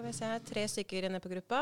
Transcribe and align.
Skal 0.00 0.08
vi 0.08 0.16
se, 0.16 0.28
tre 0.48 0.62
stykker 0.68 1.04
inne 1.04 1.18
på 1.20 1.28
gruppa. 1.28 1.58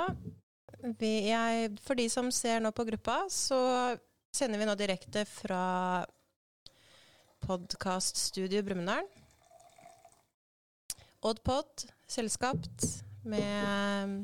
Vi, 1.01 1.09
jeg, 1.27 1.73
for 1.83 1.99
de 1.99 2.05
som 2.07 2.29
ser 2.31 2.61
nå 2.63 2.71
på 2.71 2.85
gruppa, 2.87 3.17
så 3.35 3.57
sender 4.31 4.61
vi 4.61 4.69
nå 4.69 4.77
direkte 4.79 5.25
fra 5.27 6.05
podkaststudio 7.43 8.63
Brumunddal. 8.63 9.09
Oddpod, 11.27 11.83
selskapt 12.07 12.87
med 13.27 14.15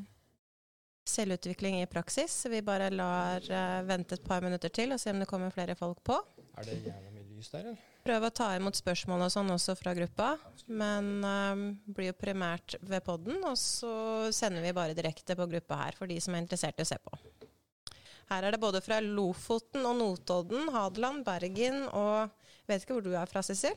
selvutvikling 1.10 1.80
i 1.80 1.90
praksis. 1.90 2.36
Vi 2.54 2.62
bare 2.62 2.92
lar 2.94 3.42
uh, 3.50 3.82
vente 3.88 4.14
et 4.14 4.30
par 4.30 4.46
minutter 4.46 4.70
til 4.70 4.94
og 4.94 5.02
se 5.02 5.10
om 5.10 5.18
det 5.24 5.26
kommer 5.32 5.50
flere 5.50 5.74
folk 5.74 5.98
på. 6.06 6.20
Er 6.54 6.70
det 6.70 6.78
jævla 6.84 7.10
mye 7.16 7.26
lys 7.32 7.50
der, 7.50 7.66
eller? 7.66 7.82
Prøve 8.04 8.28
å 8.28 8.34
ta 8.36 8.50
imot 8.52 8.76
spørsmål 8.76 9.22
og 9.24 9.30
sånn 9.32 9.52
også 9.54 9.74
fra 9.78 9.94
gruppa, 9.96 10.34
men 10.68 11.06
um, 11.24 11.62
blir 11.88 12.10
jo 12.10 12.16
primært 12.20 12.76
ved 12.84 13.00
poden. 13.06 13.38
Og 13.48 13.56
så 13.56 13.92
sender 14.34 14.60
vi 14.60 14.74
bare 14.76 14.96
direkte 14.96 15.36
på 15.38 15.46
gruppa 15.48 15.78
her 15.86 15.96
for 15.96 16.10
de 16.10 16.18
som 16.20 16.36
er 16.36 16.44
interessert 16.44 16.80
i 16.80 16.84
å 16.84 16.90
se 16.90 16.98
på. 17.00 17.16
Her 18.28 18.44
er 18.44 18.52
det 18.52 18.60
både 18.60 18.82
fra 18.84 19.00
Lofoten 19.04 19.88
og 19.88 19.96
Notodden, 20.00 20.68
Hadeland, 20.74 21.24
Bergen 21.24 21.86
og 21.92 22.32
Vet 22.64 22.84
ikke 22.84 22.96
hvor 22.96 23.04
du 23.04 23.12
er 23.12 23.28
fra, 23.28 23.42
Sissel? 23.44 23.74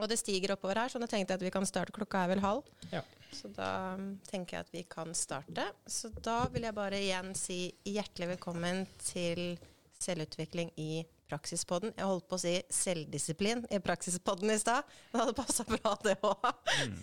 Og 0.00 0.06
det 0.08 0.16
stiger 0.16 0.54
oppover 0.54 0.78
her, 0.80 0.88
så 0.88 1.00
da 1.02 1.08
tenkte 1.10 1.34
jeg 1.34 1.40
at 1.40 1.44
vi 1.44 1.52
kan 1.52 1.66
starte. 1.68 1.92
Klokka 1.92 2.22
er 2.24 2.30
vel 2.30 2.40
halv. 2.40 2.68
Ja. 2.88 3.02
Så 3.36 3.50
da 3.52 3.96
um, 3.98 4.14
tenker 4.24 4.56
jeg 4.56 4.64
at 4.64 4.72
vi 4.72 4.84
kan 4.88 5.12
starte. 5.18 5.66
Så 5.84 6.08
da 6.24 6.38
vil 6.54 6.64
jeg 6.64 6.76
bare 6.76 7.00
igjen 7.02 7.34
si 7.36 7.66
hjertelig 7.84 8.30
velkommen 8.32 8.86
til 9.04 9.58
selvutvikling 10.00 10.72
i 10.80 11.02
praksispodden. 11.30 11.94
Jeg 11.96 12.08
holdt 12.10 12.26
på 12.28 12.36
å 12.36 12.42
si 12.42 12.56
selvdisiplin 12.74 13.62
i 13.70 13.80
praksispodden 13.82 14.52
i 14.52 14.58
stad. 14.60 14.86
Det 15.12 15.22
hadde 15.22 15.36
passa 15.38 15.66
bra, 15.68 15.94
det 16.04 16.16
òg. 16.26 16.46
Mm. 16.82 16.96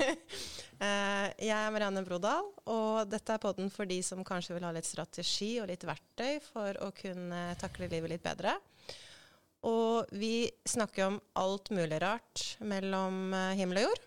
jeg 1.48 1.56
er 1.56 1.74
Marianne 1.74 2.04
Brodal, 2.06 2.52
og 2.68 3.08
dette 3.10 3.34
er 3.34 3.44
podden 3.44 3.72
for 3.74 3.90
de 3.90 4.02
som 4.06 4.26
kanskje 4.28 4.58
vil 4.58 4.68
ha 4.68 4.74
litt 4.76 4.90
strategi 4.90 5.56
og 5.64 5.72
litt 5.72 5.88
verktøy 5.88 6.38
for 6.44 6.84
å 6.84 6.92
kunne 6.96 7.50
takle 7.62 7.90
livet 7.92 8.18
litt 8.18 8.26
bedre. 8.26 8.58
Og 9.68 10.06
vi 10.16 10.50
snakker 10.70 11.08
om 11.08 11.20
alt 11.40 11.72
mulig 11.74 11.98
rart 12.04 12.44
mellom 12.60 13.34
eh, 13.34 13.56
himmel 13.58 13.82
og 13.82 13.90
jord. 13.90 14.04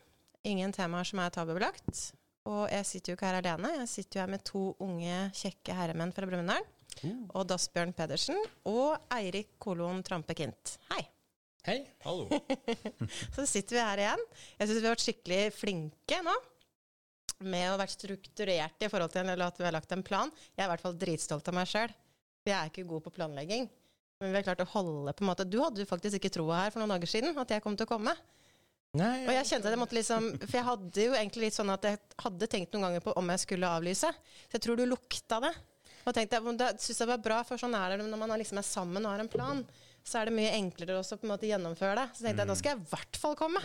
Ingen 0.49 0.73
temaer 0.73 1.09
som 1.09 1.21
er 1.21 1.33
tabubelagt. 1.35 2.05
Og 2.49 2.65
jeg 2.73 2.87
sitter 2.89 3.13
jo 3.13 3.19
ikke 3.19 3.29
her 3.29 3.41
alene. 3.43 3.75
Jeg 3.83 3.91
sitter 3.93 4.19
jo 4.19 4.23
her 4.25 4.33
med 4.33 4.45
to 4.47 4.63
unge, 4.81 5.17
kjekke 5.37 5.77
herremenn 5.77 6.15
fra 6.17 6.29
Brumunddal. 6.29 6.65
Uh. 7.01 7.25
Og 7.39 7.47
Dassbjørn 7.49 7.95
Pedersen 7.97 8.39
og 8.69 8.99
Eirik 9.15 9.55
Kolon 9.63 10.03
Trampe 10.07 10.37
Kint. 10.37 10.77
Hei. 10.91 11.03
Hei. 11.67 11.81
Hallo. 12.05 12.27
så 13.37 13.45
sitter 13.49 13.77
vi 13.77 13.83
her 13.85 14.05
igjen. 14.05 14.23
Jeg 14.59 14.69
syns 14.69 14.79
vi 14.79 14.87
har 14.87 14.95
vært 14.95 15.05
skikkelig 15.05 15.43
flinke 15.57 16.21
nå. 16.27 16.37
Med 17.41 17.71
å 17.73 17.79
være 17.81 17.93
strukturerte 17.95 18.85
i 18.85 18.93
forhold 18.93 19.13
til 19.15 19.29
at 19.33 19.61
vi 19.61 19.65
har 19.65 19.77
lagt 19.77 19.93
en 19.97 20.05
plan. 20.05 20.33
Jeg 20.53 20.65
er 20.65 20.69
i 20.69 20.73
hvert 20.75 20.85
fall 20.85 20.99
dritstolt 21.01 21.47
av 21.49 21.57
meg 21.57 21.69
sjøl. 21.69 21.93
Jeg 22.49 22.57
er 22.57 22.73
ikke 22.73 22.89
god 22.89 23.05
på 23.07 23.15
planlegging. 23.17 23.69
Men 24.21 24.35
vi 24.35 24.41
har 24.41 24.45
klart 24.51 24.65
å 24.65 24.69
holde 24.75 25.15
på 25.17 25.25
en 25.25 25.31
måte 25.31 25.47
Du 25.49 25.57
hadde 25.63 25.81
jo 25.81 25.89
faktisk 25.89 26.19
ikke 26.19 26.33
troa 26.35 26.67
her 26.67 26.75
for 26.75 26.83
noen 26.83 26.93
dager 26.93 27.09
siden 27.09 27.39
at 27.41 27.55
jeg 27.55 27.65
kom 27.65 27.77
til 27.79 27.89
å 27.89 27.93
komme. 27.95 28.13
Nei, 28.99 29.23
og 29.23 29.31
jeg 29.33 29.47
kjente 29.47 29.69
at 29.69 29.75
jeg 29.77 29.79
måtte 29.79 29.95
liksom 29.95 30.25
For 30.43 30.57
jeg 30.59 30.67
hadde 30.67 31.05
jo 31.05 31.13
egentlig 31.15 31.45
litt 31.47 31.55
sånn 31.55 31.71
at 31.71 31.85
jeg 31.87 32.01
hadde 32.25 32.49
tenkt 32.51 32.73
noen 32.75 32.89
ganger 32.89 33.05
på 33.05 33.15
om 33.17 33.33
jeg 33.33 33.43
skulle 33.45 33.71
avlyse. 33.79 34.11
Så 34.49 34.59
jeg 34.59 34.65
tror 34.67 34.81
du 34.81 34.85
lukta 34.89 35.39
det. 35.45 35.53
Og 36.07 36.17
tenkte 36.17 36.39
jeg, 36.39 36.57
det 36.61 36.73
synes 36.81 37.03
jeg 37.03 37.11
var 37.11 37.23
bra, 37.23 37.43
for 37.47 37.61
sånn 37.61 37.77
er 37.77 37.97
det 37.97 38.09
når 38.09 38.21
man 38.21 38.37
liksom 38.41 38.61
er 38.61 38.67
sammen 38.67 39.05
og 39.05 39.15
har 39.15 39.23
en 39.25 39.33
plan. 39.33 39.63
Så 40.01 40.17
er 40.17 40.31
det 40.31 40.33
mye 40.33 40.53
enklere 40.57 40.97
også 40.97 41.19
på 41.21 41.27
en 41.27 41.33
måte 41.35 41.49
gjennomføre 41.49 41.93
det. 41.99 42.07
Så 42.17 42.25
tenkte 42.25 42.43
jeg, 42.43 42.49
nå 42.49 42.57
skal 42.57 42.73
jeg 42.73 42.81
i 42.81 42.89
hvert 42.89 43.19
fall 43.21 43.37
komme. 43.37 43.61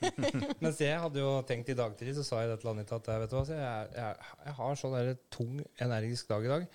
Mens 0.64 0.80
jeg 0.82 0.98
hadde 0.98 1.22
jo 1.22 1.30
tenkt 1.46 1.70
i 1.70 1.76
dag 1.78 1.94
tidlig, 1.96 2.16
så 2.18 2.24
sa 2.26 2.40
jeg 2.42 2.50
det 2.50 2.58
til 2.64 2.72
Anita 2.72 2.98
at 2.98 3.10
vet 3.22 3.30
du 3.30 3.36
hva, 3.38 3.44
jeg, 3.46 3.92
jeg, 3.94 4.32
jeg 4.48 4.56
har 4.58 4.80
sånn 4.80 4.96
der 4.96 5.12
tung, 5.32 5.62
energisk 5.86 6.32
dag 6.32 6.48
i 6.48 6.50
dag. 6.50 6.66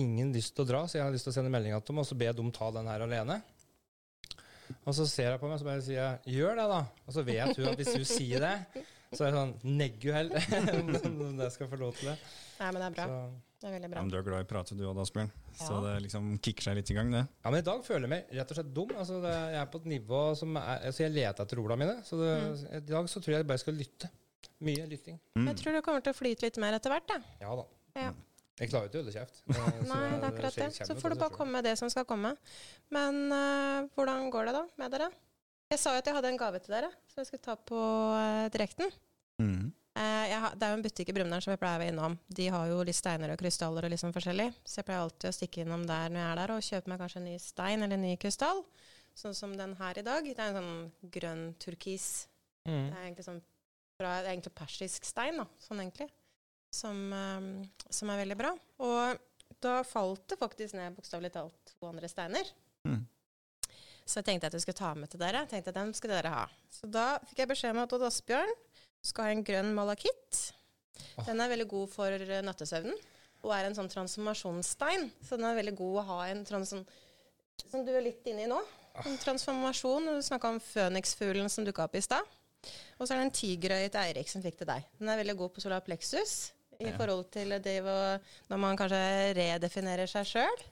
Ingen 0.00 0.34
lyst 0.34 0.56
til 0.56 0.66
å 0.66 0.70
dra, 0.72 0.82
så 0.90 0.98
jeg 0.98 1.06
har 1.06 1.14
lyst 1.14 1.28
til 1.28 1.34
å 1.34 1.38
sende 1.38 1.52
melding 1.54 1.78
til 1.78 1.94
dem 1.94 2.02
og 2.02 2.10
så 2.10 2.18
be 2.18 2.32
dem 2.40 2.50
ta 2.54 2.72
den 2.74 2.90
her 2.90 3.06
alene. 3.06 3.38
Og 4.84 4.94
så 4.98 5.06
ser 5.10 5.32
jeg 5.32 5.40
på 5.40 5.48
meg 5.48 5.56
og 5.56 5.62
så 5.62 5.66
bare 5.66 5.84
sier 5.86 6.00
jeg, 6.00 6.38
gjør 6.40 6.58
det, 6.58 6.66
da. 6.70 6.80
Og 7.06 7.14
så 7.14 7.24
vet 7.26 7.54
hun 7.54 7.70
at 7.70 7.78
hvis 7.80 7.94
hun 7.94 8.08
sier 8.08 8.44
det, 8.44 8.84
så 9.10 9.26
er 9.26 9.30
det 9.30 9.38
sånn 9.38 9.54
Neggu 9.78 10.10
heller. 10.14 10.50
om 11.30 11.40
jeg 11.46 11.54
skal 11.54 11.70
få 11.70 11.78
lov 11.80 11.94
til 11.98 12.12
det. 12.12 12.18
Nei, 12.60 12.68
men 12.74 12.82
det 12.82 12.90
er 12.90 12.98
bra. 12.98 13.06
Så, 13.06 13.49
det 13.60 13.68
er 13.68 13.74
veldig 13.76 13.90
bra. 13.92 13.98
Ja, 13.98 14.04
men 14.06 14.12
du 14.12 14.16
er 14.16 14.24
glad 14.24 14.40
i 14.40 14.46
å 14.46 14.48
prate 14.48 14.76
du 14.76 14.82
òg, 14.88 14.98
Asbjørn. 15.02 15.30
Ja. 15.50 15.58
Så 15.60 15.80
det 15.84 15.92
liksom 16.06 16.30
kicker 16.40 16.70
seg 16.70 16.78
litt 16.78 16.92
i 16.92 16.96
gang, 16.96 17.10
det. 17.12 17.26
Ja, 17.44 17.50
men 17.52 17.60
i 17.60 17.66
dag 17.66 17.82
føler 17.84 18.06
jeg 18.06 18.12
meg 18.14 18.32
rett 18.38 18.54
og 18.54 18.56
slett 18.56 18.70
dum. 18.78 18.94
Altså, 18.96 19.18
det, 19.20 19.34
jeg 19.52 19.60
er 19.60 19.68
på 19.74 19.82
et 19.82 19.88
nivå 19.92 20.20
som 20.40 20.56
er 20.56 20.86
Altså, 20.88 21.02
jeg 21.04 21.12
leter 21.12 21.44
etter 21.44 21.60
ordene 21.60 21.82
mine. 21.82 21.96
Så 22.08 22.16
det, 22.22 22.30
mm. 22.40 22.64
i 22.78 22.82
dag 22.88 23.10
så 23.12 23.20
tror 23.20 23.34
jeg 23.34 23.42
jeg 23.44 23.50
bare 23.50 23.62
skal 23.62 23.76
lytte. 23.76 24.10
Mye 24.64 24.86
lytting. 24.88 25.20
Mm. 25.36 25.50
Jeg 25.50 25.60
tror 25.60 25.76
det 25.76 25.84
kommer 25.84 26.04
til 26.04 26.12
å 26.14 26.16
flyte 26.16 26.46
litt 26.46 26.60
mer 26.62 26.76
etter 26.76 26.92
hvert, 26.92 27.12
jeg. 27.12 27.36
Ja 27.44 27.56
da. 27.60 27.66
Ja. 28.00 28.10
Jeg 28.60 28.68
klarer 28.68 28.86
jo 28.86 28.90
ikke 28.90 28.98
å 28.98 29.04
holde 29.04 29.14
kjeft. 29.14 29.42
Nei, 29.90 30.00
det 30.04 30.16
er 30.16 30.26
akkurat 30.28 30.56
det. 30.60 30.70
Så 30.88 30.96
får 31.00 31.14
du 31.14 31.20
bare 31.22 31.32
komme 31.36 31.56
med 31.56 31.68
det 31.68 31.74
som 31.80 31.92
skal 31.92 32.04
komme. 32.08 32.34
Men 32.92 33.20
uh, 33.32 33.88
hvordan 33.96 34.28
går 34.32 34.50
det 34.50 34.56
da 34.56 34.64
med 34.80 34.96
dere? 34.96 35.08
Jeg 35.72 35.80
sa 35.80 35.94
jo 35.94 36.02
at 36.02 36.08
jeg 36.08 36.16
hadde 36.16 36.32
en 36.32 36.40
gave 36.40 36.60
til 36.60 36.74
dere 36.74 36.90
som 37.08 37.22
jeg 37.22 37.30
skulle 37.30 37.44
ta 37.44 37.56
på 37.56 37.80
uh, 37.80 38.48
direkten. 38.52 38.92
Mm. 39.40 39.70
Uh, 40.00 40.30
har, 40.32 40.54
det 40.56 40.64
er 40.64 40.70
jo 40.72 40.76
en 40.78 40.84
butikk 40.84 41.10
i 41.12 41.12
Brumunddal 41.12 41.42
som 41.44 41.52
jeg 41.52 41.60
pleier 41.60 41.76
å 41.76 41.80
være 41.82 41.92
innom. 41.92 42.14
De 42.32 42.46
har 42.54 42.70
jo 42.70 42.78
litt 42.88 42.96
steiner 42.96 43.34
og 43.34 43.40
krystaller 43.42 43.84
og 43.84 43.92
liksom 43.92 44.14
forskjellig. 44.16 44.46
Så 44.64 44.80
jeg 44.80 44.86
pleier 44.88 45.02
alltid 45.04 45.28
å 45.28 45.36
stikke 45.36 45.60
innom 45.66 45.84
der 45.88 46.08
når 46.08 46.22
jeg 46.22 46.30
er 46.30 46.40
der 46.40 46.52
og 46.54 46.64
kjøpe 46.64 46.92
meg 46.92 47.02
kanskje 47.02 47.20
en 47.20 47.28
ny 47.28 47.34
stein 47.42 47.84
eller 47.84 47.98
en 47.98 48.06
ny 48.06 48.14
krystall. 48.22 48.62
Sånn 49.20 49.36
som 49.36 49.52
den 49.58 49.74
her 49.76 50.00
i 50.00 50.06
dag. 50.06 50.24
Det 50.24 50.40
er 50.40 50.54
en 50.54 50.56
sånn 50.56 51.10
grønn 51.18 51.44
turkis. 51.60 52.08
Mm. 52.64 52.86
Det 52.86 52.94
er 52.94 53.02
egentlig 53.02 53.26
sånn 53.28 53.42
bra, 54.00 54.14
det 54.22 54.30
er 54.30 54.32
egentlig 54.32 54.54
persisk 54.56 55.04
stein, 55.04 55.42
da, 55.42 55.46
sånn 55.60 55.84
egentlig. 55.84 56.08
Som, 56.72 56.98
um, 57.12 57.52
som, 57.90 58.12
er 58.12 58.22
veldig 58.22 58.38
bra. 58.40 58.54
Og 58.86 59.60
da 59.60 59.80
falt 59.84 60.24
det 60.30 60.40
faktisk 60.40 60.78
ned 60.78 60.96
bokstavelig 60.96 61.34
talt 61.34 61.74
to 61.74 61.90
andre 61.90 62.08
steiner. 62.08 62.52
Mm. 62.88 63.02
Så 64.06 64.22
jeg 64.22 64.30
tenkte 64.30 64.48
at 64.48 64.56
jeg 64.56 64.64
skulle 64.64 64.80
ta 64.80 64.94
med 64.96 65.12
til 65.12 65.20
dere. 65.20 65.44
Tenkte 65.50 65.74
at 65.74 65.76
Den 65.76 65.92
skulle 65.94 66.16
dere 66.16 66.32
ha. 66.32 66.46
Så 66.72 66.88
da 66.90 67.18
fikk 67.28 67.44
jeg 67.44 67.50
beskjed 67.52 67.76
om 67.76 67.84
at 67.84 67.92
Odd 67.94 68.08
Asbjørn 68.08 68.56
skal 69.02 69.28
ha 69.28 69.34
en 69.34 69.44
grønn 69.46 69.70
malakitt. 69.76 70.40
Den 71.26 71.40
er 71.40 71.52
veldig 71.52 71.68
god 71.70 71.92
for 71.92 72.12
eh, 72.12 72.42
nattesøvnen. 72.44 72.96
Og 73.40 73.54
er 73.56 73.68
en 73.68 73.76
sånn 73.76 73.88
transformasjonsstein. 73.88 75.08
Så 75.24 75.38
den 75.40 75.48
er 75.48 75.56
veldig 75.56 75.76
god 75.78 76.02
å 76.02 76.06
ha 76.10 76.18
en 76.28 76.44
sånn 76.48 76.66
som 76.68 76.84
du 77.84 77.90
er 77.92 78.04
litt 78.04 78.26
inne 78.28 78.44
i 78.44 78.50
nå. 78.50 78.60
En 79.04 79.16
transformasjon. 79.20 80.10
Du 80.16 80.22
snakka 80.24 80.52
om 80.54 80.60
føniksfuglen 80.64 81.48
som 81.52 81.64
dukka 81.64 81.86
opp 81.86 81.96
i 81.96 82.04
stad. 82.04 82.36
Og 82.98 83.06
så 83.06 83.14
er 83.14 83.20
det 83.20 83.26
en 83.28 83.36
tigerøye 83.36 83.88
til 83.88 84.00
Eirik 84.02 84.28
som 84.28 84.42
fikk 84.44 84.60
til 84.60 84.68
deg. 84.68 84.88
Den 85.00 85.12
er 85.12 85.20
veldig 85.22 85.36
god 85.38 85.54
på 85.54 85.62
solar 85.64 85.84
plexus 85.84 86.50
i 86.80 86.90
forhold 86.96 87.26
til 87.32 87.52
det 87.60 87.76
når 87.84 88.60
man 88.60 88.76
kanskje 88.80 89.00
redefinerer 89.36 90.08
seg 90.08 90.28
sjøl. 90.28 90.62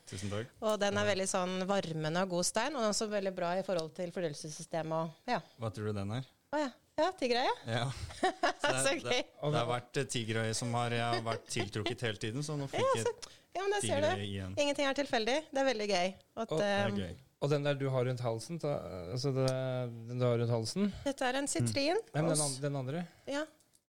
Og 0.65 0.77
den 0.81 0.97
er 1.01 1.09
veldig 1.09 1.27
sånn 1.29 1.57
varmende 1.69 2.25
og 2.25 2.37
god 2.37 2.49
stein, 2.49 2.73
og 2.73 2.81
den 2.81 2.89
er 2.89 2.95
også 2.95 3.09
veldig 3.13 3.33
bra 3.37 3.55
i 3.59 3.65
forhold 3.67 3.93
til 3.97 4.13
fordøyelsessystemet. 4.15 5.19
Ja. 5.29 5.41
Hva 5.61 5.73
tror 5.73 5.91
du 5.91 5.99
den 6.01 6.15
er? 6.19 6.29
Å 6.53 6.63
ja. 6.65 6.71
Ja, 6.99 7.13
tigerøye. 7.15 7.55
Ja. 7.71 7.85
Så 8.61 8.71
det, 8.73 8.79
så 8.83 8.93
gøy. 8.97 9.03
Det, 9.05 9.25
det, 9.39 9.55
har 9.55 9.69
vært 9.69 9.99
tigerøye 10.11 10.55
som 10.59 10.73
har, 10.75 10.95
har, 10.99 11.21
vært 11.23 11.45
tiltrukket 11.53 12.01
hele 12.09 12.19
tiden, 12.19 12.43
så 12.43 12.57
nå 12.59 12.67
fikk 12.73 12.83
jeg 12.83 13.05
ja, 13.05 13.13
ja, 13.55 13.67
men 13.69 13.83
tigerøye 13.85 14.25
igjen. 14.25 14.57
Ingenting 14.59 14.89
er 14.89 14.97
tilfeldig. 14.99 15.37
Det 15.53 15.61
er 15.63 15.69
veldig 15.69 15.87
gøy. 15.93 16.09
At, 16.43 16.55
og, 16.57 16.63
er 16.65 16.97
gøy. 16.97 17.13
og 17.39 17.53
den 17.53 17.69
der 17.69 17.79
du 17.79 17.85
har 17.95 18.09
rundt 18.09 18.25
halsen, 18.25 18.59
ta, 18.63 18.73
altså 19.15 19.31
den 19.37 20.19
du 20.19 20.27
har 20.27 20.43
rundt 20.43 20.55
halsen 20.57 20.91
Dette 21.05 21.29
er 21.29 21.39
en 21.39 21.47
sitrin. 21.51 22.03
Mm. 22.11 22.19
Nei, 22.19 22.25
den, 22.33 22.57
den, 22.65 22.81
andre? 22.83 23.05
Ja, 23.31 23.45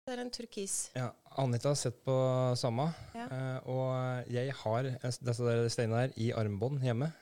det 0.07 0.17
er 0.17 0.25
en 0.25 0.33
turkis. 0.35 0.75
Ja, 0.99 1.13
Anita 1.39 1.71
har 1.71 1.79
sett 1.79 2.01
på 2.07 2.17
samme, 2.59 2.89
ja. 3.15 3.29
uh, 3.31 3.71
og 3.71 4.33
jeg 4.35 4.51
har 4.65 4.91
disse 5.07 5.55
steinene 5.77 6.03
her 6.09 6.19
i 6.19 6.33
armbånd 6.35 6.83
hjemme. 6.83 7.13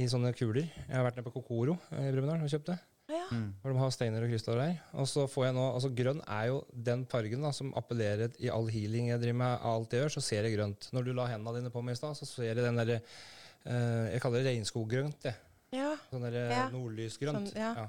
I 0.00 0.06
sånne 0.08 0.32
kuler. 0.32 0.64
Jeg 0.88 0.96
har 0.96 1.04
vært 1.04 1.18
nede 1.20 1.28
på 1.28 1.34
Kokoro 1.34 1.76
i 1.92 2.08
Brumunddal 2.14 2.46
og 2.46 2.48
kjøpt 2.48 2.70
det. 2.70 2.78
Ja. 3.12 3.26
Mm. 3.30 3.48
Hvor 3.60 3.74
de 3.74 3.80
har 3.82 3.92
steiner 3.92 4.24
og 4.24 4.32
krystaller 4.32 4.64
her. 4.64 4.80
Og 5.02 5.08
så 5.10 5.26
får 5.28 5.46
jeg 5.48 5.56
nå, 5.58 5.64
altså 5.76 5.90
Grønn 5.98 6.22
er 6.24 6.48
jo 6.48 6.58
den 6.88 7.04
fargen 7.10 7.44
da, 7.44 7.52
som 7.56 7.72
appellerer 7.78 8.36
i 8.40 8.50
all 8.52 8.68
healing 8.72 9.10
jeg 9.10 9.22
driver 9.22 9.38
med. 9.42 9.66
Alt 9.72 9.96
jeg 9.96 10.04
gjør, 10.04 10.14
så 10.16 10.24
ser 10.24 10.48
jeg 10.48 10.56
grønt. 10.56 10.88
Når 10.96 11.06
du 11.06 11.12
la 11.16 11.28
hendene 11.30 11.60
dine 11.60 11.72
på 11.74 11.84
meg 11.84 11.98
i 11.98 12.00
stad, 12.00 12.16
så 12.18 12.28
ser 12.28 12.52
jeg 12.52 12.60
den 12.60 12.80
derre 12.80 13.00
uh, 13.02 14.06
Jeg 14.08 14.22
kaller 14.24 14.42
det 14.42 14.52
regnskoggrønt. 14.52 15.28
Ja. 15.76 15.90
Sånn 16.10 16.28
derre 16.28 16.44
ja. 16.50 16.68
nordlysgrønt. 16.72 17.52
Sånn, 17.52 17.60
ja. 17.60 17.88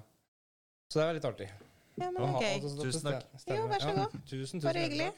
Så 0.90 1.00
det 1.00 1.06
er 1.06 1.14
veldig 1.14 1.30
artig. 1.32 1.52
Ja, 1.98 2.10
men 2.10 2.24
ok. 2.26 2.44
Altså, 2.48 2.76
tusen 2.82 3.08
takk. 3.10 3.30
Jo, 3.48 3.68
vær 3.70 3.84
så 3.84 3.94
god. 3.94 4.04
Ja, 4.04 4.26
tusen, 4.30 4.60
tusen 4.60 4.68
Bare 4.68 4.88
hyggelig. 4.88 5.12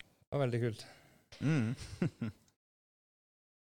Det 0.00 0.36
var 0.36 0.44
veldig 0.46 0.62
kult. 0.66 0.86
Mm. 1.40 2.30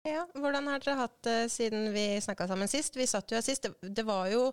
ja, 0.08 0.24
hvordan 0.34 0.66
har 0.72 0.82
dere 0.82 0.98
hatt 0.98 1.18
det 1.28 1.52
siden 1.54 1.92
vi 1.94 2.06
snakka 2.24 2.48
sammen 2.50 2.70
sist? 2.72 2.96
Vi 2.98 3.06
satt 3.10 3.30
jo 3.30 3.38
her 3.38 3.46
sist. 3.46 3.68
Det, 3.68 3.92
det, 4.00 4.06
var 4.08 4.32
jo 4.32 4.48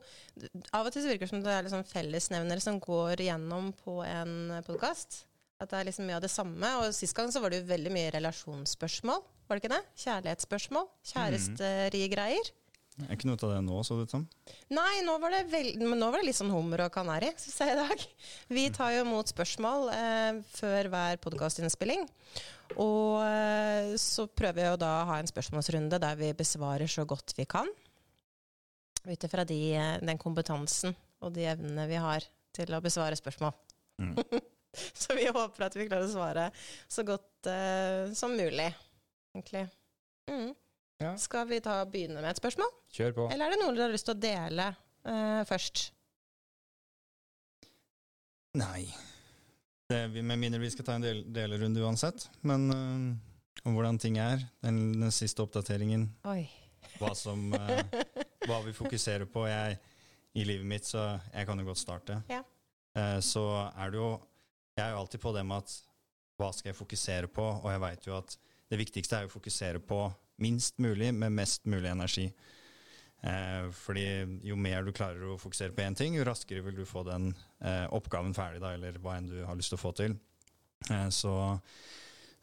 Av 0.76 0.84
og 0.84 0.92
til 0.92 1.04
så 1.04 1.08
virker 1.08 1.24
det 1.24 1.32
som 1.32 1.44
det 1.44 1.54
er 1.54 1.64
liksom 1.64 1.86
fellesnevnere 1.88 2.64
som 2.64 2.80
går 2.84 3.24
gjennom 3.24 3.72
på 3.80 4.02
en 4.04 4.58
podkast. 4.66 5.22
At 5.58 5.72
det 5.72 5.80
er 5.80 5.88
liksom 5.88 6.06
mye 6.06 6.18
av 6.20 6.24
det 6.26 6.32
samme. 6.32 6.74
Og 6.82 6.92
sist 6.94 7.16
gang 7.16 7.32
så 7.32 7.40
var 7.42 7.50
det 7.50 7.62
jo 7.62 7.70
veldig 7.72 7.94
mye 7.94 8.12
relasjonsspørsmål. 8.18 9.24
Var 9.48 9.56
det 9.56 9.64
ikke 9.64 9.74
det? 9.74 9.84
Kjærlighetsspørsmål. 10.04 10.88
Kjæresterigreier. 11.14 12.52
Er 13.06 13.14
ikke 13.14 13.28
noe 13.28 13.38
av 13.38 13.52
det 13.52 13.58
nå, 13.62 13.78
så 13.86 13.94
det 13.94 14.08
ut 14.08 14.12
som? 14.16 14.24
Nei, 14.74 15.00
nå 15.06 15.14
var, 15.22 15.34
vel, 15.46 15.68
nå 15.78 15.98
var, 16.00 16.18
det 16.18 16.26
litt 16.26 16.38
sånn 16.38 16.50
hummer 16.50 16.82
og 16.88 16.92
kanari, 16.94 17.30
syns 17.38 17.60
jeg 17.62 17.74
i 17.74 17.78
dag. 17.78 18.06
Vi 18.58 18.64
tar 18.74 18.96
jo 18.96 19.04
imot 19.04 19.30
spørsmål 19.30 19.90
eh, 19.94 20.40
før 20.56 20.90
hver 20.90 21.20
podkastinnspilling. 21.22 22.02
Og 22.82 23.22
eh, 23.22 23.94
så 24.02 24.26
prøver 24.26 24.58
vi 24.58 24.66
å 24.72 24.80
da 24.80 24.92
ha 25.12 25.20
en 25.20 25.30
spørsmålsrunde 25.30 26.02
der 26.02 26.18
vi 26.18 26.32
besvarer 26.36 26.90
så 26.90 27.06
godt 27.08 27.36
vi 27.38 27.46
kan. 27.48 27.70
Ut 29.06 29.30
ifra 29.30 29.46
de, 29.46 29.62
den 30.02 30.18
kompetansen 30.20 30.96
og 31.22 31.32
de 31.38 31.46
evnene 31.54 31.86
vi 31.90 32.02
har 32.02 32.26
til 32.58 32.74
å 32.74 32.82
besvare 32.82 33.18
spørsmål. 33.18 33.54
Mm. 34.02 34.16
så 35.06 35.14
vi 35.14 35.30
håper 35.30 35.68
at 35.68 35.78
vi 35.78 35.86
klarer 35.86 36.10
å 36.10 36.12
svare 36.12 36.50
så 36.90 37.06
godt 37.06 37.46
eh, 37.50 38.10
som 38.18 38.34
mulig, 38.34 38.72
egentlig. 39.36 39.68
Mm. 40.26 40.50
Ja. 40.98 41.12
Skal 41.18 41.46
vi 41.46 41.60
ta 41.62 41.78
begynne 41.86 42.18
med 42.18 42.32
et 42.32 42.40
spørsmål? 42.40 42.72
Kjør 42.90 43.12
på. 43.14 43.28
Eller 43.30 43.46
er 43.46 43.54
det 43.54 43.60
noe 43.60 43.74
dere 43.74 43.86
har 43.86 43.94
lyst 43.94 44.08
til 44.08 44.16
å 44.16 44.18
dele 44.18 44.64
uh, 45.06 45.44
først? 45.46 45.82
Nei. 48.58 48.88
Det, 49.88 50.00
med 50.18 50.42
mindre 50.42 50.58
vi 50.58 50.72
skal 50.74 50.88
ta 50.88 50.96
en 50.98 51.06
del, 51.06 51.22
delerunde 51.30 51.84
uansett. 51.86 52.26
Men 52.42 52.66
uh, 52.74 53.62
om 53.62 53.78
hvordan 53.78 54.00
ting 54.02 54.18
er. 54.18 54.42
Den, 54.64 54.98
den 54.98 55.14
siste 55.14 55.46
oppdateringen. 55.46 56.08
Oi. 56.26 56.42
Hva, 56.98 57.14
som, 57.14 57.46
uh, 57.54 57.78
hva 58.48 58.60
vi 58.66 58.74
fokuserer 58.74 59.30
på 59.30 59.46
jeg, 59.46 59.78
i 60.34 60.44
livet 60.50 60.66
mitt, 60.66 60.86
så 60.86 61.12
jeg 61.30 61.46
kan 61.46 61.62
jo 61.62 61.70
godt 61.70 61.80
starte. 61.80 62.20
Ja. 62.30 62.42
så 63.24 63.42
er 63.70 63.90
det 63.90 63.98
jo 63.98 64.08
Jeg 64.76 64.84
er 64.84 64.92
jo 64.92 64.98
alltid 65.00 65.20
på 65.20 65.32
det 65.34 65.42
med 65.46 65.62
at 65.64 65.72
hva 66.38 66.50
skal 66.54 66.70
jeg 66.70 66.78
fokusere 66.78 67.30
på? 67.30 67.42
Og 67.42 67.70
jeg 67.70 67.80
veit 67.82 68.06
jo 68.06 68.14
at 68.18 68.36
det 68.70 68.78
viktigste 68.78 69.16
er 69.16 69.26
å 69.26 69.32
fokusere 69.32 69.80
på 69.82 70.04
minst 70.42 70.78
mulig 70.82 71.12
med 71.14 71.34
mest 71.34 71.66
mulig 71.66 71.90
energi. 71.90 72.28
Eh, 73.20 73.70
fordi 73.74 74.06
jo 74.46 74.56
mer 74.58 74.84
du 74.86 74.92
klarer 74.94 75.24
å 75.26 75.38
fokusere 75.40 75.74
på 75.74 75.82
én 75.82 75.96
ting, 75.98 76.14
jo 76.14 76.26
raskere 76.26 76.62
vil 76.62 76.78
du 76.78 76.84
få 76.86 77.02
den 77.06 77.32
eh, 77.58 77.86
oppgaven 77.94 78.36
ferdig, 78.36 78.62
da, 78.62 78.74
eller 78.76 79.00
hva 79.02 79.16
enn 79.18 79.30
du 79.30 79.40
har 79.46 79.58
lyst 79.58 79.74
til 79.74 79.80
å 79.80 79.82
få 79.82 79.94
til. 79.98 80.14
Eh, 80.90 81.08
så 81.14 81.32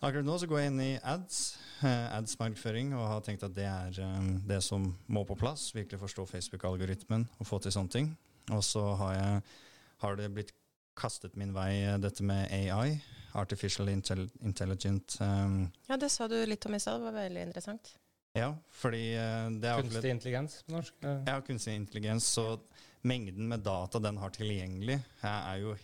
akkurat 0.03 0.27
nå 0.27 0.35
så 0.41 0.49
går 0.51 0.61
jeg 0.61 0.73
inn 0.73 0.83
i 0.83 0.91
ads, 0.99 1.39
eh, 1.87 2.09
ads-markedsføring, 2.17 2.91
og 2.97 3.07
har 3.13 3.23
tenkt 3.23 3.47
at 3.47 3.55
det 3.55 3.69
er 3.71 4.03
eh, 4.03 4.29
det 4.51 4.59
som 4.65 4.91
må 5.07 5.23
på 5.27 5.39
plass. 5.39 5.69
Virkelig 5.77 6.03
forstå 6.03 6.27
Facebook-algoritmen 6.33 7.27
og 7.39 7.47
få 7.47 7.63
til 7.63 7.75
sånne 7.75 7.95
ting. 7.95 8.11
Og 8.51 8.61
så 8.61 8.83
har, 8.99 9.41
har 10.03 10.19
det 10.19 10.29
blitt 10.35 10.51
kastet 10.95 11.35
min 11.39 11.53
vei 11.55 11.71
eh, 11.83 11.99
dette 12.01 12.23
med 12.23 12.51
AI. 12.51 12.99
Artificial 13.35 13.89
Intelligent 13.89 15.17
um, 15.21 15.65
Ja, 15.89 15.97
det 15.99 16.09
sa 16.13 16.27
du 16.31 16.37
litt 16.47 16.65
om 16.65 16.75
i 16.75 16.79
stad. 16.79 17.01
Det 17.01 17.09
var 17.09 17.17
veldig 17.19 17.45
interessant. 17.49 17.91
Ja, 18.35 18.51
fordi 18.71 19.03
uh, 19.15 19.49
det 19.59 19.71
er 19.71 19.83
Kunstig 19.83 20.13
intelligens 20.13 20.61
på 20.65 20.75
norsk? 20.75 20.95
Ja, 21.03 21.35
kunstig 21.45 21.75
intelligens. 21.75 22.27
Så 22.37 22.47
mengden 23.05 23.47
med 23.51 23.65
data 23.65 23.99
den 23.99 24.17
har 24.17 24.33
tilgjengelig, 24.33 24.99
er 25.21 25.59
jo 25.61 25.75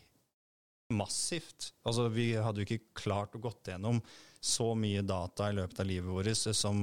massivt. 0.91 1.73
Altså, 1.83 2.07
vi 2.11 2.33
hadde 2.35 2.61
jo 2.61 2.67
ikke 2.67 2.95
klart 2.97 3.35
å 3.35 3.41
gått 3.41 3.71
gjennom 3.71 4.01
så 4.41 4.71
mye 4.75 5.03
data 5.05 5.49
i 5.49 5.55
løpet 5.55 5.83
av 5.83 5.87
livet 5.87 6.09
vårt 6.09 6.57
som 6.57 6.81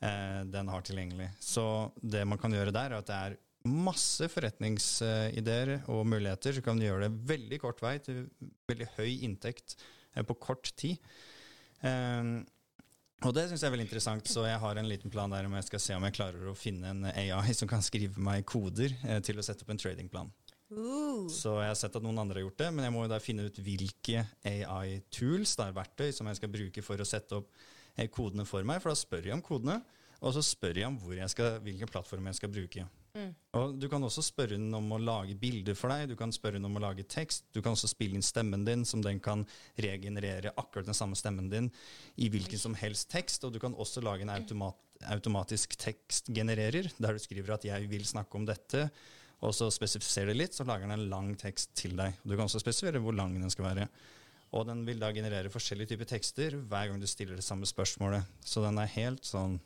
eh, 0.00 0.42
den 0.44 0.68
har 0.68 0.84
tilgjengelig. 0.84 1.30
Så 1.40 1.64
det 1.96 2.24
man 2.28 2.38
kan 2.38 2.52
gjøre 2.52 2.74
der, 2.74 2.92
er 2.92 3.00
at 3.00 3.08
det 3.08 3.18
er 3.18 3.38
masse 3.68 4.26
forretningsideer 4.32 5.74
og 5.92 6.06
muligheter, 6.08 6.56
så 6.56 6.64
kan 6.64 6.78
du 6.78 6.86
gjøre 6.86 7.06
det 7.06 7.28
veldig 7.30 7.60
kort 7.62 7.82
vei 7.84 7.96
til 8.02 8.24
veldig 8.70 8.88
høy 8.96 9.22
inntekt 9.28 9.76
eh, 10.14 10.24
på 10.26 10.36
kort 10.42 10.72
tid. 10.78 10.98
Um, 11.82 12.42
og 13.22 13.34
det 13.36 13.44
syns 13.48 13.62
jeg 13.62 13.68
er 13.68 13.74
veldig 13.76 13.86
interessant, 13.86 14.26
så 14.30 14.46
jeg 14.48 14.58
har 14.58 14.78
en 14.78 14.88
liten 14.88 15.12
plan 15.12 15.30
der 15.30 15.46
om 15.46 15.54
jeg 15.54 15.66
skal 15.68 15.82
se 15.82 15.94
om 15.94 16.06
jeg 16.08 16.16
klarer 16.16 16.48
å 16.50 16.58
finne 16.58 16.90
en 16.90 17.04
AI 17.10 17.54
som 17.54 17.70
kan 17.70 17.84
skrive 17.84 18.22
meg 18.22 18.46
koder 18.50 18.94
eh, 19.06 19.20
til 19.22 19.38
å 19.38 19.44
sette 19.46 19.62
opp 19.62 19.70
en 19.74 19.82
tradingplan. 19.82 20.32
Uh. 20.72 21.28
Så 21.30 21.52
jeg 21.60 21.70
har 21.70 21.78
sett 21.78 21.98
at 21.98 22.02
noen 22.02 22.18
andre 22.18 22.40
har 22.40 22.48
gjort 22.48 22.62
det, 22.64 22.70
men 22.74 22.86
jeg 22.86 22.94
må 22.94 23.04
jo 23.04 23.12
da 23.12 23.20
finne 23.22 23.46
ut 23.46 23.60
hvilke 23.62 24.24
AI-tools, 24.48 25.54
verktøy, 25.76 26.08
som 26.16 26.30
jeg 26.30 26.40
skal 26.40 26.52
bruke 26.54 26.82
for 26.82 27.02
å 27.02 27.06
sette 27.06 27.38
opp 27.38 27.52
eh, 27.94 28.08
kodene 28.10 28.46
for 28.48 28.66
meg, 28.66 28.82
for 28.82 28.90
da 28.90 28.98
spør 28.98 29.30
jeg 29.30 29.36
om 29.36 29.44
kodene, 29.44 29.78
og 30.22 30.34
så 30.34 30.42
spør 30.46 30.82
jeg 30.82 30.88
om 30.90 30.98
jeg 31.14 31.30
skal, 31.30 31.60
hvilken 31.62 31.90
plattform 31.90 32.26
jeg 32.30 32.40
skal 32.40 32.50
bruke. 32.54 32.88
Mm. 33.12 33.32
Og 33.58 33.74
Du 33.76 33.88
kan 33.92 34.04
også 34.04 34.22
spørre 34.24 34.56
den 34.56 34.72
om 34.74 34.86
å 34.94 35.00
lage 35.00 35.36
bilder 35.38 35.76
for 35.76 35.92
deg, 35.92 36.08
du 36.08 36.16
kan 36.16 36.32
spørre 36.32 36.56
den 36.56 36.68
om 36.68 36.78
å 36.78 36.84
lage 36.84 37.04
tekst. 37.04 37.44
Du 37.52 37.60
kan 37.60 37.76
også 37.76 37.90
spille 37.90 38.16
inn 38.16 38.24
stemmen 38.24 38.64
din, 38.64 38.86
som 38.88 39.02
den 39.04 39.20
kan 39.20 39.44
regenerere 39.76 40.54
akkurat 40.56 40.88
den 40.88 40.96
samme 40.96 41.18
stemmen 41.18 41.50
din 41.52 41.68
i 42.16 42.30
hvilken 42.32 42.60
som 42.60 42.76
helst 42.78 43.10
tekst. 43.12 43.44
Og 43.44 43.52
du 43.52 43.60
kan 43.62 43.76
også 43.76 44.04
lage 44.04 44.24
en 44.24 44.32
automat, 44.32 44.78
automatisk 45.12 45.76
tekstgenererer, 45.82 46.88
der 46.96 47.12
du 47.12 47.18
skriver 47.18 47.54
at 47.54 47.64
'jeg 47.64 47.90
vil 47.90 48.04
snakke 48.06 48.34
om 48.38 48.46
dette', 48.46 48.90
og 49.42 49.52
så 49.54 49.68
spesifiserer 49.70 50.26
det 50.26 50.36
litt, 50.38 50.54
så 50.54 50.64
lager 50.64 50.86
den 50.86 51.00
en 51.00 51.10
lang 51.10 51.36
tekst 51.36 51.74
til 51.74 51.96
deg. 51.96 52.14
Du 52.22 52.36
kan 52.36 52.46
også 52.46 52.62
spesifisere 52.62 53.02
hvor 53.02 53.12
lang 53.12 53.34
den 53.34 53.50
skal 53.50 53.64
være. 53.64 53.88
Og 54.52 54.66
den 54.66 54.84
vil 54.86 55.00
da 55.00 55.10
generere 55.12 55.50
forskjellige 55.50 55.94
typer 55.94 56.04
tekster 56.04 56.56
hver 56.56 56.88
gang 56.88 57.00
du 57.00 57.06
stiller 57.06 57.34
det 57.34 57.44
samme 57.44 57.66
spørsmålet. 57.66 58.22
Så 58.44 58.62
den 58.62 58.78
er 58.78 58.86
helt 58.86 59.24
sånn 59.24 59.60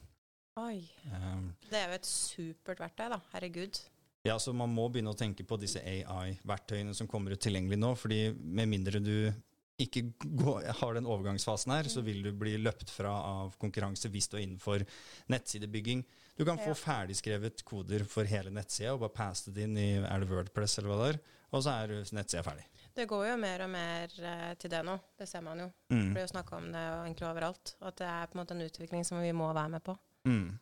Oi. 0.56 0.78
Um, 1.12 1.50
det 1.68 1.76
er 1.76 1.90
jo 1.90 1.98
et 1.98 2.08
supert 2.08 2.80
verktøy, 2.80 3.10
da. 3.12 3.20
Herregud. 3.34 3.80
Ja, 4.26 4.38
så 4.42 4.54
Man 4.56 4.72
må 4.74 4.88
begynne 4.90 5.12
å 5.12 5.18
tenke 5.18 5.44
på 5.46 5.58
disse 5.60 5.82
AI-verktøyene 5.84 6.94
som 6.96 7.08
kommer 7.10 7.36
ut 7.36 7.42
tilgjengelig 7.44 7.78
nå. 7.78 7.92
fordi 7.94 8.20
med 8.32 8.70
mindre 8.72 9.02
du 9.04 9.30
ikke 9.76 10.06
går, 10.24 10.70
har 10.80 10.96
den 10.96 11.06
overgangsfasen 11.06 11.74
her, 11.74 11.84
mm. 11.84 11.92
så 11.92 12.00
vil 12.00 12.22
du 12.24 12.30
bli 12.32 12.56
løpt 12.56 12.90
fra 12.90 13.12
av 13.28 13.58
konkurranse 13.60 14.08
hvis 14.08 14.30
du 14.32 14.38
er 14.38 14.46
innenfor 14.46 14.86
nettsidebygging. 15.28 16.02
Du 16.36 16.44
kan 16.48 16.56
få 16.56 16.72
ja. 16.72 16.78
ferdigskrevet 16.80 17.60
koder 17.64 18.06
for 18.08 18.28
hele 18.28 18.52
nettsida 18.52 18.94
og 18.94 19.04
bare 19.04 19.16
passe 19.16 19.52
det 19.52 19.68
inn 19.68 19.76
i 19.76 19.90
er 20.00 20.24
det 20.24 20.30
Wordpress 20.32 20.78
eller 20.80 20.92
hva 20.92 20.98
det 21.02 21.10
er, 21.12 21.20
og 21.52 21.64
så 21.64 21.76
er 21.76 21.94
nettsida 22.16 22.44
ferdig. 22.46 22.64
Det 22.96 23.04
går 23.10 23.26
jo 23.28 23.36
mer 23.36 23.66
og 23.66 23.68
mer 23.68 24.12
eh, 24.32 24.52
til 24.56 24.72
det 24.72 24.80
nå. 24.88 24.96
Det 25.20 25.28
ser 25.28 25.44
man 25.44 25.60
jo. 25.60 25.68
Mm. 25.92 26.00
Det 26.00 26.12
blir 26.16 26.24
jo 26.24 26.32
snakka 26.32 26.56
om 26.56 26.70
det 26.72 26.84
egentlig 26.88 27.28
overalt. 27.28 27.76
At 27.84 28.00
det 28.00 28.08
er 28.08 28.30
på 28.30 28.38
en 28.38 28.40
måte 28.40 28.56
en 28.56 28.64
utvikling 28.64 29.04
som 29.04 29.20
vi 29.20 29.36
må 29.36 29.50
være 29.52 29.74
med 29.76 29.84
på. 29.84 29.98
Mm. 30.26 30.58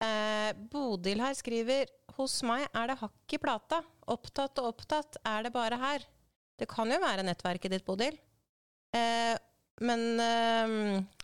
Eh, 0.00 0.50
Bodil 0.72 1.20
her 1.20 1.36
skriver 1.36 1.90
Hos 2.16 2.38
meg 2.46 2.64
er 2.72 2.90
det 2.90 2.98
hakk 3.02 3.36
i 3.36 3.40
plata. 3.42 3.82
Opptatt 4.10 4.58
og 4.62 4.72
opptatt 4.72 5.20
er 5.26 5.46
det 5.46 5.54
bare 5.54 5.78
her. 5.80 6.06
Det 6.60 6.68
kan 6.68 6.90
jo 6.92 6.98
være 7.00 7.24
nettverket 7.24 7.72
ditt, 7.72 7.86
Bodil. 7.86 8.16
Eh, 8.96 9.36
men 9.80 10.02
eh, 10.20 10.72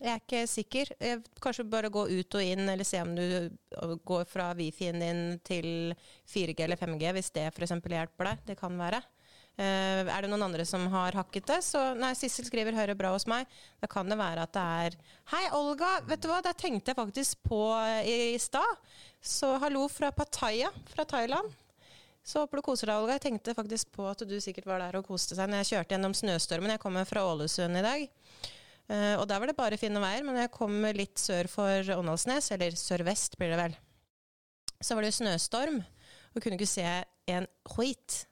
jeg 0.00 0.12
er 0.12 0.22
ikke 0.22 0.44
sikker. 0.48 0.92
Jeg, 0.96 1.24
kanskje 1.44 1.66
bare 1.68 1.92
gå 1.92 2.06
ut 2.08 2.38
og 2.38 2.44
inn, 2.44 2.64
eller 2.72 2.88
se 2.88 3.02
om 3.04 3.12
du 3.16 3.24
øh, 3.26 3.96
går 4.08 4.24
fra 4.30 4.52
Wifi-en 4.56 5.02
din 5.02 5.20
til 5.44 5.92
4G 6.24 6.64
eller 6.64 6.80
5G, 6.80 7.12
hvis 7.18 7.32
det 7.36 7.50
f.eks. 7.50 7.76
hjelper 7.76 8.30
deg. 8.30 8.46
Det 8.48 8.56
kan 8.60 8.78
være. 8.80 9.02
Uh, 9.56 10.04
er 10.04 10.20
det 10.20 10.28
noen 10.28 10.44
andre 10.44 10.66
som 10.68 10.82
har 10.92 11.16
hakket 11.16 11.46
det? 11.48 11.62
Så 11.64 11.80
nei, 11.96 12.10
Sissel 12.18 12.44
skriver 12.44 12.76
'hører 12.76 12.98
bra 12.98 13.14
hos 13.14 13.24
meg'. 13.24 13.48
Da 13.80 13.88
kan 13.88 14.08
det 14.08 14.18
være 14.20 14.42
at 14.44 14.52
det 14.52 14.62
er 14.62 14.96
'Hei, 15.32 15.44
Olga, 15.56 16.00
vet 16.04 16.20
du 16.20 16.28
hva, 16.28 16.42
det 16.44 16.58
tenkte 16.60 16.92
jeg 16.92 16.96
faktisk 16.96 17.38
på 17.42 17.62
i, 18.04 18.34
i 18.34 18.38
stad'. 18.38 18.76
Så 19.22 19.56
hallo 19.58 19.88
fra 19.88 20.12
Pattaya 20.12 20.68
fra 20.92 21.04
Thailand. 21.04 21.54
Så 22.26 22.42
håper 22.42 22.58
du 22.58 22.62
koser 22.66 22.90
deg, 22.90 23.00
Olga. 23.00 23.16
Jeg 23.16 23.24
tenkte 23.30 23.54
faktisk 23.54 23.92
på 23.94 24.04
at 24.10 24.18
du 24.28 24.36
sikkert 24.42 24.66
var 24.66 24.82
der 24.82 24.98
og 24.98 25.06
koste 25.06 25.38
seg 25.38 25.48
når 25.48 25.62
jeg 25.62 25.70
kjørte 25.72 25.94
gjennom 25.94 26.14
snøstormen. 26.14 26.72
Jeg 26.74 26.82
kommer 26.82 27.06
fra 27.08 27.22
Ålesund 27.24 27.78
i 27.78 27.84
dag. 27.86 28.08
Uh, 28.90 29.14
og 29.18 29.24
der 29.26 29.40
var 29.40 29.50
det 29.50 29.56
bare 29.58 29.78
fine 29.80 30.02
veier, 30.02 30.22
men 30.26 30.36
jeg 30.38 30.52
kom 30.54 30.74
litt 30.94 31.18
sør 31.18 31.48
for 31.50 31.96
Åndalsnes, 31.96 32.52
eller 32.54 32.76
sørvest 32.78 33.34
blir 33.38 33.50
det 33.54 33.58
vel, 33.58 33.74
så 34.78 34.94
var 34.94 35.02
det 35.02 35.14
snøstorm, 35.16 35.80
og 36.34 36.42
kunne 36.42 36.58
ikke 36.58 36.70
se 36.70 36.86
en 37.32 37.48
skit. 37.66 38.26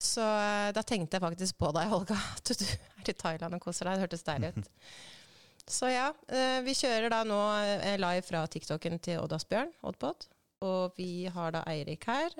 Så 0.00 0.24
eh, 0.24 0.70
da 0.72 0.82
tenkte 0.86 1.18
jeg 1.18 1.24
faktisk 1.26 1.58
på 1.60 1.70
deg, 1.76 1.92
Olga. 1.92 2.16
At 2.38 2.52
du 2.56 2.64
er 2.64 3.12
i 3.12 3.16
Thailand 3.16 3.56
og 3.56 3.64
koser 3.64 3.88
deg. 3.88 3.98
Det 3.98 4.06
hørtes 4.06 4.26
deilig 4.26 4.52
ut. 4.56 4.70
Så 5.70 5.90
ja, 5.92 6.08
eh, 6.32 6.58
vi 6.66 6.74
kjører 6.74 7.12
da 7.12 7.20
nå 7.28 7.38
eh, 7.60 7.98
live 8.00 8.24
fra 8.26 8.42
TikToken 8.50 8.98
til 9.04 9.20
Odd 9.22 9.36
Asbjørn, 9.36 9.70
Oddpod. 9.86 10.26
Og 10.66 10.96
vi 10.98 11.28
har 11.32 11.54
da 11.54 11.62
Eirik 11.70 12.04
her. 12.04 12.34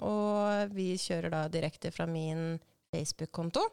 Og 0.00 0.70
vi 0.72 0.94
kjører 0.96 1.34
da 1.34 1.42
direkte 1.52 1.90
fra 1.92 2.06
min 2.08 2.54
Facebook-konto. 2.88 3.66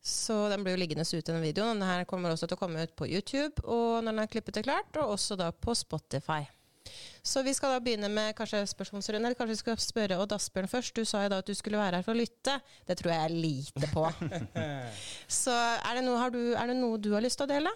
Så 0.00 0.36
den 0.48 0.64
blir 0.64 0.72
jo 0.72 0.80
liggende 0.80 1.04
ute, 1.04 1.26
denne 1.28 1.44
videoen. 1.44 1.82
Denne 1.82 2.06
kommer 2.08 2.32
også 2.32 2.48
til 2.48 2.56
å 2.56 2.62
komme 2.62 2.86
ut 2.86 2.94
på 2.96 3.08
YouTube, 3.10 3.60
og 3.68 4.00
når 4.00 4.14
den 4.14 4.22
er 4.24 4.32
klippet 4.32 4.62
og 4.62 4.64
klart, 4.70 4.96
og 4.96 5.12
også 5.18 5.36
da 5.36 5.50
på 5.52 5.76
Spotify. 5.76 6.40
Så 7.24 7.42
vi 7.46 7.54
skal 7.56 7.72
da 7.72 7.80
begynne 7.84 8.10
med 8.12 8.34
kanskje 8.36 8.62
spørsmålsrunde. 8.68 9.22
Eller 9.24 9.38
kanskje 9.38 9.54
vi 9.54 9.62
skal 9.62 9.80
spørre 9.80 10.18
Odd 10.20 10.34
Asbjørn 10.36 10.68
først. 10.70 10.94
Du 10.96 11.08
sa 11.08 11.24
jo 11.24 11.32
da 11.32 11.40
at 11.40 11.48
du 11.48 11.54
skulle 11.56 11.80
være 11.80 12.00
her 12.00 12.06
for 12.06 12.14
å 12.14 12.20
lytte. 12.20 12.58
Det 12.88 12.98
tror 13.00 13.14
jeg 13.14 13.24
er 13.24 13.34
lite 13.34 13.90
på. 13.94 14.04
Så 15.42 15.54
er 15.54 15.98
det, 15.98 16.04
noe, 16.06 16.30
du, 16.34 16.42
er 16.52 16.70
det 16.70 16.78
noe 16.78 17.00
du 17.00 17.12
har 17.16 17.24
lyst 17.24 17.40
til 17.40 17.48
å 17.48 17.52
dele? 17.54 17.72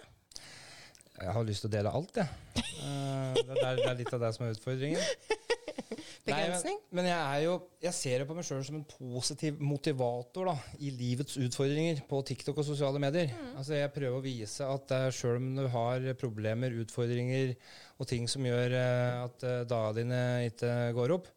Jeg 1.19 1.35
har 1.35 1.43
lyst 1.43 1.65
til 1.65 1.71
å 1.71 1.73
dele 1.73 1.91
alt, 1.91 2.21
jeg. 2.21 2.29
Ja. 2.55 3.33
det, 3.35 3.43
er, 3.57 3.75
det, 3.75 3.87
er, 3.89 3.97
litt 3.99 4.13
av 4.15 4.21
det 4.23 4.29
som 4.35 4.45
er 4.45 4.53
utfordringen. 4.55 5.01
begrensning. 6.27 6.77
Nei, 6.77 6.91
men, 6.91 6.99
men, 6.99 7.09
jeg 7.09 7.19
er 7.19 7.43
jo 7.45 7.55
Jeg 7.83 7.95
ser 7.95 8.23
jo 8.23 8.27
på 8.29 8.35
meg 8.37 8.45
sjøl 8.47 8.63
som 8.67 8.79
en 8.79 8.87
positiv 8.89 9.59
motivator 9.63 10.49
da, 10.51 10.55
i 10.83 10.91
livets 10.93 11.37
utfordringer 11.41 12.03
på 12.09 12.21
TikTok 12.27 12.59
og 12.61 12.67
sosiale 12.67 13.01
medier. 13.01 13.31
Mm. 13.33 13.53
Altså 13.61 13.77
Jeg 13.77 13.93
prøver 13.95 14.17
å 14.17 14.23
vise 14.23 14.67
at 14.67 14.95
sjøl 15.15 15.39
om 15.39 15.51
du 15.57 15.65
har 15.73 16.09
problemer, 16.19 16.75
utfordringer 16.83 17.55
og 17.99 18.09
ting 18.09 18.27
som 18.31 18.45
gjør 18.47 18.75
eh, 18.79 19.21
at 19.25 19.45
uh, 19.45 19.61
dagene 19.67 19.97
dine 19.99 20.49
ikke 20.49 20.73
går 20.95 21.15
opp, 21.17 21.29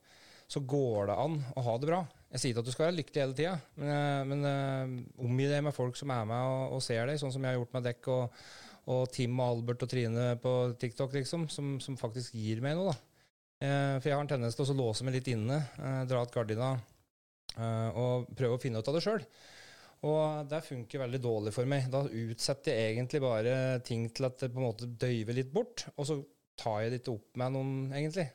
så 0.50 0.62
går 0.68 1.08
det 1.10 1.20
an 1.24 1.38
å 1.56 1.64
ha 1.66 1.78
det 1.80 1.88
bra. 1.88 2.02
Jeg 2.32 2.40
sier 2.40 2.52
ikke 2.52 2.62
at 2.62 2.68
du 2.68 2.74
skal 2.74 2.86
være 2.86 2.98
lykkelig 3.00 3.22
hele 3.22 3.36
tida, 3.36 3.54
men, 3.80 4.30
men 4.30 4.46
uh, 4.46 5.24
omgi 5.24 5.48
deg 5.50 5.64
med 5.66 5.76
folk 5.76 5.98
som 5.98 6.12
er 6.14 6.28
med 6.28 6.50
og, 6.52 6.76
og 6.76 6.84
ser 6.84 7.08
deg, 7.08 7.20
sånn 7.20 7.34
som 7.34 7.44
jeg 7.44 7.54
har 7.54 7.60
gjort 7.60 7.74
med 7.76 7.88
dekk 7.88 8.10
og, 8.14 8.42
og 8.92 9.02
Tim 9.14 9.40
og 9.40 9.56
Albert 9.56 9.86
og 9.86 9.92
Trine 9.92 10.28
på 10.42 10.54
TikTok, 10.80 11.16
liksom, 11.18 11.48
som, 11.52 11.74
som 11.82 11.98
faktisk 12.00 12.38
gir 12.38 12.62
meg 12.64 12.78
noe. 12.78 12.92
da. 12.94 13.11
Eh, 13.62 13.96
for 14.00 14.08
jeg 14.08 14.16
har 14.16 14.24
en 14.24 14.30
tendens 14.30 14.56
til 14.58 14.72
å 14.72 14.78
låse 14.80 15.06
meg 15.06 15.20
litt 15.20 15.28
inne, 15.30 15.60
eh, 15.78 16.02
dra 16.10 16.24
ut 16.24 16.34
gardina 16.34 16.72
eh, 17.54 17.90
og 17.94 18.32
prøve 18.34 18.56
å 18.56 18.62
finne 18.62 18.82
ut 18.82 18.88
av 18.90 18.96
det 18.96 19.04
sjøl. 19.04 19.22
Og 20.02 20.48
det 20.50 20.64
funker 20.66 21.04
veldig 21.04 21.20
dårlig 21.22 21.52
for 21.54 21.68
meg. 21.70 21.86
Da 21.92 22.02
utsetter 22.02 22.74
jeg 22.74 22.96
egentlig 22.96 23.20
bare 23.22 23.54
ting 23.86 24.08
til 24.10 24.26
at 24.26 24.40
det 24.40 24.50
på 24.50 24.58
en 24.58 24.66
måte 24.66 24.90
døyver 24.90 25.36
litt 25.38 25.52
bort, 25.54 25.84
og 25.94 26.08
så 26.08 26.18
tar 26.58 26.82
jeg 26.82 26.90
det 26.90 27.00
ikke 27.02 27.14
opp 27.14 27.38
med 27.38 27.54
noen, 27.54 27.76
egentlig. 27.94 28.26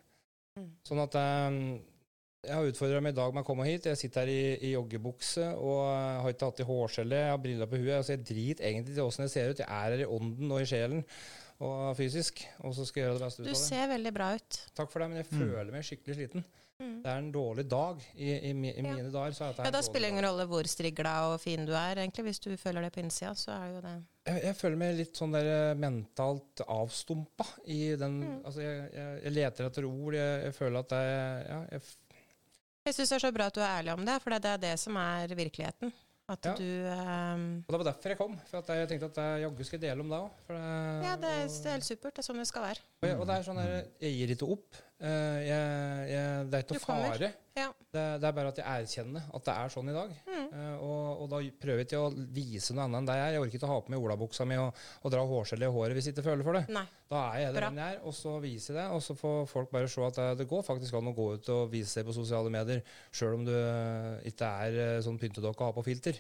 Mm. 0.55 0.69
Sånn 0.87 1.01
at 1.03 1.17
jeg 1.17 2.55
har 2.55 2.69
utfordra 2.69 3.01
meg 3.03 3.11
i 3.11 3.17
dag 3.17 3.35
med 3.35 3.43
å 3.43 3.47
komme 3.49 3.65
hit. 3.67 3.89
Jeg 3.91 3.99
sitter 3.99 4.23
her 4.23 4.31
i, 4.31 4.69
i 4.69 4.71
joggebukse 4.77 5.49
og 5.59 5.81
har 6.23 6.31
ikke 6.31 6.47
hatt 6.53 6.63
i 6.63 6.69
hårgelé, 6.69 7.19
jeg 7.25 7.33
har 7.33 7.43
briller 7.43 7.69
på 7.69 7.81
huet. 7.81 7.97
Altså 7.97 8.15
jeg 8.15 8.23
driter 8.31 8.69
egentlig 8.69 8.95
til 8.95 9.03
åssen 9.03 9.25
jeg 9.27 9.33
ser 9.35 9.51
ut. 9.51 9.61
Jeg 9.65 9.67
er 9.67 9.97
her 9.97 10.05
i 10.05 10.09
ånden 10.17 10.55
og 10.55 10.63
i 10.63 10.69
sjelen 10.71 11.03
og 11.63 11.97
fysisk. 11.97 12.43
Og 12.65 12.75
så 12.77 12.85
skal 12.85 13.01
jeg 13.01 13.09
gjøre 13.09 13.17
det 13.19 13.25
beste 13.25 13.41
ut 13.41 13.45
av 13.45 13.49
det. 13.49 13.57
Du 13.57 13.65
ser 13.65 13.91
veldig 13.91 14.13
bra 14.15 14.29
ut. 14.37 14.61
Takk 14.77 14.93
for 14.93 15.03
det, 15.03 15.11
men 15.11 15.21
jeg 15.23 15.29
mm. 15.31 15.43
føler 15.43 15.73
meg 15.73 15.87
skikkelig 15.87 16.17
sliten. 16.19 16.47
Mm. 16.77 16.97
Det 17.01 17.09
er 17.09 17.21
en 17.23 17.31
dårlig 17.33 17.63
dag. 17.65 18.03
I, 18.13 18.27
i, 18.35 18.51
i 18.51 18.53
mine 18.53 18.99
ja. 18.99 19.09
dager 19.09 19.39
er 19.47 19.61
ja, 19.65 19.71
Da 19.73 19.81
spiller 19.81 20.05
det 20.05 20.13
ingen 20.13 20.27
rolle 20.27 20.45
hvor 20.49 20.69
strigla 20.69 21.15
og 21.31 21.39
fin 21.41 21.65
du 21.65 21.73
er, 21.73 22.03
egentlig. 22.03 22.27
Hvis 22.27 22.43
du 22.43 22.51
føler 22.61 22.85
det 22.85 22.91
på 22.93 23.01
innsida, 23.01 23.33
så 23.37 23.55
er 23.55 23.63
det 23.65 23.75
jo 23.75 23.85
det 23.87 23.95
jeg, 24.27 24.41
jeg, 24.43 24.57
føler 24.59 24.81
meg 24.81 24.97
litt 24.97 25.17
sånn 25.17 25.33
der 25.33 25.47
eh, 25.47 25.77
mentalt 25.79 26.61
avstumpa 26.67 27.45
i 27.71 27.95
den 27.97 28.17
mm. 28.19 28.33
Altså, 28.41 28.59
jeg, 28.65 28.89
jeg, 28.91 29.21
jeg, 29.23 29.33
leter 29.39 29.69
etter 29.71 29.87
ord. 29.87 30.17
Jeg, 30.19 30.53
føler 30.57 30.83
at 30.83 30.91
det 30.93 31.05
Ja, 31.07 31.61
jeg 31.71 31.87
jeg 32.87 32.95
syns 32.95 33.09
det 33.11 33.15
er 33.17 33.23
så 33.25 33.33
bra 33.35 33.49
at 33.49 33.55
du 33.57 33.59
er 33.59 33.71
ærlig 33.81 33.91
om 33.97 34.03
det, 34.07 34.13
for 34.23 34.31
det 34.31 34.47
er 34.47 34.59
det 34.61 34.77
som 34.79 34.95
er 35.01 35.33
virkeligheten. 35.35 35.89
At 36.27 36.43
ja. 36.43 36.53
du 36.59 36.67
um, 36.91 37.43
Og 37.63 37.71
Det 37.71 37.77
var 37.79 37.87
derfor 37.87 38.11
jeg 38.11 38.19
kom. 38.19 38.33
For 38.49 38.71
jeg 38.75 38.87
tenkte 38.89 39.07
at 39.07 39.19
jeg 39.21 39.43
jaggu 39.45 39.63
skulle 39.63 39.85
dele 39.85 40.03
om 40.03 40.09
det 40.11 40.17
òg. 40.19 40.41
Ja, 40.51 41.13
det 41.21 41.29
er, 41.31 41.45
det 41.47 41.69
er, 41.69 41.77
helt 41.77 41.87
supert. 41.87 42.17
Det 42.17 42.23
er 42.23 42.27
sånn 42.27 42.41
det 42.41 42.47
skal 42.49 42.65
være. 42.65 42.83
Og, 42.99 43.07
jeg, 43.07 43.15
og 43.15 43.29
det 43.29 43.37
er 43.37 43.45
sånn 43.47 43.61
der, 43.61 43.75
jeg 44.03 44.17
gir 44.17 44.33
ikke 44.35 44.49
opp. 44.57 44.81
Uh, 44.97 45.37
jeg, 45.45 46.45
det 46.49 46.57
er 46.57 46.63
ikke 46.63 46.77
noe 46.79 46.81
fare. 46.81 47.27
Ja. 47.57 47.67
Det, 47.69 48.03
det, 48.21 48.25
er 48.25 48.33
bare 48.33 48.49
at 48.49 48.59
jeg 48.61 48.83
erkjenner 48.83 49.27
at 49.33 49.43
det 49.45 49.53
er 49.53 49.73
sånn 49.73 49.91
i 49.91 49.93
dag. 49.93 50.13
Mm. 50.25 50.47
Uh, 50.53 50.85
og, 50.85 51.03
og, 51.11 51.27
da 51.33 51.41
prøver 51.61 51.83
jeg 51.83 51.89
ikke 51.89 52.01
å 52.01 52.07
vise 52.33 52.73
noe 52.73 52.87
annet 52.87 52.99
enn 53.01 53.09
det 53.09 53.17
jeg 53.19 53.25
er. 53.27 53.35
Jeg 53.35 53.43
orker 53.43 53.59
ikke 53.59 53.69
å 53.69 53.71
ha 53.71 53.77
på 53.85 53.93
meg 53.93 54.07
olabuksa 54.07 54.47
mi 54.49 54.57
og, 54.61 54.79
og 55.03 55.13
dra 55.13 55.25
hårskjell 55.29 55.67
i 55.67 55.69
håret 55.75 55.97
hvis 55.97 56.09
jeg 56.09 56.17
ikke 56.17 56.25
føler 56.29 56.47
for 56.47 56.57
det. 56.57 56.63
Nei. 56.73 56.85
Da 57.13 57.21
er 57.35 57.43
jeg 57.43 57.57
den 57.59 57.77
jeg 57.81 57.97
er, 57.97 57.99
og 58.09 58.15
så 58.17 58.33
viser 58.43 58.73
jeg 58.73 58.79
det. 58.79 58.87
Og 58.97 59.03
så 59.05 59.17
får 59.21 59.37
folk 59.51 59.69
bare 59.75 59.91
se 59.91 60.07
at 60.07 60.17
det, 60.17 60.27
det, 60.41 60.49
går 60.49 60.65
faktisk 60.65 60.97
an 60.97 61.11
å 61.11 61.15
gå 61.17 61.27
ut 61.37 61.51
og 61.53 61.69
vise 61.75 61.93
seg 61.93 62.07
på 62.09 62.17
sosiale 62.17 62.53
medier, 62.53 62.81
sjøl 63.13 63.37
om 63.37 63.45
du 63.45 63.53
ikke 64.27 64.49
er 64.65 65.05
sånn 65.05 65.21
pyntedokke 65.21 65.61
og 65.61 65.69
har 65.69 65.77
på 65.77 65.85
filter. 65.91 66.17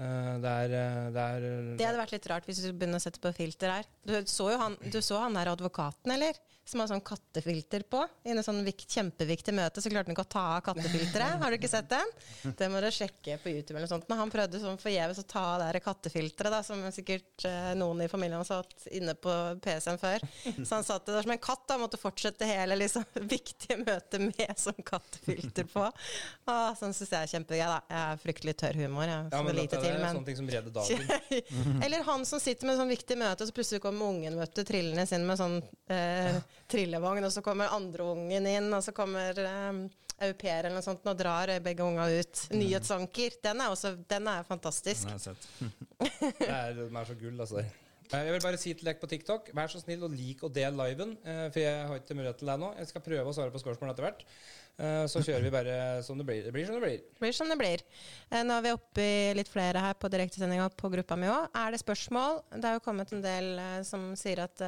Eh, 0.00 0.34
det 0.40 0.52
er, 0.64 0.76
eh, 0.78 1.08
det 1.12 1.24
er, 1.24 1.48
Det 1.76 1.86
hadde 1.86 2.00
vært 2.00 2.14
litt 2.16 2.28
rart 2.32 2.46
hvis 2.48 2.62
du 2.64 2.70
begynner 2.72 3.00
å 3.00 3.04
sette 3.04 3.20
på 3.20 3.32
filter 3.36 3.74
her. 3.74 3.90
Du 4.06 4.16
så 4.24 4.48
jo 4.54 4.60
han, 4.60 4.78
du 4.80 5.00
så 5.04 5.20
han 5.20 5.36
der 5.36 5.52
advokaten, 5.52 6.14
eller? 6.16 6.38
som 6.70 6.82
har 6.82 6.90
sånn 6.90 7.02
kattefilter 7.04 7.84
på. 7.90 8.02
I 8.26 8.32
en 8.32 8.42
sånn 8.44 8.62
vikt, 8.66 8.86
kjempeviktig 8.94 9.54
møte 9.56 9.82
så 9.82 9.90
klarte 9.90 10.10
han 10.10 10.14
ikke 10.14 10.26
å 10.26 10.30
ta 10.30 10.44
av 10.56 10.62
kattefilteret. 10.68 11.40
Har 11.42 11.50
du 11.50 11.58
ikke 11.58 11.70
sett 11.70 11.88
den? 11.90 12.12
Det 12.58 12.68
må 12.70 12.82
du 12.82 12.88
sjekke 12.94 13.38
på 13.42 13.50
YouTube. 13.52 13.76
eller 13.76 13.88
noe 13.88 13.92
sånt. 13.92 14.06
Men 14.10 14.20
han 14.20 14.32
prøvde 14.32 14.60
sånn 14.62 14.78
forgjeves 14.80 15.22
å 15.22 15.26
ta 15.30 15.44
av 15.56 15.64
det 15.64 15.82
kattefilteret, 15.84 16.66
som 16.66 16.84
sikkert 16.94 17.46
eh, 17.48 17.72
noen 17.78 18.04
i 18.04 18.10
familien 18.12 18.38
har 18.38 18.48
satt 18.48 18.86
inne 18.94 19.16
på 19.18 19.34
PC-en 19.64 20.00
før. 20.00 20.24
Så 20.60 20.76
han 20.76 20.86
satt 20.86 21.08
der 21.10 21.26
som 21.26 21.34
en 21.34 21.42
katt 21.42 21.74
og 21.74 21.84
måtte 21.84 22.00
fortsette 22.00 22.48
hele 22.48 22.78
liksom, 22.78 23.06
viktige 23.34 23.80
møtet 23.82 24.22
med 24.28 24.54
sånn 24.60 24.78
kattefilter 24.86 25.66
på. 25.70 25.88
Å, 25.90 26.58
sånn 26.78 26.94
syns 26.94 27.10
jeg 27.10 27.18
er 27.20 27.34
kjempegøy. 27.34 27.66
da. 27.66 27.80
Jeg 27.90 28.04
har 28.04 28.22
fryktelig 28.22 28.56
tørr 28.62 28.80
humor. 28.84 29.10
Jeg, 29.10 29.26
ja, 29.34 29.42
men 29.46 29.58
dette 29.58 29.82
til, 29.90 30.04
er 30.04 30.14
sånne 30.14 30.28
ting 30.28 30.38
som 30.40 30.50
redder 30.54 30.74
dagen. 30.74 31.44
Eller 31.84 32.04
han 32.06 32.26
som 32.28 32.42
sitter 32.42 32.70
med 32.70 32.78
sånn 32.80 32.92
viktig 32.92 33.18
møte, 33.20 33.44
og 33.44 33.50
så 33.50 33.56
plutselig 33.56 33.82
kommer 33.84 34.12
ungen 34.12 34.38
vet 34.40 34.54
du, 34.56 34.62
trillende 34.68 35.06
inn 35.16 35.26
med 35.28 35.40
sånn 35.40 35.58
eh, 35.92 36.38
trillevogn, 36.70 37.26
og 37.28 37.34
så 37.34 37.44
kommer 37.46 37.74
andre 37.74 38.06
ungen 38.14 38.48
inn, 38.50 38.70
og 38.76 38.84
så 38.86 38.94
kommer 38.96 39.42
eh, 39.44 39.82
au 40.20 40.32
pair 40.36 40.66
eller 40.66 40.76
noe 40.76 40.84
sånt 40.84 41.06
og 41.08 41.16
drar 41.18 41.52
begge 41.64 41.84
unga 41.84 42.08
ut. 42.12 42.42
Mm. 42.50 42.58
Nyhetsanker. 42.60 43.38
Den 43.42 43.62
er, 43.64 43.72
også, 43.72 43.94
den 44.08 44.28
er 44.28 44.44
fantastisk. 44.48 45.06
Den 45.06 45.14
har 45.14 45.20
jeg 45.20 45.30
sett. 45.30 45.46
det 46.42 46.50
er, 46.50 46.74
den 46.82 47.00
er 47.00 47.08
så 47.08 47.16
gull, 47.20 47.38
altså. 47.40 47.64
Eh, 48.10 48.24
jeg 48.26 48.34
vil 48.34 48.42
bare 48.42 48.58
si 48.58 48.72
til 48.74 48.88
dere 48.88 48.98
på 48.98 49.08
TikTok, 49.10 49.52
vær 49.54 49.70
så 49.70 49.80
snill 49.82 50.02
og 50.06 50.14
lik 50.14 50.42
og 50.46 50.50
del 50.54 50.74
liven. 50.74 51.14
Eh, 51.22 51.44
for 51.52 51.62
jeg 51.62 51.84
har 51.86 52.00
ikke 52.00 52.16
mulighet 52.18 52.40
til 52.42 52.50
det 52.50 52.56
nå. 52.58 52.70
Jeg 52.80 52.90
skal 52.90 53.04
prøve 53.04 53.30
å 53.30 53.36
svare 53.36 53.54
på 53.54 53.62
spørsmål 53.62 53.92
etter 53.92 54.06
hvert. 54.08 54.24
Eh, 54.80 55.04
så 55.12 55.22
kjører 55.22 55.46
vi 55.46 55.52
bare 55.54 55.76
som 56.06 56.18
det 56.18 56.26
blir. 56.26 56.42
Det 56.46 56.54
blir 56.54 56.66
som 56.66 56.78
det 56.78 56.82
blir. 56.82 57.04
Blir 57.22 57.36
som 57.36 57.52
det 57.52 57.58
blir. 57.60 57.84
Nå 58.34 58.56
er 58.56 58.66
vi 58.66 58.74
oppe 58.74 59.04
i 59.04 59.34
litt 59.38 59.50
flere 59.52 59.84
her 59.84 59.98
på 60.00 60.10
direktesendinga 60.10 60.70
på 60.74 60.90
gruppa 60.90 61.18
mi 61.20 61.30
òg. 61.30 61.50
Er 61.54 61.70
det 61.70 61.82
spørsmål? 61.84 62.42
Det 62.56 62.66
er 62.66 62.78
jo 62.78 62.84
kommet 62.84 63.14
en 63.14 63.22
del 63.22 63.52
som 63.86 64.10
sier 64.18 64.42
at 64.42 64.64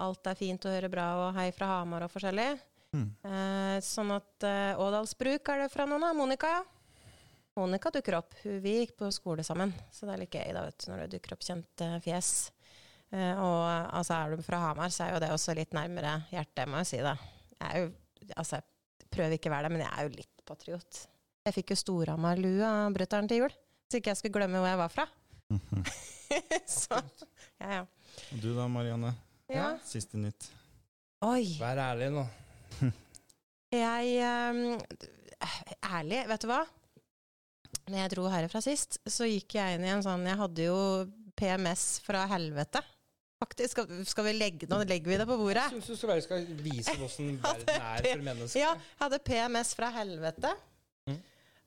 alt 0.00 0.28
er 0.28 0.38
fint 0.38 0.64
og 0.64 0.76
hører 0.76 0.92
bra, 0.92 1.08
og 1.24 1.36
hei 1.38 1.48
fra 1.56 1.74
Hamar 1.74 2.06
og 2.06 2.12
forskjellig. 2.12 2.52
Mm. 2.94 3.08
Eh, 3.26 3.78
sånn 3.84 4.12
at 4.14 4.46
Ådalsbruk 4.80 5.50
er 5.50 5.64
det 5.64 5.72
fra 5.72 5.88
noen 5.90 6.08
av. 6.08 6.16
Monica. 6.16 6.62
Monica 7.54 7.90
dukker 7.94 8.16
opp. 8.18 8.34
Vi 8.42 8.72
gikk 8.80 8.96
på 8.98 9.08
skole 9.14 9.44
sammen, 9.46 9.70
så 9.94 10.08
det 10.08 10.14
er 10.14 10.22
litt 10.24 10.34
gøy 10.34 10.48
da, 10.56 10.64
vet 10.66 10.80
du, 10.82 10.88
når 10.90 11.04
det 11.04 11.10
dukker 11.12 11.36
opp 11.36 11.44
kjente 11.46 11.90
fjes. 12.02 12.30
Eh, 13.14 13.38
og 13.38 13.62
altså, 13.94 14.16
er 14.16 14.34
du 14.34 14.42
fra 14.42 14.58
Hamar, 14.64 14.90
så 14.90 15.06
er 15.06 15.14
jo 15.14 15.20
det 15.22 15.30
også 15.30 15.54
litt 15.54 15.76
nærmere 15.76 16.16
hjertet, 16.32 16.66
må 16.70 16.82
jeg 16.82 16.90
si 16.90 17.00
det. 17.04 17.14
Jeg 17.60 17.68
er 17.68 17.84
jo, 17.84 17.92
altså, 18.34 18.58
jeg 18.58 19.10
prøver 19.14 19.36
ikke 19.38 19.52
å 19.52 19.54
være 19.54 19.68
det, 19.68 19.76
men 19.76 19.84
jeg 19.84 19.92
er 19.92 20.08
jo 20.08 20.14
litt 20.16 20.44
patriot. 20.50 21.00
Jeg 21.46 21.58
fikk 21.60 21.74
jo 21.74 21.78
Storhamar-lue 21.84 22.66
av 22.66 22.98
brutter'n 22.98 23.30
til 23.30 23.44
jul, 23.44 23.56
så 23.86 24.00
ikke 24.00 24.14
jeg 24.14 24.22
skulle 24.22 24.40
glemme 24.40 24.58
hvor 24.58 24.72
jeg 24.72 24.82
var 24.82 24.94
fra. 24.96 25.08
så, 26.80 26.98
ja, 27.62 27.78
ja. 27.78 27.82
Og 28.34 28.38
du 28.42 28.50
da, 28.56 28.66
Marianne? 28.66 29.14
Ja. 29.52 29.74
Siste 29.86 30.18
nytt. 30.18 30.50
Oi. 31.22 31.54
Vær 31.60 31.78
ærlig 31.92 32.10
nå. 32.16 32.24
jeg 33.84 34.16
um, 34.50 34.64
Ærlig, 35.94 36.24
vet 36.26 36.42
du 36.42 36.50
hva? 36.50 36.64
Når 37.90 38.00
jeg 38.00 38.12
dro 38.14 38.24
herfra 38.32 38.62
sist, 38.64 38.98
så 39.04 39.28
gikk 39.28 39.58
jeg 39.58 39.76
inn 39.76 39.84
i 39.84 39.92
en 39.92 40.04
sånn 40.04 40.24
Jeg 40.24 40.40
hadde 40.40 40.68
jo 40.68 40.78
PMS 41.36 41.84
fra 42.04 42.24
helvete. 42.30 42.80
Faktisk, 43.42 43.74
skal, 43.74 44.04
skal 44.08 44.28
vi 44.28 44.32
legge, 44.38 44.68
Nå 44.70 44.78
legger 44.88 45.10
vi 45.10 45.18
det 45.20 45.26
på 45.28 45.36
bordet. 45.36 45.66
Jeg 45.66 45.82
syns 45.82 45.90
du 45.90 46.00
skal, 46.00 46.22
skal 46.24 46.46
vise 46.64 46.94
hvordan 46.96 47.40
verden 47.44 47.74
er 47.74 48.08
for 48.08 48.24
mennesker. 48.30 48.62
Ja, 48.62 48.72
jeg 48.78 49.02
hadde 49.02 49.20
PMS 49.26 49.74
fra 49.76 49.90
helvete. 49.98 50.54
Mm. 51.10 51.20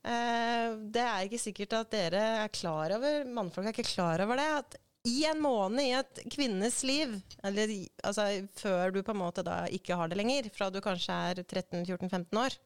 Uh, 0.08 0.66
det 0.96 1.04
er 1.04 1.28
ikke 1.28 1.42
sikkert 1.42 1.78
at 1.78 1.92
dere 1.92 2.24
er 2.44 2.52
klar 2.54 2.94
over 2.96 3.24
Mannfolk 3.28 3.68
er 3.68 3.76
ikke 3.76 3.90
klar 3.92 4.24
over 4.24 4.40
det. 4.40 4.48
At 4.62 4.78
i 5.08 5.22
en 5.28 5.40
måned 5.42 5.84
i 5.84 5.92
et 6.00 6.22
kvinnes 6.32 6.80
liv, 6.86 7.14
eller 7.46 7.70
altså, 8.02 8.26
før 8.58 8.96
du 8.96 9.02
på 9.04 9.14
en 9.14 9.20
måte 9.20 9.44
da 9.46 9.60
ikke 9.72 9.96
har 9.96 10.10
det 10.10 10.18
lenger, 10.18 10.50
fra 10.54 10.72
du 10.72 10.80
kanskje 10.84 11.14
er 11.30 11.44
13-14-15 11.44 12.42
år, 12.42 12.58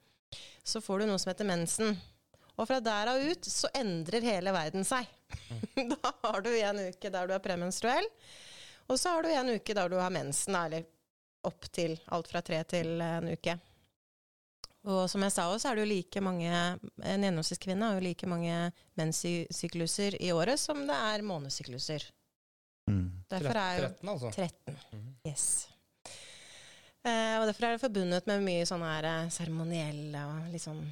så 0.65 0.81
får 0.81 1.03
du 1.03 1.11
noe 1.11 1.21
som 1.21 1.31
heter 1.35 1.49
mensen. 1.49 1.99
Og 2.61 2.69
fra 2.69 2.79
der 2.85 3.11
og 3.13 3.27
ut 3.33 3.49
så 3.49 3.71
endrer 3.79 4.25
hele 4.27 4.53
verden 4.55 4.85
seg. 4.87 5.09
Mm. 5.77 5.93
da 5.95 6.15
har 6.23 6.45
du 6.45 6.51
en 6.53 6.81
uke 6.91 7.13
der 7.13 7.29
du 7.29 7.37
er 7.37 7.45
premenstruell, 7.45 8.09
og 8.91 8.99
så 9.01 9.15
har 9.15 9.25
du 9.25 9.33
en 9.33 9.55
uke 9.57 9.77
der 9.77 9.89
du 9.89 9.97
har 10.01 10.13
mensen, 10.13 10.57
eller 10.59 10.85
opp 11.49 11.67
til 11.75 11.97
alt 12.13 12.29
fra 12.31 12.43
tre 12.45 12.61
til 12.69 13.01
en 13.03 13.31
uke. 13.33 13.57
Og 14.83 15.05
som 15.11 15.23
jeg 15.23 15.35
sa 15.35 15.47
også, 15.47 15.71
er 15.71 15.79
det 15.79 15.85
jo 15.85 15.91
like 15.93 16.21
mange 16.25 16.51
En 16.51 17.23
gjennomsnittskvinne 17.23 17.87
har 17.87 17.99
jo 18.01 18.03
like 18.03 18.27
mange 18.27 18.57
menssykluser 18.99 20.17
i 20.19 20.33
året 20.35 20.59
som 20.59 20.81
det 20.89 20.97
er 21.13 21.23
månedssykluser. 21.27 22.09
Mm. 22.91 23.23
Derfor 23.31 23.61
er 23.61 23.77
jo 23.79 23.91
13, 23.93 24.09
altså? 24.09 24.33
13. 24.35 24.81
Mm. 24.91 25.13
Yes. 25.29 25.47
Eh, 27.03 27.37
og 27.39 27.47
derfor 27.47 27.67
er 27.67 27.77
det 27.77 27.83
forbundet 27.83 28.27
med 28.31 28.43
mye 28.43 28.67
sånn 28.67 28.83
her 28.87 29.07
eh, 29.07 29.31
seremonielle 29.35 30.27
og 30.33 30.51
litt 30.51 30.63
sånn 30.67 30.83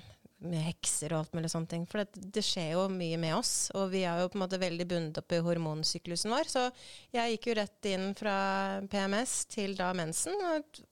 med 0.41 0.63
hekser 0.65 1.13
og 1.13 1.23
alt 1.23 1.37
mulig 1.37 1.51
sånne 1.53 1.71
ting. 1.71 1.85
For 1.89 2.03
det, 2.03 2.23
det, 2.37 2.45
skjer 2.47 2.75
jo 2.75 2.87
mye 2.93 3.19
med 3.21 3.37
oss, 3.37 3.55
og 3.77 3.91
vi 3.95 4.05
er 4.09 4.23
jo 4.23 4.31
på 4.33 4.39
en 4.39 4.45
måte 4.45 4.61
veldig 4.61 4.87
bundet 4.89 5.21
opp 5.21 5.35
i 5.37 5.43
hormonsyklusen 5.45 6.33
vår. 6.33 6.51
Så 6.51 6.65
jeg 7.17 7.37
gikk 7.37 7.51
jo 7.51 7.59
rett 7.61 7.91
inn 7.91 8.09
fra 8.19 8.37
PMS 8.91 9.37
til 9.53 9.77
da 9.79 9.93
mensen, 9.97 10.37
og 10.51 10.83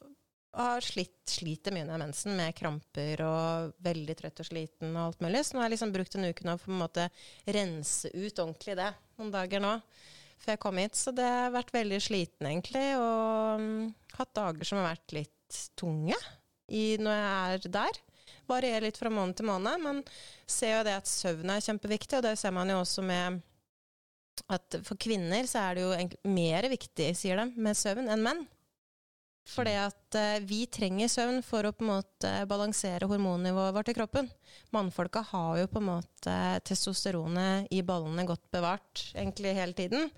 har 0.58 0.82
slitt, 0.82 1.22
sliter 1.28 1.74
mye 1.76 1.86
med 1.86 2.02
mensen, 2.02 2.34
med 2.38 2.56
kramper 2.56 3.22
og 3.22 3.74
veldig 3.84 4.16
trøtt 4.18 4.42
og 4.42 4.48
sliten 4.48 4.94
og 4.94 5.02
alt 5.04 5.24
mulig. 5.24 5.44
Så 5.44 5.54
nå 5.54 5.62
har 5.62 5.68
jeg 5.68 5.76
liksom 5.76 5.94
brukt 5.94 6.16
en 6.18 6.28
uke 6.28 6.46
nå 6.48 6.56
for 6.58 6.66
å 6.66 6.72
på 6.72 6.76
en 6.76 6.84
måte 6.86 7.08
rense 7.58 8.10
ut 8.14 8.42
ordentlig 8.42 8.78
det 8.80 8.88
noen 9.18 9.34
dager 9.34 9.62
nå 9.62 9.74
før 10.38 10.54
jeg 10.54 10.62
kom 10.62 10.80
hit. 10.80 10.98
Så 10.98 11.12
det 11.14 11.26
har 11.26 11.54
vært 11.54 11.72
veldig 11.74 12.00
sliten, 12.02 12.50
egentlig. 12.50 12.88
Og 12.98 13.62
um, 13.62 13.88
hatt 14.18 14.34
dager 14.38 14.68
som 14.68 14.80
har 14.80 14.92
vært 14.92 15.16
litt 15.18 15.62
tunge. 15.78 16.18
i, 16.68 16.98
når 17.00 17.14
jeg 17.16 17.54
er 17.54 17.70
der. 17.72 17.98
Varierer 18.48 18.88
litt 18.88 19.00
fra 19.00 19.12
måned 19.12 19.38
til 19.38 19.48
måned, 19.48 19.82
men 19.84 20.02
ser 20.48 20.78
jo 20.78 20.84
det 20.88 20.96
at 21.00 21.10
søvn 21.10 21.52
er 21.54 21.64
kjempeviktig, 21.64 22.18
og 22.18 22.26
det 22.26 22.36
ser 22.40 22.54
man 22.56 22.70
jo 22.72 22.80
også 22.82 23.04
med 23.06 23.40
at 24.46 24.78
for 24.86 25.00
kvinner 25.00 25.48
så 25.50 25.64
er 25.66 25.78
det 25.78 25.84
jo 25.84 26.30
mer 26.30 26.68
viktig, 26.70 27.10
sier 27.18 27.40
de, 27.40 27.50
med 27.58 27.76
søvn 27.76 28.08
enn 28.12 28.24
menn. 28.24 28.46
Fordi 29.48 29.72
mm. 29.72 29.86
at 29.86 30.18
uh, 30.18 30.44
vi 30.44 30.60
trenger 30.70 31.08
søvn 31.10 31.40
for 31.46 31.64
å 31.64 31.72
på 31.72 31.84
en 31.86 31.92
måte 31.94 32.32
balansere 32.50 33.08
hormonnivået 33.08 33.74
vårt 33.76 33.90
i 33.92 33.96
kroppen. 33.96 34.28
Mannfolka 34.76 35.22
har 35.30 35.62
jo 35.62 35.70
på 35.72 35.80
en 35.80 35.88
måte 35.88 36.36
testosteronet 36.68 37.70
i 37.74 37.80
ballene 37.86 38.26
godt 38.28 38.44
bevart 38.52 39.06
egentlig 39.14 39.56
hele 39.56 39.76
tiden. 39.76 40.10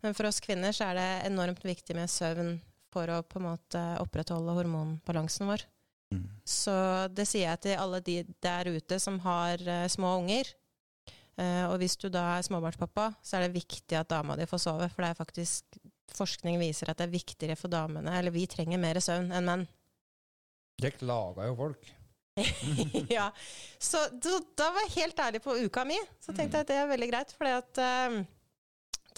Men 0.00 0.16
for 0.16 0.30
oss 0.30 0.40
kvinner 0.40 0.72
så 0.72 0.90
er 0.90 0.96
det 0.96 1.10
enormt 1.28 1.64
viktig 1.64 1.96
med 1.98 2.08
søvn 2.10 2.54
for 2.90 3.10
å 3.12 3.20
på 3.22 3.38
en 3.38 3.50
måte 3.50 3.82
opprettholde 4.00 4.56
hormonbalansen 4.56 5.50
vår. 5.50 5.66
Så 6.50 6.74
det 7.14 7.28
sier 7.30 7.46
jeg 7.46 7.62
til 7.66 7.78
alle 7.78 8.00
de 8.04 8.16
der 8.42 8.72
ute 8.74 8.98
som 9.02 9.20
har 9.22 9.62
uh, 9.62 9.86
små 9.92 10.16
unger. 10.18 10.50
Uh, 11.38 11.70
og 11.70 11.78
hvis 11.80 11.94
du 12.00 12.08
da 12.12 12.24
er 12.36 12.46
småbarnspappa, 12.46 13.12
så 13.22 13.38
er 13.38 13.46
det 13.46 13.60
viktig 13.60 13.96
at 13.96 14.10
dama 14.10 14.36
di 14.36 14.48
får 14.50 14.64
sove, 14.66 14.90
for 14.92 15.04
det 15.04 15.12
er 15.12 15.20
faktisk 15.20 15.78
forskning 16.10 16.58
viser 16.60 16.90
at 16.90 16.98
det 16.98 17.06
er 17.06 17.14
viktigere 17.14 17.56
for 17.56 17.70
damene, 17.72 18.12
eller 18.18 18.34
vi 18.34 18.48
trenger 18.50 18.80
mer 18.82 18.98
søvn 19.02 19.30
enn 19.30 19.46
menn. 19.46 19.64
Det 20.80 20.96
klaga 20.96 21.46
jo 21.46 21.56
folk. 21.58 21.92
ja. 23.16 23.28
Så 23.78 24.00
da 24.18 24.70
var 24.72 24.86
jeg 24.86 24.96
helt 24.96 25.22
ærlig 25.22 25.42
på 25.44 25.56
uka 25.60 25.84
mi. 25.86 25.98
Så 26.22 26.32
tenkte 26.32 26.58
jeg 26.58 26.66
at 26.66 26.72
det 26.72 26.78
er 26.80 26.90
veldig 26.90 27.08
greit. 27.12 27.34
For 27.36 27.46
uh, 27.46 28.20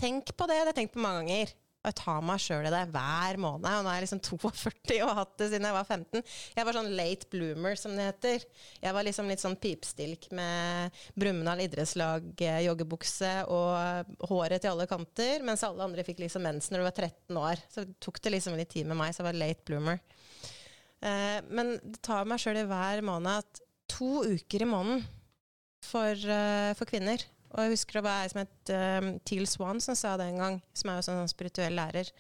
tenk 0.01 0.35
på 0.35 0.49
det. 0.51 0.57
Det 0.57 0.61
har 0.61 0.73
jeg 0.73 0.79
tenkt 0.83 0.97
på 0.97 1.05
mange 1.05 1.23
ganger. 1.23 1.55
Og 1.83 1.89
jeg 1.91 1.97
tar 1.99 2.21
meg 2.23 2.39
sjøl 2.39 2.67
i 2.69 2.71
det 2.71 2.81
hver 2.95 3.39
måned. 3.43 3.67
Og 3.67 3.83
nå 3.83 3.91
er 3.91 3.97
jeg 3.99 4.05
liksom 4.05 4.21
42 4.23 4.99
og 5.03 5.09
har 5.09 5.17
hatt 5.19 5.33
det 5.41 5.49
siden 5.51 5.67
jeg 5.67 5.75
var 5.75 5.89
15. 5.89 6.23
Jeg 6.55 6.69
var 6.69 6.77
sånn 6.79 6.91
late 6.95 7.31
bloomer, 7.33 7.79
som 7.81 7.97
det 7.99 8.07
heter. 8.07 8.45
Jeg 8.85 8.95
var 8.95 9.07
liksom 9.09 9.31
litt 9.33 9.43
sånn 9.43 9.59
pipstilk 9.59 10.29
med 10.39 11.03
Brumunddal 11.19 11.65
idrettslag, 11.65 12.29
eh, 12.47 12.61
joggebukse 12.69 13.33
og 13.51 14.29
håret 14.31 14.63
til 14.63 14.77
alle 14.77 14.87
kanter, 14.91 15.43
mens 15.43 15.67
alle 15.67 15.83
andre 15.89 16.07
fikk 16.07 16.23
liksom 16.23 16.47
mens 16.47 16.71
når 16.71 16.85
du 16.85 16.87
var 16.87 16.97
13 17.09 17.43
år. 17.43 17.65
Så 17.75 17.87
tok 17.99 18.23
det 18.23 18.37
liksom 18.37 18.55
litt 18.61 18.71
tid 18.71 18.87
med 18.87 19.01
meg, 19.03 19.11
så 19.11 19.25
jeg 19.25 19.31
var 19.33 19.41
late 19.43 19.67
bloomer. 19.67 19.99
Eh, 21.03 21.41
men 21.51 21.75
det 21.83 21.99
tar 22.07 22.31
meg 22.31 22.39
sjøl 22.39 22.63
i 22.63 22.69
hver 22.71 23.03
måned 23.11 23.43
at 23.43 23.63
to 23.91 24.23
uker 24.23 24.63
i 24.63 24.71
måneden 24.71 25.03
for, 25.83 26.15
uh, 26.15 26.71
for 26.79 26.87
kvinner 26.89 27.23
og 27.53 27.65
jeg 27.65 27.75
husker 27.75 27.99
det 27.99 28.05
var 28.07 28.23
ei 28.23 28.31
som 28.33 28.41
het 28.43 28.73
um, 28.73 29.11
Teal 29.29 29.47
Swan 29.51 29.83
som 29.85 29.97
sa 29.99 30.15
det 30.21 30.31
en 30.31 30.41
gang, 30.41 30.59
som 30.77 30.91
er 30.91 30.99
jo 30.99 31.07
sånn, 31.07 31.21
sånn 31.23 31.33
spirituell 31.33 31.77
lærer, 31.77 32.11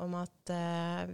om 0.00 0.14
at 0.20 0.52
uh, 0.54 1.04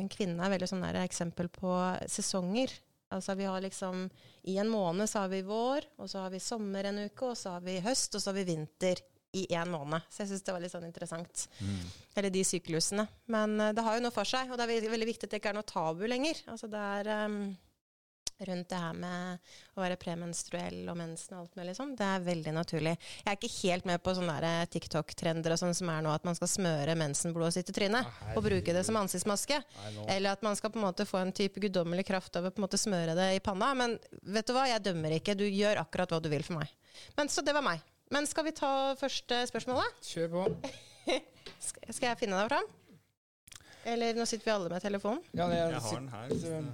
en 0.00 0.10
kvinne 0.12 0.42
er 0.42 0.54
veldig 0.56 0.70
sånn 0.72 0.84
der 0.86 1.02
eksempel 1.04 1.50
på 1.52 1.74
sesonger. 2.10 2.74
Altså 3.14 3.36
vi 3.38 3.46
har 3.46 3.62
liksom 3.62 4.08
I 4.50 4.56
en 4.58 4.70
måned 4.72 5.06
så 5.10 5.24
har 5.24 5.30
vi 5.30 5.44
vår, 5.46 5.86
og 6.02 6.10
så 6.10 6.24
har 6.24 6.32
vi 6.34 6.42
sommer 6.42 6.88
en 6.88 7.04
uke, 7.04 7.30
og 7.30 7.38
så 7.38 7.56
har 7.56 7.66
vi 7.66 7.78
høst, 7.84 8.16
og 8.16 8.22
så 8.22 8.32
har 8.32 8.40
vi 8.40 8.48
vinter 8.48 9.02
i 9.36 9.44
én 9.52 9.70
måned. 9.70 10.02
Så 10.10 10.22
jeg 10.22 10.32
syns 10.32 10.46
det 10.46 10.54
var 10.54 10.64
litt 10.64 10.72
sånn 10.72 10.88
interessant. 10.88 11.46
Mm. 11.60 11.86
Eller 12.16 12.32
de 12.32 12.42
syklusene. 12.46 13.04
Men 13.32 13.54
uh, 13.60 13.70
det 13.76 13.84
har 13.86 13.98
jo 13.98 14.06
noe 14.06 14.14
for 14.14 14.28
seg, 14.28 14.50
og 14.50 14.58
det 14.58 14.66
er 14.66 14.90
veldig 14.90 15.10
viktig 15.12 15.28
at 15.28 15.34
det 15.34 15.42
ikke 15.42 15.52
er 15.54 15.58
noe 15.60 15.68
tabu 15.68 16.06
lenger. 16.08 16.40
Altså 16.50 16.70
det 16.72 16.82
er 16.98 17.12
um, 17.28 17.40
rundt 18.44 18.68
det 18.68 18.78
her 18.80 18.96
med 18.96 19.52
å 19.76 19.82
være 19.82 19.96
premenstruell 20.00 20.82
og 20.90 20.98
mensen 20.98 21.36
og 21.36 21.44
alt 21.44 21.58
mulig 21.58 21.74
sånn. 21.78 21.94
Det 21.96 22.06
er 22.06 22.24
veldig 22.26 22.54
naturlig. 22.56 22.94
Jeg 23.22 23.30
er 23.30 23.38
ikke 23.38 23.52
helt 23.56 23.88
med 23.88 24.02
på 24.04 24.14
sånne 24.18 24.36
eh, 24.44 24.66
TikTok-trender 24.72 25.54
og 25.54 25.60
sånn 25.62 25.74
som 25.78 25.90
er 25.92 26.04
nå, 26.04 26.12
at 26.12 26.26
man 26.28 26.36
skal 26.38 26.50
smøre 26.52 26.96
mensenblodet 27.00 27.58
sitt 27.58 27.72
i 27.72 27.76
trynet 27.76 28.12
og 28.34 28.44
bruke 28.44 28.76
det 28.76 28.84
som 28.86 29.00
ansiktsmaske. 29.00 29.60
Eller 30.12 30.34
at 30.34 30.44
man 30.46 30.58
skal 30.58 30.72
på 30.74 30.80
en 30.80 30.86
måte 30.88 31.08
få 31.08 31.22
en 31.22 31.34
type 31.36 31.62
guddommelig 31.62 32.06
kraft 32.08 32.36
av 32.36 32.48
å 32.48 32.52
på 32.52 32.60
en 32.60 32.66
måte 32.68 32.80
smøre 32.80 33.16
det 33.18 33.30
i 33.38 33.42
panna. 33.44 33.72
Men 33.78 33.98
vet 34.22 34.48
du 34.48 34.54
hva, 34.56 34.66
jeg 34.70 34.84
dømmer 34.84 35.16
ikke. 35.18 35.36
Du 35.38 35.46
gjør 35.48 35.82
akkurat 35.82 36.12
hva 36.12 36.22
du 36.22 36.30
vil 36.32 36.44
for 36.46 36.60
meg. 36.60 36.72
Men 37.16 37.32
Så 37.32 37.44
det 37.44 37.56
var 37.56 37.64
meg. 37.64 37.84
Men 38.12 38.26
skal 38.28 38.46
vi 38.46 38.54
ta 38.54 38.94
første 38.98 39.40
spørsmålet? 39.50 39.96
Kjør 40.06 40.28
på. 40.36 40.44
skal 41.66 42.12
jeg 42.12 42.20
finne 42.20 42.38
deg 42.38 42.52
fram? 42.52 42.68
Eller 43.86 44.16
nå 44.18 44.26
sitter 44.26 44.48
vi 44.48 44.54
alle 44.54 44.70
med 44.72 44.82
telefonen. 44.82 45.22
Ja, 45.36 45.46
jeg, 45.52 45.74
jeg 45.76 45.82
har 45.84 46.00
den 46.00 46.08
her. 46.10 46.30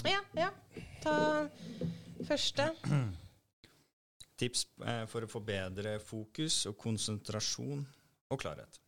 Ja, 0.09 0.21
ja. 0.39 0.51
Ta 1.03 1.17
første. 2.25 2.69
Tips 4.41 4.65
eh, 4.81 5.03
for 5.11 5.27
å 5.27 5.29
få 5.31 5.43
bedre 5.45 5.99
fokus 6.03 6.63
og 6.71 6.79
konsentrasjon 6.81 7.83
og 8.33 8.41
klarhet. 8.41 8.81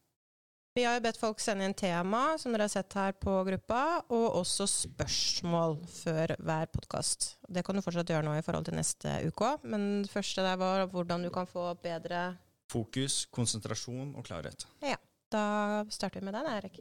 Vi 0.75 0.83
har 0.83 0.97
jo 0.97 1.05
bedt 1.05 1.21
folk 1.21 1.39
sende 1.39 1.69
inn 1.69 1.77
tema, 1.79 2.23
som 2.41 2.51
dere 2.51 2.65
har 2.67 2.73
sett 2.73 2.97
her 2.99 3.13
på 3.15 3.37
gruppa, 3.47 3.83
og 4.11 4.41
også 4.41 4.67
spørsmål 4.67 5.77
før 5.87 6.33
hver 6.43 6.73
podkast. 6.73 7.29
Det 7.47 7.63
kan 7.63 7.79
du 7.79 7.85
fortsatt 7.85 8.11
gjøre 8.11 8.27
nå 8.27 8.33
i 8.35 8.43
forhold 8.43 8.67
til 8.67 8.75
neste 8.81 9.21
uke 9.29 9.53
òg, 9.53 9.69
men 9.71 10.03
det 10.03 10.11
første 10.11 10.43
der 10.43 10.59
var 10.59 10.83
hvordan 10.91 11.29
du 11.29 11.31
kan 11.35 11.47
få 11.51 11.69
bedre 11.85 12.33
Fokus, 12.73 13.27
konsentrasjon 13.31 14.17
og 14.17 14.25
klarhet. 14.27 14.65
Ja. 14.83 14.97
Da 15.31 15.85
starter 15.93 16.21
vi 16.21 16.27
med 16.27 16.35
deg, 16.37 16.49
Erik. 16.57 16.81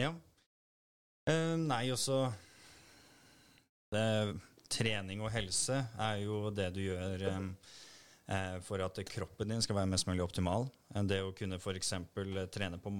Ja, 0.00 0.10
Uh, 1.30 1.54
nei, 1.62 1.84
også 1.94 2.24
det, 3.94 4.06
Trening 4.70 5.22
og 5.22 5.30
helse 5.34 5.80
er 5.98 6.24
jo 6.24 6.50
det 6.54 6.68
du 6.74 6.80
gjør 6.84 7.24
um, 7.34 7.48
for 8.62 8.82
at 8.84 9.00
kroppen 9.10 9.50
din 9.50 9.62
skal 9.64 9.80
være 9.80 9.90
mest 9.90 10.06
mulig 10.06 10.22
optimal. 10.22 10.68
Det 11.10 11.18
å 11.26 11.32
kunne 11.34 11.58
f.eks. 11.58 11.94
trene 12.54 12.78
på 12.78 12.92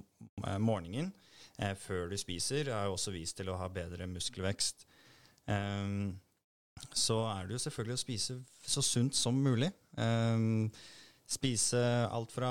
morgenen 0.59 1.13
før 1.79 2.11
du 2.11 2.17
spiser, 2.19 2.73
er 2.75 2.89
jo 2.89 2.97
også 2.97 3.13
vist 3.15 3.37
til 3.39 3.53
å 3.53 3.59
ha 3.61 3.69
bedre 3.71 4.09
muskelvekst. 4.11 4.83
Så 6.99 7.19
er 7.31 7.47
det 7.47 7.55
jo 7.55 7.63
selvfølgelig 7.63 7.95
å 7.95 8.03
spise 8.03 8.41
så 8.67 8.83
sunt 8.83 9.15
som 9.15 9.39
mulig. 9.39 9.71
Spise 11.31 11.85
alt 12.11 12.35
fra 12.35 12.51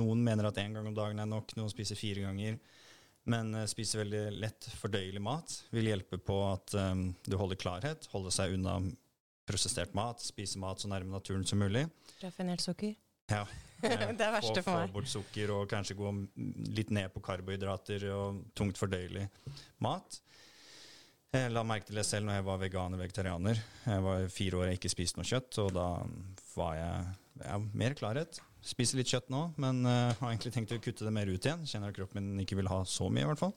Noen 0.00 0.24
mener 0.24 0.48
at 0.48 0.60
én 0.62 0.72
gang 0.72 0.86
om 0.88 0.96
dagen 0.96 1.20
er 1.20 1.28
nok, 1.28 1.52
noen 1.58 1.72
spiser 1.72 1.98
fire 1.98 2.24
ganger. 2.24 2.56
Men 3.30 3.54
uh, 3.54 3.66
spiser 3.70 4.02
veldig 4.02 4.24
lett 4.40 4.70
fordøyelig 4.80 5.22
mat 5.22 5.54
vil 5.74 5.90
hjelpe 5.92 6.18
på 6.22 6.38
at 6.48 6.74
um, 6.78 7.10
du 7.26 7.36
holder 7.40 7.60
klarhet, 7.60 8.08
holder 8.14 8.34
seg 8.34 8.56
unna 8.56 8.80
prosessert 9.50 9.94
mat, 9.98 10.22
spiser 10.22 10.62
mat 10.62 10.82
så 10.82 10.90
nærme 10.90 11.12
naturen 11.14 11.46
som 11.46 11.60
mulig. 11.62 11.86
Raffinert 12.24 12.64
sukker? 12.64 12.96
Ja. 13.30 13.44
det 13.78 14.24
er 14.26 14.32
verste 14.34 14.60
for 14.66 14.74
meg. 14.74 14.88
Få 14.90 14.96
bort 14.96 15.08
sukker 15.08 15.52
og 15.54 15.68
kanskje 15.70 15.94
gå 15.94 16.08
litt 16.74 16.88
ned 16.90 17.12
på 17.14 17.22
karbohydrater 17.22 18.08
og 18.10 18.40
tungt 18.58 18.76
fordøyelig 18.76 19.22
mat. 19.86 20.18
Jeg 21.30 21.52
la 21.54 21.62
merke 21.62 21.86
til 21.86 22.00
det 22.00 22.04
selv 22.08 22.26
når 22.26 22.40
jeg 22.40 22.46
var 22.48 22.58
veganer 22.58 22.98
vegetarianer. 22.98 23.62
Jeg 23.86 24.02
var 24.02 24.26
fire 24.34 24.58
år 24.58 24.72
og 24.72 24.80
ikke 24.80 24.90
spiste 24.90 25.20
noe 25.20 25.30
kjøtt, 25.30 25.60
og 25.62 25.70
da 25.78 25.86
var 26.56 26.74
jeg 26.80 27.06
ja, 27.44 27.60
mer 27.70 27.94
klarhet. 28.02 28.42
Spiser 28.60 29.00
litt 29.00 29.08
kjøtt 29.08 29.30
nå, 29.32 29.46
men 29.60 29.84
uh, 29.86 30.12
har 30.18 30.32
egentlig 30.32 30.52
tenkt 30.52 30.74
å 30.76 30.80
kutte 30.82 31.06
det 31.06 31.14
mer 31.14 31.30
ut 31.30 31.46
igjen. 31.46 31.64
Kjenner 31.68 31.92
at 31.92 31.96
kroppen 31.96 32.20
min 32.20 32.42
ikke 32.44 32.58
vil 32.60 32.68
ha 32.68 32.82
så 32.88 33.08
mye, 33.08 33.24
i 33.24 33.30
hvert 33.30 33.40
fall. 33.40 33.54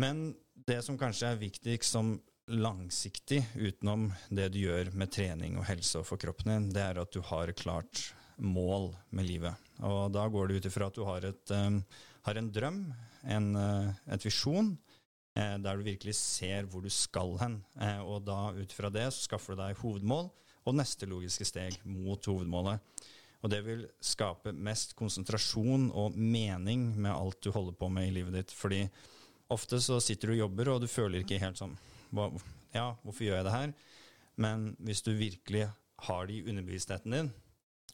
Men 0.00 0.30
det 0.68 0.80
som 0.86 0.98
kanskje 1.00 1.32
er 1.32 1.40
viktigst 1.40 1.96
som 1.96 2.14
langsiktig, 2.48 3.42
utenom 3.60 4.08
det 4.32 4.48
du 4.54 4.62
gjør 4.62 4.92
med 4.96 5.12
trening 5.12 5.58
og 5.60 5.66
helse 5.68 6.00
og 6.00 6.06
for 6.08 6.20
kroppen 6.20 6.52
din, 6.52 6.68
det 6.72 6.84
er 6.84 7.00
at 7.02 7.12
du 7.12 7.20
har 7.28 7.52
klart 7.58 8.06
mål 8.40 8.92
med 9.12 9.28
livet. 9.28 9.68
Og 9.84 10.08
da 10.14 10.24
går 10.32 10.48
det 10.48 10.58
ut 10.58 10.68
ifra 10.70 10.88
at 10.88 10.96
du 10.96 11.04
har, 11.04 11.26
et, 11.28 11.52
um, 11.52 11.82
har 12.24 12.40
en 12.40 12.50
drøm, 12.54 12.80
en, 13.34 13.50
uh, 13.58 13.90
et 14.14 14.24
visjon, 14.24 14.72
eh, 15.36 15.56
der 15.60 15.76
du 15.76 15.84
virkelig 15.86 16.16
ser 16.16 16.70
hvor 16.70 16.82
du 16.82 16.90
skal 16.90 17.36
hen. 17.42 17.60
og 18.06 18.24
da 18.24 18.52
ut 18.56 18.72
fra 18.72 18.90
det 18.90 19.10
så 19.12 19.28
skaffer 19.28 19.54
du 19.54 19.62
deg 19.62 19.78
hovedmål 19.82 20.30
og 20.64 20.76
neste 20.76 21.06
logiske 21.06 21.46
steg 21.48 21.78
mot 21.84 22.24
hovedmålet. 22.24 22.80
Og 23.38 23.52
det 23.52 23.60
vil 23.66 23.84
skape 24.02 24.52
mest 24.52 24.96
konsentrasjon 24.98 25.88
og 25.94 26.16
mening 26.18 26.90
med 26.98 27.12
alt 27.12 27.38
du 27.44 27.52
holder 27.54 27.76
på 27.78 27.90
med 27.92 28.08
i 28.08 28.14
livet 28.16 28.34
ditt. 28.34 28.54
Fordi 28.54 28.82
ofte 29.54 29.78
så 29.82 30.00
sitter 30.02 30.32
du 30.32 30.36
og 30.36 30.42
jobber, 30.44 30.72
og 30.72 30.82
du 30.82 30.88
føler 30.90 31.22
ikke 31.22 31.40
helt 31.42 31.60
sånn 31.60 31.76
Ja, 32.74 32.96
hvorfor 33.02 33.24
gjør 33.24 33.38
jeg 33.38 33.46
det 33.46 33.54
her? 33.54 33.76
Men 34.38 34.72
hvis 34.84 35.04
du 35.06 35.12
virkelig 35.18 35.68
har 36.08 36.26
det 36.26 36.38
i 36.38 36.42
underbevisstheten 36.50 37.14
din, 37.14 37.30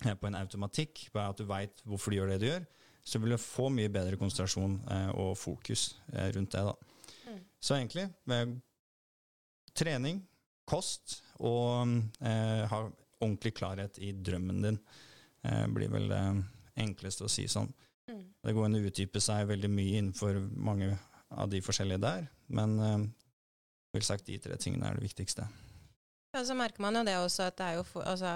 eh, 0.05 0.17
på 0.17 0.29
en 0.29 0.37
automatikk, 0.39 1.07
på 1.13 1.21
at 1.23 1.41
du 1.41 1.47
veit 1.49 1.81
hvorfor 1.89 2.13
du 2.13 2.19
gjør 2.19 2.35
det 2.35 2.41
du 2.43 2.49
gjør, 2.49 2.67
så 3.05 3.21
vil 3.21 3.35
du 3.35 3.41
få 3.41 3.69
mye 3.73 3.93
bedre 3.93 4.19
konsentrasjon 4.21 4.77
eh, 4.91 5.11
og 5.21 5.37
fokus 5.39 5.95
eh, 6.13 6.31
rundt 6.37 6.57
det. 6.57 6.65
da. 6.65 6.75
Mm. 7.29 7.41
Så 7.61 7.77
egentlig 7.77 8.07
med 8.29 8.59
trening, 9.77 10.23
kost 10.69 11.19
og 11.45 11.91
eh, 12.25 12.65
ha 12.71 12.85
ordentlig 13.21 13.53
klarhet 13.57 13.99
i 14.01 14.13
drømmen 14.17 14.63
din 14.65 14.79
eh, 15.45 15.67
blir 15.71 15.93
vel 15.93 16.09
det 16.11 16.23
enkleste 16.85 17.27
å 17.27 17.31
si 17.31 17.47
sånn. 17.51 17.71
Mm. 18.11 18.25
Det 18.45 18.55
går 18.55 18.69
an 18.69 18.79
å 18.79 18.85
utdype 18.89 19.23
seg 19.23 19.49
veldig 19.49 19.71
mye 19.73 20.01
innenfor 20.01 20.41
mange 20.57 20.91
av 21.35 21.51
de 21.51 21.61
forskjellige 21.65 22.03
der, 22.05 22.27
men 22.53 22.75
eh, 22.81 23.05
vil 23.95 24.07
sagt 24.07 24.27
de 24.27 24.39
tre 24.43 24.59
tingene 24.61 24.91
er 24.91 24.99
det 24.99 25.07
viktigste. 25.07 25.47
Ja, 26.35 26.43
Så 26.45 26.57
merker 26.59 26.83
man 26.83 26.99
jo 26.99 27.05
det 27.07 27.15
også 27.21 27.49
at 27.49 27.59
det 27.61 27.71
er 27.71 27.79
jo 27.79 27.85
altså, 28.03 28.35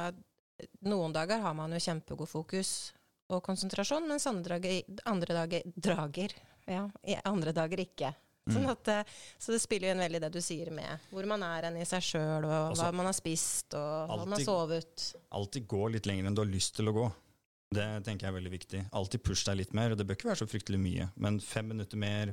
Noen 0.87 1.13
dager 1.15 1.43
har 1.43 1.55
man 1.55 1.75
jo 1.75 1.79
kjempegod 1.83 2.31
fokus 2.31 2.93
og 3.31 3.43
konsentrasjon, 3.47 4.09
mens 4.09 4.27
andre 4.27 4.57
dager, 4.59 4.97
andre 5.07 5.37
dager 5.37 5.75
drager. 5.77 6.35
Ja, 6.67 6.89
andre 7.29 7.53
dager 7.55 7.83
ikke. 7.83 8.11
Sånn 8.49 8.65
mm. 8.65 8.73
at, 8.73 8.91
eh, 8.95 9.15
så 9.39 9.55
det 9.55 9.61
spiller 9.63 9.91
jo 9.91 9.95
inn 9.95 10.03
veldig 10.05 10.21
det 10.25 10.33
du 10.35 10.41
sier 10.45 10.73
med 10.75 11.09
hvor 11.13 11.29
man 11.29 11.45
er 11.47 11.69
enn 11.69 11.79
i 11.81 11.87
seg 11.89 12.05
sjøl, 12.05 12.47
og 12.49 12.73
Også, 12.73 12.83
hva 12.83 12.91
man 12.97 13.09
har 13.11 13.17
spist, 13.17 13.75
og 13.77 13.81
alltid, 13.85 14.13
hva 14.13 14.19
man 14.25 14.37
har 14.39 14.45
sovet. 14.47 15.09
Alltid 15.41 15.67
gå 15.71 15.83
litt 15.95 16.09
lenger 16.11 16.29
enn 16.29 16.39
du 16.39 16.45
har 16.45 16.53
lyst 16.53 16.77
til 16.79 16.91
å 16.91 16.97
gå. 16.97 17.09
Det 17.79 17.87
tenker 18.07 18.27
jeg 18.27 18.33
er 18.33 18.39
veldig 18.39 18.55
viktig. 18.55 18.85
Alltid 18.97 19.25
push 19.25 19.45
deg 19.45 19.59
litt 19.61 19.75
mer. 19.77 19.93
og 19.93 20.01
Det 20.01 20.07
bør 20.09 20.17
ikke 20.17 20.31
være 20.31 20.41
så 20.41 20.49
fryktelig 20.49 20.81
mye, 20.81 21.11
men 21.21 21.37
fem 21.45 21.69
minutter 21.69 22.01
mer, 22.01 22.33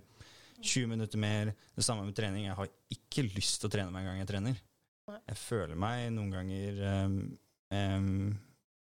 20 0.61 0.87
minutter 0.93 1.19
mer. 1.19 1.51
Det 1.75 1.83
samme 1.83 2.05
med 2.07 2.15
trening. 2.15 2.47
Jeg 2.47 2.55
har 2.55 2.71
ikke 2.95 3.27
lyst 3.35 3.59
til 3.59 3.69
å 3.69 3.75
trene 3.75 3.99
en 3.99 4.07
gang 4.07 4.21
jeg 4.21 4.31
trener. 4.31 4.61
Jeg 5.13 5.37
føler 5.37 5.77
meg 5.77 6.07
noen 6.15 6.31
ganger 6.33 6.79
um, 7.05 7.17
um, 7.69 8.31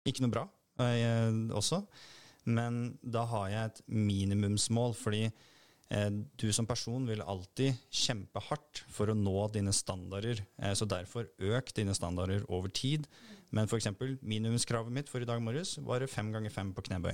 ikke 0.05 0.25
noe 0.25 0.35
bra 0.35 0.43
uh, 0.83 1.31
også, 1.57 1.79
men 2.53 2.83
da 3.01 3.23
har 3.31 3.47
jeg 3.49 3.71
et 3.71 3.81
minimumsmål, 3.87 4.93
fordi 4.99 5.23
du 6.41 6.47
som 6.55 6.67
person 6.69 7.05
vil 7.09 7.21
alltid 7.21 7.77
kjempe 7.93 8.41
hardt 8.49 8.81
for 8.93 9.13
å 9.13 9.17
nå 9.17 9.35
dine 9.53 9.75
standarder. 9.77 10.41
Uh, 10.57 10.73
så 10.79 10.89
derfor 10.89 11.29
øk 11.37 11.73
dine 11.77 11.95
standarder 11.97 12.47
over 12.49 12.73
tid. 12.73 13.09
Men 13.53 13.69
f.eks. 13.69 13.91
minimumskravet 14.25 14.95
mitt 14.95 15.13
for 15.13 15.21
i 15.21 15.29
dag 15.29 15.43
morges 15.45 15.77
var 15.85 16.05
fem 16.09 16.33
ganger 16.33 16.55
fem 16.55 16.73
på 16.73 16.85
knebøy. 16.89 17.13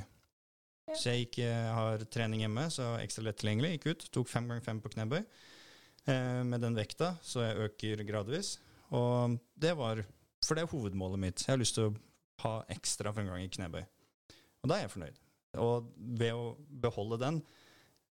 Så 0.97 1.13
jeg 1.13 1.27
ikke 1.27 1.49
har 1.75 2.05
trening 2.09 2.45
hjemme, 2.45 2.69
så 2.73 2.95
ekstra 3.03 3.27
lett 3.27 3.41
tilgjengelig. 3.43 3.75
Gikk 3.75 3.89
ut, 3.91 4.07
tok 4.15 4.31
fem 4.31 4.47
ganger 4.49 4.65
fem 4.65 4.79
på 4.81 4.93
knebøy. 4.95 5.21
med 6.49 6.63
den 6.63 6.79
vekta, 6.79 7.19
så 7.21 7.43
jeg 7.45 7.67
øker 7.67 8.05
gradvis. 8.09 8.55
Og 8.97 9.37
det 9.61 9.75
var 9.77 10.05
For 10.45 10.55
det 10.55 10.63
er 10.63 10.71
hovedmålet 10.71 11.19
mitt. 11.19 11.43
Jeg 11.45 11.53
har 11.53 11.59
lyst 11.61 11.75
til 11.75 11.91
å 11.91 11.95
ha 12.45 12.53
ekstra 12.71 13.11
fremgang 13.13 13.43
i 13.43 13.51
knebøy. 13.51 13.83
Og 14.63 14.71
da 14.71 14.77
er 14.77 14.87
jeg 14.87 14.93
fornøyd. 14.93 15.17
Og 15.59 15.89
ved 15.99 16.37
å 16.37 16.53
beholde 16.83 17.19
den, 17.21 17.41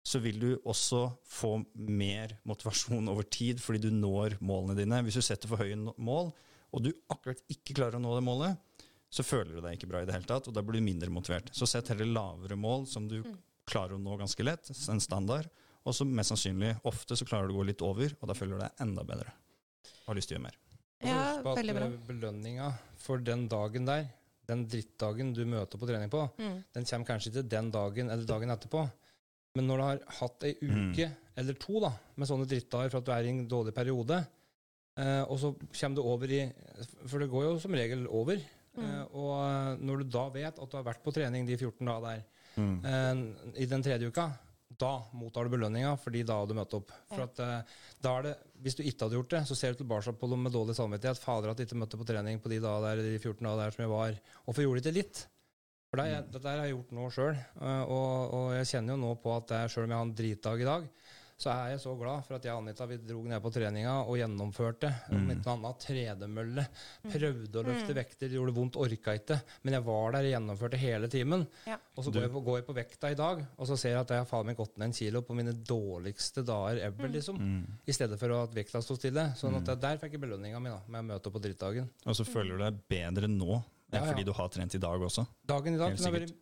så 0.06 0.20
vil 0.22 0.38
du 0.38 0.50
også 0.62 1.00
få 1.26 1.56
mer 1.74 2.36
motivasjon 2.46 3.10
over 3.10 3.26
tid 3.26 3.58
fordi 3.62 3.80
du 3.88 3.88
når 3.90 4.36
målene 4.38 4.76
dine. 4.78 5.00
Hvis 5.02 5.18
du 5.18 5.24
setter 5.26 5.50
for 5.50 5.58
høye 5.58 5.74
mål, 5.98 6.30
og 6.70 6.84
du 6.84 6.92
akkurat 7.10 7.40
ikke 7.50 7.74
klarer 7.74 7.98
å 7.98 8.02
nå 8.02 8.12
det 8.14 8.22
målet, 8.26 8.82
så 9.10 9.24
føler 9.26 9.56
du 9.56 9.64
deg 9.64 9.74
ikke 9.74 9.88
bra 9.90 10.02
i 10.02 10.06
det 10.06 10.14
hele 10.14 10.28
tatt, 10.28 10.46
og 10.46 10.54
da 10.54 10.62
blir 10.62 10.78
du 10.78 10.86
mindre 10.86 11.10
motivert. 11.10 11.50
Så 11.56 11.66
sett 11.66 11.90
heller 11.90 12.06
lavere 12.06 12.58
mål 12.58 12.84
som 12.90 13.08
du 13.10 13.18
mm. 13.24 13.32
klarer 13.66 13.96
å 13.96 14.02
nå 14.02 14.18
ganske 14.20 14.46
lett, 14.46 14.70
en 14.70 15.02
standard, 15.02 15.48
og 15.86 15.94
så 15.94 16.06
mest 16.06 16.30
sannsynlig 16.34 16.74
ofte 16.86 17.18
så 17.18 17.26
klarer 17.26 17.48
du 17.48 17.56
å 17.56 17.60
gå 17.60 17.66
litt 17.70 17.82
over, 17.86 18.14
og 18.20 18.30
da 18.30 18.36
føler 18.38 18.58
du 18.58 18.62
deg 18.62 18.84
enda 18.84 19.06
bedre. 19.06 19.34
Og 20.04 20.12
har 20.12 20.18
lyst 20.20 20.30
til 20.30 20.36
å 20.36 20.38
gjøre 20.38 20.46
mer. 20.46 20.60
Ja, 21.06 21.24
veldig 21.44 21.74
bra. 21.76 21.88
Belønninga 22.06 22.70
for 23.02 23.22
den 23.22 23.46
dagen 23.50 23.88
der, 23.88 24.06
den 24.46 24.62
drittdagen 24.70 25.34
du 25.34 25.42
møter 25.50 25.82
på 25.82 25.90
trening 25.90 26.10
på, 26.12 26.22
mm. 26.38 26.56
den 26.78 26.86
kommer 26.86 27.10
kanskje 27.10 27.32
ikke 27.32 27.44
den 27.56 27.72
dagen 27.74 28.14
eller 28.14 28.28
dagen 28.28 28.54
etterpå. 28.54 28.86
Men 29.56 29.68
når 29.70 29.80
du 29.80 29.84
har 29.86 30.02
hatt 30.20 30.46
ei 30.48 30.54
mm. 30.60 30.72
uke 30.76 31.08
mm. 31.10 31.20
eller 31.42 31.60
to 31.60 31.82
da, 31.82 31.92
med 32.16 32.30
sånne 32.30 32.48
drittdager 32.50 32.92
for 32.92 33.00
at 33.00 33.08
du 33.08 33.12
er 33.16 33.28
i 33.28 33.32
en 33.32 33.44
dårlig 33.50 33.74
periode, 33.76 34.20
eh, 35.00 35.22
og 35.24 35.40
så 35.42 35.52
kommer 35.56 35.96
du 35.96 36.04
over 36.04 36.36
i 36.36 36.42
For 37.06 37.22
det 37.22 37.30
går 37.32 37.48
jo 37.48 37.58
som 37.62 37.76
regel 37.76 38.06
over. 38.06 38.40
Mm. 38.76 38.84
Eh, 38.84 39.04
og 39.16 39.84
når 39.84 40.02
du 40.02 40.10
da 40.18 40.26
vet 40.34 40.58
at 40.60 40.72
du 40.72 40.78
har 40.78 40.88
vært 40.90 41.04
på 41.04 41.14
trening 41.16 41.48
de 41.48 41.56
14 41.56 41.80
dagene 41.80 42.10
der, 42.10 42.26
mm. 42.56 42.76
eh, 42.92 43.62
i 43.64 43.70
den 43.70 43.86
tredje 43.86 44.12
uka, 44.12 44.30
da 44.76 44.96
mottar 45.16 45.46
du 45.46 45.54
belønninga, 45.54 45.94
fordi 46.00 46.24
da 46.26 46.40
har 46.40 46.48
du 46.48 46.56
møtt 46.58 46.74
opp. 46.76 46.90
For 47.12 47.24
at, 47.24 47.38
uh, 47.40 47.84
da 48.02 48.16
er 48.18 48.26
det, 48.26 48.34
Hvis 48.64 48.76
du 48.76 48.82
ikke 48.82 49.06
hadde 49.06 49.18
gjort 49.18 49.30
det, 49.32 49.42
så 49.48 49.56
ser 49.56 49.72
du 49.72 49.82
tilbake 49.82 50.12
på 50.18 50.28
dem 50.32 50.42
med 50.42 50.52
dårlig 50.52 50.74
samvittighet. 50.76 51.20
Fader 51.22 51.52
at 51.52 51.60
jeg 51.60 51.68
ikke 51.68 51.78
møtte 51.80 52.00
på 52.00 52.08
trening 52.08 52.40
på 52.42 52.50
de, 52.52 52.58
der, 52.60 53.02
de 53.04 53.18
14 53.18 53.38
dagene 53.46 53.62
der 53.62 53.76
som 53.76 53.84
jeg 53.84 53.92
var. 53.92 54.18
Hvorfor 54.44 54.66
gjorde 54.66 54.82
de 54.82 54.90
ikke 54.90 54.98
litt? 54.98 55.22
For 55.90 56.02
det, 56.02 56.06
mm. 56.10 56.32
dette 56.34 56.50
har 56.50 56.64
jeg 56.64 56.74
gjort 56.74 56.96
nå 56.98 57.10
sjøl, 57.14 57.36
eh, 57.36 57.82
og, 57.84 58.34
og, 58.38 58.48
jeg 58.58 58.72
kjenner 58.72 58.96
jo 58.96 59.02
nå 59.04 59.12
på 59.22 59.36
at 59.36 59.54
sjøl 59.70 59.86
om 59.86 59.94
jeg 59.94 60.00
har 60.00 60.08
en 60.08 60.16
dritdag 60.22 60.64
i 60.64 60.68
dag, 60.70 60.88
så 61.36 61.50
er 61.52 61.74
jeg 61.74 61.82
så 61.82 61.92
glad 62.00 62.24
for 62.24 62.38
at 62.38 62.46
jeg 62.48 62.56
og 62.56 62.62
Anita 62.62 62.86
vi 62.88 62.96
dro 63.04 63.18
ned 63.28 63.42
på 63.44 63.50
treninga 63.52 63.92
og 64.08 64.16
gjennomførte. 64.16 64.88
Mm. 65.10 65.16
Om 65.18 65.32
ikke 65.34 65.52
annet 65.52 65.82
tredemølle. 65.84 66.64
Mm. 67.04 67.10
Prøvde 67.12 67.60
å 67.60 67.64
løfte 67.66 67.92
mm. 67.92 67.98
vekter, 67.98 68.30
det 68.30 68.38
gjorde 68.38 68.54
vondt, 68.56 68.78
orka 68.80 69.16
ikke. 69.18 69.36
Men 69.66 69.76
jeg 69.76 69.84
var 69.84 70.16
der 70.16 70.28
og 70.30 70.32
gjennomførte 70.32 70.80
hele 70.80 71.10
timen. 71.12 71.44
Ja. 71.68 71.76
Og 71.92 72.06
så 72.06 72.14
går 72.14 72.24
jeg, 72.24 72.32
på, 72.32 72.42
går 72.48 72.58
jeg, 72.62 72.66
på, 72.70 72.78
vekta 72.80 73.12
i 73.12 73.20
dag, 73.20 73.44
og 73.52 73.68
så 73.68 73.76
ser 73.76 73.92
jeg 73.92 74.00
at 74.06 74.16
jeg 74.16 74.24
har 74.24 74.30
faen 74.32 74.48
meg 74.48 74.56
gått 74.56 74.80
ned 74.80 74.88
en 74.88 74.96
kilo 74.96 75.24
på 75.28 75.36
mine 75.36 75.52
dårligste 75.52 76.46
dager 76.48 76.80
ever, 76.88 77.04
mm. 77.04 77.14
liksom. 77.18 77.44
Mm. 77.44 77.78
I 77.84 77.98
stedet 78.00 78.20
for 78.22 78.38
at 78.40 78.56
vekta 78.56 78.80
sto 78.80 78.96
stille. 78.96 79.28
Sånn 79.36 79.60
at 79.60 79.68
mm. 79.68 79.80
der 79.84 80.00
fikk 80.00 80.16
jeg 80.16 80.24
belønninga 80.24 80.64
mi 80.64 80.72
da, 80.72 80.80
med 80.88 81.04
å 81.04 81.08
møte 81.12 81.28
opp 81.28 81.36
på 81.36 81.44
drittdagen. 81.50 81.92
Og 82.08 82.16
så 82.16 82.24
føler 82.24 82.56
du 82.56 82.64
deg 82.64 82.84
bedre 82.96 83.28
nå 83.28 83.60
ja, 83.92 84.00
ja. 84.00 84.04
fordi 84.10 84.26
du 84.26 84.32
har 84.34 84.50
trent 84.52 84.74
i 84.74 84.82
dag 84.82 85.06
også? 85.08 85.24
Dagen 85.46 85.76
i 85.76 85.80
dag 85.80 85.94
kunne 85.96 86.12
vært 86.16 86.34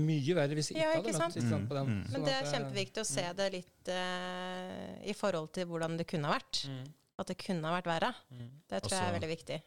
mye 0.00 0.36
verre 0.36 0.56
hvis 0.58 0.70
jeg 0.70 0.76
ikke, 0.76 0.86
ja, 0.86 0.98
ikke 1.00 1.14
hadde 1.16 1.42
møtt 1.42 1.62
mm. 1.62 1.68
på 1.70 1.76
den. 1.78 1.92
Mm. 1.92 2.02
Men 2.12 2.26
det 2.26 2.34
er 2.34 2.50
kjempeviktig 2.50 3.02
å 3.02 3.08
se 3.08 3.24
mm. 3.24 3.38
det 3.38 3.46
litt 3.54 3.90
uh, 3.92 4.90
i 5.08 5.14
forhold 5.16 5.48
til 5.56 5.68
hvordan 5.70 5.96
det 6.00 6.08
kunne 6.10 6.28
ha 6.28 6.36
vært. 6.36 6.66
Mm. 6.68 6.84
At 7.16 7.32
det 7.32 7.38
kunne 7.40 7.64
ha 7.64 7.78
vært 7.78 7.88
verre. 7.88 8.12
Mm. 8.28 8.50
Det 8.68 8.82
tror 8.82 8.90
Også, 8.90 8.98
jeg 8.98 9.08
er 9.08 9.16
veldig 9.16 9.32
viktig. 9.32 9.58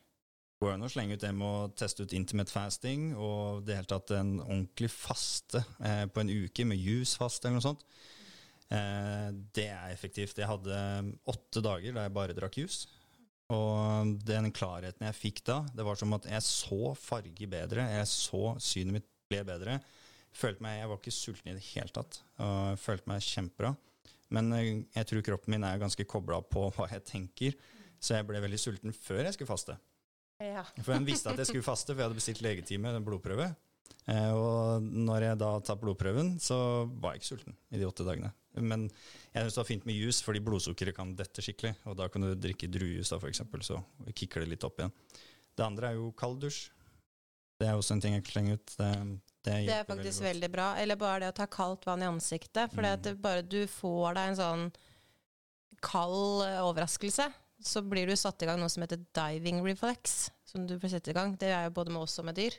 Det 0.59 0.67
går 0.67 0.75
an 0.75 0.85
å 0.85 0.91
slenge 0.91 1.15
ut 1.15 1.23
det 1.23 1.31
med 1.33 1.47
å 1.47 1.71
teste 1.81 2.05
ut 2.05 2.13
intimate 2.17 2.51
fasting 2.51 3.13
og 3.15 3.63
det 3.65 3.77
hele 3.79 3.89
tatt 3.89 4.11
en 4.17 4.33
ordentlig 4.43 4.89
faste 4.91 5.61
eh, 5.79 6.03
på 6.11 6.19
en 6.19 6.31
uke 6.33 6.65
med 6.67 6.81
jusfaste 6.83 7.47
eller 7.47 7.61
noe 7.61 7.65
sånt. 7.69 7.85
Eh, 8.75 9.29
det 9.55 9.69
er 9.71 9.93
effektivt. 9.93 10.37
Jeg 10.37 10.49
hadde 10.51 10.81
åtte 11.31 11.63
dager 11.63 11.95
da 11.95 12.03
jeg 12.05 12.15
bare 12.19 12.35
drakk 12.37 12.59
jus. 12.59 12.83
Og 13.55 14.17
den 14.27 14.51
klarheten 14.53 15.07
jeg 15.07 15.17
fikk 15.17 15.39
da, 15.47 15.63
det 15.73 15.85
var 15.85 15.97
som 15.97 16.13
at 16.13 16.27
jeg 16.29 16.45
så 16.45 16.91
farge 16.99 17.47
bedre, 17.49 17.87
jeg 17.95 18.09
så 18.11 18.53
synet 18.61 18.99
mitt 18.99 19.09
ble 19.29 19.41
bedre 19.47 19.79
følte 20.35 20.63
meg, 20.63 20.79
Jeg 20.79 20.89
var 20.89 20.99
ikke 20.99 21.13
sulten 21.13 21.51
i 21.51 21.57
det 21.57 21.65
hele 21.73 21.93
tatt. 21.93 22.21
og 22.39 22.79
Følte 22.79 23.09
meg 23.11 23.25
kjempebra. 23.25 23.73
Men 24.35 24.51
eh, 24.53 24.71
jeg 24.95 25.09
tror 25.09 25.25
kroppen 25.25 25.55
min 25.55 25.65
er 25.65 25.81
ganske 25.81 26.05
kobla 26.05 26.41
på 26.45 26.67
hva 26.75 26.89
jeg 26.91 27.05
tenker, 27.07 27.55
så 27.99 28.19
jeg 28.19 28.27
ble 28.29 28.41
veldig 28.43 28.59
sulten 28.61 28.93
før 28.95 29.23
jeg 29.25 29.35
skulle 29.35 29.49
faste. 29.49 29.77
Ja. 30.39 30.63
For 30.79 30.93
jeg 30.93 31.07
visste 31.07 31.33
at 31.33 31.41
jeg 31.41 31.47
skulle 31.51 31.65
faste, 31.65 31.93
for 31.93 32.01
jeg 32.01 32.09
hadde 32.09 32.19
bestilt 32.19 32.43
legetime, 32.45 32.93
den 32.93 33.07
blodprøve. 33.07 33.49
Eh, 34.09 34.33
og 34.33 34.81
når 34.81 35.27
jeg 35.27 35.39
da 35.41 35.51
tar 35.65 35.79
blodprøven, 35.81 36.35
så 36.41 36.57
var 36.99 37.13
jeg 37.13 37.21
ikke 37.21 37.31
sulten 37.33 37.57
i 37.69 37.81
de 37.81 37.87
åtte 37.87 38.05
dagene. 38.07 38.31
Men 38.59 38.87
jeg 38.89 39.45
syns 39.45 39.55
det 39.55 39.61
var 39.61 39.69
fint 39.69 39.87
med 39.87 39.99
jus, 39.99 40.23
fordi 40.25 40.41
blodsukkeret 40.43 40.97
kan 40.97 41.13
dette 41.17 41.43
skikkelig. 41.45 41.75
Og 41.89 41.97
da 41.99 42.09
kan 42.11 42.25
du 42.25 42.33
drikke 42.33 42.71
druejus, 42.71 43.13
f.eks., 43.15 43.43
så 43.67 43.79
kicker 44.15 44.43
det 44.43 44.55
litt 44.55 44.65
opp 44.67 44.81
igjen. 44.81 44.93
Det 45.55 45.65
andre 45.65 45.91
er 45.91 45.99
jo 45.99 46.11
kald 46.17 46.39
dusj. 46.41 46.69
Det 47.59 47.67
er 47.67 47.75
også 47.75 47.97
en 47.97 48.01
ting 48.03 48.15
jeg 48.15 48.23
kan 48.23 48.33
slenge 48.33 48.55
ut. 48.55 48.73
Det, 48.79 48.91
det, 49.43 49.55
det 49.67 49.75
er 49.75 49.87
faktisk 49.87 50.23
veldig, 50.23 50.29
veldig, 50.29 50.51
bra. 50.53 50.69
Eller 50.79 50.99
bare 50.99 51.25
det 51.25 51.33
å 51.33 51.37
ta 51.41 51.49
kaldt 51.51 51.85
vann 51.89 52.05
i 52.05 52.07
ansiktet. 52.07 52.71
For 52.71 52.85
mm. 52.85 53.19
bare 53.21 53.43
du 53.43 53.61
får 53.69 54.15
deg 54.15 54.31
en 54.31 54.39
sånn 54.39 54.65
kald 55.83 56.45
eh, 56.47 56.59
overraskelse, 56.63 57.27
så 57.59 57.81
blir 57.83 58.07
du 58.07 58.15
satt 58.19 58.41
i 58.43 58.47
gang 58.47 58.59
noe 58.61 58.71
som 58.71 58.83
heter 58.85 59.03
diving 59.15 59.59
reflex. 59.65 60.29
Som 60.47 60.65
du 60.67 60.77
blir 60.79 60.91
satt 60.91 61.11
i 61.11 61.15
gang. 61.15 61.35
Det 61.39 61.51
er 61.51 61.67
jo 61.67 61.75
både 61.75 61.93
med 61.93 62.07
oss 62.07 62.17
og 62.23 62.29
med 62.29 62.39
dyr. 62.39 62.55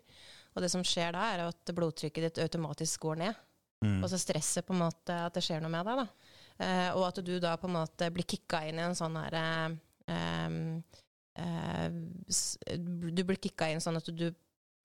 Og 0.54 0.64
det 0.64 0.70
som 0.72 0.82
skjer 0.86 1.14
da, 1.14 1.28
er 1.34 1.44
at 1.46 1.72
blodtrykket 1.74 2.26
ditt 2.26 2.42
automatisk 2.42 3.06
går 3.06 3.22
ned. 3.22 3.40
Mm. 3.84 4.00
Og 4.02 4.10
så 4.12 4.18
stresset 4.20 4.66
på 4.66 4.74
en 4.74 4.82
måte 4.82 5.16
at 5.28 5.36
det 5.36 5.44
skjer 5.46 5.62
noe 5.62 5.72
med 5.72 5.86
deg. 5.88 6.02
da. 6.02 6.36
Eh, 6.60 6.88
og 6.92 7.06
at 7.08 7.22
du 7.24 7.32
da 7.40 7.54
på 7.60 7.70
en 7.70 7.78
måte 7.78 8.10
blir 8.12 8.28
kicka 8.28 8.64
inn 8.68 8.80
i 8.80 8.84
en 8.84 8.96
sånn 8.98 9.16
herre 9.16 9.44
eh, 10.12 10.56
eh, 11.40 11.86
Du 12.76 13.22
blir 13.24 13.40
kicka 13.40 13.70
inn 13.72 13.80
sånn 13.80 14.00
at 14.00 14.10
du 14.12 14.28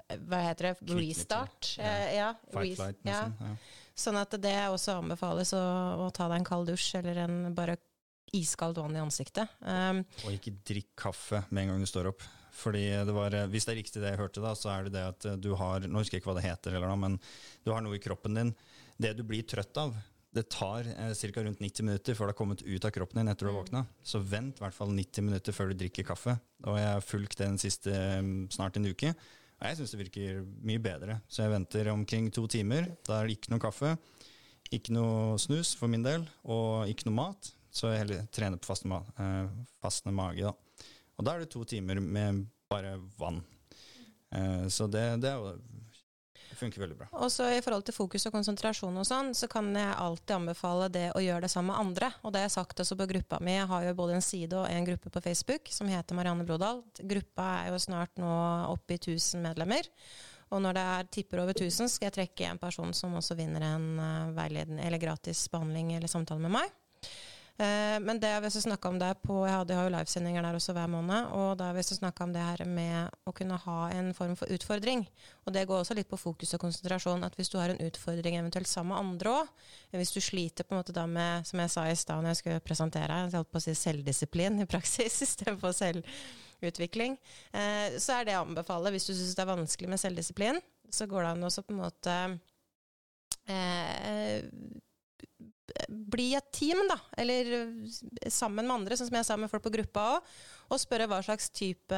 hva 0.05 0.37
heter 0.45 0.69
det, 0.69 0.93
restart. 0.93 1.71
Ja. 1.79 1.93
ja, 2.13 2.27
Fight 2.53 2.77
flight, 2.77 2.99
nesten. 3.07 3.33
ja. 3.41 3.55
Sånn 3.97 4.19
at 4.19 4.35
det 4.43 4.53
også 4.69 4.99
anbefales 4.99 5.53
å, 5.57 5.63
å, 6.03 6.09
ta 6.13 6.27
deg 6.29 6.43
en 6.43 6.47
kald 6.47 6.69
dusj 6.69 6.99
eller 6.99 7.23
en 7.23 7.37
bare 7.57 7.79
iskaldt 8.35 8.77
vann 8.77 8.97
i 8.97 9.01
ansiktet. 9.01 9.49
Um, 9.63 10.03
og 10.25 10.35
ikke 10.35 10.53
drikk 10.67 10.91
kaffe 11.07 11.41
med 11.49 11.63
en 11.63 11.73
gang 11.73 11.85
du 11.85 11.89
står 11.89 12.11
opp. 12.11 12.25
Fordi 12.55 12.85
det 13.07 13.13
var, 13.15 13.35
Hvis 13.51 13.67
det 13.67 13.73
er 13.73 13.81
riktig 13.81 14.01
det 14.01 14.13
jeg 14.13 14.21
hørte, 14.21 14.43
da, 14.43 14.53
så 14.55 14.71
er 14.71 14.87
det 14.87 14.95
det 14.95 15.05
at 15.09 15.25
du 15.43 15.49
har 15.59 15.83
Nå 15.83 15.99
husker 15.99 16.15
jeg 16.15 16.23
ikke 16.23 16.31
hva 16.31 16.39
det 16.39 16.47
heter, 16.47 16.77
eller 16.77 16.87
noe, 16.87 17.01
men 17.01 17.17
du 17.65 17.73
har 17.73 17.83
noe 17.83 17.97
i 17.97 18.03
kroppen 18.03 18.37
din. 18.37 18.53
Det 18.95 19.11
du 19.17 19.25
blir 19.27 19.43
trøtt 19.43 19.75
av, 19.81 19.95
det 20.35 20.49
tar 20.51 20.87
eh, 20.87 21.13
ca. 21.15 21.43
rundt 21.43 21.59
90 21.63 21.87
minutter 21.87 22.15
før 22.15 22.27
det 22.27 22.33
har 22.33 22.39
kommet 22.39 22.61
ut 22.61 22.85
av 22.85 22.91
kroppen 22.91 23.21
din 23.21 23.31
etter 23.31 23.47
du 23.47 23.51
har 23.51 23.55
mm. 23.55 23.61
våkna. 23.61 23.85
Så 24.03 24.19
vent 24.19 24.59
i 24.59 24.65
hvert 24.65 24.75
fall 24.75 24.91
90 24.91 25.27
minutter 25.29 25.55
før 25.55 25.71
du 25.71 25.79
drikker 25.79 26.07
kaffe. 26.09 26.35
Og 26.67 26.79
jeg 26.79 26.91
har 26.91 27.05
fulgt 27.05 27.39
den 27.39 27.59
siste 27.61 27.95
snart 28.51 28.79
en 28.79 28.89
uke. 28.89 29.13
Og 29.55 29.67
jeg 29.69 29.79
syns 29.79 29.95
det 29.95 30.01
virker 30.01 30.41
mye 30.67 30.81
bedre. 30.83 31.19
Så 31.31 31.45
jeg 31.45 31.53
venter 31.53 31.91
omkring 31.93 32.27
to 32.35 32.43
timer. 32.51 32.89
Da 33.07 33.21
er 33.21 33.29
det 33.29 33.37
ikke 33.37 33.53
noe 33.53 33.63
kaffe, 33.63 33.93
ikke 34.75 34.95
noe 34.97 35.39
snus 35.39 35.71
for 35.79 35.91
min 35.91 36.03
del, 36.03 36.27
og 36.43 36.91
ikke 36.91 37.07
noe 37.07 37.19
mat. 37.21 37.51
Så 37.75 37.93
jeg 37.93 38.03
heller 38.03 38.27
trener 38.35 38.59
på 38.59 38.67
fastende, 38.67 38.99
ma 38.99 39.23
eh, 39.23 39.71
fastende 39.83 40.15
mage, 40.15 40.51
da. 40.51 40.64
Og 41.15 41.25
da 41.25 41.35
er 41.35 41.43
det 41.45 41.51
to 41.53 41.63
timer 41.67 42.01
med 42.03 42.45
bare 42.71 42.97
vann. 43.19 43.41
Eh, 44.35 44.67
så 44.73 44.87
det, 44.91 45.05
det 45.23 45.31
er 45.31 45.57
funker 46.55 46.81
veldig 46.81 46.97
bra. 46.97 47.07
Og 47.19 47.31
så 47.31 47.47
I 47.51 47.61
forhold 47.63 47.85
til 47.87 47.95
fokus 47.95 48.25
og 48.27 48.35
konsentrasjon, 48.35 48.97
og 48.99 49.07
sånn, 49.07 49.33
så 49.37 49.49
kan 49.51 49.69
jeg 49.75 49.97
alltid 50.01 50.35
anbefale 50.37 50.89
det 50.93 51.05
å 51.15 51.23
gjøre 51.23 51.45
det 51.45 51.51
sammen 51.51 51.73
med 51.73 51.81
andre. 51.81 52.11
Og 52.23 52.33
det 52.33 52.41
har 52.41 52.47
jeg 52.49 52.55
sagt 52.57 52.81
også 52.83 52.97
på 52.99 53.09
gruppa 53.11 53.39
mi. 53.43 53.57
Jeg 53.57 53.69
har 53.71 53.87
jo 53.87 53.97
både 53.97 54.17
en 54.17 54.25
side 54.25 54.59
og 54.59 54.69
en 54.69 54.87
gruppe 54.87 55.11
på 55.11 55.23
Facebook 55.25 55.71
som 55.73 55.91
heter 55.91 56.17
Marianne 56.17 56.47
Brodal. 56.47 56.81
Gruppa 56.99 57.49
er 57.65 57.73
jo 57.73 57.83
snart 57.83 58.15
nå 58.21 58.31
oppe 58.71 58.95
i 58.97 59.01
1000 59.01 59.43
medlemmer. 59.45 59.89
Og 60.53 60.61
når 60.61 60.77
det 60.77 60.87
er 60.95 61.07
tipper 61.17 61.41
over 61.41 61.55
1000, 61.57 61.89
skal 61.91 62.09
jeg 62.09 62.17
trekke 62.19 62.49
en 62.51 62.61
person 62.61 62.93
som 62.95 63.15
også 63.17 63.37
vinner 63.37 63.65
en 63.65 63.87
uh, 63.97 64.33
veiledning 64.37 64.83
eller 64.85 65.01
gratis 65.01 65.47
behandling 65.51 65.95
eller 65.97 66.11
samtale 66.11 66.43
med 66.43 66.53
meg. 66.59 66.75
Uh, 67.55 67.95
men 68.03 68.19
det 68.19 68.33
vi 68.43 68.49
snakka 68.51 68.89
om 68.91 68.97
der 68.99 69.13
på 69.15 69.37
Jeg 69.47 69.55
hadde, 69.55 69.75
har 69.77 69.85
jo 69.87 69.93
livesendinger 69.93 70.43
der 70.43 70.57
også 70.57 70.73
hver 70.75 70.89
måned. 70.91 71.29
Og 71.37 71.57
da 71.59 71.69
har 71.69 71.77
vi 71.77 71.83
snakka 71.87 72.25
om 72.25 72.33
det 72.35 72.43
her 72.43 72.65
med 72.67 73.13
å 73.23 73.31
kunne 73.35 73.59
ha 73.63 73.77
en 73.95 74.11
form 74.13 74.35
for 74.35 74.51
utfordring. 74.51 75.05
Og 75.45 75.55
det 75.55 75.65
går 75.69 75.79
også 75.79 75.95
litt 75.95 76.09
på 76.11 76.19
fokus 76.19 76.53
og 76.57 76.65
konsentrasjon. 76.65 77.23
At 77.23 77.37
hvis 77.39 77.53
du 77.53 77.57
har 77.61 77.71
en 77.71 77.81
utfordring 77.87 78.39
eventuelt 78.39 78.67
sammen 78.67 78.91
med 78.91 79.03
andre 79.03 79.35
òg, 79.39 79.53
hvis 79.95 80.11
du 80.11 80.19
sliter 80.19 80.67
på 80.67 80.75
en 80.75 80.81
måte 80.83 80.95
da 80.95 81.05
med, 81.07 81.47
som 81.47 81.61
jeg 81.63 81.71
sa 81.71 81.87
i 81.87 81.95
stad 81.95 82.21
når 82.21 82.33
jeg 82.33 82.41
skulle 82.43 82.65
presentere, 82.65 83.21
jeg 83.23 83.37
holdt 83.37 83.53
på 83.53 83.61
å 83.61 83.67
si 83.67 83.77
selvdisiplin 83.79 84.59
i 84.59 84.67
praksis 84.69 85.21
istedenfor 85.27 85.71
selvutvikling, 85.75 87.15
Eh, 87.55 87.97
så 88.01 88.19
er 88.19 88.27
det 88.27 88.35
å 88.37 88.43
anbefale 88.43 88.91
hvis 88.93 89.07
du 89.07 89.13
syns 89.13 89.35
det 89.37 89.43
er 89.43 89.51
vanskelig 89.51 89.91
med 89.91 90.01
selvdisiplin, 90.01 90.59
så 90.91 91.07
går 91.09 91.23
det 91.23 91.31
an 91.31 91.47
å 91.47 91.51
på 91.55 91.73
en 91.73 91.79
måte 91.81 92.15
uh, 93.49 94.39
bli 95.89 96.29
et 96.37 96.47
team, 96.53 96.79
da, 96.89 96.97
eller 97.17 97.51
eh, 97.59 98.29
sammen 98.31 98.65
med 98.65 98.75
andre, 98.75 98.97
sånn 98.97 99.09
som 99.09 99.17
jeg 99.19 99.27
sa 99.27 99.37
med 99.39 99.51
folk 99.51 99.65
på 99.65 99.73
gruppa 99.73 100.05
òg, 100.15 100.29
og 100.65 100.81
spørre 100.81 101.05
hva 101.09 101.19
slags 101.21 101.51
type 101.53 101.97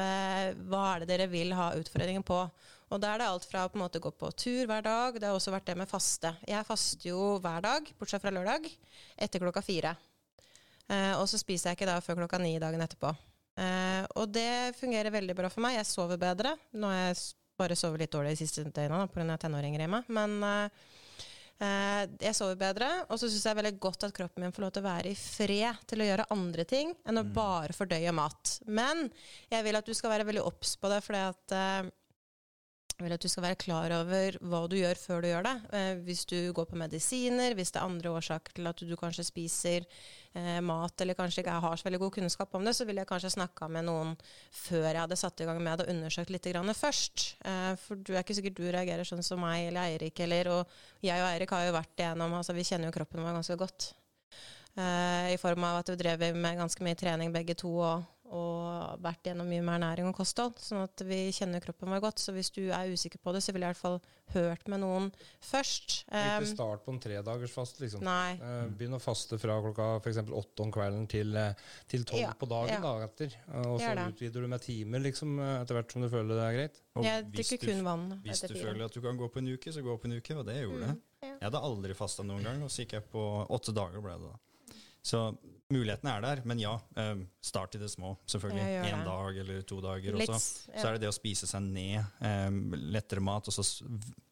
Hva 0.68 0.82
er 0.90 1.00
det 1.00 1.08
dere 1.08 1.28
vil 1.32 1.54
ha 1.56 1.70
utfordringer 1.78 2.24
på? 2.26 2.42
Og 2.88 3.00
da 3.00 3.14
er 3.14 3.22
det 3.22 3.28
alt 3.28 3.46
fra 3.48 3.64
å 3.64 3.70
på 3.72 3.78
en 3.78 3.84
måte 3.84 4.00
gå 4.00 4.12
på 4.12 4.28
tur 4.36 4.68
hver 4.68 4.84
dag, 4.84 5.16
det 5.16 5.28
har 5.28 5.36
også 5.36 5.52
vært 5.52 5.68
det 5.68 5.76
med 5.80 5.88
faste. 5.88 6.32
Jeg 6.48 6.68
faster 6.68 7.10
jo 7.10 7.38
hver 7.44 7.64
dag, 7.64 7.88
bortsett 8.00 8.24
fra 8.24 8.32
lørdag, 8.32 8.68
etter 9.16 9.44
klokka 9.44 9.64
fire. 9.64 9.94
Eh, 10.88 11.14
og 11.18 11.26
så 11.28 11.40
spiser 11.40 11.70
jeg 11.70 11.78
ikke 11.78 11.90
da 11.90 11.98
før 12.04 12.22
klokka 12.22 12.40
ni 12.40 12.54
dagen 12.60 12.84
etterpå. 12.84 13.12
Eh, 13.60 14.04
og 14.16 14.30
det 14.32 14.76
fungerer 14.78 15.12
veldig 15.12 15.36
bra 15.36 15.50
for 15.52 15.64
meg. 15.64 15.76
Jeg 15.76 15.90
sover 15.90 16.20
bedre. 16.20 16.54
Nå 16.72 16.88
har 16.88 17.10
jeg 17.10 17.20
bare 17.58 17.76
sovet 17.76 18.04
litt 18.04 18.14
dårlig 18.14 18.36
de 18.36 18.40
siste 18.44 18.64
døgna 18.64 19.04
pga. 19.10 19.36
tenåringer 19.42 19.84
hjemme, 19.84 20.02
men 20.14 20.38
eh, 20.46 20.86
jeg 21.58 22.36
sover 22.38 22.54
bedre, 22.60 22.86
og 23.10 23.18
så 23.18 23.26
syns 23.26 23.46
jeg 23.48 23.58
veldig 23.58 23.72
godt 23.82 24.04
at 24.06 24.14
kroppen 24.14 24.44
min 24.44 24.52
får 24.54 24.62
lov 24.62 24.74
til 24.76 24.84
å 24.84 24.88
være 24.88 25.10
i 25.10 25.16
fred 25.18 25.80
til 25.90 26.04
å 26.04 26.06
gjøre 26.06 26.28
andre 26.34 26.66
ting 26.70 26.92
enn 27.02 27.18
å 27.18 27.24
mm. 27.26 27.32
bare 27.34 27.74
fordøye 27.74 28.12
mat. 28.14 28.52
Men 28.70 29.08
jeg 29.50 29.66
vil 29.66 29.78
at 29.80 29.88
du 29.88 29.96
skal 29.96 30.14
være 30.14 30.28
veldig 30.28 30.44
obs 30.46 30.76
på 30.78 30.92
det, 30.92 31.00
fordi 31.02 31.24
at 31.32 31.56
eh, 31.58 31.90
jeg 32.98 33.06
vil 33.06 33.14
at 33.14 33.22
du 33.22 33.30
skal 33.30 33.44
være 33.44 33.58
klar 33.62 33.92
over 33.94 34.36
hva 34.50 34.60
du 34.66 34.74
gjør 34.74 34.98
før 34.98 35.20
du 35.22 35.28
gjør 35.28 35.44
det. 35.46 35.54
Eh, 35.78 36.00
hvis 36.02 36.24
du 36.26 36.36
går 36.54 36.66
på 36.66 36.78
medisiner, 36.80 37.54
hvis 37.54 37.70
det 37.70 37.78
er 37.78 37.86
andre 37.86 38.10
årsaker 38.18 38.56
til 38.56 38.66
at 38.66 38.82
du 38.82 38.94
kanskje 38.98 39.24
spiser 39.28 39.86
eh, 40.34 40.58
mat 40.66 41.04
eller 41.04 41.14
kanskje 41.14 41.44
ikke 41.44 41.60
har 41.62 41.78
så 41.78 41.86
veldig 41.86 42.00
god 42.02 42.16
kunnskap 42.16 42.58
om 42.58 42.66
det, 42.66 42.74
så 42.74 42.88
ville 42.88 43.04
jeg 43.04 43.10
kanskje 43.12 43.30
snakka 43.36 43.68
med 43.70 43.86
noen 43.86 44.16
før 44.50 44.88
jeg 44.88 45.02
hadde 45.04 45.20
satt 45.20 45.44
i 45.44 45.46
gang 45.46 45.62
med 45.62 45.78
det 45.78 45.86
og 45.86 45.94
undersøkt 45.94 46.34
litt 46.34 46.50
først. 46.80 47.28
Eh, 47.46 47.72
for 47.84 48.02
du 48.02 48.16
er 48.16 48.24
ikke 48.24 48.34
sikkert 48.40 48.58
du 48.58 48.66
reagerer 48.66 49.06
sånn 49.06 49.22
som 49.22 49.46
meg 49.46 49.68
eller 49.68 49.94
Eirik 49.94 50.18
eller 50.26 50.50
Og 50.56 50.76
jeg 51.06 51.22
og 51.22 51.30
Eirik 51.30 51.54
har 51.54 51.68
jo 51.68 51.78
vært 51.78 52.02
igjennom 52.02 52.34
altså 52.34 52.52
Vi 52.52 52.66
kjenner 52.66 52.90
jo 52.90 52.98
kroppen 52.98 53.22
vår 53.22 53.38
ganske 53.38 53.60
godt. 53.62 53.92
Eh, 54.74 55.34
I 55.34 55.38
form 55.38 55.70
av 55.70 55.84
at 55.84 55.94
vi 55.94 56.00
drev 56.02 56.34
med 56.34 56.58
ganske 56.58 56.82
mye 56.82 56.98
trening 56.98 57.30
begge 57.30 57.54
to. 57.54 57.78
og 57.78 58.02
og 58.34 59.00
vært 59.04 59.30
gjennom 59.30 59.48
mye 59.48 59.64
mer 59.64 59.80
næring 59.82 60.08
og 60.10 60.16
kosthold, 60.18 60.58
sånn 60.60 60.84
at 60.84 61.02
vi 61.08 61.28
kjenner 61.34 61.62
kroppen 61.64 61.90
vår 61.92 62.02
godt. 62.04 62.22
Så 62.22 62.34
hvis 62.36 62.50
du 62.54 62.66
er 62.66 62.92
usikker 62.92 63.20
på 63.22 63.32
det, 63.34 63.42
så 63.44 63.54
ville 63.54 63.68
jeg 63.68 63.76
i 63.76 63.76
hvert 63.76 63.80
fall 63.80 63.98
hørt 64.34 64.68
med 64.68 64.82
noen 64.82 65.08
først. 65.44 66.02
Ikke 66.04 66.42
um, 66.42 66.48
start 66.50 66.84
på 66.84 66.92
en 66.92 67.00
tredagersfast, 67.02 67.80
liksom. 67.84 68.04
Nei. 68.04 68.36
Uh, 68.42 68.66
begynn 68.78 68.98
å 68.98 69.00
faste 69.02 69.38
fra 69.40 69.56
klokka 69.64 69.88
f.eks. 70.02 70.20
åtte 70.26 70.66
om 70.66 70.72
kvelden 70.74 71.06
til 71.10 71.36
eh, 71.40 71.68
tolv 71.88 72.20
ja, 72.20 72.32
på 72.36 72.48
dagen 72.50 72.76
ja. 72.76 72.82
da, 72.84 73.08
etter. 73.08 73.38
Og 73.64 73.78
så 73.80 73.94
utvider 74.04 74.44
du 74.44 74.52
med 74.52 74.64
timer 74.64 75.04
liksom, 75.08 75.38
etter 75.60 75.78
hvert 75.78 75.94
som 75.94 76.04
du 76.04 76.10
føler 76.12 76.34
det 76.34 76.44
er 76.44 76.58
greit. 76.58 76.82
Og 76.98 77.06
jeg 77.06 77.28
drikker 77.32 77.62
kun 77.64 77.84
vann. 77.86 78.08
Hvis 78.26 78.44
du 78.44 78.56
føler 78.56 78.84
at 78.88 78.94
du 78.94 79.00
kan 79.04 79.18
gå 79.20 79.30
på 79.32 79.40
en 79.40 79.54
uke, 79.54 79.72
så 79.72 79.84
gå 79.84 79.96
på 79.96 80.10
en 80.10 80.18
uke. 80.18 80.36
Og 80.36 80.44
det 80.48 80.58
gjorde 80.60 80.84
jeg. 80.84 80.98
Mm, 80.98 81.24
ja. 81.24 81.32
Jeg 81.38 81.46
hadde 81.48 81.64
aldri 81.70 81.96
fasta 81.98 82.26
noen 82.26 82.44
gang, 82.46 82.60
og 82.66 82.70
så 82.72 82.84
gikk 82.84 82.98
jeg 82.98 83.08
på 83.12 83.24
åtte 83.54 83.74
dager. 83.76 84.02
ble 84.04 84.18
det 84.18 84.28
da. 84.28 84.36
Så 85.08 85.22
mulighetene 85.72 86.14
er 86.16 86.24
der, 86.24 86.40
men 86.48 86.60
ja, 86.62 86.74
um, 86.96 87.26
start 87.44 87.76
i 87.76 87.80
det 87.80 87.90
små. 87.92 88.14
Selvfølgelig. 88.28 88.64
Én 88.88 89.04
dag 89.04 89.40
eller 89.42 89.66
to 89.68 89.80
dager 89.84 90.16
Litt. 90.16 90.32
Ja. 90.32 90.38
Så 90.38 90.86
er 90.86 90.96
det 90.96 91.04
det 91.04 91.10
å 91.12 91.16
spise 91.16 91.48
seg 91.48 91.64
ned. 91.64 92.04
Um, 92.20 92.62
lettere 92.92 93.24
mat. 93.24 93.48
og 93.48 93.56
så 93.56 93.64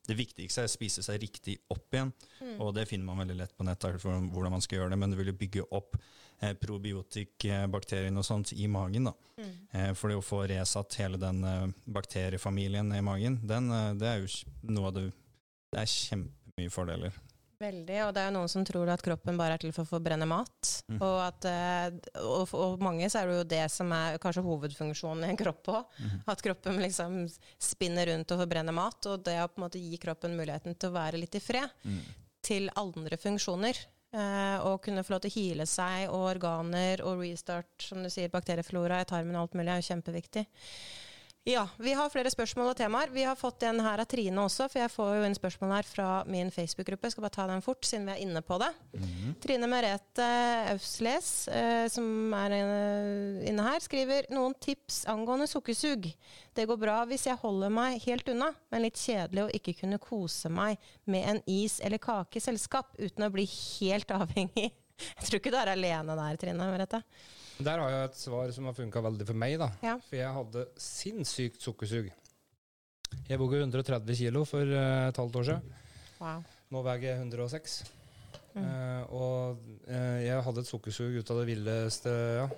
det 0.06 0.14
viktigste 0.14 0.62
er 0.62 0.68
å 0.68 0.70
spise 0.70 1.02
seg 1.02 1.18
riktig 1.22 1.56
opp 1.72 1.94
igjen. 1.94 2.12
Mm. 2.38 2.54
Og 2.62 2.72
det 2.76 2.86
finner 2.90 3.08
man 3.08 3.24
veldig 3.24 3.38
lett 3.40 3.56
på 3.56 3.66
nettet, 3.66 3.98
for 4.02 4.28
hvordan 4.32 4.54
man 4.54 4.64
skal 4.64 4.80
gjøre 4.80 4.94
det. 4.94 5.00
Men 5.02 5.12
det 5.12 5.18
vil 5.20 5.32
jo 5.32 5.38
bygge 5.40 5.66
opp 5.76 5.98
eh, 5.98 6.54
probiotikbakteriene 6.60 8.22
og 8.22 8.28
sånt 8.28 8.54
i 8.54 8.68
magen. 8.70 9.10
da. 9.10 9.14
Mm. 9.40 9.52
Eh, 9.72 9.92
for 9.98 10.12
det 10.12 10.20
å 10.20 10.24
få 10.24 10.44
resatt 10.50 10.98
hele 11.02 11.20
den 11.20 11.42
eh, 11.44 11.66
bakteriefamilien 11.98 12.94
i 12.94 13.02
magen, 13.04 13.40
den, 13.46 13.70
eh, 13.74 13.92
det 13.98 14.12
er 14.12 14.22
jo 14.22 14.30
noe 14.70 14.92
av 14.92 14.98
det 14.98 15.08
Det 15.74 15.80
er 15.82 15.90
kjempemye 15.90 16.70
fordeler. 16.72 17.16
Veldig, 17.56 17.96
og 18.04 18.10
det 18.12 18.20
er 18.20 18.28
jo 18.28 18.34
noen 18.34 18.50
som 18.52 18.64
tror 18.68 18.90
at 18.92 19.02
kroppen 19.04 19.38
bare 19.40 19.56
er 19.56 19.62
til 19.62 19.72
for 19.72 19.86
å 19.86 19.88
forbrenne 19.94 20.26
mat. 20.28 20.72
Mm. 20.92 20.98
Og, 20.98 21.16
at, 21.24 21.46
eh, 21.48 22.18
og, 22.20 22.42
for 22.50 22.76
mange 22.84 23.08
så 23.08 23.22
er 23.22 23.30
det 23.30 23.38
jo 23.38 23.46
det 23.48 23.62
som 23.72 23.94
er 23.96 24.18
kanskje 24.20 24.44
hovedfunksjonen 24.44 25.24
i 25.24 25.30
en 25.32 25.40
kropp 25.40 25.72
òg. 25.72 25.96
Mm. 25.96 26.18
At 26.34 26.44
kroppen 26.44 26.82
liksom 26.84 27.18
spinner 27.56 28.10
rundt 28.12 28.34
og 28.34 28.42
forbrenner 28.44 28.76
mat. 28.76 29.00
Og 29.08 29.24
det 29.24 29.38
å 29.40 29.48
på 29.48 29.62
en 29.62 29.66
måte 29.68 29.80
gi 29.80 29.96
kroppen 30.02 30.36
muligheten 30.36 30.76
til 30.76 30.92
å 30.92 30.96
være 30.98 31.22
litt 31.22 31.38
i 31.38 31.42
fred 31.44 31.72
mm. 31.88 32.00
til 32.44 32.68
andre 32.76 33.20
funksjoner. 33.24 33.80
Eh, 34.16 34.58
og 34.68 34.84
kunne 34.84 35.02
få 35.04 35.16
lov 35.16 35.24
til 35.24 35.32
å 35.32 35.36
hile 35.38 35.66
seg 35.68 36.06
og 36.10 36.28
organer 36.34 37.02
og 37.08 37.24
restart, 37.24 37.72
som 37.82 38.04
du 38.04 38.12
sier, 38.12 38.30
bakterieflora 38.32 39.00
i 39.02 39.08
tarmen 39.08 39.36
og 39.36 39.46
alt 39.46 39.56
mulig, 39.58 39.72
er 39.72 39.80
jo 39.80 39.88
kjempeviktig. 39.90 40.46
Ja, 41.46 41.68
vi 41.78 41.92
har 41.94 42.10
flere 42.10 42.30
spørsmål 42.32 42.72
og 42.72 42.74
temaer. 42.74 43.12
Vi 43.14 43.22
har 43.22 43.36
fått 43.38 43.62
en 43.68 43.78
her 43.78 44.00
av 44.02 44.08
Trine 44.10 44.42
også, 44.42 44.64
for 44.66 44.80
jeg 44.80 44.90
får 44.90 45.10
jo 45.14 45.26
en 45.28 45.36
spørsmål 45.36 45.74
her 45.76 45.86
fra 45.86 46.06
min 46.26 46.48
Facebook-gruppe. 46.50 47.12
Skal 47.12 47.22
bare 47.22 47.34
ta 47.36 47.44
den 47.46 47.62
fort, 47.62 47.86
siden 47.86 48.08
vi 48.08 48.16
er 48.16 48.22
inne 48.24 48.42
på 48.42 48.58
det. 48.58 48.72
Mm 48.96 49.04
-hmm. 49.04 49.36
Trine 49.44 49.68
Merete 49.70 50.26
Ausles, 50.72 51.46
eh, 51.46 51.86
som 51.88 52.34
er 52.34 52.50
eh, 52.50 53.48
inne 53.48 53.62
her, 53.62 53.78
skriver 53.78 54.26
noen 54.30 54.54
tips 54.54 55.06
angående 55.06 55.46
sukkersug. 55.46 56.12
Det 56.52 56.66
går 56.66 56.76
bra 56.76 57.04
hvis 57.04 57.26
jeg 57.26 57.36
holder 57.36 57.70
meg 57.70 58.02
helt 58.02 58.28
unna, 58.28 58.52
men 58.70 58.82
litt 58.82 58.96
kjedelig 58.96 59.44
å 59.44 59.54
ikke 59.54 59.80
kunne 59.80 59.98
kose 59.98 60.48
meg 60.48 60.78
med 61.04 61.28
en 61.28 61.42
is 61.46 61.80
eller 61.80 61.98
kake 61.98 62.36
i 62.36 62.40
selskap 62.40 62.96
uten 62.98 63.22
å 63.24 63.30
bli 63.30 63.46
helt 63.80 64.10
avhengig. 64.20 64.72
Jeg 64.98 65.24
tror 65.28 65.38
ikke 65.38 65.50
du 65.50 65.56
er 65.56 65.68
alene 65.68 66.16
der, 66.16 66.36
Trine 66.36 66.72
Merete. 66.72 67.02
Der 67.56 67.80
har 67.80 67.92
jeg 67.92 68.08
et 68.10 68.18
svar 68.20 68.50
som 68.52 68.68
har 68.68 68.76
funka 68.76 69.00
veldig 69.00 69.26
for 69.28 69.38
meg. 69.38 69.56
da. 69.60 69.70
Ja. 69.84 69.96
For 70.08 70.18
jeg 70.18 70.32
hadde 70.38 70.64
sinnssykt 70.80 71.62
sukkersug. 71.64 72.10
Jeg 73.26 73.40
våga 73.40 73.62
130 73.62 74.18
kilo 74.18 74.44
for 74.44 74.66
uh, 74.66 75.08
et 75.08 75.16
halvt 75.16 75.38
år 75.40 75.46
siden. 75.50 75.76
Wow. 76.20 76.42
Nå 76.74 76.82
veier 76.84 77.06
jeg 77.06 77.20
106. 77.22 77.76
Mm. 78.56 78.60
Uh, 78.60 79.14
og 79.16 79.64
uh, 79.88 80.18
jeg 80.24 80.44
hadde 80.48 80.64
et 80.64 80.70
sukkersug 80.70 81.16
ut 81.16 81.32
av 81.32 81.40
det 81.42 81.48
villeste, 81.52 82.16
ja. 82.42 82.48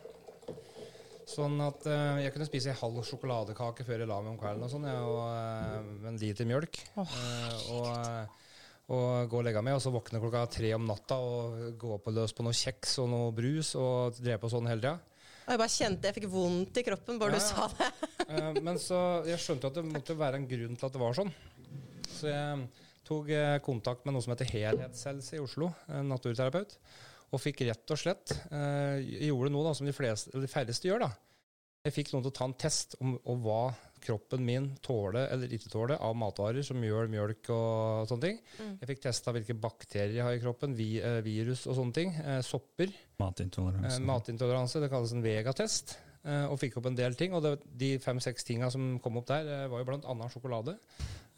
Sånn 1.28 1.58
at 1.60 1.82
jeg 1.84 2.32
kunne 2.32 2.46
spise 2.48 2.70
en 2.72 2.78
halv 2.80 3.02
sjokoladekake 3.04 3.84
før 3.84 4.00
jeg 4.00 4.08
la 4.08 4.16
meg 4.22 4.30
om 4.30 4.38
kvelden 4.40 4.64
og 4.64 4.70
sånn, 4.72 4.86
ja, 4.88 5.02
og 5.04 6.06
en 6.08 6.16
liter 6.16 6.48
mjølk. 6.48 6.78
Oh. 6.96 7.18
og 7.76 8.46
og 8.88 9.28
gå 9.28 9.40
og 9.40 9.44
legge 9.44 9.60
meg, 9.64 9.76
og 9.76 9.82
så 9.84 9.92
våkne 9.92 10.20
klokka 10.22 10.46
tre 10.52 10.72
om 10.76 10.86
natta 10.88 11.18
og 11.20 11.76
gå 11.80 11.98
på 12.00 12.12
løs 12.16 12.32
på 12.36 12.44
noe 12.46 12.56
kjeks 12.56 12.96
og 13.02 13.10
noe 13.12 13.32
brus 13.36 13.74
og 13.76 14.16
drepe 14.16 14.46
på 14.46 14.52
sånn 14.54 14.68
hele 14.70 14.80
tida. 14.80 14.96
Jeg 15.48 15.60
bare 15.62 15.72
kjente 15.72 16.08
jeg 16.08 16.16
fikk 16.18 16.28
vondt 16.28 16.78
i 16.80 16.84
kroppen 16.84 17.20
bare 17.20 17.36
ja, 17.36 17.40
du 17.40 17.46
sa 17.46 17.68
det. 17.72 17.90
Eh, 18.28 18.58
men 18.60 18.76
så 18.76 18.96
jeg 19.24 19.40
skjønte 19.40 19.70
at 19.70 19.78
det 19.78 19.86
måtte 19.88 20.12
være 20.12 20.36
en 20.36 20.44
grunn 20.44 20.74
til 20.76 20.84
at 20.84 20.92
det 20.92 21.00
var 21.00 21.14
sånn. 21.16 21.30
Så 22.12 22.26
jeg 22.28 22.66
tok 23.08 23.30
eh, 23.32 23.54
kontakt 23.64 24.04
med 24.04 24.12
noe 24.12 24.20
som 24.20 24.34
heter 24.34 24.50
Helhetshelse 24.50 25.38
i 25.38 25.40
Oslo, 25.40 25.70
en 25.88 26.10
naturterapeut, 26.12 26.74
og 27.32 27.40
fikk 27.40 27.62
rett 27.64 27.94
og 27.94 28.00
slett 28.00 28.34
Jeg 28.36 29.06
eh, 29.16 29.24
gjorde 29.30 29.54
noe 29.54 29.64
da, 29.64 29.72
som 29.78 29.88
de, 29.88 29.94
fleste, 29.96 30.34
de 30.36 30.50
færreste 30.52 30.90
gjør. 30.90 31.06
da. 31.06 31.08
Jeg 31.88 31.96
fikk 31.96 32.12
noen 32.12 32.26
til 32.26 32.34
å 32.34 32.36
ta 32.36 32.50
en 32.50 32.58
test 32.66 32.98
om, 33.00 33.16
om 33.24 33.40
hva 33.46 33.62
kroppen 34.02 34.44
min 34.44 34.70
tåle 34.84 35.26
eller 35.32 35.52
ikke 35.54 35.70
tåle 35.72 35.98
av 36.00 36.16
matvarer 36.18 36.64
som 36.66 36.78
mjøl, 36.80 37.10
mjølk 37.12 37.50
og 37.54 38.08
sånne 38.10 38.24
ting. 38.24 38.40
Mm. 38.58 38.74
Jeg 38.80 38.90
fikk 38.92 39.04
testa 39.06 39.34
hvilke 39.36 39.56
bakterier 39.58 40.16
jeg 40.18 40.26
har 40.26 40.36
i 40.36 40.42
kroppen, 40.42 40.76
vi, 40.78 40.90
eh, 41.02 41.20
virus 41.26 41.66
og 41.66 41.78
sånne 41.78 41.96
ting. 41.96 42.14
Eh, 42.18 42.40
sopper. 42.46 42.92
Matintoleranse. 43.18 43.96
Eh, 43.96 44.06
matintoleranse, 44.06 44.80
Det 44.80 44.90
kalles 44.90 45.12
en 45.12 45.24
vegatest. 45.24 45.98
Eh, 46.26 46.44
og 46.50 46.58
fikk 46.60 46.80
opp 46.80 46.88
en 46.90 46.98
del 46.98 47.16
ting. 47.18 47.34
Og 47.36 47.44
det, 47.44 47.54
de 47.78 47.94
fem-seks 48.02 48.46
tinga 48.46 48.70
som 48.74 48.96
kom 49.04 49.20
opp 49.20 49.30
der, 49.30 49.48
eh, 49.54 49.70
var 49.70 49.82
jo 49.82 49.88
blant 49.92 50.08
annet 50.08 50.34
sjokolade. 50.34 50.78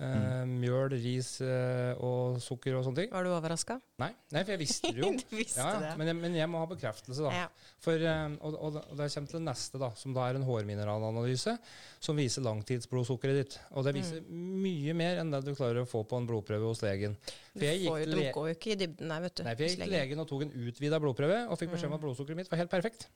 Uh, 0.01 0.47
mjøl, 0.49 0.95
ris 0.97 1.27
uh, 1.45 1.93
og 2.01 2.39
sukker 2.41 2.73
og 2.79 2.87
sånne 2.87 3.03
ting. 3.03 3.11
Var 3.13 3.27
du 3.27 3.35
overraska? 3.35 3.75
Nei. 4.01 4.09
Nei, 4.33 4.43
for 4.47 4.55
jeg 4.55 4.61
visste 4.63 4.93
det 4.97 5.03
jo. 5.03 5.11
du 5.21 5.35
visste 5.37 5.61
ja, 5.61 5.75
det. 5.83 5.91
Men, 6.01 6.09
jeg, 6.09 6.17
men, 6.23 6.37
jeg, 6.39 6.49
må 6.49 6.63
ha 6.63 6.69
bekreftelse, 6.71 7.27
da. 7.27 7.43
Ja. 7.43 7.75
For, 7.85 8.01
uh, 8.01 8.39
og, 8.39 8.57
og, 8.57 8.79
og 8.81 8.95
det 8.97 9.11
kommer 9.13 9.35
til 9.35 9.37
det 9.37 9.45
neste, 9.45 9.81
da, 9.83 9.91
som 10.01 10.17
da 10.17 10.25
er 10.25 10.39
en 10.39 10.47
hårmineralanalyse 10.49 11.53
som 12.01 12.17
viser 12.17 12.47
langtidsblodsukkeret 12.47 13.43
ditt. 13.43 13.59
Og 13.77 13.85
det 13.85 13.93
viser 13.99 14.25
mm. 14.25 14.47
mye 14.65 14.95
mer 15.03 15.21
enn 15.21 15.35
det 15.37 15.43
du 15.45 15.53
klarer 15.53 15.83
å 15.83 15.91
få 15.91 16.01
på 16.09 16.17
en 16.17 16.29
blodprøve 16.31 16.71
hos 16.73 16.81
legen. 16.87 17.19
For 17.53 17.69
jeg 17.69 17.83
gikk 17.85 18.31
går 18.39 18.49
jo 18.55 18.57
ikke 18.57 18.73
i 18.73 18.79
dybden, 18.87 19.13
nei, 19.13 19.21
vet 19.27 19.37
du. 19.37 19.45
Nei, 19.45 19.53
for 19.59 19.67
jeg 19.67 19.75
gikk 19.77 19.85
til 19.85 19.99
legen 19.99 20.25
og 20.25 20.33
tok 20.33 20.47
en 20.47 20.57
utvida 20.65 21.03
blodprøve 21.05 21.43
og 21.45 21.61
fikk 21.61 21.77
beskjed 21.77 21.91
om 21.91 21.99
mm. 21.99 22.01
at 22.01 22.07
blodsukkeret 22.07 22.41
mitt 22.41 22.55
var 22.55 22.65
helt 22.65 22.73
perfekt. 22.73 23.11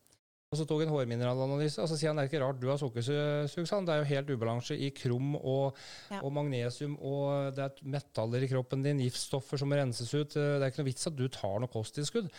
Og 0.55 0.61
så 0.61 0.67
tok 0.71 0.85
han 0.85 0.93
hårmineralanalyse, 0.95 1.83
og 1.83 1.91
så 1.91 1.97
sier 1.99 2.13
han 2.13 2.21
det 2.21 2.29
er 2.29 2.31
ikke 2.31 2.43
rart 2.45 2.61
du 2.63 2.69
har 2.71 2.79
sukkersug. 2.79 3.51
Det 3.51 3.95
er 3.95 4.03
jo 4.05 4.11
helt 4.13 4.31
ubalanse 4.31 4.77
i 4.79 4.93
krom 4.95 5.35
og, 5.41 5.81
ja. 6.13 6.21
og, 6.21 6.31
magnesium, 6.37 6.95
og 7.03 7.57
det 7.57 7.67
er 7.67 7.89
metaller 7.97 8.47
i 8.47 8.51
kroppen 8.53 8.85
din, 8.87 9.03
giftstoffer 9.03 9.59
som 9.59 9.73
må 9.73 9.81
renses 9.81 10.13
ut. 10.15 10.37
Det 10.37 10.61
er 10.61 10.71
ikke 10.71 10.85
noe 10.85 10.93
vits 10.93 11.11
at 11.11 11.19
du 11.19 11.27
tar 11.27 11.59
noe 11.59 11.73
kosttilskudd. 11.73 12.31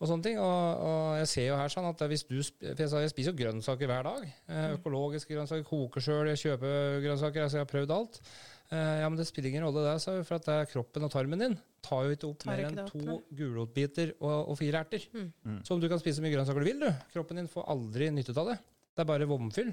og 0.00 0.08
sånne 0.10 0.26
ting. 0.26 0.40
Og, 0.42 0.82
og, 0.90 1.18
jeg 1.20 1.30
ser 1.30 1.48
jo 1.52 1.58
her 1.60 1.70
sånn 1.70 1.90
at 1.92 2.06
hvis 2.10 2.26
du 2.26 2.38
jeg, 2.40 2.74
jeg 2.74 3.12
spiser 3.12 3.30
jo 3.30 3.38
grønnsaker 3.44 3.90
hver 3.90 4.08
dag. 4.10 4.24
Eh, 4.26 4.56
mm. 4.56 4.78
økologiske 4.80 5.36
grønnsaker. 5.36 5.66
Koker 5.70 6.06
sjøl, 6.08 6.32
jeg 6.32 6.42
kjøper 6.42 7.04
grønnsaker. 7.06 7.46
Altså 7.46 7.60
jeg 7.60 7.68
har 7.68 7.74
prøvd 7.76 7.94
alt. 8.00 8.22
Eh, 8.70 8.96
ja, 9.02 9.08
men 9.08 9.18
det 9.18 9.26
spiller 9.26 9.50
ingen 9.50 9.64
rolle, 9.66 9.82
det, 9.82 9.98
for 10.28 10.38
at 10.38 10.46
det 10.46 10.56
er 10.56 10.68
kroppen 10.70 11.06
og 11.06 11.10
tarmen 11.10 11.42
din 11.42 11.56
tar 11.82 12.04
jo 12.06 12.14
ikke 12.14 12.28
opp 12.28 12.44
mer 12.46 12.60
enn 12.68 12.76
to 12.86 13.16
gulrotbiter 13.34 14.12
og, 14.20 14.34
og, 14.52 14.56
fire 14.60 14.84
erter. 14.84 15.06
Mm. 15.10 15.30
mm. 15.42 15.60
Så 15.66 15.74
om 15.74 15.82
du 15.82 15.88
kan 15.90 15.98
spise 16.02 16.20
så 16.20 16.24
mye 16.24 16.34
grønnsaker 16.34 16.62
du 16.62 16.68
vil, 16.68 16.82
du. 16.84 17.06
Kroppen 17.14 17.40
din 17.40 17.50
får 17.50 17.66
aldri 17.72 18.10
nytte 18.14 18.36
av 18.36 18.52
det. 18.52 18.58
Det 18.94 19.02
er 19.02 19.08
bare 19.10 19.28
vomfyll. 19.30 19.72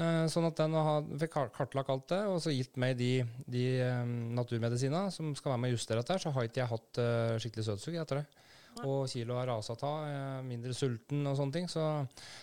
Eh, 0.00 0.24
sånn 0.32 0.48
at 0.48 0.58
den 0.58 0.74
har, 0.74 1.06
fikk 1.22 1.38
kartlagt 1.54 1.92
alt 1.94 2.08
det, 2.10 2.20
og 2.32 2.40
så 2.42 2.54
gitt 2.54 2.80
meg 2.80 2.96
de, 2.98 3.12
de 3.46 3.64
um, 4.00 4.14
naturmedisinene 4.38 5.14
som 5.14 5.30
skal 5.38 5.54
være 5.54 5.62
med 5.62 5.74
å 5.74 5.78
justere 5.78 6.02
dette, 6.02 6.18
så 6.24 6.34
har 6.34 6.48
ikke 6.48 6.64
jeg 6.64 6.72
hatt 6.72 7.02
skikkelig 7.44 7.68
søtsug 7.68 8.00
etter 8.00 8.22
det 8.22 8.28
og 8.80 9.08
kiloet 9.10 9.38
har 9.40 9.50
rasa 9.50 9.76
av, 9.86 10.44
mindre 10.46 10.74
sulten 10.76 11.26
og 11.28 11.36
sånne 11.38 11.56
ting. 11.56 11.68
Så, 11.70 11.84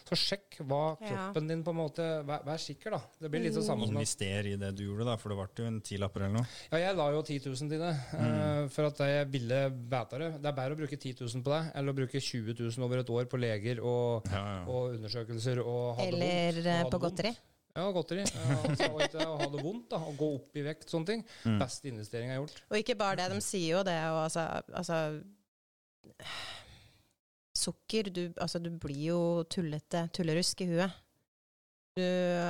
så 0.08 0.18
sjekk 0.20 0.60
hva 0.68 0.82
kroppen 1.00 1.48
ja. 1.48 1.54
din 1.54 1.64
på 1.66 1.74
en 1.74 1.80
måte 1.80 2.06
Vær, 2.28 2.44
vær 2.46 2.62
sikker, 2.62 2.94
da. 2.94 3.00
Det 3.22 3.32
blir 3.32 3.46
litt 3.46 3.56
så 3.56 3.64
samme 3.66 3.88
Invester 3.88 4.52
i 4.52 4.56
det 4.60 4.72
du 4.78 4.84
gjorde, 4.88 5.08
da, 5.08 5.18
for 5.22 5.34
det 5.34 5.40
ble 5.40 5.64
jo 5.64 5.72
en 5.72 5.82
tilapper 5.86 6.26
eller 6.26 6.40
noe. 6.40 6.48
Ja, 6.72 6.82
jeg 6.86 6.98
la 7.00 7.10
jo 7.16 7.24
10 7.24 7.42
000 7.48 7.74
til 7.74 7.84
det, 7.84 7.94
mm. 8.14 8.24
uh, 8.24 8.62
for 8.74 8.90
at 8.92 9.04
jeg 9.08 9.28
ville 9.34 9.60
vite 9.74 10.22
det. 10.24 10.32
Det 10.38 10.52
er 10.52 10.58
bedre 10.62 10.78
å 10.78 10.82
bruke 10.84 11.00
10 11.00 11.20
000 11.24 11.46
på 11.46 11.54
det, 11.54 11.62
eller 11.80 11.94
å 11.94 12.00
bruke 12.02 12.24
20 12.30 12.58
000 12.64 12.88
over 12.88 13.04
et 13.04 13.14
år 13.18 13.30
på 13.32 13.42
leger 13.42 13.84
og, 13.84 14.32
ja, 14.32 14.42
ja. 14.58 14.64
og 14.72 14.98
undersøkelser 14.98 15.62
og 15.64 15.86
ha 16.00 16.10
Eller 16.10 16.60
det 16.62 16.82
vondt, 16.82 16.94
på 16.96 17.04
godteri. 17.08 17.34
Ja, 17.78 17.88
godteri. 17.94 18.24
Altså, 18.26 18.90
å 19.22 19.38
ha 19.38 19.48
det 19.54 19.62
vondt, 19.62 19.90
da, 19.92 20.00
å 20.02 20.14
gå 20.18 20.30
opp 20.40 20.58
i 20.58 20.64
vekt, 20.66 20.88
sånne 20.90 21.12
ting. 21.12 21.26
Mm. 21.46 21.58
Beste 21.62 21.92
investering 21.92 22.32
jeg 22.32 22.40
har 22.40 22.44
gjort. 22.44 22.62
Og 22.72 22.80
ikke 22.82 22.98
bare 22.98 23.20
det, 23.22 23.28
de 23.36 23.44
sier 23.46 23.78
jo 23.78 23.84
det, 23.86 23.98
og 24.10 24.24
altså, 24.26 24.46
altså 24.82 25.02
Sukker 27.58 28.10
du, 28.14 28.24
altså, 28.38 28.62
du 28.62 28.70
blir 28.70 29.04
jo 29.10 29.20
tullete, 29.50 30.08
tullerusk 30.14 30.62
i 30.62 30.70
huet. 30.72 31.04
Du, 31.98 32.04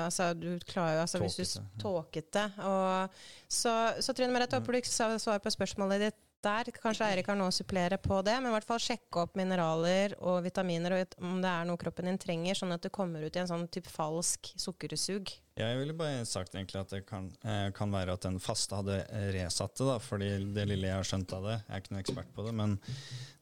altså, 0.03 0.33
du 0.35 0.59
klarer 0.67 0.97
jo 0.97 1.03
altså, 1.05 1.21
Hvis 1.23 1.55
du 1.55 1.61
Tåkete. 1.79 2.43
Og 2.67 3.19
så, 3.47 3.73
så 4.03 4.13
Trine 4.13 4.33
Merete, 4.35 4.59
håper 4.59 4.75
du 4.75 4.81
ikke 4.81 4.91
svarer 4.91 5.43
på 5.43 5.53
spørsmålet 5.55 6.07
ditt 6.09 6.23
der. 6.45 6.69
Kanskje 6.75 7.07
Eirik 7.07 7.27
har 7.29 7.37
noe 7.39 7.51
å 7.51 7.55
supplere 7.55 7.97
på 8.01 8.19
det, 8.25 8.35
men 8.41 8.51
i 8.51 8.53
hvert 8.55 8.67
fall 8.67 8.81
sjekke 8.81 9.23
opp 9.23 9.37
mineraler 9.39 10.15
og 10.19 10.41
vitaminer, 10.45 10.95
og 10.97 11.17
om 11.23 11.41
det 11.43 11.51
er 11.51 11.67
noe 11.69 11.79
kroppen 11.81 12.09
din 12.09 12.19
trenger, 12.21 12.57
sånn 12.57 12.75
at 12.75 12.83
du 12.83 12.91
kommer 12.93 13.25
ut 13.25 13.35
i 13.35 13.41
en 13.41 13.49
sånn 13.49 13.65
type 13.73 13.91
falsk 13.91 14.51
sukkersug. 14.59 15.33
Ja, 15.57 15.71
jeg 15.71 15.79
ville 15.81 15.95
bare 15.97 16.25
sagt 16.29 16.53
egentlig 16.53 16.83
at 16.83 16.93
det 16.93 17.01
kan, 17.07 17.31
eh, 17.41 17.69
kan 17.73 17.93
være 17.93 18.13
at 18.13 18.27
den 18.27 18.37
faste 18.43 18.77
hadde 18.77 18.99
resatt 19.33 19.73
det, 19.79 19.87
da, 19.89 19.97
fordi 20.03 20.29
det 20.53 20.67
lille 20.69 20.91
jeg 20.91 20.99
har 20.99 21.09
skjønt 21.09 21.33
av 21.33 21.47
det, 21.49 21.57
jeg 21.63 21.73
er 21.73 21.83
ikke 21.83 21.95
noen 21.95 22.03
ekspert 22.03 22.35
på 22.35 22.45
det, 22.45 22.53
men 22.59 22.77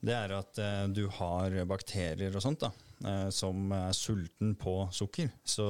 det 0.06 0.16
er 0.16 0.36
at 0.38 0.62
eh, 0.64 0.86
du 0.96 1.06
har 1.20 1.60
bakterier 1.68 2.40
og 2.40 2.46
sånt 2.46 2.64
da, 2.64 2.72
eh, 3.04 3.28
som 3.36 3.68
er 3.76 3.92
sulten 3.98 4.56
på 4.60 4.78
sukker. 4.96 5.34
Så 5.44 5.68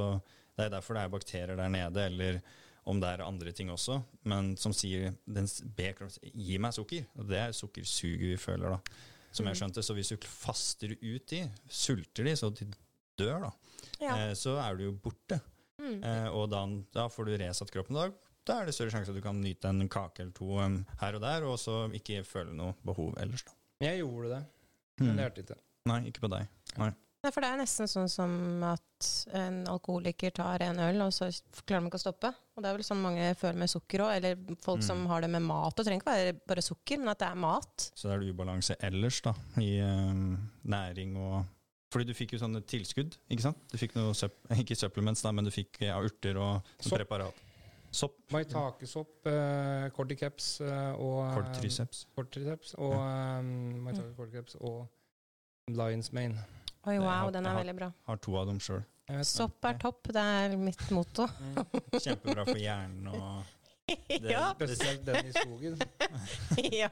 det 0.56 0.68
er 0.68 0.78
derfor 0.78 0.96
det 0.96 1.08
er 1.08 1.18
bakterier 1.18 1.58
der 1.58 1.74
nede, 1.74 2.06
eller 2.06 2.40
om 2.86 3.00
det 3.02 3.10
er 3.10 3.26
andre 3.26 3.52
ting 3.56 3.72
også, 3.74 3.98
men 4.30 4.54
som 4.62 4.74
sier 4.76 5.16
den 5.26 5.48
ber 5.78 6.06
gi 6.22 6.60
meg 6.62 6.76
sukker. 6.76 7.08
Og 7.18 7.30
det 7.32 7.40
er 7.42 7.56
sukkersuget 7.58 8.36
vi 8.36 8.38
føler, 8.40 8.76
da. 8.76 9.02
Som 9.36 9.50
jeg 9.50 9.56
mm. 9.56 9.60
skjønte. 9.60 9.84
Så 9.84 9.96
hvis 9.98 10.14
du 10.14 10.28
faster 10.30 10.94
ut 10.94 11.26
de, 11.32 11.42
sulter 11.66 12.30
de 12.30 12.36
så 12.38 12.52
de 12.54 12.70
dør, 13.20 13.48
da, 13.48 13.52
ja. 14.04 14.14
eh, 14.14 14.32
så 14.38 14.58
er 14.62 14.78
du 14.78 14.86
jo 14.88 14.94
borte. 15.02 15.40
Mm. 15.82 15.98
Eh, 15.98 16.28
og 16.30 16.48
da, 16.54 16.62
da, 16.96 17.08
får 17.12 17.28
du 17.28 17.38
resatt 17.42 17.74
kroppen. 17.74 17.98
Da, 17.98 18.08
da 18.46 18.60
er 18.62 18.70
det 18.70 18.76
større 18.78 18.94
sjanse 18.94 19.12
at 19.12 19.18
du 19.18 19.24
kan 19.26 19.42
nyte 19.42 19.72
en 19.72 19.90
kake 19.92 20.24
eller 20.24 20.36
to 20.38 20.52
um, 20.62 20.82
her 21.02 21.18
og 21.18 21.26
der, 21.26 21.48
og 21.50 21.58
så 21.62 21.86
ikke 21.98 22.24
føle 22.28 22.54
noe 22.56 22.78
behov 22.86 23.16
ellers. 23.22 23.46
da. 23.48 23.58
Jeg 23.84 24.04
gjorde 24.04 24.36
det, 24.38 24.44
men 25.02 25.10
mm. 25.10 25.16
det 25.16 25.26
hjalp 25.26 25.42
ikke. 25.44 25.60
Nei, 25.90 26.00
ikke 26.12 26.24
på 26.24 26.32
deg. 26.34 26.54
Nei. 26.80 26.94
Nei, 27.26 27.32
for 27.34 27.42
det 27.42 27.48
er 27.50 27.58
nesten 27.58 27.90
sånn 27.90 28.10
som 28.12 28.34
at 28.68 29.06
en 29.34 29.64
alkoholiker 29.72 30.30
tar 30.38 30.62
en 30.62 30.78
øl, 30.86 31.00
og 31.08 31.14
så 31.16 31.32
klarer 31.66 31.82
de 31.82 31.90
ikke 31.90 31.98
å 31.98 32.04
stoppe. 32.04 32.30
Og 32.54 32.62
det 32.62 32.70
er 32.70 32.76
vel 32.78 32.86
sånn 32.86 33.00
mange 33.02 33.32
føler 33.40 33.58
med 33.64 33.72
sukker 33.72 34.04
òg, 34.06 34.12
eller 34.20 34.58
folk 34.62 34.84
mm. 34.84 34.86
som 34.86 35.00
har 35.10 35.24
det 35.26 35.30
med 35.34 35.42
mat. 35.48 35.74
Det 35.74 35.88
trenger 35.88 36.04
ikke 36.04 36.14
være 36.14 36.36
bare 36.52 36.64
sukker, 36.68 37.00
men 37.02 37.10
at 37.16 37.24
det 37.24 37.30
er 37.32 37.40
mat. 37.42 37.88
Så 37.98 38.12
er 38.14 38.22
det 38.22 38.30
ubalanse 38.30 38.78
ellers, 38.86 39.18
da, 39.26 39.34
i 39.58 39.72
um, 39.82 40.36
næring 40.70 41.18
og 41.18 41.38
Fordi 41.96 42.10
du 42.10 42.18
fikk 42.18 42.36
jo 42.36 42.42
sånne 42.42 42.60
tilskudd, 42.68 43.18
ikke 43.32 43.46
sant? 43.48 43.58
Du 43.72 43.80
fikk 43.80 43.96
noe, 43.98 44.14
ikke 44.62 44.78
supplements, 44.78 45.24
da, 45.26 45.32
men 45.34 45.48
du 45.48 45.52
fikk 45.54 45.80
ja, 45.88 45.96
urter 45.98 46.38
og 46.38 46.70
sånn 46.78 47.00
preparat. 47.00 47.40
Sopp. 47.96 48.20
Maitakesopp, 48.36 49.16
uh, 49.32 49.88
cordyceps 49.96 50.60
uh, 50.62 50.94
og 51.00 51.24
Cordyceps. 51.40 52.06
Cordyceps 52.14 52.76
og 52.78 53.00
um, 53.00 53.50
maitakesopp, 53.88 54.14
cordyceps 54.20 54.60
og 54.62 55.74
Lions 55.74 56.12
Mane. 56.14 56.46
Oi, 56.86 57.00
wow, 57.02 57.10
har, 57.10 57.32
den 57.34 57.48
er 57.50 57.58
veldig 57.58 57.76
bra. 57.80 57.92
Har 58.06 58.20
to 58.22 58.36
av 58.38 58.50
dem 58.50 58.60
sjøl. 58.62 58.84
Sopp 59.26 59.66
er 59.70 59.78
topp, 59.82 60.08
det 60.14 60.22
er 60.22 60.56
mitt 60.58 60.82
motto. 60.94 61.28
Mm. 61.30 61.60
Kjempebra 61.98 62.46
for 62.48 62.62
hjernen 62.62 63.12
og 63.14 63.44
det, 64.08 64.32
ja. 64.32 64.54
Spesielt 64.56 65.06
den 65.06 65.28
i 65.30 65.34
skogen. 65.34 65.82
ja. 66.82 66.90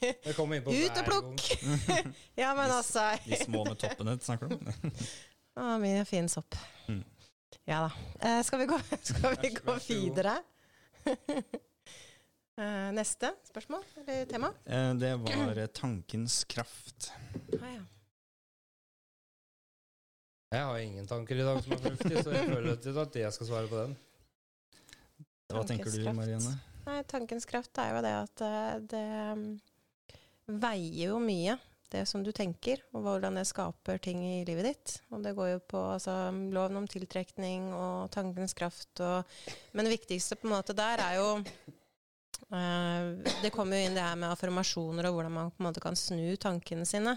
Det, 0.00 0.34
kommer 0.36 0.58
inn 0.58 0.64
på 0.66 0.74
Ut 0.76 0.98
og 1.00 1.06
plukk! 1.08 1.46
ja, 2.42 2.50
men 2.56 2.66
altså 2.68 3.06
De 3.24 3.38
små 3.40 3.64
med 3.68 3.80
toppene, 3.80 4.18
snakker 4.20 4.52
du 4.52 4.58
om? 4.58 4.92
Å, 5.56 5.76
mye 5.80 6.04
fin 6.08 6.28
sopp. 6.32 6.56
Mm. 6.88 7.00
Ja 7.68 7.84
da. 7.86 7.90
Eh, 8.28 8.40
skal 8.44 8.60
vi 8.64 8.68
gå, 8.72 8.80
skal 9.00 9.36
vi 9.40 9.54
gå 9.56 9.78
videre? 9.86 10.36
eh, 12.60 12.88
neste 12.96 13.32
spørsmål 13.48 13.88
eller 14.04 14.28
tema? 14.28 14.52
Eh, 14.64 14.92
det 15.00 15.14
var 15.24 15.64
tankens 15.80 16.42
kraft. 16.44 17.12
Ah, 17.60 17.72
ja. 17.78 17.84
Jeg 20.52 20.64
har 20.68 20.78
ingen 20.84 21.06
tanker 21.08 21.38
i 21.40 21.44
dag 21.46 21.62
som 21.64 21.72
er 21.72 21.80
fornuftige, 21.80 22.22
så 22.22 22.32
jeg 22.34 22.48
føler 22.50 23.04
at 23.06 23.14
jeg 23.16 23.32
skal 23.32 23.48
svare 23.48 23.68
på 23.70 23.78
den. 23.78 23.94
Hva 25.52 25.62
tenker 25.68 25.88
du, 25.88 26.04
Marianne? 26.12 26.52
Nei, 26.84 26.96
Tankens 27.08 27.46
kraft 27.48 27.78
er 27.80 27.92
jo 27.94 28.00
det 28.04 28.12
at 28.18 28.42
eh, 28.44 28.72
det 28.90 29.04
um, 29.32 29.44
veier 30.60 31.12
jo 31.12 31.20
mye, 31.22 31.54
det 31.92 32.02
som 32.08 32.24
du 32.24 32.32
tenker, 32.36 32.82
og 32.92 33.04
hvordan 33.06 33.38
det 33.38 33.46
skaper 33.48 34.00
ting 34.02 34.20
i 34.24 34.42
livet 34.48 34.68
ditt. 34.68 34.94
Og 35.12 35.22
det 35.24 35.32
går 35.36 35.54
jo 35.54 35.62
på 35.72 35.82
altså, 35.94 36.16
loven 36.52 36.82
om 36.82 36.88
tiltrekning 36.90 37.70
og 37.76 38.10
tankens 38.12 38.56
kraft 38.56 39.00
og 39.04 39.28
Men 39.72 39.86
det 39.86 39.94
viktigste 39.94 40.36
på 40.40 40.48
en 40.48 40.54
måte 40.56 40.76
der 40.76 41.00
er 41.04 41.16
jo 41.20 41.28
uh, 41.38 43.00
Det 43.44 43.52
kommer 43.54 43.78
jo 43.78 43.88
inn 43.88 43.96
det 43.96 44.04
her 44.04 44.20
med 44.20 44.32
affirmasjoner 44.32 45.08
og 45.08 45.16
hvordan 45.16 45.36
man 45.36 45.52
på 45.52 45.62
en 45.62 45.70
måte 45.70 45.84
kan 45.84 45.96
snu 45.96 46.34
tankene 46.36 46.88
sine. 46.88 47.16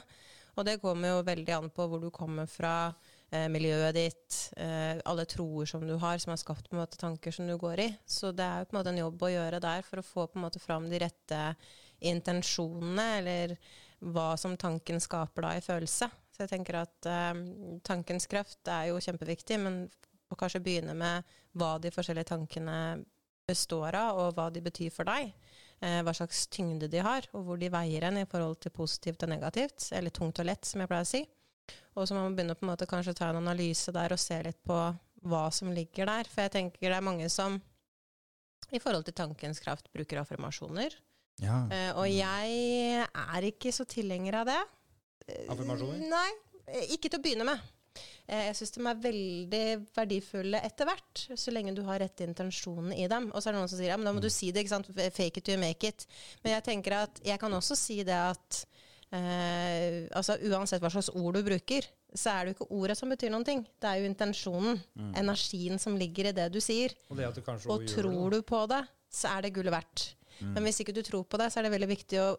Og 0.56 0.64
det 0.68 0.80
kommer 0.84 1.18
jo 1.18 1.28
veldig 1.28 1.56
an 1.56 1.70
på 1.74 1.88
hvor 1.92 2.00
du 2.04 2.08
kommer 2.16 2.48
fra 2.48 2.94
eh, 3.36 3.46
miljøet 3.52 3.96
ditt, 3.98 4.38
eh, 4.58 4.98
alle 5.06 5.26
troer 5.30 5.68
som 5.70 5.84
du 5.86 5.96
har, 6.02 6.20
som 6.22 6.32
har 6.32 6.40
skapt 6.42 6.70
på 6.70 6.76
en 6.76 6.82
måte 6.82 7.00
tanker 7.02 7.36
som 7.36 7.48
du 7.50 7.58
går 7.60 7.82
i. 7.84 7.88
Så 8.08 8.32
det 8.36 8.46
er 8.46 8.62
jo 8.62 8.70
på 8.70 8.76
en 8.76 8.80
måte 8.80 8.94
en 8.94 9.02
jobb 9.04 9.26
å 9.28 9.34
gjøre 9.34 9.64
der 9.64 9.84
for 9.88 10.02
å 10.02 10.06
få 10.06 10.28
på 10.30 10.40
en 10.40 10.46
måte 10.48 10.62
fram 10.64 10.88
de 10.92 11.02
rette 11.04 11.42
intensjonene, 12.06 13.08
eller 13.20 13.58
hva 14.06 14.34
som 14.40 14.58
tanken 14.60 15.02
skaper 15.04 15.48
da 15.48 15.56
i 15.58 15.64
følelse. 15.66 16.10
Så 16.36 16.44
jeg 16.44 16.52
tenker 16.52 16.82
at 16.82 17.10
eh, 17.12 17.44
tankens 17.88 18.28
kraft 18.32 18.72
er 18.72 18.90
jo 18.92 19.02
kjempeviktig, 19.04 19.60
men 19.64 19.84
å 20.32 20.40
kanskje 20.40 20.64
begynne 20.64 20.96
med 20.98 21.36
hva 21.56 21.76
de 21.82 21.92
forskjellige 21.94 22.32
tankene 22.34 22.80
består 23.46 23.96
av, 23.98 24.20
og 24.20 24.36
hva 24.38 24.50
de 24.54 24.64
betyr 24.66 24.92
for 24.94 25.08
deg. 25.08 25.32
Eh, 25.84 26.02
hva 26.06 26.14
slags 26.16 26.46
tyngde 26.52 26.90
de 26.92 27.02
har, 27.04 27.28
og 27.36 27.46
hvor 27.46 27.60
de 27.62 27.70
veier 27.72 28.08
en 28.08 28.22
i 28.22 28.28
forhold 28.30 28.62
til 28.64 28.74
positivt 28.76 29.26
og 29.26 29.32
negativt. 29.32 29.90
Eller 29.96 30.14
tungt 30.16 30.40
og 30.42 30.48
lett, 30.48 30.66
som 30.68 30.82
jeg 30.82 30.92
pleier 30.92 31.08
å 31.08 31.10
si. 31.10 31.24
Og 31.96 32.08
så 32.08 32.16
må 32.16 32.26
man 32.26 32.36
begynne 32.36 32.58
på 32.58 32.66
en 32.66 32.74
måte 32.74 32.88
kanskje 32.90 33.16
ta 33.16 33.30
en 33.32 33.40
analyse 33.40 33.94
der 33.96 34.14
og 34.14 34.20
se 34.22 34.38
litt 34.44 34.60
på 34.68 34.80
hva 35.26 35.46
som 35.54 35.72
ligger 35.74 36.10
der. 36.10 36.30
For 36.30 36.46
jeg 36.46 36.56
tenker 36.58 36.90
det 36.90 36.98
er 36.98 37.06
mange 37.06 37.30
som 37.32 37.58
i 38.74 38.82
forhold 38.82 39.06
til 39.08 39.16
tankens 39.18 39.62
kraft 39.64 39.92
bruker 39.94 40.22
affirmasjoner. 40.22 40.96
Ja. 41.44 41.62
Uh, 41.68 41.92
og 42.02 42.10
jeg 42.10 43.06
er 43.06 43.48
ikke 43.50 43.74
så 43.76 43.86
tilhenger 43.90 44.42
av 44.42 44.50
det. 44.50 44.60
Affirmasjoner? 45.52 46.04
Uh, 46.04 46.12
nei, 46.12 46.84
ikke 46.96 47.10
til 47.10 47.20
å 47.20 47.26
begynne 47.26 47.48
med. 47.48 47.64
Uh, 48.26 48.42
jeg 48.48 48.56
syns 48.60 48.76
de 48.76 48.86
er 48.90 49.02
veldig 49.04 49.66
verdifulle 49.96 50.62
etter 50.66 50.90
hvert, 50.90 51.26
så 51.38 51.54
lenge 51.54 51.76
du 51.76 51.84
har 51.88 52.02
rette 52.04 52.28
intensjonene 52.28 52.98
i 52.98 53.10
dem. 53.12 53.30
Og 53.34 53.40
så 53.42 53.50
er 53.50 53.56
det 53.56 53.62
noen 53.62 53.72
som 53.72 53.82
sier 53.82 53.94
ja, 53.94 54.00
men 54.00 54.08
da 54.08 54.16
må 54.16 54.24
mm. 54.24 54.28
du 54.28 54.34
si 54.34 54.52
det, 54.52 54.66
ikke 54.66 54.76
sant. 54.78 54.92
Fake 55.16 55.42
it 55.42 55.48
to 55.48 55.60
make 55.62 55.92
it. 55.92 56.08
Men 56.44 56.58
jeg 56.58 56.68
tenker 56.72 57.00
at 57.04 57.22
jeg 57.26 57.42
kan 57.42 57.60
også 57.60 57.78
si 57.80 58.02
det 58.08 58.18
at 58.18 58.64
eh, 59.16 60.06
altså 60.16 60.38
Uansett 60.50 60.84
hva 60.84 60.92
slags 60.94 61.12
ord 61.16 61.38
du 61.40 61.46
bruker, 61.48 61.88
så 62.16 62.34
er 62.34 62.46
det 62.46 62.54
jo 62.54 62.58
ikke 62.58 62.70
ordet 62.80 62.98
som 63.00 63.12
betyr 63.12 63.32
noen 63.34 63.48
ting. 63.48 63.64
Det 63.82 63.90
er 63.90 64.02
jo 64.02 64.10
intensjonen, 64.10 64.78
mm. 64.96 65.16
energien 65.24 65.82
som 65.82 65.98
ligger 66.00 66.30
i 66.30 66.36
det 66.36 66.50
du 66.54 66.62
sier. 66.64 66.96
Og, 67.10 67.20
det 67.20 67.32
og 67.32 67.88
tror 67.90 68.30
det, 68.30 68.40
du 68.40 68.48
på 68.48 68.62
det, 68.72 68.84
så 69.12 69.36
er 69.36 69.46
det 69.46 69.56
gullet 69.56 69.76
verdt. 69.76 70.06
Mm. 70.40 70.52
Men 70.52 70.66
hvis 70.68 70.82
ikke 70.84 70.96
du 70.96 71.02
tror 71.06 71.24
på 71.28 71.40
det, 71.40 71.48
så 71.52 71.60
er 71.60 71.68
det 71.68 71.74
veldig 71.76 71.90
viktig 71.92 72.20
å 72.20 72.30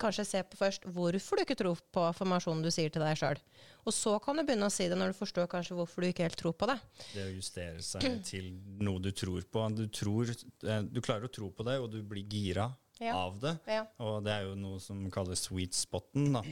kanskje 0.00 0.24
se 0.26 0.40
på 0.48 0.58
først 0.58 0.86
hvorfor 0.94 1.38
du 1.38 1.44
ikke 1.44 1.56
tror 1.58 1.80
på 1.94 2.04
formasjonen 2.16 2.64
du 2.64 2.70
sier 2.72 2.92
til 2.92 3.04
deg 3.04 3.18
sjøl. 3.20 3.40
Og 3.84 3.94
så 3.94 4.14
kan 4.22 4.38
du 4.38 4.44
begynne 4.46 4.68
å 4.68 4.72
si 4.72 4.86
det 4.88 4.96
når 4.98 5.12
du 5.12 5.18
forstår 5.18 5.48
kanskje 5.52 5.76
hvorfor 5.76 6.04
du 6.04 6.08
ikke 6.08 6.26
helt 6.26 6.38
tror 6.38 6.54
på 6.56 6.68
det. 6.70 6.78
Det 7.12 7.26
å 7.26 7.34
justere 7.34 7.82
seg 7.84 8.22
til 8.26 8.52
noe 8.82 9.02
du 9.02 9.10
tror 9.16 9.44
på. 9.44 9.66
Du, 9.76 9.84
tror, 9.92 10.32
eh, 10.32 10.84
du 10.88 11.02
klarer 11.04 11.28
å 11.28 11.32
tro 11.32 11.50
på 11.52 11.66
det, 11.68 11.78
og 11.82 11.90
du 11.92 12.00
blir 12.06 12.24
gira 12.30 12.70
ja. 13.04 13.16
av 13.18 13.40
det. 13.42 13.56
Ja. 13.70 13.86
Og 14.04 14.22
det 14.26 14.34
er 14.34 14.46
jo 14.48 14.54
noe 14.58 14.80
som 14.82 15.02
kalles 15.12 15.46
sweet 15.48 15.76
spoten. 15.76 16.30
da. 16.36 16.44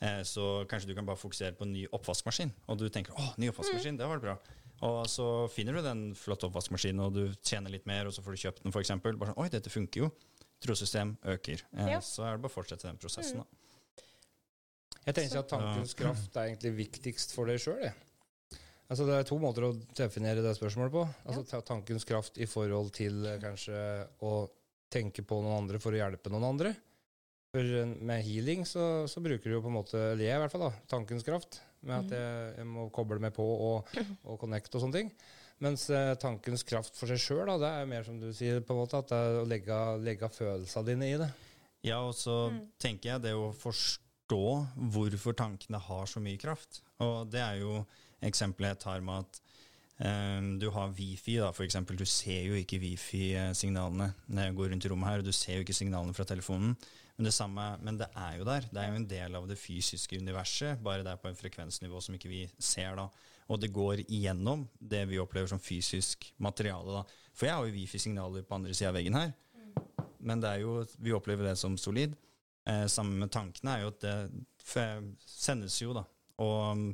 Eh, 0.00 0.22
så 0.24 0.64
kanskje 0.70 0.88
du 0.88 0.94
kan 0.96 1.06
bare 1.08 1.20
fokusere 1.20 1.52
på 1.58 1.66
en 1.66 1.74
ny 1.76 1.84
oppvaskmaskin, 1.92 2.52
og 2.68 2.78
du 2.80 2.88
tenker 2.88 3.12
'Å, 3.12 3.34
ny 3.36 3.50
oppvaskmaskin, 3.52 3.98
det 3.98 4.08
var 4.08 4.20
bra'. 4.20 4.38
Og 4.82 5.04
så 5.06 5.48
finner 5.52 5.76
du 5.76 5.82
den 5.82 6.14
flotte 6.16 6.48
oppvaskmaskinen, 6.48 7.00
og 7.04 7.12
du 7.12 7.34
tjener 7.44 7.70
litt 7.70 7.86
mer, 7.86 8.06
og 8.06 8.12
så 8.12 8.24
får 8.24 8.32
du 8.32 8.40
kjøpt 8.40 8.62
den, 8.62 8.72
f.eks. 8.72 8.88
Bare 9.02 9.28
sånn 9.28 9.36
'Oi, 9.36 9.48
dette 9.48 9.68
funker 9.68 10.06
jo'. 10.06 10.12
Trossystem 10.60 11.16
øker. 11.24 11.62
Eh, 11.76 11.90
ja. 11.92 12.00
Så 12.00 12.24
er 12.24 12.36
det 12.36 12.42
bare 12.42 12.52
å 12.52 12.56
fortsette 12.56 12.88
den 12.88 12.96
prosessen, 13.00 13.44
da. 13.44 13.46
Jeg 15.06 15.14
tenker 15.14 15.38
at 15.38 15.48
tankens 15.48 15.94
kraft 15.96 16.36
er 16.36 16.50
egentlig 16.50 16.72
viktigst 16.76 17.32
for 17.32 17.46
deg 17.46 17.60
sjøl, 17.60 17.92
Altså 18.90 19.06
Det 19.06 19.14
er 19.14 19.22
to 19.22 19.38
måter 19.38 19.68
å 19.68 19.74
definere 19.94 20.42
det 20.42 20.56
spørsmålet 20.56 20.90
på. 20.90 21.04
Altså 21.24 21.44
ja. 21.46 21.60
Tankens 21.62 22.04
kraft 22.04 22.40
i 22.42 22.46
forhold 22.50 22.90
til 22.96 23.24
eh, 23.24 23.38
kanskje 23.38 23.76
å 24.26 24.48
tenke 24.92 25.24
på 25.26 25.40
noen 25.42 25.62
andre 25.62 25.80
for 25.82 25.94
å 25.94 26.00
hjelpe 26.00 26.32
noen 26.32 26.48
andre. 26.50 26.74
For 27.50 27.66
med 28.06 28.22
healing 28.22 28.62
så, 28.68 29.08
så, 29.10 29.22
bruker 29.22 29.50
du 29.50 29.56
jo 29.56 29.64
på 29.64 29.70
en 29.72 29.78
måte, 29.80 29.98
eller 30.12 30.22
jeg 30.26 30.38
i 30.38 30.42
hvert 30.44 30.54
fall, 30.54 30.68
da, 30.68 30.86
tankens 30.90 31.26
kraft. 31.26 31.60
Med 31.80 31.96
at 31.96 32.10
mm. 32.10 32.16
jeg, 32.16 32.48
jeg 32.60 32.68
må 32.70 32.88
koble 32.94 33.18
meg 33.22 33.32
på 33.34 33.44
og, 33.44 33.94
og 34.28 34.40
connect 34.42 34.74
og 34.76 34.84
sånne 34.84 35.00
ting. 35.00 35.12
Mens 35.60 35.86
eh, 35.92 36.14
tankens 36.20 36.64
kraft 36.64 36.96
for 36.96 37.10
seg 37.10 37.20
sjøl, 37.20 37.50
det 37.60 37.68
er 37.68 37.88
mer 37.88 38.04
som 38.06 38.20
du 38.20 38.30
sier, 38.36 38.62
på 38.64 38.72
en 38.72 38.80
måte, 38.80 39.00
at 39.00 39.10
det 39.10 39.18
er 39.18 39.40
å 39.42 39.48
legge, 39.48 39.80
legge 40.00 40.30
følelsene 40.32 40.86
dine 40.88 41.08
i 41.10 41.18
det. 41.20 41.28
Ja, 41.84 41.98
og 42.04 42.14
så 42.16 42.46
mm. 42.52 42.60
tenker 42.80 43.14
jeg 43.14 43.24
det 43.26 43.34
å 43.36 43.50
forstå 43.56 44.44
hvorfor 44.94 45.36
tankene 45.36 45.80
har 45.84 46.08
så 46.08 46.22
mye 46.22 46.40
kraft. 46.40 46.80
Og 47.04 47.28
det 47.32 47.42
er 47.44 47.60
jo 47.60 47.82
eksempelet 48.24 48.76
jeg 48.76 48.82
tar 48.86 49.04
med 49.04 49.26
at 49.26 49.40
du 50.00 50.70
har 50.72 50.94
wifi, 50.96 51.34
da, 51.36 51.50
eksempel. 51.52 51.98
Du 52.00 52.06
ser 52.08 52.46
jo 52.46 52.54
ikke 52.56 52.78
wifi-signalene 52.80 54.06
når 54.32 54.46
jeg 54.46 54.56
går 54.56 54.70
rundt 54.72 54.86
i 54.86 54.90
rommet 54.92 55.10
her, 55.10 55.20
og 55.20 55.28
du 55.28 55.34
ser 55.36 55.58
jo 55.58 55.66
ikke 55.66 55.76
signalene 55.76 56.16
fra 56.16 56.24
telefonen. 56.24 56.72
Men 57.18 57.26
det, 57.28 57.34
samme, 57.36 57.64
men 57.84 57.98
det 58.00 58.06
er 58.16 58.38
jo 58.38 58.46
der. 58.48 58.64
Det 58.72 58.80
er 58.80 58.88
jo 58.88 58.96
en 58.96 59.10
del 59.10 59.34
av 59.36 59.44
det 59.50 59.58
fysiske 59.60 60.16
universet, 60.16 60.80
bare 60.80 61.04
det 61.04 61.12
er 61.12 61.20
på 61.20 61.28
en 61.28 61.36
frekvensnivå 61.36 62.00
som 62.00 62.16
ikke 62.16 62.30
vi 62.32 62.46
ser 62.56 62.96
da. 62.96 63.10
Og 63.52 63.60
det 63.60 63.68
går 63.76 64.00
igjennom 64.06 64.62
det 64.80 65.02
vi 65.10 65.20
opplever 65.20 65.50
som 65.50 65.60
fysisk 65.60 66.30
materiale. 66.40 67.02
da. 67.02 67.20
For 67.36 67.50
jeg 67.50 67.58
har 67.58 67.68
jo 67.68 67.76
wifi-signaler 67.76 68.46
på 68.48 68.56
andre 68.56 68.72
sida 68.72 68.88
av 68.88 68.96
veggen 68.96 69.20
her, 69.20 69.34
men 70.16 70.40
det 70.40 70.48
er 70.48 70.64
jo, 70.64 70.78
vi 70.96 71.12
opplever 71.12 71.50
det 71.50 71.58
som 71.60 71.76
solid. 71.76 72.16
Eh, 72.64 72.86
sammen 72.88 73.20
med 73.20 73.32
tankene 73.36 73.76
er 73.76 73.84
jo 73.84 73.92
at 73.92 74.00
det 74.06 74.88
sendes 75.28 75.76
jo, 75.82 75.92
da. 75.96 76.06
Og 76.40 76.58
um, 76.72 76.86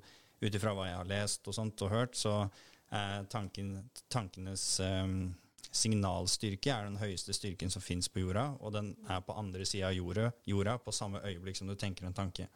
ut 0.42 0.58
ifra 0.58 0.74
hva 0.74 0.88
jeg 0.88 0.98
har 1.04 1.10
lest 1.10 1.46
og 1.46 1.54
sånt 1.54 1.86
og 1.86 1.94
hørt, 1.94 2.18
så 2.18 2.48
er 2.94 3.26
tanken, 3.32 3.72
tankenes 4.12 4.64
um, 4.80 5.34
signalstyrke 5.76 6.72
er 6.72 6.86
den 6.86 6.98
høyeste 7.00 7.34
styrken 7.36 7.72
som 7.72 7.84
fins 7.84 8.08
på 8.08 8.22
jorda, 8.22 8.48
og 8.60 8.74
den 8.76 8.92
er 9.10 9.22
på 9.26 9.36
andre 9.36 9.66
sida 9.68 9.90
av 9.90 9.96
jorda, 9.96 10.30
jorda, 10.48 10.76
på 10.82 10.94
samme 10.94 11.22
øyeblikk 11.26 11.58
som 11.58 11.70
du 11.70 11.76
tenker 11.78 12.06
en 12.06 12.16
tanke. 12.16 12.48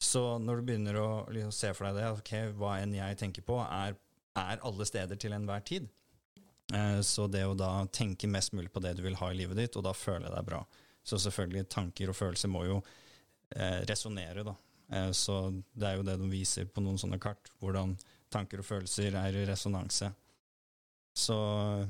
Så 0.00 0.22
når 0.40 0.60
du 0.60 0.68
begynner 0.68 0.96
å 0.96 1.08
liksom, 1.28 1.52
se 1.52 1.72
for 1.76 1.86
deg 1.86 2.00
det, 2.00 2.10
ok, 2.16 2.32
hva 2.56 2.78
enn 2.80 2.96
jeg 2.96 3.18
tenker 3.20 3.44
på, 3.44 3.58
er, 3.60 3.98
er 4.40 4.62
alle 4.64 4.86
steder 4.88 5.20
til 5.20 5.36
enhver 5.36 5.64
tid. 5.66 5.90
Eh, 6.72 7.00
så 7.04 7.26
det 7.28 7.44
å 7.44 7.58
da 7.58 7.84
tenke 7.92 8.30
mest 8.30 8.54
mulig 8.56 8.72
på 8.72 8.80
det 8.80 8.94
du 8.96 9.04
vil 9.04 9.18
ha 9.20 9.30
i 9.30 9.36
livet 9.36 9.60
ditt, 9.60 9.76
og 9.76 9.84
da 9.84 9.92
føle 9.96 10.32
deg 10.32 10.46
bra. 10.48 10.62
Så 11.04 11.20
selvfølgelig, 11.20 11.68
tanker 11.72 12.12
og 12.12 12.16
følelser 12.16 12.52
må 12.52 12.64
jo 12.68 12.80
eh, 12.80 13.82
resonnere, 13.90 14.44
da. 14.46 14.56
Eh, 14.88 15.10
så 15.16 15.42
det 15.50 15.90
er 15.90 15.98
jo 15.98 16.06
det 16.08 16.16
de 16.22 16.30
viser 16.32 16.70
på 16.70 16.84
noen 16.84 17.00
sånne 17.00 17.20
kart, 17.22 17.52
hvordan 17.60 17.96
tanker 18.32 18.62
og 18.62 18.66
følelser 18.66 19.16
er 19.20 19.36
i 19.36 19.46
resonanse. 19.48 20.10
Så 21.16 21.36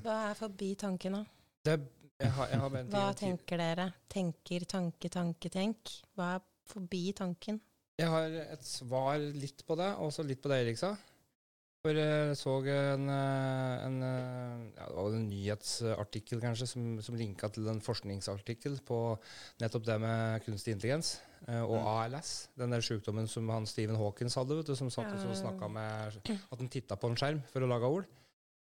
Hva 0.05 0.17
er 0.31 0.39
forbi 0.39 0.75
tanken, 0.81 1.19
da? 1.19 1.25
Det, 1.67 1.77
jeg 2.21 2.33
har, 2.37 2.49
jeg 2.53 2.63
har 2.63 2.89
Hva 2.95 3.05
tenker 3.17 3.61
dere? 3.61 3.91
Tenker, 4.11 4.65
tanke, 4.69 5.13
tanke, 5.13 5.53
tenk. 5.53 5.93
Hva 6.17 6.35
er 6.39 6.47
forbi 6.71 7.11
tanken? 7.17 7.61
Jeg 8.01 8.09
har 8.09 8.35
et 8.57 8.65
svar 8.65 9.21
litt 9.21 9.65
på 9.69 9.77
det, 9.77 9.93
og 9.99 10.09
også 10.09 10.25
litt 10.25 10.41
på 10.41 10.51
det 10.53 10.63
Erik 10.65 10.81
sa. 10.81 10.95
For 11.81 11.97
jeg 11.97 12.37
så 12.37 12.59
en, 12.69 13.09
eh, 13.09 13.87
en, 13.87 14.03
eh, 14.05 14.65
ja, 14.77 14.87
en 15.01 15.23
nyhetsartikkel 15.31 16.43
kanskje, 16.43 16.69
som, 16.69 16.89
som 17.01 17.17
linka 17.17 17.49
til 17.49 17.71
en 17.73 17.81
forskningsartikkel 17.81 18.83
på 18.85 18.99
nettopp 19.63 19.87
det 19.89 19.97
med 20.03 20.45
kunstig 20.45 20.75
intelligens 20.77 21.15
eh, 21.17 21.30
og 21.49 21.77
mm. 21.81 21.87
ALS. 21.89 22.31
Den 22.61 22.75
der 22.75 22.85
sykdommen 22.85 23.27
som 23.31 23.49
han 23.51 23.65
Stephen 23.67 23.97
Hawkins 23.99 24.37
hadde, 24.39 24.59
vet 24.59 24.69
du, 24.69 24.75
som 24.79 24.91
satt 24.93 25.13
og 25.17 25.37
snakka 25.39 25.71
med 25.73 26.19
At 26.29 26.61
han 26.61 26.69
titta 26.71 26.99
på 27.01 27.11
en 27.11 27.17
skjerm 27.19 27.41
for 27.51 27.65
å 27.65 27.71
lage 27.71 27.91
ord. 27.99 28.11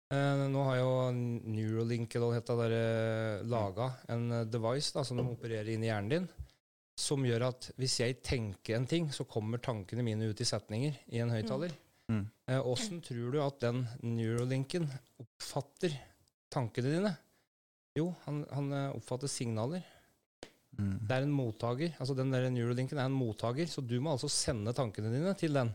Eh, 0.09 0.43
nå 0.49 0.61
har 0.65 0.79
jo 0.79 0.93
Neuralink 1.13 2.15
eller 2.17 2.73
eh, 2.73 3.43
laga 3.45 3.91
en 4.09 4.23
eh, 4.39 4.47
device 4.49 4.95
da, 4.95 5.03
som 5.05 5.19
de 5.19 5.25
opererer 5.29 5.69
inn 5.69 5.83
i 5.85 5.91
hjernen 5.91 6.09
din, 6.15 6.25
som 6.97 7.21
gjør 7.25 7.45
at 7.51 7.67
hvis 7.77 7.99
jeg 8.01 8.17
tenker 8.25 8.79
en 8.79 8.87
ting, 8.89 9.11
så 9.13 9.27
kommer 9.29 9.61
tankene 9.61 10.01
mine 10.07 10.31
ut 10.31 10.41
i 10.41 10.47
setninger 10.49 10.97
i 11.13 11.21
en 11.21 11.29
høyttaler. 11.29 11.75
Mm. 12.09 12.23
Åssen 12.57 12.97
mm. 12.97 13.03
tror 13.05 13.35
du 13.35 13.37
at 13.43 13.61
den 13.61 13.83
Neuralinken 14.01 14.89
oppfatter 15.21 15.93
tankene 16.49 16.95
dine? 16.95 17.13
Jo, 17.99 18.09
han, 18.25 18.41
han 18.49 18.73
oppfatter 18.95 19.29
signaler. 19.29 19.85
Mm. 20.79 20.95
Det 21.03 21.15
er 21.15 21.27
en 21.27 21.35
mottaker. 21.35 21.93
altså 21.99 22.15
Den 22.17 22.31
der 22.33 22.49
neurolinken 22.53 22.97
er 22.97 23.09
en 23.09 23.19
mottaker, 23.19 23.67
så 23.67 23.83
du 23.83 23.99
må 23.99 24.15
altså 24.15 24.31
sende 24.31 24.73
tankene 24.75 25.11
dine 25.13 25.35
til 25.37 25.53
den. 25.57 25.73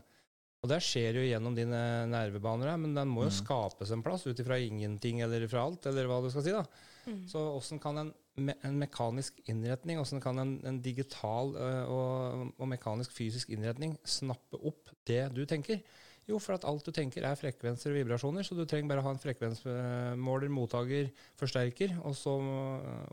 Og 0.65 0.71
det 0.71 0.81
skjer 0.81 1.19
jo 1.19 1.23
gjennom 1.27 1.53
dine 1.53 1.79
nervebaner, 2.09 2.73
men 2.81 2.95
den 2.97 3.11
må 3.13 3.27
jo 3.27 3.31
mm. 3.31 3.37
skapes 3.37 3.91
en 3.93 4.01
plass 4.05 4.25
ut 4.25 4.39
ifra 4.41 4.57
ingenting 4.57 5.21
eller 5.21 5.45
fra 5.51 5.67
alt, 5.67 5.85
eller 5.91 6.09
hva 6.09 6.23
du 6.23 6.31
skal 6.33 6.45
si. 6.45 6.55
da. 6.55 6.63
Mm. 7.05 7.19
Så 7.29 7.43
åssen 7.53 7.81
kan 7.81 8.01
en, 8.01 8.09
me 8.41 8.55
en, 8.65 8.79
mekanisk 8.81 9.37
innretning, 9.51 9.99
åssen 10.01 10.23
kan 10.23 10.41
en, 10.41 10.55
en 10.65 10.79
digital 10.81 11.53
øh, 11.53 11.93
og, 11.93 12.49
og, 12.57 12.65
mekanisk 12.71 13.13
fysisk 13.13 13.53
innretning 13.53 13.93
snappe 14.09 14.57
opp 14.57 14.89
det 15.05 15.21
du 15.37 15.43
tenker? 15.45 15.83
Jo, 16.25 16.39
for 16.41 16.57
at 16.57 16.65
alt 16.65 16.87
du 16.87 16.89
tenker 16.89 17.27
er 17.29 17.37
frekvenser 17.37 17.93
og 17.93 17.99
vibrasjoner, 17.99 18.41
så 18.41 18.57
du 18.57 18.63
trenger 18.65 18.89
bare 18.89 19.05
ha 19.05 19.13
en 19.13 19.21
frekvensmåler, 19.21 20.49
mottaker, 20.49 21.11
forsterker, 21.37 21.93
og 22.01 22.17
så 22.17 22.33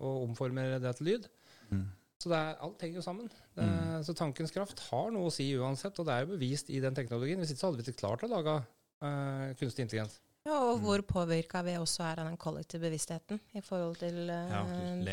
og 0.01 0.23
omformer 0.23 0.79
det 0.81 0.95
til 0.97 1.11
lyd. 1.11 1.29
Mm. 1.73 1.85
Så 2.23 2.31
er, 2.31 2.59
alt 2.63 2.83
henger 2.85 3.01
jo 3.01 3.05
sammen. 3.05 3.31
Det, 3.57 3.65
mm. 3.67 4.03
Så 4.07 4.15
tankens 4.15 4.55
kraft 4.55 4.83
har 4.91 5.09
noe 5.15 5.31
å 5.31 5.35
si 5.35 5.49
uansett, 5.59 5.97
og 5.99 6.07
det 6.07 6.15
er 6.15 6.27
jo 6.27 6.37
bevist 6.37 6.71
i 6.71 6.83
den 6.83 6.95
teknologien. 6.95 7.41
Hvis 7.43 7.55
ikke 7.55 7.65
så 7.65 7.71
hadde 7.71 7.81
vi 7.81 7.89
ikke 7.89 8.05
klart 8.05 8.23
å 8.23 8.31
lage 8.31 8.61
uh, 8.63 9.49
kunstig 9.59 9.89
intelligens. 9.89 10.21
Ja, 10.43 10.57
og 10.73 10.81
hvor 10.83 10.99
mm. 10.99 11.07
påvirka 11.07 11.61
vi 11.63 11.77
også 11.79 12.03
er 12.03 12.19
av 12.19 12.27
den 12.27 12.39
kollektive 12.41 12.89
bevisstheten 12.89 13.39
i 13.55 13.61
forhold 13.63 14.01
til 14.01 14.25
uh, 14.27 14.51
ja, 14.51 14.63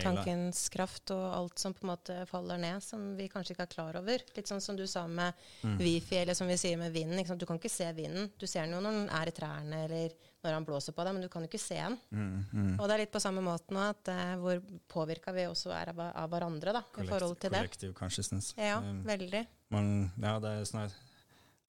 tankens 0.01 0.63
kraft 0.73 1.13
og 1.13 1.25
alt 1.27 1.61
som 1.61 1.75
på 1.77 1.85
en 1.85 1.91
måte 1.91 2.15
faller 2.29 2.57
ned, 2.61 2.81
som 2.81 3.11
vi 3.17 3.27
kanskje 3.29 3.53
ikke 3.53 3.67
er 3.67 3.75
klar 3.75 3.99
over. 4.01 4.25
Litt 4.37 4.49
sånn 4.49 4.63
som 4.63 4.77
du 4.77 4.87
sa 4.89 5.05
med 5.05 5.37
mm. 5.61 5.77
wifi, 5.81 6.17
eller 6.23 6.37
som 6.37 6.49
vi 6.49 6.57
sier 6.61 6.81
med 6.81 6.93
vinden. 6.93 7.21
Du 7.37 7.45
kan 7.49 7.61
ikke 7.61 7.73
se 7.73 7.89
vinden. 7.93 8.31
Du 8.41 8.47
ser 8.49 8.65
den 8.65 8.77
jo 8.77 8.81
når 8.85 8.97
den 9.01 9.13
er 9.21 9.29
i 9.29 9.35
trærne 9.37 9.83
eller 9.85 10.17
når 10.43 10.55
han 10.55 10.65
blåser 10.67 10.95
på 10.95 11.03
deg, 11.03 11.15
men 11.15 11.25
du 11.25 11.29
kan 11.31 11.43
jo 11.43 11.49
ikke 11.49 11.61
se 11.61 11.77
han. 11.81 11.97
Mm, 12.15 12.31
mm. 12.51 12.71
Og 12.77 12.85
det 12.87 12.95
er 12.95 13.01
litt 13.03 13.13
på 13.13 13.21
samme 13.23 13.43
måte 13.43 13.75
nå, 13.75 13.83
at 13.91 14.11
uh, 14.13 14.33
hvor 14.39 14.61
påvirka 14.91 15.33
vi 15.35 15.45
også 15.49 15.73
er 15.75 15.91
av, 15.91 16.01
av 16.07 16.31
hverandre 16.31 16.73
da, 16.79 16.83
i 16.95 17.07
forhold 17.09 17.35
til 17.41 17.51
det. 17.51 17.63
Collective 17.65 17.95
consciousness. 17.97 18.53
Ja, 18.59 18.79
um, 18.83 19.01
veldig. 19.07 19.43
Man, 19.75 19.93
ja, 20.15 20.37
det 20.41 20.55
er 20.55 20.65
snart 20.65 20.95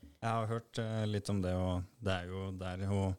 Jeg 0.01 0.29
har 0.29 0.47
hørt 0.51 0.83
uh, 0.83 1.03
litt 1.11 1.31
om 1.33 1.43
det, 1.43 1.55
og 1.59 1.89
det 1.99 2.17
er 2.17 2.31
jo 2.31 2.47
der 2.61 2.87
hun 2.91 3.17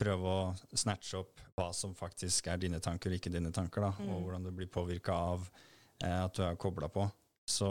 prøve 0.00 0.32
å 0.32 0.76
snatche 0.80 1.18
opp 1.20 1.42
hva 1.58 1.68
som 1.76 1.92
faktisk 1.94 2.48
er 2.48 2.60
dine 2.62 2.80
tanker, 2.80 3.12
og 3.12 3.20
ikke 3.20 3.32
dine 3.32 3.52
tanker, 3.52 3.84
da, 3.84 3.92
mm. 3.94 4.10
og 4.10 4.24
hvordan 4.24 4.48
du 4.48 4.54
blir 4.56 4.70
påvirka 4.72 5.14
av 5.34 5.44
uh, 5.46 6.22
at 6.24 6.34
du 6.34 6.42
er 6.48 6.58
kobla 6.58 6.90
på. 6.90 7.06
Så 7.46 7.70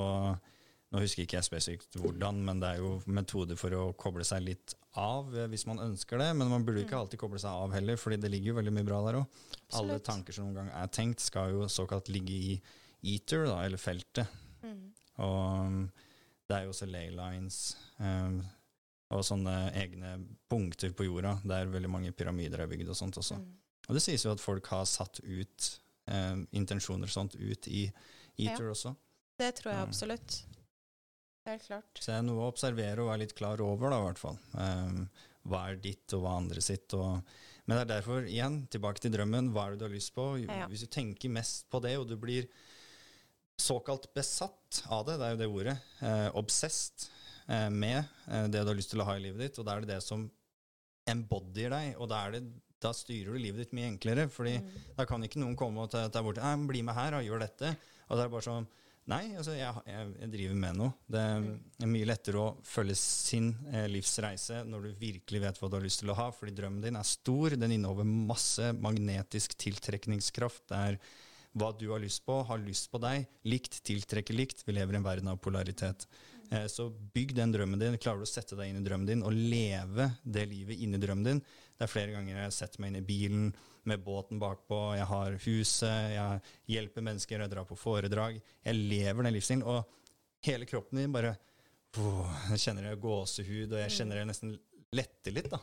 nå 0.89 1.01
husker 1.03 1.25
ikke 1.25 1.37
jeg 1.37 1.47
spesifikt 1.47 1.99
hvordan, 1.99 2.39
men 2.45 2.61
det 2.61 2.75
er 2.75 2.83
jo 2.83 2.95
metoder 3.11 3.59
for 3.59 3.75
å 3.77 3.89
koble 3.99 4.25
seg 4.27 4.47
litt 4.47 4.78
av 4.97 5.33
eh, 5.37 5.47
hvis 5.51 5.65
man 5.69 5.81
ønsker 5.83 6.21
det. 6.21 6.29
Men 6.37 6.51
man 6.51 6.65
burde 6.65 6.83
ikke 6.83 6.97
mm. 6.97 7.03
alltid 7.03 7.21
koble 7.21 7.41
seg 7.41 7.63
av 7.65 7.73
heller, 7.75 7.99
fordi 7.99 8.19
det 8.23 8.31
ligger 8.33 8.53
jo 8.53 8.59
veldig 8.59 8.75
mye 8.75 8.87
bra 8.87 9.01
der 9.07 9.19
òg. 9.21 9.41
Alle 9.79 9.99
tanker 10.05 10.35
som 10.35 10.47
noen 10.47 10.61
gang 10.61 10.71
er 10.81 10.93
tenkt, 10.93 11.23
skal 11.23 11.53
jo 11.55 11.69
såkalt 11.71 12.11
ligge 12.13 12.35
i 12.35 12.53
eater, 13.13 13.45
da, 13.47 13.61
eller 13.65 13.81
feltet. 13.81 14.39
Mm. 14.63 14.87
Og 15.25 15.81
det 16.49 16.57
er 16.57 16.65
jo 16.65 16.73
også 16.73 16.89
ley 16.89 17.11
lines. 17.13 17.59
Um, 17.99 18.41
og 19.09 19.25
sånne 19.25 19.71
egne 19.77 20.19
punkter 20.49 20.91
på 20.93 21.07
jorda 21.07 21.39
der 21.47 21.69
veldig 21.71 21.89
mange 21.89 22.11
pyramider 22.13 22.61
er 22.61 22.69
bygd 22.69 22.91
og 22.93 22.97
sånt 22.97 23.17
også. 23.17 23.39
Mm. 23.41 23.53
Og 23.89 23.97
det 23.97 24.03
sies 24.05 24.25
jo 24.25 24.33
at 24.35 24.41
folk 24.41 24.69
har 24.69 24.85
satt 24.89 25.21
ut 25.23 25.69
um, 26.05 26.45
intensjoner 26.53 27.09
og 27.09 27.13
sånt 27.13 27.37
ut 27.39 27.69
i 27.71 27.87
Eater 28.39 28.67
ja, 28.67 28.73
også. 28.75 28.93
Det 29.39 29.49
tror 29.57 29.73
jeg 29.73 29.87
absolutt. 29.87 30.37
Helt 31.47 31.65
klart. 31.65 32.01
Så 32.01 32.11
det 32.11 32.17
er 32.17 32.25
noe 32.27 32.43
å 32.43 32.49
observere 32.51 33.03
og 33.03 33.11
være 33.11 33.23
litt 33.23 33.37
klar 33.37 33.61
over, 33.63 33.93
da, 33.93 34.01
i 34.01 34.07
hvert 34.09 34.21
fall. 34.21 34.41
Um, 34.53 35.05
hva 35.49 35.63
er 35.69 35.79
ditt, 35.81 36.07
og 36.13 36.25
hva 36.25 36.33
er 36.33 36.43
andre 36.43 36.65
sitt? 36.65 36.93
Og, 36.97 37.37
men 37.65 37.77
det 37.77 37.85
er 37.85 37.93
derfor, 37.95 38.27
igjen, 38.27 38.59
tilbake 38.73 39.03
til 39.03 39.15
drømmen. 39.15 39.53
Hva 39.55 39.67
er 39.67 39.75
det 39.75 39.81
du 39.83 39.87
har 39.87 39.95
lyst 39.95 40.13
på? 40.17 40.31
Ja. 40.43 40.67
Hvis 40.69 40.85
du 40.85 40.91
tenker 40.93 41.31
mest 41.33 41.69
på 41.71 41.81
det, 41.85 41.95
og 42.01 42.09
du 42.09 42.17
blir 42.19 42.49
såkalt 43.59 44.11
besatt 44.15 44.83
av 44.91 45.07
det, 45.07 45.17
det 45.19 45.25
er 45.27 45.33
jo 45.33 45.41
det 45.41 45.49
ordet, 45.55 45.79
eh, 46.05 46.27
obsessed, 46.39 47.09
Eh, 47.49 47.69
med 47.69 48.03
eh, 48.27 48.43
det 48.45 48.61
du 48.61 48.69
har 48.69 48.77
lyst 48.77 48.91
til 48.93 49.01
å 49.01 49.07
ha 49.07 49.15
i 49.17 49.23
livet 49.23 49.41
ditt, 49.41 49.57
og 49.57 49.65
da 49.65 49.75
er 49.75 49.85
det 49.85 49.95
det 49.95 50.03
som 50.05 50.27
embodyer 51.09 51.73
deg, 51.73 51.95
og 51.97 52.11
da, 52.11 52.21
det, 52.35 52.43
da 52.77 52.91
styrer 52.93 53.33
du 53.33 53.41
livet 53.41 53.63
ditt 53.63 53.73
mye 53.73 53.87
enklere, 53.89 54.27
fordi 54.29 54.59
mm. 54.61 54.67
da 54.99 55.05
kan 55.09 55.25
ikke 55.25 55.41
noen 55.41 55.57
komme 55.57 55.81
og 55.81 55.89
ta 55.89 56.05
deg 56.05 56.27
bort 56.27 56.37
'Bli 56.37 56.83
med 56.85 56.97
her, 56.97 57.17
og 57.17 57.25
gjør 57.25 57.41
dette.' 57.47 57.73
Og 58.09 58.17
det 58.17 58.25
er 58.25 58.31
bare 58.33 58.45
sånn 58.45 58.67
Nei, 59.09 59.31
altså 59.39 59.55
jeg, 59.57 59.81
jeg, 59.89 60.29
driver 60.29 60.57
med 60.61 60.77
noe. 60.77 60.93
Det 61.09 61.21
er 61.21 61.89
mye 61.89 62.09
lettere 62.09 62.41
å 62.41 62.49
følge 62.67 62.97
sin 62.99 63.49
eh, 63.71 63.87
livsreise 63.89 64.61
når 64.67 64.85
du 64.85 64.99
virkelig 65.01 65.41
vet 65.47 65.61
hva 65.61 65.69
du 65.69 65.79
har 65.79 65.85
lyst 65.85 66.03
til 66.03 66.13
å 66.13 66.17
ha, 66.19 66.27
fordi 66.35 66.53
drømmen 66.59 66.83
din 66.83 66.99
er 66.99 67.07
stor. 67.07 67.55
Den 67.57 67.73
inneholder 67.73 68.05
masse 68.05 68.69
magnetisk 68.77 69.57
tiltrekningskraft. 69.65 70.67
Det 70.69 70.81
er 70.91 70.99
hva 71.57 71.71
du 71.73 71.87
har 71.89 72.03
lyst 72.03 72.21
på, 72.27 72.37
har 72.45 72.61
lyst 72.61 72.91
på 72.93 73.01
deg. 73.01 73.25
Likt 73.49 73.79
tiltrekker 73.87 74.37
likt. 74.37 74.61
Vi 74.67 74.77
lever 74.77 74.93
i 74.93 75.01
en 75.01 75.07
verden 75.07 75.31
av 75.33 75.41
polaritet. 75.41 76.05
Eh, 76.51 76.67
så 76.69 76.89
bygg 76.89 77.33
den 77.37 77.55
drømmen 77.55 77.81
din. 77.81 77.97
Klarer 77.97 78.21
du 78.21 78.27
å 78.27 78.29
sette 78.29 78.57
deg 78.59 78.69
inn 78.69 78.83
i 78.83 78.85
drømmen 78.85 79.09
din 79.09 79.25
og 79.25 79.33
leve 79.33 80.11
det 80.21 80.45
livet 80.53 80.85
inni 80.85 81.01
drømmen 81.01 81.31
din? 81.31 81.41
Det 81.77 81.87
er 81.87 81.91
flere 81.91 82.13
ganger 82.13 82.43
jeg 82.43 82.57
setter 82.61 82.83
meg 82.83 82.93
inn 82.93 83.01
i 83.01 83.07
bilen 83.09 83.49
med 83.89 84.03
båten 84.05 84.39
bakpå, 84.41 84.77
jeg 84.97 85.07
har 85.09 85.37
huset, 85.45 86.13
jeg 86.13 86.41
hjelper 86.75 87.05
mennesker, 87.05 87.41
jeg 87.41 87.51
drar 87.51 87.67
på 87.67 87.77
foredrag. 87.79 88.39
Jeg 88.65 88.79
lever 88.79 89.25
den 89.25 89.35
livsstilen. 89.35 89.65
Og 89.65 90.45
hele 90.45 90.69
kroppen 90.69 91.01
din 91.01 91.15
bare 91.15 91.35
Jeg 91.89 92.61
kjenner 92.61 92.85
jeg 92.85 93.01
gåsehud, 93.01 93.71
og 93.73 93.79
jeg 93.81 93.93
kjenner 93.95 94.19
jeg 94.19 94.29
nesten 94.29 94.51
letter 94.93 95.33
litt. 95.33 95.49
da. 95.49 95.59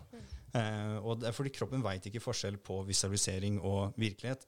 Eh, 0.58 0.96
og 0.98 1.20
det 1.20 1.28
er 1.30 1.36
fordi 1.36 1.52
kroppen 1.54 1.84
veit 1.84 2.06
ikke 2.08 2.22
forskjell 2.22 2.58
på 2.66 2.80
visualisering 2.88 3.60
og 3.60 3.94
virkelighet. 4.00 4.46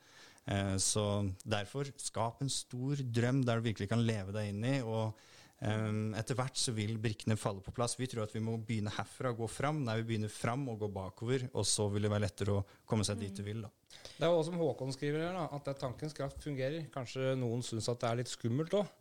Eh, 0.51 0.77
så 0.83 1.05
derfor, 1.45 1.91
skap 2.03 2.43
en 2.43 2.51
stor 2.51 2.99
drøm 3.03 3.45
der 3.47 3.61
du 3.61 3.69
virkelig 3.69 3.91
kan 3.91 4.03
leve 4.03 4.35
deg 4.35 4.51
inn 4.51 4.65
i. 4.65 4.79
og 4.83 5.15
Um, 5.59 6.13
etter 6.15 6.37
hvert 6.39 6.55
så 6.55 6.71
vil 6.71 7.01
brikkene 7.03 7.35
falle 7.39 7.63
på 7.65 7.73
plass. 7.75 7.97
Vi 7.99 8.07
tror 8.11 8.29
at 8.29 8.35
vi 8.37 8.43
må 8.45 8.55
begynne 8.63 8.93
herfra 8.95 9.33
og 9.35 9.43
gå 9.43 9.49
fram. 9.51 9.81
Nei, 9.87 9.97
vi 10.01 10.07
begynner 10.13 10.31
fram 10.31 10.69
og 10.71 10.79
går 10.85 10.93
bakover, 10.95 11.49
og 11.51 11.67
så 11.67 11.89
vil 11.91 12.07
det 12.07 12.13
være 12.13 12.27
lettere 12.29 12.55
å 12.61 12.65
komme 12.87 13.07
seg 13.07 13.19
dit 13.23 13.35
du 13.35 13.43
vil. 13.47 13.65
da. 13.67 13.73
Det 14.19 14.23
er 14.23 14.31
jo 14.31 14.39
også 14.39 14.53
som 14.53 14.63
Håkon 14.63 14.95
skriver 14.95 15.27
her, 15.27 15.35
da, 15.35 15.49
at 15.57 15.67
det 15.67 15.77
tankens 15.81 16.15
kraft 16.15 16.43
fungerer. 16.45 16.87
Kanskje 16.95 17.35
noen 17.41 17.65
syns 17.67 17.91
at 17.91 18.01
det 18.05 18.11
er 18.11 18.21
litt 18.23 18.31
skummelt 18.31 18.79
òg. 18.79 18.95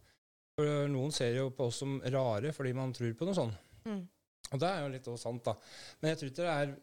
For 0.57 0.89
noen 0.89 1.13
ser 1.13 1.35
jo 1.37 1.51
på 1.53 1.67
oss 1.69 1.83
som 1.83 1.99
rare 2.01 2.49
fordi 2.55 2.73
man 2.73 2.93
tror 2.95 3.13
på 3.13 3.27
noe 3.27 3.37
sånt. 3.37 3.65
Mm. 3.85 4.01
Og 4.47 4.61
det 4.63 4.69
er 4.71 4.79
jo 4.81 4.93
litt 4.95 5.09
sant, 5.21 5.45
da. 5.45 5.53
Men 6.01 6.13
jeg 6.13 6.19
tror 6.19 6.31
ikke 6.31 6.45
det 6.47 6.53
er 6.55 6.75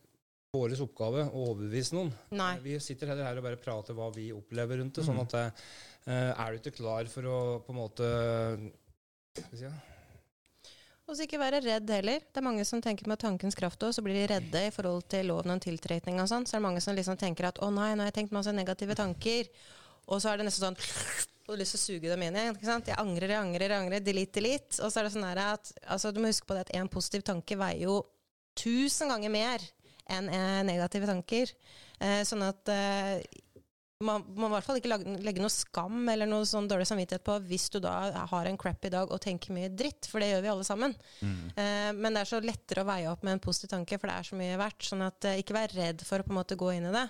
vår 0.55 0.77
oppgave 0.85 1.25
å 1.27 1.49
overbevise 1.49 1.97
noen. 1.97 2.13
Nei. 2.39 2.53
Vi 2.63 2.77
sitter 2.83 3.11
heller 3.11 3.27
her 3.27 3.41
og 3.41 3.49
bare 3.49 3.59
prater 3.59 3.97
hva 3.99 4.07
vi 4.15 4.29
opplever 4.35 4.79
rundt 4.79 5.01
det. 5.01 5.07
Sånn 5.07 5.19
mm. 5.19 5.27
Sånn 5.27 5.51
at 5.51 5.65
uh, 6.07 6.45
er 6.45 6.55
du 6.55 6.61
ikke 6.61 6.77
klar 6.79 7.11
for 7.11 7.27
å 7.27 7.39
på 7.67 7.75
en 7.75 7.81
måte 7.81 8.11
Si, 9.35 9.67
og 11.05 11.19
så 11.19 11.27
ikke 11.27 11.41
være 11.41 11.61
redd 11.61 11.91
heller. 11.93 12.23
Det 12.25 12.41
er 12.41 12.47
mange 12.47 12.65
som 12.65 12.81
tenker 12.81 13.09
med 13.11 13.21
tankens 13.21 13.57
kraft 13.59 13.83
òg, 13.85 13.93
så 13.93 14.03
blir 14.05 14.17
de 14.17 14.29
redde 14.31 14.63
i 14.69 14.73
forhold 14.73 15.05
til 15.13 15.29
loven 15.29 15.53
om 15.53 15.61
tiltrekning 15.61 16.17
og 16.23 16.31
sånn. 16.31 16.47
Så 16.49 16.57
er 16.57 16.63
det 16.63 16.69
mange 16.71 16.81
som 16.81 16.97
liksom 16.97 17.19
tenker 17.21 17.51
at 17.51 17.61
å 17.61 17.69
nei, 17.75 17.91
nå 17.93 18.07
har 18.07 18.09
jeg 18.09 18.23
tenkt 18.23 18.33
masse 18.37 18.55
negative 18.57 18.97
tanker. 18.97 19.51
Og 20.09 20.23
så 20.23 20.33
er 20.33 20.41
det 20.41 20.49
nesten 20.49 20.71
sånn 20.71 21.29
og 21.45 21.51
du 21.51 21.59
har 21.59 21.61
lyst 21.61 21.75
til 21.77 21.81
å 21.81 21.85
suge 21.85 22.09
dem 22.09 22.23
inn 22.25 22.37
igjen. 22.41 22.55
ikke 22.57 22.71
sant? 22.71 22.87
Jeg 22.89 22.97
angrer, 22.97 23.35
jeg 23.35 23.37
angrer, 23.37 23.69
jeg 23.69 23.85
angrer. 23.85 24.01
Delete, 24.01 24.33
delete. 24.39 24.79
Og 24.81 24.89
så 24.89 25.01
er 25.01 25.05
det 25.05 25.13
sånn 25.13 25.27
at 25.29 25.73
altså, 25.93 26.13
Du 26.17 26.23
må 26.23 26.31
huske 26.31 26.49
på 26.49 26.57
det 26.57 26.63
at 26.65 26.73
én 26.79 26.89
positiv 26.89 27.27
tanke 27.29 27.59
veier 27.61 27.85
jo 27.85 27.99
tusen 28.57 29.13
ganger 29.13 29.33
mer 29.35 29.67
enn 30.09 30.31
negative 30.65 31.11
tanker. 31.11 31.53
Eh, 32.01 32.23
sånn 32.25 32.47
at 32.49 32.73
eh, 32.73 33.21
man 34.05 34.25
må 34.37 34.49
i 34.49 34.55
hvert 34.55 34.67
fall 34.67 34.79
ikke 34.81 34.99
legge 35.25 35.43
noe 35.43 35.53
skam 35.53 36.09
eller 36.13 36.29
noe 36.31 36.47
sånn 36.49 36.69
dårlig 36.71 36.87
samvittighet 36.91 37.25
på 37.27 37.39
hvis 37.49 37.67
du 37.75 37.81
da 37.85 37.95
har 38.31 38.49
en 38.51 38.59
crappy 38.61 38.93
dag 38.95 39.13
og 39.13 39.23
tenker 39.25 39.55
mye 39.57 39.73
dritt, 39.73 40.09
for 40.11 40.23
det 40.23 40.31
gjør 40.33 40.45
vi 40.45 40.53
alle 40.55 40.67
sammen. 40.69 40.97
Mm. 41.21 41.37
Eh, 41.51 41.91
men 41.99 42.15
det 42.15 42.25
er 42.25 42.33
så 42.33 42.43
lettere 42.45 42.85
å 42.85 42.89
veie 42.89 43.11
opp 43.11 43.25
med 43.27 43.37
en 43.37 43.45
positiv 43.45 43.73
tanke, 43.75 43.99
for 43.99 44.11
det 44.11 44.19
er 44.19 44.31
så 44.31 44.41
mye 44.41 44.61
verdt. 44.61 44.89
sånn 44.91 45.07
at 45.07 45.31
eh, 45.31 45.41
ikke 45.43 45.59
vær 45.59 45.77
redd 45.77 46.05
for 46.07 46.21
å 46.21 46.27
på 46.27 46.35
en 46.35 46.41
måte 46.41 46.59
gå 46.61 46.73
inn 46.77 46.91
i 46.91 46.95
det. 46.95 47.07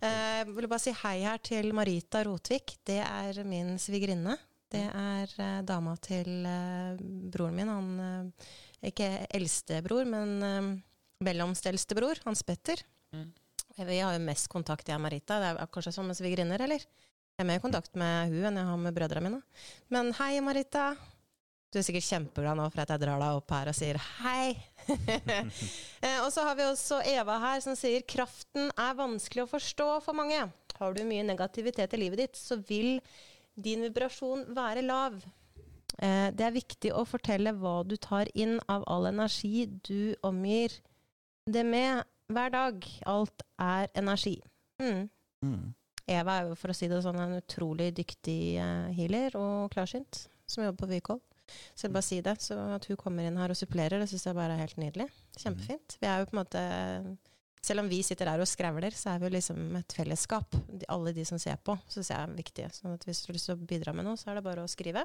Eh, 0.00 0.20
jeg 0.40 0.52
vil 0.54 0.70
bare 0.70 0.84
si 0.86 0.94
hei 1.02 1.16
her 1.24 1.42
til 1.42 1.74
Marita 1.76 2.22
Rotvik. 2.26 2.78
Det 2.86 3.02
er 3.02 3.42
min 3.48 3.76
svigerinne. 3.82 4.38
Det 4.68 4.84
er 4.84 5.32
eh, 5.40 5.60
dama 5.64 5.94
til 6.04 6.44
eh, 6.46 6.98
broren 7.32 7.56
min. 7.56 7.72
Han 7.72 7.88
eh, 8.04 8.48
ikke 8.90 9.08
eldstebror, 9.34 10.04
men 10.08 10.82
mellomste 11.24 11.72
eldstebror. 11.72 12.20
Hans 12.26 12.44
Petter. 12.46 12.82
Mm. 13.16 13.30
Vi 13.78 14.00
har 14.00 14.16
jo 14.16 14.22
mest 14.24 14.48
kontakt, 14.50 14.88
jeg 14.88 14.98
og 14.98 15.04
Marita. 15.04 15.38
Det 15.38 15.52
er 15.52 15.70
kanskje 15.70 15.92
som 15.94 16.08
med 16.10 16.18
svigerinner, 16.18 16.62
eller? 16.64 16.82
Jeg 16.82 17.44
er 17.44 17.46
mer 17.46 17.60
i 17.60 17.62
kontakt 17.62 17.94
med 17.94 18.32
hun 18.32 18.48
enn 18.48 18.58
jeg 18.58 18.66
har 18.66 18.80
med 18.82 18.96
brødrene 18.96 19.28
mine. 19.28 19.38
Men 19.94 20.10
hei, 20.18 20.32
Marita. 20.42 20.90
Du 21.70 21.78
er 21.78 21.84
sikkert 21.86 22.06
kjempeglad 22.08 22.56
nå 22.58 22.64
for 22.72 22.82
at 22.82 22.90
jeg 22.94 23.02
drar 23.04 23.20
deg 23.20 23.38
opp 23.38 23.52
her 23.54 23.70
og 23.70 23.76
sier 23.78 24.00
hei. 24.22 24.56
Eh, 25.98 26.20
og 26.22 26.28
så 26.30 26.44
har 26.46 26.54
vi 26.54 26.62
også 26.62 27.00
Eva 27.10 27.34
her 27.42 27.58
som 27.60 27.74
sier 27.76 28.04
kraften 28.06 28.70
er 28.78 28.94
vanskelig 28.96 29.42
å 29.42 29.50
forstå 29.50 29.88
for 30.04 30.16
mange. 30.16 30.38
Har 30.78 30.94
du 30.94 31.00
mye 31.04 31.24
negativitet 31.26 31.96
i 31.96 32.00
livet 32.00 32.22
ditt, 32.22 32.38
så 32.38 32.56
vil 32.68 33.00
din 33.58 33.82
vibrasjon 33.84 34.46
være 34.56 34.84
lav. 34.86 35.18
Eh, 35.98 36.30
det 36.32 36.46
er 36.46 36.54
viktig 36.54 36.94
å 36.94 37.02
fortelle 37.06 37.52
hva 37.58 37.82
du 37.82 37.96
tar 37.98 38.30
inn 38.38 38.56
av 38.70 38.86
all 38.86 39.10
energi 39.10 39.66
du 39.66 40.14
omgir 40.26 40.78
det 41.50 41.66
med 41.66 42.06
hver 42.32 42.52
dag. 42.54 42.88
Alt 43.08 43.44
er 43.62 43.90
energi. 43.98 44.36
Mm. 44.82 45.08
Mm. 45.44 45.68
Eva 46.08 46.38
er 46.38 46.48
jo, 46.48 46.56
for 46.56 46.72
å 46.72 46.76
si 46.76 46.88
det 46.88 47.00
sånn, 47.04 47.20
en 47.20 47.38
utrolig 47.38 47.90
dyktig 47.96 48.58
uh, 48.62 48.88
healer 48.96 49.34
og 49.38 49.72
klarsynt 49.74 50.26
som 50.48 50.64
jobber 50.64 50.86
på 50.86 50.92
Vykoll. 50.94 51.22
Så 51.48 51.86
jeg 51.86 51.90
vil 51.90 51.96
bare 51.96 52.06
si 52.06 52.20
det. 52.24 52.36
Så 52.44 52.56
at 52.76 52.86
hun 52.88 53.00
kommer 53.00 53.28
inn 53.28 53.38
her 53.40 53.52
og 53.52 53.58
supplerer, 53.58 54.00
det 54.00 54.08
syns 54.10 54.28
jeg 54.28 54.36
bare 54.36 54.56
er 54.56 54.64
helt 54.64 54.78
nydelig. 54.80 55.08
Kjempefint. 55.38 55.98
Vi 56.00 56.08
er 56.08 56.22
jo 56.22 56.28
på 56.30 56.36
en 56.36 56.42
måte 56.42 56.62
Selv 57.64 57.82
om 57.82 57.88
vi 57.90 57.98
sitter 58.06 58.28
der 58.30 58.40
og 58.40 58.48
skrevler, 58.48 58.94
så 58.94 59.10
er 59.10 59.18
vi 59.20 59.26
jo 59.26 59.34
liksom 59.34 59.76
et 59.80 59.92
fellesskap. 59.92 60.54
De, 60.68 60.86
alle 60.94 61.12
de 61.12 61.24
som 61.28 61.40
ser 61.42 61.58
på, 61.60 61.74
syns 61.90 62.12
jeg 62.12 62.16
er 62.16 62.36
viktige. 62.36 62.68
Så 62.72 62.92
at 62.94 63.04
hvis 63.04 63.24
du 63.24 63.28
har 63.28 63.36
lyst 63.36 63.50
til 63.50 63.56
å 63.56 63.68
bidra 63.72 63.92
med 63.96 64.06
noe, 64.06 64.16
så 64.16 64.30
er 64.30 64.38
det 64.38 64.44
bare 64.46 64.64
å 64.64 64.70
skrive. 64.70 65.02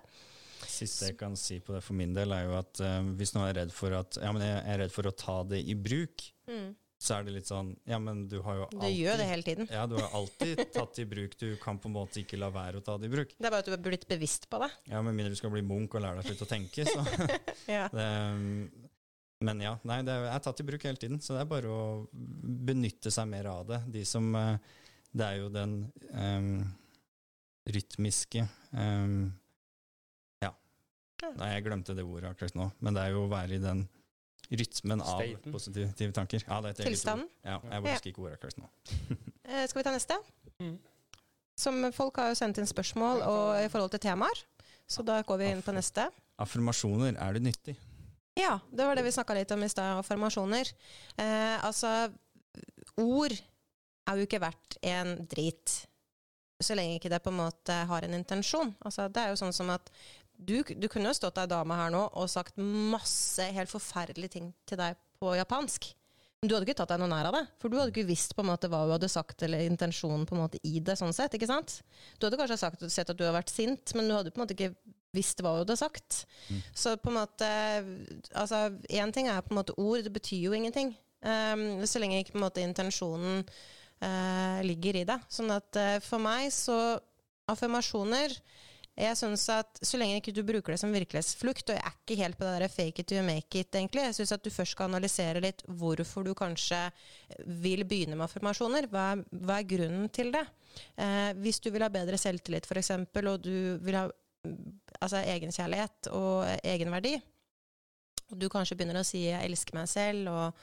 Siste 0.70 1.10
jeg 1.10 1.18
kan 1.20 1.34
si 1.36 1.58
på 1.60 1.74
det 1.76 1.82
for 1.84 1.98
min 1.98 2.14
del, 2.16 2.32
er 2.32 2.46
jo 2.46 2.54
at 2.56 2.80
uh, 2.86 3.02
hvis 3.18 3.34
noen 3.36 3.50
er 3.50 3.58
redd 3.64 3.74
for 3.76 3.98
at 3.98 4.22
Ja, 4.22 4.32
men 4.32 4.46
jeg 4.46 4.62
er 4.62 4.80
redd 4.86 4.94
for 4.94 5.10
å 5.10 5.16
ta 5.18 5.42
det 5.50 5.60
i 5.66 5.76
bruk. 5.76 6.30
Mm 6.48 6.72
så 7.04 7.18
er 7.18 7.26
det 7.28 7.34
litt 7.36 7.50
sånn 7.50 7.74
Ja, 7.90 7.98
men 8.00 8.24
du 8.32 8.38
har 8.46 8.62
jo 8.62 8.66
alltid 8.70 8.84
Du 8.86 9.02
gjør 9.02 9.20
det 9.20 9.26
hele 9.28 9.44
tiden. 9.44 9.68
Ja, 9.72 9.84
du 9.90 9.98
har 10.00 10.14
alltid 10.16 10.62
tatt 10.72 11.00
i 11.04 11.06
bruk. 11.10 11.36
Du 11.40 11.50
kan 11.60 11.80
på 11.82 11.90
en 11.90 11.96
måte 11.98 12.22
ikke 12.22 12.40
la 12.40 12.48
være 12.54 12.80
å 12.80 12.86
ta 12.86 12.96
det 13.00 13.10
i 13.10 13.12
bruk. 13.12 13.34
Det 13.36 13.50
er 13.50 13.52
bare 13.52 13.66
at 13.66 13.68
du 13.68 13.76
er 13.76 13.84
blitt 13.84 14.06
bevisst 14.08 14.48
på 14.52 14.62
det. 14.64 14.70
Ja, 14.92 15.02
med 15.04 15.18
mindre 15.18 15.34
du 15.34 15.40
skal 15.40 15.52
bli 15.52 15.64
munk 15.68 15.98
og 15.98 16.06
lære 16.06 16.22
deg 16.22 16.32
slutt 16.32 16.46
å 16.46 16.50
tenke, 16.50 16.86
så 16.88 17.04
ja. 17.76 17.90
det, 17.92 18.08
Men 19.44 19.64
ja, 19.66 19.74
nei, 19.90 20.00
det 20.08 20.16
er 20.32 20.46
tatt 20.46 20.64
i 20.64 20.68
bruk 20.68 20.86
hele 20.88 21.02
tiden. 21.02 21.20
Så 21.24 21.36
det 21.36 21.44
er 21.44 21.52
bare 21.52 21.74
å 21.74 21.84
benytte 22.14 23.12
seg 23.12 23.28
mer 23.34 23.52
av 23.52 23.68
det. 23.74 23.82
De 23.98 24.06
som 24.08 24.30
eh, 24.40 24.80
Det 25.12 25.28
er 25.28 25.42
jo 25.42 25.50
den 25.54 25.76
um, 26.16 26.54
rytmiske 27.68 28.46
um, 28.72 29.28
Ja. 30.44 30.54
Nei, 31.36 31.52
jeg 31.58 31.68
glemte 31.68 31.98
det 31.98 32.08
ordet 32.08 32.32
akkurat 32.32 32.56
nå, 32.60 32.70
men 32.80 32.96
det 32.96 33.04
er 33.04 33.18
jo 33.18 33.28
å 33.28 33.34
være 33.36 33.60
i 33.60 33.62
den 33.64 33.84
rytmen 34.50 35.02
av 35.02 35.22
Staten. 35.22 35.52
positive 35.52 36.12
tanker. 36.16 36.46
Ja, 36.48 36.62
det 36.62 36.74
er 36.74 36.90
Tilstanden? 36.90 37.30
Ja, 37.44 37.60
jeg 37.72 37.86
husker 37.88 38.12
ikke 38.12 38.26
ordet 38.26 38.40
akkurat 38.40 38.64
nå. 38.64 38.72
Eh, 39.44 39.66
skal 39.68 39.82
vi 39.82 39.84
ta 39.84 39.92
neste? 39.92 40.16
Mm. 40.64 40.78
Som 41.60 41.82
folk 41.92 42.16
har 42.16 42.30
jo 42.32 42.36
sendt 42.40 42.62
inn 42.62 42.68
spørsmål 42.70 43.20
og, 43.28 43.48
i 43.60 43.68
forhold 43.68 43.92
til 43.92 44.00
temaer, 44.06 44.40
så 44.88 45.04
da 45.04 45.18
går 45.28 45.42
vi 45.42 45.50
inn 45.52 45.64
på 45.66 45.74
neste. 45.76 46.06
Affirmasjoner, 46.40 47.18
er 47.20 47.36
det 47.36 47.42
nyttig? 47.50 47.76
Ja, 48.40 48.56
det 48.72 48.88
var 48.88 48.96
det 48.96 49.04
vi 49.04 49.12
snakka 49.12 49.36
litt 49.36 49.52
om 49.52 49.66
i 49.68 49.70
stad. 49.70 50.00
Affirmasjoner. 50.00 50.72
Eh, 51.20 51.58
altså, 51.60 51.92
ord 53.04 53.36
er 53.36 54.22
jo 54.22 54.30
ikke 54.30 54.42
verdt 54.46 54.80
en 54.80 55.18
drit 55.28 55.76
så 56.64 56.78
lenge 56.78 56.98
ikke 56.98 57.12
det 57.12 57.22
på 57.24 57.32
en 57.34 57.40
måte 57.42 57.76
har 57.90 58.06
en 58.06 58.16
intensjon. 58.18 58.74
Altså, 58.86 59.08
det 59.12 59.24
er 59.24 59.34
jo 59.34 59.40
sånn 59.40 59.56
som 59.56 59.72
at 59.74 59.90
du, 60.46 60.60
du 60.64 60.88
kunne 60.92 61.12
jo 61.12 61.18
stått 61.18 61.42
ei 61.42 61.50
dame 61.50 61.78
her 61.80 61.92
nå 61.94 62.06
og 62.12 62.32
sagt 62.32 62.60
masse 62.60 63.46
helt 63.56 63.72
forferdelige 63.72 64.38
ting 64.38 64.54
til 64.70 64.80
deg 64.80 64.98
på 65.20 65.36
japansk. 65.40 65.92
Men 66.44 66.50
du 66.50 66.58
hadde 66.58 66.68
ikke 66.68 66.76
tatt 66.82 66.92
deg 66.92 67.00
noe 67.00 67.08
nær 67.08 67.30
av 67.30 67.36
det, 67.38 67.44
for 67.62 67.72
du 67.72 67.78
hadde 67.80 67.94
ikke 67.94 68.10
visst 68.10 68.34
på 68.36 68.44
en 68.44 68.50
måte 68.50 68.68
hva 68.68 68.82
hun 68.82 68.92
hadde 68.98 69.08
sagt, 69.08 69.46
eller 69.46 69.64
intensjonen 69.64 70.26
på 70.28 70.36
en 70.36 70.42
måte 70.42 70.60
i 70.68 70.82
det. 70.84 70.98
sånn 71.00 71.16
sett, 71.16 71.38
ikke 71.38 71.48
sant? 71.48 71.78
Du 72.20 72.26
hadde 72.28 72.40
kanskje 72.42 72.58
sagt, 72.60 72.84
sett 72.92 73.08
at 73.08 73.16
du 73.16 73.24
hadde 73.24 73.38
vært 73.38 73.54
sint, 73.54 73.94
men 73.96 74.10
du 74.10 74.16
hadde 74.18 74.34
på 74.34 74.42
en 74.42 74.44
måte 74.44 74.58
ikke 74.58 74.74
visst 75.16 75.40
hva 75.40 75.54
hun 75.54 75.62
hadde 75.64 75.78
sagt. 75.80 76.26
Mm. 76.50 76.60
Så 76.84 76.98
på 77.00 77.14
en 77.14 77.20
måte 77.22 77.50
Altså, 78.36 78.66
én 78.92 79.16
ting 79.16 79.32
er 79.32 79.40
på 79.46 79.54
en 79.54 79.62
måte 79.62 79.78
ord, 79.80 80.04
det 80.04 80.12
betyr 80.12 80.50
jo 80.50 80.58
ingenting. 80.58 80.92
Um, 81.24 81.86
så 81.88 82.04
lenge 82.04 82.20
ikke 82.20 82.36
på 82.36 82.42
en 82.42 82.46
måte 82.50 82.66
intensjonen 82.66 83.46
uh, 84.04 84.60
ligger 84.68 85.00
i 85.00 85.08
det. 85.08 85.20
Sånn 85.32 85.54
at 85.56 85.80
uh, 85.80 85.96
for 86.04 86.20
meg 86.20 86.52
så 86.52 86.98
Affirmasjoner 87.52 88.36
jeg 88.94 89.18
synes 89.18 89.44
at 89.50 89.80
Så 89.82 89.98
lenge 89.98 90.20
ikke 90.20 90.34
du 90.36 90.44
bruker 90.46 90.74
det 90.74 90.80
som 90.80 90.94
virkelighetsflukt, 90.94 91.70
og 91.70 91.78
jeg 91.78 91.82
er 91.82 91.96
ikke 91.98 92.18
helt 92.20 92.38
på 92.38 92.46
det 92.46 92.60
der 92.62 92.70
fake 92.70 93.02
it 93.02 93.08
to 93.10 93.22
make 93.26 93.60
it, 93.60 93.74
egentlig. 93.74 94.04
Jeg 94.06 94.16
syns 94.20 94.32
at 94.36 94.44
du 94.46 94.52
først 94.54 94.76
skal 94.76 94.92
analysere 94.92 95.42
litt 95.42 95.64
hvorfor 95.68 96.24
du 96.24 96.34
kanskje 96.38 96.80
vil 97.64 97.86
begynne 97.90 98.16
med 98.16 98.28
affirmasjoner. 98.28 98.88
Hva 98.92 99.08
er, 99.16 99.24
hva 99.32 99.58
er 99.60 99.70
grunnen 99.70 100.10
til 100.14 100.30
det? 100.36 100.46
Eh, 100.98 101.32
hvis 101.42 101.60
du 101.64 101.72
vil 101.74 101.86
ha 101.86 101.90
bedre 101.94 102.20
selvtillit, 102.22 102.70
f.eks., 102.70 102.92
og 102.94 103.42
du 103.42 103.80
vil 103.82 103.98
ha 103.98 104.06
altså, 105.00 105.24
egenkjærlighet 105.24 106.14
og 106.14 106.46
egenverdi, 106.62 107.18
og 108.30 108.40
du 108.42 108.50
kanskje 108.50 108.78
begynner 108.78 109.02
å 109.02 109.06
si 109.08 109.26
'jeg 109.26 109.46
elsker 109.46 109.78
meg 109.78 109.90
selv', 109.90 110.30
og, 110.30 110.54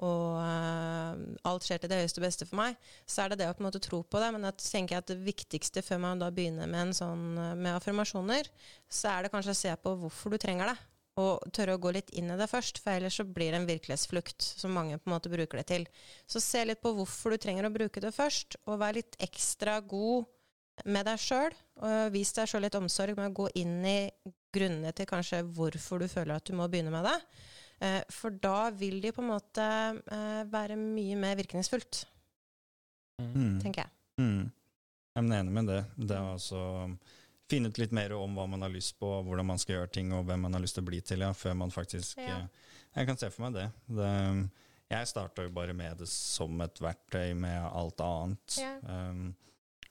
og 0.00 0.38
uh, 0.40 1.16
alt 1.48 1.66
skjer 1.66 1.82
til 1.82 1.90
det 1.92 1.98
høyeste 2.00 2.22
beste 2.24 2.46
for 2.48 2.60
meg, 2.62 2.78
så 3.04 3.24
er 3.24 3.32
det 3.32 3.42
det 3.42 3.50
å 3.50 3.56
på 3.56 3.62
en 3.62 3.68
måte 3.68 3.82
tro 3.84 4.00
på 4.02 4.22
det. 4.22 4.30
Men 4.34 4.48
jeg 4.48 4.60
tenker 4.64 5.00
at 5.00 5.10
det 5.10 5.18
viktigste 5.24 5.84
før 5.84 6.00
man 6.06 6.22
da 6.22 6.30
begynner 6.34 6.70
med, 6.70 6.94
sånn, 6.96 7.34
med 7.36 7.74
affirmasjoner, 7.74 8.48
så 8.88 9.12
er 9.12 9.26
det 9.26 9.34
kanskje 9.34 9.56
å 9.56 9.60
se 9.60 9.76
på 9.84 9.94
hvorfor 10.04 10.34
du 10.34 10.40
trenger 10.40 10.72
det. 10.72 10.78
Og 11.20 11.52
tørre 11.52 11.74
å 11.76 11.82
gå 11.82 11.92
litt 11.92 12.12
inn 12.16 12.30
i 12.32 12.38
det 12.38 12.48
først, 12.48 12.80
for 12.80 12.96
ellers 12.96 13.18
så 13.18 13.26
blir 13.26 13.52
det 13.52 13.60
en 13.60 13.68
virkelighetsflukt, 13.68 14.44
som 14.62 14.72
mange 14.72 14.96
på 14.96 15.10
en 15.10 15.16
måte 15.16 15.32
bruker 15.32 15.60
det 15.60 15.66
til. 15.68 15.86
Så 16.30 16.40
se 16.40 16.62
litt 16.64 16.80
på 16.80 16.94
hvorfor 16.96 17.34
du 17.34 17.42
trenger 17.42 17.66
å 17.68 17.74
bruke 17.74 18.00
det 18.00 18.14
først, 18.16 18.56
og 18.64 18.80
vær 18.80 18.96
litt 18.96 19.18
ekstra 19.20 19.80
god 19.84 20.30
med 20.88 21.04
deg 21.10 21.20
sjøl. 21.20 21.56
Vis 22.14 22.32
deg 22.36 22.48
sjøl 22.48 22.64
litt 22.64 22.78
omsorg 22.78 23.18
med 23.18 23.32
å 23.32 23.38
gå 23.42 23.48
inn 23.60 23.80
i 23.84 23.98
grunnene 24.54 24.92
til 24.96 25.08
kanskje 25.10 25.42
hvorfor 25.44 26.00
du 26.00 26.08
føler 26.10 26.38
at 26.38 26.46
du 26.46 26.54
må 26.56 26.68
begynne 26.70 26.94
med 26.94 27.06
det. 27.06 27.18
Eh, 27.80 28.00
for 28.12 28.34
da 28.36 28.70
vil 28.76 28.98
de 29.00 29.12
på 29.16 29.22
en 29.24 29.30
måte 29.32 29.64
eh, 29.64 30.42
være 30.52 30.76
mye 30.80 31.16
mer 31.20 31.38
virkningsfullt, 31.40 32.02
mm. 33.22 33.60
tenker 33.62 33.86
jeg. 33.86 33.94
Mm. 34.20 34.50
Jeg 35.16 35.24
er 35.24 35.40
enig 35.40 35.54
med 35.56 35.70
det. 35.72 35.80
Det 35.96 36.16
er 36.16 36.28
altså 36.34 36.60
finne 37.50 37.70
ut 37.72 37.80
litt 37.80 37.94
mer 37.96 38.14
om 38.14 38.36
hva 38.38 38.46
man 38.46 38.62
har 38.62 38.72
lyst 38.72 38.98
på, 39.00 39.08
hvordan 39.26 39.48
man 39.48 39.58
skal 39.60 39.78
gjøre 39.78 39.92
ting, 39.96 40.12
og 40.14 40.26
hvem 40.28 40.46
man 40.46 40.54
har 40.54 40.62
lyst 40.62 40.78
til 40.78 40.84
å 40.84 40.90
bli 40.90 41.00
til, 41.02 41.24
ja, 41.24 41.32
før 41.34 41.56
man 41.64 41.72
faktisk 41.74 42.20
ja. 42.22 42.42
Eh, 42.44 42.66
jeg 42.98 43.06
kan 43.06 43.18
se 43.18 43.28
for 43.30 43.46
meg 43.46 43.54
det. 43.54 43.68
det 43.94 44.10
jeg 44.90 45.06
starta 45.06 45.44
jo 45.46 45.52
bare 45.54 45.74
med 45.76 46.00
det 46.02 46.08
som 46.10 46.56
et 46.64 46.80
verktøy 46.82 47.36
med 47.38 47.62
alt 47.62 48.02
annet. 48.02 48.56
Ja. 48.58 48.72
Um, 48.82 49.28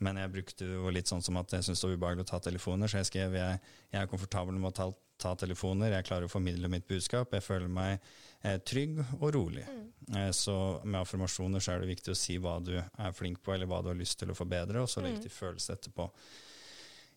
men 0.03 0.19
jeg 0.19 0.31
brukte 0.33 0.67
jo 0.67 0.91
litt 0.91 1.07
sånn 1.07 1.23
som 1.23 1.39
at 1.39 1.53
jeg 1.55 1.63
syntes 1.63 1.79
det 1.83 1.87
var 1.87 1.99
ubehagelig 1.99 2.25
å 2.25 2.29
ta 2.33 2.39
telefoner, 2.43 2.91
så 2.91 2.99
jeg 2.99 3.07
skrev 3.07 3.37
jeg, 3.39 3.61
jeg 3.93 4.01
er 4.01 4.11
komfortabel 4.11 4.59
med 4.59 4.71
å 4.71 4.75
ta, 4.75 4.89
ta, 5.19 5.33
telefoner, 5.39 5.93
jeg 5.93 6.07
klarer 6.07 6.27
å 6.27 6.31
formidle 6.31 6.69
mitt 6.71 6.87
budskap, 6.89 7.33
jeg 7.35 7.45
føler 7.45 7.71
meg 7.71 7.97
eh, 8.41 8.59
trygg 8.65 9.01
og 9.19 9.31
rolig. 9.35 9.65
Mm. 9.67 9.87
Eh, 10.15 10.29
så 10.35 10.55
med 10.83 11.01
affirmasjoner 11.01 11.63
så 11.63 11.73
er 11.73 11.83
det 11.83 11.91
viktig 11.91 12.13
å 12.13 12.19
si 12.19 12.37
hva 12.41 12.57
du 12.63 12.75
er 12.79 13.15
flink 13.15 13.41
på, 13.43 13.53
eller 13.55 13.69
hva 13.69 13.81
du 13.83 13.91
har 13.91 13.99
lyst 13.99 14.19
til 14.21 14.31
å 14.31 14.37
forbedre, 14.37 14.83
og 14.83 14.91
så 14.91 15.03
legge 15.03 15.19
mm. 15.19 15.25
til 15.27 15.35
følelse 15.35 15.75
etterpå. 15.75 16.07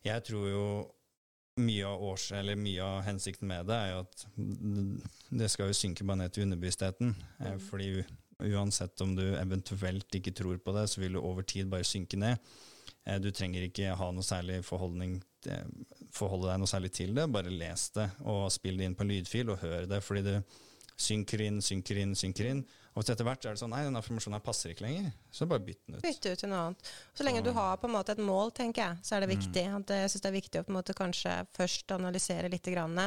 Jeg 0.03 0.26
tror 0.26 0.48
jo 0.50 0.66
mye 1.62 1.86
av, 1.86 2.03
års, 2.11 2.30
eller 2.34 2.57
mye 2.59 2.82
av 2.82 3.03
hensikten 3.07 3.50
med 3.50 3.68
det 3.68 3.76
er 3.76 3.90
jo 3.92 4.03
at 4.07 4.26
det 5.42 5.50
skal 5.53 5.68
jo 5.68 5.76
synke 5.76 6.07
bare 6.09 6.22
ned 6.22 6.34
til 6.34 6.46
underbevisstheten. 6.46 7.14
Eh, 7.38 7.55
mm. 7.55 7.64
fordi 7.68 7.90
uansett 8.53 9.05
om 9.05 9.14
du 9.14 9.26
eventuelt 9.38 10.18
ikke 10.18 10.34
tror 10.34 10.59
på 10.59 10.74
det, 10.74 10.88
så 10.90 11.03
vil 11.05 11.14
du 11.14 11.22
over 11.22 11.46
tid 11.46 11.70
bare 11.70 11.86
synke 11.86 12.18
ned. 12.18 12.40
Du 13.22 13.28
trenger 13.34 13.64
ikke 13.66 13.94
ha 13.98 14.09
noe 14.14 14.22
særlig 14.26 14.61
forholdning, 14.66 15.16
forholde 16.12 16.50
deg 16.50 16.60
noe 16.60 16.70
særlig 16.70 16.92
til 16.96 17.14
det. 17.16 17.28
Bare 17.32 17.52
les 17.52 17.88
det, 17.96 18.10
og 18.28 18.46
spill 18.52 18.78
det 18.80 18.90
inn 18.90 18.98
på 18.98 19.08
lydfil, 19.08 19.54
og 19.54 19.64
hør 19.64 19.88
det. 19.90 20.02
fordi 20.04 20.26
det 20.28 20.38
synker 21.02 21.42
inn, 21.48 21.62
synker 21.64 21.98
inn, 22.02 22.14
synker 22.18 22.48
inn. 22.52 22.62
Og 22.92 23.08
etter 23.08 23.24
hvert 23.24 23.46
er 23.46 23.54
det 23.54 23.60
sånn 23.62 23.70
Nei, 23.72 23.86
den 23.86 23.96
affirmasjonen 23.96 24.36
her 24.36 24.44
passer 24.44 24.72
ikke 24.72 24.84
lenger. 24.84 25.12
Så 25.32 25.46
bare 25.48 25.64
bytt 25.64 25.80
den 25.86 25.96
ut. 25.96 26.02
Bytte 26.04 26.34
ut 26.34 26.42
til 26.42 26.50
noe 26.52 26.64
annet. 26.66 26.90
Så 27.16 27.24
lenge 27.24 27.40
så. 27.40 27.46
du 27.46 27.52
har 27.56 27.78
på 27.80 27.88
en 27.88 27.94
måte 27.94 28.12
et 28.12 28.20
mål, 28.20 28.52
tenker 28.56 28.82
jeg, 28.82 28.98
så 29.08 29.16
er 29.16 29.24
det 29.24 29.30
mm. 29.30 29.32
viktig. 29.32 29.62
Mm. 29.64 29.76
At 29.78 29.92
jeg 29.96 30.10
syns 30.12 30.24
det 30.24 30.28
er 30.28 30.36
viktig 30.36 30.60
å 30.60 30.66
på 30.66 30.72
en 30.74 30.76
måte 30.76 30.96
kanskje 30.98 31.36
først 31.56 31.94
analysere 31.96 32.50
litt. 32.52 32.68
Grann, 32.72 33.00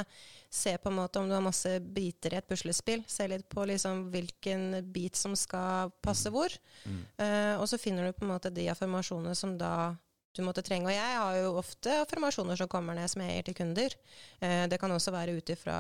se 0.52 0.74
på 0.82 0.90
en 0.92 0.98
måte 0.98 1.22
om 1.22 1.30
du 1.30 1.36
har 1.38 1.46
masse 1.46 1.70
biter 1.80 2.34
i 2.34 2.40
et 2.42 2.50
puslespill. 2.50 3.06
Se 3.08 3.30
litt 3.30 3.46
på 3.50 3.68
liksom 3.70 4.08
hvilken 4.14 4.82
bit 4.94 5.22
som 5.22 5.38
skal 5.38 5.94
passe 6.04 6.34
mm. 6.34 6.36
hvor. 6.36 6.58
Mm. 6.90 7.04
Uh, 7.22 7.54
og 7.60 7.70
så 7.70 7.80
finner 7.82 8.10
du 8.10 8.18
på 8.18 8.26
en 8.26 8.34
måte 8.34 8.54
de 8.54 8.66
affirmasjonene 8.74 9.38
som 9.38 9.54
da 9.60 9.94
du 10.36 10.44
måtte 10.46 10.66
trenge. 10.66 10.90
Og 10.90 10.96
jeg 10.96 11.22
har 11.22 11.40
jo 11.42 11.56
ofte 11.62 12.02
affirmasjoner 12.04 12.60
som 12.60 12.72
kommer 12.72 12.98
ned 12.98 13.12
som 13.12 13.24
jeg 13.24 13.40
gir 13.40 13.50
til 13.50 13.60
kunder. 13.62 13.98
Uh, 14.44 14.66
det 14.72 14.82
kan 14.82 14.92
også 14.92 15.16
være 15.16 15.38
ut 15.40 15.56
ifra 15.56 15.80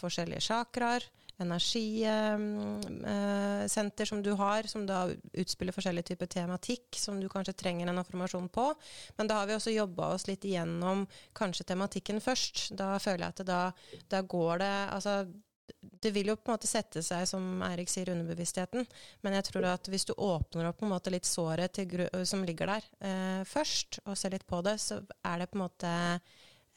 forskjellige 0.00 0.48
chakraer 0.48 1.04
energisenter 1.40 4.04
som 4.04 4.22
du 4.22 4.32
har, 4.36 4.62
som 4.68 4.86
da 4.86 5.08
utspiller 5.32 5.72
forskjellige 5.72 6.04
typer 6.12 6.26
tematikk 6.30 6.96
som 6.98 7.20
du 7.20 7.28
kanskje 7.32 7.52
trenger 7.62 7.88
en 7.88 7.98
affirmasjon 8.02 8.48
på. 8.52 8.74
Men 9.18 9.28
da 9.28 9.34
har 9.40 9.46
vi 9.48 9.54
også 9.56 9.70
jobba 9.74 10.04
oss 10.14 10.26
litt 10.28 10.44
igjennom 10.44 11.06
kanskje 11.36 11.64
tematikken 11.72 12.18
først. 12.24 12.56
Da 12.76 12.98
føler 13.00 13.24
jeg 13.26 13.32
at 13.34 13.46
da, 13.48 13.62
da 14.10 14.20
går 14.22 14.58
det 14.60 14.70
Altså 14.90 15.26
det 15.80 16.12
vil 16.14 16.32
jo 16.32 16.36
på 16.38 16.50
en 16.50 16.56
måte 16.56 16.70
sette 16.70 17.02
seg, 17.04 17.26
som 17.28 17.62
Eirik 17.66 17.90
sier, 17.92 18.10
underbevisstheten. 18.12 18.86
Men 19.24 19.38
jeg 19.38 19.48
tror 19.50 19.68
at 19.72 19.90
hvis 19.92 20.08
du 20.08 20.14
åpner 20.16 20.70
opp 20.70 20.80
på 20.80 20.88
en 20.88 20.94
måte 20.94 21.12
litt 21.14 21.28
såret 21.28 21.80
som 22.28 22.44
ligger 22.46 22.74
der, 22.74 22.90
eh, 23.00 23.40
først, 23.48 24.02
og 24.06 24.18
ser 24.18 24.34
litt 24.36 24.46
på 24.48 24.62
det, 24.66 24.78
så 24.82 25.00
er 25.24 25.42
det 25.42 25.50
på 25.50 25.60
en 25.60 25.64
måte 25.66 25.94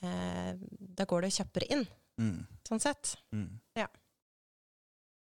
eh, 0.04 0.54
Da 1.00 1.06
går 1.08 1.26
det 1.26 1.36
kjappere 1.36 1.70
inn, 1.74 1.86
mm. 2.22 2.40
sånn 2.68 2.84
sett. 2.84 3.16
Mm. 3.36 3.52
Ja 3.80 3.90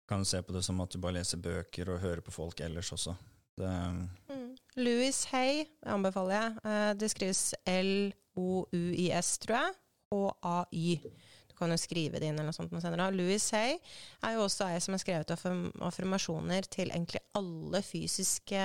kan 0.09 0.25
se 0.25 0.43
på 0.43 0.53
det 0.53 0.63
som 0.63 0.81
at 0.81 0.91
du 0.91 0.99
bare 1.03 1.19
leser 1.19 1.41
bøker 1.43 1.91
og 1.93 2.01
hører 2.01 2.25
på 2.25 2.33
folk 2.33 2.61
ellers 2.65 2.93
også. 2.97 3.15
Det, 3.59 3.69
mm. 3.69 4.47
Louis 4.81 5.19
Hay 5.33 5.67
anbefaler 5.87 6.39
jeg. 6.39 6.55
Eh, 6.65 6.93
det 6.97 7.11
skrives 7.13 7.43
L-O-U-I-S, 7.69 9.33
tror 9.45 9.59
jeg. 9.59 9.75
Og 10.17 10.31
A-Y. 10.43 10.95
Du 11.03 11.11
kan 11.59 11.75
jo 11.75 11.79
skrive 11.81 12.21
det 12.21 12.31
inn 12.31 12.39
eller 12.39 12.51
noe 12.51 12.57
sånt 12.57 12.73
senere. 12.83 13.11
Louis 13.15 13.45
Hay 13.57 13.77
er 14.25 14.37
jo 14.37 14.47
også 14.47 14.71
ei 14.71 14.81
som 14.85 14.97
har 14.97 15.03
skrevet 15.03 15.35
affirmasjoner 15.35 16.69
til 16.71 16.93
egentlig 16.95 17.23
alle 17.39 17.83
fysiske 17.85 18.65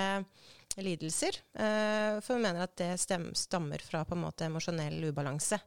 lidelser. 0.82 1.36
Eh, 1.54 2.20
for 2.24 2.34
hun 2.34 2.42
mener 2.42 2.64
at 2.64 2.74
det 2.80 2.96
stammer 2.98 3.82
fra 3.84 4.02
på 4.04 4.16
en 4.16 4.24
måte 4.24 4.46
emosjonell 4.48 4.96
ubalanse. 5.10 5.58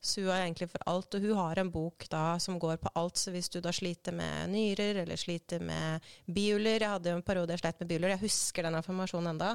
Så 0.00 0.24
hun 0.24 0.32
er 0.34 0.46
egentlig 0.46 0.70
for 0.72 0.82
alt. 0.90 1.14
Og 1.14 1.26
hun 1.26 1.38
har 1.38 1.60
en 1.60 1.70
bok 1.70 2.08
da 2.10 2.24
som 2.42 2.58
går 2.58 2.80
på 2.82 2.92
alt. 2.98 3.20
Så 3.20 3.34
hvis 3.34 3.50
du 3.52 3.60
da 3.62 3.74
sliter 3.74 4.16
med 4.16 4.50
nyrer 4.54 5.02
eller 5.04 5.20
sliter 5.20 5.62
med 5.62 6.04
biuler 6.26 6.80
Jeg 6.80 6.92
hadde 6.96 7.12
jo 7.12 7.20
en 7.20 7.26
periode 7.26 7.54
jeg 7.54 7.62
sleit 7.62 7.80
med 7.84 7.92
biuler. 7.92 8.14
Jeg 8.16 8.24
husker 8.26 8.66
den 8.66 8.80
informasjonen 8.80 9.34
enda. 9.34 9.54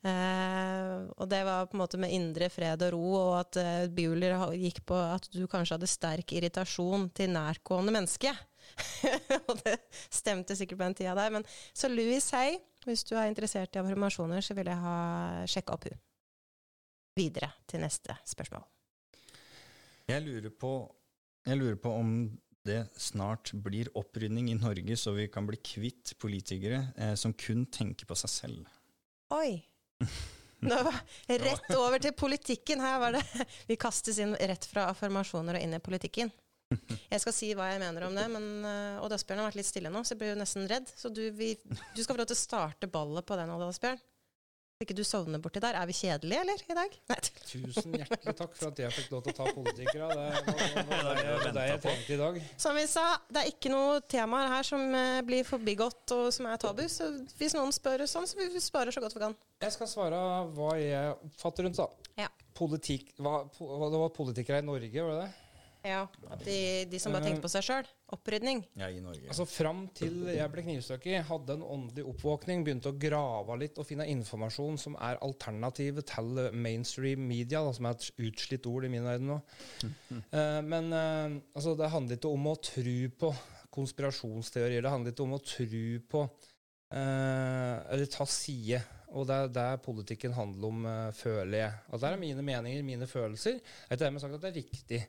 Uh, 0.00 1.10
og 1.20 1.26
det 1.28 1.42
var 1.44 1.66
på 1.68 1.76
en 1.76 1.82
måte 1.82 1.98
med 2.00 2.12
indre 2.16 2.46
fred 2.48 2.80
og 2.86 2.94
ro, 2.94 3.08
og 3.18 3.34
at 3.42 3.58
uh, 3.60 3.90
biuler 3.92 4.32
gikk 4.56 4.78
på 4.88 4.96
at 4.96 5.28
du 5.28 5.42
kanskje 5.44 5.76
hadde 5.76 5.90
sterk 5.92 6.32
irritasjon 6.32 7.10
til 7.12 7.34
nærgående 7.34 7.92
menneske. 7.92 8.32
og 9.48 9.60
det 9.60 9.76
stemte 10.08 10.56
sikkert 10.56 10.80
på 10.80 10.86
den 10.86 10.96
tida 11.02 11.14
der. 11.18 11.36
Men, 11.36 11.44
så 11.76 11.92
Louis 11.92 12.30
Hay 12.32 12.56
hvis 12.88 13.04
du 13.08 13.14
er 13.16 13.28
interessert 13.28 13.76
i 13.76 13.80
affirmasjoner, 13.82 14.44
så 14.44 14.56
vil 14.56 14.70
jeg 14.70 14.82
ha 14.84 14.96
sjekka 15.50 15.76
opp 15.76 15.88
hun. 15.88 15.98
Videre 17.18 17.50
til 17.68 17.82
neste 17.82 18.16
spørsmål. 18.28 18.64
Jeg 20.10 20.24
lurer, 20.24 20.50
på, 20.50 20.72
jeg 21.46 21.58
lurer 21.60 21.76
på 21.78 21.92
om 21.94 22.14
det 22.66 22.80
snart 23.00 23.52
blir 23.64 23.90
opprydning 23.96 24.50
i 24.50 24.58
Norge, 24.58 24.96
så 24.96 25.14
vi 25.16 25.28
kan 25.32 25.46
bli 25.48 25.60
kvitt 25.64 26.14
politikere 26.20 26.82
eh, 26.96 27.14
som 27.18 27.32
kun 27.32 27.64
tenker 27.72 28.08
på 28.08 28.16
seg 28.18 28.32
selv. 28.32 28.76
Oi! 29.36 29.60
Nå 30.60 30.76
var 30.84 30.98
Rett 31.40 31.70
over 31.72 32.02
til 32.02 32.12
politikken. 32.12 32.82
Her 32.84 32.98
var 33.00 33.16
det 33.16 33.22
Vi 33.68 33.78
kastes 33.80 34.18
inn 34.20 34.34
rett 34.36 34.66
fra 34.68 34.90
affirmasjoner 34.92 35.56
og 35.56 35.64
inn 35.64 35.76
i 35.76 35.80
politikken. 35.80 36.32
Jeg 37.10 37.22
skal 37.22 37.34
si 37.34 37.50
hva 37.58 37.72
jeg 37.72 37.80
mener 37.82 38.06
om 38.06 38.14
det, 38.14 38.26
men 38.30 38.44
uh, 38.62 39.02
Odd 39.04 39.16
Asbjørn 39.16 39.42
har 39.42 39.50
vært 39.50 39.58
litt 39.58 39.70
stille 39.70 39.90
nå, 39.90 40.04
så 40.04 40.14
jeg 40.14 40.20
blir 40.20 40.32
jo 40.34 40.38
nesten 40.38 40.68
redd. 40.70 40.86
Så 40.94 41.10
du, 41.10 41.24
vi, 41.34 41.56
du 41.96 42.00
skal 42.04 42.14
få 42.14 42.20
lov 42.22 42.30
til 42.30 42.38
å 42.38 42.44
starte 42.44 42.90
ballet 42.90 43.26
på 43.26 43.38
den, 43.40 43.50
Odd 43.56 43.66
Asbjørn. 43.66 43.98
Så 44.80 44.86
ikke 44.86 44.94
du 44.96 45.02
sovner 45.04 45.42
borti 45.44 45.60
der. 45.60 45.76
Er 45.76 45.88
vi 45.90 45.92
kjedelige, 45.92 46.40
eller, 46.40 46.62
i 46.64 46.76
dag? 46.78 46.94
Nei. 47.10 47.16
Tusen 47.50 47.96
hjertelig 47.98 48.32
takk 48.38 48.54
for 48.56 48.70
at 48.70 48.78
jeg 48.80 48.94
fikk 48.96 49.10
lov 49.12 49.26
til 49.26 49.34
å 49.34 49.36
ta 49.36 49.48
politikere. 49.52 50.06
Det 50.14 50.86
var 50.88 51.18
det, 51.18 51.50
det 51.52 51.64
jeg 51.66 51.82
trengte 51.84 52.14
i 52.14 52.20
dag. 52.22 52.38
Som 52.64 52.78
vi 52.78 52.86
sa, 52.88 53.04
det 53.28 53.42
er 53.42 53.50
ikke 53.50 53.74
noe 53.74 53.98
temaer 54.08 54.48
her 54.54 54.70
som 54.70 54.86
uh, 54.94 55.18
blir 55.26 55.44
forbigått 55.44 56.14
og 56.16 56.30
som 56.32 56.48
er 56.48 56.62
tabu. 56.64 56.80
Så 56.88 57.10
hvis 57.36 57.58
noen 57.58 57.76
spør 57.76 58.06
sånn, 58.08 58.30
så 58.30 58.40
vi 58.40 58.64
svarer 58.64 58.94
så 58.94 59.04
godt 59.04 59.18
vi 59.18 59.24
kan. 59.26 59.36
Jeg 59.66 59.76
skal 59.76 59.90
svare 59.90 60.22
hva 60.56 60.72
jeg 60.80 61.12
oppfatter 61.28 61.68
rundt, 61.68 61.82
da. 61.82 62.10
Ja. 62.24 62.32
Politikk, 62.56 63.12
hva, 63.20 63.42
det 63.52 64.00
var 64.06 64.16
politikere 64.16 64.64
i 64.64 64.68
Norge, 64.70 64.96
var 64.96 65.12
det 65.12 65.26
det? 65.26 65.49
Ja, 65.86 66.02
at 66.28 66.42
de, 66.44 66.84
de 66.90 66.98
som 67.00 67.14
bare 67.14 67.24
tenkte 67.24 67.44
på 67.46 67.50
seg 67.52 67.64
sjøl. 67.64 67.86
Opprydning. 68.12 68.60
Ja, 68.76 68.90
i 68.92 68.98
Norge. 69.00 69.22
Altså 69.30 69.46
Fram 69.48 69.86
til 69.96 70.26
jeg 70.28 70.52
ble 70.52 70.64
knivstukket, 70.66 71.24
hadde 71.28 71.56
en 71.56 71.64
åndelig 71.64 72.04
oppvåkning, 72.10 72.64
begynte 72.66 72.92
å 72.92 72.98
grave 73.00 73.56
litt 73.62 73.78
og 73.80 73.86
finne 73.88 74.08
informasjon 74.12 74.76
som 74.82 74.98
er 75.00 75.20
alternativet 75.24 76.10
til 76.10 76.42
mainstream 76.52 77.24
media, 77.24 77.62
da, 77.64 77.72
som 77.76 77.88
er 77.88 77.96
et 77.96 78.26
utslitt 78.28 78.68
ord 78.68 78.88
i 78.88 78.92
min 78.92 79.06
verden 79.08 79.32
nå. 79.32 79.38
uh, 79.40 80.60
men 80.72 80.92
uh, 80.92 81.40
altså, 81.56 81.76
det 81.78 81.92
handler 81.94 82.20
ikke 82.20 82.34
om 82.34 82.50
å 82.50 82.56
tro 82.60 82.96
på 83.24 83.32
konspirasjonsteorier. 83.72 84.84
Det 84.84 84.92
handler 84.92 85.14
ikke 85.14 85.24
om 85.28 85.36
å 85.38 85.44
tro 85.44 85.84
på 86.10 86.24
uh, 86.26 87.76
Eller 87.86 88.10
ta 88.10 88.26
side. 88.28 88.82
Og 89.10 89.24
det 89.26 89.38
er 89.38 89.54
det 89.54 89.70
politikken 89.82 90.34
handler 90.36 90.68
om, 90.68 90.84
føler 91.18 91.56
jeg. 91.56 91.78
Og 91.90 91.98
det 91.98 92.06
er 92.06 92.20
mine 92.20 92.44
meninger, 92.46 92.84
mine 92.86 93.08
følelser. 93.10 93.56
Det 93.58 93.88
har 93.88 93.96
ikke 93.96 94.04
dermed 94.04 94.22
sagt 94.22 94.36
at 94.36 94.44
det 94.44 94.50
er 94.52 94.60
riktig. 94.60 95.00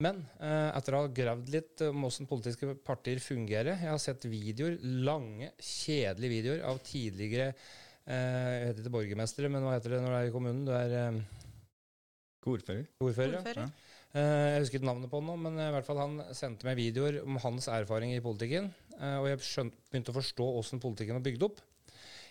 Men 0.00 0.22
eh, 0.40 0.70
etter 0.72 0.96
å 0.96 1.02
ha 1.02 1.10
gravd 1.12 1.50
litt 1.52 1.82
om 1.84 2.06
hvordan 2.06 2.28
politiske 2.30 2.72
partier 2.86 3.20
fungerer 3.20 3.76
Jeg 3.76 3.90
har 3.90 4.00
sett 4.00 4.24
videoer, 4.32 4.78
lange, 5.04 5.50
kjedelige 5.60 6.32
videoer 6.32 6.64
av 6.70 6.80
tidligere 6.86 7.50
eh, 7.50 8.14
Jeg 8.14 8.70
heter 8.70 8.82
ikke 8.84 8.94
borgermestere, 8.96 9.52
men 9.52 9.66
hva 9.66 9.76
heter 9.76 9.96
det 9.96 10.00
når 10.00 10.14
det 10.14 10.22
er 10.22 10.30
i 10.30 10.34
kommunen? 10.34 10.64
Du 10.64 10.72
er 10.76 10.96
eh, 11.02 11.20
Ordfører. 12.50 12.86
Ordfører, 13.04 13.42
ja. 13.52 13.64
jeg 14.16 14.60
husker 14.62 14.78
ikke 14.78 14.88
navnet 14.88 15.10
på 15.12 15.18
han 15.20 15.26
nå, 15.28 15.34
men 15.44 15.58
i 15.60 15.66
hvert 15.74 15.84
fall 15.84 15.98
han 16.00 16.14
sendte 16.32 16.64
meg 16.64 16.78
videoer 16.78 17.18
om 17.20 17.36
hans 17.42 17.68
erfaring 17.68 18.14
i 18.14 18.22
politikken. 18.24 18.70
og 18.96 19.26
jeg 19.28 19.42
skjønt, 19.44 19.76
begynte 19.92 20.14
å 20.14 20.16
forstå 20.16 20.46
åssen 20.62 20.80
politikken 20.80 21.18
var 21.18 21.26
bygd 21.26 21.44
opp. 21.44 21.60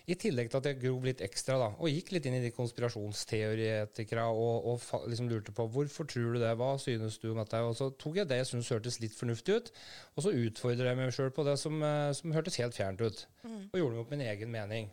I 0.08 0.16
tillegg 0.20 0.50
til 0.50 0.60
at 0.60 0.70
jeg 0.70 0.80
grov 0.82 1.06
litt 1.06 1.24
ekstra 1.26 1.58
da, 1.62 1.70
og 1.78 1.92
gikk 1.92 2.14
litt 2.16 2.28
inn 2.30 2.38
i 2.40 2.44
de 2.44 2.52
konspirasjonsteoretikere 2.56 4.26
og, 4.32 4.70
og 4.72 5.10
liksom 5.12 5.30
lurte 5.32 5.54
på 5.56 5.68
hvorfor 5.74 6.08
tror 6.10 6.36
du 6.36 6.42
det, 6.42 6.54
hva 6.60 6.72
synes 6.82 7.20
du 7.22 7.32
om 7.34 7.42
dette? 7.42 7.64
Og 7.66 7.76
så 7.78 7.90
tok 8.00 8.22
jeg 8.22 8.30
det 8.30 8.40
jeg 8.42 8.52
syntes 8.52 8.72
hørtes 8.76 9.02
litt 9.04 9.18
fornuftig 9.18 9.60
ut, 9.60 9.74
og 10.16 10.26
så 10.26 10.36
utfordret 10.46 10.92
jeg 10.92 11.00
meg 11.02 11.14
sjøl 11.16 11.34
på 11.36 11.46
det 11.48 11.58
som, 11.62 11.82
eh, 11.84 12.12
som, 12.18 12.34
hørtes 12.36 12.62
helt 12.62 12.78
fjernt 12.78 13.04
ut. 13.04 13.26
Mm. 13.44 13.62
Og 13.68 13.82
gjorde 13.82 13.96
meg 13.96 14.04
opp 14.06 14.16
min 14.16 14.26
egen 14.30 14.54
mening. 14.54 14.90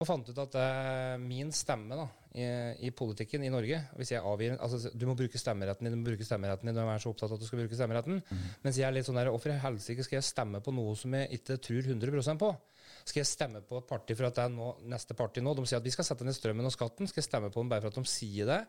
Og 0.00 0.08
fant 0.08 0.30
ut 0.32 0.38
at 0.40 0.54
uh, 0.56 1.20
min 1.20 1.50
stemme 1.52 1.92
da, 1.92 2.06
i, 2.32 2.44
i, 2.86 2.90
politikken 2.96 3.42
i 3.44 3.50
Norge 3.52 3.82
hvis 3.98 4.12
jeg 4.14 4.22
avgir, 4.24 4.54
altså 4.62 4.92
Du 4.94 5.04
må 5.04 5.16
bruke 5.18 5.36
stemmeretten 5.36 5.84
din, 5.84 5.92
du 5.92 6.00
må 6.00 6.08
bruke 6.08 6.24
stemmeretten 6.24 6.70
din, 6.70 6.78
du 6.78 6.80
er 6.80 7.02
så 7.02 7.12
opptatt 7.12 7.28
av 7.28 7.36
at 7.36 7.42
du 7.42 7.48
skal 7.48 7.60
bruke 7.60 7.76
stemmeretten. 7.76 8.22
Mm. 8.24 8.46
Mens 8.64 8.78
jeg 8.80 8.86
er 8.88 8.94
litt 8.96 9.08
sånn 9.08 9.18
der 9.20 9.28
Hvorfor 9.28 9.52
i 9.52 9.58
helsike 9.60 10.06
skal 10.06 10.20
jeg 10.20 10.28
stemme 10.30 10.62
på 10.64 10.72
noe 10.72 10.94
som 10.96 11.16
jeg 11.18 11.40
ikke 11.40 11.58
tror 11.66 11.90
100% 11.92 12.40
på? 12.40 12.52
Skal 13.10 13.24
jeg 13.24 13.30
stemme 13.30 13.62
på 13.66 13.80
et 13.80 13.88
parti 13.90 14.14
for 14.14 14.28
at 14.28 14.38
det 14.38 14.46
er 14.46 14.54
nå, 14.54 14.70
neste 14.92 15.16
parti 15.18 15.42
nå? 15.42 15.54
De 15.58 15.66
sier 15.66 15.80
at 15.80 15.86
vi 15.86 15.92
skal 15.94 16.06
sette 16.06 16.26
ned 16.26 16.36
strømmen 16.36 16.68
og 16.68 16.74
skatten. 16.74 17.10
Skal 17.10 17.24
jeg 17.24 17.28
stemme 17.28 17.50
på 17.50 17.62
dem 17.62 17.72
bare 17.72 17.82
for 17.82 17.90
at 17.90 17.98
de 17.98 18.10
sier 18.10 18.50
det 18.50 18.60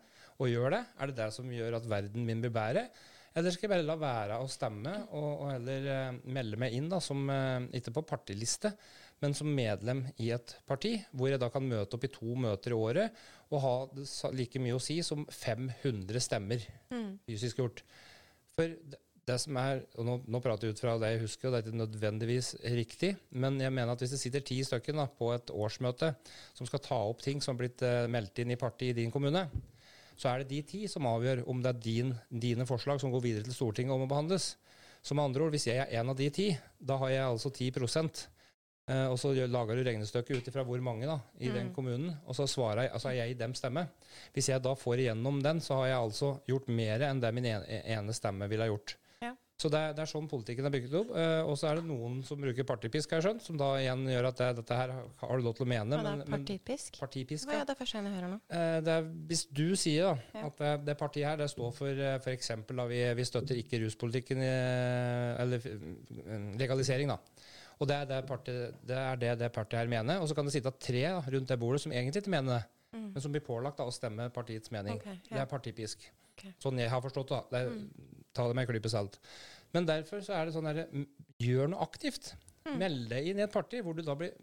og 0.42 0.50
gjør 0.50 0.74
det? 0.74 0.84
Er 0.98 1.12
det 1.12 1.18
det 1.20 1.32
som 1.36 1.52
gjør 1.54 1.78
at 1.78 1.90
verden 1.92 2.26
min 2.26 2.42
blir 2.42 2.54
bedre? 2.56 2.88
Eller 3.32 3.54
skal 3.54 3.70
jeg 3.70 3.72
bare 3.72 3.86
la 3.88 3.96
være 3.96 4.38
å 4.44 4.48
stemme, 4.52 4.92
og, 5.16 5.28
og 5.46 5.52
heller 5.54 5.86
uh, 5.88 6.18
melde 6.36 6.58
meg 6.60 6.74
inn, 6.76 6.90
da, 6.92 6.98
som, 7.04 7.22
uh, 7.32 7.64
ikke 7.78 7.94
på 7.96 8.04
partiliste, 8.10 8.74
men 9.24 9.36
som 9.38 9.48
medlem 9.56 10.02
i 10.20 10.34
et 10.36 10.56
parti, 10.68 10.98
hvor 11.16 11.32
jeg 11.32 11.40
da 11.40 11.48
kan 11.54 11.64
møte 11.64 11.96
opp 11.96 12.08
i 12.08 12.12
to 12.12 12.36
møter 12.36 12.74
i 12.74 12.76
året 12.76 13.22
og 13.54 13.64
ha 13.64 13.74
like 14.36 14.60
mye 14.60 14.76
å 14.76 14.84
si 14.84 14.98
som 15.06 15.24
500 15.30 16.24
stemmer 16.26 16.66
mm. 16.92 17.22
fysisk 17.30 17.62
gjort. 17.62 17.84
For 18.58 18.74
det 19.32 19.40
som 19.42 19.58
er, 19.60 19.82
og 19.98 20.08
nå, 20.08 20.18
nå, 20.28 20.42
prater 20.44 20.68
jeg 20.68 20.76
ut 20.76 20.82
fra 20.84 20.98
det 21.00 21.14
jeg 21.14 21.24
husker, 21.24 21.48
og 21.48 21.54
det 21.54 21.60
er 21.60 21.68
ikke 21.70 21.82
nødvendigvis 21.82 22.50
riktig, 22.76 23.12
men 23.32 23.60
jeg 23.64 23.74
mener 23.74 23.94
at 23.94 24.04
hvis 24.04 24.14
det 24.16 24.22
sitter 24.22 24.44
ti 24.46 24.60
stykker 24.68 24.98
da, 24.98 25.08
på 25.08 25.32
et 25.36 25.54
årsmøte 25.56 26.12
som 26.58 26.68
skal 26.70 26.84
ta 26.84 27.00
opp 27.10 27.24
ting 27.24 27.42
som 27.42 27.56
har 27.56 27.64
blitt 27.64 27.86
uh, 27.88 28.10
meldt 28.12 28.44
inn 28.44 28.54
i 28.54 28.60
partiet 28.60 28.96
i 28.96 29.04
din 29.06 29.14
kommune, 29.14 29.48
så 30.20 30.30
er 30.30 30.42
det 30.42 30.52
de 30.52 30.62
ti 30.68 30.84
som 30.92 31.08
avgjør 31.10 31.46
om 31.50 31.64
det 31.64 31.72
er 31.72 31.82
din, 31.82 32.12
dine 32.30 32.68
forslag 32.70 33.02
som 33.02 33.14
går 33.14 33.24
videre 33.24 33.48
til 33.48 33.58
Stortinget 33.58 33.96
om 33.96 34.06
å 34.06 34.12
behandles. 34.12 34.54
Så 35.02 35.18
med 35.18 35.32
andre 35.32 35.48
ord, 35.48 35.56
hvis 35.56 35.66
jeg 35.72 35.82
er 35.82 35.96
en 35.98 36.12
av 36.14 36.20
de 36.20 36.28
ti, 36.34 36.52
da 36.78 37.00
har 37.02 37.14
jeg 37.16 37.26
altså 37.26 37.50
10 37.50 37.72
uh, 37.82 39.08
og 39.08 39.18
så 39.18 39.34
lager 39.34 39.78
du 39.78 39.86
regnestykket 39.88 40.38
ut 40.38 40.52
ifra 40.52 40.66
hvor 40.68 40.84
mange 40.84 41.10
da, 41.10 41.18
i 41.40 41.50
mm. 41.50 41.56
den 41.58 41.74
kommunen, 41.74 42.14
og 42.26 42.38
så 42.38 42.46
svarer 42.50 42.86
jeg, 42.86 42.94
altså 42.98 43.10
er 43.10 43.20
jeg 43.24 43.34
i 43.34 43.40
dem 43.40 43.56
stemme. 43.58 43.88
Hvis 44.36 44.52
jeg 44.52 44.62
da 44.62 44.76
får 44.78 45.06
igjennom 45.06 45.42
den, 45.42 45.62
så 45.64 45.82
har 45.82 45.94
jeg 45.94 46.02
altså 46.02 46.36
gjort 46.50 46.70
mer 46.70 47.08
enn 47.08 47.24
det 47.24 47.34
min 47.34 47.50
ene, 47.56 47.82
ene 47.98 48.18
stemme 48.18 48.50
ville 48.52 48.68
ha 48.68 48.74
gjort. 48.74 48.98
Så 49.62 49.70
det 49.70 49.78
er, 49.78 49.92
det 49.94 50.02
er, 50.02 50.10
sånn 50.10 50.28
politikken 50.30 50.66
er 50.66 50.74
bygget 50.74 50.94
opp. 50.98 51.12
Uh, 51.14 51.44
og 51.46 51.58
så 51.60 51.70
er 51.70 51.78
det 51.78 51.86
noen 51.86 52.22
som 52.26 52.40
bruker 52.42 52.66
partipisk, 52.66 53.12
har 53.14 53.22
jeg 53.22 53.28
skjønt, 53.28 53.44
som 53.46 53.60
da 53.60 53.70
igjen 53.78 54.08
gjør 54.10 54.28
at 54.32 54.40
det, 54.40 54.48
dette 54.62 54.78
her 54.80 54.94
har 55.22 55.42
du 55.42 55.46
lov 55.46 55.58
til 55.58 55.68
å 55.68 55.70
mene. 55.70 56.00
Hva 56.02 56.14
er 56.16 56.24
partipisk? 56.32 56.96
Men, 56.96 57.02
partipisk 57.04 57.50
Hva 57.50 57.60
er 57.60 57.68
det 57.70 57.76
første 57.78 58.00
jeg 58.00 58.14
hører 58.16 58.32
nå? 58.32 58.40
Det 58.88 58.96
er, 58.96 59.10
hvis 59.30 59.44
du 59.52 59.66
sier 59.78 60.08
da, 60.10 60.16
ja. 60.40 60.48
at 60.50 60.64
det, 60.64 60.72
det, 60.88 60.96
partiet 60.98 61.30
her 61.30 61.38
det 61.44 61.50
står 61.54 61.76
for 61.78 62.02
uh, 62.02 62.16
f.eks. 62.18 62.52
Vi, 62.92 63.02
vi 63.20 63.26
støtter 63.28 63.62
ikke 63.62 63.82
ruspolitikken, 63.84 64.42
eller 64.42 65.68
legalisering, 66.58 67.14
da. 67.14 67.20
Og 67.82 67.90
det 67.90 67.98
er 67.98 68.10
det, 68.10 68.22
partiet, 68.30 68.80
det 68.86 68.98
er 68.98 69.20
det, 69.22 69.36
det 69.44 69.52
partiet 69.54 69.84
her 69.84 69.92
mener. 69.92 70.22
Og 70.22 70.30
så 70.30 70.38
kan 70.38 70.50
det 70.50 70.56
sitte 70.56 70.74
tre 70.82 71.04
da, 71.06 71.22
rundt 71.36 71.54
det 71.54 71.60
bordet 71.62 71.84
som 71.86 71.94
egentlig 71.94 72.24
ikke 72.24 72.34
mener 72.34 72.58
det, 72.58 72.64
mm. 72.98 73.12
men 73.14 73.26
som 73.26 73.34
blir 73.34 73.46
pålagt 73.46 73.78
da, 73.82 73.86
å 73.90 73.94
stemme 73.94 74.30
partiets 74.34 74.74
mening. 74.74 74.98
Okay, 74.98 75.20
ja. 75.30 75.36
Det 75.36 75.44
er 75.46 75.54
partipisk. 75.54 76.10
Okay. 76.34 76.56
Sånn 76.62 76.82
jeg 76.82 76.90
har 76.90 77.02
forstått 77.06 77.36
det. 77.36 77.44
det 77.54 77.64
mm 77.70 78.18
ta 78.36 78.48
det 78.48 78.58
med 78.58 78.66
en 78.66 78.72
klype 78.72 78.92
salt. 78.92 79.18
Men 79.76 79.88
derfor 79.88 80.24
så 80.26 80.36
er 80.38 80.48
det 80.48 80.56
sånn 80.56 80.68
derre 80.68 80.88
Gjør 81.42 81.72
noe 81.72 81.82
aktivt. 81.82 82.34
Mm. 82.68 82.74
Meld 82.78 83.06
deg 83.10 83.30
inn 83.32 83.40
i 83.40 83.46
et 83.48 83.54
parti 83.54 83.80
hvor 83.82 83.96
du 83.98 84.04
da 84.06 84.14
blir 84.18 84.36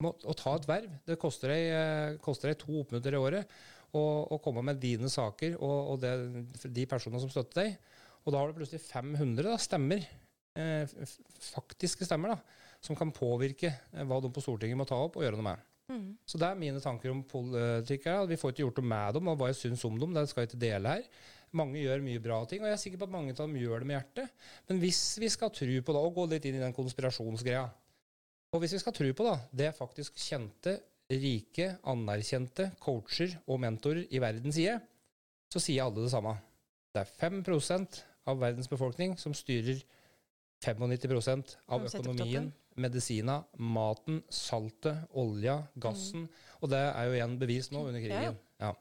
må, 0.00 0.12
Å 0.12 0.36
ta 0.36 0.54
et 0.56 0.68
verv. 0.68 0.92
Det 1.08 1.18
koster 1.20 1.52
deg, 1.52 1.64
eh, 1.72 2.18
koster 2.24 2.52
deg 2.52 2.60
to 2.62 2.82
oppmøter 2.82 3.16
i 3.16 3.20
året 3.20 3.56
å 3.96 4.38
komme 4.44 4.64
med 4.66 4.80
dine 4.82 5.08
saker 5.08 5.54
og, 5.56 5.92
og 5.92 6.00
det, 6.02 6.12
de 6.74 6.84
personene 6.90 7.22
som 7.22 7.30
støtter 7.32 7.62
deg. 7.62 7.94
Og 8.26 8.34
da 8.34 8.40
har 8.40 8.50
du 8.50 8.58
plutselig 8.58 8.82
500 8.82 9.46
da, 9.46 9.54
stemmer, 9.62 10.02
eh, 10.58 10.96
faktiske 11.52 12.08
stemmer, 12.08 12.34
da, 12.34 12.74
som 12.82 12.98
kan 12.98 13.14
påvirke 13.14 13.70
eh, 13.70 14.04
hva 14.04 14.18
de 14.22 14.32
på 14.34 14.42
Stortinget 14.42 14.78
må 14.78 14.86
ta 14.88 14.98
opp 14.98 15.18
og 15.18 15.26
gjøre 15.26 15.38
noe 15.38 15.48
med. 15.48 15.64
Mm. 15.86 16.06
Så 16.26 16.40
det 16.42 16.48
er 16.48 16.58
mine 16.58 16.82
tanker 16.82 17.12
om 17.12 17.22
politikk. 17.30 18.08
Vi 18.26 18.38
får 18.40 18.52
ikke 18.52 18.64
gjort 18.64 18.80
noe 18.82 18.90
med 18.90 19.16
dem, 19.16 19.30
og 19.30 19.38
hva 19.38 19.52
jeg 19.52 19.60
syns 19.60 19.84
om 19.86 20.00
dem. 20.00 20.16
Det 20.16 20.26
skal 20.28 20.42
jeg 20.42 20.50
ikke 20.50 20.64
dele 20.64 20.96
her. 20.96 21.06
Mange 21.56 21.80
gjør 21.80 22.04
mye 22.04 22.22
bra 22.22 22.40
ting, 22.48 22.62
og 22.62 22.70
jeg 22.70 22.76
er 22.76 22.82
sikker 22.82 23.00
på 23.00 23.08
at 23.08 23.14
mange 23.14 23.34
av 23.34 23.40
dem 23.44 23.56
gjør 23.60 23.82
det 23.82 23.88
med 23.88 23.98
hjertet. 23.98 24.48
Men 24.68 24.82
hvis 24.82 25.02
vi 25.22 25.30
skal 25.32 25.52
tro 25.54 25.78
på 25.86 25.96
det, 25.96 26.02
og 26.02 26.18
gå 26.18 26.26
litt 26.32 26.48
inn 26.48 26.58
i 26.58 26.64
den 26.64 26.76
konspirasjonsgreia 26.76 27.64
Og 28.54 28.62
hvis 28.62 28.76
vi 28.76 28.82
skal 28.82 28.94
tro 28.96 29.08
på 29.16 29.26
da, 29.26 29.36
det 29.62 29.72
faktisk 29.76 30.18
kjente, 30.20 30.76
rike, 31.10 31.76
anerkjente 31.86 32.70
coacher 32.82 33.36
og 33.46 33.60
mentorer 33.62 34.06
i 34.10 34.20
verden 34.22 34.54
sier, 34.54 34.80
så 35.52 35.62
sier 35.62 35.84
alle 35.84 36.02
det 36.02 36.12
samme. 36.12 36.34
Det 36.94 37.04
er 37.04 37.12
5 37.20 37.42
av 38.26 38.40
verdens 38.40 38.70
befolkning 38.70 39.14
som 39.20 39.34
styrer 39.36 39.82
95% 40.64 41.56
av 41.70 41.84
økonomien, 41.86 42.48
medisina, 42.80 43.40
maten, 43.58 44.22
saltet, 44.32 45.04
olja, 45.14 45.60
gassen. 45.74 46.26
Mm. 46.26 46.44
Og 46.60 46.72
det 46.72 46.82
er 46.88 47.06
jo 47.06 47.16
igjen 47.16 47.38
bevist 47.40 47.74
nå 47.74 47.84
under 47.88 48.02
krigen. 48.02 48.38
Ja. 48.60 48.72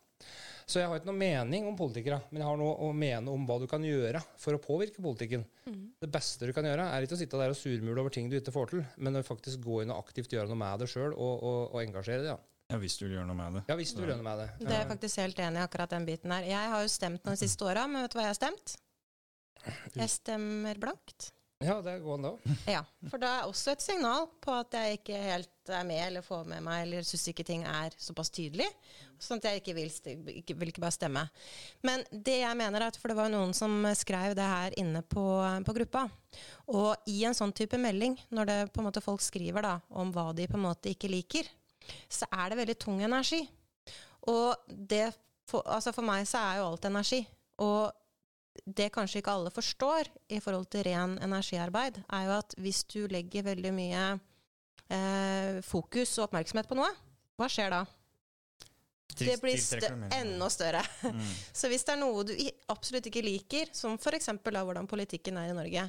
Så 0.66 0.82
jeg 0.82 0.90
har 0.90 0.98
ikke 0.98 1.12
noe 1.12 1.20
mening 1.20 1.68
om 1.70 1.76
politikere, 1.78 2.18
men 2.32 2.42
jeg 2.42 2.50
har 2.50 2.58
noe 2.58 2.74
å 2.82 2.90
mene 2.98 3.30
om 3.30 3.44
hva 3.46 3.60
du 3.62 3.68
kan 3.70 3.84
gjøre 3.86 4.22
for 4.42 4.58
å 4.58 4.62
påvirke 4.62 5.04
politikken. 5.06 5.46
Mm. 5.70 5.84
Det 6.02 6.10
beste 6.10 6.50
du 6.50 6.54
kan 6.58 6.66
gjøre, 6.66 6.88
er 6.90 7.06
ikke 7.06 7.18
å 7.18 7.22
sitte 7.22 7.38
der 7.38 7.54
og 7.54 7.60
surmule 7.60 8.02
over 8.02 8.14
ting 8.14 8.32
du 8.32 8.40
ikke 8.40 8.54
får 8.56 8.74
til, 8.74 8.82
men 8.98 9.20
å 9.20 9.24
faktisk 9.26 9.62
gå 9.62 9.84
inn 9.84 9.94
og 9.94 10.02
aktivt 10.02 10.34
gjøre 10.34 10.50
noe 10.50 10.58
med 10.64 10.82
det 10.82 10.90
sjøl, 10.90 11.14
og, 11.14 11.34
og, 11.38 11.60
og, 11.70 11.80
engasjere 11.84 12.26
deg. 12.26 12.34
Ja. 12.34 12.42
Ja, 12.74 12.80
Hvis 12.82 12.96
du 12.98 13.04
vil 13.06 13.20
gjøre 13.20 13.30
noe 13.30 13.38
med 13.38 13.60
det. 13.60 13.62
Ja, 13.70 13.76
hvis 13.78 13.92
du 13.94 14.00
vil 14.02 14.10
gjøre 14.10 14.24
noe 14.24 14.26
med 14.26 14.40
Det 14.42 14.66
Det 14.66 14.72
er 14.72 14.80
jeg 14.80 14.90
faktisk 14.90 15.20
helt 15.22 15.42
enig 15.46 15.60
i 15.60 15.66
akkurat 15.68 15.92
den 15.94 16.08
biten 16.08 16.32
her. 16.34 16.48
Jeg 16.50 16.72
har 16.72 16.82
jo 16.82 16.90
stemt 16.90 17.28
noen 17.30 17.38
siste 17.38 17.68
åra, 17.68 17.84
men 17.86 18.02
vet 18.02 18.16
du 18.16 18.18
hva 18.18 18.24
jeg 18.26 18.34
har 18.34 18.40
stemt? 18.40 18.74
Jeg 19.94 20.10
stemmer 20.10 20.80
blankt. 20.82 21.28
Ja, 21.66 21.80
det 21.82 22.00
går 22.04 22.14
an, 22.20 22.26
da. 22.28 22.56
Ja, 22.70 22.82
for 23.10 23.22
det 23.22 23.30
er 23.30 23.48
også 23.48 23.74
et 23.74 23.84
signal 23.84 24.28
på 24.44 24.54
at 24.54 24.76
jeg 24.78 25.00
ikke 25.00 25.18
helt 25.18 25.72
er 25.74 25.86
med 25.88 26.02
eller 26.04 26.26
får 26.26 26.44
med 26.50 26.62
meg, 26.66 26.84
eller 26.84 27.06
syns 27.08 27.26
ikke 27.32 27.46
ting 27.48 27.64
er 27.66 27.96
såpass 27.98 28.30
tydelig. 28.34 28.68
Sånn 29.22 29.42
at 29.42 29.48
jeg 29.50 29.62
ikke 29.62 29.76
vil, 29.78 29.90
ikke, 30.36 30.58
vil 30.60 30.72
ikke 30.72 30.84
bare 30.84 30.94
stemme. 30.94 31.24
Men 31.86 32.04
det 32.12 32.38
jeg 32.44 32.60
mener 32.60 32.84
er 32.84 32.94
at, 32.94 33.00
for 33.02 33.10
det 33.10 33.18
var 33.18 33.32
noen 33.34 33.56
som 33.58 33.74
skrev 33.98 34.36
det 34.38 34.46
her 34.46 34.78
inne 34.82 35.02
på, 35.02 35.26
på, 35.66 35.78
gruppa. 35.80 36.06
Og 36.70 37.10
i 37.10 37.24
en 37.26 37.38
sånn 37.38 37.56
type 37.56 37.80
melding, 37.82 38.18
når 38.30 38.52
det 38.52 38.58
på 38.76 38.84
en 38.84 38.90
måte 38.92 39.04
folk 39.04 39.24
skriver 39.26 39.66
da, 39.66 39.76
om 39.90 40.14
hva 40.14 40.30
de 40.38 40.46
på 40.52 40.60
en 40.60 40.68
måte 40.68 40.94
ikke 40.94 41.10
liker, 41.10 41.50
så 42.12 42.30
er 42.30 42.52
det 42.52 42.62
veldig 42.62 42.80
tung 42.82 43.02
energi. 43.06 43.42
Og 44.30 44.54
det, 44.68 45.08
for, 45.50 45.66
altså 45.66 45.94
for 45.96 46.06
meg 46.06 46.28
så 46.30 46.44
er 46.44 46.62
jo 46.62 46.70
alt 46.70 46.90
energi. 46.90 47.24
Og 47.64 47.90
det 48.64 48.92
kanskje 48.96 49.22
ikke 49.22 49.34
alle 49.36 49.52
forstår 49.54 50.10
i 50.34 50.40
forhold 50.44 50.70
til 50.72 50.86
ren 50.88 51.18
energiarbeid, 51.24 52.00
er 52.08 52.30
jo 52.30 52.38
at 52.40 52.56
hvis 52.62 52.84
du 52.92 53.04
legger 53.12 53.46
veldig 53.46 53.74
mye 53.76 54.06
eh, 54.90 55.62
fokus 55.66 56.16
og 56.20 56.30
oppmerksomhet 56.30 56.70
på 56.70 56.78
noe, 56.80 56.90
hva 57.36 57.50
skjer 57.52 57.74
da? 57.74 57.84
Det 59.16 59.38
blir 59.40 59.60
stø 59.62 59.80
enda 60.12 60.48
større. 60.50 60.82
Mm. 61.04 61.22
Så 61.54 61.70
hvis 61.72 61.86
det 61.88 61.94
er 61.94 62.00
noe 62.02 62.24
du 62.28 62.34
absolutt 62.72 63.08
ikke 63.08 63.24
liker, 63.24 63.70
som 63.76 63.96
f.eks. 63.96 64.32
hvordan 64.44 64.90
politikken 64.92 65.38
er 65.40 65.52
i 65.52 65.56
Norge, 65.56 65.86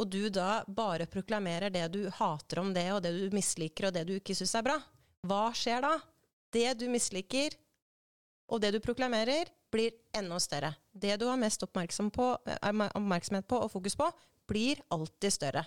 og 0.00 0.08
du 0.08 0.30
da 0.32 0.62
bare 0.66 1.08
proklamerer 1.10 1.72
det 1.74 1.86
du 1.92 2.04
hater 2.14 2.62
om 2.62 2.72
det, 2.76 2.86
og 2.94 3.02
det 3.04 3.12
du 3.16 3.36
misliker, 3.36 3.88
og 3.88 3.96
det 3.96 4.06
du 4.08 4.14
ikke 4.16 4.36
syns 4.38 4.54
er 4.56 4.66
bra, 4.70 4.78
hva 5.28 5.50
skjer 5.56 5.84
da? 5.84 5.96
Det 6.50 6.70
du 6.80 6.86
misliker, 6.90 7.58
og 8.50 8.62
det 8.62 8.72
du 8.74 8.80
proklamerer, 8.82 9.50
blir 9.70 9.94
enda 10.16 10.38
større. 10.42 10.74
Det 10.92 11.16
du 11.20 11.26
har 11.30 11.38
mest 11.40 11.62
oppmerksom 11.66 12.10
på, 12.14 12.32
oppmerksomhet 12.60 13.48
på 13.48 13.60
og 13.64 13.70
fokus 13.72 13.96
på, 13.98 14.08
blir 14.50 14.82
alltid 14.90 15.32
større. 15.32 15.64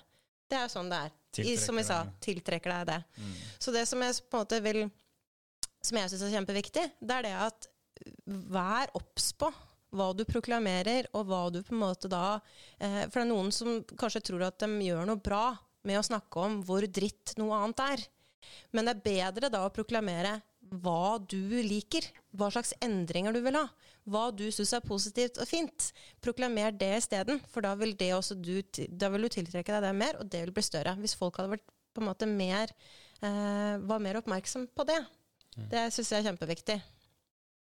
Det 0.50 0.60
er 0.60 0.68
jo 0.68 0.74
sånn 0.76 0.92
det 0.92 1.04
er. 1.08 1.14
I, 1.44 1.56
som 1.58 1.80
vi 1.80 1.86
sa, 1.88 2.04
tiltrekker 2.22 2.70
deg 2.70 2.90
det. 2.92 3.00
Mm. 3.18 3.36
Så 3.58 3.74
det 3.74 3.88
som 3.90 4.02
jeg 4.06 4.20
på 4.30 4.38
en 4.38 4.44
måte 4.44 4.60
vil 4.62 4.84
Som 5.84 5.98
jeg 5.98 6.12
syns 6.12 6.22
er 6.24 6.36
kjempeviktig, 6.38 6.84
det 7.02 7.16
er 7.16 7.26
det 7.26 7.32
at 7.36 7.66
vær 8.24 8.92
obs 8.96 9.34
på 9.36 9.50
hva 9.94 10.08
du 10.16 10.24
proklamerer, 10.26 11.10
og 11.14 11.28
hva 11.28 11.42
du 11.52 11.60
på 11.62 11.74
en 11.76 11.82
måte 11.82 12.10
da 12.10 12.40
eh, 12.80 13.04
For 13.10 13.20
det 13.20 13.26
er 13.26 13.32
noen 13.34 13.52
som 13.54 13.82
kanskje 14.00 14.24
tror 14.30 14.46
at 14.48 14.62
de 14.64 14.70
gjør 14.88 15.06
noe 15.10 15.22
bra 15.22 15.52
med 15.84 16.00
å 16.00 16.06
snakke 16.06 16.40
om 16.40 16.62
hvor 16.64 16.86
dritt 16.88 17.36
noe 17.38 17.58
annet 17.60 17.84
er. 17.84 18.06
Men 18.72 18.88
det 18.88 18.96
er 18.96 19.06
bedre 19.10 19.52
da 19.52 19.66
å 19.68 19.74
proklamere 19.74 20.38
hva 20.82 21.20
du 21.20 21.60
liker, 21.68 22.06
hva 22.34 22.50
slags 22.54 22.74
endringer 22.82 23.36
du 23.36 23.42
vil 23.44 23.60
ha, 23.60 23.68
hva 24.10 24.26
du 24.36 24.46
syns 24.52 24.74
er 24.76 24.84
positivt 24.86 25.40
og 25.42 25.48
fint. 25.48 25.90
Proklamer 26.24 26.76
det 26.76 26.92
isteden, 27.00 27.40
for 27.52 27.66
da 27.66 27.74
vil, 27.80 27.96
det 28.00 28.12
også 28.16 28.38
du, 28.40 28.58
da 28.90 29.10
vil 29.14 29.28
du 29.28 29.32
tiltrekke 29.38 29.76
deg 29.76 29.86
det 29.86 29.94
mer, 29.98 30.20
og 30.20 30.30
det 30.32 30.44
vil 30.46 30.56
bli 30.56 30.66
større. 30.66 30.96
Hvis 31.00 31.16
folk 31.20 31.40
hadde 31.40 31.56
vært 31.56 31.68
på 31.94 32.02
en 32.02 32.10
måte 32.10 32.28
mer, 32.30 32.74
eh, 33.22 33.78
var 33.86 34.04
mer 34.04 34.20
oppmerksom 34.20 34.68
på 34.76 34.88
det. 34.90 35.00
Mm. 35.56 35.70
Det 35.72 35.86
syns 35.94 36.12
jeg 36.12 36.24
er 36.24 36.32
kjempeviktig. 36.32 36.80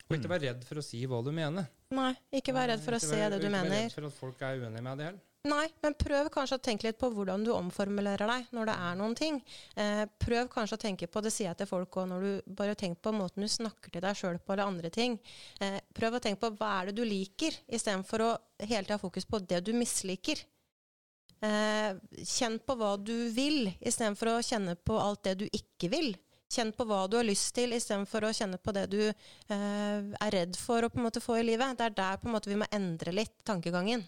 Og 0.09 0.16
ikke 0.18 0.30
være 0.30 0.49
redd 0.51 0.64
for 0.68 0.80
å 0.80 0.85
si 0.85 1.03
hva 1.09 1.20
du 1.24 1.30
mener. 1.35 1.68
Nei, 1.93 2.12
ikke 2.37 2.55
vær 2.57 2.70
redd 2.72 2.83
for 2.85 2.97
å 2.97 3.03
se 3.03 3.18
det 3.18 3.39
du 3.41 3.49
mener. 3.49 3.64
Ikke 3.64 3.72
vær 3.72 3.85
redd 3.87 3.95
for 3.97 4.09
at 4.09 4.18
folk 4.18 4.43
er 4.45 4.62
uenige 4.62 4.85
med 4.85 5.01
det 5.01 5.07
heller. 5.11 5.28
Nei, 5.43 5.64
men 5.82 5.97
prøv 5.99 6.28
kanskje 6.30 6.55
å 6.55 6.62
tenke 6.62 6.86
litt 6.86 7.01
på 7.01 7.09
hvordan 7.11 7.43
du 7.43 7.51
omformulerer 7.51 8.30
deg 8.30 8.53
når 8.55 8.68
det 8.68 8.76
er 8.86 8.99
noen 9.01 9.16
ting. 9.18 9.40
Eh, 9.74 10.05
prøv 10.22 10.47
kanskje 10.53 10.78
å 10.78 10.82
tenke 10.84 11.09
på, 11.11 11.18
det 11.24 11.32
sier 11.34 11.49
jeg 11.49 11.59
til 11.59 11.70
folk 11.72 11.99
òg, 11.99 12.07
når 12.12 12.26
du 12.26 12.53
bare 12.61 12.76
tenker 12.78 13.03
på 13.03 13.14
måten 13.16 13.43
du 13.43 13.51
snakker 13.51 13.90
til 13.90 14.05
deg 14.05 14.20
sjøl 14.20 14.38
på 14.38 14.55
eller 14.55 14.70
andre 14.70 14.93
ting. 14.95 15.18
Eh, 15.59 15.80
prøv 15.99 16.14
å 16.14 16.22
tenke 16.22 16.45
på 16.45 16.53
hva 16.61 16.70
er 16.76 16.90
det 16.90 16.95
du 17.01 17.03
liker, 17.09 17.59
istedenfor 17.66 18.22
å 18.22 18.30
hele 18.62 18.84
tida 18.84 19.01
ha 19.01 19.03
fokus 19.03 19.26
på 19.26 19.43
det 19.43 19.64
du 19.66 19.72
misliker. 19.74 20.45
Eh, 21.43 21.99
kjenn 22.22 22.61
på 22.62 22.78
hva 22.78 22.95
du 23.03 23.16
vil, 23.34 23.66
istedenfor 23.82 24.36
å 24.36 24.38
kjenne 24.47 24.78
på 24.78 25.03
alt 25.03 25.24
det 25.26 25.40
du 25.43 25.49
ikke 25.51 25.90
vil. 25.90 26.12
Kjenn 26.55 26.70
på 26.76 26.86
hva 26.86 27.09
du 27.11 27.18
har 27.18 27.26
lyst 27.26 27.51
til, 27.59 27.74
istedenfor 27.74 28.28
å 28.28 28.34
kjenne 28.36 28.62
på 28.62 28.78
det 28.78 28.86
du 28.95 29.01
eh, 29.09 29.18
er 29.51 30.34
redd 30.38 30.55
for 30.55 30.86
å 30.86 30.93
på 30.93 31.03
en 31.03 31.11
måte 31.11 31.24
få 31.24 31.43
i 31.43 31.47
livet. 31.51 31.74
Det 31.74 31.90
er 31.90 31.99
der 31.99 32.22
på 32.22 32.30
en 32.30 32.38
måte 32.38 32.53
vi 32.53 32.62
må 32.62 32.70
endre 32.70 33.18
litt 33.24 33.40
tankegangen. 33.43 34.07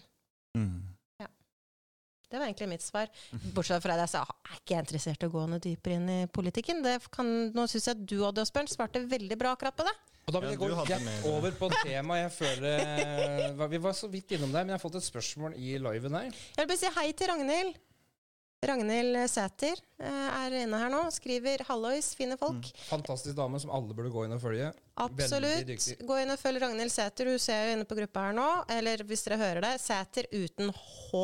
Mm. 0.55 0.94
Det 2.29 2.39
var 2.39 2.47
egentlig 2.47 2.69
mitt 2.73 2.85
svar. 2.85 3.11
Bortsett 3.55 3.83
fra 3.83 3.95
det 3.95 4.07
jeg 4.07 4.13
sa 4.15 4.23
jeg 4.25 4.55
er 4.55 4.59
ikke 4.61 4.81
interessert 4.81 5.23
i 5.23 5.27
å 5.29 5.33
gå 5.33 5.45
noe 5.49 5.61
dypere 5.61 5.99
inn 5.99 6.09
i 6.09 6.19
politikken. 6.31 6.83
Kan, 7.13 7.31
nå 7.55 7.67
syns 7.69 7.89
jeg 7.89 7.97
at 7.97 8.03
du, 8.09 8.17
Odd 8.25 8.41
Asbjørn, 8.41 8.69
svarte 8.71 9.03
veldig 9.09 9.37
bra 9.39 9.53
akkurat 9.55 9.77
på 9.77 9.85
det. 9.87 9.95
Og 10.25 10.33
da 10.33 10.41
vil 10.41 10.55
jeg 10.55 10.59
gå 10.61 10.69
rett 10.73 11.25
over 11.29 11.57
på 11.59 11.67
et 11.69 11.81
tema 11.85 12.15
jeg 12.17 12.31
føler 12.33 13.67
Vi 13.69 13.81
var 13.83 13.93
så 13.93 14.09
vidt 14.09 14.33
innom 14.33 14.49
det, 14.49 14.63
men 14.63 14.73
jeg 14.73 14.79
har 14.79 14.81
fått 14.81 14.97
et 14.97 15.05
spørsmål 15.05 15.57
i 15.57 15.75
liven 15.77 16.17
her. 16.17 16.31
Jeg 16.31 16.63
vil 16.63 16.71
bare 16.71 16.81
si 16.81 16.93
hei 16.97 17.11
til 17.13 17.29
Ragnhild. 17.29 17.81
Ragnhild 18.65 19.19
Sæter 19.29 19.77
eh, 20.01 20.37
er 20.39 20.55
inne 20.63 20.79
her 20.81 20.89
nå. 20.89 21.03
Skriver 21.13 21.61
'hallois, 21.67 22.15
fine 22.17 22.37
folk'. 22.41 22.71
Mm. 22.71 22.85
Fantastisk 22.89 23.37
dame 23.37 23.59
som 23.61 23.69
alle 23.69 23.93
burde 23.93 24.09
gå 24.09 24.25
inn 24.25 24.33
og 24.33 24.41
følge. 24.41 24.71
Absolutt. 24.97 25.69
Gå 26.01 26.17
inn 26.23 26.33
og 26.33 26.41
følg 26.41 26.63
Ragnhild 26.63 26.93
Sæter. 26.93 27.29
Hun 27.29 27.41
ser 27.41 27.67
jo 27.67 27.75
inne 27.75 27.85
på 27.85 27.97
gruppa 27.99 28.29
her 28.29 28.37
nå. 28.37 28.49
Eller 28.73 29.05
hvis 29.05 29.27
dere 29.27 29.37
hører 29.43 29.61
det, 29.67 29.75
Sæter 29.83 30.29
uten 30.33 30.73
H. 30.73 31.21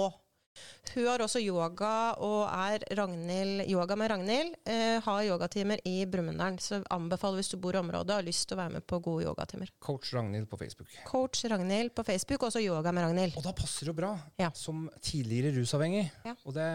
Hun 0.91 1.05
har 1.07 1.22
også 1.24 1.39
yoga 1.39 1.91
og 2.20 2.41
er 2.49 2.84
Ragnhild, 2.97 3.64
yoga 3.72 3.95
med 3.95 4.12
Ragnhild. 4.12 4.55
Eh, 4.68 4.97
har 5.05 5.28
yogatimer 5.28 5.80
i 5.88 6.05
Brumunddal. 6.09 6.57
Så 6.59 6.82
anbefaler 6.91 7.39
hvis 7.39 7.51
du 7.53 7.57
bor 7.62 7.78
i 7.78 7.80
området 7.80 8.12
og 8.12 8.20
har 8.20 8.28
lyst 8.28 8.47
til 8.49 8.57
å 8.57 8.62
være 8.62 8.76
med 8.78 8.86
på 8.89 8.99
gode 9.03 9.28
yogatimer. 9.30 9.72
Coach 9.80 10.12
Ragnhild 10.16 10.49
på 10.51 10.59
Facebook. 10.59 10.89
Coach 11.07 11.45
Ragnhild 11.51 11.93
på 11.95 12.05
Facebook, 12.07 12.43
også 12.49 12.64
yoga 12.64 12.91
med 12.91 13.07
Ragnhild. 13.07 13.38
Og 13.39 13.45
da 13.45 13.53
passer 13.55 13.88
det 13.88 13.93
jo 13.93 13.99
bra, 14.01 14.12
ja. 14.41 14.49
som 14.57 14.89
tidligere 14.99 15.53
rusavhengig. 15.59 16.07
Ja. 16.26 16.36
Og 16.43 16.57
det, 16.57 16.68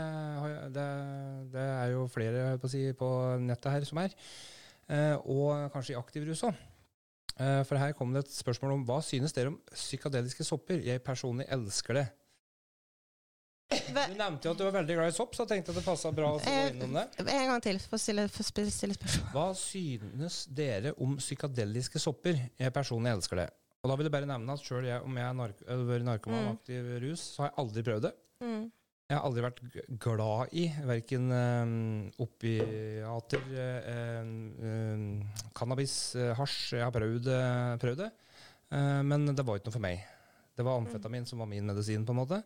det, 0.76 0.87
det, 1.53 1.66
er 1.66 1.93
jo 1.93 2.07
flere 2.12 2.47
på, 2.62 2.72
si, 2.72 2.87
på 2.97 3.11
nettet 3.43 3.74
her 3.74 3.89
som 3.89 4.01
er. 4.05 4.16
Eh, 4.87 5.14
og 5.26 5.68
kanskje 5.74 5.97
i 5.97 6.01
aktiv 6.01 6.24
rus 6.28 6.47
òg. 6.47 6.57
Eh, 7.37 7.62
for 7.68 7.76
her 7.76 7.93
kom 7.97 8.14
det 8.14 8.24
et 8.24 8.32
spørsmål 8.32 8.78
om 8.78 8.84
hva 8.89 9.03
synes 9.05 9.34
dere 9.37 9.53
om 9.53 9.59
psykadeliske 9.74 10.47
sopper? 10.47 10.80
Jeg 10.84 11.05
personlig 11.05 11.49
elsker 11.53 12.01
det. 12.01 12.07
Du 13.67 14.14
nevnte 14.14 14.47
jo 14.47 14.53
at 14.55 14.61
du 14.61 14.64
var 14.67 14.75
veldig 14.79 14.97
glad 14.99 15.11
i 15.11 15.14
sopp, 15.17 15.35
så 15.35 15.43
jeg 15.43 15.57
tenkte 15.57 15.73
at 15.73 15.81
det 15.81 15.85
passa 15.87 16.12
bra 16.14 16.29
å 16.37 16.39
gå 16.39 16.51
eh, 16.53 16.69
innom 16.71 16.95
det. 17.01 17.07
En 17.25 17.51
gang 17.51 17.62
til 17.64 17.81
for 17.83 17.99
å 17.99 18.01
stille, 18.01 18.27
stille 18.31 18.95
spørsmål. 18.95 19.31
Hva 19.35 19.47
synes 19.59 20.45
dere 20.55 20.93
om 21.03 21.17
psykadeliske 21.19 22.03
sopper? 22.03 22.39
Jeg 22.61 22.75
personlig 22.75 23.17
elsker 23.17 23.43
det. 23.43 23.49
Og 23.83 23.91
da 23.91 23.99
vil 23.99 24.09
jeg 24.09 24.14
bare 24.14 24.31
nevne 24.31 24.55
at 24.55 24.62
sjøl 24.62 24.87
om 25.01 25.19
jeg 25.19 25.27
har 25.27 25.37
vært 25.39 26.07
narkoman 26.07 26.47
mm. 26.47 26.55
aktiv 26.55 26.89
rus, 27.03 27.27
så 27.35 27.45
har 27.45 27.53
jeg 27.53 27.59
aldri 27.64 27.87
prøvd 27.87 28.07
det. 28.07 28.14
Mm. 28.45 28.64
Jeg 29.07 29.14
har 29.14 29.27
aldri 29.29 29.43
vært 29.45 29.61
glad 30.03 30.55
i 30.59 30.64
verken 30.83 31.27
øh, 31.31 31.75
opiater, 32.25 33.45
øh, 33.55 34.33
øh, 34.67 35.45
cannabis, 35.55 35.95
hasj. 36.39 36.73
Jeg 36.75 36.83
har 36.83 36.95
prøvd, 36.95 37.31
prøvd 37.83 38.03
det, 38.03 38.11
men 39.07 39.29
det 39.31 39.47
var 39.47 39.61
ikke 39.61 39.71
noe 39.71 39.77
for 39.77 39.87
meg. 39.87 40.03
Det 40.59 40.67
var 40.67 40.81
amfetamin 40.81 41.23
mm. 41.23 41.31
som 41.31 41.39
var 41.43 41.51
min 41.51 41.71
medisin, 41.71 42.07
på 42.07 42.17
en 42.17 42.19
måte. 42.19 42.41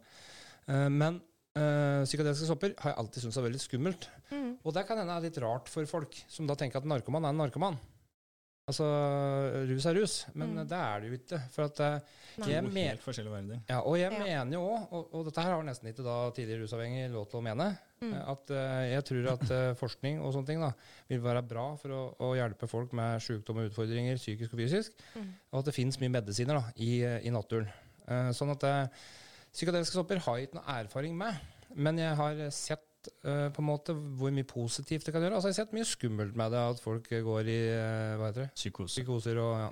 Eh, 0.69 0.89
men 0.93 1.21
uh, 1.59 2.03
psykadeliske 2.07 2.49
sopper 2.51 2.75
har 2.83 2.93
jeg 2.93 3.01
alltid 3.03 3.25
syntes 3.25 3.41
er 3.41 3.49
veldig 3.49 3.63
skummelt. 3.63 4.11
Mm. 4.31 4.51
Og 4.61 4.77
det 4.77 4.85
kan 4.89 5.01
hende 5.01 5.17
er 5.17 5.29
litt 5.29 5.41
rart 5.43 5.71
for 5.73 5.89
folk 5.89 6.19
som 6.31 6.49
da 6.51 6.59
tenker 6.59 6.83
at 6.83 6.89
narkoman 6.89 7.27
er 7.27 7.35
en 7.35 7.43
narkoman. 7.45 7.81
Altså, 8.71 8.87
rus 9.67 9.87
er 9.89 9.97
rus, 9.99 10.15
men 10.37 10.53
mm. 10.55 10.67
det 10.71 10.79
er 10.79 11.01
det 11.01 11.09
jo 11.09 11.17
ikke. 11.17 11.39
For 11.51 11.67
at 11.67 11.81
uh, 11.83 12.19
jeg 12.47 12.63
helt 12.77 13.03
forskjellige 13.03 13.33
verdener. 13.35 13.63
Ja, 13.67 13.81
og 13.81 13.97
jeg 13.99 14.13
ja. 14.15 14.21
mener 14.21 14.55
jo 14.55 14.61
òg, 14.63 14.85
og, 14.95 15.09
og, 15.09 15.25
dette 15.27 15.43
her 15.43 15.57
har 15.57 15.65
nesten 15.67 15.91
ikke 15.91 16.05
da 16.07 16.17
tidligere 16.37 16.63
rusavhengig 16.63 17.09
lov 17.11 17.27
til 17.33 17.41
å 17.41 17.45
mene, 17.49 17.67
mm. 18.05 18.13
at 18.31 18.53
uh, 18.55 18.83
jeg 18.87 19.07
tror 19.09 19.31
at 19.33 19.45
uh, 19.49 19.63
forskning 19.83 20.21
og 20.23 20.35
sånne 20.37 20.53
ting 20.53 20.63
da, 20.63 20.71
vil 21.11 21.25
være 21.25 21.43
bra 21.51 21.67
for 21.81 21.97
å, 21.97 22.03
å 22.29 22.31
hjelpe 22.39 22.71
folk 22.71 22.95
med 23.01 23.25
sykdom 23.25 23.59
og 23.63 23.73
utfordringer, 23.73 24.21
psykisk 24.21 24.55
og 24.55 24.63
fysisk, 24.63 25.03
mm. 25.17 25.33
og 25.51 25.63
at 25.63 25.71
det 25.71 25.77
finnes 25.81 25.99
mye 26.03 26.15
medisiner 26.21 26.61
da, 26.61 26.77
i, 26.79 26.93
i 27.27 27.35
naturen. 27.35 27.73
sånn 28.37 28.55
at 28.55 28.65
Psykadeliske 29.51 29.99
sopper 29.99 30.23
har 30.25 30.39
jeg 30.39 30.49
ikke 30.49 30.61
noe 30.61 30.77
erfaring 30.79 31.17
med, 31.19 31.41
men 31.75 31.99
jeg 31.99 32.15
har 32.19 32.45
sett 32.55 33.11
uh, 33.27 33.49
på 33.51 33.63
en 33.63 33.69
måte 33.71 33.95
hvor 33.95 34.31
mye 34.35 34.47
positivt 34.47 35.07
det 35.07 35.15
kan 35.15 35.25
gjøre. 35.25 35.39
Altså 35.39 35.51
Jeg 35.51 35.57
har 35.57 35.63
sett 35.65 35.77
mye 35.77 35.89
skummelt 35.89 36.39
med 36.39 36.55
det, 36.55 36.63
at 36.75 36.83
folk 36.83 37.11
går 37.11 37.51
i 37.51 37.61
uh, 37.75 38.17
hva 38.21 38.31
heter 38.31 38.47
det? 38.47 38.53
Psykose. 38.55 38.95
psykoser. 38.95 39.43
og 39.43 39.55
ja. 39.65 39.71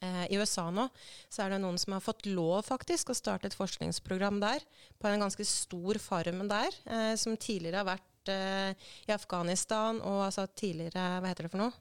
Eh, 0.00 0.26
I 0.32 0.38
USA 0.40 0.68
nå 0.72 0.86
så 1.28 1.44
er 1.44 1.54
det 1.54 1.60
noen 1.62 1.78
som 1.80 1.92
har 1.92 2.04
fått 2.04 2.24
lov 2.28 2.64
faktisk 2.68 3.12
å 3.12 3.16
starte 3.16 3.50
et 3.50 3.56
forskningsprogram 3.56 4.40
der, 4.40 4.64
på 4.96 5.10
en 5.10 5.24
ganske 5.24 5.44
stor 5.48 6.00
farm 6.00 6.46
der, 6.48 6.76
eh, 6.86 7.14
som 7.20 7.36
tidligere 7.36 7.82
har 7.82 7.88
vært 7.90 8.32
eh, 8.32 8.88
i 9.08 9.12
Afghanistan 9.12 10.00
og 10.00 10.24
altså 10.30 10.46
tidligere 10.48 11.20
Hva 11.20 11.32
heter 11.32 11.48
det 11.48 11.52
for 11.52 11.66
noe? 11.66 11.74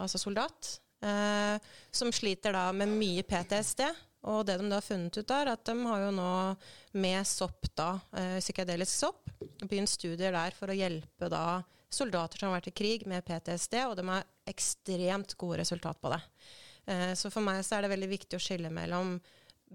altså 0.00 0.16
soldat. 0.20 0.76
Eh, 1.04 1.56
som 1.90 2.12
sliter 2.12 2.56
da 2.56 2.70
med 2.72 2.88
mye 2.88 3.24
PTSD. 3.26 3.84
Og 4.26 4.42
det 4.48 4.56
de 4.58 4.66
da 4.66 4.80
har 4.80 4.84
funnet 4.84 5.16
ut, 5.20 5.30
er 5.30 5.52
at 5.52 5.64
de 5.68 5.74
har 5.86 6.02
jo 6.02 6.12
nå 6.16 6.30
med 6.98 7.26
sopp, 7.28 7.68
da, 7.78 8.00
eh, 8.16 8.38
psykedelisk 8.42 8.90
sopp, 8.90 9.30
begynt 9.62 9.92
studier 9.92 10.34
der 10.34 10.56
for 10.56 10.72
å 10.72 10.74
hjelpe 10.76 11.30
da 11.30 11.62
soldater 11.88 12.40
som 12.40 12.50
har 12.50 12.58
vært 12.58 12.72
i 12.72 12.76
krig 12.76 13.06
med 13.06 13.24
PTSD, 13.24 13.84
og 13.86 13.96
de 13.96 14.06
har 14.08 14.26
ekstremt 14.50 15.36
gode 15.38 15.60
resultat 15.62 16.00
på 16.02 16.10
det. 16.10 16.20
Eh, 16.86 17.12
så 17.14 17.30
for 17.30 17.44
meg 17.46 17.62
så 17.62 17.76
er 17.76 17.86
det 17.86 17.94
veldig 17.94 18.10
viktig 18.10 18.38
å 18.38 18.42
skille 18.42 18.70
mellom 18.70 19.20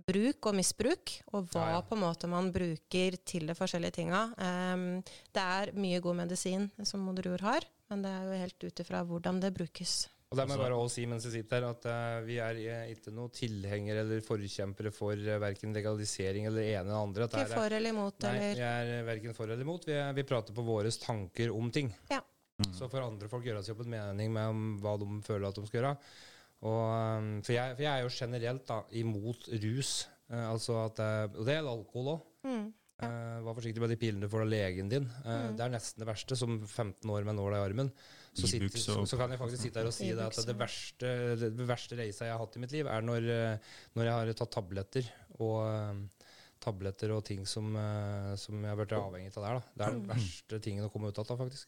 bruk 0.07 0.47
og 0.47 0.55
misbruk, 0.55 1.17
og 1.31 1.49
hva 1.51 1.67
ja, 1.67 1.73
ja. 1.77 1.81
på 1.87 1.95
en 1.95 2.03
måte 2.03 2.27
man 2.31 2.51
bruker 2.51 3.17
til 3.27 3.47
de 3.47 3.55
forskjellige 3.55 3.97
tinga. 3.99 4.21
Um, 4.39 5.01
det 5.35 5.43
er 5.43 5.73
mye 5.75 5.99
god 6.03 6.21
medisin 6.23 6.69
som 6.87 7.03
Moderur 7.03 7.43
har, 7.43 7.67
men 7.91 8.03
det 8.05 8.11
er 8.11 8.27
jo 8.27 8.39
helt 8.45 8.67
ut 8.67 8.83
ifra 8.83 9.03
hvordan 9.07 9.41
det 9.43 9.51
brukes. 9.55 10.05
Og 10.31 10.37
det 10.39 10.45
må 10.47 10.55
jeg 10.55 10.63
bare 10.63 10.75
også 10.79 10.95
si 10.95 11.03
mens 11.11 11.25
jeg 11.27 11.33
sitter 11.33 11.59
her, 11.59 11.73
at 11.73 11.85
uh, 11.91 12.21
vi 12.23 12.37
er 12.39 12.59
uh, 12.63 12.91
ikke 12.93 13.11
noen 13.11 13.33
tilhengere 13.35 14.05
eller 14.05 14.21
forkjempere 14.23 14.93
for 14.95 15.19
uh, 15.19 15.31
eh, 15.33 15.39
verken 15.43 15.75
legalisering 15.75 16.45
eller 16.47 16.63
det 16.63 16.69
ene 16.69 16.85
eller 16.85 16.99
andre. 17.01 17.25
Ikke 17.27 17.47
for 17.51 17.75
eller 17.75 17.91
imot, 17.91 18.15
nei, 18.23 18.31
eller? 18.37 18.61
vi 18.61 18.93
er 18.95 19.09
verken 19.09 19.35
for 19.35 19.51
eller 19.51 19.67
imot. 19.67 19.89
Vi, 19.89 19.97
er, 19.99 20.13
vi 20.15 20.23
prater 20.29 20.55
på 20.55 20.63
våre 20.63 20.93
tanker 21.03 21.51
om 21.51 21.67
ting. 21.75 21.91
Ja. 22.13 22.21
Mm. 22.63 22.69
Så 22.77 22.87
får 22.93 23.09
andre 23.09 23.27
folk 23.27 23.49
gjøre 23.49 23.65
seg 23.65 23.75
opp 23.75 23.83
en 23.83 23.91
mening 23.91 24.31
med 24.37 24.53
om 24.53 24.63
hva 24.79 24.95
de 25.01 25.09
føler 25.27 25.49
at 25.49 25.59
de 25.59 25.65
skal 25.67 25.81
gjøre. 25.81 25.91
Og, 26.61 26.79
um, 26.79 27.29
for, 27.41 27.57
jeg, 27.57 27.75
for, 27.75 27.83
jeg, 27.83 27.91
er 27.91 28.05
jo 28.05 28.15
generelt 28.21 28.65
da, 28.71 28.79
imot 29.03 29.51
rus. 29.65 29.93
altså 30.31 30.79
at, 30.85 31.03
og 31.33 31.43
det 31.43 31.57
gjelder 31.57 31.73
alkohol 31.73 32.13
òg. 32.13 32.23
Mm. 32.47 32.65
Ja. 33.01 33.11
vær 33.43 33.55
forsiktig 33.57 33.81
med 33.81 33.89
de 33.91 33.99
pilene 33.99 34.23
du 34.23 34.31
får 34.31 34.45
av 34.45 34.51
legen 34.53 34.87
din. 34.95 35.11
Mm. 35.25 35.59
Det 35.59 35.67
er 35.67 35.75
nesten 35.75 36.05
det 36.05 36.07
verste, 36.13 36.39
som 36.39 36.61
15 36.61 37.11
år 37.11 37.27
med 37.27 37.35
nåla 37.41 37.59
i 37.59 37.67
armen. 37.67 37.91
Så, 38.31 38.47
sitter, 38.47 38.71
så, 38.79 38.93
så, 39.03 39.17
kan 39.19 39.33
jeg 39.33 39.41
faktisk 39.41 39.65
sitte 39.65 39.81
her 39.81 39.89
og 39.89 39.95
si 39.95 40.05
det 40.15 40.23
at 40.23 40.37
det 40.47 40.53
verste, 40.55 41.07
det 41.41 41.65
verste 41.67 41.97
reisa 41.99 42.29
jeg 42.29 42.31
har 42.31 42.39
hatt 42.39 42.53
i 42.55 42.61
mitt 42.63 42.71
liv, 42.71 42.87
er 42.87 43.03
når, 43.03 43.27
eh, 43.27 43.73
når 43.99 44.07
jeg 44.07 44.13
har 44.15 44.31
tatt 44.39 44.53
tabletter 44.55 45.09
og 45.43 45.57
eh, 45.65 46.29
tabletter 46.63 47.11
og 47.11 47.25
ting 47.27 47.43
som, 47.49 47.73
eh, 47.75 48.31
som 48.39 48.61
jeg 48.61 48.71
har 48.71 48.79
vært 48.79 48.95
avhengig 48.95 49.33
av 49.35 49.43
der. 49.43 49.59
Da. 49.59 49.75
Det 49.75 49.85
er 49.85 49.97
den 49.97 50.05
mm. 50.05 50.13
verste 50.13 50.61
tingen 50.63 50.87
å 50.87 50.91
komme 50.93 51.11
ut 51.11 51.19
av, 51.19 51.33
faktisk. 51.43 51.67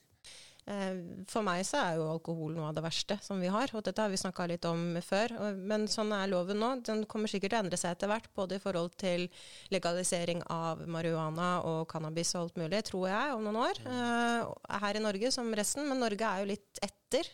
Eh, 0.64 1.00
for 1.28 1.44
meg 1.44 1.66
så 1.68 1.80
er 1.82 1.98
jo 1.98 2.06
alkohol 2.08 2.54
noe 2.56 2.70
av 2.70 2.78
det 2.78 2.86
verste 2.86 3.18
som 3.24 3.42
vi 3.44 3.50
har, 3.52 3.72
og 3.76 3.84
dette 3.84 4.00
har 4.00 4.12
vi 4.12 4.20
snakka 4.20 4.48
litt 4.48 4.68
om 4.70 4.96
før. 5.04 5.36
Men 5.58 5.90
sånn 5.92 6.14
er 6.16 6.32
loven 6.32 6.62
nå. 6.62 6.72
Den 6.88 7.04
kommer 7.10 7.32
sikkert 7.32 7.54
til 7.54 7.60
å 7.60 7.64
endre 7.66 7.80
seg 7.80 7.98
etter 7.98 8.12
hvert, 8.12 8.30
både 8.38 8.60
i 8.60 8.64
forhold 8.64 8.96
til 9.02 9.28
legalisering 9.74 10.46
av 10.54 10.86
marihuana 10.88 11.52
og 11.68 11.84
cannabis 11.92 12.34
og 12.38 12.46
alt 12.46 12.64
mulig, 12.64 12.84
tror 12.88 13.10
jeg, 13.12 13.36
om 13.36 13.44
noen 13.48 13.62
år. 13.66 13.84
Eh, 13.84 14.80
her 14.86 15.00
i 15.00 15.04
Norge 15.04 15.34
som 15.36 15.52
resten, 15.58 15.88
men 15.90 16.04
Norge 16.04 16.32
er 16.32 16.44
jo 16.44 16.52
litt 16.54 16.84
etter. 16.86 17.34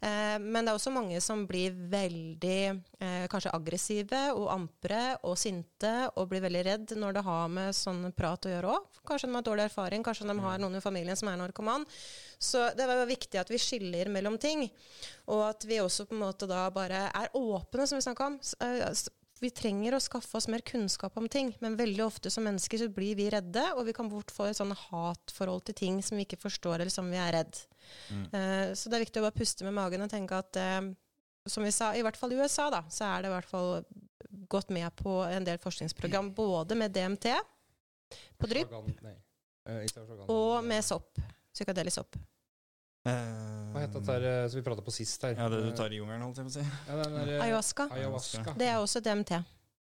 Eh, 0.00 0.36
men 0.38 0.62
det 0.62 0.70
er 0.70 0.78
også 0.78 0.92
mange 0.94 1.18
som 1.22 1.42
blir 1.48 1.74
veldig 1.90 2.60
eh, 2.68 3.24
kanskje 3.30 3.52
aggressive 3.56 4.20
og 4.36 4.46
ampre 4.52 5.02
og 5.26 5.34
sinte 5.40 5.92
og 6.14 6.30
blir 6.30 6.44
veldig 6.44 6.62
redd 6.68 6.94
når 7.00 7.18
det 7.18 7.24
har 7.26 7.50
med 7.52 7.76
sånn 7.76 8.06
prat 8.16 8.46
å 8.46 8.52
gjøre 8.52 8.76
òg. 8.76 8.88
Kanskje 9.08 9.30
de 9.30 9.38
har 9.38 9.46
dårlig 9.48 9.66
erfaring, 9.66 10.06
kanskje 10.06 10.28
de 10.30 10.38
har 10.44 10.62
noen 10.62 10.78
i 10.78 10.84
familien 10.84 11.18
som 11.18 11.30
er 11.32 11.38
narkoman. 11.40 11.86
Så 12.38 12.68
det 12.78 12.86
er 12.86 13.06
viktig 13.08 13.40
at 13.40 13.50
vi 13.50 13.58
skiller 13.58 14.10
mellom 14.12 14.38
ting, 14.38 14.68
og 15.26 15.48
at 15.48 15.66
vi 15.66 15.80
også 15.82 16.06
på 16.06 16.14
en 16.14 16.22
måte 16.22 16.46
da 16.50 16.68
bare 16.70 17.08
er 17.08 17.32
åpne, 17.34 17.88
som 17.88 17.98
vi 17.98 18.06
snakka 18.06 18.30
om. 18.30 18.38
Eh, 18.62 19.08
vi 19.38 19.50
trenger 19.54 19.94
å 19.94 20.02
skaffe 20.02 20.34
oss 20.38 20.48
mer 20.50 20.64
kunnskap 20.66 21.16
om 21.18 21.28
ting, 21.30 21.52
men 21.62 21.78
veldig 21.78 22.02
ofte 22.06 22.30
som 22.30 22.46
mennesker 22.46 22.82
så 22.82 22.88
blir 22.90 23.18
vi 23.18 23.28
redde, 23.30 23.62
og 23.76 23.84
vi 23.86 23.94
kan 23.94 24.10
bort 24.10 24.32
få 24.34 24.48
et 24.48 24.58
sånn 24.58 24.74
hatforhold 24.74 25.68
til 25.68 25.78
ting 25.78 26.00
som 26.02 26.18
vi 26.18 26.26
ikke 26.26 26.40
forstår, 26.42 26.80
eller 26.80 26.94
som 26.94 27.10
vi 27.10 27.20
er 27.22 27.36
redd. 27.38 27.60
Mm. 28.10 28.24
Uh, 28.32 28.74
så 28.78 28.90
det 28.90 28.98
er 28.98 29.04
viktig 29.04 29.22
å 29.22 29.26
bare 29.26 29.36
puste 29.36 29.66
med 29.66 29.76
magen 29.76 30.04
og 30.04 30.10
tenke 30.12 30.38
at 30.38 30.60
uh, 30.60 30.88
som 31.48 31.64
vi 31.64 31.72
sa, 31.72 31.92
i 31.96 32.04
hvert 32.04 32.16
fall 32.18 32.34
i 32.34 32.40
USA, 32.40 32.68
da, 32.72 32.82
så 32.92 33.06
er 33.08 33.24
det 33.24 33.30
i 33.30 33.34
hvert 33.34 33.48
fall 33.48 33.70
gått 34.50 34.72
med 34.74 34.92
på 34.98 35.20
en 35.24 35.46
del 35.46 35.60
forskningsprogram 35.62 36.32
både 36.36 36.76
med 36.76 36.92
DMT 36.92 37.30
på 38.38 38.50
drypp 38.50 38.74
og 40.28 40.64
med 40.64 40.84
sopp. 40.84 41.20
Psykadelisk 41.52 42.00
sopp. 42.00 42.18
Hva 43.08 43.82
het 43.82 43.94
det 43.94 44.02
der 44.04 44.26
som 44.50 44.58
vi 44.58 44.64
prata 44.66 44.84
på 44.84 44.92
sist 44.92 45.22
her? 45.24 45.36
Ja, 45.38 45.48
Det 45.48 45.62
du 45.64 45.70
tar 45.76 45.92
i 45.92 46.00
jungelen, 46.00 46.22
holdt 46.26 46.40
jeg 46.40 46.48
på 46.48 46.52
å 46.52 46.56
si. 46.58 46.64
Ja, 46.88 46.98
der, 47.00 47.32
ayahuasca. 47.46 47.88
ayahuasca. 47.96 48.54
Det 48.58 48.68
er 48.68 48.82
også 48.82 49.00
DMT. 49.04 49.38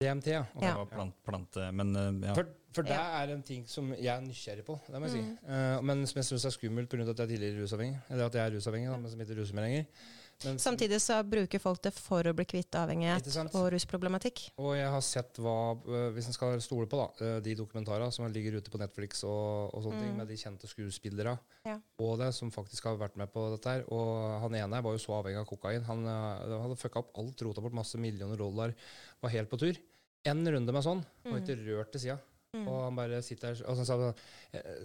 DMT, 0.02 0.26
ja. 0.32 0.42
Okay. 0.56 0.68
ja. 0.68 0.86
Plant, 0.90 1.18
plant, 1.26 1.60
men 1.78 1.94
ja. 2.24 2.34
For, 2.34 2.50
for 2.74 2.88
det 2.88 2.96
er 2.96 3.34
en 3.34 3.44
ting 3.46 3.62
som 3.68 3.92
jeg 3.94 4.10
er 4.12 4.24
nysgjerrig 4.24 4.64
på, 4.66 4.78
det 4.88 4.98
må 5.00 5.10
jeg 5.10 5.22
mm. 5.22 5.28
si. 5.30 5.46
Uh, 5.46 5.78
men 5.88 6.02
som 6.08 6.22
jeg 6.22 6.30
syns 6.30 6.48
er 6.48 6.56
skummelt 6.56 6.90
pga. 6.90 7.04
at 7.04 7.12
jeg 7.12 7.24
er 7.24 7.32
tidligere 7.34 7.62
rusavhengig. 7.62 8.00
Eller 8.08 8.26
at 8.26 8.38
jeg 8.38 8.44
er 8.46 8.56
rusavhengig, 8.56 8.90
da, 8.90 8.98
men 9.02 9.12
som 9.12 9.24
ikke 9.24 9.38
ruser 9.40 9.58
meg 9.58 9.68
lenger. 9.68 10.10
Men, 10.44 10.58
Samtidig 10.58 10.98
så 11.02 11.20
bruker 11.26 11.60
folk 11.62 11.82
det 11.84 11.92
for 11.94 12.26
å 12.26 12.32
bli 12.34 12.44
kvitt 12.48 12.74
avhengighet 12.74 13.28
og 13.54 13.68
rusproblematikk. 13.74 14.44
Og 14.62 14.72
jeg 14.74 14.88
har 14.90 15.04
sett 15.06 15.38
hva, 15.42 15.54
øh, 15.76 16.08
hvis 16.16 16.28
en 16.30 16.36
skal 16.36 16.56
stole 16.64 16.88
på 16.90 16.98
da, 16.98 17.06
øh, 17.22 17.36
de 17.44 17.54
dokumentarene 17.58 18.10
som 18.14 18.26
ligger 18.32 18.58
ute 18.58 18.72
på 18.72 18.80
Netflix 18.82 19.22
og, 19.28 19.70
og 19.70 19.84
sånne 19.84 20.00
mm. 20.00 20.02
ting, 20.02 20.16
med 20.18 20.32
de 20.32 20.40
kjente 20.40 20.70
skuespillere 20.70 21.36
ja. 21.68 21.76
og 22.02 22.18
det, 22.22 22.32
som 22.34 22.50
faktisk 22.54 22.90
har 22.90 22.98
vært 23.00 23.20
med 23.20 23.30
på 23.34 23.46
dette 23.54 23.76
her. 23.76 23.86
Og 23.94 24.42
han 24.46 24.58
ene 24.64 24.82
var 24.82 24.96
jo 24.96 25.04
så 25.04 25.14
avhengig 25.20 25.44
av 25.44 25.48
kokain. 25.50 25.86
Han 25.86 26.04
hadde 26.10 26.80
fucka 26.80 27.04
opp 27.04 27.14
alt, 27.22 27.46
rota 27.46 27.64
bort 27.64 27.78
masse 27.78 28.00
millioner 28.00 28.40
dollar, 28.40 28.74
var 29.22 29.36
helt 29.36 29.52
på 29.52 29.60
tur. 29.62 29.78
En 30.26 30.42
runde 30.46 30.74
med 30.74 30.84
sånn, 30.86 31.06
og 31.26 31.38
ikke 31.38 31.58
mm. 31.58 31.64
rørt 31.70 31.94
til 31.94 32.06
sida. 32.08 32.20
Mm. 32.52 32.66
Og 32.68 32.82
han 32.84 32.96
bare 32.98 33.18
sitter 33.24 33.62
og 33.64 33.78
så, 33.78 33.84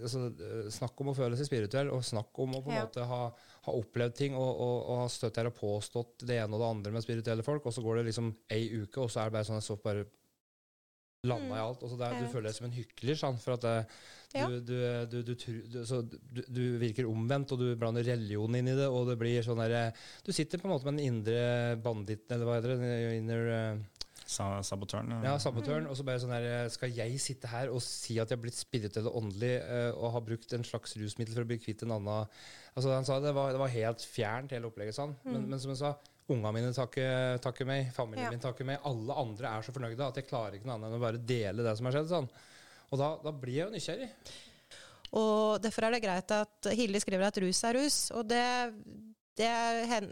så, 0.08 0.20
Snakk 0.72 1.00
om 1.02 1.10
å 1.12 1.16
føle 1.18 1.36
seg 1.36 1.50
spirituell, 1.50 1.90
og 1.92 2.06
snakk 2.06 2.38
om 2.40 2.54
å 2.56 2.62
på 2.64 2.72
en 2.72 2.78
ja. 2.78 2.84
måte 2.86 3.04
ha, 3.04 3.18
ha, 3.66 3.74
opplevd 3.74 4.14
ting 4.16 4.36
og, 4.38 4.48
og, 4.48 4.76
og 4.78 5.02
ha 5.02 5.08
støtt 5.12 5.36
her 5.36 5.50
og 5.50 5.58
påstått 5.58 6.24
det 6.24 6.38
ene 6.40 6.56
og 6.56 6.62
det 6.62 6.70
andre 6.72 6.94
med 6.94 7.04
spirituelle 7.04 7.44
folk, 7.44 7.68
og 7.68 7.74
så 7.76 7.84
går 7.84 8.00
det 8.00 8.06
liksom 8.08 8.30
ei 8.56 8.62
uke, 8.72 9.02
og 9.04 9.12
så 9.12 9.20
er 9.20 9.28
det 9.28 9.36
bare 9.36 9.48
sånn 9.50 9.60
at 9.60 9.66
så 9.66 9.76
bare 9.84 10.06
landa 11.28 11.50
i 11.50 11.58
mm. 11.58 11.66
alt. 11.66 11.84
Og 11.84 11.92
så 11.92 11.98
der, 12.00 12.16
Du 12.22 12.32
føler 12.32 12.48
deg 12.48 12.56
som 12.56 12.70
en 12.70 12.78
hykler, 12.78 13.20
sant? 13.20 13.42
for 13.42 13.58
at 13.58 13.66
det, 13.66 13.74
ja. 14.38 14.48
du, 14.48 14.56
du, 15.12 15.18
du, 15.28 16.16
du, 16.48 16.64
virker 16.80 17.08
omvendt, 17.10 17.52
og 17.52 17.60
du 17.60 17.68
blander 17.76 18.06
religion 18.06 18.56
inn 18.56 18.72
i 18.72 18.78
det, 18.78 18.88
og 18.88 19.12
det 19.12 19.18
blir 19.20 19.44
sånn 19.44 19.60
derre 19.60 19.90
Du 20.24 20.32
sitter 20.36 20.60
på 20.60 20.68
en 20.68 20.74
måte 20.76 20.88
med 20.88 21.00
den 21.02 21.12
indre 21.12 21.76
banditten, 21.84 22.32
eller 22.36 22.48
hva 22.48 22.58
heter 22.58 22.76
det? 22.76 22.96
Inner, 23.18 23.52
sabotøren. 24.28 25.10
Ja, 25.24 25.38
sabotøren. 25.40 25.40
sabotøren. 25.40 25.86
Og 25.88 25.96
så 25.96 26.04
bare 26.04 26.20
sånn 26.22 26.34
her 26.34 26.68
Skal 26.72 26.92
jeg 26.92 27.16
sitte 27.22 27.48
her 27.48 27.72
og 27.72 27.80
si 27.84 28.18
at 28.20 28.28
jeg 28.28 28.36
har 28.36 28.42
blitt 28.42 28.58
spirituell 28.58 29.08
og 29.08 29.16
åndelig 29.22 29.54
uh, 29.64 29.90
og 29.96 30.12
har 30.18 30.26
brukt 30.26 30.52
en 30.52 30.66
slags 30.68 30.96
rusmiddel 31.00 31.34
for 31.36 31.46
å 31.46 31.48
bli 31.48 31.60
kvitt 31.62 31.86
en 31.86 31.96
annen 31.96 32.28
Altså 32.76 32.92
Han 32.92 33.08
sa 33.08 33.18
det 33.24 33.32
var, 33.34 33.54
det 33.54 33.62
var 33.62 33.72
helt 33.72 34.04
fjernt, 34.04 34.52
hele 34.54 34.68
opplegget, 34.68 34.94
sånn. 34.94 35.16
Mm. 35.24 35.32
Men, 35.32 35.46
men, 35.50 35.62
som 35.62 35.72
han 35.72 35.80
sa, 35.80 35.94
unga 36.30 36.52
mine 36.54 36.70
takker, 36.76 37.40
takker 37.42 37.66
meg, 37.66 37.88
familien 37.96 38.28
ja. 38.28 38.34
min 38.34 38.44
takker 38.44 38.68
meg. 38.68 38.84
Alle 38.86 39.16
andre 39.18 39.50
er 39.50 39.66
så 39.66 39.74
fornøyde 39.74 40.06
at 40.06 40.20
jeg 40.20 40.28
klarer 40.28 40.58
ikke 40.58 40.68
noe 40.68 40.76
annet 40.76 40.92
enn 40.92 41.00
å 41.00 41.02
bare 41.02 41.24
dele 41.32 41.64
det 41.66 41.74
som 41.78 41.88
har 41.88 41.96
skjedd. 41.96 42.12
sånn. 42.12 42.28
Og 42.92 43.00
da, 43.00 43.08
da 43.24 43.32
blir 43.34 43.56
jeg 43.56 43.64
jo 43.64 43.74
nysgjerrig. 43.74 44.10
Og 45.18 45.58
Derfor 45.64 45.88
er 45.88 45.96
det 45.96 46.04
greit 46.04 46.32
at 46.36 46.68
Hilde 46.76 47.00
skriver 47.00 47.30
at 47.30 47.40
rus 47.42 47.62
er 47.64 47.78
rus. 47.80 47.98
Og 48.14 48.28
det, 48.28 48.44
det, 49.38 49.52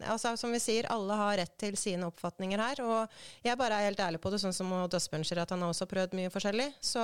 altså, 0.06 0.34
som 0.38 0.54
vi 0.54 0.60
sier, 0.62 0.88
alle 0.92 1.18
har 1.18 1.40
rett 1.42 1.56
til 1.60 1.76
sine 1.80 2.06
oppfatninger 2.08 2.62
her. 2.62 2.84
Og 2.86 3.18
jeg 3.46 3.58
bare 3.58 3.80
er 3.80 3.90
helt 3.90 4.00
ærlig 4.06 4.22
på 4.22 4.32
det, 4.32 4.40
sånn 4.42 4.56
som 4.56 4.72
Døsbjørn 4.92 5.26
sier, 5.26 5.42
at 5.42 5.52
han 5.54 5.64
har 5.64 5.74
også 5.74 5.88
prøvd 5.90 6.16
mye 6.18 6.32
forskjellig. 6.32 6.70
Så, 6.84 7.02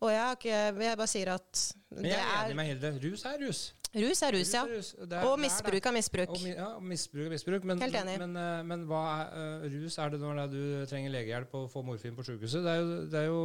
og 0.00 0.12
jeg, 0.12 0.50
jeg, 0.50 0.98
bare 0.98 1.10
sier 1.10 1.32
at 1.36 1.64
Men 1.94 2.10
jeg 2.10 2.20
er 2.20 2.44
enig 2.44 2.60
med 2.60 2.70
Hilde. 2.72 2.92
Rus 3.06 3.26
er 3.30 3.40
rus. 3.44 3.64
Rus 3.94 4.22
er 4.26 4.34
rus, 4.34 4.50
ja. 4.50 4.64
rus. 4.66 4.88
Er, 4.98 5.20
og 5.22 5.36
misbruk 5.38 5.86
er 5.86 5.94
misbruk. 5.94 6.32
Og, 6.34 6.46
ja, 6.48 6.70
misbruk 6.82 7.28
er 7.28 7.34
misbruk. 7.36 7.66
Men, 7.70 7.82
Helt 7.84 7.94
enig. 8.00 8.16
Men, 8.18 8.32
men, 8.34 8.42
eh, 8.42 8.62
men 8.66 8.86
hva 8.90 9.02
er 9.20 9.60
uh, 9.62 9.66
rus? 9.70 9.98
Er 10.02 10.10
det 10.10 10.18
når 10.22 10.40
du 10.50 10.62
trenger 10.90 11.14
legehjelp 11.14 11.54
og 11.54 11.68
får 11.70 11.86
morfin 11.86 12.16
på 12.16 12.26
sjukehuset? 12.26 12.64
Det 12.66 12.72
er 12.72 12.80
jo, 12.82 12.96
det 13.12 13.20
er 13.20 13.28
jo 13.30 13.44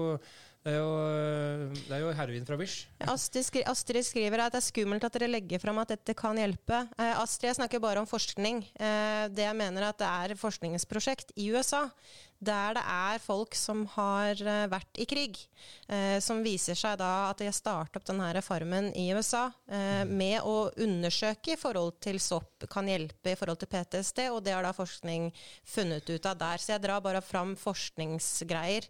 det 0.66 0.74
er 0.74 0.80
jo, 0.82 0.94
det 1.88 1.94
er 1.96 2.02
jo 2.04 2.14
heroin 2.18 2.48
fra 2.48 2.58
Wish. 2.60 2.88
Astrid, 3.08 3.46
skri, 3.48 3.62
Astrid, 3.64 4.04
skriver 4.04 4.44
at 4.44 4.56
det 4.56 4.60
er 4.60 4.68
skummelt 4.68 5.06
at 5.08 5.16
dere 5.16 5.30
legger 5.32 5.62
fram 5.64 5.80
at 5.80 5.94
dette 5.94 6.16
kan 6.20 6.38
hjelpe. 6.38 6.82
Eh, 7.00 7.14
Astrid, 7.16 7.54
jeg 7.54 7.60
snakker 7.62 7.84
bare 7.84 8.04
om 8.04 8.10
forskning. 8.10 8.66
Eh, 8.76 9.28
det 9.32 9.46
jeg 9.46 9.60
mener 9.60 9.88
at 9.88 10.02
det 10.02 10.10
er 10.10 10.40
forskningsprosjekt 10.40 11.32
i 11.40 11.48
USA 11.56 11.86
der 12.40 12.78
det 12.78 12.84
er 12.88 13.20
folk 13.20 13.56
som 13.58 13.84
har 13.98 14.40
eh, 14.40 14.66
vært 14.72 15.00
i 15.02 15.06
krig, 15.10 15.38
eh, 15.92 16.18
som 16.24 16.40
viser 16.44 16.78
seg 16.80 16.96
da 17.02 17.30
at 17.30 17.42
de 17.42 17.50
har 17.50 17.56
startet 17.56 18.00
opp 18.00 18.08
denne 18.08 18.44
farmen 18.44 18.90
i 18.96 19.10
USA 19.12 19.50
eh, 19.68 20.06
mm. 20.08 20.14
med 20.22 20.48
å 20.48 20.70
undersøke 20.80 21.56
i 21.56 21.60
forhold 21.60 22.00
til 22.04 22.20
sopp 22.24 22.64
kan 22.72 22.88
hjelpe 22.88 23.34
i 23.34 23.40
forhold 23.40 23.60
til 23.60 23.72
PTSD, 23.72 24.30
og 24.32 24.44
det 24.46 24.56
har 24.56 24.64
da 24.64 24.72
forskning 24.76 25.30
funnet 25.68 26.08
ut 26.10 26.30
av 26.30 26.40
der. 26.40 26.64
Så 26.64 26.74
jeg 26.74 26.84
drar 26.86 27.04
bare 27.04 27.24
fram 27.24 27.58
forskningsgreier. 27.60 28.88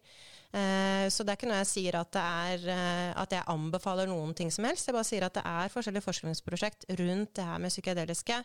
Eh, 0.50 1.06
så 1.14 1.22
det 1.22 1.34
er 1.34 1.38
ikke 1.38 1.50
noe 1.52 1.60
jeg 1.60 1.70
sier 1.70 1.96
at, 2.00 2.10
det 2.16 2.24
er, 2.24 2.64
eh, 2.74 3.10
at 3.22 3.34
jeg 3.36 3.46
anbefaler 3.54 4.10
noen 4.10 4.34
ting 4.38 4.50
som 4.54 4.66
helst. 4.66 4.88
Jeg 4.90 4.96
bare 4.98 5.06
sier 5.06 5.26
at 5.28 5.38
det 5.38 5.44
er 5.46 5.74
forskjellige 5.74 6.06
forskningsprosjekt 6.08 6.88
rundt 7.00 7.36
det 7.38 7.46
her 7.46 7.62
med 7.62 7.74
psykedeliske 7.74 8.40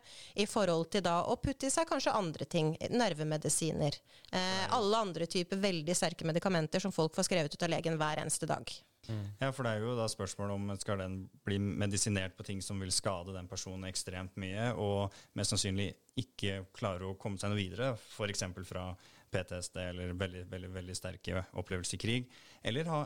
i 0.45 0.49
forhold 0.51 0.91
til 0.93 1.05
da 1.07 1.23
å 1.31 1.39
putte 1.41 1.71
i 1.71 1.73
seg 1.73 1.89
kanskje 1.89 2.13
andre 2.13 2.45
ting. 2.45 2.75
Nervemedisiner. 2.93 3.97
Eh, 4.33 4.65
alle 4.77 5.05
andre 5.07 5.29
typer 5.31 5.63
veldig 5.63 5.97
sterke 5.97 6.29
medikamenter 6.29 6.85
som 6.85 6.93
folk 6.93 7.17
får 7.17 7.31
skrevet 7.31 7.57
ut 7.57 7.65
av 7.65 7.73
legen 7.73 7.97
hver 8.01 8.21
eneste 8.21 8.51
dag. 8.51 8.69
Mm. 9.09 9.25
Ja, 9.41 9.51
for 9.53 9.67
det 9.67 9.75
er 9.75 9.85
jo 9.85 9.97
da 9.99 10.07
spørsmålet 10.09 10.55
om 10.57 10.77
skal 10.81 11.01
den 11.03 11.17
bli 11.45 11.59
medisinert 11.61 12.37
på 12.37 12.47
ting 12.47 12.63
som 12.65 12.81
vil 12.81 12.93
skade 12.95 13.35
den 13.37 13.49
personen 13.49 13.89
ekstremt 13.89 14.37
mye, 14.41 14.71
og 14.81 15.13
mest 15.37 15.53
sannsynlig 15.53 15.91
ikke 16.21 16.63
klare 16.77 17.09
å 17.09 17.19
komme 17.21 17.41
seg 17.41 17.53
noe 17.53 17.61
videre, 17.61 17.93
f.eks. 17.97 18.47
fra 18.69 18.87
PTSD 19.35 19.83
eller 19.83 20.15
veldig, 20.19 20.47
veldig, 20.51 20.73
veldig 20.79 20.97
sterke 20.97 21.45
opplevelser 21.53 21.99
i 21.99 22.03
krig. 22.07 22.33
Eller 22.63 22.89
ha 22.93 23.03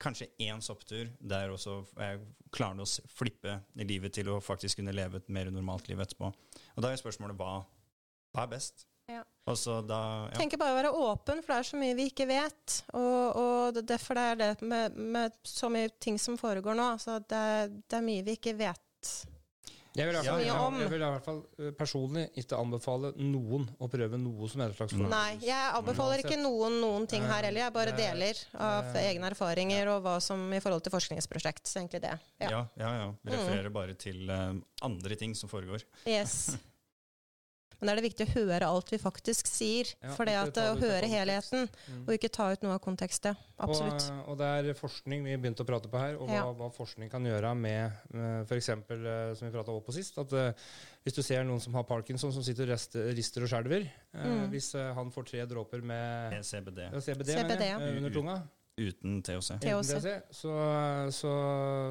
kanskje 0.00 0.30
én 0.40 0.62
sopptur 0.64 1.10
der 1.18 1.52
også 1.52 1.82
klarer 2.50 2.72
han 2.72 2.84
å 2.84 2.88
flippe 3.12 3.58
livet 3.84 4.14
til 4.16 4.30
å 4.32 4.38
faktisk 4.44 4.80
kunne 4.80 4.94
leve 4.96 5.20
et 5.20 5.28
mer 5.32 5.50
normalt 5.52 5.90
liv 5.90 6.00
etterpå. 6.00 6.30
Og 6.76 6.84
da 6.84 6.92
er 6.92 7.00
spørsmålet 7.00 7.36
hva, 7.40 7.58
hva 8.32 8.46
er 8.46 8.54
best? 8.54 8.86
Ja. 9.10 9.24
Da, 9.50 9.98
ja. 10.30 10.36
Tenker 10.38 10.60
bare 10.60 10.72
å 10.72 10.78
være 10.78 10.90
åpen, 10.94 11.40
for 11.42 11.52
det 11.52 11.58
er 11.58 11.66
så 11.66 11.78
mye 11.80 11.96
vi 11.98 12.06
ikke 12.12 12.28
vet. 12.30 12.76
Og, 12.94 13.40
og 13.40 13.80
derfor 13.82 14.16
det 14.16 14.26
er 14.28 14.38
det 14.40 14.50
med, 14.62 15.00
med, 15.16 15.34
så 15.42 15.70
mye 15.72 15.90
ting 15.98 16.20
som 16.22 16.38
foregår 16.38 16.78
nå. 16.78 16.92
Altså 16.94 17.18
det, 17.18 17.42
det 17.90 17.98
er 17.98 18.06
mye 18.06 18.26
vi 18.26 18.36
ikke 18.38 18.54
vet 18.60 19.10
jeg 19.98 20.06
vil, 20.06 20.16
fall, 20.22 20.42
ja, 20.44 20.56
jeg 20.78 20.90
vil, 20.92 21.02
i 21.02 21.10
hvert 21.10 21.24
fall 21.26 21.40
eh, 21.58 21.72
personlig 21.74 22.28
ikke 22.38 22.58
anbefale 22.60 23.10
noen 23.18 23.66
å 23.82 23.88
prøve 23.90 24.20
noe 24.22 24.50
som 24.50 24.62
helst 24.62 24.78
slags 24.78 24.94
fornøyelse. 24.94 25.16
Nei, 25.16 25.48
jeg 25.48 25.72
anbefaler 25.80 26.22
ikke 26.22 26.38
noen 26.38 26.78
noen 26.78 27.08
ting 27.10 27.26
her 27.26 27.48
heller. 27.48 27.64
Jeg 27.64 27.74
bare 27.74 27.96
deler 27.98 28.44
av 28.54 28.94
egne 29.02 29.32
erfaringer 29.32 29.90
og 29.96 30.04
hva 30.06 30.16
som 30.22 30.46
i 30.54 30.62
forhold 30.62 30.86
til 30.86 30.94
forskningsprosjekt. 30.94 31.66
Så 31.66 31.82
egentlig 31.82 32.04
det. 32.06 32.14
Ja, 32.38 32.50
ja, 32.54 32.64
ja. 32.78 32.90
ja. 33.02 33.10
Refererer 33.34 33.70
mm. 33.70 33.76
bare 33.80 33.98
til 33.98 34.30
um, 34.30 34.62
andre 34.86 35.18
ting 35.18 35.34
som 35.38 35.50
foregår. 35.50 35.82
Yes. 36.06 36.52
Men 37.80 37.88
da 37.88 37.94
er 37.94 38.00
det 38.00 38.06
viktig 38.10 38.26
å 38.28 38.32
høre 38.34 38.68
alt 38.68 38.92
vi 38.92 38.98
faktisk 39.00 39.48
sier. 39.48 39.88
Ja, 40.04 40.12
for 40.16 40.28
det 40.28 40.36
at 40.36 40.60
å 40.60 40.76
høre 40.80 41.08
helheten, 41.08 41.66
mm. 41.66 42.02
og 42.04 42.12
ikke 42.14 42.30
ta 42.32 42.50
ut 42.52 42.64
noe 42.64 42.76
av 42.76 42.82
kontekstet. 42.84 43.40
Absolutt. 43.56 44.06
Og, 44.12 44.22
og, 44.34 44.38
det 44.40 44.50
er 44.58 44.78
forskning 44.78 45.24
vi 45.24 45.38
begynte 45.40 45.64
å 45.64 45.68
prate 45.68 45.88
på 45.90 46.00
her, 46.00 46.18
og 46.20 46.28
hva, 46.28 46.42
ja. 46.42 46.44
hva 46.60 46.70
forskning 46.74 47.10
kan 47.12 47.24
gjøre 47.24 47.54
med, 47.56 47.98
med 48.12 48.44
f.eks. 48.44 48.70
Eh, 48.76 49.32
som 49.38 49.48
vi 49.48 49.52
prata 49.54 49.72
om 49.72 49.82
på 49.84 49.96
sist, 49.96 50.20
at 50.20 50.36
uh, 50.36 50.70
hvis 51.06 51.16
du 51.16 51.22
ser 51.24 51.44
noen 51.48 51.62
som 51.62 51.76
har 51.78 51.88
parkinson, 51.88 52.32
som 52.36 52.44
sitter 52.44 52.74
og 52.76 52.96
rister 53.16 53.46
og 53.46 53.52
skjelver 53.52 53.88
uh, 53.88 54.20
mm. 54.20 54.46
Hvis 54.52 54.74
uh, 54.76 54.90
han 54.96 55.12
får 55.14 55.28
tre 55.32 55.44
dråper 55.48 55.84
med 55.84 56.40
CBD, 56.44 56.86
CBD, 57.00 57.32
CBD 57.32 57.68
ja. 57.72 57.78
under 57.80 58.12
tunga 58.12 58.40
Uten 58.80 59.18
THC. 59.22 59.58
THC. 59.60 60.12
Så, 60.30 60.52
så, 61.12 61.32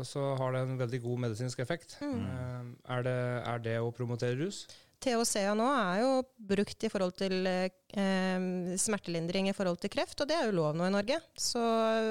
så, 0.04 0.22
har 0.40 0.56
det 0.56 0.62
en 0.66 0.78
veldig 0.80 1.02
god 1.04 1.20
medisinsk 1.28 1.60
effekt. 1.62 1.98
Mm. 2.02 2.72
Er, 2.90 3.04
det, 3.06 3.18
er 3.52 3.62
det 3.66 3.76
å 3.84 3.92
promotere 3.94 4.40
rus? 4.40 4.64
THC 5.00 5.46
nå 5.56 5.66
er 5.72 6.02
jo 6.04 6.12
brukt 6.52 6.84
i 6.84 6.92
forhold 6.92 7.16
til 7.20 7.48
eh, 7.48 8.76
smertelindring 8.80 9.50
i 9.50 9.56
forhold 9.56 9.80
til 9.82 9.92
kreft, 9.94 10.20
og 10.20 10.30
det 10.30 10.38
er 10.38 10.50
jo 10.50 10.58
lov 10.60 10.78
nå 10.78 10.90
i 10.90 10.94
Norge. 10.94 11.20
Så 11.40 11.64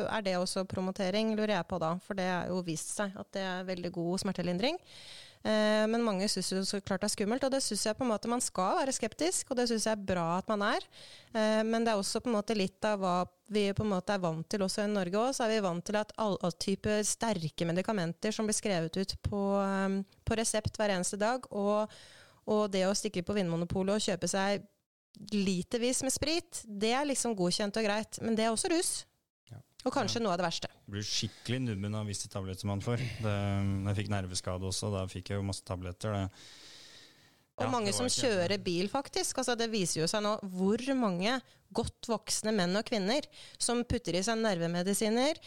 er 0.08 0.24
det 0.24 0.38
også 0.38 0.66
promotering, 0.68 1.34
lurer 1.36 1.58
jeg 1.58 1.68
på 1.68 1.80
da. 1.82 1.94
For 2.04 2.18
det 2.18 2.28
er 2.32 2.52
jo 2.52 2.64
vist 2.66 2.96
seg 2.96 3.16
at 3.20 3.32
det 3.36 3.44
er 3.44 3.68
veldig 3.68 3.92
god 3.94 4.24
smertelindring. 4.24 4.80
Eh, 5.46 5.84
men 5.86 6.02
mange 6.02 6.26
syns 6.30 6.50
jo 6.50 6.60
så 6.66 6.80
klart 6.82 7.04
det 7.04 7.12
er 7.12 7.14
skummelt, 7.14 7.44
og 7.46 7.52
det 7.54 7.62
syns 7.62 7.84
jeg 7.86 7.96
på 7.98 8.04
en 8.04 8.10
måte 8.10 8.30
man 8.30 8.42
skal 8.42 8.80
være 8.80 8.94
skeptisk, 8.96 9.52
og 9.52 9.60
det 9.60 9.68
syns 9.70 9.86
jeg 9.86 9.94
er 9.94 10.06
bra 10.10 10.26
at 10.40 10.50
man 10.50 10.64
er. 10.66 10.86
Eh, 11.32 11.62
men 11.66 11.86
det 11.86 11.92
er 11.92 12.00
også 12.00 12.22
på 12.24 12.32
en 12.32 12.38
måte 12.40 12.56
litt 12.58 12.84
av 12.88 12.98
hva 13.02 13.16
vi 13.52 13.68
på 13.72 13.84
en 13.86 13.92
måte 13.94 14.12
er 14.12 14.22
vant 14.22 14.44
til 14.50 14.64
også 14.66 14.84
i 14.84 14.92
Norge 14.92 15.20
òg. 15.20 15.32
Så 15.36 15.46
er 15.46 15.54
vi 15.54 15.64
vant 15.64 15.84
til 15.86 16.00
at 16.00 16.12
all, 16.20 16.36
all 16.44 16.54
type 16.60 16.98
sterke 17.06 17.68
medikamenter 17.68 18.34
som 18.34 18.48
blir 18.48 18.58
skrevet 18.58 18.98
ut 18.98 19.14
på, 19.24 19.42
um, 19.62 20.00
på 20.26 20.36
resept 20.40 20.76
hver 20.76 20.96
eneste 20.96 21.20
dag, 21.20 21.46
og 21.54 21.94
og 22.48 22.70
det 22.72 22.86
å 22.88 22.96
stikke 22.96 23.24
på 23.26 23.36
Vinmonopolet 23.36 23.98
og 23.98 24.04
kjøpe 24.04 24.30
seg 24.30 24.64
litervis 25.34 26.02
med 26.06 26.14
sprit, 26.14 26.62
det 26.64 26.94
er 26.94 27.08
liksom 27.08 27.36
godkjent 27.38 27.76
og 27.80 27.86
greit. 27.86 28.20
Men 28.22 28.38
det 28.38 28.46
er 28.46 28.54
også 28.54 28.70
rus. 28.72 28.92
Ja. 29.50 29.60
Og 29.84 29.94
kanskje 29.94 30.20
ja. 30.20 30.24
noe 30.24 30.34
av 30.34 30.40
det 30.40 30.46
verste. 30.46 30.70
Du 30.86 30.94
blir 30.94 31.06
skikkelig 31.06 31.60
nummen 31.66 31.96
av 31.98 32.08
visse 32.08 32.30
tabletter 32.30 32.68
man 32.70 32.82
får. 32.84 33.02
Det, 33.24 33.36
jeg 33.90 33.98
fikk 34.00 34.10
nerveskade 34.14 34.68
også, 34.70 34.92
da 34.94 35.04
fikk 35.10 35.32
jeg 35.32 35.40
jo 35.40 35.46
masse 35.48 35.66
tabletter. 35.66 36.14
Det. 36.14 36.42
Og 37.58 37.66
ja, 37.66 37.70
mange 37.72 37.92
som 37.94 38.08
kjører 38.12 38.60
bil, 38.62 38.86
faktisk. 38.92 39.40
Altså, 39.42 39.56
det 39.58 39.70
viser 39.72 40.04
jo 40.04 40.10
seg 40.10 40.22
nå 40.24 40.36
hvor 40.54 40.84
mange 40.98 41.38
godt 41.74 42.08
voksne 42.08 42.54
menn 42.54 42.78
og 42.78 42.86
kvinner 42.88 43.26
som 43.60 43.82
putter 43.88 44.16
i 44.16 44.22
seg 44.24 44.38
nervemedisiner, 44.40 45.40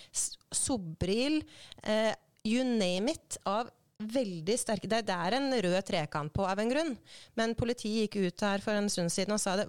Sobril, 0.51 1.39
eh, 1.87 2.11
you 2.45 2.65
name 2.67 3.15
it, 3.15 3.39
av 3.47 3.71
veldig 4.13 4.57
sterke 4.59 4.89
det, 4.89 5.03
det, 5.07 5.15
er 5.15 5.37
en 5.37 5.49
rød 5.65 5.79
trekant 5.87 6.33
på 6.33 6.45
av 6.47 6.59
en 6.61 6.71
grunn. 6.71 6.93
Men 7.39 7.57
politiet 7.57 8.07
gikk 8.07 8.19
ut 8.27 8.45
her 8.47 8.63
for 8.63 8.77
en 8.77 8.89
stund 8.91 9.13
siden 9.13 9.35
og 9.35 9.41
sa 9.43 9.57
det. 9.59 9.67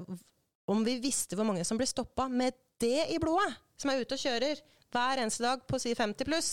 Om 0.70 0.84
vi 0.86 0.98
visste 1.02 1.36
hvor 1.36 1.48
mange 1.48 1.64
som 1.66 1.80
ble 1.80 1.88
stoppa 1.90 2.28
med 2.30 2.56
det 2.82 3.08
i 3.14 3.18
blodet, 3.22 3.54
som 3.78 3.90
er 3.90 4.02
ute 4.02 4.16
og 4.16 4.22
kjører 4.22 4.62
hver 4.92 5.22
eneste 5.22 5.44
dag 5.44 5.62
på 5.66 5.80
si 5.80 5.94
50 5.96 6.28
pluss 6.28 6.52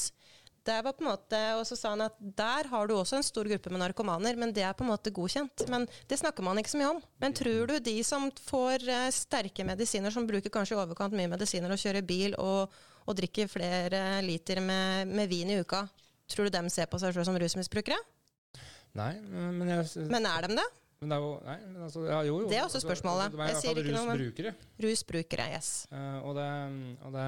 det 0.70 0.82
var 0.82 0.94
på 0.94 1.04
en 1.04 1.10
måte, 1.10 1.40
Og 1.56 1.66
så 1.68 1.76
sa 1.76 1.94
han 1.94 2.04
at 2.06 2.16
der 2.20 2.68
har 2.70 2.88
du 2.88 2.96
også 2.96 3.20
en 3.20 3.26
stor 3.26 3.48
gruppe 3.50 3.72
med 3.74 3.82
narkomaner, 3.82 4.36
men 4.36 4.54
det 4.54 4.64
er 4.66 4.76
på 4.78 4.84
en 4.84 4.92
måte 4.92 5.14
godkjent. 5.14 5.66
Men 5.72 5.88
det 6.08 6.20
snakker 6.20 6.44
man 6.46 6.60
ikke 6.60 6.74
så 6.74 6.82
mye 6.82 6.92
om. 6.96 7.02
Men 7.22 7.34
tror 7.34 7.72
du 7.72 7.80
de 7.80 7.96
som 8.04 8.30
får 8.50 8.86
eh, 8.90 9.08
sterke 9.16 9.66
medisiner, 9.66 10.12
som 10.12 10.28
bruker 10.28 10.54
kanskje 10.54 10.76
i 10.76 10.82
overkant 10.82 11.16
mye 11.16 11.32
medisiner 11.32 11.72
og 11.74 11.82
kjører 11.82 12.06
bil 12.06 12.36
og, 12.38 12.76
og 13.06 13.18
drikker 13.18 13.50
flere 13.52 14.04
liter 14.26 14.62
med, 14.62 15.08
med 15.08 15.32
vin 15.32 15.56
i 15.56 15.60
uka, 15.64 15.86
Tror 16.30 16.48
du 16.50 16.54
dem 16.54 16.70
ser 16.72 16.90
på 16.90 17.00
seg 17.02 17.14
selv 17.16 17.28
som 17.28 17.38
rusmisbrukere? 17.42 17.98
Nei, 18.98 19.14
men 19.22 19.70
jeg 19.70 20.08
Men 20.10 20.26
er 20.30 20.48
de 20.48 20.58
det? 20.60 20.68
Men 21.00 21.14
det 21.14 21.16
er 21.16 21.22
jo, 21.24 21.28
nei, 21.48 21.54
men 21.64 21.84
altså, 21.86 22.02
ja, 22.04 22.18
jo, 22.28 22.40
jo. 22.44 22.48
Det 22.52 22.58
er 22.58 22.66
også 22.66 22.76
altså, 22.76 22.90
spørsmålet. 22.90 23.32
Det, 23.32 23.40
det, 23.40 23.46
jeg 23.48 23.60
sier 23.62 23.78
ikke 23.80 23.94
noe 23.94 24.16
rusbrukere. 24.20 24.52
Rusbrukere, 24.84 25.44
yes. 25.56 25.70
Uh, 25.94 26.18
og 26.28 26.34
det, 26.36 26.48
og 27.08 27.14
det, 27.14 27.28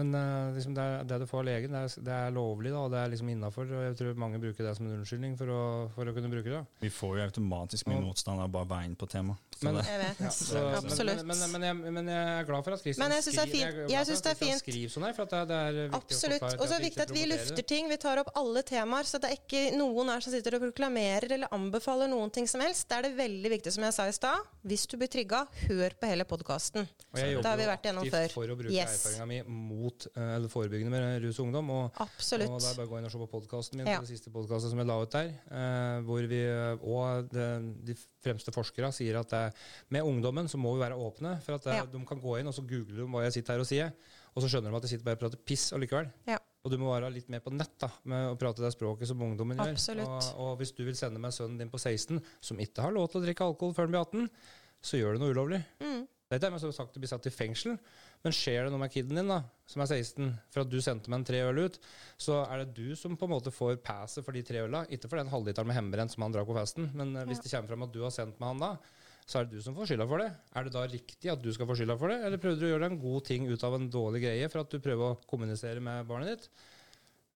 men 0.00 0.14
uh, 0.16 0.54
liksom 0.56 0.72
det, 0.78 0.86
det, 1.10 1.18
du 1.20 1.26
får 1.28 1.42
av 1.42 1.44
legen, 1.50 1.76
det 1.76 1.82
er, 1.84 2.06
det 2.06 2.14
er 2.16 2.32
lovlig, 2.32 2.72
da, 2.72 2.80
og 2.80 2.94
det 2.94 3.02
er 3.02 3.12
liksom 3.12 3.32
innafor. 3.34 3.68
Og 3.76 3.84
jeg 3.84 3.98
tror 3.98 4.22
mange 4.24 4.40
bruker 4.40 4.64
det 4.64 4.72
som 4.78 4.88
en 4.88 4.94
unnskyldning 4.96 5.34
for 5.36 5.52
å, 5.52 5.60
for 5.92 6.08
å 6.08 6.14
kunne 6.16 6.30
bruke 6.32 6.48
det. 6.48 6.62
Vi 6.80 6.92
får 6.96 7.18
jo 7.18 7.26
automatisk 7.26 7.90
mye 7.92 8.00
motstand 8.06 8.40
av 8.40 8.48
bare 8.56 8.70
veien 8.72 8.96
på 8.96 9.10
temaet. 9.12 9.60
Men, 9.68 9.76
jeg 9.84 10.00
vet. 10.00 10.24
Ja, 10.24 10.32
så, 10.32 10.64
Absolutt. 10.78 11.20
Men, 11.28 11.44
men, 11.52 11.68
jeg, 11.68 11.78
men, 11.98 12.08
jeg, 12.08 12.32
er 12.38 12.48
glad 12.48 12.64
for 12.64 12.78
at 12.78 12.86
Kristian 12.86 13.12
skriver, 13.20 13.84
jeg 13.92 14.08
synes 14.08 14.24
det 14.24 14.32
er 14.32 14.40
fint. 14.40 14.62
skriver 14.62 14.94
sånn 14.96 15.08
her, 15.10 15.16
for 15.18 15.28
det 15.28 15.60
er 15.60 15.82
viktig 15.82 16.00
Absolutt. 16.00 16.48
Og 16.56 16.64
så 16.64 16.70
er 16.70 16.78
det 16.78 16.88
viktig 16.88 17.04
at 17.04 17.14
vi 17.18 17.28
lufter 17.28 17.68
ting. 17.76 17.92
Vi 17.92 18.00
tar 18.00 18.24
opp 18.24 18.32
alle 18.40 18.64
temaer, 18.64 19.04
så 19.04 19.20
det 19.20 19.34
er 19.34 19.36
ikke 19.42 19.76
noen 19.76 20.14
her 20.14 20.24
som 20.24 20.32
sitter 20.32 20.56
og 20.56 20.64
proklamerer 20.70 21.36
eller 21.36 21.52
anbefaler 21.52 22.08
noen 22.08 22.32
ting 22.32 22.48
som 22.48 22.64
helst. 22.64 22.88
Det 22.88 22.96
er 22.96 23.09
det 23.09 23.09
veldig 23.16 23.50
viktig, 23.52 23.72
som 23.74 23.84
jeg 23.86 23.94
sa 23.96 24.06
i 24.08 24.14
stad. 24.14 24.46
Hvis 24.66 24.86
du 24.90 24.96
blir 25.00 25.08
trigga, 25.10 25.42
hør 25.68 25.94
på 26.00 26.08
hele 26.10 26.26
podkasten. 26.28 26.88
Det 27.14 27.42
har 27.44 27.58
vi 27.58 27.68
vært 27.68 27.88
gjennom 27.88 28.06
før. 28.06 28.24
Jeg 28.24 28.30
jobber 28.30 28.34
for 28.36 28.54
å 28.54 28.56
bruke 28.58 28.74
yes. 28.74 28.96
erfaringa 28.98 29.26
mi 29.30 29.38
mot 29.46 30.06
eller 30.14 30.52
forebyggende 30.52 30.92
med 30.92 31.24
rus 31.24 31.40
og 31.40 31.48
ungdom. 31.48 31.72
Og, 31.76 32.02
Absolutt. 32.04 32.50
Og 32.50 32.60
det 32.62 32.70
er 32.70 32.78
bare 32.80 32.88
å 32.88 32.92
gå 32.92 33.00
inn 33.00 33.08
og 33.08 33.14
se 33.14 33.22
på 33.22 33.30
podkasten 33.34 33.80
min, 33.80 33.90
ja. 33.90 34.02
det 34.02 34.10
siste 34.12 34.34
podkasten 34.34 34.74
som 34.74 34.82
jeg 34.82 34.90
la 34.90 34.98
ut 35.00 35.16
der, 35.16 35.32
uh, 35.52 35.96
hvor 36.08 36.30
vi 36.34 36.42
og 36.90 37.32
det, 37.32 37.48
de 37.88 37.96
fremste 38.24 38.54
forskere 38.54 38.92
sier 38.96 39.20
at 39.20 39.32
det, 39.32 39.44
med 39.94 40.06
ungdommen 40.06 40.50
så 40.50 40.60
må 40.60 40.74
vi 40.76 40.84
være 40.84 40.98
åpne. 40.98 41.38
For 41.46 41.58
at 41.58 41.68
det, 41.68 41.80
ja. 41.80 41.88
de 41.88 42.04
kan 42.08 42.22
gå 42.22 42.38
inn 42.40 42.50
og 42.50 42.56
så 42.56 42.66
google 42.66 43.00
de 43.02 43.08
hva 43.10 43.26
jeg 43.28 43.40
sitter 43.40 43.56
her 43.56 43.64
og 43.64 43.70
sier, 43.70 43.92
og 44.34 44.44
så 44.44 44.52
skjønner 44.52 44.72
de 44.72 44.80
at 44.80 44.88
jeg 44.88 44.96
sitter 44.96 45.10
bare 45.10 45.20
og 45.20 45.26
prater 45.26 45.44
piss 45.46 45.70
allikevel. 45.76 46.10
Ja. 46.30 46.40
Og 46.60 46.72
du 46.72 46.76
må 46.76 46.90
være 46.90 47.08
litt 47.14 47.30
mer 47.32 47.40
på 47.40 47.52
nett 47.54 47.72
da, 47.80 47.88
med 48.10 48.34
å 48.34 48.38
prate 48.40 48.60
det 48.60 48.72
språket 48.74 49.08
som 49.08 49.22
ungdommen 49.24 49.56
gjør. 49.56 50.02
Og, 50.04 50.30
og, 50.36 50.50
hvis 50.60 50.74
du 50.76 50.82
vil 50.84 50.96
sende 50.98 51.20
meg 51.22 51.32
sønnen 51.32 51.56
din 51.60 51.72
på 51.72 51.80
16, 51.80 52.20
som 52.20 52.60
ikke 52.60 52.84
har 52.84 52.92
lov 52.92 53.08
til 53.08 53.22
å 53.22 53.24
drikke 53.24 53.46
alkohol 53.46 53.72
før 53.76 53.88
han 53.88 53.94
blir 53.94 54.04
18, 54.04 54.58
så 54.84 55.00
gjør 55.00 55.16
du 55.16 55.22
noe 55.22 55.32
ulovlig. 55.32 55.62
Mm. 55.80 56.02
Det 56.30 56.38
er 56.46 56.52
ikke 56.54 56.70
sagt 56.70 56.94
å 56.94 57.00
bli 57.02 57.08
satt 57.10 57.24
i 57.26 57.32
fengsel, 57.34 57.72
men 58.22 58.34
skjer 58.36 58.66
det 58.66 58.70
noe 58.70 58.84
med 58.84 58.92
kiden 58.92 59.18
din, 59.18 59.32
da, 59.32 59.40
som 59.66 59.82
er 59.82 59.88
16, 59.90 60.28
for 60.52 60.62
at 60.62 60.70
du 60.70 60.76
sendte 60.84 61.10
meg 61.10 61.22
en 61.22 61.26
tre 61.26 61.40
øl 61.48 61.64
ut, 61.64 61.78
så 62.20 62.44
er 62.44 62.62
det 62.62 62.76
du 62.76 62.92
som 62.98 63.16
på 63.18 63.26
en 63.26 63.32
måte 63.32 63.50
får 63.50 63.80
passet 63.82 64.22
for 64.22 64.36
de 64.36 64.44
tre 64.46 64.60
øla. 64.62 64.84
Ikke 64.94 65.10
for 65.10 65.18
den 65.18 65.32
halvliteren 65.32 65.66
med 65.66 65.80
hjemmebrent 65.80 66.14
som 66.14 66.22
han 66.22 66.36
drakk 66.36 66.46
på 66.52 66.54
festen, 66.60 66.86
men 66.94 67.16
hvis 67.24 67.40
ja. 67.40 67.46
det 67.48 67.54
kommer 67.56 67.72
fram 67.72 67.86
at 67.88 67.96
du 67.96 67.98
har 68.04 68.14
sendt 68.14 68.38
meg 68.38 68.52
han 68.52 68.62
da, 68.62 68.70
så 69.30 69.40
er 69.40 69.46
det 69.46 69.60
du 69.60 69.62
som 69.62 69.76
får 69.76 69.92
skylda 69.92 70.08
for 70.10 70.22
det. 70.22 70.28
Er 70.58 70.66
det 70.66 70.74
da 70.74 70.82
riktig 70.90 71.30
at 71.30 71.42
du 71.42 71.52
skal 71.54 71.68
få 71.70 71.76
skylda 71.78 71.96
for 72.00 72.10
det, 72.10 72.18
eller 72.26 72.42
prøvde 72.42 72.62
du 72.62 72.66
å 72.66 72.72
gjøre 72.74 72.90
en 72.90 73.00
god 73.00 73.24
ting 73.28 73.46
ut 73.46 73.64
av 73.66 73.76
en 73.76 73.88
dårlig 73.92 74.24
greie 74.26 74.50
for 74.50 74.64
at 74.64 74.74
du 74.74 74.82
prøver 74.82 75.14
å 75.14 75.18
kommunisere 75.30 75.82
med 75.84 76.08
barnet 76.10 76.34
ditt? 76.34 76.68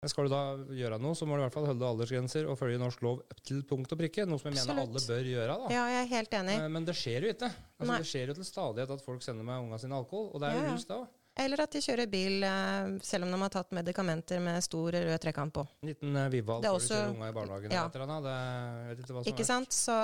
Skal 0.08 0.30
du 0.30 0.32
da 0.32 0.42
gjøre 0.72 0.96
noe, 0.96 1.12
så 1.18 1.26
må 1.28 1.36
du 1.36 1.42
i 1.42 1.44
hvert 1.44 1.52
fall 1.52 1.66
holde 1.68 1.84
aldersgrenser 1.84 2.46
og 2.48 2.56
følge 2.56 2.78
norsk 2.80 3.02
lov 3.04 3.18
til 3.44 3.58
punkt 3.68 3.90
og 3.92 3.98
prikke. 4.00 4.24
Noe 4.24 4.40
som 4.40 4.48
jeg 4.48 4.56
Absolutt. 4.56 4.78
mener 4.78 4.86
alle 4.86 5.02
bør 5.10 5.26
gjøre. 5.28 5.56
da. 5.60 5.72
Ja, 5.74 5.82
jeg 5.92 6.00
er 6.06 6.08
helt 6.14 6.36
enig. 6.38 6.54
Men, 6.62 6.76
men 6.78 6.86
det 6.88 6.94
skjer 6.96 7.26
jo 7.26 7.32
ikke. 7.34 7.50
Altså, 7.76 7.98
det 7.98 8.08
skjer 8.08 8.32
jo 8.32 8.36
til 8.38 8.48
stadighet 8.48 8.94
at 8.96 9.04
folk 9.04 9.26
sender 9.26 9.44
med 9.44 9.66
unga 9.66 9.80
sine 9.82 9.98
alkohol, 9.98 10.30
og 10.32 10.40
det 10.40 10.48
er 10.48 10.56
jo 10.56 10.62
ja. 10.64 10.70
rus, 10.72 10.86
det 10.88 10.96
òg. 10.96 11.10
Eller 11.38 11.62
at 11.62 11.72
de 11.72 11.80
kjører 11.80 12.08
bil 12.10 12.42
eh, 12.44 12.88
selv 13.06 13.24
om 13.24 13.30
de 13.32 13.38
har 13.38 13.52
tatt 13.54 13.70
medikamenter 13.76 14.40
med 14.42 14.58
stor 14.66 14.96
rød 14.96 15.20
trekant 15.22 15.54
på. 15.54 15.64
En 15.80 15.92
liten 15.92 16.18
vidvalg 16.32 16.66
for 16.66 16.82
før 16.82 16.88
kjøre 16.88 17.12
unga 17.14 17.28
i 17.28 17.36
barnehagen. 17.36 17.74
Ja. 17.76 17.84
Etter 17.86 18.02
det, 18.26 19.20
ikke 19.20 19.34
ikke 19.36 19.46
sant? 19.48 19.76
Så, 19.76 19.96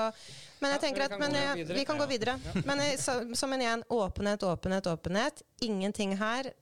men 0.63 0.73
jeg 0.73 0.79
ja, 0.79 0.85
tenker 0.87 1.07
at 1.09 1.17
men, 1.21 1.35
jeg, 1.37 1.67
vi 1.73 1.87
kan 1.89 1.99
gå 2.01 2.07
videre. 2.11 2.39
Ja. 2.47 2.63
Men 2.69 2.85
så, 3.03 3.19
som 3.37 3.53
en 3.57 3.65
igjen, 3.67 3.83
åpenhet, 3.93 4.47
åpenhet, 4.47 4.87
åpenhet. 4.93 5.43
Ingenting 5.67 6.15
her 6.21 6.53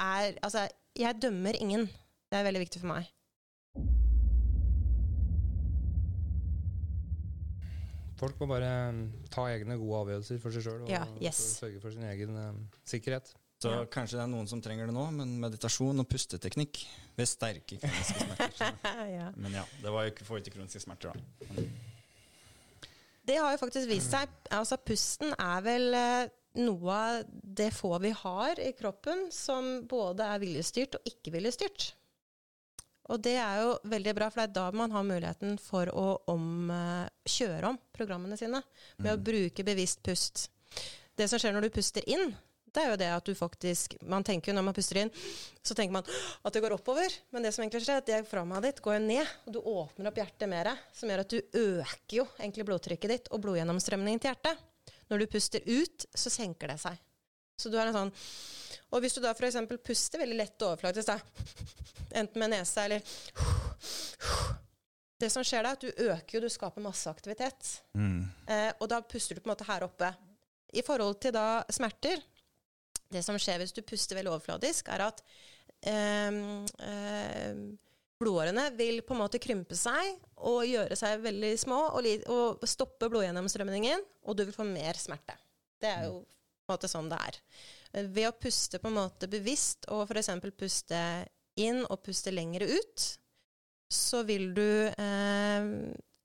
er 0.00 0.38
Altså, 0.42 0.68
jeg 0.98 1.18
dømmer 1.22 1.58
ingen. 1.58 1.88
Det 2.30 2.38
er 2.38 2.46
veldig 2.46 2.62
viktig 2.64 2.80
for 2.80 2.94
meg. 2.94 3.10
Folk 8.22 8.38
må 8.38 8.46
bare 8.46 8.70
ta 9.34 9.48
egne 9.50 9.74
gode 9.80 10.04
avgjørelser 10.04 10.38
for 10.38 10.54
seg 10.54 10.62
sjøl 10.62 10.84
og, 10.84 10.90
ja, 10.92 11.02
yes. 11.18 11.40
sørge 11.58 11.80
for 11.82 11.90
sin 11.90 12.04
egen 12.06 12.36
uh, 12.38 12.52
sikkerhet. 12.86 13.32
Så 13.62 13.70
ja. 13.70 13.84
kanskje 13.86 14.18
det 14.18 14.24
er 14.24 14.30
noen 14.32 14.48
som 14.50 14.60
trenger 14.64 14.88
det 14.90 14.94
nå, 14.96 15.04
men 15.14 15.36
meditasjon 15.42 16.02
og 16.02 16.08
pusteteknikk 16.10 16.80
ved 17.14 17.28
sterke 17.30 17.78
kroniske 17.78 18.24
smerter. 18.24 18.76
ja. 19.18 19.30
Men 19.38 19.58
ja, 19.60 19.64
det 19.84 19.94
var 19.94 20.06
jo 20.06 20.14
ikke, 20.14 20.26
får 20.26 20.42
ikke 20.42 20.56
kroniske 20.56 20.82
smerter, 20.82 21.14
da. 21.14 21.66
Det 23.22 23.38
har 23.38 23.54
jo 23.54 23.60
faktisk 23.60 23.86
vist 23.86 24.10
seg. 24.10 24.30
Altså, 24.50 24.80
pusten 24.82 25.30
er 25.38 25.62
vel 25.62 25.94
eh, 25.94 26.32
noe 26.58 26.96
av 26.96 27.22
det 27.30 27.70
få 27.74 27.94
vi 28.02 28.10
har 28.18 28.58
i 28.58 28.72
kroppen 28.74 29.28
som 29.32 29.84
både 29.88 30.26
er 30.26 30.42
viljestyrt 30.42 30.98
og 30.98 31.06
ikke 31.12 31.36
viljestyrt. 31.36 31.92
Og 33.12 33.22
det 33.22 33.36
er 33.38 33.62
jo 33.62 33.76
veldig 33.92 34.14
bra, 34.16 34.28
for 34.30 34.42
det 34.42 34.48
er 34.50 34.56
da 34.56 34.78
man 34.78 34.94
har 34.94 35.06
muligheten 35.06 35.56
for 35.60 35.90
å 35.90 36.06
om, 36.30 36.70
uh, 36.70 37.06
kjøre 37.26 37.72
om 37.72 37.78
programmene 37.94 38.38
sine. 38.38 38.62
Med 38.98 39.10
mm. 39.10 39.14
å 39.16 39.22
bruke 39.26 39.66
bevisst 39.66 40.02
pust. 40.06 40.46
Det 41.18 41.26
som 41.28 41.40
skjer 41.42 41.54
når 41.54 41.66
du 41.66 41.74
puster 41.74 42.06
inn, 42.08 42.30
det 42.72 42.82
er 42.82 42.90
jo 42.92 42.98
det 43.00 43.08
at 43.12 43.26
du 43.28 43.34
faktisk 43.36 43.96
Man 44.08 44.24
tenker 44.24 44.50
jo 44.50 44.56
når 44.56 44.64
man 44.64 44.76
puster 44.76 45.02
inn, 45.02 45.10
så 45.62 45.76
tenker 45.76 45.94
man 45.98 46.06
at 46.08 46.54
det 46.54 46.62
går 46.64 46.74
oppover. 46.76 47.12
Men 47.30 47.44
det 47.44 47.52
som 47.54 47.64
egentlig 47.64 47.84
skjer, 47.84 48.00
er 48.00 48.02
at 48.02 48.32
det 48.32 48.44
meg 48.48 48.64
ditt 48.64 48.82
går 48.82 48.96
jo 48.96 49.04
ned, 49.04 49.32
og 49.46 49.54
du 49.54 49.60
åpner 49.60 50.10
opp 50.10 50.20
hjertet 50.22 50.50
mer. 50.50 50.72
Som 50.96 51.12
gjør 51.12 51.24
at 51.24 51.32
du 51.32 51.38
øker 51.38 52.16
jo 52.16 52.26
egentlig 52.38 52.66
blodtrykket 52.68 53.14
ditt 53.14 53.30
og 53.30 53.44
blodgjennomstrømningen 53.44 54.22
til 54.22 54.32
hjertet. 54.32 54.68
Når 55.12 55.22
du 55.22 55.30
puster 55.30 55.64
ut, 55.68 56.06
så 56.14 56.32
senker 56.32 56.72
det 56.72 56.80
seg. 56.82 56.96
Så 57.60 57.70
du 57.70 57.76
har 57.78 57.90
en 57.90 57.94
sånn 57.94 58.10
Og 58.92 59.02
hvis 59.04 59.14
du 59.14 59.20
da 59.22 59.34
f.eks. 59.36 59.60
puster 59.84 60.22
veldig 60.22 60.38
lett 60.38 60.64
overflatisk, 60.64 61.12
da, 61.12 61.18
enten 62.22 62.40
med 62.40 62.54
nese 62.56 62.86
eller 62.86 63.04
Det 65.20 65.30
som 65.30 65.44
skjer 65.46 65.62
da, 65.62 65.70
er 65.70 65.76
at 65.76 65.84
du 65.84 66.08
øker 66.08 66.36
jo, 66.38 66.42
du 66.42 66.50
skaper 66.50 66.82
masse 66.82 67.06
aktivitet. 67.06 67.76
Mm. 67.94 68.24
Eh, 68.50 68.70
og 68.80 68.88
da 68.90 68.98
puster 69.06 69.38
du 69.38 69.42
på 69.42 69.46
en 69.46 69.52
måte 69.52 69.68
her 69.68 69.84
oppe. 69.86 70.08
I 70.74 70.82
forhold 70.82 71.20
til 71.22 71.34
da 71.36 71.62
smerter 71.70 72.18
Det 73.12 73.22
som 73.24 73.38
skjer 73.40 73.60
hvis 73.62 73.74
du 73.76 73.82
puster 73.86 74.18
veldig 74.18 74.32
overfladisk, 74.32 74.88
er 74.92 75.06
at 75.06 75.22
eh, 75.88 76.42
eh, 76.88 77.62
blodårene 78.22 78.68
vil 78.78 79.02
på 79.06 79.16
en 79.16 79.22
måte 79.24 79.40
krympe 79.42 79.76
seg 79.78 80.14
og 80.42 80.64
gjøre 80.68 80.98
seg 80.98 81.22
veldig 81.24 81.52
små 81.60 81.80
og, 81.98 82.08
og 82.32 82.66
stoppe 82.70 83.10
blodgjennomstrømningen, 83.12 84.04
og 84.26 84.38
du 84.38 84.46
vil 84.46 84.56
få 84.56 84.66
mer 84.68 84.98
smerte. 84.98 85.36
Det 85.82 85.90
er 85.90 86.06
jo 86.08 86.20
på 86.22 86.70
en 86.70 86.76
måte 86.76 86.90
sånn 86.90 87.10
det 87.10 87.18
er. 87.28 87.40
Ved 88.08 88.28
å 88.30 88.36
puste 88.38 88.80
på 88.80 88.88
en 88.88 89.00
måte 89.00 89.28
bevisst, 89.30 89.88
og 89.92 90.06
f.eks. 90.06 90.30
puste 90.56 91.02
inn 91.60 91.82
og 91.84 92.00
puste 92.06 92.32
lengre 92.32 92.68
ut, 92.70 93.08
så 93.92 94.22
vil 94.24 94.52
du 94.56 94.88
eh, 94.88 95.66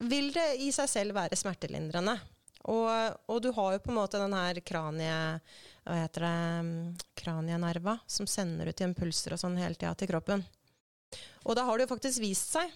Vil 0.07 0.29
det 0.31 0.49
i 0.61 0.69
seg 0.71 0.87
selv 0.87 1.17
være 1.17 1.35
smertelindrende. 1.35 2.13
Og, 2.67 2.87
og, 3.27 3.37
du 3.43 3.51
har 3.55 3.75
jo 3.75 3.83
på 3.83 3.93
en 3.93 3.99
måte 4.01 4.21
den 4.21 4.35
her 4.37 4.61
kranie... 4.65 5.17
Hva 5.87 6.01
heter 6.01 6.25
det 6.25 6.95
Kranienerva, 7.15 7.93
som 8.11 8.27
sender 8.27 8.67
ut 8.67 8.81
impulser 8.83 9.37
og 9.37 9.39
sånn 9.39 9.55
hele 9.55 9.77
tida 9.77 9.93
til 9.95 10.09
kroppen. 10.09 10.41
Og 11.47 11.55
da 11.55 11.63
har 11.63 11.79
det 11.79 11.85
jo 11.85 11.93
faktisk 11.93 12.19
vist 12.19 12.51
seg 12.57 12.73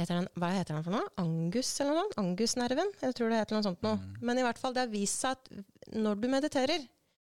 heter 0.00 0.18
den, 0.18 0.28
Hva 0.36 0.50
heter 0.52 0.76
den 0.76 0.84
for 0.84 0.96
noe? 0.96 1.06
Angus 1.20 1.70
eller 1.80 2.00
noe? 2.00 2.16
Angusnerven? 2.20 2.90
Jeg 3.02 3.16
tror 3.16 3.32
det 3.32 3.40
heter 3.40 3.56
noe 3.56 3.66
sånt 3.66 3.86
noe. 3.86 4.00
Mm. 4.00 4.18
Men 4.28 4.40
i 4.40 4.44
hvert 4.46 4.60
fall, 4.60 4.74
det 4.76 4.84
har 4.84 4.92
vist 4.92 5.22
seg 5.22 5.38
at 5.38 5.94
når 5.94 6.20
du 6.20 6.28
mediterer, 6.32 6.84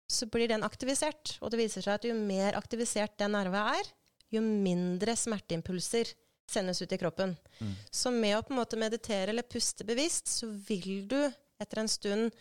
så 0.09 0.27
blir 0.33 0.49
den 0.51 0.65
aktivisert. 0.67 1.37
Og 1.43 1.53
det 1.53 1.61
viser 1.61 1.85
seg 1.85 1.99
at 1.99 2.09
jo 2.09 2.17
mer 2.17 2.57
aktivisert 2.59 3.19
den 3.21 3.37
nerva 3.37 3.69
er, 3.77 3.93
jo 4.33 4.43
mindre 4.45 5.15
smerteimpulser 5.17 6.11
sendes 6.51 6.83
ut 6.83 6.93
i 6.93 6.99
kroppen. 7.01 7.37
Mm. 7.59 7.75
Så 7.91 8.13
med 8.15 8.39
å 8.39 8.45
på 8.45 8.55
en 8.55 8.61
måte 8.61 8.81
meditere 8.81 9.33
eller 9.33 9.47
puste 9.47 9.87
bevisst, 9.89 10.31
så 10.41 10.49
vil 10.69 11.05
du 11.09 11.21
etter 11.59 11.83
en 11.83 11.91
stund 11.91 12.33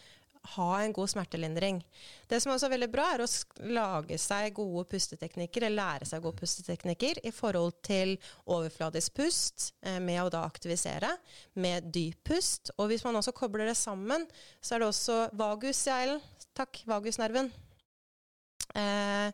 ha 0.56 0.82
en 0.82 0.94
god 0.94 1.10
smertelindring. 1.10 1.80
Det 2.28 2.40
som 2.42 2.54
også 2.54 2.68
er 2.68 2.74
veldig 2.76 2.90
bra, 2.92 3.08
er 3.14 3.24
å 3.24 3.28
lage 3.74 4.18
seg 4.22 4.56
gode 4.56 4.86
pusteteknikker, 4.92 5.66
eller 5.68 5.82
lære 5.82 6.08
seg 6.08 6.24
gode 6.24 6.40
pusteteknikker 6.40 7.22
i 7.28 7.34
forhold 7.36 7.80
til 7.86 8.16
overfladisk 8.46 9.18
pust, 9.20 9.72
eh, 9.82 10.00
med 10.00 10.22
å 10.24 10.32
da 10.32 10.46
aktivisere, 10.48 11.12
med 11.56 11.92
dyp 11.92 12.24
pust. 12.32 12.72
Og 12.78 12.92
hvis 12.92 13.04
man 13.04 13.20
også 13.20 13.36
kobler 13.36 13.68
det 13.68 13.78
sammen, 13.78 14.28
så 14.62 14.76
er 14.76 14.80
det 14.80 14.92
også 14.92 15.18
vagus, 15.34 15.84
Takk, 16.58 16.80
vagusnerven. 16.90 17.52
Eh, 18.74 19.32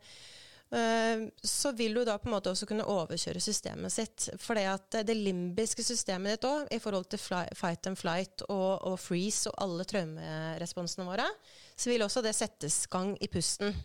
så 0.74 1.72
vil 1.78 1.94
du 1.94 2.02
da 2.08 2.16
på 2.18 2.30
en 2.30 2.34
måte 2.34 2.50
også 2.50 2.66
kunne 2.70 2.88
overkjøre 2.90 3.42
systemet 3.44 3.94
sitt. 3.94 4.28
For 4.42 4.58
det 4.58 5.16
limbiske 5.18 5.86
systemet 5.86 6.38
ditt 6.38 6.48
òg, 6.50 6.66
i 6.74 6.80
forhold 6.82 7.10
til 7.12 7.22
fly, 7.22 7.44
fight 7.58 7.90
and 7.92 8.00
flight 8.00 8.46
og, 8.48 8.82
og, 8.82 8.98
freeze 9.02 9.52
og 9.52 9.60
alle 9.62 9.86
traumeresponsene 9.86 11.06
våre, 11.06 11.28
så 11.76 11.92
vil 11.92 12.06
også 12.06 12.24
det 12.26 12.34
settes 12.38 12.84
gang 12.90 13.14
i 13.22 13.30
pusten. 13.30 13.76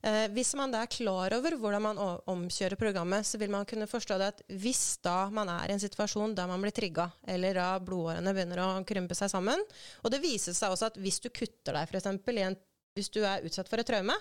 Eh, 0.00 0.30
hvis 0.32 0.54
man 0.56 0.72
da 0.72 0.80
er 0.80 0.88
klar 0.88 1.34
over 1.36 1.58
hvordan 1.60 1.84
man 1.84 1.98
omkjører 2.00 2.80
programmet, 2.80 3.26
så 3.28 3.36
vil 3.40 3.52
man 3.52 3.66
kunne 3.68 3.88
forstå 3.90 4.16
det 4.20 4.30
at 4.32 4.42
hvis 4.62 4.96
da 5.04 5.26
man 5.34 5.50
er 5.52 5.68
i 5.68 5.74
en 5.76 5.82
situasjon 5.82 6.32
der 6.38 6.48
man 6.48 6.62
blir 6.64 6.72
trigga, 6.72 7.10
eller 7.28 7.60
da 7.60 7.68
blodårene 7.84 8.32
begynner 8.32 8.64
å 8.64 8.70
krympe 8.88 9.16
seg 9.18 9.28
sammen 9.32 9.60
Og 10.00 10.08
det 10.12 10.22
viser 10.24 10.56
seg 10.56 10.72
også 10.72 10.88
at 10.88 11.00
hvis 11.00 11.20
du 11.20 11.28
kutter 11.28 11.76
deg, 11.76 11.92
f.eks. 11.92 12.56
Hvis 12.96 13.12
du 13.12 13.20
er 13.22 13.44
utsatt 13.46 13.68
for 13.68 13.82
et 13.82 13.86
traume, 13.86 14.16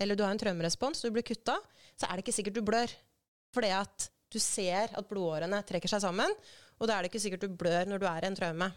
eller 0.00 0.16
du 0.16 0.24
har 0.24 0.32
en 0.34 0.40
traumerespons, 0.40 1.02
du 1.04 1.12
blir 1.12 1.26
kutta, 1.26 1.58
så 1.98 2.08
er 2.08 2.16
det 2.16 2.24
ikke 2.24 2.36
sikkert 2.38 2.56
du 2.58 2.64
blør. 2.64 2.92
Fordi 3.54 3.72
at 3.76 4.06
du 4.30 4.38
ser 4.42 4.92
at 4.96 5.08
blodårene 5.10 5.60
trekker 5.66 5.90
seg 5.90 6.04
sammen, 6.04 6.32
og 6.80 6.88
da 6.88 6.96
er 6.96 7.04
det 7.04 7.10
ikke 7.10 7.22
sikkert 7.22 7.44
du 7.44 7.58
blør 7.60 7.88
når 7.90 8.00
du 8.00 8.06
er 8.08 8.24
i 8.24 8.30
en 8.30 8.38
traume. 8.38 8.70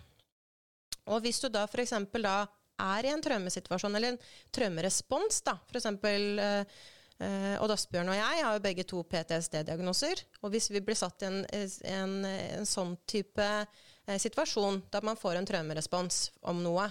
Og 1.14 1.24
hvis 1.24 1.40
du 1.44 1.50
da 1.52 1.66
f.eks. 1.68 1.94
da 2.16 2.38
er 2.84 3.06
i 3.06 3.14
en 3.14 3.22
traumesituasjon, 3.24 3.95
eller 3.95 4.14
en 4.14 4.20
traumerespons, 4.56 5.41
da, 5.45 5.56
f.eks. 5.70 5.88
Eh, 6.10 6.82
eh, 7.24 7.64
Odd 7.64 7.76
Asbjørn 7.76 8.12
og 8.12 8.18
jeg 8.18 8.44
har 8.44 8.58
jo 8.58 8.64
begge 8.64 8.86
to 8.88 9.04
PTSD-diagnoser. 9.12 10.24
Og 10.41 10.54
hvis 10.56 10.72
vi 10.74 10.82
blir 10.84 10.98
satt 11.00 11.24
i 11.24 11.30
en, 11.30 11.40
en, 11.52 12.18
en 12.26 12.68
sånn 12.68 12.95
type 13.10 13.45
eh, 13.45 14.20
situasjon, 14.20 14.84
da 14.91 15.04
man 15.06 15.20
får 15.20 15.40
en 15.40 15.50
traumerespons 15.54 16.26
om 16.50 16.64
noe 16.66 16.90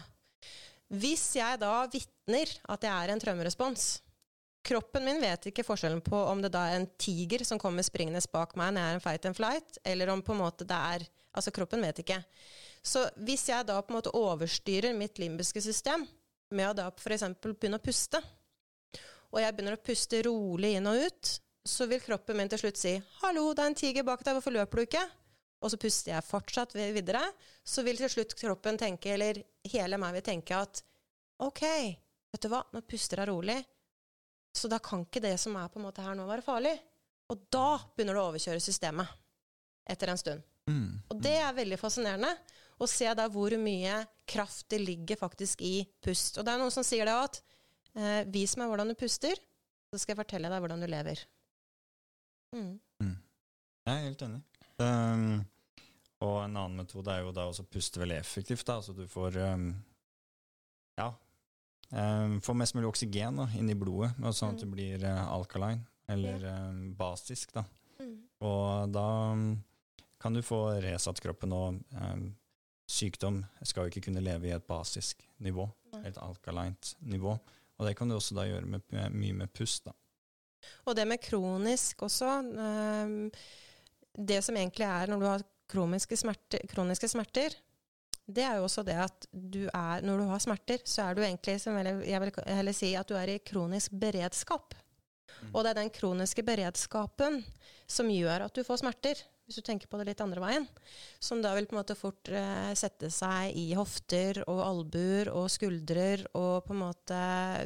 Hvis 0.92 1.32
jeg 1.38 1.60
da 1.60 1.74
vitner 1.92 2.56
at 2.68 2.84
jeg 2.84 2.92
er 2.92 3.10
i 3.10 3.16
en 3.16 3.22
traumerespons, 3.22 3.94
Kroppen 4.62 5.04
min 5.04 5.18
vet 5.20 5.48
ikke 5.50 5.64
forskjellen 5.66 6.00
på 6.06 6.18
om 6.30 6.42
det 6.42 6.52
da 6.54 6.68
er 6.70 6.78
en 6.78 6.86
tiger 7.00 7.42
som 7.44 7.58
kommer 7.58 7.82
springende 7.82 8.22
bak 8.32 8.54
meg 8.58 8.74
når 8.74 8.84
jeg 8.84 8.90
er 8.92 8.98
en 8.98 9.04
fight 9.04 9.26
and 9.26 9.38
flight, 9.38 9.78
eller 9.84 10.12
om 10.12 10.22
på 10.22 10.36
en 10.36 10.42
måte 10.44 10.68
det 10.68 10.78
er 10.96 11.08
Altså, 11.32 11.48
kroppen 11.48 11.80
vet 11.80 12.02
ikke. 12.02 12.18
Så 12.84 13.06
hvis 13.24 13.46
jeg 13.48 13.64
da 13.64 13.78
på 13.80 13.92
en 13.92 13.96
måte 13.96 14.12
overstyrer 14.12 14.92
mitt 14.92 15.16
limbiske 15.16 15.62
system 15.64 16.04
med 16.52 16.68
å 16.68 16.74
da 16.76 16.90
f.eks. 16.92 17.24
begynne 17.40 17.78
å 17.80 17.84
puste, 17.84 18.20
og 19.32 19.40
jeg 19.40 19.54
begynner 19.56 19.78
å 19.78 19.80
puste 19.80 20.20
rolig 20.26 20.74
inn 20.76 20.90
og 20.90 21.06
ut, 21.06 21.30
så 21.64 21.86
vil 21.88 22.02
kroppen 22.04 22.36
min 22.36 22.50
til 22.52 22.60
slutt 22.60 22.76
si 22.76 22.92
'Hallo, 23.22 23.52
det 23.54 23.62
er 23.64 23.70
en 23.70 23.80
tiger 23.80 24.04
bak 24.04 24.24
deg, 24.24 24.36
hvorfor 24.36 24.52
løper 24.52 24.76
du 24.76 24.82
ikke?' 24.84 25.10
Og 25.62 25.70
så 25.70 25.78
puster 25.78 26.12
jeg 26.12 26.26
fortsatt 26.26 26.74
videre, 26.74 27.22
så 27.64 27.84
vil 27.86 27.96
til 27.96 28.10
slutt 28.10 28.34
kroppen 28.34 28.76
tenke, 28.76 29.14
eller 29.14 29.38
hele 29.70 29.96
meg 29.96 30.18
vil 30.18 30.26
tenke 30.26 30.58
at 30.58 30.82
'OK, 31.38 31.62
vet 32.32 32.42
du 32.42 32.48
hva, 32.50 32.64
nå 32.74 32.82
puster 32.82 33.22
jeg 33.22 33.30
rolig'. 33.30 33.64
Så 34.52 34.68
da 34.68 34.78
kan 34.82 35.04
ikke 35.06 35.22
det 35.24 35.34
som 35.40 35.56
er 35.56 35.70
på 35.72 35.80
en 35.80 35.86
måte 35.86 36.04
her 36.04 36.16
nå, 36.16 36.26
være 36.28 36.44
farlig. 36.44 36.74
Og 37.32 37.46
da 37.52 37.80
begynner 37.96 38.18
det 38.18 38.22
å 38.22 38.30
overkjøre 38.30 38.62
systemet. 38.62 39.18
Etter 39.88 40.12
en 40.12 40.20
stund. 40.20 40.42
Mm. 40.70 41.00
Og 41.10 41.22
det 41.24 41.38
er 41.42 41.56
veldig 41.56 41.78
fascinerende 41.80 42.30
å 42.82 42.86
se 42.90 43.08
da 43.18 43.26
hvor 43.30 43.54
mye 43.58 43.96
kraft 44.28 44.68
det 44.70 44.78
ligger 44.82 45.18
faktisk 45.18 45.62
i 45.66 45.80
pust. 46.04 46.38
Og 46.38 46.46
det 46.46 46.52
er 46.52 46.60
noen 46.60 46.74
som 46.74 46.86
sier 46.86 47.08
det 47.08 47.16
at 47.16 47.40
eh, 47.98 48.20
vis 48.30 48.54
meg 48.58 48.70
hvordan 48.70 48.92
du 48.92 48.98
puster, 48.98 49.38
så 49.90 50.00
skal 50.00 50.14
jeg 50.14 50.22
fortelle 50.22 50.50
deg 50.52 50.62
hvordan 50.62 50.82
du 50.82 50.88
lever. 50.90 51.22
Mm. 52.54 52.76
Mm. 53.02 53.16
Jeg 53.86 53.94
er 53.94 54.06
helt 54.06 54.24
enig. 54.26 54.42
Um, 54.82 55.42
og 56.22 56.36
en 56.44 56.56
annen 56.56 56.78
metode 56.82 57.12
er 57.12 57.24
jo 57.26 57.34
da 57.34 57.48
å 57.50 57.66
puste 57.66 58.00
veldig 58.02 58.18
effektivt. 58.20 58.66
da, 58.68 58.78
Så 58.82 58.94
du 58.96 59.04
får 59.10 59.38
um, 59.42 59.68
ja, 60.98 61.10
Um, 61.92 62.38
få 62.40 62.54
mest 62.56 62.72
mulig 62.74 62.88
oksygen 62.88 63.36
da, 63.36 63.44
inn 63.58 63.68
i 63.68 63.76
blodet, 63.76 64.14
sånn 64.32 64.54
at 64.54 64.62
det 64.62 64.68
mm. 64.68 64.72
blir 64.72 65.02
uh, 65.04 65.26
alkaline, 65.34 65.84
eller 66.08 66.46
ja. 66.46 66.58
basisk. 66.96 67.52
da. 67.52 67.66
Mm. 68.00 68.14
Og 68.48 68.94
da 68.94 69.08
um, 69.36 69.42
kan 70.22 70.32
du 70.32 70.40
få 70.46 70.64
resatt 70.80 71.20
kroppen, 71.20 71.52
og 71.52 71.82
um, 71.92 72.30
sykdom 72.88 73.42
skal 73.60 73.86
jo 73.86 73.92
ikke 73.92 74.06
kunne 74.08 74.24
leve 74.24 74.48
i 74.48 74.54
et 74.56 74.64
basisk 74.68 75.20
nivå, 75.44 75.66
Nei. 75.92 76.06
et 76.08 76.20
alkalint 76.22 76.94
nivå. 77.04 77.36
Og 77.76 77.88
det 77.88 77.96
kan 77.98 78.08
du 78.08 78.16
også 78.16 78.38
da 78.38 78.46
gjøre 78.48 78.68
med, 78.68 78.84
med, 78.94 79.12
mye 79.12 79.36
med 79.42 79.52
pust. 79.52 79.84
da. 79.88 79.92
Og 80.86 80.96
det 80.96 81.04
med 81.10 81.20
kronisk 81.20 82.04
også. 82.06 82.38
Um, 82.40 83.28
det 84.16 84.40
som 84.44 84.56
egentlig 84.56 84.86
er 84.88 85.12
når 85.12 85.20
du 85.20 85.28
har 85.28 85.44
kroniske 85.72 86.16
smerter, 86.20 86.64
kroniske 86.70 87.08
smerter 87.08 87.56
det 88.34 88.44
er 88.46 88.58
jo 88.58 88.68
også 88.68 88.84
det 88.86 88.98
at 89.04 89.26
du 89.32 89.64
er 89.68 90.04
Når 90.04 90.22
du 90.22 90.30
har 90.30 90.42
smerter, 90.42 90.84
så 90.84 91.08
er 91.08 91.16
du 91.16 91.22
egentlig, 91.22 91.58
som 91.60 91.76
jeg 91.78 92.20
vil 92.24 92.32
heller 92.46 92.76
si, 92.76 92.94
at 92.98 93.08
du 93.08 93.16
er 93.18 93.34
i 93.34 93.42
kronisk 93.44 93.92
beredskap. 93.92 94.74
Mm. 95.42 95.50
Og 95.52 95.62
det 95.62 95.72
er 95.72 95.80
den 95.82 95.92
kroniske 95.94 96.44
beredskapen 96.46 97.42
som 97.90 98.10
gjør 98.10 98.46
at 98.46 98.56
du 98.56 98.62
får 98.66 98.82
smerter, 98.82 99.18
hvis 99.42 99.58
du 99.58 99.64
tenker 99.66 99.90
på 99.90 99.98
det 99.98 100.06
litt 100.06 100.22
andre 100.22 100.42
veien. 100.42 100.66
Som 101.20 101.42
da 101.42 101.52
vil 101.56 101.66
på 101.68 101.74
en 101.74 101.80
måte 101.80 101.96
fort 101.98 102.30
eh, 102.30 102.72
sette 102.78 103.10
seg 103.12 103.56
i 103.58 103.72
hofter 103.76 104.42
og 104.46 104.62
albuer 104.64 105.32
og 105.34 105.50
skuldrer 105.52 106.24
og 106.38 106.62
på 106.66 106.76
en 106.76 106.82
måte 106.84 107.20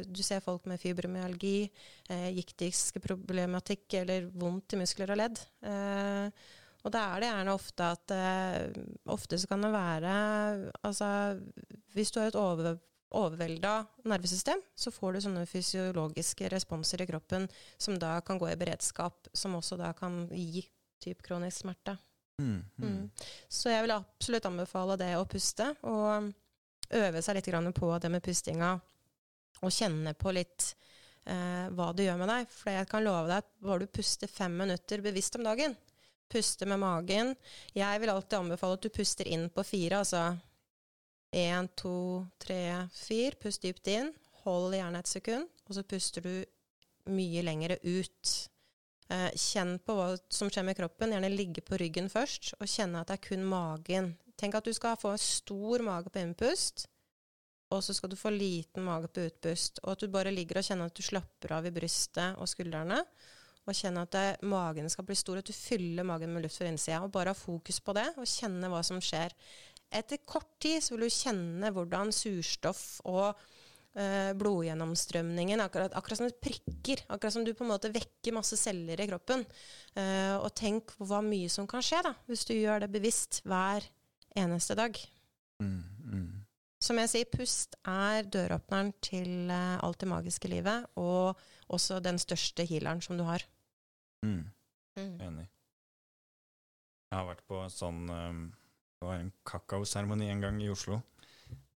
Du 0.07 0.23
ser 0.25 0.43
folk 0.43 0.65
med 0.69 0.81
fibromyalgi, 0.81 1.69
eh, 2.09 2.29
giktisk 2.39 2.99
problematikk 3.03 3.99
eller 4.01 4.29
vondt 4.33 4.75
i 4.75 4.81
muskler 4.81 5.13
og 5.13 5.21
ledd. 5.21 5.43
Eh, 5.61 6.47
og 6.87 6.93
da 6.95 7.03
er 7.11 7.21
det 7.21 7.29
gjerne 7.29 7.55
ofte 7.57 7.87
at 7.93 8.13
uh, 8.15 8.83
Ofte 9.11 9.39
så 9.39 9.49
kan 9.51 9.63
det 9.65 9.73
være 9.73 10.11
Altså, 10.87 11.09
hvis 11.95 12.13
du 12.13 12.21
har 12.21 12.31
et 12.31 12.39
over, 12.39 12.77
overvelda 13.11 13.73
nervesystem, 14.07 14.61
så 14.75 14.91
får 14.91 15.13
du 15.13 15.21
sånne 15.25 15.45
fysiologiske 15.49 16.49
responser 16.53 17.03
i 17.03 17.09
kroppen 17.09 17.47
som 17.79 17.99
da 17.99 18.17
kan 18.23 18.39
gå 18.39 18.49
i 18.51 18.59
beredskap, 18.59 19.29
som 19.33 19.55
også 19.59 19.79
da 19.79 19.93
kan 19.97 20.25
gi 20.31 20.65
typ 21.03 21.21
kronisk 21.25 21.63
smerte. 21.63 21.97
Mm, 22.41 22.61
mm. 22.77 22.87
Mm. 22.87 23.09
Så 23.49 23.71
jeg 23.71 23.85
vil 23.85 23.95
absolutt 23.95 24.45
anbefale 24.49 24.97
det 24.99 25.13
å 25.17 25.25
puste, 25.29 25.71
og 25.89 26.29
øve 26.97 27.23
seg 27.23 27.39
litt 27.39 27.49
på 27.75 27.93
det 27.99 28.11
med 28.13 28.23
pustinga, 28.23 28.75
og 29.61 29.73
kjenne 29.73 30.13
på 30.13 30.31
litt 30.35 30.75
eh, 31.25 31.67
hva 31.73 31.91
det 31.95 32.07
gjør 32.07 32.19
med 32.21 32.31
deg. 32.31 32.51
For 32.53 32.75
jeg 32.75 32.89
kan 32.91 33.05
love 33.05 33.27
deg 33.29 33.41
at 33.41 33.49
bare 33.63 33.85
du 33.85 33.93
puster 33.99 34.29
fem 34.29 34.53
minutter 34.53 35.01
bevisst 35.01 35.39
om 35.39 35.47
dagen, 35.47 35.75
Puste 36.27 36.67
med 36.67 36.81
magen. 36.81 37.35
Jeg 37.75 38.01
vil 38.03 38.11
alltid 38.11 38.41
anbefale 38.41 38.75
at 38.75 38.83
du 38.83 38.91
puster 38.91 39.27
inn 39.31 39.47
på 39.53 39.63
fire, 39.63 40.01
altså 40.01 40.35
én, 41.31 41.69
to, 41.79 42.25
tre, 42.39 42.87
fire. 42.91 43.37
Pust 43.39 43.63
dypt 43.63 43.87
inn. 43.91 44.11
Hold 44.43 44.75
gjerne 44.75 44.99
et 44.99 45.11
sekund, 45.11 45.47
og 45.67 45.77
så 45.77 45.83
puster 45.87 46.23
du 46.23 46.33
mye 47.11 47.43
lengre 47.47 47.79
ut. 47.83 48.33
Eh, 49.07 49.31
kjenn 49.39 49.77
på 49.79 49.95
hva 49.95 50.09
som 50.27 50.51
skjer 50.51 50.67
med 50.67 50.75
kroppen. 50.79 51.15
Gjerne 51.15 51.31
ligge 51.31 51.63
på 51.63 51.79
ryggen 51.79 52.11
først, 52.11 52.53
og 52.59 52.67
kjenne 52.67 53.01
at 53.01 53.11
det 53.11 53.19
er 53.19 53.25
kun 53.29 53.47
magen. 53.47 54.13
Tenk 54.37 54.59
at 54.59 54.67
du 54.67 54.75
skal 54.75 54.99
få 54.99 55.15
stor 55.21 55.83
mage 55.85 56.11
på 56.11 56.21
innpust, 56.21 56.89
og 57.71 57.81
så 57.83 57.95
skal 57.95 58.11
du 58.11 58.19
få 58.19 58.31
liten 58.35 58.83
mage 58.85 59.09
på 59.11 59.25
utpust. 59.27 59.79
Og 59.85 59.95
at 59.95 60.03
du 60.03 60.11
bare 60.11 60.35
ligger 60.35 60.59
og 60.59 60.67
kjenner 60.67 60.91
at 60.91 60.99
du 60.99 61.03
slapper 61.03 61.55
av 61.57 61.67
i 61.67 61.73
brystet 61.75 62.35
og 62.39 62.51
skuldrene 62.51 63.01
og 63.67 63.75
kjenne 63.75 64.03
at 64.07 64.15
det, 64.15 64.47
magen 64.47 64.87
skal 64.91 65.05
bli 65.07 65.17
stor, 65.19 65.41
at 65.41 65.47
du 65.47 65.55
fyller 65.55 66.07
magen 66.07 66.31
med 66.33 66.45
luft 66.45 66.61
fra 66.61 66.69
innsida. 66.71 67.01
Og 67.03 67.11
bare 67.13 67.33
ha 67.33 67.37
fokus 67.37 67.81
på 67.83 67.95
det, 67.97 68.07
og 68.15 68.29
kjenne 68.29 68.71
hva 68.71 68.79
som 68.85 69.01
skjer. 69.03 69.35
Etter 69.97 70.23
kort 70.27 70.49
tid 70.63 70.83
så 70.83 70.95
vil 70.95 71.07
du 71.07 71.13
kjenne 71.13 71.71
hvordan 71.75 72.11
surstoff 72.15 72.99
og 73.07 73.27
øh, 73.29 74.31
blodgjennomstrømningen 74.39 75.63
akkurat, 75.63 75.95
akkurat, 75.95 76.21
som 76.21 76.29
det 76.29 76.39
prikker. 76.43 77.03
Akkurat 77.11 77.35
som 77.35 77.45
du 77.47 77.53
på 77.55 77.67
en 77.67 77.71
måte 77.71 77.91
vekker 77.93 78.35
masse 78.35 78.59
celler 78.59 78.99
i 79.03 79.09
kroppen. 79.11 79.45
Eh, 79.95 80.35
og 80.37 80.51
tenk 80.57 80.95
på 80.97 81.07
hva 81.07 81.21
mye 81.25 81.51
som 81.51 81.69
kan 81.69 81.83
skje 81.85 82.03
da, 82.07 82.15
hvis 82.27 82.47
du 82.47 82.55
gjør 82.57 82.83
det 82.83 82.91
bevisst 82.95 83.43
hver 83.47 83.87
eneste 84.37 84.75
dag. 84.79 84.99
Mm, 85.63 85.83
mm. 86.07 86.27
Som 86.83 86.99
jeg 87.01 87.09
sier, 87.09 87.29
pust 87.31 87.77
er 87.89 88.27
døråpneren 88.29 88.91
til 89.03 89.49
eh, 89.49 89.77
alt 89.81 90.01
det 90.03 90.11
magiske 90.11 90.51
livet, 90.51 90.85
og 90.99 91.39
også 91.73 92.01
den 92.03 92.19
største 92.21 92.67
healeren 92.67 93.01
som 93.03 93.17
du 93.17 93.25
har. 93.27 93.43
Mm. 94.25 94.45
Mm. 94.97 95.13
Enig. 95.27 95.47
Jeg 97.07 97.19
har 97.19 97.27
vært 97.29 97.43
på 97.47 97.59
sånn 97.71 98.07
um, 98.09 98.39
Det 98.97 99.05
var 99.07 99.21
en 99.21 99.29
kakaoseremoni 99.47 100.31
en 100.31 100.41
gang 100.43 100.57
i 100.63 100.71
Oslo. 100.73 100.99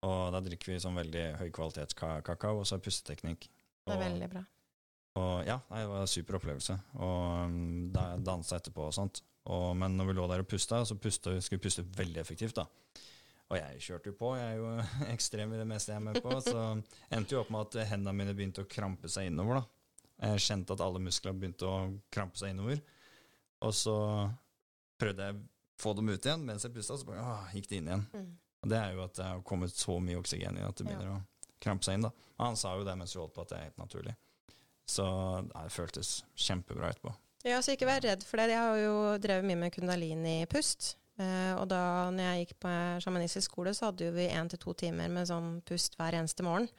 Og 0.06 0.20
da 0.32 0.42
drikker 0.46 0.72
vi 0.72 0.82
sånn 0.82 1.00
veldig 1.00 1.24
høykvalitetskakao, 1.40 2.60
og 2.62 2.68
så 2.70 2.78
er 2.78 2.84
pusteteknikk. 2.86 3.48
det 3.88 3.96
er 3.96 4.04
veldig 4.04 4.30
bra. 4.36 4.44
Og 5.18 5.48
ja, 5.48 5.58
det 5.72 5.88
var 5.90 6.04
en 6.04 6.12
super 6.12 6.38
opplevelse. 6.38 6.78
Og 7.02 7.48
um, 7.50 7.88
da 7.94 8.12
dansa 8.22 8.60
etterpå 8.62 8.86
og 8.86 8.94
sånt. 8.94 9.24
Og, 9.48 9.72
men 9.80 9.96
når 9.98 10.12
vi 10.12 10.18
lå 10.20 10.28
der 10.30 10.44
og 10.44 10.50
pusta, 10.52 10.84
så 10.86 10.98
pusta, 11.00 11.34
skulle 11.42 11.62
vi 11.62 11.66
puste 11.66 11.86
veldig 11.98 12.22
effektivt, 12.22 12.60
da. 12.60 12.68
Og 13.48 13.56
jeg 13.56 13.84
kjørte 13.86 14.12
jo 14.12 14.18
på, 14.20 14.34
jeg 14.36 14.54
er 14.54 14.58
jo 14.60 14.72
ekstrem 15.16 15.56
i 15.56 15.62
det 15.62 15.68
meste 15.70 15.94
jeg 15.94 16.02
er 16.02 16.06
med 16.10 16.22
på. 16.24 16.36
Så 16.44 16.64
endte 17.16 17.36
jo 17.36 17.42
opp 17.42 17.52
med 17.56 17.66
at 17.66 17.92
hendene 17.94 18.16
mine 18.20 18.36
begynte 18.38 18.66
å 18.66 18.70
krampe 18.70 19.10
seg 19.12 19.32
innover. 19.32 19.62
da. 19.62 19.77
Jeg 20.18 20.44
kjente 20.48 20.74
at 20.74 20.82
alle 20.82 21.02
muskler 21.04 21.36
begynte 21.38 21.70
å 21.70 21.78
krampe 22.14 22.40
seg 22.40 22.54
innover. 22.54 22.82
Og 23.66 23.74
så 23.76 23.96
prøvde 24.98 25.30
jeg 25.30 25.38
å 25.38 25.46
få 25.82 25.94
dem 25.98 26.10
ut 26.10 26.26
igjen 26.26 26.46
mens 26.46 26.66
jeg 26.66 26.74
pusta, 26.74 26.98
så 26.98 27.06
bare, 27.06 27.22
åh, 27.22 27.50
gikk 27.54 27.70
det 27.70 27.82
inn 27.82 27.90
igjen. 27.92 28.06
Mm. 28.14 28.32
Og 28.66 28.72
det 28.72 28.80
er 28.80 28.96
jo 28.96 29.04
at 29.06 29.18
det 29.20 29.28
har 29.30 29.44
kommet 29.46 29.74
så 29.78 30.00
mye 30.02 30.18
oksygen 30.20 30.58
i 30.58 30.66
at 30.66 30.80
det 30.80 30.88
begynner 30.88 31.12
ja. 31.12 31.20
å 31.20 31.58
krampe 31.64 31.86
seg 31.86 31.98
inn. 31.98 32.08
da. 32.08 32.14
Han 32.42 32.58
sa 32.58 32.74
jo 32.78 32.86
det 32.88 32.98
mens 32.98 33.14
vi 33.14 33.22
holdt 33.22 33.36
på, 33.36 33.46
at 33.46 33.54
det 33.54 33.60
er 33.60 33.70
helt 33.70 33.82
naturlig. 33.82 34.16
Så 34.88 35.06
det 35.52 35.70
føltes 35.76 36.12
kjempebra 36.48 36.94
etterpå. 36.94 37.14
Ja, 37.46 37.60
så 37.62 37.76
ikke 37.76 37.90
vær 37.90 38.02
redd 38.04 38.24
for 38.26 38.40
det. 38.40 38.54
Jeg 38.54 38.64
har 38.64 38.80
jo 38.82 38.96
drevet 39.22 39.46
mye 39.48 39.60
med 39.62 39.74
kundalini-pust. 39.76 40.96
Uh, 41.18 41.58
og 41.58 41.66
da 41.72 41.82
når 42.14 42.28
jeg 42.28 42.42
gikk 42.44 42.58
på 42.62 42.72
sjamanistisk 43.02 43.52
skole, 43.52 43.74
så 43.74 43.90
hadde 43.90 44.10
vi 44.14 44.28
én 44.30 44.50
til 44.52 44.62
to 44.62 44.74
timer 44.78 45.10
med 45.14 45.30
sånn 45.30 45.60
pust 45.66 45.98
hver 45.98 46.18
eneste 46.18 46.46
morgen. 46.46 46.70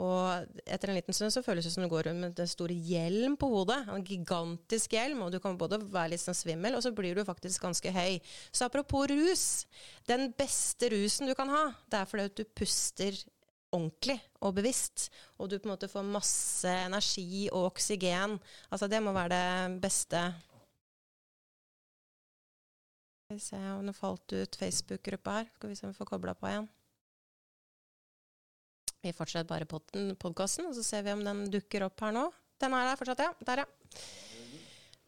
Og 0.00 0.46
etter 0.64 0.88
en 0.88 0.96
liten 0.96 1.12
stund 1.12 1.34
så 1.34 1.42
føles 1.44 1.66
det 1.66 1.74
som 1.74 1.84
du 1.84 1.88
går 1.92 2.06
rundt 2.08 2.22
med 2.22 2.38
en 2.40 2.48
stor 2.48 2.72
hjelm 2.72 3.34
på 3.36 3.50
hodet. 3.52 3.82
En 3.92 4.04
gigantisk 4.06 4.94
hjelm, 4.96 5.20
og 5.26 5.34
du 5.34 5.38
kan 5.42 5.58
både 5.60 5.82
være 5.82 6.14
litt 6.14 6.22
sånn 6.22 6.38
svimmel, 6.38 6.78
og 6.78 6.84
så 6.84 6.94
blir 6.96 7.18
du 7.18 7.26
faktisk 7.28 7.66
ganske 7.66 7.92
høy. 7.92 8.16
Så 8.48 8.70
apropos 8.70 9.10
rus. 9.12 9.44
Den 10.08 10.30
beste 10.38 10.88
rusen 10.94 11.28
du 11.28 11.36
kan 11.36 11.52
ha, 11.52 11.66
det 11.92 12.00
er 12.00 12.08
fordi 12.08 12.30
du 12.40 12.56
puster 12.56 13.20
ordentlig 13.72 14.18
og 14.44 14.56
bevisst, 14.56 15.10
og 15.40 15.48
du 15.48 15.58
på 15.58 15.68
en 15.68 15.74
måte 15.74 15.88
får 15.88 16.08
masse 16.08 16.72
energi 16.86 17.46
og 17.52 17.70
oksygen. 17.72 18.38
Altså 18.72 18.88
det 18.88 19.00
må 19.04 19.12
være 19.16 19.32
det 19.36 19.80
beste. 19.84 20.24
Skal 23.24 23.38
vi 23.38 23.44
se 23.44 23.60
om 23.76 23.86
det 23.88 23.96
falt 23.96 24.32
ut 24.32 24.60
Facebook-gruppa 24.60 25.40
her. 25.40 25.52
Skal 25.56 25.72
vi 25.72 25.76
se 25.76 25.86
om 25.86 25.92
vi 25.92 26.00
får 26.00 26.14
kobla 26.16 26.34
på 26.36 26.48
igjen. 26.48 26.68
Vi 29.02 29.12
fortsetter 29.16 29.48
bare 29.50 29.66
podkasten, 29.66 30.68
og 30.70 30.76
så 30.78 30.84
ser 30.86 31.02
vi 31.06 31.14
om 31.14 31.24
den 31.26 31.46
dukker 31.50 31.88
opp 31.88 32.04
her 32.04 32.14
nå. 32.14 32.28
Den 32.62 32.74
er 32.78 32.86
der 32.86 32.98
fortsatt, 33.00 33.22
ja. 33.24 33.32
Der, 33.48 33.64
ja. 33.64 34.02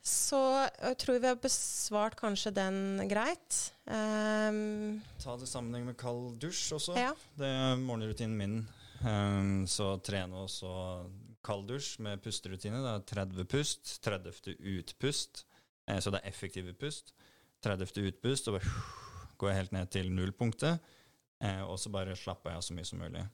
Så 0.05 0.39
jeg 0.67 0.97
tror 1.01 1.21
vi 1.23 1.29
har 1.31 1.39
besvart 1.41 2.17
kanskje 2.19 2.51
den 2.53 3.05
greit. 3.09 3.61
Um, 3.87 4.99
Ta 5.23 5.37
det 5.39 5.47
i 5.47 5.53
sammenheng 5.53 5.87
med 5.89 5.97
kald 6.01 6.35
dusj 6.43 6.75
også. 6.77 6.97
Ja. 6.99 7.15
Det 7.39 7.49
er 7.49 7.79
morgenrutinen 7.81 8.35
min. 8.37 8.59
Um, 9.05 9.63
så 9.71 9.95
trene 10.05 10.43
også 10.43 10.75
kald 11.45 11.71
dusj 11.71 12.03
med 12.05 12.21
pusterutine. 12.25 12.83
Det 12.83 12.93
er 12.97 13.07
30 13.15 13.49
pust, 13.49 13.95
30. 14.05 14.59
utpust. 14.75 15.45
Eh, 15.87 16.01
så 16.01 16.13
det 16.13 16.21
er 16.21 16.29
effektive 16.33 16.75
pust. 16.77 17.15
30. 17.65 17.95
utpust, 18.11 18.51
og 18.51 18.59
bare 18.59 18.75
går 19.41 19.51
jeg 19.51 19.61
helt 19.63 19.79
ned 19.79 19.95
til 19.95 20.13
nullpunktet. 20.13 20.93
Eh, 21.45 21.63
og 21.63 21.79
så 21.81 21.93
bare 21.93 22.17
slapper 22.19 22.53
jeg 22.53 22.61
av 22.61 22.67
så 22.67 22.77
mye 22.77 22.89
som 22.89 23.01
mulig. 23.01 23.25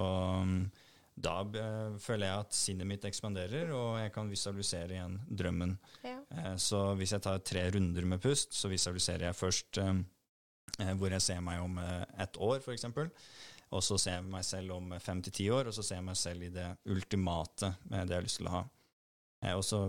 Og 0.00 0.42
um, 0.42 0.56
da 1.14 1.36
uh, 1.46 1.94
føler 2.02 2.26
jeg 2.26 2.44
at 2.44 2.56
sinnet 2.58 2.88
mitt 2.90 3.04
ekspanderer, 3.06 3.70
og 3.76 3.98
jeg 4.02 4.12
kan 4.14 4.30
visualisere 4.30 4.96
igjen 4.96 5.18
drømmen. 5.28 5.76
Ja. 6.02 6.18
Uh, 6.32 6.54
så 6.60 6.82
hvis 6.98 7.14
jeg 7.14 7.24
tar 7.26 7.42
tre 7.46 7.68
runder 7.74 8.08
med 8.10 8.22
pust, 8.22 8.54
så 8.56 8.70
visualiserer 8.72 9.28
jeg 9.28 9.38
først 9.38 9.80
uh, 9.82 9.94
hvor 10.98 11.14
jeg 11.14 11.22
ser 11.22 11.42
meg 11.44 11.62
om 11.62 11.76
ett 12.18 12.34
år, 12.42 12.58
f.eks. 12.58 12.88
Og 13.74 13.82
så 13.82 13.98
ser 13.98 14.16
jeg 14.18 14.26
meg 14.26 14.42
selv 14.46 14.74
om 14.74 14.90
fem 15.02 15.20
til 15.22 15.34
ti 15.34 15.46
år, 15.54 15.68
og 15.70 15.76
så 15.76 15.84
ser 15.86 16.00
jeg 16.00 16.06
meg 16.08 16.18
selv 16.18 16.42
i 16.42 16.50
det 16.50 16.66
ultimate 16.90 17.70
med 17.84 18.08
det 18.08 18.16
jeg 18.16 18.18
har 18.18 18.26
lyst 18.26 18.40
til 18.40 18.48
å 18.50 18.54
ha. 18.56 18.62
og 19.54 19.62
så 19.62 19.80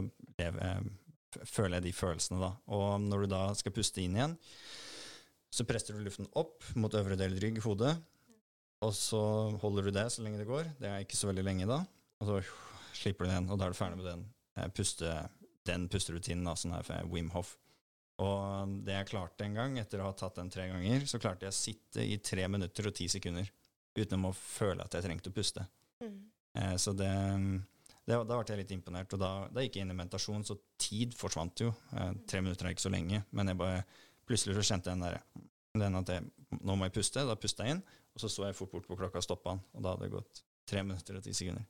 føler 1.49 1.79
jeg 1.79 1.85
de 1.87 1.93
følelsene, 1.95 2.37
da. 2.37 2.51
Og 2.77 3.01
når 3.01 3.25
du 3.25 3.31
da 3.33 3.41
skal 3.57 3.73
puste 3.73 4.03
inn 4.03 4.17
igjen, 4.19 4.37
så 5.55 5.65
presser 5.65 5.97
du 5.97 6.05
luften 6.05 6.29
opp 6.37 6.65
mot 6.77 6.93
øvre 6.93 7.17
del 7.19 7.37
rygg, 7.41 7.61
hodet, 7.65 7.95
og 8.85 8.93
så 8.95 9.21
holder 9.61 9.87
du 9.87 9.95
det 9.95 10.05
så 10.13 10.23
lenge 10.23 10.39
det 10.41 10.47
går. 10.49 10.69
Det 10.79 10.89
er 10.89 11.03
ikke 11.03 11.17
så 11.19 11.29
veldig 11.29 11.45
lenge 11.45 11.67
da. 11.69 11.81
Og 12.21 12.29
så 12.29 12.39
slipper 12.95 13.27
du 13.27 13.33
den, 13.33 13.49
og 13.51 13.59
da 13.59 13.67
er 13.67 13.75
du 13.75 13.77
ferdig 13.77 13.99
med 13.99 14.07
den, 14.07 14.25
eh, 14.57 14.69
puste, 14.71 15.11
den 15.67 15.87
pusterutinen, 15.91 16.45
da, 16.47 16.55
sånn 16.55 16.75
her 16.75 16.85
for 16.87 17.11
Wim 17.11 17.31
Hof. 17.35 17.55
Og 18.23 18.75
det 18.87 18.95
jeg 18.95 19.09
klarte 19.09 19.43
en 19.43 19.57
gang, 19.57 19.77
etter 19.81 19.99
å 19.99 20.07
ha 20.07 20.15
tatt 20.15 20.37
den 20.39 20.51
tre 20.53 20.69
ganger, 20.71 21.03
så 21.09 21.19
klarte 21.19 21.47
jeg 21.47 21.51
å 21.51 21.57
sitte 21.57 22.05
i 22.05 22.17
tre 22.23 22.47
minutter 22.47 22.87
og 22.87 22.95
ti 22.95 23.09
sekunder 23.11 23.49
uten 23.95 24.27
å 24.27 24.31
føle 24.35 24.83
at 24.83 24.95
jeg 24.95 25.03
trengte 25.03 25.31
å 25.31 25.35
puste. 25.35 25.65
Mm. 26.03 26.19
Eh, 26.61 26.75
så 26.79 26.93
det, 26.95 27.11
det, 28.05 28.15
Da 28.15 28.23
ble 28.23 28.45
jeg 28.47 28.61
litt 28.61 28.75
imponert, 28.77 29.11
og 29.17 29.19
da, 29.19 29.33
da, 29.51 29.65
gikk 29.65 29.79
jeg 29.79 29.87
inn 29.87 29.91
i 29.91 29.99
meditasjon, 29.99 30.47
så 30.47 30.57
tid 30.79 31.15
forsvant 31.17 31.65
jo. 31.65 31.73
Eh, 31.91 32.13
tre 32.29 32.43
minutter 32.43 32.67
er 32.67 32.75
ikke 32.75 32.87
så 32.87 32.93
lenge, 32.93 33.25
men 33.35 33.51
jeg 33.51 33.59
bare, 33.59 33.83
plutselig 34.25 34.55
så 34.57 34.69
kjente 34.71 34.89
jeg 34.89 34.95
den 34.95 35.05
derre 35.05 35.21
den 35.79 35.99
at 35.99 36.11
jeg, 36.11 36.23
nå 36.63 36.75
må 36.77 36.87
jeg 36.87 36.95
puste. 36.95 37.23
Da 37.27 37.35
pusta 37.39 37.65
jeg 37.65 37.75
inn, 37.75 37.83
og 38.15 38.23
så 38.23 38.31
så 38.31 38.47
jeg 38.47 38.55
fort 38.55 38.71
bort 38.71 38.87
på 38.87 38.97
klokka 38.97 39.19
og 39.19 39.25
stoppa 39.27 39.53
han, 39.53 39.63
og 39.75 39.83
da 39.83 39.93
hadde 39.93 40.07
det 40.07 40.15
gått 40.15 40.43
tre 40.65 40.83
minutter 40.85 41.19
og 41.19 41.25
ti 41.25 41.33
sekunder. 41.35 41.65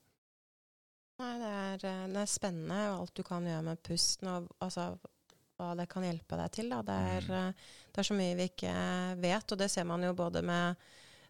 Nei, 1.19 1.33
det 1.39 1.49
er, 1.49 1.85
eh, 1.89 2.07
det 2.11 2.21
er 2.21 2.29
spennende, 2.29 2.79
alt 2.91 3.15
du 3.15 3.23
kan 3.25 3.45
gjøre 3.47 3.65
med 3.65 3.81
pusten, 3.87 4.29
og 4.29 4.49
altså, 4.63 4.91
hva 5.55 5.71
det 5.79 5.87
kan 5.91 6.03
hjelpe 6.03 6.37
deg 6.39 6.53
til. 6.53 6.73
Det 6.75 6.97
er, 7.15 7.25
mm. 7.25 7.35
Eh, 7.39 7.73
det, 7.89 7.97
er, 7.97 8.07
så 8.09 8.17
mye 8.17 8.37
vi 8.37 8.47
ikke 8.51 8.75
vet, 9.23 9.55
og 9.55 9.61
det 9.61 9.69
ser 9.71 9.87
man 9.89 10.03
jo 10.03 10.13
både 10.17 10.43
med 10.45 10.85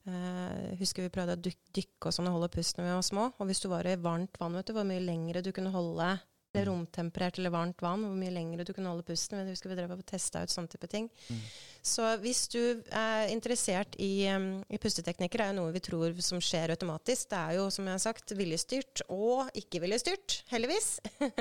uh, 0.09 0.73
Husker 0.79 1.05
vi 1.05 1.13
prøvde 1.13 1.37
å 1.37 1.43
dykke 1.45 2.09
og 2.09 2.13
sånn 2.13 2.29
og 2.29 2.39
holde 2.39 2.51
pusten 2.53 2.81
når 2.81 2.89
vi 2.89 2.95
var 2.97 3.05
små. 3.09 3.27
Og 3.37 3.49
hvis 3.49 3.61
du 3.61 3.69
var 3.71 3.87
i 3.87 3.95
varmt 4.01 4.39
vann, 4.41 4.57
vet 4.57 4.67
du 4.67 4.75
hvor 4.75 4.87
mye 4.89 5.03
lengre 5.03 5.45
du 5.45 5.51
kunne 5.55 5.73
holde 5.73 6.09
eller 6.55 6.71
romtemperert 6.71 7.39
eller 7.39 7.53
varmt 7.53 7.81
vann, 7.83 8.05
hvor 8.07 8.15
mye 8.17 8.33
lengre 8.33 8.65
du 8.65 8.73
kunne 8.73 8.91
holde 8.91 9.05
pusten. 9.05 9.41
Jeg 9.41 9.55
husker 9.55 9.71
vi 9.71 9.79
drev 9.79 9.95
og 9.95 10.05
testa 10.07 10.43
ut 10.43 10.53
sånne 10.53 10.71
type 10.71 10.87
ting. 10.91 11.09
Mm. 11.29 11.41
Så 11.85 12.05
hvis 12.23 12.47
du 12.49 12.81
er 12.89 13.29
interessert 13.29 13.93
i, 14.01 14.25
um, 14.33 14.63
i 14.73 14.79
pusteteknikker, 14.81 15.43
er 15.43 15.51
jo 15.51 15.59
noe 15.59 15.73
vi 15.75 15.83
tror 15.85 16.15
som 16.25 16.41
skjer 16.41 16.73
automatisk. 16.73 17.27
Det 17.29 17.37
er 17.37 17.59
jo, 17.59 17.67
som 17.73 17.85
jeg 17.85 17.93
har 17.93 18.01
sagt, 18.01 18.33
viljestyrt 18.33 19.03
og 19.13 19.51
ikke 19.53 19.83
viljestyrt, 19.85 20.41
heldigvis. 20.53 20.95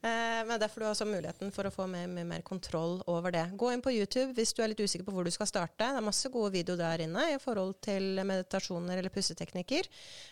Eh, 0.00 0.40
men 0.46 0.56
derfor 0.60 0.80
du 0.80 0.84
har 0.86 0.94
også 0.94 1.04
muligheten 1.04 1.50
for 1.52 1.68
å 1.68 1.72
få 1.72 1.84
mer, 1.90 2.06
mer, 2.08 2.24
mer, 2.24 2.42
kontroll 2.46 3.02
over 3.10 3.34
det. 3.34 3.42
Gå 3.60 3.68
inn 3.72 3.82
på 3.84 3.92
YouTube 3.92 4.32
hvis 4.36 4.54
du 4.56 4.62
er 4.62 4.70
litt 4.72 4.80
usikker 4.80 5.04
på 5.04 5.12
hvor 5.12 5.26
du 5.26 5.32
skal 5.34 5.48
starte. 5.48 5.76
Det 5.82 5.98
er 5.98 6.04
masse 6.04 6.30
gode 6.32 6.54
videoer 6.54 6.80
der 6.80 7.04
inne 7.04 7.26
i 7.34 7.36
forhold 7.42 7.74
til 7.84 8.22
meditasjoner 8.24 9.00
eller 9.00 9.12
pusteteknikker. 9.12 9.90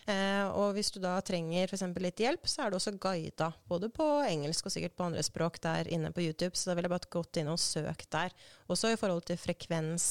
Eh, 0.09 0.47
og 0.49 0.73
hvis 0.77 0.89
du 0.95 0.97
da 1.03 1.13
trenger 1.25 1.69
f.eks. 1.69 1.85
litt 2.01 2.23
hjelp, 2.25 2.49
så 2.49 2.65
er 2.65 2.73
det 2.73 2.79
også 2.79 2.95
guida, 2.97 3.51
både 3.69 3.91
på 3.93 4.08
engelsk 4.27 4.67
og 4.67 4.73
sikkert 4.73 4.95
på 4.97 5.07
andre 5.07 5.23
språk 5.25 5.59
der 5.63 5.89
inne 5.91 6.11
på 6.15 6.23
YouTube. 6.25 6.57
Så 6.57 6.69
da 6.69 6.77
vil 6.77 6.87
jeg 6.87 6.93
bare 6.93 7.11
gått 7.13 7.39
inn 7.41 7.51
og 7.51 7.61
søkt 7.61 8.09
der. 8.15 8.35
Også 8.71 8.91
i 8.93 8.99
forhold 8.99 9.25
til 9.29 9.39
frekvens, 9.39 10.05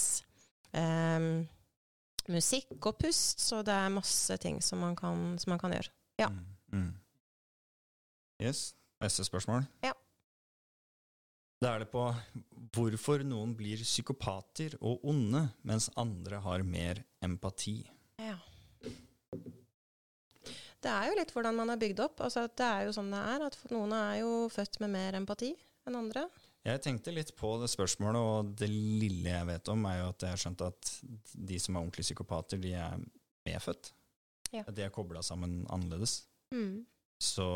um, 0.73 1.47
musikk 2.33 2.77
og 2.81 2.99
pust. 3.01 3.45
Så 3.45 3.63
det 3.67 3.75
er 3.75 3.95
masse 3.95 4.37
ting 4.43 4.61
som 4.65 4.83
man 4.85 4.97
kan, 4.99 5.39
som 5.41 5.55
man 5.55 5.63
kan 5.63 5.77
gjøre. 5.77 5.95
Ja. 6.21 6.33
Mm, 6.33 6.45
mm. 6.73 6.91
Yes. 8.43 8.73
Neste 9.03 9.25
spørsmål. 9.27 9.67
Ja. 9.85 9.95
Da 11.59 11.75
er 11.75 11.83
det 11.83 11.91
på 11.91 12.05
hvorfor 12.75 13.23
noen 13.27 13.55
blir 13.59 13.81
psykopater 13.83 14.77
og 14.79 15.03
onde, 15.11 15.49
mens 15.67 15.89
andre 15.99 16.39
har 16.43 16.63
mer 16.67 17.03
empati. 17.25 17.81
Ja. 18.23 18.37
Det 20.83 20.91
er 20.93 21.09
jo 21.11 21.17
litt 21.19 21.33
hvordan 21.35 21.57
man 21.59 21.73
er 21.73 21.81
bygd 21.81 22.03
opp. 22.05 22.21
Altså, 22.27 22.45
det 22.47 22.67
er 22.67 22.87
jo 22.87 22.93
sånn 22.95 23.11
det 23.11 23.23
er, 23.33 23.47
at 23.49 23.57
noen 23.75 23.95
er 23.97 24.21
jo 24.21 24.35
født 24.53 24.79
med 24.85 24.93
mer 24.95 25.19
empati 25.19 25.51
enn 25.89 25.99
andre. 25.99 26.29
Jeg 26.69 26.83
tenkte 26.85 27.15
litt 27.15 27.33
på 27.39 27.55
det 27.63 27.71
spørsmålet, 27.73 28.21
og 28.21 28.53
det 28.61 28.69
lille 28.71 29.33
jeg 29.33 29.49
vet 29.49 29.71
om, 29.73 29.87
er 29.89 30.03
jo 30.03 30.11
at 30.13 30.25
jeg 30.25 30.35
har 30.35 30.43
skjønt 30.43 30.65
at 30.67 30.91
de 31.49 31.59
som 31.63 31.77
er 31.77 31.81
ordentlige 31.81 32.11
psykopater, 32.11 32.61
de 32.61 32.75
er 32.77 32.99
medfødt. 33.49 33.93
Ja. 34.53 34.65
De 34.69 34.85
er 34.85 34.93
kobla 34.93 35.23
sammen 35.25 35.63
annerledes. 35.73 36.23
Mm. 36.55 36.85
Så 37.21 37.47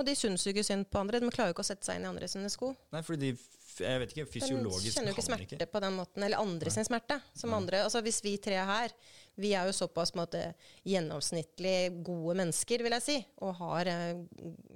Og 0.00 0.06
de 0.06 0.14
syns 0.16 0.46
jo 0.46 0.52
ikke 0.54 0.64
synd 0.64 0.88
på 0.90 1.00
andre. 1.00 1.20
De 1.20 1.30
klarer 1.32 1.52
jo 1.52 1.56
ikke 1.58 1.64
å 1.64 1.70
sette 1.70 1.86
seg 1.86 2.00
inn 2.00 2.06
i 2.08 2.10
andre 2.10 2.28
sine 2.30 2.50
sko. 2.52 2.72
Nei, 2.94 3.02
fordi 3.06 3.30
de 3.30 3.59
jeg 3.78 4.00
vet 4.02 4.12
ikke, 4.14 4.26
fysiologisk 4.34 4.98
kan 4.98 5.08
jo 5.08 5.14
ikke 5.14 5.24
smerte 5.24 5.56
ikke. 5.56 5.68
på 5.70 5.82
den 5.84 5.96
måten, 5.96 6.24
eller 6.26 6.42
andre 6.42 6.72
sin 6.74 6.86
smerte. 6.86 7.20
Som 7.36 7.54
andre, 7.56 7.84
altså 7.86 8.02
Hvis 8.04 8.20
vi 8.24 8.36
tre 8.42 8.58
er 8.60 8.68
her, 8.68 8.94
vi 9.40 9.52
er 9.56 9.68
jo 9.68 9.76
såpass 9.76 10.12
måte, 10.18 10.42
gjennomsnittlig 10.86 12.02
gode 12.04 12.36
mennesker, 12.42 12.84
vil 12.84 12.96
jeg 12.98 13.06
si, 13.06 13.16
og 13.44 13.54
har 13.60 13.90
eh, 13.92 14.20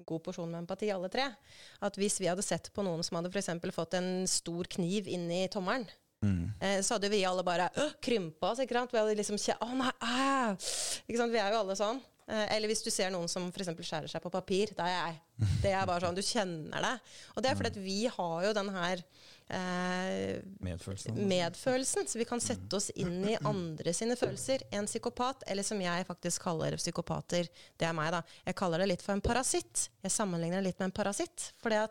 god 0.06 0.24
porsjon 0.24 0.50
med 0.50 0.62
empati, 0.62 0.92
alle 0.94 1.10
tre, 1.12 1.26
at 1.84 2.00
hvis 2.00 2.20
vi 2.22 2.30
hadde 2.30 2.46
sett 2.46 2.70
på 2.74 2.84
noen 2.86 3.04
som 3.04 3.18
hadde 3.18 3.32
f.eks. 3.34 3.52
fått 3.74 3.98
en 3.98 4.10
stor 4.30 4.70
kniv 4.76 5.10
inn 5.10 5.26
i 5.32 5.44
tommelen, 5.52 5.86
mm. 6.24 6.42
eh, 6.60 6.80
så 6.84 6.96
hadde 6.96 7.12
vi 7.12 7.24
alle 7.28 7.44
bare 7.46 7.68
krympa 8.04 8.52
oss. 8.54 8.64
ikke 8.64 8.78
sant? 8.78 8.94
Vi 8.94 9.02
hadde 9.02 9.18
liksom 9.20 9.40
Å 9.58 9.70
nei, 9.74 9.94
æ! 10.00 10.56
Ikke 11.08 11.20
sant? 11.20 11.34
Vi 11.34 11.42
er 11.42 11.52
jo 11.52 11.62
alle 11.64 11.78
sånn. 11.78 12.02
Eh, 12.26 12.56
eller 12.56 12.70
hvis 12.70 12.80
du 12.84 12.88
ser 12.92 13.10
noen 13.12 13.28
som 13.28 13.50
f.eks. 13.50 13.68
skjærer 13.84 14.08
seg 14.08 14.22
på 14.24 14.32
papir. 14.32 14.72
Det 14.72 14.84
er 14.84 14.94
jeg. 14.94 15.20
Det 15.60 15.72
er 15.74 15.84
bare 15.88 16.06
sånn, 16.06 16.16
Du 16.16 16.22
kjenner 16.24 16.80
det. 16.84 16.92
Og 17.34 17.42
det 17.44 17.50
er 17.50 17.58
fordi 17.58 17.72
at 17.74 17.80
vi 17.84 17.98
har 18.16 18.46
jo 18.46 18.52
den 18.56 18.70
her 18.72 19.02
eh, 19.52 20.38
medfølelsen. 20.64 21.18
medfølelsen. 21.28 22.08
Så 22.08 22.20
vi 22.20 22.26
kan 22.28 22.40
sette 22.40 22.78
oss 22.78 22.88
inn 22.96 23.18
i 23.28 23.36
andre 23.44 23.92
sine 23.96 24.16
følelser. 24.16 24.64
En 24.72 24.88
psykopat, 24.88 25.44
eller 25.52 25.66
som 25.66 25.80
jeg 25.84 26.08
faktisk 26.08 26.46
kaller 26.48 26.78
psykopater, 26.80 27.50
det 27.76 27.90
er 27.90 27.96
meg, 27.96 28.12
da. 28.14 28.22
Jeg 28.48 28.58
kaller 28.62 28.84
det 28.84 28.88
litt 28.94 29.04
for 29.04 29.16
en 29.16 29.24
parasitt. 29.24 29.88
Jeg 30.04 30.16
sammenligner 30.16 30.62
det 30.62 30.70
litt 30.70 30.80
med 30.80 30.92
en 30.92 30.98
parasitt. 31.02 31.50
Fordi 31.60 31.82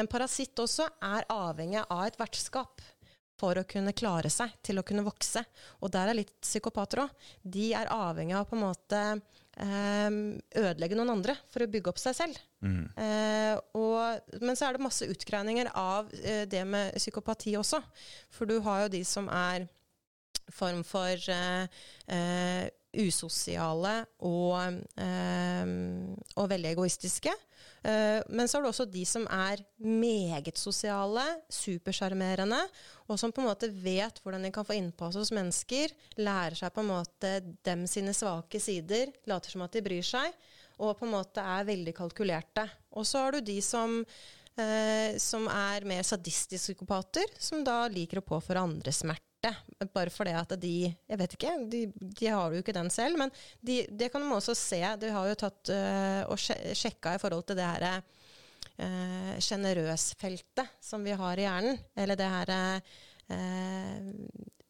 en 0.00 0.08
parasitt 0.10 0.64
også 0.64 0.88
er 1.04 1.28
avhengig 1.34 1.84
av 1.84 2.06
et 2.08 2.20
vertskap. 2.20 2.80
for 3.34 3.58
å 3.58 3.64
kunne 3.66 3.92
klare 3.92 4.30
seg, 4.30 4.52
til 4.62 4.78
å 4.78 4.84
kunne 4.86 5.02
vokse. 5.02 5.40
Og 5.82 5.90
der 5.90 6.08
er 6.08 6.14
litt 6.14 6.30
psykopater 6.40 7.00
òg. 7.02 7.10
De 7.42 7.72
er 7.74 7.90
avhengig 7.90 8.36
av 8.38 8.44
på 8.46 8.54
en 8.54 8.62
måte 8.62 9.00
ødelegge 9.54 10.96
noen 10.98 11.12
andre 11.14 11.36
for 11.52 11.62
å 11.62 11.70
bygge 11.70 11.92
opp 11.92 12.00
seg 12.02 12.16
selv. 12.18 12.38
Mm. 12.64 12.84
Eh, 12.98 13.54
og, 13.78 14.34
men 14.42 14.56
så 14.58 14.66
er 14.66 14.76
det 14.76 14.84
masse 14.84 15.06
utgreininger 15.06 15.70
av 15.78 16.10
eh, 16.22 16.44
det 16.50 16.64
med 16.66 16.96
psykopati 16.98 17.54
også. 17.60 17.80
For 18.34 18.50
du 18.50 18.58
har 18.64 18.84
jo 18.84 18.94
de 18.96 19.04
som 19.06 19.28
er 19.30 19.68
form 20.52 20.82
for 20.84 21.14
eh, 21.32 21.82
eh, 22.12 22.64
usosiale 22.94 23.94
og, 24.22 24.76
og 26.38 26.50
veldig 26.52 26.68
egoistiske. 26.76 27.32
Uh, 27.84 28.20
men 28.32 28.48
så 28.48 28.56
har 28.56 28.64
du 28.64 28.70
også 28.70 28.86
de 28.88 29.02
som 29.08 29.26
er 29.28 29.60
meget 29.84 30.56
sosiale, 30.56 31.24
supersjarmerende, 31.52 32.60
og 33.08 33.20
som 33.20 33.32
på 33.34 33.42
en 33.42 33.50
måte 33.50 33.68
vet 33.68 34.22
hvordan 34.24 34.46
de 34.46 34.52
kan 34.54 34.64
få 34.64 34.78
innpass 34.78 35.18
hos 35.20 35.32
mennesker, 35.36 35.92
lærer 36.16 36.56
seg 36.56 36.72
på 36.72 36.80
en 36.84 36.92
måte 36.94 37.34
dem 37.66 37.84
sine 37.90 38.14
svake 38.16 38.60
sider, 38.62 39.12
later 39.28 39.52
som 39.52 39.66
at 39.66 39.76
de 39.76 39.84
bryr 39.84 40.06
seg, 40.06 40.32
og 40.80 40.96
på 40.98 41.06
en 41.06 41.12
måte 41.12 41.44
er 41.44 41.68
veldig 41.68 41.94
kalkulerte. 41.96 42.64
Og 42.96 43.04
så 43.06 43.26
har 43.26 43.36
du 43.36 43.44
de 43.44 43.60
som 43.64 44.00
Uh, 44.54 45.16
som 45.18 45.48
er 45.50 45.82
mer 45.82 46.04
sadistiske 46.06 46.60
psykopater, 46.62 47.26
som 47.42 47.64
da 47.66 47.88
liker 47.90 48.20
å 48.20 48.22
påføre 48.28 48.62
andre 48.62 48.92
smerte 48.94 49.33
smerte. 49.44 49.90
Bare 49.92 50.10
fordi 50.10 50.32
at 50.32 50.60
de 50.60 50.94
Jeg 51.08 51.18
vet 51.18 51.32
ikke, 51.34 51.52
de, 51.68 51.92
de 51.92 52.26
har 52.26 52.50
jo 52.50 52.58
ikke 52.58 52.72
den 52.72 52.90
selv. 52.90 53.18
Men 53.18 53.30
de, 53.60 53.86
det 53.90 54.10
kan 54.12 54.20
man 54.20 54.36
også 54.36 54.54
se. 54.54 54.80
De 54.98 55.10
har 55.10 55.28
jo 55.28 55.34
tatt 55.34 55.70
uh, 55.70 56.30
og 56.30 56.38
sjekka 56.38 57.14
i 57.14 57.18
forhold 57.18 57.44
til 57.46 57.56
det 57.56 57.64
her 57.64 58.02
sjenerøs-feltet 59.38 60.64
uh, 60.64 60.72
som 60.80 61.04
vi 61.04 61.12
har 61.14 61.38
i 61.38 61.46
hjernen. 61.46 61.78
Eller 61.96 62.16
det 62.16 62.30
her 62.30 62.80
uh, 63.30 64.10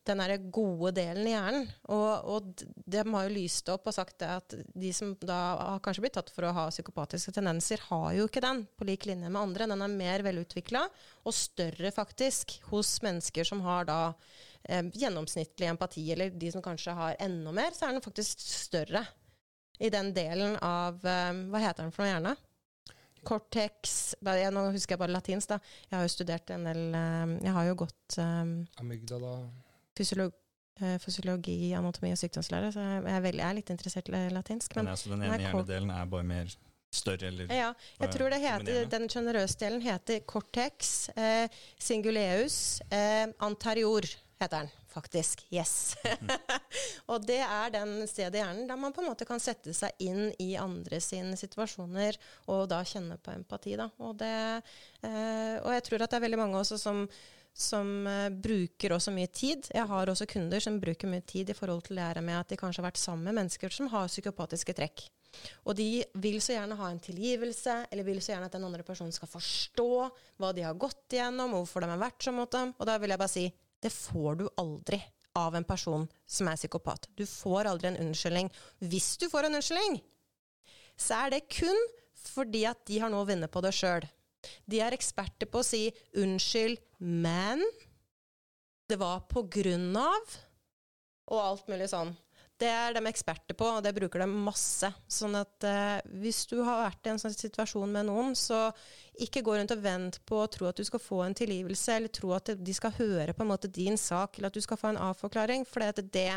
den 0.08 0.20
derre 0.20 0.38
gode 0.52 0.92
delen 0.96 1.26
i 1.26 1.32
hjernen. 1.32 1.66
Og, 1.92 2.28
og 2.34 2.64
de 2.74 3.02
har 3.02 3.26
jo 3.26 3.34
lyst 3.34 3.68
opp 3.72 3.88
og 3.88 3.96
sagt 3.96 4.24
at 4.26 4.54
de 4.54 4.92
som 4.96 5.14
da 5.20 5.38
har 5.58 5.82
kanskje 5.84 6.04
blitt 6.04 6.16
tatt 6.18 6.32
for 6.34 6.48
å 6.48 6.54
ha 6.56 6.66
psykopatiske 6.72 7.34
tendenser, 7.36 7.82
har 7.88 8.08
jo 8.18 8.28
ikke 8.28 8.44
den 8.44 8.64
på 8.76 8.88
lik 8.88 9.08
linje 9.08 9.30
med 9.30 9.40
andre. 9.40 9.68
Den 9.70 9.84
er 9.84 9.98
mer 9.98 10.26
velutvikla 10.26 10.86
og 11.24 11.36
større 11.36 11.92
faktisk 11.94 12.58
hos 12.70 12.96
mennesker 13.04 13.48
som 13.48 13.64
har 13.64 13.88
da 13.88 13.98
eh, 14.68 14.84
gjennomsnittlig 14.92 15.72
empati, 15.72 16.06
eller 16.12 16.34
de 16.36 16.52
som 16.52 16.64
kanskje 16.64 16.96
har 16.96 17.20
enda 17.24 17.54
mer, 17.56 17.76
så 17.76 17.88
er 17.88 17.96
den 17.96 18.04
faktisk 18.04 18.44
større 18.44 19.06
i 19.82 19.90
den 19.90 20.12
delen 20.14 20.58
av 20.62 21.00
eh, 21.02 21.30
Hva 21.50 21.62
heter 21.64 21.86
den 21.86 21.94
for 21.94 22.04
noe 22.04 22.12
hjerne? 22.12 22.36
Cortex 23.24 24.14
Nå 24.20 24.66
husker 24.74 24.94
jeg 24.94 25.00
bare 25.00 25.14
latinsk, 25.14 25.54
da. 25.54 25.58
Jeg 25.88 25.96
har 25.96 26.04
jo 26.04 26.12
studert 26.12 26.50
en 26.54 26.66
del 26.68 26.82
eh, 26.94 27.36
Jeg 27.48 27.56
har 27.56 27.70
jo 27.70 27.78
gått 27.86 28.18
um, 28.20 28.58
Amygdala 28.82 29.38
fysiolog, 29.98 30.34
eh, 30.80 30.98
fysiologi, 31.02 31.58
anatomi 31.76 32.12
og 32.14 32.20
sykdomslære, 32.20 32.72
så 32.74 32.84
jeg 32.84 33.02
er, 33.16 33.24
veldig, 33.26 33.42
jeg 33.42 33.48
er 33.48 33.58
litt 33.60 33.74
interessert 33.74 34.10
i 34.10 34.22
latinsk. 34.34 34.76
Men, 34.76 34.88
men 34.88 34.96
altså, 34.96 35.12
den 35.14 35.26
ene 35.26 35.40
hjernedelen 35.42 35.92
er 35.94 36.14
bare 36.14 36.28
mer 36.30 36.54
større, 36.94 37.30
eller? 37.30 37.50
Ja, 37.50 37.72
jeg 38.00 38.14
tror 38.14 38.30
det 38.30 38.40
heter, 38.44 38.86
den 38.90 39.08
sjenerøse 39.10 39.58
delen 39.60 39.82
heter 39.84 40.22
cortex 40.30 40.94
eh, 41.18 41.46
singuleus 41.80 42.80
eh, 42.90 43.26
anterior, 43.42 44.06
heter 44.40 44.64
den 44.64 44.72
faktisk. 44.94 45.42
Yes. 45.50 45.96
og 47.10 47.24
det 47.26 47.40
er 47.42 47.72
den 47.74 47.96
stedet 48.10 48.38
i 48.38 48.42
hjernen 48.42 48.68
der 48.68 48.78
man 48.78 48.94
på 48.94 49.02
en 49.02 49.10
måte 49.10 49.26
kan 49.28 49.42
sette 49.42 49.74
seg 49.76 49.94
inn 50.02 50.28
i 50.42 50.54
andre 50.60 51.00
sine 51.02 51.38
situasjoner, 51.38 52.18
og 52.52 52.68
da 52.70 52.82
kjenne 52.86 53.18
på 53.18 53.34
empati. 53.34 53.74
Da. 53.80 53.88
Og, 53.98 54.14
det, 54.20 54.34
eh, 55.02 55.56
og 55.58 55.72
jeg 55.74 55.86
tror 55.88 56.04
at 56.04 56.14
det 56.14 56.20
er 56.20 56.26
veldig 56.28 56.42
mange 56.44 56.60
også 56.62 56.78
som 56.80 57.04
som 57.54 57.90
uh, 58.08 58.28
bruker 58.28 58.96
også 58.96 59.14
mye 59.14 59.30
tid. 59.30 59.68
Jeg 59.72 59.86
har 59.90 60.10
også 60.10 60.26
kunder 60.30 60.62
som 60.62 60.80
bruker 60.82 61.10
mye 61.10 61.22
tid 61.22 61.52
i 61.52 61.56
forhold 61.56 61.86
til 61.86 62.00
det 62.00 62.06
her 62.08 62.20
med 62.24 62.40
at 62.40 62.50
de 62.50 62.58
kanskje 62.58 62.82
har 62.82 62.90
vært 62.90 63.00
sammen 63.00 63.28
med 63.28 63.38
mennesker 63.38 63.72
som 63.72 63.90
har 63.92 64.10
psykopatiske 64.10 64.74
trekk. 64.76 65.06
Og 65.66 65.74
de 65.78 66.04
vil 66.22 66.38
så 66.42 66.54
gjerne 66.54 66.78
ha 66.78 66.88
en 66.90 67.02
tilgivelse, 67.02 67.72
eller 67.90 68.06
vil 68.06 68.20
så 68.22 68.34
gjerne 68.34 68.46
at 68.50 68.54
den 68.54 68.66
andre 68.66 68.84
personen 68.86 69.14
skal 69.14 69.30
forstå 69.30 69.88
hva 70.38 70.52
de 70.54 70.62
har 70.66 70.78
gått 70.78 71.16
igjennom, 71.16 71.56
hvorfor 71.56 71.82
de 71.82 71.90
har 71.90 72.02
vært 72.02 72.26
sånn 72.26 72.38
mot 72.38 72.50
dem. 72.54 72.74
Og 72.78 72.88
da 72.88 72.98
vil 73.02 73.14
jeg 73.14 73.22
bare 73.22 73.34
si 73.34 73.48
det 73.84 73.92
får 73.92 74.40
du 74.40 74.46
aldri 74.60 75.00
av 75.36 75.56
en 75.58 75.66
person 75.66 76.06
som 76.30 76.48
er 76.48 76.58
psykopat. 76.58 77.08
Du 77.18 77.24
får 77.26 77.68
aldri 77.68 77.90
en 77.90 78.00
unnskyldning. 78.06 78.50
Hvis 78.86 79.16
du 79.20 79.26
får 79.30 79.48
en 79.48 79.58
unnskyldning, 79.58 79.98
så 80.96 81.24
er 81.24 81.34
det 81.34 81.48
kun 81.50 81.80
fordi 82.24 82.62
at 82.70 82.80
de 82.88 83.00
har 83.02 83.10
noe 83.12 83.24
å 83.26 83.28
vinne 83.28 83.50
på 83.52 83.60
det 83.64 83.74
sjøl. 83.76 84.06
De 84.70 84.80
er 84.84 84.96
eksperter 84.96 85.50
på 85.50 85.62
å 85.62 85.66
si 85.66 85.86
'unnskyld, 86.16 86.78
men 87.00 87.62
det 88.88 88.98
var 89.00 89.24
på 89.30 89.46
grunn 89.48 89.94
av' 89.96 90.36
og 91.32 91.40
alt 91.40 91.68
mulig 91.72 91.88
sånn. 91.92 92.12
Det 92.60 92.68
er 92.70 92.94
de 92.94 93.02
eksperter 93.10 93.56
på, 93.58 93.66
og 93.66 93.82
det 93.82 93.94
bruker 93.96 94.22
de 94.22 94.28
masse. 94.30 94.86
Sånn 95.10 95.34
at 95.34 95.66
eh, 95.66 95.98
hvis 96.22 96.44
du 96.46 96.60
har 96.62 96.84
vært 96.84 97.08
i 97.08 97.10
en 97.10 97.18
sånn 97.18 97.34
situasjon 97.34 97.90
med 97.90 98.06
noen, 98.06 98.36
så 98.38 98.68
ikke 99.24 99.42
gå 99.42 99.56
rundt 99.58 99.74
og 99.74 99.82
vent 99.82 100.20
på 100.28 100.38
å 100.38 100.50
tro 100.52 100.68
at 100.70 100.78
du 100.78 100.84
skal 100.86 101.02
få 101.02 101.24
en 101.24 101.34
tilgivelse, 101.34 101.96
eller 101.96 102.14
tro 102.14 102.30
at 102.36 102.52
de 102.54 102.76
skal 102.76 102.94
høre 103.00 103.34
på 103.34 103.42
en 103.42 103.50
måte 103.50 103.72
din 103.72 103.98
sak, 103.98 104.38
eller 104.38 104.52
at 104.52 104.58
du 104.58 104.62
skal 104.62 104.78
få 104.78 104.92
en 104.92 105.02
avforklaring. 105.08 105.66
For 105.66 105.82
det, 105.82 106.06
det 106.14 106.30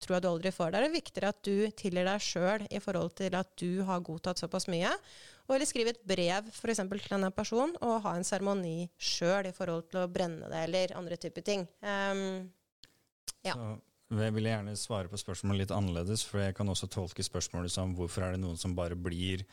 tror 0.00 0.16
jeg 0.16 0.24
du 0.24 0.30
aldri 0.30 0.54
får. 0.54 0.72
Det 0.72 0.80
er 0.80 0.94
viktigere 0.94 1.34
at 1.34 1.42
du 1.44 1.56
tilgir 1.76 2.08
deg 2.08 2.24
sjøl 2.24 2.64
i 2.70 2.80
forhold 2.82 3.12
til 3.20 3.36
at 3.36 3.52
du 3.60 3.82
har 3.88 4.04
godtatt 4.06 4.40
såpass 4.40 4.70
mye. 4.72 4.94
Og 5.48 5.56
eller 5.56 5.68
skrive 5.68 5.94
et 5.94 6.00
brev 6.04 6.48
for 6.52 6.68
til 6.76 7.14
denne 7.16 7.30
personen, 7.32 7.72
og 7.80 8.02
ha 8.04 8.14
en 8.16 8.26
seremoni 8.26 8.90
sjøl 9.00 9.48
i 9.48 9.54
forhold 9.56 9.88
til 9.88 10.02
å 10.02 10.10
brenne 10.12 10.50
det, 10.52 10.64
eller 10.68 10.96
andre 10.98 11.16
typer 11.16 11.44
ting. 11.46 11.64
Um, 11.80 12.50
ja. 13.46 13.54
Så 13.56 14.20
jeg 14.20 14.34
vil 14.36 14.48
gjerne 14.48 14.76
svare 14.76 15.08
på 15.08 15.20
spørsmålet 15.20 15.64
litt 15.64 15.74
annerledes, 15.76 16.24
for 16.28 16.44
jeg 16.44 16.56
kan 16.56 16.68
også 16.68 16.88
tolke 16.92 17.24
spørsmålet 17.24 17.72
som 17.72 17.96
hvorfor 17.96 18.26
er 18.26 18.36
det 18.36 18.42
noen 18.44 18.60
som 18.60 18.76
bare 18.76 18.96
blir 18.96 19.46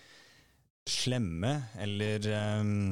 slemme, 0.86 1.56
eller 1.82 2.28
um, 2.60 2.92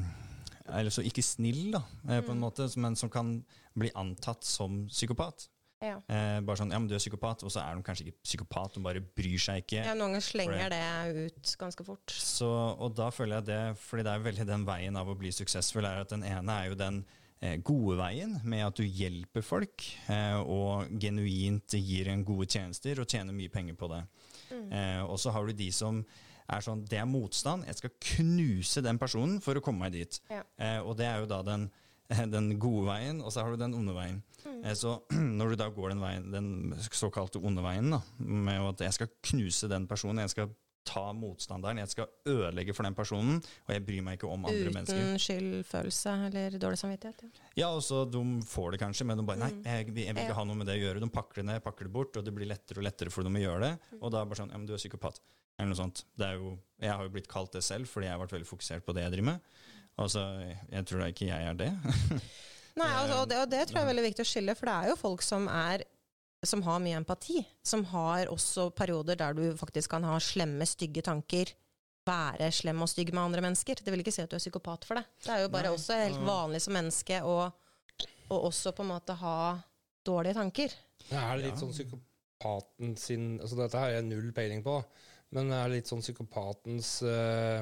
altså 0.72 1.04
ikke 1.04 1.24
snill, 1.26 1.74
da, 1.76 1.84
eh, 2.08 2.24
på 2.24 2.32
en 2.32 2.40
mm. 2.40 2.46
måte, 2.46 2.68
men 2.80 2.96
som 3.00 3.12
kan 3.12 3.36
bli 3.78 3.92
antatt 4.00 4.48
som 4.48 4.86
psykopat. 4.88 5.50
Ja. 5.84 5.98
Eh, 6.08 6.38
bare 6.46 6.60
sånn, 6.62 6.72
ja, 6.72 6.80
men 6.80 6.88
du 6.88 6.96
er 6.96 7.02
psykopat, 7.02 7.44
og 7.44 7.52
så 7.54 7.64
er 7.64 7.76
de 7.76 7.84
kanskje 7.86 8.08
ikke 8.08 8.24
psykopat, 8.24 8.78
de 8.78 8.84
bare 8.86 9.02
bryr 9.04 9.42
seg 9.42 9.66
ikke. 9.66 9.82
Ja, 9.84 9.96
Noen 9.98 10.14
ganger 10.14 10.24
slenger 10.26 10.72
det. 10.72 10.80
det 10.80 11.26
ut 11.28 11.56
ganske 11.60 11.86
fort. 11.88 12.16
Så, 12.16 12.48
og 12.48 12.96
da 12.98 13.10
føler 13.14 13.42
jeg 13.42 13.50
det, 13.52 13.62
fordi 13.84 14.08
det 14.08 14.14
er 14.14 14.26
veldig 14.30 14.48
den 14.54 14.66
veien 14.70 15.00
av 15.00 15.12
å 15.12 15.18
bli 15.20 15.34
suksessfull, 15.36 15.88
er 15.90 16.06
at 16.06 16.16
den 16.16 16.26
ene 16.28 16.56
er 16.56 16.72
jo 16.72 16.80
den 16.80 17.04
eh, 17.44 17.58
gode 17.66 17.98
veien 18.00 18.38
med 18.48 18.66
at 18.68 18.80
du 18.80 18.86
hjelper 18.88 19.46
folk 19.46 19.88
eh, 20.12 20.40
og 20.40 20.92
genuint 21.02 21.76
gir 21.78 22.12
en 22.14 22.24
gode 22.28 22.48
tjenester 22.56 23.04
og 23.04 23.10
tjener 23.10 23.36
mye 23.36 23.52
penger 23.52 23.76
på 23.80 23.92
det. 23.92 24.04
Mm. 24.54 24.68
Eh, 24.72 25.02
og 25.04 25.20
så 25.20 25.34
har 25.36 25.48
du 25.48 25.58
de 25.58 25.72
som 25.74 26.04
er 26.54 26.60
sånn 26.60 26.82
Det 26.92 26.98
er 27.00 27.08
motstand. 27.08 27.64
Jeg 27.70 27.80
skal 27.80 27.94
knuse 28.04 28.82
den 28.84 28.98
personen 29.00 29.38
for 29.42 29.56
å 29.56 29.62
komme 29.64 29.86
meg 29.86 29.94
dit. 29.96 30.18
Ja. 30.32 30.42
Eh, 30.60 30.80
og 30.84 30.98
det 31.00 31.08
er 31.08 31.24
jo 31.24 31.30
da 31.32 31.40
den 31.48 31.70
den 32.36 32.52
gode 32.62 32.88
veien, 32.90 33.22
og 33.24 33.34
så 33.34 33.44
har 33.44 33.54
du 33.54 33.62
den 33.62 33.76
onde 33.78 33.96
veien. 33.96 34.20
Mm. 34.44 34.60
Eh, 34.64 34.76
så 34.78 34.98
når 35.40 35.54
du 35.54 35.62
da 35.64 35.70
går 35.74 35.94
den, 35.94 36.04
veien, 36.04 36.28
den 36.34 36.50
såkalte 36.90 37.42
onde 37.44 37.64
veien, 37.66 37.94
da, 37.94 38.04
med 38.20 38.74
at 38.74 38.86
jeg 38.88 39.00
skal 39.00 39.16
knuse 39.32 39.72
den 39.72 39.88
personen, 39.90 40.24
jeg 40.26 40.36
skal 40.36 40.54
ta 40.84 41.04
motstanderen, 41.16 41.80
jeg 41.80 41.92
skal 41.94 42.10
ødelegge 42.28 42.74
for 42.76 42.84
den 42.84 42.96
personen, 42.96 43.38
og 43.40 43.72
jeg 43.72 43.84
bryr 43.88 44.04
meg 44.04 44.18
ikke 44.18 44.28
om 44.28 44.48
andre 44.50 44.66
Uten 44.66 44.76
mennesker. 44.78 45.00
Uten 45.00 45.22
skyldfølelse 45.26 46.16
eller 46.28 46.58
dårlig 46.60 46.80
samvittighet? 46.82 47.24
Ja, 47.24 47.52
ja 47.62 47.70
og 47.72 47.80
så 47.88 48.04
de 48.04 48.24
får 48.48 48.76
det 48.76 48.82
kanskje, 48.84 49.08
men 49.08 49.20
de 49.20 49.26
bare 49.28 49.42
nei, 49.46 49.52
mm. 49.56 49.62
jeg, 49.64 49.94
jeg, 49.94 50.16
vil 50.18 50.26
ikke 50.26 50.40
ha 50.42 50.48
noe 50.50 50.60
med 50.60 50.68
det 50.70 50.76
å 50.76 50.82
gjøre. 50.82 51.04
De 51.06 51.12
pakker 51.14 51.40
det 51.40 51.48
ned, 51.54 51.64
pakker 51.64 51.88
det 51.88 51.94
bort, 51.96 52.20
og 52.20 52.28
det 52.28 52.36
blir 52.36 52.52
lettere 52.52 52.84
og 52.84 52.88
lettere 52.90 53.14
for 53.16 53.28
dem 53.28 53.40
å 53.40 53.46
gjøre 53.46 53.64
det. 53.64 53.72
Mm. 53.94 54.02
Og 54.02 54.10
da 54.10 54.20
er 54.20 54.28
det 54.28 54.34
bare 54.34 54.42
sånn 54.44 54.52
ja, 54.52 54.60
men 54.60 54.68
du 54.68 54.76
er 54.76 54.84
psykopat. 54.84 55.24
Eller 55.54 55.72
noe 55.72 55.80
sånt. 55.80 56.04
Det 56.18 56.28
er 56.28 56.42
jo, 56.42 56.56
jeg 56.82 56.92
har 56.92 57.08
jo 57.08 57.14
blitt 57.14 57.32
kalt 57.32 57.56
det 57.56 57.64
selv 57.64 57.88
fordi 57.88 58.10
jeg 58.10 58.16
har 58.16 58.24
vært 58.24 58.36
veldig 58.36 58.50
fokusert 58.50 58.86
på 58.86 58.96
det 58.98 59.06
jeg 59.06 59.16
driver 59.16 59.30
med. 59.32 59.52
Altså, 60.02 60.22
jeg 60.72 60.86
tror 60.90 61.04
da 61.04 61.10
ikke 61.12 61.30
jeg 61.30 61.50
er 61.50 61.58
det. 61.58 61.70
Nei, 62.80 62.90
altså, 62.90 63.20
og, 63.22 63.28
det, 63.30 63.40
og, 63.44 63.50
det, 63.52 63.66
tror 63.70 63.80
jeg 63.80 63.86
er 63.86 63.92
veldig 63.92 64.06
viktig 64.08 64.24
å 64.26 64.30
skille, 64.30 64.56
for 64.58 64.70
det 64.70 64.76
er 64.76 64.90
jo 64.90 64.96
folk 64.98 65.26
som, 65.26 65.46
er, 65.52 65.84
som 66.46 66.64
har 66.66 66.80
mye 66.82 67.02
empati. 67.02 67.44
Som 67.66 67.86
har 67.92 68.32
også 68.34 68.72
perioder 68.76 69.20
der 69.20 69.38
du 69.38 69.44
faktisk 69.60 69.94
kan 69.94 70.08
ha 70.10 70.16
slemme, 70.24 70.66
stygge 70.70 71.06
tanker. 71.06 71.52
Være 72.08 72.50
slem 72.52 72.82
og 72.84 72.90
stygg 72.92 73.14
med 73.14 73.22
andre 73.28 73.44
mennesker. 73.46 73.80
Det 73.80 73.94
vil 73.94 74.02
ikke 74.04 74.16
si 74.16 74.24
at 74.24 74.32
du 74.32 74.36
er 74.40 74.42
psykopat 74.42 74.88
for 74.90 75.00
det. 75.00 75.06
Det 75.24 75.36
er 75.36 75.46
jo 75.46 75.54
bare 75.54 75.70
Nei. 75.70 75.78
også 75.78 76.00
helt 76.02 76.26
vanlig 76.26 76.64
som 76.66 76.76
menneske 76.76 77.22
å 77.24 77.38
også 78.34 78.72
på 78.74 78.82
en 78.82 78.90
måte 78.90 79.14
ha 79.20 79.38
dårlige 80.02 80.34
tanker. 80.40 80.74
Ja, 81.12 81.28
er 81.28 81.38
det 81.38 81.52
litt 81.52 81.60
sånn 81.62 81.70
psykopaten 81.70 82.96
sin 82.98 83.28
altså 83.38 83.60
Dette 83.60 83.78
har 83.78 83.92
jeg 83.94 84.08
null 84.08 84.32
peiling 84.34 84.64
på, 84.66 84.80
men 85.38 85.52
er 85.54 85.70
det 85.70 85.84
litt 85.84 85.92
sånn 85.92 86.02
psykopatens 86.02 86.96
uh 87.06 87.62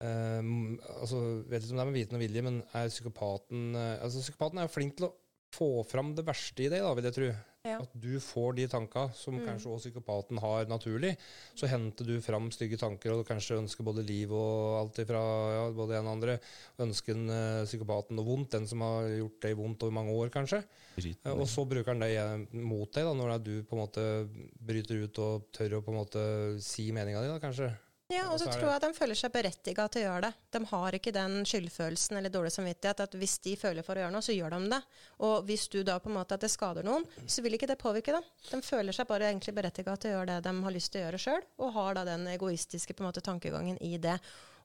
Um, 0.00 0.78
altså, 0.96 1.18
vet 1.50 1.60
ikke 1.60 1.74
om 1.74 1.80
det 1.80 1.82
er 1.82 1.90
med 1.90 1.98
viten 1.98 2.16
og 2.16 2.22
vilje, 2.22 2.42
men 2.46 2.62
er 2.72 2.86
psykopaten 2.88 3.74
uh, 3.76 3.98
altså 4.00 4.22
Psykopaten 4.24 4.60
er 4.60 4.64
jo 4.64 4.72
flink 4.72 4.94
til 4.96 5.10
å 5.10 5.14
få 5.52 5.82
fram 5.84 6.14
det 6.16 6.24
verste 6.24 6.64
i 6.64 6.70
deg, 6.70 6.80
da, 6.84 6.92
vil 6.96 7.08
jeg 7.08 7.16
tro. 7.16 7.30
Ja. 7.66 7.76
At 7.82 7.92
du 7.92 8.14
får 8.24 8.54
de 8.56 8.64
tanka 8.72 9.02
som 9.12 9.34
mm. 9.36 9.42
kanskje 9.44 9.68
også 9.68 9.90
psykopaten 9.90 10.38
har 10.40 10.70
naturlig. 10.70 11.10
Så 11.58 11.68
henter 11.68 12.06
du 12.08 12.14
fram 12.24 12.46
stygge 12.54 12.78
tanker 12.80 13.12
og 13.12 13.26
kanskje 13.28 13.58
ønsker 13.60 13.84
både 13.84 14.04
liv 14.06 14.32
og 14.32 14.78
alt 14.78 15.02
ifra 15.02 15.20
ja, 15.52 15.66
både 15.76 15.98
en 15.98 16.08
og 16.08 16.14
andre. 16.14 16.38
Ønsker 16.80 17.18
en, 17.18 17.26
uh, 17.28 17.66
psykopaten 17.68 18.16
noe 18.16 18.28
vondt, 18.30 18.54
den 18.54 18.70
som 18.70 18.86
har 18.86 19.10
gjort 19.12 19.44
deg 19.44 19.58
vondt 19.58 19.84
over 19.84 19.98
mange 19.98 20.16
år, 20.16 20.32
kanskje. 20.32 20.62
Uh, 20.96 21.34
og 21.34 21.44
så 21.50 21.66
bruker 21.68 21.92
han 21.92 22.06
det 22.06 22.56
mot 22.56 22.88
deg 22.96 23.10
da, 23.10 23.12
når 23.18 23.36
du 23.44 23.54
på 23.68 23.76
en 23.76 23.84
måte 23.84 24.08
bryter 24.70 25.04
ut 25.04 25.22
og 25.26 25.50
tør 25.52 25.80
å 25.80 25.84
på 25.84 25.92
en 25.92 26.00
måte 26.00 26.26
si 26.64 26.88
meninga 26.96 27.26
di, 27.26 27.34
da, 27.34 27.42
kanskje. 27.42 27.74
Ja, 28.10 28.24
og 28.32 28.40
så 28.42 28.48
tror 28.50 28.66
jeg 28.66 28.74
at 28.80 28.84
de 28.84 28.96
føler 28.96 29.18
seg 29.18 29.30
berettiga 29.34 29.84
til 29.86 30.02
å 30.02 30.06
gjøre 30.08 30.22
det. 30.26 30.30
De 30.56 30.60
har 30.72 30.96
ikke 30.98 31.12
den 31.14 31.36
skyldfølelsen 31.46 32.18
eller 32.18 32.32
dårlig 32.34 32.50
samvittighet 32.56 33.02
at 33.04 33.16
hvis 33.20 33.36
de 33.44 33.54
føler 33.60 33.86
for 33.86 33.94
å 33.94 34.02
gjøre 34.02 34.14
noe, 34.16 34.26
så 34.26 34.34
gjør 34.34 34.56
de 34.56 34.72
det. 34.72 34.80
Og 35.28 35.46
hvis 35.46 35.68
du 35.70 35.78
da 35.86 36.00
på 36.02 36.10
en 36.10 36.18
måte 36.18 36.34
at 36.34 36.42
det 36.42 36.50
skader 36.50 36.86
noen, 36.86 37.06
så 37.30 37.44
vil 37.44 37.54
ikke 37.54 37.70
det 37.70 37.78
påvirke 37.78 38.16
dem. 38.16 38.26
De 38.50 38.60
føler 38.66 38.96
seg 38.96 39.06
bare 39.10 39.30
egentlig 39.30 39.54
berettiga 39.54 39.94
til 39.94 40.10
å 40.10 40.16
gjøre 40.18 40.30
det 40.32 40.40
de 40.48 40.54
har 40.66 40.74
lyst 40.74 40.92
til 40.92 41.02
å 41.02 41.06
gjøre 41.06 41.22
sjøl, 41.22 41.46
og 41.62 41.74
har 41.78 42.00
da 42.00 42.06
den 42.10 42.26
egoistiske 42.34 42.96
på 42.96 43.04
en 43.04 43.10
måte 43.12 43.22
tankegangen 43.24 43.78
i 43.78 43.94
det 44.02 44.18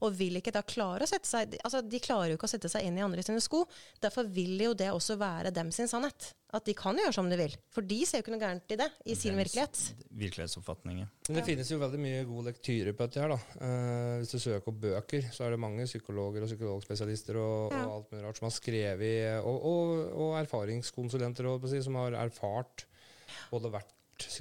og 0.03 0.15
vil 0.17 0.39
ikke 0.39 0.53
da 0.55 0.63
klare 0.65 1.05
å 1.05 1.09
sette 1.09 1.29
seg 1.29 1.55
altså 1.61 1.81
De 1.85 2.01
klarer 2.03 2.33
jo 2.33 2.39
ikke 2.39 2.49
å 2.49 2.51
sette 2.51 2.71
seg 2.71 2.87
inn 2.87 2.97
i 2.99 3.03
andre 3.05 3.23
sine 3.25 3.43
sko. 3.43 3.63
Derfor 4.03 4.27
vil 4.31 4.59
jo 4.67 4.73
det 4.77 4.91
også 4.93 5.17
være 5.19 5.53
dem 5.55 5.71
sin 5.75 5.89
sannhet. 5.91 6.33
At 6.55 6.63
de 6.67 6.75
kan 6.77 6.95
gjøre 6.95 7.11
som 7.15 7.27
de 7.27 7.37
vil. 7.39 7.55
For 7.73 7.83
de 7.83 7.97
ser 8.07 8.21
jo 8.21 8.23
ikke 8.23 8.33
noe 8.35 8.43
gærent 8.43 8.71
i 8.71 8.77
det, 8.79 8.87
i 9.03 9.11
Dems 9.11 9.23
sin 9.25 9.39
virkelighet. 9.39 9.81
Virkelighetsoppfatninger. 10.21 11.09
Men 11.27 11.37
det 11.37 11.41
ja. 11.41 11.47
finnes 11.49 11.71
jo 11.73 11.79
veldig 11.81 11.99
mye 11.99 12.21
god 12.29 12.47
lektyre 12.51 12.93
på 12.95 13.07
dette 13.07 13.23
her, 13.23 13.33
da. 13.33 13.39
Uh, 13.59 14.13
hvis 14.21 14.31
du 14.31 14.37
søker 14.39 14.71
opp 14.71 14.79
bøker, 14.85 15.27
så 15.35 15.45
er 15.45 15.55
det 15.55 15.59
mange 15.65 15.87
psykologer 15.89 16.45
og 16.45 16.51
psykologspesialister 16.51 17.41
og, 17.41 17.75
ja. 17.75 17.81
og 17.83 17.97
alt 17.97 18.13
mulig 18.13 18.23
rart 18.23 18.39
som 18.39 18.47
har 18.47 18.55
skrevet, 18.55 19.19
og, 19.41 19.67
og, 19.73 19.93
og 20.27 20.39
erfaringskonsulenter 20.45 21.51
og, 21.51 21.67
som 21.75 21.99
har 21.99 22.15
erfart 22.23 22.87
både 23.51 23.73
vært 23.73 23.91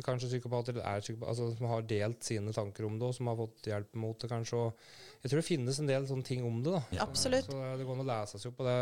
kanskje 0.05 0.31
psykopater, 0.31 0.75
eller 0.75 0.87
er 0.87 1.03
psykopater, 1.03 1.31
altså, 1.33 1.51
som 1.57 1.67
har 1.71 1.83
delt 1.89 2.23
sine 2.25 2.53
tanker 2.55 2.87
om 2.87 2.99
det, 2.99 3.09
og 3.09 3.17
som 3.17 3.31
har 3.31 3.37
fått 3.39 3.69
hjelp 3.71 3.99
mot 4.01 4.19
det, 4.21 4.31
kanskje. 4.31 4.61
Og 4.61 5.25
jeg 5.25 5.33
tror 5.33 5.41
det 5.41 5.49
finnes 5.49 5.81
en 5.81 5.91
del 5.91 6.09
sånne 6.09 6.27
ting 6.27 6.45
om 6.47 6.63
det. 6.63 6.73
da. 6.77 6.83
Ja. 6.99 7.09
Absolutt. 7.09 7.51
Så 7.51 7.61
det 7.79 7.87
går 7.87 7.99
an 7.99 8.05
å 8.05 8.09
lese 8.13 8.41
seg 8.41 8.53
opp 8.53 8.59
på 8.61 8.69
det. 8.69 8.79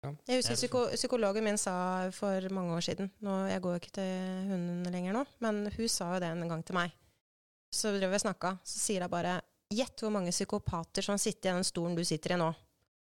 Ja. 0.00 0.14
Jeg 0.30 0.40
husker 0.40 0.56
psyko 0.56 0.86
psykologen 0.94 1.44
min 1.44 1.58
sa 1.60 1.74
for 2.16 2.46
mange 2.56 2.72
år 2.72 2.84
siden 2.86 3.10
nå, 3.20 3.34
Jeg 3.50 3.60
går 3.60 3.74
ikke 3.76 3.90
til 3.98 4.46
hunden 4.48 4.86
lenger 4.88 5.12
nå, 5.12 5.26
men 5.44 5.66
hun 5.74 5.90
sa 5.92 6.14
jo 6.14 6.22
det 6.22 6.30
en 6.32 6.48
gang 6.48 6.62
til 6.64 6.78
meg. 6.78 6.94
Så 7.70 7.92
drev 7.92 8.14
vi 8.14 8.22
snakka, 8.22 8.54
så 8.64 8.80
sier 8.80 9.04
hun 9.04 9.12
bare 9.12 9.40
Gjett 9.70 10.02
hvor 10.02 10.10
mange 10.10 10.32
psykopater 10.34 11.04
som 11.06 11.18
sitter 11.20 11.52
i 11.52 11.58
den 11.60 11.66
stolen 11.68 11.92
du 11.94 12.00
sitter 12.02 12.32
i 12.34 12.38
nå. 12.40 12.48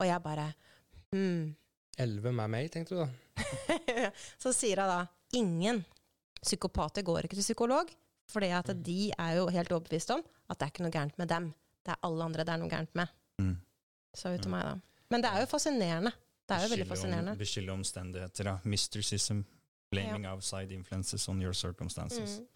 Og 0.02 0.04
jeg 0.04 0.24
bare 0.26 0.50
hm. 1.16 1.54
Elleve 1.98 2.34
med 2.36 2.52
meg, 2.52 2.68
tenkte 2.74 2.98
du 2.98 3.06
da. 3.06 3.08
så 4.44 4.52
sier 4.52 4.82
hun 4.82 4.92
da 4.92 4.98
ingen 5.38 5.80
Psykopater 6.48 7.06
går 7.06 7.28
ikke 7.28 7.38
til 7.38 7.45
psykolog, 7.45 7.90
for 8.32 8.44
mm. 8.44 8.84
de 8.84 9.11
er 9.11 9.38
jo 9.38 9.48
helt 9.52 9.72
overbevist 9.72 10.11
om 10.15 10.24
at 10.49 10.60
det 10.60 10.65
er 10.65 10.74
ikke 10.74 10.86
noe 10.86 10.95
gærent 10.95 11.18
med 11.19 11.30
dem. 11.32 11.52
Det 11.84 11.94
er 11.94 12.03
alle 12.03 12.24
andre 12.24 12.44
det 12.44 12.53
er 12.53 12.61
noe 12.61 12.72
gærent 12.72 12.95
med. 12.95 13.11
Mm. 13.40 13.56
Så 14.15 14.32
hun 14.32 14.41
til 14.41 14.52
meg 14.52 14.64
da. 14.65 14.74
Men 15.11 15.24
det 15.24 15.32
er 15.32 15.44
jo 15.44 15.49
fascinerende. 15.52 16.11
Det 16.48 16.56
er 16.56 16.64
jo 16.64 16.72
veldig 16.74 16.88
fascinerende. 16.88 17.32
Om, 17.36 17.40
beskylde 17.40 17.72
omstendigheter, 17.72 18.44
da. 18.44 18.57
Mysticism. 18.64 19.44
Blaming 19.91 20.26
ja. 20.26 20.34
outside 20.34 20.76
influences 20.76 21.28
on 21.30 21.41
your 21.41 21.53
circumstances. 21.53 22.40
Mm. 22.40 22.48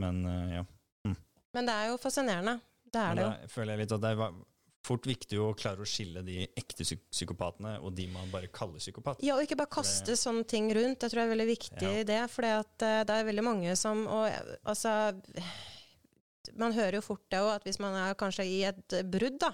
Men 0.00 0.26
uh, 0.26 0.52
ja. 0.54 0.62
Mm. 1.04 1.16
Men 1.52 1.68
det 1.68 1.74
er 1.74 1.90
jo 1.90 1.96
fascinerende. 2.00 2.60
Det 2.84 3.00
er 3.00 3.14
det 3.14 3.24
jo. 3.24 3.28
Da 3.28 3.50
føler 3.52 3.72
jeg 3.74 3.84
litt 3.84 3.92
at 3.96 4.04
det 4.04 4.12
var 4.18 4.38
fort 4.86 5.06
viktig 5.06 5.38
å 5.40 5.50
klare 5.58 5.84
å 5.84 5.88
skille 5.88 6.22
de 6.24 6.42
ekte 6.58 6.84
psykopatene 6.84 7.76
og 7.84 7.92
de 7.96 8.06
man 8.12 8.30
bare 8.32 8.50
kaller 8.54 8.80
psykopat. 8.80 9.22
Ja, 9.24 9.36
og 9.36 9.44
ikke 9.44 9.58
bare 9.60 9.72
kaste 9.72 10.16
sånne 10.18 10.46
ting 10.48 10.70
rundt. 10.76 11.02
Jeg 11.02 11.12
tror 11.12 11.22
det 11.22 11.26
er 11.26 11.34
veldig 11.34 11.48
viktig 11.50 11.94
ja. 12.00 12.06
det. 12.08 12.20
For 12.32 12.46
uh, 12.48 12.62
det 12.78 13.16
er 13.16 13.28
veldig 13.28 13.46
mange 13.46 13.76
som 13.78 14.06
og, 14.08 14.28
Altså 14.70 15.12
Man 16.58 16.74
hører 16.74 16.98
jo 16.98 17.04
fort 17.04 17.26
det 17.30 17.40
òg, 17.42 17.52
at 17.58 17.66
hvis 17.68 17.80
man 17.82 17.96
er 17.98 18.16
kanskje 18.18 18.46
i 18.48 18.62
et 18.68 18.96
brudd, 19.12 19.38
da, 19.42 19.52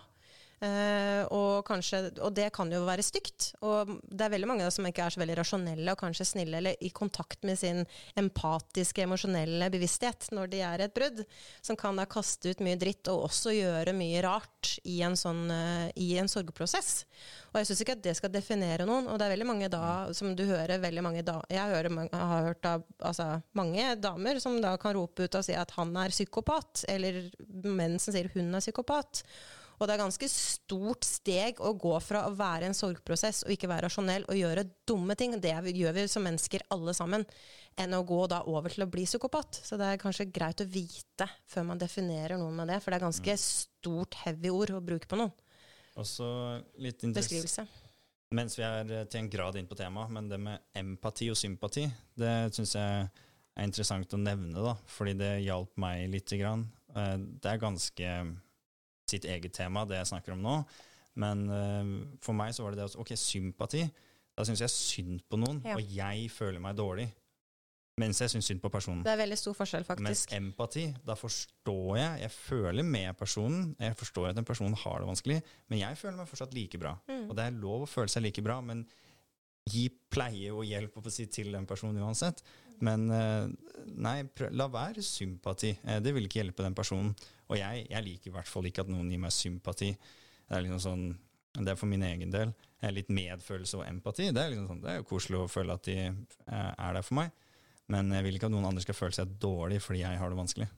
og, 0.56 1.66
kanskje, 1.68 1.98
og, 2.16 2.30
det 2.36 2.48
kan 2.56 2.70
jo 2.72 2.80
være 2.86 3.04
stygt. 3.04 3.50
Og 3.66 3.90
det 4.08 4.24
er 4.24 4.32
veldig 4.32 4.48
mange 4.48 4.68
som 4.72 4.86
ikke 4.88 5.04
er 5.04 5.12
så 5.12 5.20
veldig 5.20 5.36
rasjonelle 5.40 5.92
og 5.92 6.00
kanskje 6.00 6.28
snille 6.30 6.60
eller 6.60 6.80
i 6.80 6.90
kontakt 6.96 7.44
med 7.44 7.58
sin 7.60 7.82
empatiske, 8.16 9.04
emosjonelle 9.04 9.68
bevissthet 9.72 10.30
når 10.32 10.52
de 10.52 10.62
er 10.64 10.80
i 10.80 10.86
et 10.86 10.94
brudd, 10.96 11.22
som 11.64 11.76
kan 11.78 11.98
da 11.98 12.06
kaste 12.08 12.54
ut 12.54 12.62
mye 12.64 12.78
dritt 12.80 13.10
og 13.12 13.26
også 13.28 13.52
gjøre 13.52 13.94
mye 13.96 14.22
rart 14.24 14.76
i 14.88 15.00
en, 15.04 15.16
sånn, 15.18 15.44
uh, 15.52 15.88
i 15.92 16.14
en 16.20 16.30
sorgprosess. 16.30 17.04
Og 17.52 17.60
jeg 17.60 17.70
syns 17.70 17.82
ikke 17.84 17.96
at 17.96 18.04
det 18.04 18.16
skal 18.18 18.32
definere 18.32 18.86
noen. 18.88 19.10
Og 19.10 19.18
det 19.18 19.26
er 19.26 19.34
veldig 19.34 19.48
mange 19.48 19.70
da, 19.72 19.82
som 20.16 20.34
du 20.36 20.44
hører 20.48 20.82
veldig 20.82 21.04
mange 21.04 21.24
da, 21.26 21.38
Jeg 21.52 21.72
hører, 21.72 21.92
har 22.12 22.48
hørt 22.50 22.62
da, 22.64 22.74
altså, 23.00 23.28
mange 23.56 23.94
damer 24.00 24.40
som 24.42 24.58
da 24.62 24.74
kan 24.80 24.96
rope 24.96 25.24
ut 25.26 25.38
og 25.38 25.46
si 25.46 25.56
at 25.56 25.72
han 25.76 25.94
er 25.96 26.14
psykopat, 26.14 26.84
eller 26.92 27.22
menn 27.64 28.00
som 28.02 28.14
sier 28.16 28.30
hun 28.34 28.52
er 28.54 28.64
psykopat. 28.64 29.24
Og 29.76 29.84
det 29.84 29.94
er 29.94 30.00
ganske 30.00 30.28
stort 30.30 31.04
steg 31.04 31.60
å 31.60 31.74
gå 31.76 31.92
fra 32.00 32.24
å 32.28 32.34
være 32.36 32.70
en 32.70 32.76
sorgprosess 32.76 33.44
og 33.44 33.52
ikke 33.52 33.68
være 33.70 33.86
rasjonell 33.86 34.24
og 34.24 34.38
gjøre 34.38 34.64
dumme 34.88 35.16
ting, 35.18 35.36
det 35.40 35.52
gjør 35.52 35.96
vi 35.96 36.06
som 36.08 36.24
mennesker 36.24 36.64
alle 36.72 36.94
sammen, 36.96 37.26
enn 37.76 37.96
å 37.96 38.04
gå 38.08 38.22
da 38.32 38.40
over 38.48 38.72
til 38.72 38.86
å 38.86 38.90
bli 38.90 39.04
psykopat. 39.04 39.60
Så 39.66 39.76
det 39.80 39.90
er 39.92 40.00
kanskje 40.00 40.30
greit 40.32 40.62
å 40.64 40.68
vite 40.68 41.28
før 41.50 41.68
man 41.72 41.82
definerer 41.82 42.40
noen 42.40 42.56
med 42.62 42.72
det, 42.72 42.80
for 42.80 42.92
det 42.92 43.00
er 43.00 43.08
ganske 43.08 43.36
stort, 43.42 44.16
heavy 44.24 44.52
ord 44.54 44.78
å 44.78 44.84
bruke 44.84 45.10
på 45.10 45.20
noen. 45.20 45.34
Også 45.96 46.26
litt 46.80 47.04
Beskrivelse. 47.16 47.66
Mens 48.36 48.56
vi 48.58 48.64
er 48.66 48.88
eh, 48.90 49.04
til 49.06 49.22
en 49.22 49.30
grad 49.30 49.56
inn 49.58 49.68
på 49.70 49.78
temaet, 49.78 50.10
men 50.12 50.28
det 50.28 50.38
med 50.42 50.64
empati 50.76 51.28
og 51.30 51.38
sympati, 51.38 51.84
det 52.18 52.34
syns 52.56 52.74
jeg 52.74 53.06
er 53.06 53.68
interessant 53.68 54.12
å 54.12 54.20
nevne, 54.20 54.56
da, 54.56 54.74
fordi 54.90 55.14
det 55.20 55.30
hjalp 55.44 55.76
meg 55.80 56.08
lite 56.12 56.40
grann. 56.40 56.66
Eh, 56.90 57.14
det 57.38 57.52
er 57.52 57.62
ganske 57.62 58.16
sitt 59.10 59.26
eget 59.28 59.54
tema, 59.56 59.84
det 59.86 60.00
jeg 60.00 60.12
snakker 60.12 60.34
om 60.34 60.42
nå. 60.44 60.56
Men 61.22 61.46
uh, 61.48 61.92
for 62.22 62.36
meg 62.36 62.52
så 62.54 62.64
var 62.64 62.74
det 62.74 62.82
det 62.82 62.90
at 62.90 62.98
ok, 63.00 63.14
sympati. 63.20 63.84
Da 64.36 64.44
syns 64.44 64.60
jeg 64.60 64.72
synd 64.72 65.22
på 65.30 65.38
noen, 65.40 65.62
ja. 65.64 65.78
og 65.78 65.94
jeg 65.96 66.28
føler 66.34 66.60
meg 66.60 66.76
dårlig. 66.76 67.06
Mens 67.96 68.18
jeg 68.20 68.28
syns 68.28 68.44
synd 68.50 68.60
på 68.60 68.68
personen. 68.68 69.00
Det 69.06 69.08
er 69.14 69.22
veldig 69.22 69.38
stor 69.40 69.54
forskjell, 69.56 69.86
faktisk. 69.88 70.04
Mens 70.04 70.26
empati, 70.36 70.82
da 71.08 71.14
forstår 71.16 71.94
jeg. 71.96 72.18
Jeg 72.26 72.32
føler 72.34 72.84
med 72.84 73.16
personen. 73.16 73.70
Jeg 73.80 73.96
forstår 73.96 74.34
at 74.34 74.40
en 74.42 74.44
person 74.44 74.76
har 74.82 75.00
det 75.00 75.08
vanskelig, 75.08 75.38
men 75.72 75.80
jeg 75.80 75.96
føler 75.96 76.18
meg 76.18 76.28
fortsatt 76.28 76.52
like 76.52 76.80
bra. 76.82 76.92
Mm. 77.08 77.30
Og 77.30 77.38
det 77.38 77.46
er 77.46 77.56
lov 77.56 77.86
å 77.86 77.88
føle 77.88 78.12
seg 78.12 78.26
like 78.26 78.44
bra, 78.44 78.58
men 78.60 78.84
gi 79.66 79.88
pleie 80.12 80.52
og 80.54 80.64
hjelp 80.66 80.98
si, 81.10 81.26
til 81.32 81.52
den 81.54 81.66
personen 81.68 82.02
uansett. 82.02 82.42
Men 82.84 83.08
uh, 83.08 83.46
nei, 83.96 84.18
la 84.52 84.66
være 84.72 85.04
sympati. 85.04 85.72
Uh, 85.84 85.98
det 86.04 86.12
vil 86.16 86.28
ikke 86.28 86.42
hjelpe 86.42 86.66
den 86.66 86.76
personen. 86.76 87.14
Og 87.48 87.58
jeg, 87.58 87.86
jeg, 87.90 88.04
liker 88.04 88.30
i 88.30 88.36
hvert 88.36 88.50
fall 88.50 88.68
ikke 88.68 88.84
at 88.84 88.92
noen 88.92 89.10
gir 89.10 89.22
meg 89.22 89.34
sympati. 89.34 89.92
Det 90.46 90.54
er 90.56 90.64
liksom 90.64 90.82
sånn, 90.82 91.04
det 91.58 91.72
er 91.72 91.78
for 91.78 91.90
min 91.90 92.04
egen 92.06 92.32
del. 92.32 92.54
Litt 92.92 93.10
medfølelse 93.10 93.80
og 93.80 93.86
empati. 93.86 94.30
Det 94.30 94.42
er, 94.42 94.52
liksom 94.52 94.70
sånn, 94.70 94.82
det 94.84 94.92
er 94.92 94.98
jo 95.00 95.08
koselig 95.08 95.40
å 95.40 95.50
føle 95.50 95.74
at 95.74 95.86
de 95.88 95.96
eh, 96.06 96.16
er 96.52 96.98
der 96.98 97.06
for 97.06 97.18
meg. 97.18 97.32
Men 97.90 98.10
jeg 98.14 98.26
vil 98.26 98.38
ikke 98.38 98.50
at 98.50 98.54
noen 98.54 98.66
andre 98.68 98.82
skal 98.84 98.98
føle 98.98 99.16
seg 99.16 99.38
dårlig 99.42 99.80
fordi 99.82 100.02
jeg 100.02 100.20
har 100.20 100.30
det 100.30 100.38
vanskelig. 100.38 100.68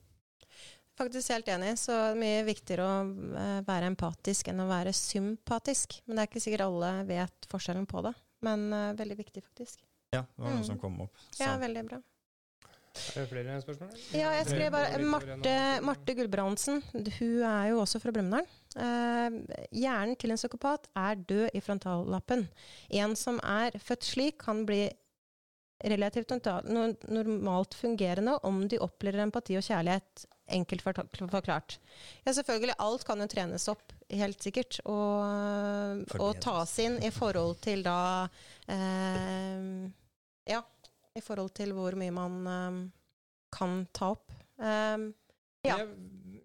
Faktisk 0.98 1.30
helt 1.34 1.50
enig. 1.52 1.74
Så 1.80 1.96
mye 2.18 2.46
viktigere 2.46 2.86
å 2.86 2.94
eh, 3.42 3.58
være 3.66 3.90
empatisk 3.92 4.48
enn 4.52 4.64
å 4.64 4.70
være 4.70 4.94
sympatisk. 4.96 6.00
Men 6.06 6.16
det 6.16 6.24
er 6.24 6.30
ikke 6.30 6.44
sikkert 6.44 6.66
alle 6.68 6.94
vet 7.08 7.50
forskjellen 7.52 7.88
på 7.90 8.04
det. 8.08 8.14
Men 8.46 8.68
uh, 8.72 8.92
veldig 8.98 9.18
viktig, 9.18 9.42
faktisk. 9.44 9.82
Ja, 10.14 10.22
det 10.22 10.44
var 10.44 10.54
noe 10.54 10.62
mm. 10.62 10.68
som 10.70 10.78
kom 10.80 11.02
opp. 11.04 11.26
Så. 11.30 11.42
Ja, 11.42 11.56
veldig 11.60 11.84
bra. 11.88 11.98
Er 12.98 13.22
det 13.22 13.28
flere 13.30 13.56
spørsmål? 13.62 13.90
Ja, 14.16 14.30
jeg 14.34 14.46
skrev 14.48 14.72
bare 14.74 15.02
Marte, 15.06 15.56
Marte 15.86 16.14
Gulbrandsen. 16.18 16.80
Hun 16.92 17.42
er 17.46 17.68
jo 17.70 17.82
også 17.82 18.00
fra 18.02 18.12
Brumunddal. 18.14 18.48
Uh, 18.78 19.38
hjernen 19.74 20.16
til 20.18 20.32
en 20.34 20.40
psykopat 20.40 20.88
er 20.98 21.20
død 21.28 21.52
i 21.54 21.62
frontallappen. 21.64 22.46
En 23.02 23.14
som 23.18 23.38
er 23.44 23.76
født 23.82 24.08
slik, 24.08 24.40
kan 24.42 24.64
bli 24.68 24.86
relativt 25.84 26.32
normalt 27.06 27.74
fungerende 27.78 28.34
om 28.42 28.64
de 28.68 28.80
opplever 28.82 29.22
empati 29.22 29.56
og 29.58 29.66
kjærlighet. 29.66 30.26
Enkelt 30.48 30.82
forklart. 30.82 31.78
Ja, 32.24 32.32
selvfølgelig. 32.32 32.74
Alt 32.80 33.04
kan 33.06 33.20
jo 33.20 33.28
trenes 33.30 33.68
opp, 33.70 33.92
helt 34.10 34.42
sikkert. 34.42 34.80
Og, 34.88 36.04
og 36.18 36.40
tas 36.42 36.74
inn 36.84 36.98
i 37.04 37.12
forhold 37.14 37.58
til 37.64 37.84
da 37.86 38.00
eh, 38.70 39.86
Ja 40.48 40.62
i 41.18 41.22
forhold 41.24 41.50
til 41.56 41.72
hvor 41.74 41.96
mye 41.98 42.14
man 42.14 42.36
eh, 42.46 42.82
kan 43.54 43.80
ta 43.94 44.12
opp. 44.14 44.30
Eh, 44.60 45.08
ja. 45.66 45.80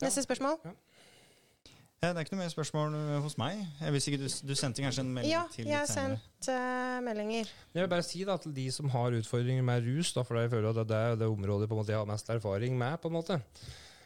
Neste 0.01 0.25
spørsmål. 0.25 0.57
Ja. 0.65 0.77
Ja, 2.03 2.09
det 2.09 2.19
er 2.19 2.25
ikke 2.25 2.33
noe 2.33 2.41
mer 2.41 2.51
spørsmål 2.51 2.95
eh, 2.99 3.11
hos 3.23 3.37
meg. 3.39 3.61
Jeg 3.79 3.93
visste 3.95 4.11
ikke, 4.11 4.25
Du, 4.25 4.47
du 4.49 4.55
sendte 4.59 4.83
kanskje 4.83 5.05
en 5.05 5.13
melding 5.15 5.31
ja, 5.31 5.43
til 5.53 5.69
Ja, 5.69 5.69
jeg 5.71 5.79
har 5.79 5.87
sendt 5.87 6.49
uh, 6.51 6.97
meldinger. 7.05 7.51
Jeg 7.71 7.85
vil 7.85 7.91
bare 7.93 8.03
si 8.03 8.25
da, 8.27 8.35
til 8.43 8.51
de 8.57 8.65
som 8.75 8.91
har 8.91 9.15
utfordringer 9.15 9.63
med 9.63 9.87
rus, 9.87 10.11
da, 10.11 10.25
for 10.27 10.41
jeg 10.41 10.51
føler 10.51 10.73
at 10.73 10.89
det 10.89 10.97
er 10.99 11.15
det 11.21 11.29
området 11.31 11.69
på 11.71 11.77
en 11.77 11.79
måte 11.79 11.95
jeg 11.95 12.01
har 12.01 12.09
mest 12.09 12.33
erfaring 12.33 12.75
med. 12.77 12.97
på 12.99 13.07
en 13.07 13.15
måte. 13.15 13.39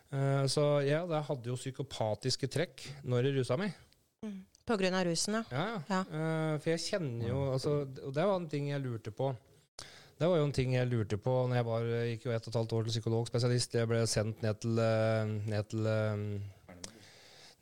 Uh, 0.07 0.45
så 0.47 0.63
ja, 0.87 1.01
jeg 1.03 1.25
hadde 1.27 1.51
jo 1.51 1.57
psykopatiske 1.59 2.47
trekk 2.51 2.85
når 3.03 3.27
jeg 3.27 3.39
rusa 3.41 3.57
meg. 3.59 3.75
Mm. 4.25 4.37
På 4.67 4.75
grunn 4.75 4.95
av 4.99 5.05
rusen, 5.07 5.37
ja. 5.37 5.43
Ja, 5.51 5.65
ja. 5.87 5.99
Uh, 6.11 6.55
for 6.59 6.73
jeg 6.73 6.83
kjenner 6.83 7.29
jo 7.29 7.43
altså, 7.53 7.75
Og 8.03 8.11
det 8.15 8.25
var 8.27 8.35
en 8.35 8.49
ting 8.51 8.67
jeg 8.67 8.83
lurte 8.83 9.13
på 9.15 9.29
Det 10.17 10.27
var 10.27 10.41
jo 10.41 10.47
en 10.47 10.55
ting 10.55 10.73
jeg 10.75 10.89
lurte 10.89 11.19
på 11.21 11.35
når 11.47 11.59
jeg 11.59 11.67
var, 11.69 11.87
gikk 12.09 12.27
jo 12.27 12.33
ett 12.35 12.49
og 12.49 12.51
et 12.51 12.59
halvt 12.59 12.75
år 12.75 12.87
til 12.87 12.95
psykologspesialist. 12.97 13.77
Jeg 13.79 13.89
ble 13.91 14.01
sendt 14.09 14.41
ned 14.43 14.59
til, 14.63 14.79
eh, 14.81 15.33
ned 15.53 15.69
til, 15.71 15.87
eh, 15.91 16.83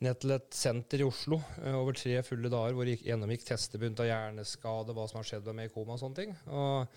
ned 0.06 0.20
til 0.22 0.34
et 0.38 0.56
senter 0.56 1.04
i 1.04 1.06
Oslo 1.06 1.38
over 1.76 1.92
tre 2.00 2.16
fulle 2.24 2.50
dager 2.50 2.74
hvor 2.74 2.88
jeg 2.88 3.04
gjennomgikk 3.04 3.44
tester 3.44 3.82
begynte 3.82 4.06
av 4.06 4.08
hjerneskade, 4.08 4.96
hva 4.96 5.04
som 5.06 5.20
har 5.20 5.28
skjedd 5.28 5.50
med 5.50 5.60
meg 5.60 5.70
i 5.70 5.74
koma 5.74 5.94
og 5.94 6.00
sånne 6.00 6.18
ting. 6.22 6.32
Og, 6.48 6.96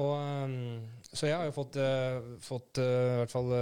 og, 0.00 0.56
så 1.12 1.28
jeg 1.28 1.36
har 1.36 1.50
jo 1.50 1.56
fått, 1.60 1.76
fått 2.48 2.80
i 2.80 3.20
hvert 3.20 3.36
fall 3.36 3.52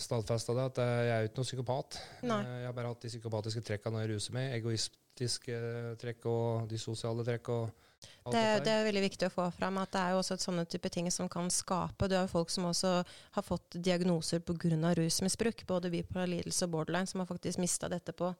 stadfesta 0.00 0.54
det, 0.56 0.66
at 0.72 0.80
jeg 0.82 1.12
er 1.14 1.28
ikke 1.28 1.40
noen 1.40 1.48
psykopat. 1.48 2.00
Nei. 2.28 2.40
Jeg 2.46 2.68
har 2.68 2.76
bare 2.76 2.92
hatt 2.92 3.04
de 3.04 3.12
psykopatiske 3.12 3.62
trekkene 3.68 3.96
når 3.96 4.04
jeg 4.04 4.12
ruser 4.14 4.36
meg. 4.36 4.56
Egoistiske 4.58 5.62
trekk 6.00 6.28
og 6.30 6.68
de 6.70 6.80
sosiale 6.80 7.26
trekk. 7.26 7.50
og 7.52 8.32
det, 8.32 8.42
det, 8.66 8.72
er 8.72 8.86
veldig 8.86 9.02
viktig 9.04 9.28
å 9.28 9.34
få 9.34 9.44
fram 9.54 9.76
at 9.82 9.92
det 9.94 10.00
er 10.00 10.14
jo 10.14 10.22
også 10.22 10.34
et 10.34 10.44
sånne 10.44 10.64
type 10.70 10.90
ting 10.90 11.06
som 11.14 11.28
kan 11.30 11.46
skape 11.54 12.08
Du 12.10 12.16
har 12.16 12.30
folk 12.30 12.50
som 12.50 12.66
også 12.70 12.96
har 13.04 13.44
fått 13.46 13.78
diagnoser 13.78 14.42
pga. 14.42 14.94
rusmisbruk, 14.98 15.66
både 15.66 15.90
bipolar 15.90 16.26
lidelse 16.30 16.66
og 16.66 16.74
borderline, 16.76 17.06
som 17.06 17.22
har 17.22 17.30
faktisk 17.30 17.62
mista 17.62 17.88
dette 17.88 18.12
på 18.12 18.32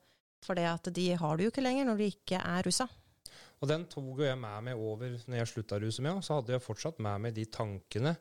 fordi 0.43 0.65
at 0.67 0.89
de 0.91 1.05
har 1.15 1.37
det 1.39 1.45
jo 1.45 1.53
ikke 1.53 1.63
lenger 1.63 1.87
når 1.87 2.01
de 2.01 2.07
ikke 2.11 2.39
er 2.43 2.67
rusa. 2.67 2.89
Og 3.63 3.69
den 3.71 3.85
tok 3.87 4.25
jeg 4.25 4.39
med 4.39 4.65
meg 4.67 4.81
over 4.81 5.15
når 5.31 5.39
jeg 5.39 5.51
slutta 5.53 5.79
å 5.79 5.83
ruse 5.85 6.03
meg. 6.03 6.19
Så 6.27 6.35
hadde 6.35 6.57
jeg 6.57 6.65
fortsatt 6.65 6.99
med 6.99 7.23
meg 7.23 7.37
de 7.37 7.45
tankene 7.47 8.17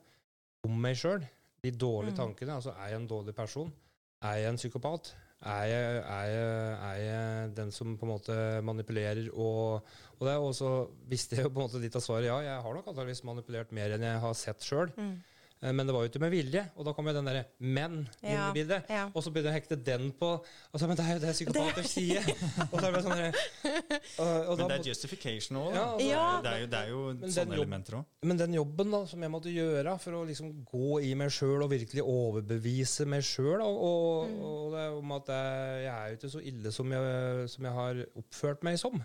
om 0.68 0.76
meg 0.84 1.00
sjøl. 1.02 1.26
De 1.62 1.72
dårlige 1.72 2.16
mm. 2.16 2.18
tankene. 2.18 2.56
Altså, 2.58 2.74
er 2.74 2.94
jeg 2.94 3.02
en 3.02 3.10
dårlig 3.10 3.36
person? 3.38 3.74
Er 4.22 4.40
jeg 4.42 4.50
en 4.50 4.62
psykopat? 4.62 5.12
Er 5.42 5.64
jeg, 5.66 5.98
er, 5.98 6.26
jeg, 6.30 6.78
er 6.86 6.98
jeg, 7.02 7.52
den 7.58 7.72
som 7.74 7.96
på 7.98 8.06
en 8.06 8.12
måte 8.12 8.34
manipulerer 8.62 9.24
og, 9.34 9.88
og 10.20 10.28
det 10.28 10.34
er 10.36 10.44
også 10.46 10.74
visste 11.10 11.40
jeg 11.40 11.48
jo 11.48 11.50
på 11.50 11.64
en 11.64 11.66
måte 11.66 11.82
litt 11.82 11.98
av 11.98 12.04
svaret 12.06 12.28
ja. 12.30 12.36
Jeg 12.46 12.62
har 12.62 12.76
nok 12.78 12.92
antakeligvis 12.92 13.24
manipulert 13.26 13.74
mer 13.74 13.96
enn 13.96 14.06
jeg 14.06 14.22
har 14.22 14.36
sett 14.38 14.62
sjøl. 14.66 14.94
Mm. 14.94 15.16
Eh, 15.62 15.74
men 15.74 15.88
det 15.88 15.94
var 15.94 16.06
jo 16.06 16.10
ikke 16.10 16.22
med 16.24 16.34
vilje. 16.34 16.64
Og 16.76 16.86
da 16.88 16.94
kom 16.98 17.08
jo 17.08 17.14
den 17.14 17.28
derre 17.30 17.44
'men' 17.60 17.98
inn 18.24 18.34
ja, 18.34 18.50
i 18.50 18.54
bildet. 18.56 18.90
Ja. 18.90 19.04
Og 19.14 19.24
så 19.24 19.32
begynner 19.32 19.52
jeg 19.52 19.56
å 19.56 19.60
hekte 19.60 19.78
den 19.78 20.12
på 20.18 20.30
altså, 20.74 20.88
Men 20.88 20.98
det 20.98 21.06
er 21.06 21.14
jo 21.14 21.22
det 21.22 21.34
psykopater 21.36 21.88
sier! 21.88 22.30
og 22.72 22.76
så 22.80 22.88
er 22.88 22.96
det 22.96 23.04
sånn 23.06 23.22
og, 24.24 24.50
og 24.50 24.58
Men 24.58 24.72
det 24.72 24.78
er 24.80 24.90
justification 24.90 25.62
òg, 25.62 25.70
da. 25.76 25.86
Altså, 25.94 26.08
ja, 26.10 26.26
det, 26.42 26.52
er 26.52 26.64
jo, 26.64 26.68
det 26.72 26.80
er 26.80 26.90
jo 26.90 27.02
sånne 27.22 27.56
jobb, 27.56 27.56
elementer 27.60 28.00
òg. 28.00 28.10
Men 28.26 28.42
den 28.42 28.58
jobben 28.58 28.96
da, 28.98 29.04
som 29.14 29.28
jeg 29.28 29.34
måtte 29.34 29.54
gjøre 29.54 29.98
for 30.02 30.18
å 30.18 30.26
liksom 30.30 30.54
gå 30.66 31.00
i 31.06 31.14
meg 31.20 31.34
sjøl 31.36 31.68
og 31.68 31.74
virkelig 31.76 32.06
overbevise 32.06 33.06
meg 33.10 33.26
sjøl 33.26 33.62
og, 33.62 33.82
og, 33.92 34.32
mm. 34.32 34.44
og, 34.50 34.68
det 34.72 34.88
om 34.98 35.18
at 35.18 35.34
jeg, 35.36 35.82
jeg 35.86 35.94
er 35.94 36.08
jo 36.08 36.20
ikke 36.20 36.36
så 36.36 36.46
ille 36.52 36.74
som 36.74 36.96
jeg, 36.96 37.50
som 37.54 37.68
jeg 37.68 37.78
har 37.78 38.06
oppført 38.24 38.66
meg 38.66 38.80
som 38.82 39.02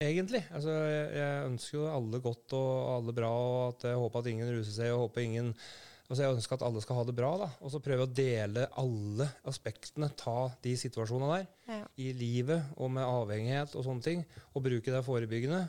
egentlig. 0.00 0.42
Altså, 0.54 0.72
jeg, 0.72 1.44
ønsker 1.50 1.78
jo 1.78 1.86
alle 1.92 2.20
godt 2.24 2.56
og 2.56 2.72
alle 2.96 3.14
bra, 3.16 3.30
og 3.30 3.62
at 3.74 3.86
jeg 3.90 4.00
håper 4.00 4.22
at 4.22 4.32
ingen 4.32 4.52
ruser 4.56 4.76
seg. 4.80 4.92
og 4.94 5.06
håper 5.06 5.26
ingen... 5.26 5.54
Altså 6.10 6.24
jeg 6.24 6.34
ønsker 6.34 6.56
at 6.56 6.64
alle 6.66 6.80
skal 6.82 6.96
ha 6.98 7.02
det 7.06 7.14
bra, 7.14 7.28
da. 7.38 7.46
og 7.62 7.70
så 7.70 7.78
prøve 7.78 8.02
å 8.02 8.10
dele 8.10 8.64
alle 8.82 9.28
aspektene. 9.46 10.08
Ta 10.18 10.48
de 10.64 10.72
situasjonene 10.74 11.36
der 11.36 11.44
ja. 11.70 11.84
i 12.02 12.08
livet 12.18 12.72
og 12.82 12.90
med 12.96 13.06
avhengighet 13.06 13.76
og 13.78 13.86
sånne 13.86 14.02
ting, 14.02 14.24
og 14.50 14.64
bruke 14.64 14.90
det 14.90 15.04
forebyggende. 15.06 15.60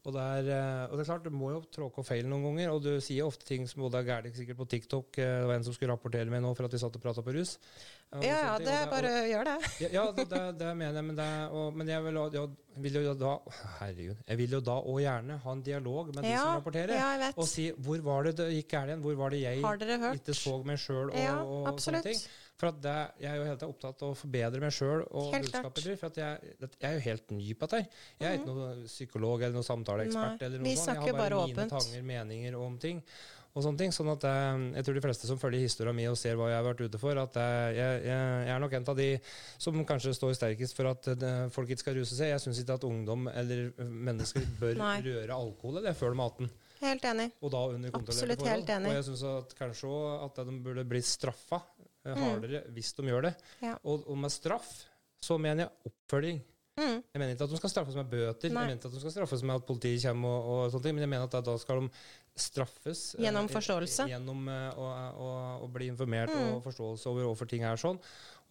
Og 0.00 0.14
det, 0.16 0.22
er, 0.22 0.46
eh, 0.54 0.84
og 0.88 0.96
det 0.96 1.02
er 1.02 1.08
klart, 1.10 1.26
du 1.28 1.34
må 1.36 1.50
jo 1.52 1.58
tråkke 1.68 2.00
og 2.00 2.06
feil 2.08 2.24
noen 2.28 2.46
ganger, 2.46 2.70
og 2.72 2.84
du 2.86 2.92
sier 3.04 3.26
ofte 3.28 3.44
ting 3.44 3.66
som 3.68 3.82
både 3.84 4.00
er 4.00 4.06
gærent 4.08 4.38
sikkert 4.38 4.56
på 4.62 4.66
TikTok. 4.72 5.18
Eh, 5.20 5.32
det 5.42 5.50
var 5.50 5.58
en 5.58 5.66
som 5.66 5.76
skulle 5.76 5.92
rapportere 5.92 6.32
meg 6.32 6.40
nå 6.40 6.54
for 6.56 6.64
at 6.64 6.72
vi 6.72 6.80
satt 6.80 6.96
og 6.96 7.02
prata 7.04 7.24
på 7.26 7.34
rus. 7.36 7.58
Ja, 8.10 8.22
ja, 8.24 8.54
det 8.58 8.72
er 8.72 8.88
bare 8.90 9.10
å 9.12 9.26
gjøre 9.28 9.52
det. 9.52 9.72
Ja, 9.84 9.90
ja 9.98 10.06
det, 10.16 10.24
det, 10.32 10.40
det, 10.62 10.72
mener 10.80 10.96
jeg, 11.02 11.06
men, 11.10 11.18
det, 11.20 11.28
og, 11.52 11.76
men 11.76 11.92
jeg, 11.92 12.06
vil, 12.06 12.20
jeg 12.32 12.84
vil, 12.86 12.98
jo 13.04 13.14
da 13.20 13.36
Herregud. 13.76 14.24
Jeg 14.24 14.40
vil 14.40 14.56
jo 14.56 14.62
da 14.70 14.76
òg 14.80 15.00
gjerne 15.04 15.40
ha 15.44 15.56
en 15.58 15.64
dialog 15.68 16.14
med 16.14 16.24
de 16.24 16.32
som 16.32 16.56
rapporterer, 16.56 16.96
ja, 16.96 17.32
og 17.34 17.50
si 17.52 17.68
hvor 17.76 18.00
var 18.08 18.30
det 18.30 18.38
det 18.40 18.48
gikk 18.56 18.72
gærent 18.72 18.94
igjen? 18.94 19.04
Hvor 19.04 19.20
var 19.20 19.36
det 19.36 19.44
jeg 19.44 19.60
ikke 19.60 20.38
så 20.40 20.56
meg 20.64 20.80
sjøl 20.80 21.12
og, 21.12 21.20
og, 21.44 21.74
og 21.74 21.84
sånne 21.84 22.02
ting? 22.08 22.24
For 22.60 22.76
det, 22.76 22.98
Jeg 23.22 23.30
er 23.30 23.40
jo 23.40 23.48
helt 23.48 23.64
opptatt 23.64 24.02
av 24.04 24.12
å 24.12 24.16
forbedre 24.18 24.60
meg 24.60 24.74
sjøl 24.76 25.06
og 25.08 25.32
budskapet. 25.32 25.90
For 26.02 26.20
jeg, 26.20 26.54
jeg, 26.60 26.70
er 26.84 26.96
jo 26.98 27.02
helt 27.06 27.32
ny 27.32 27.50
på 27.56 27.68
dette. 27.70 28.00
Jeg 28.20 28.28
er 28.28 28.38
ikke 28.38 28.52
mhm. 28.52 28.60
noen 28.60 28.86
psykolog 28.90 29.40
eller 29.40 29.56
noen 29.56 29.68
samtaleekspert. 29.70 30.44
eller 30.46 30.60
noe 30.60 30.76
sånt. 30.76 30.90
Jeg 30.98 31.06
har 31.06 31.16
bare, 31.16 31.38
bare 31.40 31.52
mine 31.54 31.68
tanger, 31.72 32.08
meninger 32.12 32.58
om 32.60 32.76
ting. 32.82 33.00
og 33.50 33.64
sånne 33.64 33.80
ting, 33.80 33.94
sånn 33.96 34.12
at 34.12 34.26
jeg, 34.28 34.50
eh, 34.50 34.66
jeg 34.76 34.86
tror 34.86 34.98
de 34.98 35.04
fleste 35.06 35.30
som 35.30 35.40
følger 35.40 35.64
historien 35.64 35.96
min 35.96 36.12
og 36.12 36.18
ser 36.20 36.36
hva 36.38 36.50
jeg 36.52 36.58
har 36.60 36.68
vært 36.68 36.84
ute 36.84 37.00
for, 37.02 37.18
at 37.18 37.40
jeg, 37.40 37.72
jeg, 37.80 38.04
jeg 38.06 38.52
er 38.54 38.62
nok 38.62 38.76
en 38.78 38.88
av 38.92 39.00
de 39.00 39.08
som 39.66 39.80
kanskje 39.88 40.14
står 40.20 40.36
sterkest 40.38 40.76
for 40.76 40.92
at 40.92 41.10
eh, 41.16 41.42
folk 41.56 41.72
ikke 41.72 41.86
skal 41.86 41.98
ruse 41.98 42.14
seg. 42.14 42.34
Jeg 42.34 42.44
syns 42.44 42.60
ikke 42.62 42.76
at 42.76 42.86
ungdom 42.86 43.26
eller 43.32 43.72
mennesker 43.80 44.46
bør 44.60 44.84
røre 45.08 45.40
alkohol 45.40 45.80
eller 45.80 45.96
før 45.96 46.14
maten. 46.20 46.52
Helt 46.80 47.04
enig. 47.04 47.26
Og 47.40 47.50
da 47.52 47.66
under 47.72 47.92
kontrollerte 47.92 48.44
forhold. 48.44 48.70
Og 48.78 48.94
jeg 49.00 49.08
syns 49.10 49.56
kanskje 49.58 49.90
òg 49.96 50.28
at 50.28 50.44
de 50.44 50.60
burde 50.64 50.86
bli 50.88 51.02
straffa 51.04 51.64
Eh, 51.64 51.79
mm. 51.79 51.79
Hardere 52.04 52.62
mm. 52.64 52.70
hvis 52.76 52.94
de 52.96 53.08
gjør 53.10 53.28
det. 53.28 53.34
Ja. 53.64 53.74
Og, 53.84 54.06
og, 54.06 54.16
med 54.20 54.32
straff 54.32 54.70
så 55.20 55.36
mener 55.38 55.66
jeg 55.66 55.92
oppfølging. 55.92 56.40
Mm. 56.80 57.00
Jeg 57.02 57.18
mener 57.18 57.34
ikke 57.34 57.44
at 57.44 57.52
de 57.52 57.58
skal 57.60 57.72
straffes 57.72 57.96
med 57.98 58.08
bøter, 58.08 58.48
Nei. 58.48 58.48
jeg 58.48 58.54
mener 58.56 58.78
ikke 58.78 58.88
at 58.88 58.94
de 58.94 59.02
skal 59.02 59.12
straffes 59.12 59.42
med 59.44 59.58
at 59.58 59.64
politiet 59.68 60.04
kommer, 60.06 60.28
og, 60.32 60.60
og 60.64 60.72
sånne 60.72 60.86
ting, 60.86 60.96
men 60.96 61.04
jeg 61.04 61.12
mener 61.12 61.26
at 61.26 61.48
da 61.48 61.56
skal 61.60 61.82
de 61.82 61.90
straffes 62.40 63.02
eh, 63.14 63.24
Gjennom 63.26 63.48
forståelse. 63.52 64.06
Eh, 64.06 64.12
gjennom 64.14 64.48
eh, 64.48 64.78
å, 64.80 65.26
å, 65.66 65.70
bli 65.72 65.90
informert 65.92 66.32
mm. 66.32 66.54
og 66.54 66.62
forståelse 66.64 67.10
over 67.10 67.26
hvorfor 67.28 67.50
ting 67.50 67.66
er 67.68 67.80
sånn. 67.80 67.98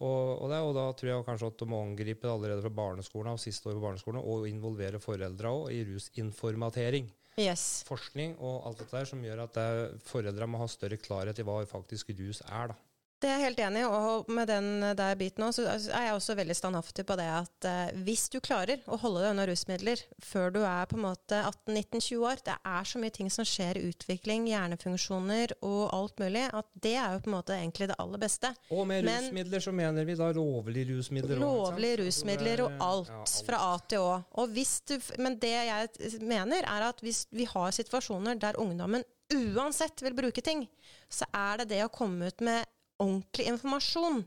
Og, 0.00 0.28
og, 0.36 0.46
det, 0.52 0.60
og, 0.64 0.74
da 0.76 0.84
tror 0.96 1.10
jeg 1.10 1.26
kanskje 1.26 1.48
at 1.50 1.62
de 1.62 1.68
må 1.72 1.80
angripe 1.84 2.28
det 2.28 2.32
allerede 2.32 2.64
fra 2.64 2.74
barneskolen 2.82 3.32
av, 3.32 3.40
siste 3.42 3.68
år 3.68 3.80
på 3.80 3.86
barneskolen, 3.88 4.20
og 4.22 4.46
involvere 4.48 5.02
foreldra 5.02 5.52
òg 5.56 5.72
i 5.74 5.82
rusinformatering. 5.90 7.10
Yes. 7.40 7.82
Forskning 7.88 8.36
og 8.42 8.68
alt 8.68 8.82
dette 8.82 8.94
der 8.94 9.08
som 9.08 9.20
gjør 9.24 9.44
at 9.46 9.58
foreldra 10.04 10.48
må 10.50 10.60
ha 10.60 10.68
større 10.68 10.98
klarhet 11.00 11.38
i 11.40 11.46
hva 11.46 11.60
faktisk 11.68 12.12
rus 12.18 12.42
er. 12.46 12.72
da. 12.72 12.78
Det 13.20 13.28
er 13.28 13.36
jeg 13.36 13.50
helt 13.50 13.58
enig 13.66 13.82
i, 13.82 13.88
og 13.88 14.28
med 14.32 14.48
den 14.48 14.84
der 14.96 15.16
biten 15.20 15.44
også, 15.44 15.66
så 15.84 15.92
er 15.92 16.06
jeg 16.06 16.14
også 16.16 16.36
veldig 16.38 16.54
standhaftig 16.56 17.04
på 17.04 17.16
det 17.20 17.26
at 17.28 17.66
eh, 17.68 17.90
hvis 18.06 18.30
du 18.32 18.38
klarer 18.40 18.80
å 18.88 18.96
holde 19.02 19.20
deg 19.20 19.34
unna 19.34 19.44
rusmidler 19.50 20.00
før 20.24 20.54
du 20.54 20.60
er 20.64 20.88
på 20.88 20.96
en 20.96 21.04
måte 21.04 21.42
18-19-20 21.50 22.24
år 22.30 22.40
Det 22.46 22.54
er 22.72 22.88
så 22.88 23.02
mye 23.02 23.12
ting 23.12 23.28
som 23.32 23.44
skjer 23.44 23.76
i 23.76 23.84
utvikling, 23.90 24.48
hjernefunksjoner 24.48 25.52
og 25.58 25.82
alt 25.98 26.24
mulig, 26.24 26.46
at 26.48 26.70
det 26.72 26.94
er 26.96 27.18
jo 27.18 27.20
på 27.26 27.32
en 27.32 27.36
måte 27.36 27.58
egentlig 27.58 27.90
det 27.92 27.98
aller 28.00 28.24
beste. 28.24 28.54
Og 28.72 28.88
med 28.88 29.04
Men, 29.04 29.28
rusmidler 29.28 29.66
så 29.68 29.76
mener 29.82 30.08
vi 30.08 30.16
da 30.22 30.32
lovlige 30.40 30.94
rusmidler? 30.94 31.44
Lovlige 31.44 32.00
rusmidler 32.06 32.64
og 32.64 32.82
alt, 32.88 33.12
ja, 33.12 33.20
alt, 33.20 33.36
fra 33.50 33.62
A 33.68 33.78
til 33.84 34.08
Å. 34.08 34.48
Du, 34.88 34.96
men 35.20 35.36
det 35.44 35.54
jeg 35.54 36.24
mener, 36.24 36.64
er 36.64 36.88
at 36.88 37.04
hvis 37.04 37.26
vi 37.36 37.44
har 37.52 37.72
situasjoner 37.76 38.40
der 38.40 38.56
ungdommen 38.60 39.04
uansett 39.30 40.00
vil 40.02 40.16
bruke 40.16 40.42
ting, 40.42 40.64
så 41.12 41.28
er 41.36 41.60
det 41.60 41.72
det 41.76 41.84
å 41.84 41.92
komme 41.92 42.32
ut 42.32 42.42
med 42.44 42.64
ordentlig 43.00 43.48
informasjon. 43.52 44.24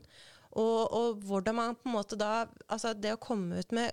Og, 0.54 0.80
og, 0.94 1.22
hvordan 1.26 1.56
man 1.58 1.74
på 1.74 1.88
en 1.88 1.96
måte 1.96 2.14
da 2.14 2.44
Altså 2.70 2.92
det 2.94 3.16
å 3.16 3.18
komme 3.18 3.58
ut 3.58 3.72
med 3.74 3.90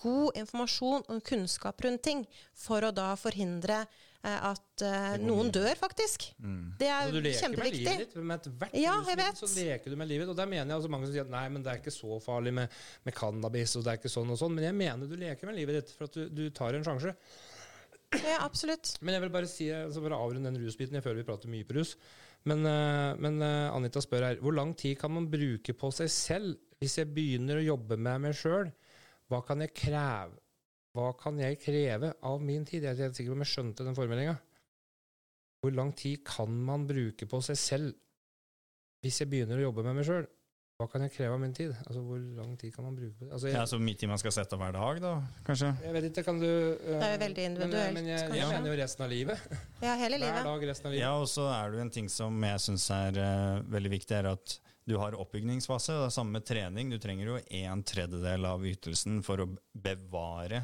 god 0.00 0.38
informasjon 0.40 1.04
og 1.12 1.20
kunnskap 1.26 1.82
rundt 1.84 2.02
ting 2.06 2.22
for 2.56 2.82
å 2.86 2.92
da 2.94 3.10
forhindre 3.20 3.82
eh, 3.82 4.46
at 4.48 4.84
eh, 4.86 5.16
noen 5.20 5.50
dør, 5.52 5.74
faktisk. 5.76 6.30
Mm. 6.40 6.62
Det 6.80 6.88
er 6.88 7.10
kjempeviktig. 7.12 7.18
Du 7.20 7.28
leker 7.28 7.56
med 7.58 7.74
livet 7.76 8.00
ditt. 8.06 8.16
Med 8.16 8.38
ethvert 8.38 8.78
ja, 8.80 8.94
rusmiddel 8.96 9.36
så 9.42 9.50
leker 9.58 9.92
du 9.92 9.98
med 10.00 10.10
livet. 10.10 10.32
Og 10.32 10.38
der 10.38 10.48
mener 10.50 10.72
jeg 10.72 10.78
altså 10.78 10.92
mange 10.94 11.10
som 11.10 11.16
sier 11.16 11.28
at 11.28 11.34
nei, 11.34 11.44
men 11.52 11.66
det 11.66 11.74
er 11.74 11.82
ikke 11.82 11.94
så 11.94 12.20
farlig 12.24 12.54
med, 12.62 12.80
med, 13.04 13.16
cannabis, 13.18 13.76
og 13.76 13.84
det 13.84 13.92
er 13.92 14.00
ikke 14.00 14.14
sånn 14.14 14.32
og 14.32 14.40
sånn. 14.40 14.56
Men 14.56 14.70
jeg 14.70 14.78
mener 14.80 15.10
du 15.10 15.18
leker 15.20 15.50
med 15.50 15.58
livet 15.60 15.80
ditt, 15.80 15.94
for 15.96 16.08
at 16.08 16.16
du, 16.16 16.24
du 16.32 16.44
tar 16.56 16.78
en 16.78 16.86
sjanse. 16.86 17.14
Ja, 18.18 18.40
absolutt. 18.42 18.96
Men 19.04 19.14
jeg 19.14 19.26
vil 19.26 19.36
bare 19.36 19.50
si, 19.50 19.68
altså 19.74 20.02
å 20.02 20.16
avrunde 20.16 20.48
den 20.48 20.64
rusbiten. 20.64 20.96
Jeg 20.98 21.06
føler 21.06 21.22
vi 21.22 21.28
prater 21.28 21.52
mye 21.52 21.66
på 21.66 21.76
rus. 21.76 21.94
Men, 22.48 22.64
eh, 22.66 23.16
men, 23.20 23.42
eh, 23.44 23.70
Anita 23.74 24.00
spør 24.00 24.24
her 24.24 24.40
hvor 24.40 24.54
lang 24.56 24.72
tid 24.76 24.96
kan 24.98 25.12
man 25.12 25.28
bruke 25.30 25.74
på 25.76 25.90
seg 25.92 26.08
selv 26.12 26.56
hvis 26.80 26.96
jeg 26.96 27.12
begynner 27.12 27.60
å 27.60 27.66
jobbe 27.74 27.98
med 28.00 28.22
meg 28.24 28.36
sjøl? 28.38 28.70
Hva 29.28 29.42
kan 29.46 29.60
jeg 29.60 29.74
kreve? 29.76 30.38
Hva 30.96 31.12
kan 31.20 31.38
jeg 31.38 31.60
kreve 31.62 32.14
av 32.26 32.40
min 32.42 32.64
tid? 32.64 32.82
Jeg 32.82 32.96
er 32.96 33.04
helt 33.04 33.18
sikker 33.18 33.34
på 33.34 33.38
om 33.38 33.44
jeg 33.44 33.52
skjønte 33.52 33.86
den 33.86 33.98
formeldinga. 33.98 34.38
Hvor 35.60 35.74
lang 35.76 35.92
tid 35.94 36.24
kan 36.24 36.50
man 36.64 36.86
bruke 36.88 37.28
på 37.28 37.42
seg 37.44 37.60
selv 37.60 37.92
hvis 39.04 39.20
jeg 39.20 39.30
begynner 39.32 39.60
å 39.60 39.68
jobbe 39.68 39.84
med 39.84 40.00
meg 40.00 40.08
sjøl? 40.08 40.26
Hva 40.80 40.86
kan 40.88 41.02
jeg 41.04 41.12
kreve 41.12 41.34
av 41.36 41.40
min 41.42 41.52
tid? 41.52 41.74
Altså, 41.84 42.00
Hvor 42.00 42.20
lang 42.38 42.54
tid 42.56 42.70
kan 42.72 42.86
man 42.86 42.94
bruke 42.96 43.12
på 43.18 43.26
det? 43.26 43.34
Altså, 43.36 43.48
jeg, 43.50 43.56
ja, 43.58 43.64
Så 43.68 43.78
mye 43.84 43.98
tid 44.00 44.08
man 44.08 44.20
skal 44.22 44.32
sette 44.32 44.56
av 44.56 44.62
hver 44.62 44.72
dag, 44.72 45.00
da? 45.04 45.10
kanskje? 45.44 45.74
Jeg 45.84 45.92
vet 45.96 46.06
ikke, 46.08 46.22
kan 46.30 46.38
du 46.40 46.46
uh, 46.48 46.86
Det 46.86 47.00
er 47.04 47.12
jo 47.12 47.18
veldig 47.24 47.44
individuelt. 47.50 47.98
Men, 47.98 47.98
men 47.98 48.08
jeg, 48.14 48.30
jeg, 48.38 48.46
mener 48.54 48.72
jo 48.72 48.76
resten 48.80 49.04
av 49.04 49.10
livet. 49.12 49.42
Ja, 49.84 49.96
hele 50.00 50.20
livet. 50.22 50.38
Hver 50.38 50.48
dag 50.48 50.64
resten 50.70 50.88
av 50.88 50.94
livet. 50.94 51.02
Ja, 51.04 51.10
og 51.20 51.28
så 51.28 51.44
er 51.52 51.68
det 51.68 51.80
jo 51.80 51.84
en 51.84 51.92
ting 51.98 52.08
som 52.12 52.46
jeg 52.48 52.62
syns 52.64 52.86
er 52.96 53.18
uh, 53.20 53.66
veldig 53.74 53.92
viktig, 53.92 54.16
er 54.16 54.30
at 54.30 54.54
du 54.88 54.94
har 55.02 55.18
oppbygningsfase. 55.20 55.98
Det 55.98 56.06
er 56.06 56.14
samme 56.14 56.38
med 56.38 56.46
trening. 56.48 56.94
Du 56.94 56.96
trenger 57.02 57.28
jo 57.28 57.36
en 57.60 57.84
tredjedel 57.84 58.48
av 58.48 58.64
ytelsen 58.72 59.20
for 59.26 59.44
å 59.44 59.50
bevare 59.76 60.62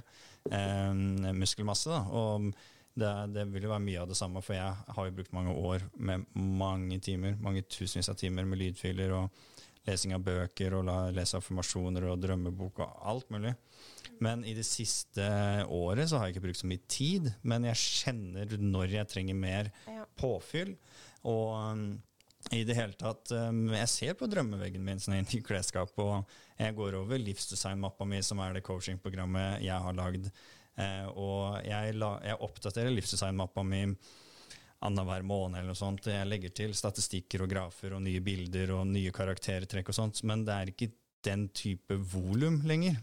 uh, 0.49 0.97
muskelmasse. 1.37 1.93
da, 1.93 2.01
og 2.09 2.49
det, 2.97 3.13
det, 3.35 3.45
vil 3.53 3.67
jo 3.69 3.75
være 3.75 3.85
mye 3.85 4.01
av 4.01 4.09
det 4.09 4.17
samme, 4.17 4.41
for 4.41 4.57
jeg 4.57 4.97
har 4.97 5.11
jo 5.11 5.15
brukt 5.19 5.37
mange 5.37 5.53
år 5.53 5.85
med 6.01 6.25
mange 6.33 6.97
timer, 7.05 7.37
mange 7.45 7.67
tusenvis 7.69 8.09
av 8.09 8.17
timer 8.17 8.49
med 8.49 8.63
lydfiler 8.63 9.13
og 9.19 9.45
lesing 9.87 10.15
av 10.17 10.25
bøker 10.27 10.75
og 10.79 10.89
lese 11.15 11.39
affirmasjoner 11.39 12.09
og 12.11 12.21
drømmebok 12.23 12.83
og 12.85 13.07
alt 13.13 13.31
mulig. 13.35 13.55
Men 14.23 14.45
i 14.49 14.55
det 14.57 14.65
siste 14.67 15.27
året 15.73 16.09
så 16.09 16.19
har 16.19 16.29
jeg 16.29 16.37
ikke 16.37 16.47
brukt 16.49 16.61
så 16.63 16.71
mye 16.71 16.85
tid, 16.91 17.31
men 17.45 17.69
jeg 17.69 17.83
kjenner 17.83 18.57
når 18.61 18.99
jeg 18.99 19.11
trenger 19.13 19.39
mer 19.39 19.71
påfyll. 20.19 20.75
Og 21.27 21.55
um, 21.55 21.87
i 22.55 22.63
det 22.63 22.77
hele 22.79 22.95
tatt 22.95 23.33
um, 23.35 23.65
Jeg 23.75 23.91
ser 23.91 24.13
på 24.15 24.29
drømmeveggen 24.31 24.85
min 24.87 25.01
sånn 25.03 25.19
i 25.19 25.41
klesskap, 25.45 25.91
og 25.99 26.29
jeg 26.57 26.77
går 26.77 27.01
over 27.01 27.21
livsdesignmappa 27.21 28.07
mi, 28.09 28.23
som 28.25 28.41
er 28.45 28.57
det 28.57 28.65
coachingprogrammet 28.67 29.65
jeg 29.67 29.87
har 29.87 29.99
lagd. 29.99 30.31
Eh, 30.77 31.07
og 31.17 31.57
jeg, 31.65 31.97
la, 31.97 32.17
jeg 32.25 32.41
oppdaterer 32.45 32.93
livsdesignmappa 32.93 33.65
mi 33.65 33.83
annenhver 34.85 35.25
måned 35.27 35.61
eller 35.61 35.73
noe 35.73 35.79
sånt. 35.79 36.09
Jeg 36.11 36.29
legger 36.29 36.53
til 36.55 36.75
statistikker 36.77 37.45
og 37.45 37.51
grafer 37.51 37.97
og 37.97 38.03
nye 38.05 38.21
bilder 38.25 38.75
og 38.77 38.87
nye 38.91 39.13
karaktertrekk 39.15 39.93
og 39.93 39.97
sånt, 39.97 40.23
men 40.29 40.45
det 40.47 40.57
er 40.57 40.73
ikke 40.73 40.91
den 41.27 41.47
type 41.57 41.97
volum 42.13 42.61
lenger. 42.69 42.99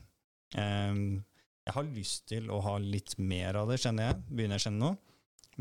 Um, 0.54 1.24
jeg 1.64 1.76
har 1.78 1.90
lyst 1.96 2.28
til 2.30 2.52
å 2.52 2.60
ha 2.66 2.76
litt 2.82 3.16
mer 3.18 3.58
av 3.62 3.72
det, 3.72 3.80
kjenner 3.84 4.10
jeg. 4.10 4.22
Begynner 4.30 4.60
jeg 4.60 4.64
å 4.64 4.68
kjenne 4.68 4.84
nå. 4.84 4.92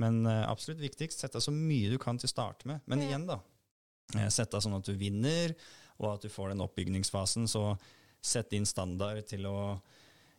Men 0.02 0.20
uh, 0.26 0.50
absolutt 0.50 0.82
viktigst, 0.82 1.22
sett 1.22 1.36
deg 1.36 1.44
så 1.44 1.54
mye 1.54 1.92
du 1.92 1.98
kan 2.02 2.18
til 2.18 2.28
å 2.28 2.32
starte 2.32 2.68
med. 2.68 2.82
Men 2.90 3.04
igjen, 3.04 3.26
da. 3.28 3.38
Uh, 4.16 4.28
sett 4.32 4.52
deg 4.52 4.64
sånn 4.64 4.78
at 4.78 4.88
du 4.88 4.94
vinner, 4.98 5.54
og 6.00 6.14
at 6.14 6.26
du 6.26 6.32
får 6.32 6.52
den 6.52 6.64
oppbygningsfasen. 6.64 7.48
Så 7.50 7.64
sett 8.22 8.54
inn 8.56 8.66
standard 8.68 9.24
til 9.30 9.46
å 9.50 9.56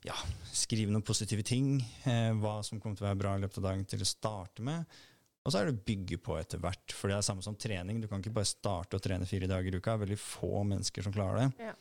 ja, 0.04 0.16
skrive 0.52 0.92
noen 0.92 1.06
positive 1.06 1.46
ting. 1.48 1.78
Uh, 2.04 2.36
hva 2.44 2.58
som 2.66 2.82
kommer 2.82 3.00
til 3.00 3.08
å 3.08 3.12
være 3.12 3.22
bra 3.24 3.36
i 3.38 3.44
løpet 3.46 3.62
av 3.62 3.70
dagen 3.72 3.88
til 3.90 4.04
å 4.04 4.10
starte 4.10 4.66
med. 4.66 5.00
Og 5.44 5.52
så 5.52 5.60
er 5.60 5.68
det 5.68 5.76
å 5.76 5.86
bygge 5.86 6.18
på 6.24 6.38
etter 6.40 6.62
hvert. 6.64 6.94
For 6.96 7.10
det 7.10 7.18
er 7.18 7.24
det 7.24 7.28
samme 7.28 7.44
som 7.44 7.58
trening. 7.60 8.00
Du 8.00 8.08
kan 8.08 8.24
ikke 8.24 8.36
bare 8.38 8.48
starte 8.48 8.96
å 8.96 9.04
trene 9.04 9.28
fire 9.28 9.50
dager 9.52 9.76
i 9.76 9.82
uka. 9.82 9.98
Veldig 10.00 10.20
få 10.20 10.64
mennesker 10.70 11.04
som 11.04 11.16
klarer 11.16 11.44
det. 11.44 11.68
Ja. 11.68 11.74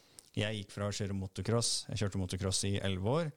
Jeg 0.43 0.62
gikk 0.62 0.72
fra 0.72 0.89
å 0.89 0.94
kjøre 0.97 1.14
motocross, 1.14 1.70
jeg 1.90 2.01
kjørte 2.01 2.20
motocross 2.22 2.62
i 2.64 2.78
elleve 2.80 3.16
år. 3.20 3.32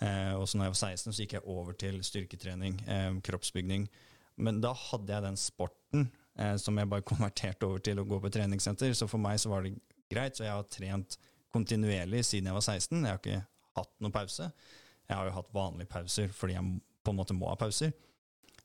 Eh, 0.00 0.32
og 0.38 0.46
så 0.48 0.58
når 0.58 0.68
jeg 0.68 0.74
var 0.74 0.80
16, 0.80 1.12
så 1.12 1.24
gikk 1.24 1.34
jeg 1.36 1.44
over 1.52 1.76
til 1.76 1.98
styrketrening, 2.06 2.78
eh, 2.88 3.10
kroppsbygning. 3.28 3.84
Men 4.40 4.62
da 4.62 4.72
hadde 4.72 5.12
jeg 5.12 5.26
den 5.26 5.38
sporten 5.38 6.08
eh, 6.38 6.56
som 6.56 6.78
jeg 6.78 6.88
bare 6.90 7.06
konverterte 7.12 7.68
over 7.68 7.84
til 7.84 8.00
å 8.00 8.06
gå 8.08 8.20
på 8.24 8.32
treningssenter. 8.32 8.96
Så 8.96 9.10
for 9.10 9.20
meg 9.22 9.38
så 9.42 9.52
var 9.52 9.66
det 9.66 9.76
greit. 10.10 10.38
Så 10.38 10.46
jeg 10.46 10.54
har 10.54 10.66
trent 10.72 11.18
kontinuerlig 11.54 12.24
siden 12.26 12.50
jeg 12.50 12.58
var 12.58 12.64
16. 12.64 12.98
Jeg 13.02 13.12
har 13.12 13.22
ikke 13.22 13.42
hatt 13.78 13.94
noen 14.02 14.14
pause. 14.14 14.50
Jeg 15.08 15.16
har 15.16 15.28
jo 15.28 15.36
hatt 15.38 15.54
vanlige 15.54 15.92
pauser 15.92 16.32
fordi 16.36 16.56
jeg 16.56 16.78
på 17.04 17.12
en 17.12 17.20
måte 17.20 17.36
må 17.36 17.52
ha 17.52 17.58
pauser. 17.60 17.92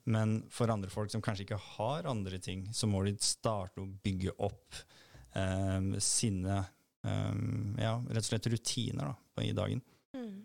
Men 0.03 0.41
for 0.51 0.71
andre 0.71 0.91
folk 0.91 1.11
som 1.13 1.23
kanskje 1.23 1.45
ikke 1.47 1.61
har 1.77 2.09
andre 2.09 2.39
ting, 2.43 2.65
så 2.75 2.89
må 2.91 3.03
de 3.05 3.15
starte 3.23 3.83
å 3.83 3.87
bygge 4.03 4.35
opp 4.43 4.75
um, 5.35 5.93
sine 6.03 6.59
um, 7.07 7.77
ja, 7.79 7.95
rett 8.09 8.25
og 8.25 8.31
slett 8.31 8.49
rutiner 8.51 9.13
da, 9.13 9.45
i 9.45 9.53
dagen. 9.55 9.83
Mm. 10.17 10.43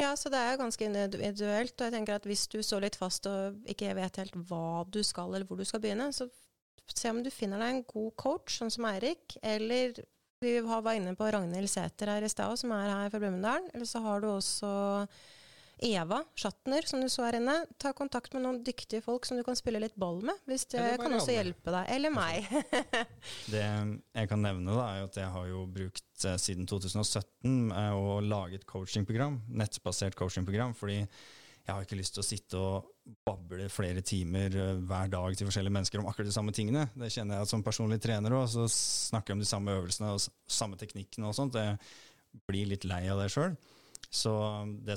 Ja, 0.00 0.12
så 0.16 0.28
det 0.32 0.40
er 0.40 0.60
ganske 0.60 0.84
individuelt. 0.84 1.74
Og 1.76 1.86
jeg 1.86 1.94
tenker 1.94 2.18
at 2.18 2.28
hvis 2.28 2.46
du 2.52 2.58
står 2.64 2.86
litt 2.86 2.98
fast 3.00 3.28
og 3.30 3.60
ikke 3.68 3.94
vet 3.96 4.20
helt 4.20 4.38
hva 4.48 4.84
du 4.88 5.00
skal, 5.06 5.32
eller 5.32 5.48
hvor 5.48 5.60
du 5.60 5.64
skal 5.68 5.82
begynne, 5.82 6.10
så 6.12 6.28
se 6.92 7.12
om 7.12 7.22
du 7.24 7.30
finner 7.32 7.62
deg 7.62 7.76
en 7.76 7.84
god 7.88 8.16
coach, 8.20 8.58
sånn 8.58 8.72
som 8.72 8.88
Eirik, 8.90 9.38
eller 9.40 9.94
vi 10.42 10.56
var 10.64 10.88
inne 10.96 11.14
på 11.16 11.28
Ragnhild 11.30 11.70
Sæther 11.70 12.10
her 12.16 12.26
i 12.26 12.30
stad, 12.32 12.58
som 12.58 12.72
er 12.74 12.90
her 12.90 13.12
fra 13.12 13.20
Brumunddal. 13.22 13.70
Eller 13.72 13.88
så 13.88 14.02
har 14.02 14.20
du 14.20 14.32
også 14.32 14.72
Eva 15.82 16.22
Schatner, 16.38 16.86
som 16.86 17.02
du 17.02 17.08
så 17.10 17.26
her 17.26 17.36
inne, 17.40 17.56
ta 17.82 17.92
kontakt 17.96 18.34
med 18.36 18.44
noen 18.44 18.60
dyktige 18.64 19.02
folk 19.04 19.26
som 19.26 19.38
du 19.38 19.42
kan 19.46 19.58
spille 19.58 19.80
litt 19.82 19.96
ball 19.98 20.20
med. 20.24 20.38
Hvis 20.48 20.68
det 20.72 20.84
kan 21.02 21.16
også 21.16 21.34
hjelpe 21.34 21.74
deg. 21.74 21.90
Eller 21.96 22.14
meg. 22.14 22.48
det 23.52 23.64
jeg 23.64 24.30
kan 24.30 24.42
nevne, 24.44 24.74
da, 24.78 24.88
er 24.94 25.06
at 25.08 25.18
jeg 25.18 25.30
har 25.34 25.46
jo 25.50 25.66
brukt 25.70 26.26
eh, 26.28 26.38
siden 26.40 26.68
2017 26.70 27.72
eh, 27.74 27.92
å 27.98 28.18
lage 28.24 28.60
et 28.60 28.66
coachingprogram, 28.68 29.40
nettbasert 29.58 30.18
coachingprogram, 30.18 30.76
fordi 30.78 31.00
jeg 31.02 31.70
har 31.70 31.84
ikke 31.84 31.98
lyst 31.98 32.16
til 32.16 32.22
å 32.22 32.26
sitte 32.26 32.58
og 32.58 32.88
bable 33.26 33.68
flere 33.70 34.02
timer 34.06 34.54
eh, 34.58 34.78
hver 34.86 35.10
dag 35.12 35.36
til 35.38 35.46
forskjellige 35.50 35.76
mennesker 35.78 36.02
om 36.02 36.08
akkurat 36.10 36.30
de 36.30 36.34
samme 36.34 36.54
tingene. 36.54 36.88
Det 36.94 37.10
kjenner 37.14 37.38
jeg 37.38 37.46
at 37.46 37.52
som 37.52 37.66
personlig 37.66 38.00
trener 38.02 38.34
òg, 38.38 38.48
så 38.50 38.66
snakker 38.70 39.32
jeg 39.32 39.38
om 39.38 39.44
de 39.44 39.50
samme 39.50 39.76
øvelsene 39.78 40.14
og 40.14 40.24
samme 40.50 40.78
teknikkene 40.80 41.30
og 41.30 41.36
sånt. 41.38 41.58
Jeg 41.58 41.78
blir 42.50 42.70
litt 42.70 42.86
lei 42.88 43.04
av 43.12 43.22
det 43.22 43.30
sjøl. 43.34 43.54
Så 44.12 44.32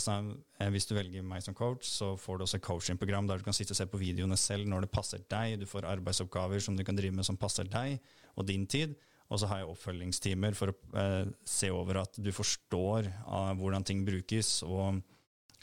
som, 0.04 0.32
hvis 0.74 0.88
du 0.90 0.94
velger 0.98 1.24
meg 1.24 1.44
som 1.44 1.56
coach, 1.56 1.88
så 1.88 2.14
får 2.20 2.38
du 2.38 2.44
også 2.44 2.58
et 2.60 2.66
coachingprogram 2.66 3.30
der 3.30 3.40
du 3.40 3.46
kan 3.48 3.56
sitte 3.56 3.72
og 3.72 3.80
se 3.80 3.88
på 3.88 4.00
videoene 4.02 4.36
selv 4.40 4.68
når 4.68 4.86
det 4.86 4.92
passer 4.92 5.24
deg. 5.32 5.56
Du 5.62 5.68
får 5.70 5.88
arbeidsoppgaver 5.88 6.60
som 6.64 6.76
du 6.76 6.84
kan 6.84 6.98
drive 7.00 7.16
med 7.16 7.28
som 7.28 7.40
passer 7.40 7.70
deg 7.72 7.96
og 8.36 8.50
din 8.50 8.68
tid. 8.68 8.98
Og 9.32 9.40
så 9.40 9.48
har 9.50 9.62
jeg 9.62 9.72
oppfølgingstimer 9.72 10.58
for 10.58 10.74
å 10.74 10.76
eh, 11.00 11.32
se 11.48 11.72
over 11.74 12.04
at 12.04 12.20
du 12.22 12.30
forstår 12.36 13.08
uh, 13.26 13.56
hvordan 13.58 13.88
ting 13.88 14.04
brukes, 14.06 14.60
og 14.68 15.00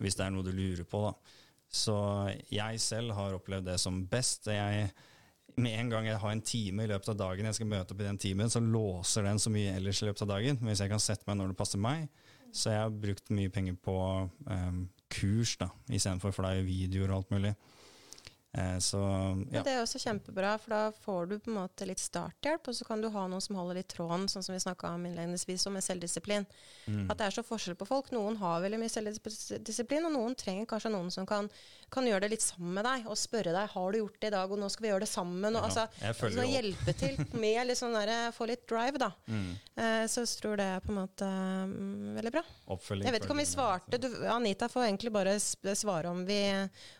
hvis 0.02 0.16
det 0.18 0.24
er 0.24 0.34
noe 0.34 0.46
du 0.46 0.50
lurer 0.56 0.88
på. 0.88 1.04
da. 1.04 1.12
Så 1.72 1.94
jeg 2.52 2.80
selv 2.82 3.14
har 3.16 3.36
opplevd 3.36 3.68
det 3.70 3.78
som 3.80 4.00
best. 4.10 4.48
Jeg, 4.50 4.88
med 5.60 5.76
en 5.78 5.92
gang 5.92 6.08
jeg 6.08 6.20
har 6.24 6.34
en 6.34 6.44
time 6.44 6.84
i 6.84 6.90
løpet 6.90 7.12
av 7.12 7.20
dagen 7.20 7.48
jeg 7.48 7.60
skal 7.60 7.70
møte 7.70 7.94
opp 7.94 8.02
i 8.02 8.08
den 8.08 8.20
timen, 8.20 8.50
så 8.50 8.64
låser 8.64 9.28
den 9.28 9.40
så 9.40 9.52
mye 9.52 9.76
ellers 9.76 10.02
i 10.02 10.08
løpet 10.08 10.26
av 10.26 10.34
dagen. 10.34 10.58
Hvis 10.64 10.82
jeg 10.82 10.92
kan 10.92 11.04
sette 11.04 11.28
meg 11.28 11.38
når 11.38 11.52
det 11.52 11.60
passer 11.62 11.80
meg, 11.80 12.08
så 12.52 12.72
jeg 12.74 12.82
har 12.84 12.96
brukt 13.04 13.32
mye 13.34 13.50
penger 13.52 13.76
på 13.80 13.96
um, 14.28 14.82
kurs 15.12 15.56
da, 15.60 15.70
istedenfor, 15.88 16.34
jo 16.58 16.66
videoer 16.68 17.12
og 17.12 17.22
alt 17.22 17.34
mulig. 17.34 17.54
Eh, 18.58 18.78
så, 18.78 18.98
ja. 19.50 19.62
Det 19.64 19.72
er 19.72 19.80
også 19.80 19.96
kjempebra, 20.02 20.58
for 20.60 20.74
da 20.74 20.80
får 20.92 21.28
du 21.30 21.38
på 21.40 21.48
en 21.48 21.56
måte 21.56 21.86
litt 21.88 22.00
starthjelp, 22.02 22.68
og 22.68 22.76
så 22.76 22.84
kan 22.84 23.00
du 23.00 23.08
ha 23.14 23.24
noen 23.30 23.40
som 23.40 23.56
holder 23.56 23.78
litt 23.80 23.88
tråden, 23.88 24.26
sånn 24.28 24.44
som 24.44 24.52
vi 24.52 24.60
snakka 24.60 24.90
om 24.92 25.06
innledningsvis, 25.08 25.64
og 25.70 25.72
med 25.78 25.84
selvdisiplin. 25.84 26.44
Mm. 26.84 27.06
At 27.08 27.16
det 27.16 27.30
er 27.30 27.36
så 27.38 27.44
forskjell 27.46 27.78
på 27.80 27.88
folk. 27.88 28.10
Noen 28.12 28.36
har 28.42 28.60
veldig 28.60 28.82
mye 28.82 28.92
selvdisiplin, 28.92 30.04
og 30.04 30.12
noen 30.18 30.36
trenger 30.36 30.68
kanskje 30.68 30.92
noen 30.92 31.08
som 31.14 31.28
kan, 31.28 31.48
kan, 31.92 32.08
gjøre 32.08 32.26
det 32.26 32.34
litt 32.34 32.44
sammen 32.44 32.76
med 32.76 32.84
deg, 32.90 33.06
og 33.08 33.16
spørre 33.20 33.54
deg 33.56 33.72
har 33.72 33.88
du 33.88 34.00
gjort 34.02 34.20
det 34.20 34.28
i 34.28 34.36
dag, 34.36 34.52
og 34.52 34.60
nå 34.60 34.68
skal 34.74 34.84
vi 34.84 34.92
gjøre 34.92 35.06
det 35.06 35.10
sammen. 35.14 35.48
Og, 35.56 35.72
ja, 35.72 35.86
altså, 35.86 36.20
sånn, 36.20 36.52
hjelpe 36.52 36.96
til 37.00 37.16
med 37.46 37.72
sånn 37.78 37.96
der, 37.96 38.14
få 38.36 38.50
litt 38.52 38.66
drive, 38.68 39.00
da. 39.00 39.08
Mm. 39.32 39.48
Eh, 39.80 40.04
så 40.12 40.26
jeg 40.26 40.42
tror 40.42 40.60
det 40.60 40.68
er 40.74 40.84
på 40.84 40.92
en 40.92 41.00
måte 41.00 41.24
um, 41.24 42.12
veldig 42.18 42.36
bra. 42.36 42.44
Oppfølging, 42.76 43.08
jeg 43.08 43.16
vet 43.16 43.24
ikke 43.24 43.36
om 43.38 43.40
vi 43.40 43.48
svarte. 43.48 44.02
Du, 44.02 44.10
Anita 44.28 44.68
får 44.68 44.90
egentlig 44.90 45.16
bare 45.16 45.38
svare 45.40 46.12
om 46.12 46.20
vi, 46.28 46.42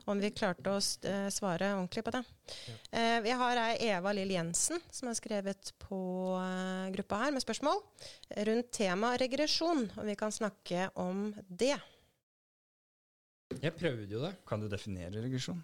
om 0.08 0.22
vi 0.22 0.32
klarte 0.32 0.72
å 0.72 0.80
svare 0.80 1.41
svare 1.43 1.73
ordentlig 1.74 2.05
på 2.06 2.14
det. 2.14 2.23
Ja. 2.70 2.77
Eh, 2.98 3.19
vi 3.27 3.36
har 3.43 3.62
ei 3.66 3.90
Eva 3.90 4.14
Lill 4.16 4.31
Jensen 4.32 4.81
som 4.90 5.10
har 5.10 5.19
skrevet 5.19 5.74
på 5.82 6.02
uh, 6.39 6.90
gruppa 6.94 7.24
her 7.24 7.35
med 7.35 7.44
spørsmål 7.44 7.82
rundt 8.48 8.70
tema 8.73 9.16
regresjon, 9.20 9.89
og 9.98 10.06
vi 10.06 10.16
kan 10.19 10.32
snakke 10.32 10.89
om 11.02 11.32
det. 11.48 11.77
Jeg 13.60 13.74
prøvde 13.77 14.09
jo 14.09 14.23
det. 14.23 14.32
Kan 14.48 14.62
du 14.62 14.69
definere 14.70 15.20
regresjon? 15.20 15.60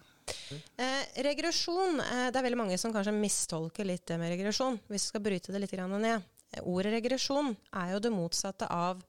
Eh, 0.77 1.23
regresjon 1.25 2.01
eh, 2.03 2.27
Det 2.29 2.37
er 2.37 2.45
veldig 2.45 2.59
mange 2.59 2.77
som 2.81 2.93
kanskje 2.93 3.15
mistolker 3.15 3.87
litt 3.87 4.05
det 4.09 4.19
med 4.21 4.33
regresjon. 4.35 4.77
Hvis 4.89 5.07
vi 5.07 5.13
skal 5.13 5.23
bryte 5.25 5.55
det 5.55 5.63
litt 5.63 5.73
ned. 5.73 6.27
Ordet 6.65 6.93
regresjon 6.97 7.55
er 7.77 7.93
jo 7.93 8.03
det 8.03 8.13
motsatte 8.13 8.67
av 8.69 9.01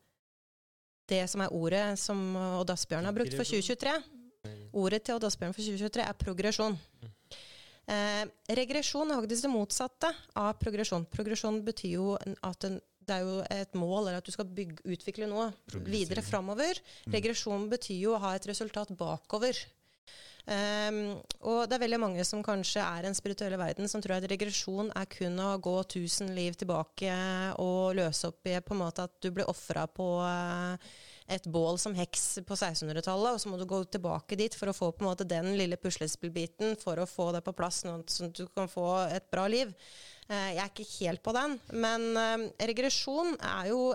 det 1.10 1.24
som 1.28 1.42
er 1.42 1.52
ordet 1.52 1.98
som 1.98 2.18
Odd 2.36 2.70
Asbjørn 2.70 3.08
har 3.08 3.16
brukt 3.16 3.34
for 3.34 3.44
2023. 3.44 4.19
Ordet 4.72 5.02
til 5.06 5.16
Odd 5.16 5.26
Asbjørn 5.26 5.54
for 5.56 5.64
2023 5.66 6.04
er 6.06 6.20
progresjon. 6.20 6.76
Eh, 7.90 8.22
regresjon 8.54 9.10
er 9.10 9.18
faktisk 9.18 9.46
det 9.46 9.52
motsatte 9.52 10.12
av 10.38 10.54
progresjon. 10.60 11.08
Progresjon 11.10 11.58
betyr 11.66 11.96
jo 11.96 12.14
at 12.46 12.68
en, 12.68 12.78
det 13.00 13.16
er 13.16 13.26
jo 13.26 13.40
et 13.50 13.74
mål, 13.74 14.04
eller 14.04 14.20
at 14.20 14.28
du 14.28 14.34
skal 14.34 14.46
bygge, 14.46 14.84
utvikle 14.94 15.26
noe 15.30 15.48
videre 15.88 16.22
framover. 16.22 16.78
Mm. 17.06 17.16
Regresjon 17.16 17.66
betyr 17.72 17.98
jo 18.04 18.14
å 18.14 18.22
ha 18.22 18.36
et 18.36 18.46
resultat 18.50 18.92
bakover. 18.98 19.58
Um, 20.50 21.18
og 21.46 21.68
det 21.68 21.76
er 21.76 21.82
veldig 21.82 21.98
mange 22.00 22.24
som 22.26 22.40
kanskje 22.42 22.80
er 22.82 23.02
i 23.02 23.06
den 23.06 23.14
spirituelle 23.14 23.58
verden, 23.60 23.86
som 23.90 24.00
tror 24.02 24.16
at 24.16 24.26
regresjon 24.30 24.88
er 24.96 25.06
kun 25.10 25.36
å 25.42 25.50
gå 25.62 25.76
tusen 25.92 26.32
liv 26.34 26.56
tilbake 26.58 27.12
og 27.60 27.98
løse 27.98 28.30
opp 28.30 28.48
i 28.48 28.56
på 28.64 28.74
en 28.74 28.80
måte 28.80 29.04
at 29.06 29.18
du 29.20 29.28
blir 29.34 29.50
ofra 29.50 29.84
på 29.90 30.08
uh, 30.24 30.90
et 31.30 31.46
bål 31.46 31.78
som 31.78 31.94
heks 31.94 32.40
på 32.46 32.56
1600-tallet, 32.56 33.34
og 33.34 33.40
så 33.42 33.50
må 33.50 33.58
du 33.58 33.66
gå 33.68 33.80
tilbake 33.86 34.38
dit 34.38 34.54
for 34.58 34.70
å 34.70 34.74
få 34.74 34.90
på 34.92 35.04
en 35.04 35.10
måte 35.12 35.26
den 35.28 35.52
lille 35.58 35.78
puslespillbiten 35.78 36.74
for 36.80 36.98
å 36.98 37.08
få 37.08 37.30
det 37.36 37.42
på 37.46 37.54
plass, 37.56 37.84
sånn 37.84 38.02
at 38.02 38.40
du 38.40 38.48
kan 38.50 38.70
få 38.70 38.86
et 39.06 39.28
bra 39.32 39.46
liv. 39.50 39.70
Eh, 40.30 40.54
jeg 40.56 40.62
er 40.62 40.72
ikke 40.72 40.88
helt 41.00 41.22
på 41.26 41.34
den, 41.36 41.56
men 41.82 42.08
eh, 42.18 42.48
regresjon 42.70 43.36
er 43.38 43.70
jo 43.70 43.92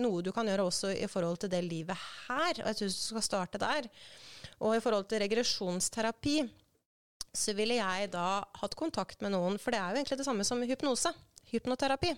noe 0.00 0.24
du 0.24 0.32
kan 0.36 0.48
gjøre 0.48 0.68
også 0.68 0.94
i 0.96 1.08
forhold 1.10 1.42
til 1.44 1.52
det 1.52 1.62
livet 1.66 2.08
her, 2.28 2.62
og 2.62 2.70
jeg 2.70 2.80
syns 2.82 2.96
du 2.96 3.04
skal 3.12 3.26
starte 3.26 3.60
der. 3.62 3.90
Og 4.64 4.74
i 4.76 4.82
forhold 4.82 5.06
til 5.10 5.22
regresjonsterapi 5.22 6.40
så 7.36 7.52
ville 7.56 7.76
jeg 7.78 8.10
da 8.12 8.40
hatt 8.60 8.76
kontakt 8.78 9.20
med 9.24 9.36
noen, 9.36 9.60
for 9.60 9.74
det 9.74 9.80
er 9.80 9.92
jo 9.92 10.00
egentlig 10.00 10.18
det 10.20 10.26
samme 10.26 10.46
som 10.48 10.64
hypnose. 10.64 11.12
Hypnoterapi. 11.52 12.14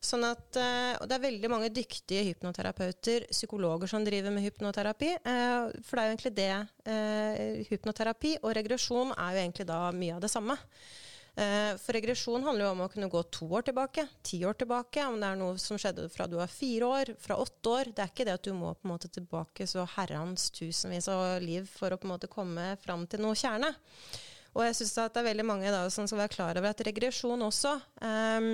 Sånn 0.00 0.22
at, 0.24 0.46
uh, 0.56 0.94
og 0.96 1.04
det 1.10 1.16
er 1.18 1.26
veldig 1.26 1.48
mange 1.52 1.68
dyktige 1.76 2.22
hypnoterapeuter, 2.30 3.26
psykologer 3.34 3.90
som 3.90 4.04
driver 4.06 4.32
med 4.32 4.46
hypnoterapi. 4.46 5.10
Uh, 5.26 5.68
for 5.84 5.98
det 5.98 6.02
er 6.02 6.08
jo 6.08 6.14
egentlig 6.14 6.32
det. 6.38 6.54
Uh, 6.88 7.60
hypnoterapi 7.68 8.38
og 8.40 8.54
regresjon 8.56 9.12
er 9.12 9.36
jo 9.36 9.42
egentlig 9.42 9.66
da 9.68 9.82
mye 9.92 10.16
av 10.16 10.24
det 10.24 10.32
samme. 10.32 10.56
For 11.30 11.94
regresjon 11.94 12.42
handler 12.42 12.66
jo 12.66 12.70
om 12.74 12.80
å 12.84 12.88
kunne 12.90 13.06
gå 13.08 13.20
to 13.32 13.46
år 13.54 13.62
tilbake, 13.68 14.02
ti 14.26 14.40
år 14.44 14.56
tilbake, 14.60 15.04
om 15.06 15.14
det 15.22 15.28
er 15.28 15.38
noe 15.38 15.60
som 15.62 15.78
skjedde 15.78 16.08
fra 16.12 16.26
du 16.28 16.34
var 16.36 16.50
fire 16.50 16.88
år, 16.90 17.12
fra 17.22 17.36
åtte 17.40 17.70
år. 17.70 17.92
Det 17.94 18.02
er 18.02 18.10
ikke 18.10 18.26
det 18.26 18.34
at 18.34 18.48
du 18.48 18.50
må 18.58 18.72
på 18.74 18.84
en 18.84 18.90
måte 18.90 19.08
tilbake 19.14 19.64
så 19.70 19.86
herrens 19.94 20.48
tusenvis 20.52 21.08
av 21.08 21.38
liv 21.40 21.70
for 21.70 21.94
å 21.94 22.00
på 22.02 22.08
en 22.08 22.12
måte 22.16 22.28
komme 22.28 22.66
fram 22.82 23.06
til 23.08 23.22
noe 23.22 23.38
kjerne. 23.38 23.70
Og 24.58 24.66
jeg 24.66 24.80
syns 24.80 24.96
det 24.98 25.22
er 25.22 25.28
veldig 25.30 25.46
mange 25.46 25.72
da, 25.72 25.84
som 25.94 26.10
skal 26.10 26.24
være 26.24 26.34
klar 26.34 26.60
over 26.60 26.74
at 26.74 26.84
regresjon 26.90 27.46
også 27.46 27.76
um, 28.02 28.50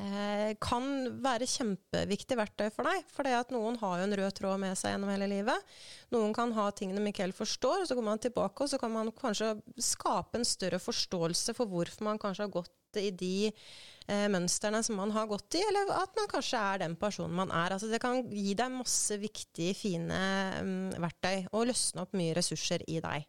eh, 0.00 0.52
kan 0.62 0.86
være 1.22 1.48
kjempeviktig 1.48 2.38
verktøy 2.38 2.68
for 2.74 2.88
deg. 2.88 3.04
For 3.12 3.26
det 3.26 3.36
at 3.36 3.54
noen 3.54 3.78
har 3.82 4.00
jo 4.00 4.08
en 4.08 4.16
rød 4.20 4.34
tråd 4.38 4.62
med 4.62 4.78
seg 4.78 4.94
gjennom 4.94 5.12
hele 5.12 5.28
livet. 5.30 5.70
Noen 6.14 6.34
kan 6.36 6.54
ha 6.56 6.70
ting 6.74 6.94
de 6.96 7.04
ikke 7.10 7.26
helt 7.26 7.38
forstår, 7.38 7.82
og 7.82 7.88
så 7.88 7.96
kommer 7.96 8.14
man 8.14 8.24
tilbake, 8.24 8.64
og 8.64 8.72
så 8.72 8.80
kan 8.80 8.94
man 8.94 9.12
kanskje 9.16 9.54
skape 9.80 10.40
en 10.40 10.48
større 10.48 10.80
forståelse 10.82 11.56
for 11.58 11.70
hvorfor 11.70 12.08
man 12.08 12.20
kanskje 12.20 12.48
har 12.48 12.54
gått 12.60 12.76
i 12.98 13.10
de 13.14 13.34
eh, 13.46 14.26
mønstrene 14.32 14.80
som 14.82 14.98
man 14.98 15.12
har 15.14 15.28
gått 15.30 15.58
i, 15.58 15.62
eller 15.62 15.92
at 16.00 16.16
man 16.18 16.30
kanskje 16.30 16.62
er 16.72 16.82
den 16.82 16.96
personen 16.98 17.36
man 17.38 17.52
er. 17.54 17.76
Altså, 17.76 17.90
det 17.92 18.00
kan 18.02 18.24
gi 18.32 18.54
deg 18.58 18.72
masse 18.74 19.18
viktige, 19.20 19.76
fine 19.78 20.22
um, 20.60 20.72
verktøy, 20.98 21.46
og 21.52 21.68
løsne 21.70 22.06
opp 22.06 22.16
mye 22.18 22.34
ressurser 22.38 22.82
i 22.90 22.98
deg. 23.04 23.28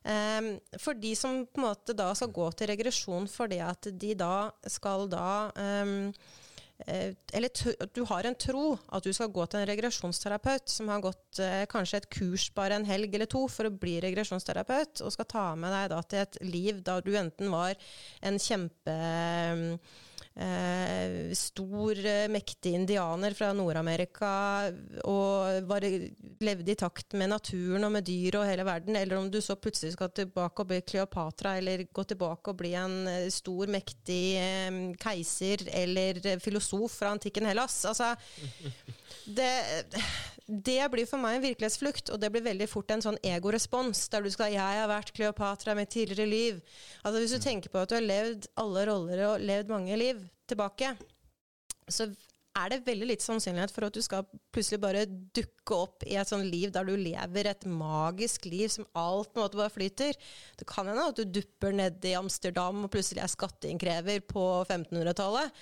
Um, 0.00 0.54
for 0.80 0.96
de 0.96 1.10
som 1.18 1.42
på 1.44 1.60
en 1.60 1.66
måte 1.66 1.92
da 1.92 2.08
skal 2.16 2.30
gå 2.32 2.46
til 2.56 2.70
regresjon 2.70 3.26
fordi 3.28 3.58
at 3.60 3.90
de 4.00 4.14
da 4.16 4.48
skal 4.64 5.04
da 5.12 5.50
um, 5.52 6.06
eller 6.88 7.50
du 7.92 8.00
har 8.08 8.24
en 8.24 8.36
tro 8.40 8.78
at 8.88 9.04
du 9.04 9.12
skal 9.12 9.28
gå 9.28 9.44
til 9.44 9.60
en 9.60 9.68
regresjonsterapeut 9.68 10.70
som 10.72 10.88
har 10.88 11.02
gått 11.04 11.40
eh, 11.42 11.66
kanskje 11.68 12.00
et 12.00 12.10
kurs 12.12 12.46
bare 12.56 12.78
en 12.78 12.86
helg 12.88 13.14
eller 13.14 13.28
to 13.28 13.42
for 13.52 13.68
å 13.68 13.74
bli 13.74 13.98
regresjonsterapeut, 14.00 15.02
og 15.04 15.12
skal 15.12 15.28
ta 15.28 15.46
med 15.60 15.74
deg 15.74 15.90
da 15.92 16.00
til 16.08 16.22
et 16.22 16.38
liv 16.46 16.80
da 16.86 16.96
du 17.04 17.12
enten 17.20 17.52
var 17.52 17.76
en 18.24 18.40
kjempe 18.40 18.96
um, 19.52 19.66
eh, 20.40 21.32
stor, 21.36 21.98
eh, 22.06 22.28
mektig 22.32 22.72
indianer 22.74 23.34
fra 23.36 23.50
Nord-Amerika 23.56 24.30
og 25.04 25.66
var, 25.68 25.84
levde 26.40 26.72
i 26.72 26.78
takt 26.78 27.16
med 27.18 27.32
naturen 27.34 27.84
og 27.86 27.92
med 27.94 28.06
dyr 28.08 28.40
og 28.40 28.46
hele 28.48 28.64
verden, 28.66 28.96
eller 28.96 29.20
om 29.20 29.30
du 29.30 29.40
så 29.44 29.56
plutselig 29.60 29.94
skal 29.96 30.12
tilbake 30.16 30.64
og 30.64 30.70
bli 30.70 30.80
Kleopatra, 30.86 31.56
eller 31.60 31.84
gå 31.92 32.04
tilbake 32.08 32.52
og 32.52 32.60
bli 32.62 32.74
en 32.78 32.98
eh, 33.10 33.28
stor, 33.34 33.70
mektig 33.70 34.24
eh, 34.40 34.80
keiser 35.00 35.66
eller 35.82 36.22
filosof 36.42 37.00
fra 37.00 37.14
antikken 37.14 37.48
Hellas. 37.50 37.82
Altså, 37.90 38.14
det, 39.38 39.50
det 40.50 40.82
blir 40.90 41.06
for 41.06 41.22
meg 41.22 41.36
en 41.36 41.44
virkelighetsflukt, 41.44 42.10
og 42.10 42.18
det 42.20 42.30
blir 42.34 42.42
veldig 42.42 42.66
fort 42.70 42.90
en 42.90 43.04
sånn 43.04 43.18
egorespons, 43.22 44.08
der 44.10 44.22
du 44.22 44.30
skal 44.30 44.52
'Jeg 44.52 44.80
har 44.82 44.88
vært 44.88 45.12
Kleopatra 45.14 45.72
i 45.72 45.78
mitt 45.78 45.90
tidligere 45.90 46.26
liv'. 46.26 46.60
Altså 47.04 47.20
Hvis 47.20 47.30
du 47.30 47.38
mm. 47.38 47.46
tenker 47.46 47.70
på 47.70 47.78
at 47.78 47.88
du 47.88 47.94
har 47.94 48.02
levd 48.02 48.46
alle 48.56 48.86
roller 48.86 49.26
og 49.28 49.40
levd 49.40 49.68
mange 49.68 49.96
liv 49.96 50.28
tilbake, 50.48 50.96
så 51.88 52.10
er 52.58 52.68
det 52.68 52.86
veldig 52.86 53.06
litt 53.06 53.22
sannsynlighet 53.22 53.70
for 53.70 53.86
at 53.86 53.94
du 53.94 54.02
skal 54.02 54.26
plutselig 54.52 54.80
bare 54.82 55.06
dukke 55.06 55.76
opp 55.76 56.02
i 56.06 56.16
et 56.18 56.28
sånt 56.28 56.44
liv 56.50 56.72
der 56.74 56.84
du 56.84 56.96
lever 56.96 57.46
et 57.46 57.64
magisk 57.64 58.44
liv 58.44 58.68
som 58.68 58.88
alt 58.98 59.32
på 59.32 59.38
en 59.38 59.44
måte 59.44 59.60
bare 59.60 59.70
flyter. 59.70 60.18
Det 60.58 60.66
kan 60.66 60.86
hende 60.90 61.06
at 61.06 61.16
du 61.16 61.24
dupper 61.24 61.72
ned 61.72 62.04
i 62.04 62.16
Amsterdam 62.18 62.84
og 62.84 62.90
plutselig 62.90 63.22
er 63.22 63.30
skatteinnkrever 63.30 64.20
på 64.26 64.64
1500-tallet 64.66 65.54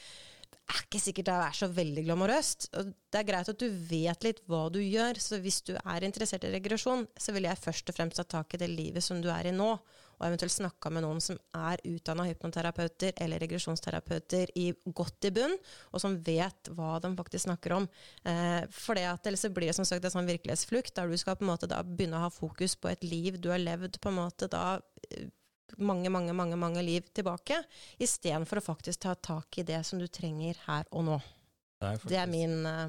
er 0.69 0.83
ikke 0.85 1.01
sikkert 1.01 1.29
det 1.29 1.37
er 1.43 1.57
så 1.57 1.69
veldig 1.73 2.05
glamorøst. 2.07 2.69
Det 2.73 3.21
er 3.21 3.29
greit 3.29 3.49
at 3.49 3.61
du 3.61 3.69
vet 3.89 4.27
litt 4.27 4.43
hva 4.49 4.67
du 4.73 4.81
gjør, 4.83 5.21
så 5.23 5.39
hvis 5.43 5.63
du 5.65 5.73
er 5.79 6.05
interessert 6.05 6.45
i 6.45 6.53
regresjon, 6.53 7.07
så 7.17 7.33
vil 7.35 7.49
jeg 7.49 7.61
først 7.63 7.89
og 7.89 7.97
fremst 7.97 8.21
ta 8.21 8.27
tak 8.29 8.55
i 8.55 8.61
det 8.61 8.69
livet 8.73 9.05
som 9.05 9.23
du 9.25 9.31
er 9.33 9.49
i 9.49 9.55
nå, 9.55 9.71
og 10.19 10.27
eventuelt 10.27 10.53
snakka 10.53 10.91
med 10.91 11.05
noen 11.05 11.23
som 11.23 11.39
er 11.55 11.81
utdanna 11.87 12.27
hypnoterapeuter 12.27 13.15
eller 13.23 13.41
regresjonsterapeuter 13.45 14.51
i 14.59 14.67
godt 14.85 15.29
i 15.31 15.33
bunn, 15.39 15.55
og 15.95 16.03
som 16.03 16.19
vet 16.27 16.73
hva 16.75 16.97
de 17.03 17.13
faktisk 17.21 17.47
snakker 17.47 17.77
om. 17.79 17.89
Eh, 18.27 18.67
for 18.75 18.99
det 18.99 19.07
at 19.09 19.31
ellers 19.31 19.47
blir 19.55 19.71
det 19.71 19.79
som 19.79 19.87
sagt 19.89 20.05
en 20.05 20.17
sånn 20.19 20.29
virkelighetsflukt, 20.29 20.97
der 20.99 21.09
du 21.09 21.17
skal 21.21 21.39
på 21.39 21.47
en 21.47 21.53
måte 21.53 21.71
da 21.71 21.85
begynne 21.87 22.19
å 22.19 22.27
ha 22.27 22.35
fokus 22.35 22.75
på 22.77 22.91
et 22.91 23.07
liv 23.07 23.39
du 23.39 23.53
har 23.55 23.63
levd 23.63 24.01
på 24.03 24.11
en 24.11 24.21
måte 24.25 24.51
da 24.51 24.81
eh, 25.09 25.31
mange, 25.77 26.11
mange, 26.13 26.35
mange, 26.37 26.57
mange 26.57 26.83
liv 26.85 27.07
tilbake, 27.15 27.61
istedenfor 28.01 28.61
å 28.61 28.67
faktisk 28.71 29.05
ta 29.05 29.15
tak 29.15 29.61
i 29.61 29.67
det 29.67 29.83
som 29.87 30.01
du 30.01 30.07
trenger 30.11 30.59
her 30.67 30.89
og 30.91 31.07
nå. 31.09 31.19
Det 31.79 31.93
er, 31.93 32.09
det 32.11 32.19
er 32.23 32.31
min 32.31 32.57
uh, 32.67 32.89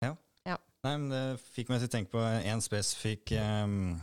ja. 0.00 0.14
ja. 0.48 0.56
Nei, 0.86 0.94
men 0.94 1.10
det 1.12 1.24
fikk 1.52 1.72
meg 1.72 1.82
til 1.82 1.90
å 1.90 1.94
tenke 1.96 2.14
på 2.14 2.22
en 2.24 2.64
spesifikk 2.64 3.34
um, 3.36 3.98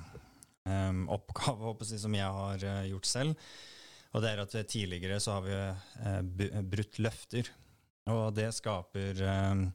um, 0.67 1.07
oppgave 1.15 1.73
som 1.89 2.17
jeg 2.17 2.37
har 2.41 2.67
uh, 2.67 2.83
gjort 2.91 3.09
selv. 3.09 3.49
Og 4.15 4.23
det 4.23 4.29
er 4.31 4.43
at 4.43 4.53
tidligere 4.69 5.17
så 5.21 5.39
har 5.39 5.47
vi 5.47 5.57
uh, 5.57 6.61
brutt 6.65 7.01
løfter. 7.01 7.49
Og 8.07 8.29
det 8.37 8.51
skaper 8.55 9.19
um, 9.25 9.67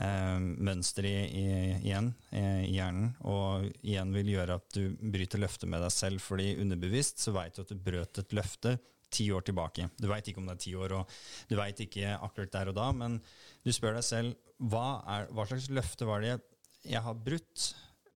eh, 0.00 0.38
mønster 0.40 1.06
i, 1.08 1.14
i, 1.28 1.44
igjen 1.82 2.10
i 2.34 2.74
hjernen, 2.74 3.12
og 3.26 3.68
igjen 3.82 4.14
vil 4.16 4.32
gjøre 4.34 4.58
at 4.60 4.76
du 4.76 4.96
bryter 4.98 5.42
løftet 5.42 5.70
med 5.70 5.84
deg 5.84 5.94
selv, 5.94 6.24
fordi 6.24 6.54
underbevisst 6.62 7.22
så 7.24 7.34
veit 7.36 7.56
du 7.56 7.64
at 7.64 7.72
du 7.72 7.78
brøt 7.78 8.22
et 8.22 8.36
løfte 8.36 8.78
ti 9.14 9.28
år 9.32 9.44
tilbake. 9.46 9.88
Du 10.00 10.08
veit 10.10 10.26
ikke 10.28 10.42
om 10.42 10.48
det 10.48 10.56
er 10.56 10.64
ti 10.64 10.74
år, 10.78 10.96
og 10.98 11.14
du 11.50 11.56
veit 11.58 11.80
ikke 11.84 12.16
akkurat 12.16 12.54
der 12.56 12.72
og 12.72 12.78
da, 12.78 12.88
men 12.96 13.20
du 13.64 13.72
spør 13.74 13.98
deg 13.98 14.06
selv 14.06 14.34
hva, 14.58 15.02
er, 15.10 15.30
hva 15.34 15.46
slags 15.48 15.70
løfte 15.74 16.08
var 16.08 16.24
det 16.24 16.36
jeg 16.84 17.02
har 17.02 17.22
brutt 17.26 17.70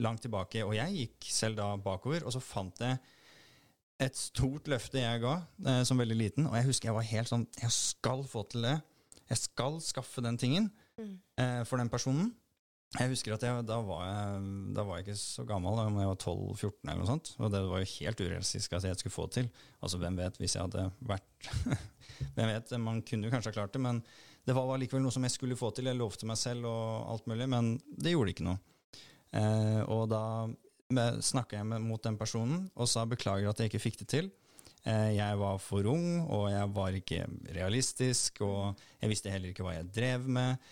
langt 0.03 0.23
tilbake? 0.25 0.63
Og 0.65 0.75
jeg 0.77 0.99
gikk 0.99 1.29
selv 1.31 1.59
da 1.59 1.73
bakover, 1.81 2.25
og 2.25 2.35
så 2.35 2.43
fant 2.43 2.81
jeg 2.83 2.99
et 4.03 4.17
stort 4.19 4.67
løfte 4.67 4.99
jeg 4.99 5.21
ga 5.23 5.37
eh, 5.63 5.83
som 5.87 5.99
veldig 6.01 6.17
liten, 6.19 6.49
og 6.49 6.57
jeg 6.59 6.67
husker 6.67 6.91
jeg 6.91 6.97
var 6.97 7.07
helt 7.07 7.31
sånn 7.31 7.45
Jeg 7.61 7.71
skal 7.71 8.25
få 8.27 8.43
til 8.51 8.67
det. 8.67 8.75
Jeg 9.31 9.39
skal 9.39 9.79
skaffe 9.81 10.23
den 10.25 10.39
tingen 10.39 10.67
mm. 10.99 11.13
eh, 11.41 11.61
for 11.67 11.81
den 11.81 11.91
personen. 11.91 12.33
Jeg 12.95 13.11
husker 13.11 13.33
at 13.35 13.43
jeg, 13.43 13.63
da, 13.67 13.79
var 13.83 14.05
jeg, 14.05 14.43
da 14.75 14.83
var 14.87 14.99
jeg 14.99 15.07
ikke 15.07 15.17
så 15.19 15.43
gammel, 15.47 15.79
om 15.81 15.97
jeg 15.99 16.07
var 16.07 16.19
12-14 16.21 16.69
eller 16.85 17.01
noe 17.01 17.09
sånt. 17.09 17.31
Og 17.41 17.51
det 17.51 17.61
var 17.67 17.81
jo 17.81 17.89
helt 17.91 18.21
urealistisk 18.23 18.75
at 18.77 18.85
jeg 18.87 18.99
skulle 19.01 19.15
få 19.15 19.25
til. 19.35 19.49
Altså, 19.81 19.99
hvem 19.99 20.19
vet, 20.21 20.37
hvis 20.39 20.55
jeg 20.55 20.63
hadde 20.67 20.85
vært 21.03 21.49
Hvem 22.37 22.47
vet, 22.47 22.71
man 22.79 23.01
kunne 23.03 23.27
jo 23.27 23.33
kanskje 23.33 23.51
ha 23.51 23.57
klart 23.57 23.73
det, 23.75 23.81
men 23.83 23.99
det 24.47 24.55
var 24.55 24.77
likevel 24.79 25.03
noe 25.03 25.11
som 25.11 25.25
jeg 25.25 25.33
skulle 25.33 25.57
få 25.59 25.73
til. 25.75 25.89
Jeg 25.89 25.99
lovte 25.99 26.29
meg 26.29 26.39
selv 26.39 26.69
og 26.69 27.09
alt 27.11 27.27
mulig, 27.27 27.49
men 27.51 27.73
det 27.97 28.13
gjorde 28.13 28.31
ikke 28.31 28.47
noe. 28.47 28.61
Eh, 29.35 29.81
og 29.91 30.07
da 30.13 30.23
snakka 31.25 31.59
jeg 31.59 31.67
med, 31.67 31.83
mot 31.83 32.01
den 32.03 32.15
personen 32.17 32.67
og 32.77 32.87
sa 32.87 33.03
beklager 33.09 33.49
at 33.49 33.59
jeg 33.59 33.73
ikke 33.73 33.83
fikk 33.89 34.01
det 34.03 34.09
til. 34.13 34.29
Eh, 34.85 35.15
jeg 35.17 35.37
var 35.41 35.57
for 35.61 35.87
ung, 35.89 36.07
og 36.29 36.45
jeg 36.53 36.71
var 36.75 36.97
ikke 36.99 37.23
realistisk, 37.55 38.41
og 38.45 38.81
jeg 39.01 39.09
visste 39.09 39.31
heller 39.33 39.49
ikke 39.49 39.65
hva 39.65 39.79
jeg 39.79 39.89
drev 39.95 40.27
med. 40.29 40.71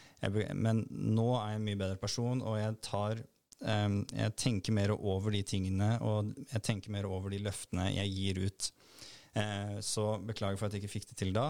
men 0.53 0.85
nå 0.87 1.25
er 1.35 1.49
jeg 1.49 1.59
en 1.59 1.65
mye 1.65 1.79
bedre 1.81 1.97
person, 1.99 2.41
og 2.41 2.59
jeg 2.59 2.75
tar 2.81 3.23
jeg 3.63 4.31
tenker 4.35 4.73
mer 4.75 4.91
over 4.91 5.31
de 5.31 5.39
tingene, 5.47 5.95
og 6.03 6.33
jeg 6.51 6.61
tenker 6.67 6.91
mer 6.91 7.05
over 7.07 7.31
de 7.31 7.37
løftene 7.39 7.93
jeg 7.93 8.11
gir 8.11 8.39
ut. 8.43 8.65
Eh, 9.39 9.77
så 9.79 10.17
beklager 10.19 10.59
for 10.59 10.67
at 10.67 10.73
jeg 10.75 10.83
ikke 10.83 10.91
fikk 10.97 11.07
det 11.13 11.17
til 11.21 11.31
da. 11.31 11.45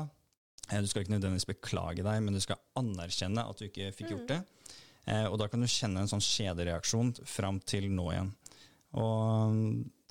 Eh, 0.70 0.78
du 0.78 0.86
skal 0.88 1.02
ikke 1.02 1.16
nødvendigvis 1.16 1.50
beklage 1.50 2.06
deg, 2.06 2.20
men 2.22 2.38
du 2.38 2.40
skal 2.44 2.62
anerkjenne 2.78 3.48
at 3.50 3.58
du 3.58 3.66
ikke 3.66 3.90
fikk 3.98 4.14
gjort 4.14 4.30
det. 4.30 4.40
Og 5.28 5.36
da 5.42 5.50
kan 5.52 5.60
du 5.60 5.68
kjenne 5.68 6.00
en 6.00 6.08
sånn 6.08 6.22
kjedereaksjon 6.24 7.10
fram 7.28 7.58
til 7.68 7.90
nå 7.92 8.06
igjen. 8.14 8.30
Og, 9.02 9.58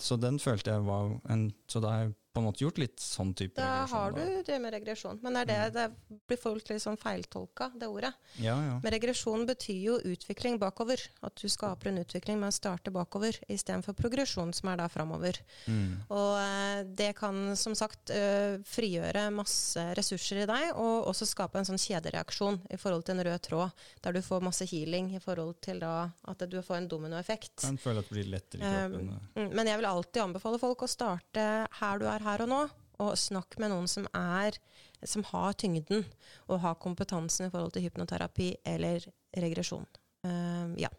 så 0.03 0.19
den 0.19 0.43
følte 0.43 0.75
jeg 0.75 0.83
var 0.85 1.15
en 1.31 1.47
Så 1.71 1.81
da 1.81 1.93
har 1.95 2.03
jeg 2.03 2.17
på 2.33 2.41
en 2.41 2.47
måte 2.49 2.65
gjort 2.65 2.81
litt 2.81 3.01
sånn 3.03 3.35
type 3.37 3.61
da 3.61 3.83
regresjon. 3.83 3.93
Da 3.93 3.99
har 3.99 4.13
du 4.17 4.43
det 4.47 4.59
med 4.63 4.73
regresjon. 4.73 5.19
Men 5.23 5.37
er 5.37 5.49
det, 5.49 5.59
mm. 5.59 5.75
det 5.77 6.21
blir 6.31 6.41
folk 6.41 6.71
litt 6.71 6.83
sånn 6.85 6.97
feiltolka, 7.01 7.69
det 7.77 7.91
ordet. 7.93 8.13
Ja, 8.41 8.57
ja. 8.57 8.79
Men 8.83 8.95
regresjon 8.95 9.45
betyr 9.49 9.81
jo 9.83 9.99
utvikling 10.13 10.57
bakover. 10.63 11.03
At 11.21 11.37
du 11.37 11.51
skaper 11.53 11.91
en 11.91 12.01
utvikling 12.01 12.41
med 12.41 12.53
å 12.53 12.57
starte 12.57 12.93
bakover 12.95 13.37
istedenfor 13.53 13.97
progresjon, 13.99 14.55
som 14.57 14.73
er 14.73 14.81
da 14.81 14.89
framover. 14.93 15.43
Mm. 15.67 15.91
Og 16.09 16.31
eh, 16.41 16.81
det 17.03 17.11
kan 17.21 17.53
som 17.59 17.77
sagt 17.79 18.15
øh, 18.15 18.59
frigjøre 18.65 19.27
masse 19.35 19.85
ressurser 19.99 20.43
i 20.45 20.49
deg, 20.49 20.71
og 20.73 21.11
også 21.13 21.29
skape 21.29 21.61
en 21.61 21.69
sånn 21.69 21.81
kjedereaksjon 21.83 22.63
i 22.73 22.81
forhold 22.81 23.05
til 23.07 23.19
en 23.19 23.27
rød 23.29 23.45
tråd, 23.45 23.85
der 24.05 24.17
du 24.17 24.23
får 24.25 24.45
masse 24.49 24.67
healing 24.73 25.13
i 25.17 25.23
forhold 25.23 25.59
til 25.65 25.83
da 25.83 26.09
at 26.33 26.47
du 26.49 26.59
får 26.65 26.81
en 26.81 26.89
dominoeffekt. 26.89 27.59
Kan 27.67 27.81
føle 27.81 28.01
at 28.01 28.09
det 28.09 28.17
blir 28.17 28.33
lettere 28.33 28.65
i 28.65 28.73
kroppen. 28.73 29.13
Um, 29.37 29.53
men 29.53 29.69
jeg 29.69 29.81
vil 29.81 29.91
alltid 29.91 30.25
anbefale 30.25 30.61
folk 30.63 30.87
å 30.87 30.91
starte 30.91 31.47
her 31.79 32.01
du 32.01 32.07
er 32.09 32.22
her 32.25 32.45
og 32.45 32.51
nå, 32.53 32.61
og 33.03 33.17
snakk 33.19 33.59
med 33.63 33.73
noen 33.73 33.89
som, 33.91 34.07
er, 34.17 34.59
som 35.05 35.25
har 35.33 35.57
tyngden 35.59 36.05
og 36.49 36.61
har 36.63 36.79
kompetansen 36.83 37.49
i 37.49 37.53
forhold 37.53 37.75
til 37.75 37.87
hypnoterapi 37.89 38.53
eller 38.75 39.05
regresjon. 39.43 39.89
Uh, 40.27 40.71
ja. 40.79 40.91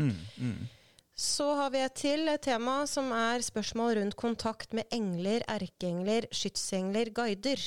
Mm, 0.00 0.16
mm. 0.36 0.68
Så 1.20 1.50
har 1.58 1.72
vi 1.72 1.82
et 1.84 1.96
til 2.00 2.28
et 2.32 2.40
tema 2.40 2.80
som 2.88 3.10
er 3.12 3.44
spørsmål 3.44 3.98
rundt 3.98 4.16
kontakt 4.16 4.72
med 4.76 4.88
engler, 4.94 5.44
erkeengler, 5.48 6.28
skytsengler, 6.32 7.12
guider. 7.12 7.60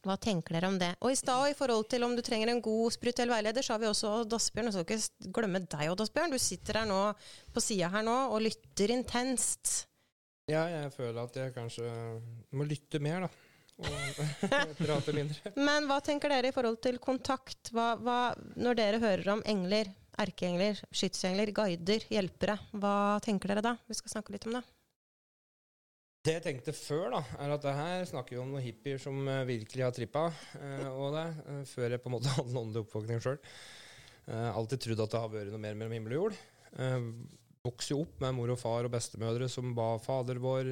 Hva 0.00 0.16
tenker 0.16 0.56
dere 0.56 0.70
om 0.70 0.78
det? 0.80 0.94
Og 1.04 1.12
i 1.12 1.18
stad, 1.18 1.50
i 1.50 1.56
forhold 1.56 1.84
til 1.92 2.06
om 2.06 2.14
du 2.16 2.22
trenger 2.24 2.48
en 2.48 2.62
god 2.64 2.94
spirituell 2.94 3.34
veileder, 3.34 3.60
så 3.60 3.74
har 3.74 3.82
vi 3.82 3.90
også 3.90 4.14
Odd 4.22 4.32
Asbjørn. 4.32 4.70
Jeg 4.70 4.78
skal 4.78 4.96
ikke 4.96 5.32
glemme 5.36 5.60
deg, 5.60 5.90
Odd 5.92 6.06
Asbjørn. 6.06 6.32
Du 6.32 6.40
sitter 6.40 6.80
her 6.80 6.88
nå 6.88 7.02
på 7.52 7.64
sida 7.64 7.90
her 7.92 8.06
nå 8.06 8.16
og 8.30 8.40
lytter 8.46 8.94
intenst 8.96 9.74
Ja, 10.50 10.64
jeg 10.66 10.90
føler 10.96 11.22
at 11.22 11.36
jeg 11.38 11.54
kanskje 11.54 11.86
må 12.56 12.66
lytte 12.66 13.00
mer, 13.02 13.26
da. 13.26 13.30
Og 13.80 14.18
prate 14.80 15.14
mindre. 15.16 15.52
Men 15.56 15.86
hva 15.88 16.00
tenker 16.04 16.32
dere 16.32 16.50
i 16.50 16.54
forhold 16.54 16.80
til 16.84 16.98
kontakt? 17.02 17.70
Hva, 17.74 17.94
hva, 18.02 18.18
når 18.60 18.76
dere 18.80 19.00
hører 19.02 19.32
om 19.36 19.44
engler, 19.48 19.92
erkeengler, 20.20 20.82
skytsengler, 20.92 21.52
guider, 21.56 22.04
hjelpere, 22.12 22.58
hva 22.76 22.94
tenker 23.24 23.52
dere 23.52 23.64
da? 23.64 23.76
Vi 23.88 23.96
skal 23.96 24.18
snakke 24.18 24.34
litt 24.34 24.46
om 24.50 24.58
det. 24.58 24.64
Det 26.20 26.34
jeg 26.36 26.44
tenkte 26.44 26.74
før, 26.76 27.06
da, 27.14 27.20
er 27.40 27.52
at 27.54 27.62
det 27.64 27.76
her 27.78 28.02
snakker 28.10 28.36
vi 28.36 28.40
om 28.42 28.50
noen 28.52 28.64
hippier 28.64 28.98
som 29.00 29.22
uh, 29.24 29.46
virkelig 29.48 29.86
har 29.86 29.94
trippa. 29.96 30.26
Uh, 30.52 30.88
og 30.90 31.14
det, 31.16 31.28
før 31.70 31.94
jeg 31.94 32.02
på 32.02 32.10
en 32.10 32.16
måte 32.18 32.32
hadde 32.36 32.52
en 32.52 32.64
åndelig 32.66 32.84
oppvåkning 32.84 33.22
sjøl. 33.24 33.38
alltid 34.28 34.82
trodd 34.84 35.00
at 35.06 35.14
det 35.14 35.22
har 35.22 35.32
vært 35.32 35.54
noe 35.54 35.62
mer 35.62 35.78
mellom 35.78 35.96
himmel 35.96 36.16
og 36.18 36.24
jord. 36.26 36.42
Vokste 37.66 37.92
jo 37.92 38.04
opp 38.06 38.22
med 38.24 38.32
mor 38.38 38.52
og 38.54 38.58
far 38.60 38.86
og 38.88 38.92
bestemødre 38.94 39.48
som 39.52 39.74
ba 39.76 39.92
Fader 40.00 40.38
vår, 40.40 40.70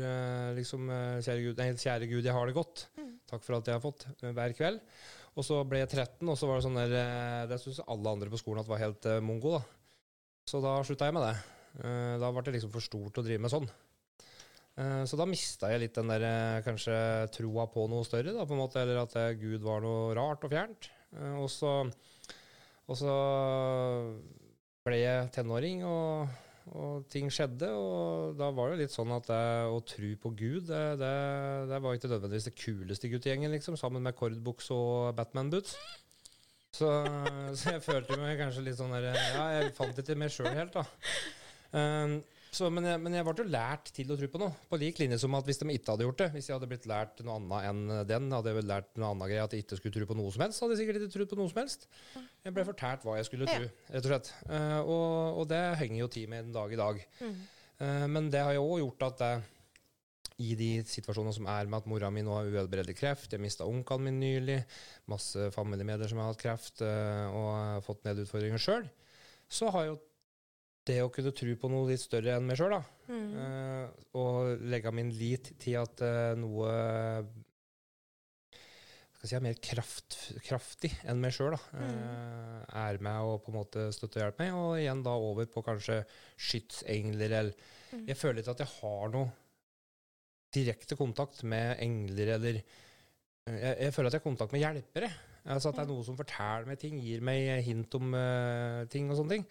liksom, 0.57 0.87
kjære 1.21 1.43
Gud, 1.45 1.59
nei, 1.61 1.67
kjære 1.77 2.09
Gud, 2.09 2.25
jeg 2.25 2.33
har 2.33 2.49
det 2.49 2.57
godt. 2.57 2.87
Mm. 2.97 3.11
Takk 3.29 3.45
for 3.45 3.59
alt 3.59 3.69
jeg 3.69 3.77
har 3.77 3.85
fått, 3.85 4.07
hver 4.25 4.55
kveld. 4.57 4.79
Og 5.37 5.45
så 5.45 5.59
ble 5.69 5.83
jeg 5.83 5.91
13, 5.91 6.25
og 6.25 6.39
så 6.41 6.49
var 6.49 6.57
det 6.57 6.65
sånn 6.65 6.79
der 6.81 6.95
Det 7.51 7.59
syntes 7.61 7.85
alle 7.85 8.15
andre 8.17 8.33
på 8.33 8.41
skolen 8.41 8.63
at 8.63 8.71
var 8.71 8.81
helt 8.81 9.11
mongo, 9.21 9.59
da. 9.59 9.61
Så 10.49 10.63
da 10.65 10.79
slutta 10.81 11.11
jeg 11.11 11.19
med 11.19 11.29
det. 11.29 11.37
da 12.25 12.33
ble 12.33 12.47
det 12.47 12.57
liksom 12.57 12.73
for 12.73 12.83
stort 12.89 13.21
å 13.21 13.27
drive 13.27 13.45
med 13.45 13.53
sånn. 13.53 13.69
Eh, 14.79 15.05
så 15.11 15.19
da 15.19 15.27
mista 15.27 15.73
jeg 15.73 15.83
litt 15.83 15.97
den 15.99 16.11
der 16.13 16.25
eh, 16.27 16.65
kanskje 16.67 16.95
troa 17.35 17.67
på 17.73 17.89
noe 17.91 18.07
større, 18.07 18.35
da, 18.35 18.47
på 18.47 18.55
en 18.55 18.63
måte, 18.63 18.83
eller 18.83 19.03
at 19.03 19.17
eh, 19.19 19.35
Gud 19.41 19.65
var 19.65 19.83
noe 19.83 20.13
rart 20.19 20.45
og 20.47 20.53
fjernt. 20.53 20.91
Og 21.41 21.49
så, 21.51 21.73
og 22.85 22.99
så 23.01 23.15
ble 24.85 24.99
jeg 25.01 25.31
tenåring, 25.35 25.81
og, 25.89 26.29
og, 26.73 27.07
ting 27.13 27.31
skjedde. 27.33 27.71
Og 27.75 28.37
da 28.39 28.51
var 28.55 28.73
det 28.73 28.83
litt 28.85 28.95
sånn 28.95 29.13
at 29.17 29.29
det, 29.31 29.41
å 29.73 29.81
tro 29.87 30.11
på 30.23 30.33
Gud, 30.39 30.69
det, 30.71 30.85
det, 31.01 31.15
det 31.71 31.81
var 31.85 31.97
ikke 31.97 32.13
nødvendigvis 32.13 32.49
det 32.51 32.57
kuleste 32.59 33.13
guttegjengen, 33.13 33.55
liksom, 33.55 33.79
sammen 33.81 34.05
med 34.05 34.17
kordbukse 34.19 34.77
og 34.77 35.17
Batman-boots. 35.19 35.77
Så, 36.79 36.89
så, 37.57 37.75
jeg 37.75 37.85
følte 37.85 38.19
meg 38.21 38.37
kanskje 38.39 38.67
litt 38.67 38.77
sånn 38.77 38.93
der 38.93 39.09
Ja, 39.09 39.47
jeg 39.57 39.71
fant 39.77 39.97
ikke 39.99 40.19
meg 40.21 40.35
sjøl 40.35 40.53
helt, 40.53 40.77
da. 40.77 40.85
Um, 41.73 42.19
så, 42.59 42.69
men, 42.75 42.87
jeg, 42.89 42.99
men 43.03 43.15
jeg 43.15 43.27
ble 43.27 43.35
jo 43.39 43.45
lært 43.53 43.91
til 43.95 44.09
å 44.11 44.17
tro 44.19 44.29
på 44.33 44.41
noe. 44.43 44.55
På 44.71 44.79
lik 44.81 44.99
linje 44.99 45.21
som 45.23 45.37
at 45.39 45.47
hvis 45.47 45.61
de 45.61 45.69
ikke 45.75 45.93
hadde 45.95 46.07
gjort 46.07 46.23
det, 46.25 46.29
hvis 46.35 46.49
jeg 46.49 46.57
hadde 46.57 46.69
blitt 46.71 46.89
lært 46.91 47.21
noe 47.27 47.37
annet 47.39 47.69
enn 47.69 47.83
den, 48.09 48.33
hadde 48.35 48.51
jeg 48.51 48.59
vel 48.59 48.67
lært 48.73 48.89
noe 48.99 49.13
annet 49.15 49.31
greie 49.31 49.45
at 49.45 49.55
jeg 49.55 49.65
ikke 49.65 49.79
skulle 49.79 49.95
tro 49.95 50.09
på 50.11 50.17
noe 50.19 50.33
som 50.35 50.43
helst, 50.43 50.63
hadde 50.65 50.75
jeg 50.75 50.81
sikkert 50.83 50.99
ikke 50.99 51.15
trodd 51.15 51.31
på 51.31 51.39
noe 51.39 51.53
som 51.53 51.61
helst. 51.63 51.87
Jeg 52.47 52.57
ble 52.57 52.65
fortalt 52.67 53.07
hva 53.07 53.15
jeg 53.21 53.29
skulle 53.29 53.47
tro, 53.51 53.69
rett 53.95 54.09
og 54.09 54.11
slett. 54.11 54.33
Uh, 54.49 54.81
og, 54.81 55.07
og, 55.43 55.45
det 55.53 55.63
henger 55.83 56.01
jo 56.01 56.11
tid 56.17 56.33
med 56.33 56.47
en 56.47 56.57
dag 56.57 56.75
i 56.75 56.81
dag. 56.81 57.05
Mm. 57.21 57.39
Uh, 57.79 58.07
men 58.17 58.33
det 58.35 58.43
har 58.49 58.57
jo 58.57 58.67
òg 58.67 58.83
gjort 58.83 59.07
at 59.13 59.23
det, 59.23 59.33
i 60.43 60.53
de 60.59 60.71
situasjonene 60.87 61.35
som 61.39 61.49
er 61.51 61.71
med 61.71 61.83
at 61.83 61.89
mora 61.91 62.11
mi 62.15 62.27
nå 62.27 62.35
har 62.35 62.51
uhelbredelig 62.51 62.99
kreft, 62.99 63.31
jeg 63.35 63.43
mista 63.43 63.67
onkelen 63.67 64.09
min 64.09 64.21
nylig, 64.23 64.59
masse 65.11 65.51
familiemedlemmer 65.55 66.11
som 66.11 66.23
har 66.23 66.33
hatt 66.33 66.43
kreft 66.43 66.83
og 66.83 67.49
har 67.55 67.83
fått 67.87 68.05
ned 68.07 68.23
utfordringer 68.23 68.63
sjøl, 68.63 68.87
så 69.51 69.71
har 69.75 69.89
jo 69.89 69.97
det 70.89 71.03
å 71.05 71.11
kunne 71.13 71.35
tro 71.37 71.55
på 71.61 71.71
noe 71.73 71.91
litt 71.91 72.03
større 72.03 72.37
enn 72.37 72.47
meg 72.49 72.59
sjøl, 72.59 72.75
da. 72.77 72.83
Mm. 73.09 73.29
Uh, 73.35 73.85
og 74.21 74.65
legge 74.69 74.93
min 74.93 75.13
lit 75.17 75.53
til 75.61 75.79
at 75.81 76.03
uh, 76.05 76.33
noe 76.37 76.73
skal 79.19 79.31
si, 79.31 79.39
mer 79.43 79.57
kraft, 79.65 80.17
kraftig 80.47 80.93
enn 81.09 81.21
meg 81.23 81.33
sjøl 81.35 81.57
mm. 81.57 81.79
uh, 81.81 82.59
er 82.85 83.01
med 83.05 83.31
og 83.31 83.41
på 83.45 83.53
en 83.53 83.59
måte 83.59 83.87
støtter 83.95 84.21
og 84.21 84.27
hjelper 84.27 84.45
meg. 84.45 84.59
Og 84.59 84.83
igjen 84.83 85.05
da 85.07 85.15
over 85.29 85.49
på 85.53 85.65
kanskje 85.67 86.03
skytsengler 86.37 87.39
eller 87.41 87.55
mm. 87.55 88.05
Jeg 88.11 88.21
føler 88.21 88.43
ikke 88.43 88.57
at 88.57 88.65
jeg 88.67 88.75
har 88.79 89.15
noe 89.15 89.33
direkte 90.55 90.97
kontakt 90.97 91.43
med 91.45 91.81
engler 91.85 92.37
eller 92.39 92.61
jeg, 92.61 93.73
jeg, 93.73 93.93
føler 93.97 94.09
at 94.09 94.15
jeg 94.15 94.21
har 94.21 94.29
kontakt 94.29 94.53
med 94.53 94.63
hjelpere. 94.63 95.09
Altså 95.49 95.71
At 95.71 95.79
det 95.79 95.87
er 95.87 95.91
noe 95.91 96.05
som 96.05 96.17
forteller 96.17 96.69
meg 96.69 96.81
ting, 96.81 96.99
gir 97.01 97.23
meg 97.25 97.63
hint 97.65 97.95
om 97.97 98.13
ting 98.93 99.09
og 99.09 99.17
sånne 99.17 99.39
ting. 99.39 99.47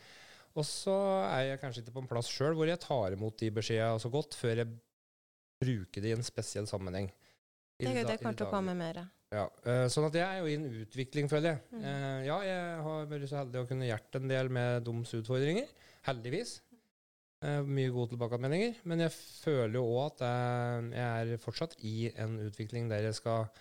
Og 0.58 0.66
så 0.66 0.96
er 1.28 1.52
jeg 1.52 1.62
kanskje 1.62 1.84
ikke 1.84 1.96
på 2.00 2.04
en 2.04 2.10
plass 2.10 2.30
sjøl 2.34 2.58
hvor 2.58 2.70
jeg 2.70 2.82
tar 2.82 3.14
imot 3.14 3.38
de 3.40 3.52
beskjedene 3.54 4.02
så 4.02 4.10
godt, 4.14 4.38
før 4.38 4.64
jeg 4.64 4.72
bruker 5.62 6.04
det 6.04 6.14
i 6.14 6.18
en 6.18 6.26
spesiell 6.26 6.68
sammenheng. 6.70 7.12
det, 7.78 7.94
det 8.10 8.18
kommer 8.22 8.38
til 8.38 8.48
å 8.48 8.54
komme 8.54 8.74
mer. 8.78 9.04
Ja, 9.34 9.44
uh, 9.68 9.86
sånn 9.92 10.08
at 10.08 10.16
jeg 10.16 10.24
er 10.24 10.40
jo 10.40 10.48
i 10.48 10.56
en 10.56 10.70
utvikling, 10.84 11.28
føler 11.30 11.52
jeg. 11.52 11.64
Mm. 11.76 11.84
Uh, 11.84 12.20
ja, 12.26 12.38
jeg 12.48 12.80
har 12.86 13.10
vært 13.12 13.28
så 13.30 13.42
heldig 13.42 13.60
å 13.60 13.68
kunne 13.70 13.90
hjerte 13.90 14.22
en 14.22 14.32
del 14.32 14.52
med 14.56 14.88
deres 14.88 15.14
utfordringer. 15.20 15.74
Heldigvis. 16.08 16.54
Uh, 17.44 17.62
mye 17.68 17.92
gode 17.94 18.16
tilbakemeldinger. 18.16 18.80
Men 18.88 19.04
jeg 19.04 19.14
føler 19.14 19.78
jo 19.78 19.84
òg 19.92 20.06
at 20.14 20.24
jeg 20.96 21.34
er 21.36 21.44
fortsatt 21.44 21.76
i 21.86 22.10
en 22.16 22.40
utvikling 22.48 22.88
der 22.90 23.10
jeg 23.10 23.20
skal, 23.20 23.52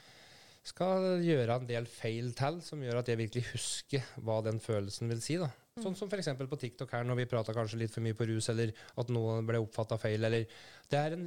skal 0.71 1.11
gjøre 1.27 1.59
en 1.59 1.69
del 1.69 1.91
feil 1.91 2.31
til, 2.39 2.63
som 2.65 2.87
gjør 2.87 3.03
at 3.03 3.11
jeg 3.11 3.21
virkelig 3.25 3.49
husker 3.51 4.15
hva 4.23 4.39
den 4.47 4.63
følelsen 4.63 5.11
vil 5.13 5.25
si. 5.25 5.41
da. 5.43 5.51
Sånn 5.77 5.97
som 5.99 6.09
f.eks. 6.09 6.31
på 6.49 6.57
TikTok 6.57 6.93
her, 6.97 7.05
når 7.05 7.19
vi 7.19 7.25
prata 7.29 7.53
kanskje 7.53 7.83
litt 7.83 7.93
for 7.93 8.01
mye 8.05 8.17
på 8.17 8.25
rus, 8.31 8.47
eller 8.49 8.71
at 8.97 9.11
noe 9.13 9.43
ble 9.45 9.61
oppfatta 9.61 9.99
feil, 10.01 10.25
eller 10.25 10.47
Det 10.89 10.97
er 10.97 11.17
en 11.19 11.27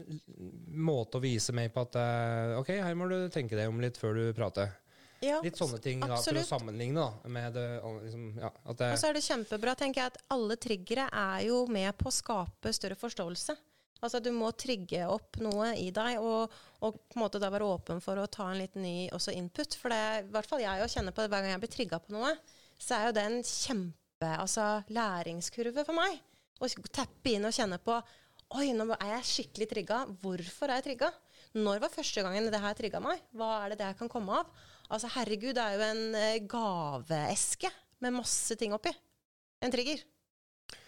måte 0.74 1.20
å 1.20 1.22
vise 1.22 1.54
meg 1.54 1.70
på 1.76 1.84
at 1.86 1.98
uh, 2.02 2.58
OK, 2.58 2.72
her 2.82 2.98
må 2.98 3.06
du 3.12 3.18
tenke 3.30 3.60
deg 3.60 3.70
om 3.70 3.78
litt 3.84 4.00
før 4.02 4.18
du 4.18 4.24
prater. 4.34 4.72
Ja, 5.22 5.38
litt 5.44 5.60
sånne 5.60 5.78
ting 5.84 6.02
da, 6.02 6.16
for 6.16 6.40
å 6.40 6.46
sammenligne 6.48 6.98
da, 6.98 7.30
med 7.30 7.54
det, 7.60 7.66
liksom, 8.08 8.26
ja, 8.40 8.50
det 8.72 8.90
Og 8.96 9.02
så 9.02 9.10
er 9.10 9.20
det 9.20 9.24
kjempebra, 9.28 9.76
tenker 9.78 10.02
jeg, 10.02 10.14
at 10.16 10.34
alle 10.34 10.58
triggere 10.58 11.10
er 11.12 11.44
jo 11.50 11.66
med 11.70 11.92
på 12.00 12.10
å 12.10 12.16
skape 12.16 12.74
større 12.74 12.98
forståelse. 12.98 13.58
Altså 14.00 14.24
Du 14.24 14.32
må 14.32 14.50
trigge 14.56 15.04
opp 15.12 15.38
noe 15.44 15.74
i 15.78 15.90
deg, 15.94 16.24
og, 16.24 16.56
og, 16.80 17.02
på 17.06 17.20
en 17.20 17.26
måte 17.26 17.42
da 17.44 17.52
være 17.52 17.68
åpen 17.68 18.02
for 18.02 18.18
å 18.18 18.30
ta 18.32 18.48
en 18.50 18.62
litt 18.64 18.80
ny 18.80 19.12
input. 19.36 19.76
For 19.76 19.94
det 19.94 20.04
i 20.24 20.30
hvert 20.34 20.50
fall 20.50 20.64
jeg 20.64 20.82
jo 20.82 20.92
kjenner 20.96 21.14
på 21.14 21.22
det 21.22 21.34
hver 21.34 21.44
gang 21.44 21.58
jeg 21.58 21.66
blir 21.68 21.76
trigga 21.78 22.02
på 22.02 22.16
noe, 22.16 22.34
så 22.80 22.96
er 22.96 23.10
jo 23.10 23.18
det 23.20 23.28
en 23.28 23.42
kjempe 23.44 24.09
altså, 24.28 24.82
læringskurve 24.92 25.86
for 25.88 25.96
meg. 25.96 26.20
Å 26.60 26.68
tappe 26.92 27.32
inn 27.36 27.48
og 27.48 27.56
kjenne 27.56 27.80
på 27.80 27.96
Oi, 28.58 28.72
nå 28.74 28.88
er 28.96 29.12
jeg 29.14 29.28
skikkelig 29.30 29.68
trigga. 29.70 29.98
Hvorfor 30.24 30.72
er 30.72 30.80
jeg 30.80 30.88
trigga? 30.88 31.12
Når 31.54 31.84
var 31.84 31.92
første 31.94 32.24
gangen 32.26 32.48
det 32.50 32.62
her 32.64 32.74
trigga 32.78 33.02
meg? 33.04 33.22
Hva 33.38 33.50
er 33.60 33.72
det 33.72 33.78
det 33.80 33.92
jeg 33.92 34.00
kan 34.00 34.10
komme 34.10 34.40
av? 34.42 34.50
Altså, 34.90 35.12
herregud, 35.14 35.54
det 35.54 35.62
er 35.62 35.76
jo 35.78 35.84
en 35.86 36.18
uh, 36.18 36.48
gaveeske 36.50 37.70
med 38.02 38.16
masse 38.18 38.58
ting 38.58 38.74
oppi. 38.74 38.90
En 39.62 39.70
trigger. 39.74 40.02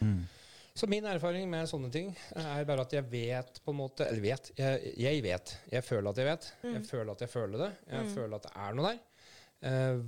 Mm. 0.02 0.26
Så 0.74 0.90
min 0.90 1.06
erfaring 1.06 1.46
med 1.52 1.70
sånne 1.70 1.92
ting 1.94 2.10
er 2.34 2.66
bare 2.66 2.88
at 2.88 2.94
jeg 2.96 3.06
vet 3.12 3.58
på 3.62 3.74
en 3.74 3.80
måte 3.82 4.08
Eller 4.08 4.24
vet. 4.24 4.52
Jeg, 4.58 4.94
jeg 5.04 5.22
vet. 5.22 5.56
Jeg 5.70 5.86
føler 5.86 6.10
at 6.10 6.22
jeg 6.24 6.30
vet. 6.32 6.52
Mm. 6.64 6.76
Jeg 6.80 6.86
føler 6.90 7.14
at 7.14 7.26
jeg 7.28 7.34
føler 7.38 7.66
det. 7.68 7.72
Jeg 7.94 8.10
mm. 8.10 8.14
føler 8.18 8.38
at 8.40 8.50
det 8.50 8.54
er 8.66 8.78
noe 8.78 8.90
der. 8.90 9.02
Uh, 9.62 10.04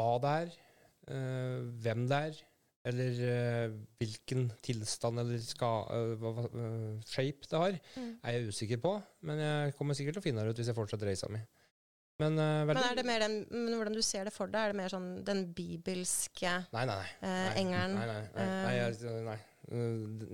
hva 0.00 0.10
det 0.24 0.36
er, 0.40 0.60
uh, 1.12 1.58
hvem 1.84 2.06
det 2.08 2.26
er, 2.30 2.44
eller 2.86 3.20
uh, 3.20 3.76
hvilken 3.98 4.46
tilstand 4.62 5.18
eller 5.22 5.40
ska, 5.42 5.70
uh, 5.90 6.26
uh, 6.54 7.02
shape 7.02 7.48
det 7.50 7.60
har, 7.62 7.78
mm. 7.96 8.10
er 8.22 8.36
jeg 8.36 8.52
usikker 8.52 8.82
på. 8.82 8.92
Men 9.26 9.42
jeg 9.42 9.76
kommer 9.78 9.98
sikkert 9.98 10.18
til 10.18 10.22
å 10.22 10.26
finne 10.28 10.44
det 10.44 10.54
ut 10.54 10.60
hvis 10.62 10.70
jeg 10.70 10.78
fortsetter 10.78 11.10
reisa 11.10 11.30
mi. 11.32 11.42
Men, 12.16 12.38
men, 12.38 12.78
er 12.80 12.94
det 12.96 13.02
mer 13.04 13.20
den, 13.20 13.34
men 13.52 13.74
hvordan 13.76 13.92
du 13.92 14.00
ser 14.00 14.24
det 14.24 14.32
for 14.32 14.48
deg? 14.48 14.56
Er 14.56 14.72
det 14.72 14.78
mer 14.78 14.88
sånn 14.88 15.08
den 15.26 15.42
bibelske 15.52 16.48
nei, 16.72 16.84
nei, 16.88 16.94
nei. 17.20 17.40
engelen? 17.60 17.98
Nei, 17.98 18.06
nei, 18.08 18.86
nei, 18.88 19.18
nei. 19.26 19.34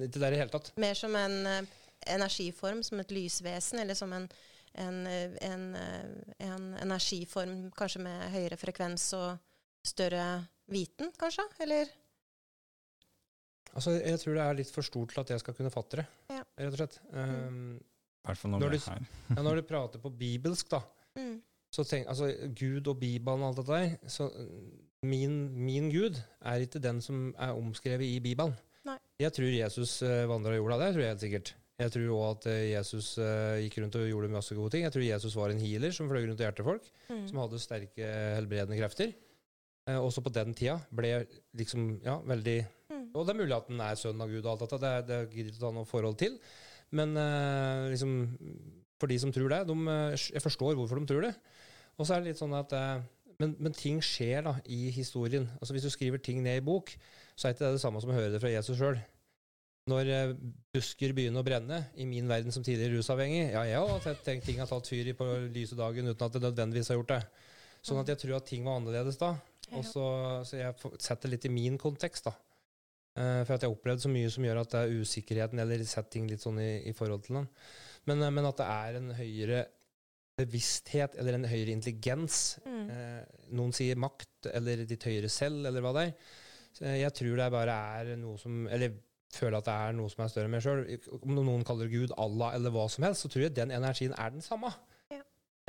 Ikke 0.07 0.23
der 0.23 0.37
i 0.37 0.39
hele 0.39 0.53
tatt. 0.53 0.70
Mer 0.79 0.95
som 0.95 1.16
en 1.19 1.66
energiform, 2.07 2.85
som 2.87 3.03
et 3.03 3.11
lysvesen, 3.16 3.81
eller 3.83 3.99
som 3.99 4.15
en, 4.15 4.29
en, 4.79 5.01
en, 5.43 5.66
en 6.39 6.70
energiform 6.85 7.57
kanskje 7.74 8.05
med 8.07 8.31
høyere 8.37 8.61
frekvens 8.62 9.09
og 9.19 9.43
større 9.83 10.29
viten, 10.70 11.11
kanskje? 11.19 11.49
Eller? 11.66 11.91
Altså, 13.73 13.94
jeg 13.97 14.20
tror 14.20 14.36
det 14.36 14.44
er 14.44 14.59
litt 14.59 14.73
for 14.73 14.86
stort 14.86 15.15
til 15.15 15.23
at 15.23 15.32
jeg 15.32 15.43
skal 15.43 15.57
kunne 15.57 15.73
fatte 15.73 16.03
det, 16.03 16.07
ja. 16.32 16.43
rett 16.61 16.74
og 16.74 16.81
slett. 16.81 16.99
Um, 17.12 17.78
når, 18.23 18.43
når, 18.53 18.74
du, 18.74 18.78
ja, 18.78 19.43
når 19.43 19.59
du 19.59 19.62
prater 19.66 20.03
på 20.03 20.12
bibelsk, 20.15 20.69
da, 20.70 20.82
mm. 21.19 21.36
så 21.74 21.85
tenk 21.89 22.11
altså 22.12 22.28
Gud 22.59 22.90
og 22.93 23.01
Bibelen 23.01 23.43
og 23.43 23.49
alt 23.49 23.62
dette 23.62 23.78
der 23.81 24.12
så 24.12 24.28
min, 25.03 25.35
min, 25.59 25.89
Gud 25.90 26.20
er 26.47 26.62
ikke 26.62 26.82
den 26.82 27.01
som 27.03 27.32
er 27.35 27.57
omskrevet 27.59 28.07
i 28.07 28.20
Bibelen. 28.23 28.55
Nei. 28.86 28.94
Jeg 29.23 29.35
tror 29.35 29.51
Jesus 29.51 29.97
uh, 30.05 30.12
eh, 30.23 30.28
vandra 30.31 30.55
jorda, 30.55 30.78
det 30.78 30.93
tror 30.94 31.03
jeg 31.03 31.15
helt 31.15 31.24
sikkert. 31.24 31.55
Jeg 31.82 31.93
tror 31.94 32.12
òg 32.15 32.24
at 32.28 32.47
uh, 32.53 32.59
Jesus 32.69 33.09
uh, 33.19 33.59
gikk 33.65 33.81
rundt 33.82 33.99
og 33.99 34.07
gjorde 34.07 34.31
masse 34.31 34.55
gode 34.55 34.74
ting. 34.74 34.85
Jeg 34.86 34.94
tror 34.94 35.07
Jesus 35.07 35.36
var 35.39 35.51
en 35.51 35.62
healer 35.62 35.94
som 35.94 36.11
fløy 36.11 36.23
rundt 36.23 36.39
og 36.39 36.47
hjertet 36.47 36.66
folk, 36.66 36.86
mm. 37.09 37.24
som 37.31 37.43
hadde 37.43 37.62
sterke 37.62 38.12
helbredende 38.36 38.78
krefter. 38.78 39.15
Uh, 39.89 39.99
også 39.99 40.23
på 40.23 40.31
den 40.35 40.55
tida 40.55 40.78
ble 40.94 41.16
liksom, 41.59 41.97
ja, 42.05 42.20
veldig 42.31 42.57
og 43.12 43.26
det 43.26 43.34
er 43.34 43.40
mulig 43.43 43.56
at 43.56 43.70
den 43.70 43.80
er 43.84 43.98
sønn 44.01 44.20
av 44.22 44.30
Gud, 44.30 44.44
og 44.44 44.52
alt 44.55 44.64
dette, 44.64 44.80
det, 44.82 44.93
det 45.09 45.20
gidder 45.32 45.52
ikke 45.52 45.64
ta 45.64 45.72
noe 45.74 45.89
forhold 45.89 46.18
til. 46.20 46.39
Men 46.97 47.16
eh, 47.16 47.89
liksom, 47.93 48.14
for 49.01 49.10
de 49.10 49.18
som 49.20 49.32
tror 49.34 49.52
det, 49.52 49.62
de, 49.68 49.76
eh, 49.94 50.28
jeg 50.36 50.44
forstår 50.44 50.76
hvorfor 50.78 51.01
de 51.01 51.09
tror 51.09 51.26
det. 51.28 51.32
Og 51.98 52.06
så 52.06 52.16
er 52.16 52.22
det 52.22 52.32
litt 52.32 52.40
sånn 52.40 52.55
at 52.56 52.72
eh, 52.76 53.02
men, 53.40 53.56
men, 53.59 53.74
ting 53.74 53.98
skjer 54.05 54.44
da 54.47 54.55
i 54.70 54.84
historien. 54.94 55.48
Altså 55.59 55.74
Hvis 55.74 55.89
du 55.89 55.93
skriver 55.93 56.20
ting 56.22 56.43
ned 56.44 56.60
i 56.60 56.64
bok, 56.64 56.93
så 57.34 57.48
er 57.48 57.56
ikke 57.56 57.64
det 57.66 57.78
det 57.78 57.82
samme 57.82 58.02
som 58.02 58.12
å 58.12 58.16
høre 58.16 58.30
det 58.34 58.43
fra 58.43 58.52
Jesus 58.52 58.78
sjøl. 58.78 59.01
når 59.90 60.10
eh, 60.14 60.34
busker 60.74 61.14
begynner 61.16 61.43
å 61.43 61.47
brenne, 61.47 61.80
i 61.98 62.06
min 62.06 62.28
verden 62.30 62.55
som 62.55 62.62
tidligere 62.62 63.01
rusavhengig 63.01 63.48
Ja, 63.51 63.64
jeg 63.66 63.80
har 63.80 64.05
sett 64.05 64.22
tenkt 64.22 64.47
ting 64.47 64.60
har 64.62 64.70
tatt 64.70 64.86
fyr 64.86 65.10
i 65.10 65.16
på 65.18 65.26
lyse 65.51 65.74
dagen 65.74 66.06
uten 66.06 66.26
at 66.26 66.36
det 66.36 66.44
nødvendigvis 66.44 66.93
har 66.93 67.01
gjort 67.01 67.16
det. 67.16 67.22
Sånn 67.82 67.98
at 67.98 68.12
jeg 68.12 68.20
tror 68.22 68.36
at 68.39 68.47
ting 68.47 68.62
var 68.62 68.78
annerledes 68.78 69.18
da. 69.18 69.34
Og 69.72 69.84
så, 69.89 70.06
så 70.47 70.59
jeg 70.60 70.93
setter 71.01 71.32
litt 71.32 71.48
i 71.48 71.51
min 71.51 71.78
kontekst, 71.80 72.28
da. 72.28 72.36
Uh, 73.12 73.43
for 73.44 73.55
at 73.55 73.64
jeg 73.64 73.68
har 73.68 73.76
opplevd 73.76 74.06
så 74.06 74.10
mye 74.12 74.30
som 74.32 74.44
gjør 74.47 74.62
at 74.62 74.72
det 74.72 74.80
er 74.80 75.02
usikkerheten, 75.02 75.60
eller 75.60 75.84
sett 75.89 76.09
ting 76.14 76.28
litt 76.30 76.44
sånn 76.44 76.60
i, 76.62 76.70
i 76.89 76.94
forhold 76.97 77.26
til 77.26 77.43
den. 77.43 77.48
Men, 78.09 78.24
uh, 78.24 78.30
men, 78.32 78.48
at 78.48 78.60
det 78.62 78.68
er 78.72 78.98
en 78.98 79.14
høyere 79.18 79.62
bevissthet 80.40 81.18
eller 81.20 81.36
en 81.36 81.48
høyere 81.51 81.74
intelligens. 81.76 82.39
Mm. 82.64 82.86
Uh, 82.89 83.48
noen 83.59 83.76
sier 83.76 84.01
makt 84.01 84.48
eller 84.55 84.86
ditt 84.89 85.05
høyere 85.09 85.28
selv, 85.32 85.66
eller 85.68 85.84
hva 85.84 85.93
det 85.98 86.06
er. 86.09 86.30
Så 86.72 86.89
jeg 86.89 87.12
tror 87.18 87.36
det 87.36 87.51
bare 87.52 87.74
er 88.01 88.14
noe 88.16 88.39
som 88.40 88.62
Eller 88.72 88.94
føler 89.32 89.59
at 89.59 89.66
det 89.66 89.74
er 89.74 89.94
noe 89.97 90.12
som 90.12 90.22
er 90.24 90.30
større 90.32 90.48
enn 90.48 90.55
meg 90.55 90.64
sjøl. 90.64 90.82
Om 91.20 91.36
noen 91.36 91.66
kaller 91.68 91.90
Gud, 91.93 92.14
Allah 92.20 92.56
eller 92.56 92.72
hva 92.72 92.86
som 92.93 93.05
helst, 93.06 93.24
så 93.24 93.32
tror 93.32 93.47
jeg 93.47 93.56
den 93.56 93.72
energien 93.74 94.16
er 94.16 94.32
den 94.32 94.44
samme. 94.44 94.72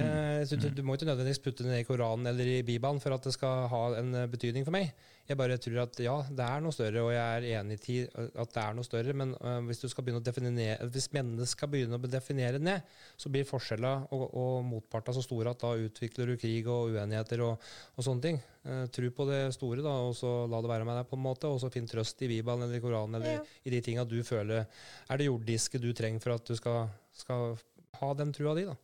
Eh, 0.01 0.41
du, 0.49 0.69
du, 0.73 0.81
må 0.83 0.95
ikke 0.95 1.05
nødvendigvis 1.05 1.41
putte 1.43 1.65
den 1.65 1.75
i 1.77 1.85
Koranen 1.85 2.27
eller 2.27 2.47
i 2.49 2.63
Bibelen 2.65 2.99
for 3.01 3.13
at 3.13 3.25
det 3.27 3.35
skal 3.35 3.67
ha 3.69 3.83
en 3.99 4.15
eh, 4.17 4.29
betydning 4.29 4.65
for 4.65 4.75
meg. 4.75 4.89
Jeg 5.23 5.39
bare 5.39 5.55
tror 5.61 5.77
at 5.85 5.99
ja, 6.03 6.13
det 6.35 6.43
er 6.43 6.63
noe 6.63 6.75
større, 6.75 6.99
og 7.05 7.13
jeg 7.13 7.35
er 7.37 7.61
enig 7.61 7.77
i 7.93 7.99
at 8.11 8.49
det 8.51 8.59
er 8.59 8.73
noe 8.75 8.83
større. 8.83 9.13
Men 9.15 9.31
uh, 9.39 9.61
hvis 9.69 9.79
du 9.79 9.85
skal 9.87 10.03
begynne 10.03 10.19
å 10.19 10.25
definere, 10.25 10.87
hvis 10.91 11.07
mennesker 11.15 11.51
skal 11.53 11.71
begynne 11.71 11.95
å 11.95 12.11
definere 12.11 12.59
ned, 12.59 12.83
så 13.15 13.31
blir 13.31 13.47
forskjellene 13.47 14.09
og, 14.11 14.25
og 14.35 14.57
motpartene 14.67 15.15
så 15.15 15.23
store 15.23 15.53
at 15.55 15.63
da 15.63 15.71
utvikler 15.79 16.33
du 16.33 16.35
krig 16.41 16.67
og 16.67 16.91
uenigheter 16.91 17.45
og, 17.47 17.71
og 17.95 18.07
sånne 18.07 18.25
ting. 18.27 18.41
Uh, 18.67 18.83
tro 18.91 19.11
på 19.15 19.29
det 19.31 19.41
store, 19.55 19.79
da, 19.85 19.95
og 20.09 20.17
så 20.19 20.33
la 20.51 20.59
det 20.63 20.73
være 20.75 20.89
med 20.91 20.99
deg, 20.99 21.07
på 21.07 21.19
en 21.19 21.25
måte, 21.29 21.51
og 21.51 21.63
så 21.63 21.71
finn 21.71 21.87
trøst 21.87 22.19
i 22.27 22.31
Bibelen 22.35 22.67
eller 22.67 22.81
i 22.81 22.83
Koranen 22.83 23.21
eller 23.21 23.39
ja. 23.39 23.45
i 23.63 23.73
de 23.77 23.83
tinga 23.85 24.03
du 24.03 24.19
føler 24.27 24.65
er 24.67 25.19
det 25.19 25.29
jordiske 25.29 25.79
du 25.79 25.93
trenger 25.95 26.23
for 26.23 26.35
at 26.35 26.51
du 26.51 26.59
skal, 26.59 26.89
skal 27.15 27.55
ha 28.01 28.11
den 28.19 28.35
trua 28.35 28.59
di. 28.59 28.67
da. 28.67 28.75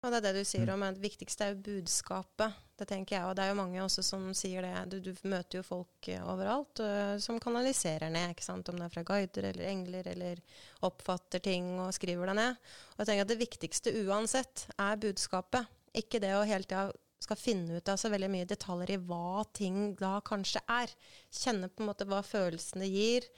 Og 0.00 0.08
det 0.08 0.20
er 0.20 0.24
det 0.30 0.40
du 0.40 0.48
sier 0.48 0.64
mm. 0.64 0.72
om 0.74 0.82
at 0.86 0.96
det 0.96 1.04
viktigste 1.04 1.44
er 1.44 1.50
jo 1.52 1.64
budskapet. 1.66 2.54
Det 2.80 2.86
tenker 2.88 3.18
jeg, 3.18 3.24
og 3.28 3.34
det 3.36 3.44
er 3.44 3.50
jo 3.50 3.58
mange 3.58 3.82
også 3.84 4.04
som 4.04 4.22
sier 4.36 4.64
det. 4.64 4.72
Du, 4.88 4.96
du 5.04 5.28
møter 5.28 5.58
jo 5.60 5.66
folk 5.66 6.08
uh, 6.08 6.30
overalt 6.32 6.80
uh, 6.80 7.18
som 7.20 7.36
kanaliserer 7.42 8.08
ned, 8.12 8.32
ikke 8.32 8.46
sant? 8.46 8.70
om 8.72 8.80
det 8.80 8.86
er 8.86 8.94
fra 8.94 9.04
guider 9.10 9.50
eller 9.50 9.68
engler, 9.68 10.08
eller 10.14 10.40
oppfatter 10.88 11.44
ting 11.44 11.74
og 11.76 11.92
skriver 11.92 12.32
det 12.32 12.38
ned. 12.40 12.72
Og 12.94 13.02
jeg 13.02 13.10
tenker 13.10 13.26
at 13.26 13.34
det 13.34 13.42
viktigste 13.42 13.94
uansett 14.06 14.64
er 14.78 15.04
budskapet. 15.04 15.68
Ikke 16.00 16.22
det 16.22 16.32
å 16.38 16.46
hele 16.48 16.64
tida 16.64 16.88
skal 17.20 17.36
finne 17.36 17.76
ut 17.76 17.92
av 17.92 17.98
så 18.00 18.08
veldig 18.08 18.30
mye 18.32 18.48
detaljer 18.48 18.94
i 18.94 19.02
hva 19.04 19.42
ting 19.52 19.90
da 20.00 20.16
kanskje 20.24 20.62
er. 20.72 20.92
Kjenne 21.28 21.68
på 21.68 21.84
en 21.84 21.90
måte 21.90 22.08
hva 22.08 22.22
følelsene 22.24 22.88
gir 22.88 23.28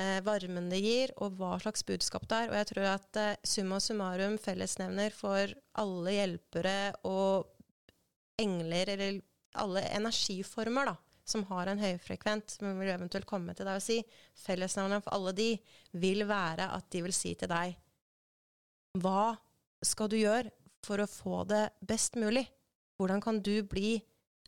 eh, 0.00 0.20
varmen 0.24 0.70
det 0.72 0.80
gir, 0.82 1.12
og 1.22 1.38
hva 1.38 1.54
slags 1.62 1.84
budskap 1.86 2.26
det 2.30 2.44
er. 2.44 2.52
Og 2.52 2.58
jeg 2.60 2.70
tror 2.70 2.90
at 2.94 3.20
eh, 3.20 3.36
summa 3.46 3.80
summarum 3.82 4.36
fellesnevner 4.42 5.14
for 5.14 5.54
alle 5.80 6.16
hjelpere 6.16 6.78
og 7.08 7.50
engler, 8.40 8.94
eller 8.96 9.20
alle 9.62 9.84
energiformer, 9.94 10.90
da, 10.90 10.96
som 11.24 11.44
har 11.48 11.70
en 11.70 11.80
høyfrekvent, 11.80 12.56
som 12.56 12.74
vil 12.80 12.92
eventuelt 12.92 13.28
komme 13.28 13.54
til 13.56 13.68
deg 13.68 13.78
og 13.78 13.84
si, 13.84 14.00
fellesnevneren 14.44 15.04
for 15.04 15.16
alle 15.16 15.34
de 15.36 15.50
vil 16.02 16.26
være 16.28 16.68
at 16.74 16.90
de 16.92 17.04
vil 17.06 17.14
si 17.16 17.32
til 17.38 17.50
deg 17.50 17.78
Hva 19.00 19.32
skal 19.84 20.10
du 20.10 20.18
gjøre 20.18 20.52
for 20.84 21.00
å 21.00 21.08
få 21.08 21.44
det 21.48 21.68
best 21.86 22.18
mulig? 22.20 22.44
Hvordan 23.00 23.22
kan 23.24 23.40
du 23.42 23.56
bli 23.66 23.96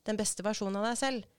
den 0.07 0.19
beste 0.19 0.45
versjonen 0.47 0.79
av 0.81 0.91
deg 0.91 0.99
selv? 1.01 1.31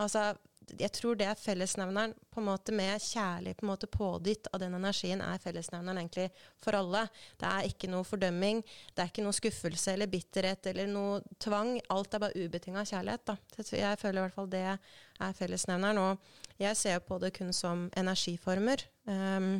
Altså, 0.00 0.30
jeg 0.78 0.92
tror 0.94 1.16
det 1.18 1.26
er 1.26 1.38
fellesnevneren 1.38 2.12
på 2.30 2.40
en 2.40 2.46
måte 2.46 2.74
med 2.76 3.00
kjærlig 3.02 3.56
på 3.58 3.64
en 3.64 3.70
måte 3.72 3.88
pådytt 3.90 4.50
av 4.52 4.60
den 4.62 4.76
energien 4.78 5.22
er 5.24 5.40
fellesnevneren 5.42 6.00
egentlig 6.02 6.28
for 6.62 6.76
alle. 6.78 7.06
Det 7.40 7.48
er 7.48 7.68
ikke 7.70 7.90
noe 7.90 8.06
fordømming, 8.06 8.62
det 8.94 9.02
er 9.02 9.10
ikke 9.10 9.24
noe 9.24 9.36
skuffelse 9.36 9.94
eller 9.94 10.10
bitterhet 10.10 10.70
eller 10.72 10.90
noe 10.90 11.20
tvang. 11.42 11.76
Alt 11.90 12.14
er 12.14 12.24
bare 12.24 12.46
ubetinga 12.46 12.84
kjærlighet. 12.88 13.26
Da. 13.32 13.36
Jeg 13.76 14.00
føler 14.00 14.20
i 14.20 14.26
hvert 14.26 14.38
fall 14.38 14.50
det 14.52 14.64
er 14.70 15.36
fellesnevneren. 15.38 16.02
Og 16.04 16.62
jeg 16.62 16.78
ser 16.78 17.02
på 17.04 17.18
det 17.22 17.32
kun 17.36 17.52
som 17.56 17.88
energiformer. 17.96 18.84
Um, 19.08 19.54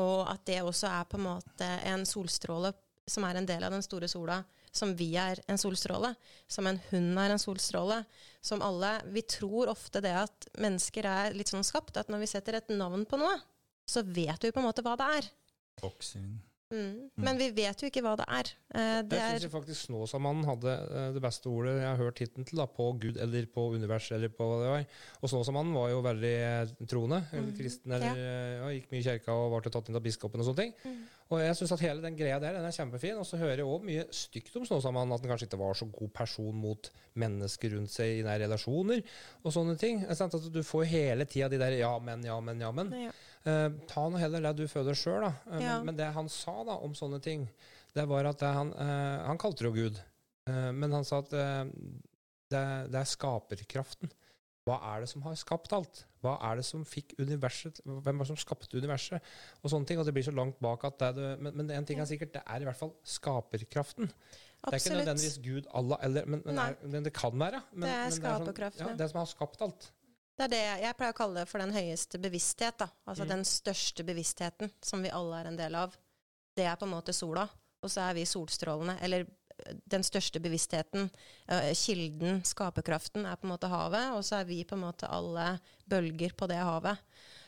og 0.00 0.24
at 0.32 0.46
det 0.48 0.62
også 0.64 0.88
er 0.88 1.08
på 1.08 1.20
en 1.20 1.28
måte 1.28 1.68
en 1.88 2.06
solstråle 2.08 2.72
som 3.08 3.24
er 3.28 3.38
en 3.38 3.48
del 3.48 3.64
av 3.64 3.74
den 3.74 3.84
store 3.84 4.08
sola 4.08 4.40
som 4.72 4.94
vi 4.96 5.10
er 5.20 5.40
en 5.52 5.60
solstråle, 5.60 6.14
som 6.50 6.68
en 6.68 6.80
hund 6.90 7.18
er 7.20 7.34
en 7.34 7.42
solstråle, 7.42 8.02
som 8.40 8.64
alle 8.64 8.94
Vi 9.12 9.22
tror 9.28 9.70
ofte 9.70 10.00
det 10.02 10.14
at 10.24 10.48
mennesker 10.58 11.06
er 11.06 11.36
litt 11.36 11.52
sånn 11.52 11.66
skapt 11.66 12.00
at 12.00 12.08
når 12.10 12.24
vi 12.24 12.30
setter 12.32 12.58
et 12.58 12.72
navn 12.72 13.04
på 13.06 13.20
noe, 13.20 13.36
så 13.86 14.02
vet 14.02 14.42
vi 14.42 14.52
på 14.52 14.62
en 14.62 14.68
måte 14.70 14.84
hva 14.84 14.96
det 14.98 15.10
er. 15.18 15.28
Boksing. 15.82 16.40
Mm. 16.72 17.10
Men 17.20 17.36
vi 17.36 17.50
vet 17.52 17.82
jo 17.82 17.88
ikke 17.90 18.00
hva 18.04 18.14
det 18.16 18.24
er. 18.32 18.50
Eh, 18.72 18.98
det 19.04 19.18
jeg 19.18 19.40
syns 19.42 19.52
faktisk 19.52 19.86
Snåsamannen 19.90 20.46
hadde 20.48 20.72
eh, 20.72 21.08
det 21.12 21.20
beste 21.20 21.50
ordet 21.50 21.74
jeg 21.76 21.88
har 21.88 22.00
hørt 22.00 22.22
hittil, 22.22 22.46
til, 22.48 22.60
da, 22.62 22.66
på 22.78 22.86
Gud 23.02 23.18
eller 23.20 23.48
på 23.52 23.66
univers 23.74 24.08
eller 24.16 24.32
på 24.32 24.46
hva 24.48 24.60
det 24.62 24.70
var. 24.70 24.86
Og 25.20 25.32
Snåsamannen 25.34 25.76
var 25.76 25.90
jo 25.92 26.00
veldig 26.06 26.32
eh, 26.46 26.72
troende, 26.88 27.20
mm. 27.28 27.50
kristen, 27.58 27.92
eller 27.98 28.22
ja. 28.22 28.38
Ja, 28.62 28.70
gikk 28.72 28.88
mye 28.92 29.02
i 29.02 29.04
kjerka 29.04 29.36
og 29.36 29.58
ble 29.58 29.74
tatt 29.74 29.90
inn 29.90 30.00
av 30.00 30.04
biskopen 30.06 30.40
og 30.40 30.48
sånne 30.48 30.64
ting. 30.64 30.74
Mm. 30.86 31.02
Og 31.32 31.40
jeg 31.40 31.56
syns 31.56 31.72
at 31.72 31.82
hele 31.86 32.02
den 32.04 32.16
greia 32.18 32.36
der 32.42 32.58
den 32.58 32.66
er 32.68 32.74
kjempefin. 32.76 33.16
Og 33.20 33.24
så 33.24 33.38
hører 33.40 33.62
jeg 33.62 33.68
òg 33.68 33.86
mye 33.86 34.04
stygt 34.12 34.56
om 34.58 34.66
Snåsamannen, 34.68 35.14
at 35.16 35.24
han 35.24 35.32
kanskje 35.32 35.48
ikke 35.48 35.60
var 35.62 35.78
så 35.78 35.88
god 35.88 36.12
person 36.12 36.58
mot 36.60 36.90
mennesker 37.18 37.72
rundt 37.76 37.92
seg 37.94 38.18
i 38.18 38.24
nære 38.26 38.44
relasjoner 38.44 39.00
og 39.40 39.54
sånne 39.54 39.78
ting. 39.80 40.04
At 40.04 40.36
du 40.52 40.60
får 40.66 40.88
hele 40.92 41.26
tida 41.30 41.48
de 41.52 41.60
der 41.62 41.78
ja, 41.80 41.92
men, 42.04 42.24
ja, 42.28 42.38
men, 42.44 42.60
ja, 42.60 42.72
men. 42.76 42.92
Ja. 43.08 43.14
Uh, 43.42 43.68
ta 43.90 44.04
nå 44.06 44.20
heller 44.22 44.44
det 44.44 44.54
du 44.60 44.70
føler 44.70 44.94
sjøl, 44.98 45.24
da. 45.24 45.32
Uh, 45.48 45.58
ja. 45.58 45.76
men, 45.80 45.90
men, 45.90 45.98
det 45.98 46.12
han 46.14 46.28
sa 46.30 46.60
da 46.68 46.76
om 46.84 46.92
sånne 46.94 47.18
ting, 47.24 47.48
det 47.96 48.04
var 48.08 48.28
at 48.28 48.38
det, 48.38 48.52
han, 48.54 48.70
uh, 48.76 49.24
han 49.26 49.40
kalte 49.40 49.64
det 49.64 49.70
jo 49.72 49.76
Gud. 49.76 50.02
men 50.50 50.90
han 50.90 51.04
sa 51.06 51.20
at 51.22 51.28
det, 51.30 51.44
det, 52.90 52.98
er 52.98 53.06
skaperkraften. 53.06 54.10
Hva 54.62 54.76
er 54.92 55.02
det 55.02 55.08
som 55.10 55.24
har 55.24 55.34
skapt 55.38 55.72
alt? 55.74 56.04
Hva 56.22 56.36
er 56.46 56.60
det 56.60 56.64
som 56.66 56.84
fikk 56.86 57.16
universet 57.18 57.80
Hvem 57.82 58.04
var 58.20 58.22
det 58.22 58.30
som 58.30 58.38
skapte 58.38 58.78
universet? 58.78 59.24
Og 59.62 59.72
sånne 59.72 59.88
ting, 59.88 59.98
og 59.98 60.06
det 60.06 60.14
blir 60.14 60.26
så 60.26 60.34
langt 60.34 60.60
bak 60.62 60.84
at 60.86 61.00
det, 61.00 61.08
er 61.18 61.40
men, 61.42 61.56
men 61.58 61.72
en 61.74 61.88
ting 61.88 61.98
er 61.98 62.06
sikkert, 62.06 62.34
det 62.36 62.44
er 62.46 62.62
i 62.62 62.68
hvert 62.68 62.78
fall 62.78 62.92
skaperkraften. 63.02 64.06
Absolutt. 64.06 64.62
Det 64.62 64.76
er 64.76 64.84
ikke 64.84 65.00
nødvendigvis 65.00 65.40
Gud, 65.42 65.66
Allah, 65.74 65.98
eller, 66.06 66.28
men, 66.30 66.44
men, 66.46 66.60
er, 66.62 66.76
men 66.86 67.08
det 67.08 67.14
kan 67.16 67.34
være. 67.34 67.64
det 67.74 67.90
er 67.90 68.14
skaperkraften. 68.14 68.84
Sånn, 68.84 68.94
ja, 68.94 69.00
det 69.00 69.10
som 69.10 69.18
har 69.18 69.32
skapt 69.32 69.66
alt. 69.66 69.88
Det 70.38 70.46
er 70.46 70.52
det 70.52 70.62
jeg 70.84 70.96
pleier 70.98 71.12
å 71.12 71.16
kalle 71.16 71.42
det 71.42 71.50
for 71.50 71.62
den 71.62 71.74
høyeste 71.74 72.20
bevissthet. 72.22 72.78
da. 72.80 72.88
Altså 73.10 73.26
mm. 73.26 73.32
den 73.34 73.42
største 73.48 74.06
bevisstheten 74.06 74.70
som 74.82 75.02
vi 75.04 75.10
alle 75.12 75.42
er 75.42 75.50
en 75.50 75.58
del 75.58 75.76
av. 75.82 75.98
Det 76.56 76.64
er 76.68 76.78
på 76.78 76.86
en 76.86 76.94
måte 76.94 77.14
sola, 77.16 77.44
og 77.82 77.90
så 77.90 78.06
er 78.06 78.16
vi 78.20 78.24
solstrålene. 78.28 78.96
Eller 79.02 79.26
den 79.92 80.04
største 80.06 80.40
bevisstheten, 80.42 81.10
uh, 81.50 81.70
kilden, 81.76 82.42
skaperkraften, 82.46 83.26
er 83.26 83.38
på 83.38 83.46
en 83.46 83.54
måte 83.54 83.70
havet, 83.72 84.10
og 84.16 84.24
så 84.26 84.40
er 84.40 84.48
vi 84.48 84.62
på 84.64 84.78
en 84.78 84.84
måte 84.86 85.10
alle 85.10 85.54
bølger 85.90 86.34
på 86.38 86.48
det 86.50 86.60
havet. 86.60 87.00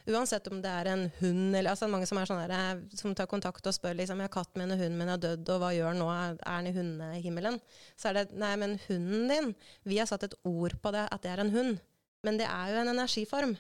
Uansett 0.05 0.51
om 0.53 0.59
det 0.61 0.69
er 0.69 0.91
en 0.93 1.07
hund 1.17 1.57
eller 1.57 1.71
altså 1.73 1.87
Mange 1.89 2.05
som 2.05 2.19
sånne 2.29 2.45
der, 2.51 2.81
som 2.93 3.15
tar 3.17 3.29
kontakt 3.31 3.65
og 3.65 3.73
spør 3.73 3.97
liksom, 3.97 4.21
ja, 4.21 4.29
katten 4.29 4.61
min 4.61 4.75
og 4.75 4.83
hunden 4.83 4.99
min 5.01 5.13
er 5.15 5.23
dødd, 5.23 5.49
og 5.55 5.63
hva 5.63 5.71
gjør 5.73 5.95
den 5.95 6.03
nå? 6.05 6.09
Er 6.13 6.37
den 6.45 6.69
i 6.69 6.75
hundehimmelen? 6.77 7.61
Så 7.97 8.11
er 8.11 8.19
det 8.19 8.41
nei, 8.41 8.53
men 8.61 8.77
hunden 8.85 9.31
din 9.33 9.55
Vi 9.89 10.01
har 10.01 10.11
satt 10.11 10.27
et 10.29 10.37
ord 10.45 10.77
på 10.83 10.93
det, 10.93 11.07
at 11.09 11.25
det 11.25 11.33
er 11.33 11.45
en 11.45 11.55
hund. 11.55 11.79
Men 12.25 12.41
det 12.41 12.49
er 12.49 12.73
jo 12.73 12.83
en 12.83 12.93
energiform. 12.93 13.57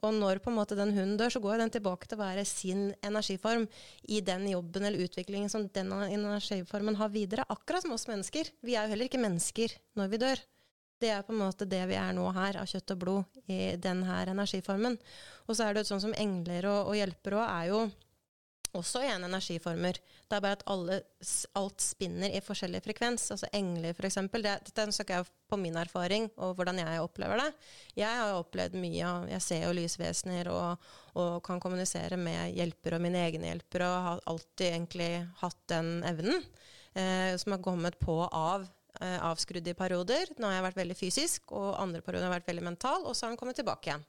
Og 0.00 0.14
når 0.16 0.40
på 0.40 0.48
en 0.48 0.56
måte 0.56 0.76
den 0.78 0.94
hunden 0.96 1.18
dør, 1.20 1.34
så 1.34 1.42
går 1.44 1.60
den 1.60 1.72
tilbake 1.74 2.08
til 2.08 2.16
å 2.16 2.22
være 2.22 2.44
sin 2.48 2.86
energiform 3.04 3.66
i 4.08 4.22
den 4.24 4.46
jobben 4.48 4.86
eller 4.88 5.04
utviklingen 5.04 5.52
som 5.52 5.66
den 5.68 5.92
energiformen 5.92 6.96
har 6.96 7.12
videre. 7.12 7.44
Akkurat 7.52 7.84
som 7.84 7.92
oss 7.96 8.08
mennesker. 8.08 8.48
Vi 8.64 8.76
er 8.76 8.86
jo 8.86 8.94
heller 8.94 9.10
ikke 9.10 9.20
mennesker 9.20 9.76
når 10.00 10.12
vi 10.12 10.22
dør. 10.24 10.44
Det 11.00 11.08
er 11.12 11.24
på 11.24 11.32
en 11.32 11.40
måte 11.40 11.68
det 11.68 11.80
vi 11.88 11.96
er 11.96 12.12
nå 12.16 12.26
her, 12.36 12.58
av 12.60 12.68
kjøtt 12.68 12.92
og 12.92 13.00
blod, 13.00 13.40
i 13.48 13.76
denne 13.80 14.18
energiformen. 14.28 14.98
Og 15.48 15.56
så 15.56 15.64
er 15.64 15.74
det 15.74 15.84
jo 15.84 15.92
sånn 15.94 16.08
som 16.08 16.16
engler 16.16 16.68
og, 16.68 16.90
og 16.92 16.98
hjelpere 16.98 17.40
òg 17.40 17.52
er 17.54 17.70
jo 17.70 17.80
også 18.76 19.02
igjen 19.04 19.24
energiformer. 19.26 19.98
Det 20.28 20.36
er 20.36 20.42
bare 20.44 20.58
at 20.58 20.64
alle, 20.70 21.00
alt 21.58 21.82
spinner 21.82 22.32
i 22.32 22.42
forskjellig 22.44 22.82
frekvens. 22.84 23.26
Altså 23.34 23.48
engler, 23.56 23.94
f.eks. 23.96 24.18
Dette 24.30 24.86
snakker 24.94 25.20
jeg 25.20 25.28
på 25.50 25.58
min 25.60 25.78
erfaring 25.80 26.28
og 26.38 26.54
hvordan 26.58 26.82
jeg 26.82 27.02
opplever 27.02 27.42
det. 27.42 27.48
Jeg 27.98 28.20
har 28.20 28.38
opplevd 28.38 28.76
mye 28.78 29.12
Jeg 29.32 29.44
ser 29.44 29.64
jo 29.66 29.76
lysvesener 29.76 30.50
og, 30.52 30.90
og, 31.14 31.40
kan 31.46 31.62
kommunisere 31.62 32.18
med 32.20 32.54
hjelpere 32.56 33.00
og 33.00 33.06
mine 33.06 33.24
egne 33.26 33.50
hjelpere, 33.50 33.88
og 33.88 34.06
har 34.08 34.26
alltid 34.30 34.66
egentlig 34.68 35.10
hatt 35.42 35.62
den 35.72 35.96
evnen. 36.06 36.44
Eh, 36.94 37.36
som 37.38 37.54
har 37.54 37.62
kommet 37.62 37.98
på 38.02 38.22
av. 38.26 38.68
Eh, 39.00 39.18
avskrudd 39.22 39.68
i 39.70 39.74
perioder. 39.74 40.32
Nå 40.36 40.48
har 40.48 40.56
jeg 40.58 40.64
vært 40.66 40.80
veldig 40.80 40.96
fysisk, 40.98 41.52
og 41.54 41.76
andre 41.78 42.02
perioder 42.02 42.26
har 42.26 42.34
jeg 42.34 42.40
vært 42.40 42.48
veldig 42.50 42.64
mental, 42.66 43.04
og 43.06 43.14
så 43.14 43.26
har 43.26 43.32
den 43.32 43.38
kommet 43.38 43.58
tilbake 43.60 43.86
igjen. 43.86 44.02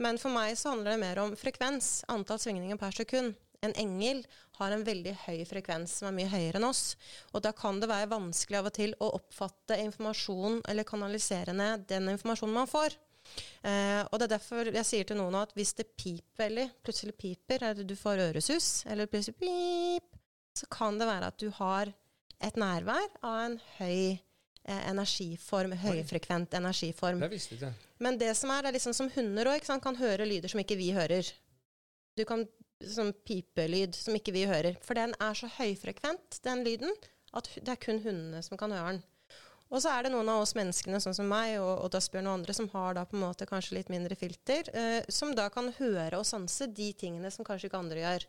Men 0.00 0.20
for 0.20 0.32
meg 0.32 0.56
så 0.60 0.74
handler 0.74 0.92
det 0.92 1.00
mer 1.00 1.20
om 1.22 1.32
frekvens, 1.36 2.02
antall 2.12 2.40
svingninger 2.40 2.78
per 2.80 2.94
sekund 2.96 3.34
en 3.66 3.74
engel 3.76 4.22
har 4.60 4.72
en 4.74 4.84
veldig 4.84 5.12
høy 5.26 5.44
frekvens 5.48 5.98
som 6.00 6.08
er 6.08 6.16
mye 6.16 6.30
høyere 6.32 6.60
enn 6.60 6.68
oss. 6.68 6.94
Og 7.34 7.44
da 7.44 7.52
kan 7.56 7.80
det 7.80 7.90
være 7.90 8.10
vanskelig 8.12 8.60
av 8.60 8.70
og 8.70 8.76
til 8.76 8.96
å 9.00 9.12
oppfatte 9.18 9.78
informasjon 9.84 10.60
eller 10.68 10.88
kanalisere 10.88 11.54
ned 11.56 11.86
den 11.90 12.10
informasjonen 12.12 12.56
man 12.56 12.70
får. 12.70 12.96
Uh, 13.62 14.02
og 14.08 14.16
det 14.18 14.26
er 14.26 14.32
derfor 14.32 14.70
jeg 14.72 14.88
sier 14.88 15.06
til 15.06 15.20
noen 15.20 15.36
at 15.38 15.52
hvis 15.54 15.74
det 15.78 15.90
piper 15.92 16.30
veldig, 16.40 16.66
plutselig 16.84 17.14
piper, 17.20 17.66
eller 17.68 17.86
du 17.86 17.96
får 17.98 18.24
øresus, 18.30 18.70
eller 18.90 19.10
plutselig 19.10 19.36
pip, 19.38 20.16
så 20.56 20.66
kan 20.72 20.98
det 20.98 21.08
være 21.08 21.28
at 21.30 21.38
du 21.40 21.50
har 21.60 21.92
et 22.40 22.56
nærvær 22.58 23.06
av 23.20 23.38
en 23.44 23.58
høy 23.76 24.16
eh, 24.16 24.82
energiform, 24.88 25.76
høyfrekvent 25.82 26.56
energiform. 26.56 27.20
Det 27.20 27.30
visste 27.32 27.58
ikke 27.58 27.72
Men 28.00 28.16
det 28.20 28.32
som 28.38 28.50
er, 28.54 28.64
det 28.64 28.72
er 28.72 28.78
liksom 28.78 28.96
som 28.96 29.12
hunder 29.14 29.52
òg, 29.52 29.68
kan 29.84 30.00
høre 30.00 30.26
lyder 30.26 30.48
som 30.48 30.62
ikke 30.62 30.78
vi 30.80 30.90
hører. 30.96 31.28
Du 32.16 32.24
kan 32.28 32.46
Sånn 32.80 33.12
pipelyd 33.28 33.96
som 33.98 34.16
ikke 34.16 34.34
vi 34.36 34.46
hører. 34.48 34.78
For 34.84 34.96
den 34.96 35.12
er 35.20 35.36
så 35.36 35.50
høyfrekvent, 35.58 36.40
den 36.46 36.64
lyden, 36.64 36.94
at 37.36 37.50
det 37.60 37.74
er 37.74 37.80
kun 37.80 38.00
hundene 38.04 38.40
som 38.44 38.60
kan 38.60 38.72
høre 38.72 38.94
den. 38.94 39.02
Og 39.70 39.78
så 39.78 39.92
er 39.94 40.02
det 40.02 40.10
noen 40.10 40.26
av 40.32 40.42
oss 40.42 40.56
menneskene, 40.58 40.98
sånn 40.98 41.14
som 41.14 41.28
meg 41.30 41.52
og, 41.60 41.84
og 41.84 41.92
Dassbjørn 41.94 42.26
og 42.26 42.40
andre, 42.40 42.54
som 42.56 42.66
har 42.72 42.96
da 42.96 43.04
på 43.06 43.14
en 43.14 43.22
måte 43.22 43.46
kanskje 43.46 43.76
litt 43.76 43.92
mindre 43.92 44.16
filter, 44.18 44.66
eh, 44.74 45.06
som 45.06 45.30
da 45.36 45.46
kan 45.54 45.70
høre 45.76 46.18
og 46.18 46.26
sanse 46.26 46.66
de 46.74 46.88
tingene 46.98 47.30
som 47.30 47.46
kanskje 47.46 47.68
ikke 47.70 47.78
andre 47.78 48.02
gjør. 48.02 48.26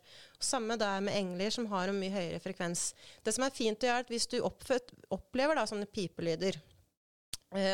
Samme 0.52 0.76
da 0.78 0.92
med 1.02 1.18
engler, 1.18 1.50
som 1.50 1.66
har 1.72 1.90
en 1.90 1.98
mye 1.98 2.14
høyere 2.14 2.38
frekvens. 2.44 2.92
Det 3.26 3.34
som 3.34 3.42
er 3.46 3.56
fint 3.56 3.82
å 3.82 3.90
gjøre, 3.90 4.04
er 4.04 4.06
at 4.06 4.14
hvis 4.14 4.30
du 4.30 4.38
opplever 4.38 5.58
da 5.58 5.66
sånne 5.66 5.90
pipelyder, 5.90 6.60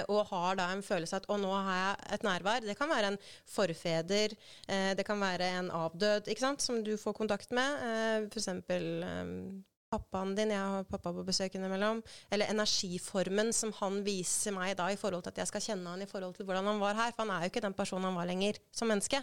og 0.08 0.26
har 0.32 0.58
da 0.58 0.68
en 0.72 0.82
følelse 0.82 1.20
at 1.20 1.26
'å, 1.28 1.38
nå 1.38 1.52
har 1.52 1.76
jeg 1.78 2.14
et 2.14 2.26
nærvær'. 2.26 2.66
Det 2.66 2.76
kan 2.78 2.88
være 2.88 3.12
en 3.12 3.18
forfeder, 3.46 4.34
eh, 4.68 4.94
det 4.94 5.06
kan 5.06 5.20
være 5.20 5.58
en 5.58 5.70
avdød, 5.70 6.28
ikke 6.28 6.40
sant, 6.40 6.62
som 6.62 6.82
du 6.84 6.96
får 6.96 7.14
kontakt 7.14 7.50
med. 7.50 7.68
Eh, 7.82 8.28
F.eks. 8.28 8.48
Eh, 8.48 9.62
pappaen 9.90 10.34
din, 10.36 10.52
jeg 10.52 10.60
har 10.60 10.84
pappa 10.84 11.12
på 11.12 11.24
besøk 11.24 11.54
innimellom, 11.56 12.02
eller 12.30 12.50
energiformen 12.52 13.52
som 13.56 13.72
han 13.80 14.02
viser 14.04 14.52
meg 14.52 14.76
da 14.76 14.90
i 14.92 14.98
forhold 15.00 15.24
til 15.24 15.32
at 15.32 15.42
jeg 15.42 15.50
skal 15.50 15.64
kjenne 15.64 15.94
han 15.94 16.04
i 16.04 16.08
forhold 16.10 16.36
til 16.36 16.44
hvordan 16.44 16.66
han 16.66 16.80
var 16.82 16.94
her. 16.94 17.12
For 17.12 17.24
han 17.24 17.32
er 17.32 17.46
jo 17.46 17.52
ikke 17.52 17.64
den 17.64 17.76
personen 17.78 18.10
han 18.10 18.18
var 18.18 18.28
lenger 18.28 18.60
som 18.72 18.88
menneske. 18.88 19.22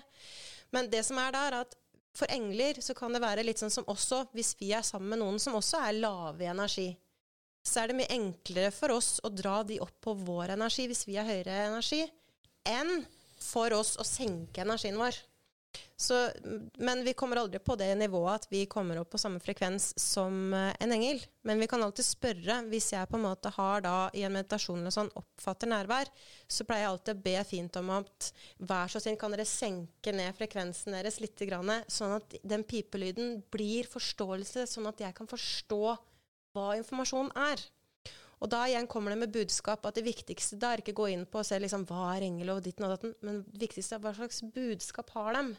Men 0.73 0.90
det 0.90 1.06
som 1.06 1.18
er 1.22 1.36
da, 1.36 1.48
er 1.48 1.60
at 1.61 1.76
for 2.15 2.32
engler 2.32 2.80
så 2.82 2.95
kan 2.95 3.14
det 3.14 3.22
være 3.22 3.44
litt 3.44 3.61
sånn 3.61 3.73
som 3.73 3.88
også 3.91 4.23
hvis 4.34 4.56
vi 4.60 4.72
er 4.73 4.86
sammen 4.88 5.11
med 5.11 5.22
noen 5.22 5.40
som 5.41 5.57
også 5.60 5.84
er 5.84 5.99
lave 5.99 6.45
i 6.45 6.49
energi, 6.49 6.88
så 7.65 7.81
er 7.81 7.89
det 7.89 7.99
mye 7.99 8.13
enklere 8.13 8.71
for 8.73 8.93
oss 8.95 9.17
å 9.25 9.31
dra 9.33 9.61
de 9.65 9.79
opp 9.83 9.95
på 10.05 10.13
vår 10.25 10.53
energi 10.55 10.85
hvis 10.89 11.07
vi 11.09 11.17
har 11.17 11.27
høyere 11.27 11.65
energi, 11.69 12.03
enn 12.65 12.99
for 13.41 13.73
oss 13.77 13.95
å 14.01 14.05
senke 14.07 14.63
energien 14.63 14.99
vår. 14.99 15.17
Så, 15.97 16.29
men 16.77 17.03
vi 17.03 17.13
kommer 17.13 17.39
aldri 17.39 17.59
på 17.59 17.75
det 17.79 17.87
nivået 17.95 18.41
at 18.41 18.47
vi 18.51 18.65
kommer 18.67 18.99
opp 18.99 19.13
på 19.13 19.19
samme 19.19 19.39
frekvens 19.43 19.93
som 19.99 20.53
uh, 20.53 20.71
en 20.79 20.91
engel. 20.91 21.21
Men 21.47 21.59
vi 21.59 21.67
kan 21.71 21.83
alltid 21.83 22.07
spørre. 22.07 22.57
Hvis 22.71 22.91
jeg 22.93 23.09
på 23.11 23.19
en 23.19 23.25
måte 23.25 23.51
har 23.55 23.83
da 23.85 23.95
i 24.15 24.25
en 24.27 24.35
meditasjon 24.35 24.81
eller 24.81 24.95
sånn 24.95 25.11
oppfatter 25.19 25.71
nærvær, 25.71 26.11
så 26.47 26.67
pleier 26.67 26.85
jeg 26.85 26.91
alltid 26.93 27.13
å 27.13 27.25
be 27.27 27.35
fint 27.47 27.79
om 27.79 27.93
at 27.97 28.31
vær 28.71 28.91
så 28.91 29.03
snill, 29.03 29.19
kan 29.19 29.35
dere 29.35 29.47
senke 29.47 30.15
ned 30.15 30.35
frekvensen 30.37 30.95
deres 30.95 31.21
litt, 31.23 31.43
sånn 31.91 32.17
at 32.17 32.37
den 32.43 32.63
pipelyden 32.67 33.39
blir 33.51 33.87
forståelse, 33.91 34.67
sånn 34.71 34.91
at 34.91 35.03
jeg 35.03 35.15
kan 35.15 35.31
forstå 35.31 35.95
hva 36.56 36.73
informasjon 36.80 37.32
er. 37.38 37.61
Og 38.44 38.52
da 38.52 38.65
igjen 38.68 38.88
kommer 38.91 39.14
det 39.14 39.22
med 39.22 39.36
budskap 39.36 39.86
at 39.88 39.95
det 39.98 40.03
viktigste 40.06 40.57
da 40.60 40.73
er 40.73 40.84
ikke 40.84 40.98
gå 40.98 41.07
inn 41.14 41.23
på 41.30 41.40
og 41.41 41.48
se 41.48 41.60
liksom, 41.61 41.86
hva 41.90 42.10
er 42.15 42.27
engel 42.27 42.52
og 42.56 42.65
ditten 42.65 42.88
og 42.88 42.95
datten, 42.95 43.15
men 43.26 43.44
det 43.48 43.68
viktigste 43.68 43.98
er 43.98 44.03
hva 44.03 44.11
slags 44.18 44.41
budskap 44.56 45.14
har 45.15 45.38
dem. 45.38 45.56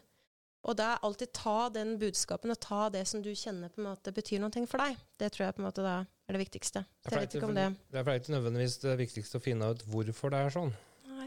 Og 0.67 0.75
da 0.75 0.93
er 0.93 1.05
alltid 1.07 1.31
ta 1.37 1.69
den 1.71 1.95
budskapen 2.01 2.51
og 2.51 2.59
ta 2.63 2.89
det 2.91 3.05
som 3.07 3.23
du 3.23 3.31
kjenner 3.39 3.71
på 3.71 3.81
en 3.81 3.89
måte 3.93 4.13
betyr 4.13 4.43
noe 4.43 4.67
for 4.67 4.83
deg. 4.83 4.99
Det 5.19 5.31
tror 5.33 5.47
jeg 5.47 5.57
på 5.57 5.63
en 5.63 5.69
måte 5.69 5.85
da 5.85 5.97
er 6.03 6.37
det 6.37 6.43
viktigste. 6.43 6.83
Så 7.07 7.15
jeg 7.15 7.23
vet 7.23 7.37
ikke 7.39 7.49
om 7.49 7.55
det. 7.57 7.69
Det 7.93 8.03
er 8.03 8.19
ikke 8.19 8.35
nødvendigvis 8.35 8.81
det 8.83 8.97
viktigste 8.99 9.39
å 9.39 9.45
finne 9.45 9.71
ut 9.71 9.85
hvorfor 9.87 10.35
det 10.35 10.43
er 10.43 10.57
sånn. 10.57 10.75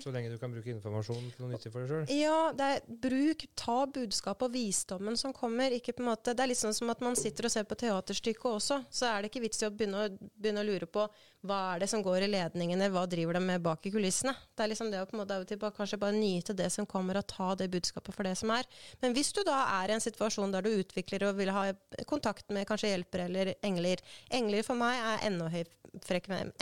Så 0.04 0.14
lenge 0.14 0.32
du 0.32 0.38
kan 0.42 0.52
bruke 0.54 0.72
informasjonen 0.74 1.32
til 1.34 1.44
noe 1.44 1.54
nyttig 1.54 1.72
for 1.74 1.84
deg 1.84 1.92
sjøl? 1.92 2.14
Ja, 2.16 2.52
det 2.56 2.70
er 2.76 3.00
bruk, 3.06 3.46
ta 3.60 3.78
budskapet 3.90 4.48
og 4.48 4.54
visdommen 4.54 5.18
som 5.20 5.34
kommer. 5.36 5.74
Ikke 5.76 5.96
på 5.96 6.04
en 6.04 6.12
måte, 6.12 6.36
det 6.36 6.46
er 6.46 6.52
litt 6.52 6.62
sånn 6.62 6.76
som 6.76 6.92
at 6.94 7.04
man 7.06 7.18
sitter 7.20 7.50
og 7.50 7.54
ser 7.54 7.68
på 7.70 7.78
teaterstykket 7.80 8.50
også. 8.52 8.82
Så 8.90 9.10
er 9.10 9.22
det 9.22 9.32
ikke 9.32 9.44
vits 9.48 9.64
i 9.64 9.68
å 9.68 9.74
begynne, 9.74 10.06
å 10.06 10.32
begynne, 10.40 10.64
å 10.64 10.70
lure 10.70 10.90
på 10.90 11.06
hva 11.48 11.60
er 11.74 11.84
det 11.84 11.88
som 11.92 12.04
går 12.04 12.26
i 12.26 12.32
ledningene, 12.34 12.90
hva 12.92 13.06
driver 13.08 13.38
de 13.38 13.44
med 13.46 13.64
bak 13.64 13.86
i 13.88 13.94
kulissene. 13.94 14.34
Det 14.56 14.66
er 14.66 14.72
liksom 14.74 14.92
det 14.92 15.00
å 15.00 15.08
på 15.08 15.16
en 15.16 15.22
måte 15.22 15.38
av 15.38 15.46
og 15.46 15.52
til 15.52 15.62
bare, 15.62 15.76
kanskje 15.78 16.02
bare 16.02 16.18
nyte 16.18 16.56
det 16.58 16.68
som 16.74 16.88
kommer, 16.90 17.22
og 17.22 17.30
ta 17.32 17.54
det 17.60 17.70
budskapet 17.72 18.16
for 18.16 18.28
det 18.28 18.36
som 18.40 18.52
er. 18.56 18.68
Men 19.04 19.16
hvis 19.16 19.32
du 19.36 19.42
da 19.48 19.62
er 19.80 19.92
i 19.94 19.96
en 19.96 20.04
situasjon 20.04 20.52
der 20.52 20.68
du 20.68 20.74
utvikler 20.74 21.30
og 21.30 21.40
vil 21.40 21.54
ha 21.56 21.70
kontakt 22.10 22.52
med 22.52 22.68
kanskje 22.68 22.92
hjelpere 22.92 23.30
eller 23.30 23.54
engler 23.66 24.04
Engler 24.36 24.64
for 24.66 24.78
meg 24.78 25.00
er 25.00 25.26
enda, 25.30 25.48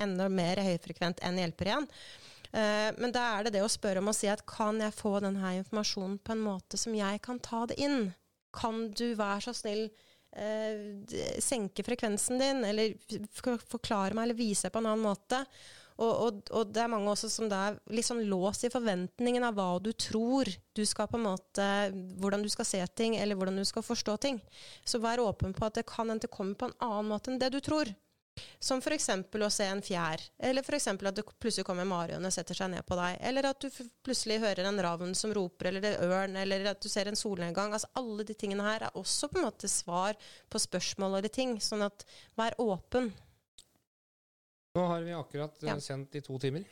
enda 0.03 0.27
mer 0.31 0.61
høyfrekvent 0.63 1.21
enn 1.25 1.39
hjelpere 1.41 1.73
igjen. 1.73 1.87
Uh, 2.53 2.91
men 2.97 3.13
da 3.15 3.23
er 3.35 3.47
det 3.47 3.55
det 3.57 3.63
å 3.65 3.71
spørre 3.71 4.03
om 4.03 4.11
å 4.11 4.15
si 4.15 4.29
at 4.31 4.45
kan 4.49 4.79
jeg 4.83 4.95
få 4.95 5.17
denne 5.23 5.55
informasjonen 5.59 6.19
på 6.23 6.35
en 6.35 6.45
måte 6.45 6.79
som 6.79 6.95
jeg 6.95 7.23
kan 7.25 7.41
ta 7.43 7.65
det 7.69 7.79
inn? 7.83 8.11
Kan 8.55 8.87
du 8.97 9.09
være 9.19 9.49
så 9.49 9.55
snill 9.57 9.87
uh, 9.87 10.77
senke 11.43 11.85
frekvensen 11.87 12.39
din, 12.41 12.63
eller 12.67 12.95
forklare 13.67 14.15
meg 14.15 14.29
eller 14.29 14.39
vise 14.39 14.71
på 14.71 14.83
en 14.83 14.93
annen 14.93 15.07
måte? 15.09 15.43
Og, 15.97 16.11
og, 16.13 16.41
og, 16.53 16.73
det 16.73 16.83
er 16.83 16.91
mange 16.93 17.09
også 17.09 17.29
som 17.31 17.47
da 17.49 17.59
er 17.71 17.77
litt 17.89 18.05
sånn 18.05 18.21
låst 18.29 18.67
i 18.67 18.69
forventningen 18.69 19.45
av 19.47 19.55
hva 19.57 19.69
du 19.81 19.89
tror 19.97 20.49
du 20.77 20.83
skal 20.85 21.09
på 21.09 21.17
en 21.17 21.25
måte, 21.25 21.69
hvordan 22.21 22.43
du 22.45 22.49
skal 22.53 22.67
se 22.69 22.83
ting, 22.93 23.15
eller 23.17 23.37
hvordan 23.37 23.57
du 23.57 23.65
skal 23.65 23.85
forstå 23.85 24.17
ting. 24.21 24.37
Så 24.85 25.01
vær 25.01 25.23
åpen 25.23 25.55
på 25.57 25.65
at 25.65 25.79
det 25.79 25.87
kan 25.89 26.13
hende 26.13 26.29
komme 26.29 26.53
på 26.53 26.69
en 26.69 26.77
annen 26.85 27.09
måte 27.09 27.33
enn 27.33 27.41
det 27.41 27.49
du 27.55 27.57
tror. 27.65 27.89
Som 28.59 28.81
f.eks. 28.83 29.09
å 29.09 29.49
se 29.53 29.67
en 29.67 29.83
fjær, 29.85 30.23
eller 30.49 30.65
f.eks. 30.65 30.87
at 30.93 31.19
det 31.19 31.25
plutselig 31.37 31.65
kommer 31.67 31.85
en 31.85 31.91
marihøne 31.91 32.31
og 32.31 32.35
setter 32.35 32.57
seg 32.57 32.71
ned 32.73 32.85
på 32.87 32.97
deg, 32.99 33.19
eller 33.29 33.49
at 33.51 33.61
du 33.61 33.67
plutselig 34.05 34.39
hører 34.43 34.69
en 34.69 34.81
ravn 34.83 35.13
som 35.17 35.33
roper, 35.35 35.71
eller 35.71 35.89
en 35.89 36.11
ørn, 36.11 36.39
eller 36.43 36.71
at 36.73 36.81
du 36.83 36.89
ser 36.91 37.09
en 37.09 37.19
solnedgang. 37.19 37.75
Altså 37.75 37.91
Alle 37.99 38.25
de 38.27 38.35
tingene 38.37 38.65
her 38.65 38.87
er 38.87 38.99
også 38.99 39.31
på 39.31 39.41
en 39.41 39.47
måte 39.49 39.69
svar 39.71 40.17
på 40.49 40.61
spørsmål 40.61 41.19
eller 41.19 41.33
ting, 41.33 41.57
sånn 41.63 41.85
at 41.87 42.05
vær 42.37 42.57
åpen. 42.61 43.11
Nå 44.77 44.89
har 44.91 45.05
vi 45.05 45.15
akkurat 45.17 45.63
ja. 45.65 45.77
sendt 45.81 46.15
i 46.19 46.21
to 46.25 46.37
timer. 46.41 46.65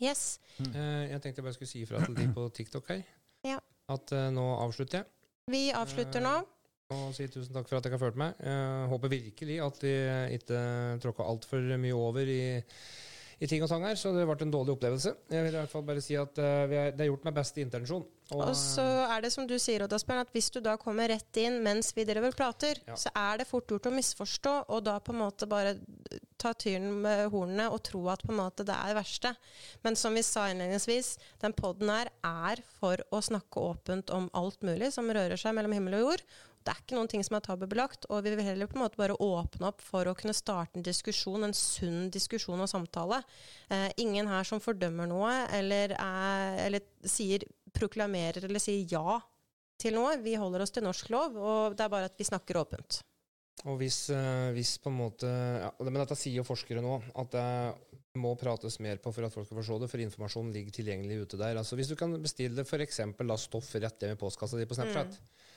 Yes. 0.00 0.38
Mm. 0.56 0.72
jeg 1.10 1.20
tenkte 1.20 1.40
jeg 1.40 1.44
bare 1.44 1.56
skulle 1.58 1.68
si 1.68 1.82
ifra 1.84 2.00
til 2.06 2.16
de 2.16 2.24
på 2.32 2.46
TikTok 2.56 2.86
her 2.88 3.02
ja. 3.44 3.58
at 3.92 4.12
uh, 4.16 4.30
nå 4.32 4.46
avslutter 4.62 5.02
jeg. 5.02 5.10
Vi 5.50 5.60
avslutter 5.76 6.24
nå 6.24 6.38
og 6.90 7.12
si 7.14 7.28
tusen 7.30 7.54
takk 7.54 7.68
for 7.68 7.78
at 7.78 7.86
dere 7.86 7.96
har 7.96 8.02
fulgt 8.02 8.18
meg. 8.20 8.40
Jeg 8.42 8.88
håper 8.90 9.12
virkelig 9.12 9.60
at 9.66 9.84
de 9.84 9.94
ikke 10.38 10.64
tråkka 11.04 11.28
altfor 11.32 11.70
mye 11.78 11.96
over 11.96 12.30
i, 12.30 12.42
i, 13.38 13.48
ting 13.50 13.62
og 13.62 13.70
tang 13.70 13.86
her, 13.86 13.98
så 13.98 14.10
det 14.14 14.26
ble 14.26 14.36
en 14.42 14.54
dårlig 14.54 14.74
opplevelse. 14.74 15.14
Jeg 15.30 15.46
vil 15.46 15.54
i 15.54 15.60
hvert 15.60 15.72
fall 15.72 15.86
bare 15.86 16.02
si 16.04 16.18
at 16.18 16.40
uh, 16.42 16.64
er, 16.66 16.90
det 16.90 17.04
er 17.04 17.12
gjort 17.12 17.28
med 17.28 17.38
beste 17.38 17.62
intensjon. 17.62 18.06
Og, 18.30 18.42
og, 18.44 18.54
så 18.58 18.84
er 19.10 19.22
det 19.24 19.32
som 19.34 19.46
du 19.46 19.56
sier, 19.58 19.82
Oddasbjørn, 19.86 20.22
at 20.22 20.34
hvis 20.34 20.50
du 20.54 20.60
da 20.62 20.76
kommer 20.78 21.10
rett 21.10 21.40
inn 21.42 21.58
mens 21.64 21.90
vi 21.96 22.06
driver 22.06 22.34
prater, 22.36 22.78
ja. 22.86 22.98
så 22.98 23.10
er 23.14 23.40
det 23.40 23.48
fort 23.50 23.70
gjort 23.70 23.88
å 23.90 23.94
misforstå, 23.94 24.52
og 24.70 24.84
da 24.86 24.98
på 25.02 25.14
en 25.14 25.22
måte 25.24 25.48
bare 25.50 25.76
ta 26.40 26.52
tyren 26.56 27.00
med 27.04 27.26
hornene 27.32 27.66
og 27.72 27.82
tro 27.86 28.04
at 28.12 28.22
på 28.24 28.32
en 28.32 28.38
måte 28.40 28.64
det 28.66 28.74
er 28.76 28.92
det 28.92 28.98
verste. 29.00 29.34
Men 29.84 29.98
som 29.98 30.14
vi 30.16 30.22
sa 30.26 30.46
innledningsvis, 30.50 31.16
den 31.42 31.54
poden 31.58 31.90
her 31.92 32.12
er 32.26 32.62
for 32.78 33.02
å 33.10 33.22
snakke 33.24 33.66
åpent 33.72 34.14
om 34.14 34.30
alt 34.38 34.62
mulig 34.66 34.92
som 34.94 35.10
rører 35.10 35.40
seg 35.40 35.56
mellom 35.56 35.74
himmel 35.76 35.98
og 35.98 36.06
jord. 36.06 36.24
Det 36.60 36.74
er 36.74 36.80
ikke 36.82 36.96
noen 36.98 37.08
ting 37.08 37.22
som 37.24 37.38
er 37.38 37.44
tabubelagt, 37.44 38.04
og 38.12 38.20
vi 38.26 38.34
vil 38.36 38.44
heller 38.44 38.68
på 38.68 38.76
en 38.76 38.82
måte 38.82 39.00
bare 39.00 39.16
åpne 39.16 39.70
opp 39.70 39.80
for 39.80 40.08
å 40.10 40.14
kunne 40.18 40.36
starte 40.36 40.76
en 40.76 40.84
diskusjon, 40.84 41.46
en 41.46 41.56
sunn 41.56 42.10
diskusjon 42.12 42.60
og 42.60 42.68
samtale. 42.68 43.22
Eh, 43.72 43.88
ingen 44.04 44.28
her 44.28 44.44
som 44.44 44.60
fordømmer 44.60 45.08
noe, 45.08 45.32
eller, 45.56 45.96
er, 45.96 46.58
eller 46.66 46.84
sier, 47.08 47.46
proklamerer 47.72 48.44
eller 48.44 48.60
sier 48.60 48.84
ja 48.92 49.20
til 49.80 49.96
noe. 49.96 50.18
Vi 50.20 50.36
holder 50.36 50.66
oss 50.66 50.74
til 50.74 50.84
norsk 50.84 51.08
lov, 51.14 51.38
og 51.40 51.78
det 51.78 51.86
er 51.86 51.94
bare 51.96 52.10
at 52.10 52.20
vi 52.20 52.28
snakker 52.28 52.60
åpent. 52.60 53.00
Og 53.68 53.80
hvis, 53.80 54.06
uh, 54.12 54.50
hvis, 54.56 54.76
på 54.80 54.88
en 54.88 54.96
måte 54.96 55.28
ja, 55.28 55.68
Men 55.84 56.00
dette 56.00 56.16
sier 56.16 56.38
jo 56.38 56.46
forskere 56.48 56.80
nå, 56.84 56.94
at 57.20 57.34
det 57.34 57.48
må 58.20 58.32
prates 58.40 58.78
mer 58.82 59.00
på 59.02 59.12
for 59.14 59.26
at 59.26 59.34
folk 59.34 59.46
skal 59.46 59.60
forstå 59.60 59.76
det, 59.82 59.90
for 59.92 60.02
informasjonen 60.02 60.54
ligger 60.54 60.76
tilgjengelig 60.80 61.24
ute 61.24 61.40
der. 61.40 61.60
Altså 61.60 61.76
Hvis 61.78 61.90
du 61.92 61.96
kan 61.98 62.14
bestille 62.22 62.64
f.eks. 62.64 63.00
stoff 63.44 63.74
rett 63.76 64.04
hjem 64.04 64.16
i 64.16 64.20
postkassa 64.20 64.58
di 64.58 64.68
på 64.68 64.78
Snapchat, 64.78 65.16
mm. 65.16 65.49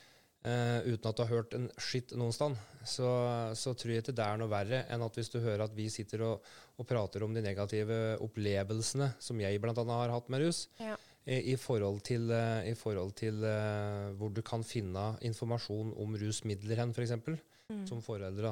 Uh, 0.43 0.83
uten 0.91 1.07
at 1.07 1.15
du 1.15 1.21
har 1.23 1.29
hørt 1.31 1.53
en 1.55 1.69
skitt 1.79 2.09
noen 2.19 2.33
sted, 2.35 2.57
så, 2.83 3.09
så, 3.55 3.71
tror 3.79 3.93
jeg 3.93 4.03
ikke 4.03 4.15
det 4.17 4.25
er 4.25 4.41
noe 4.41 4.51
verre 4.51 4.81
enn 4.91 5.05
at 5.05 5.15
hvis 5.15 5.31
du 5.31 5.37
hører 5.39 5.63
at 5.63 5.75
vi 5.77 5.85
sitter 5.87 6.25
og, 6.27 6.49
og 6.75 6.87
prater 6.89 7.23
om 7.23 7.31
de 7.31 7.39
negative 7.45 8.17
opplevelsene 8.25 9.13
som 9.23 9.39
jeg 9.39 9.61
bl.a. 9.63 9.71
har 9.87 10.11
hatt 10.11 10.27
med 10.33 10.43
rus, 10.43 10.65
ja. 10.83 10.97
i, 11.23 11.53
i, 11.53 11.55
forhold 11.55 12.03
til, 12.03 12.27
uh, 12.35 12.59
i 12.67 12.75
forhold 12.75 13.15
til 13.21 13.39
uh, 13.39 14.11
hvor 14.19 14.35
du 14.35 14.43
kan 14.43 14.67
finne 14.67 15.13
informasjon 15.23 15.95
om 16.03 16.19
rusmidler 16.19 16.83
hen, 16.83 16.91
f.eks., 16.91 17.15
for 17.23 17.39
mm. 17.71 17.87
som 17.87 18.03
foreldre. 18.03 18.51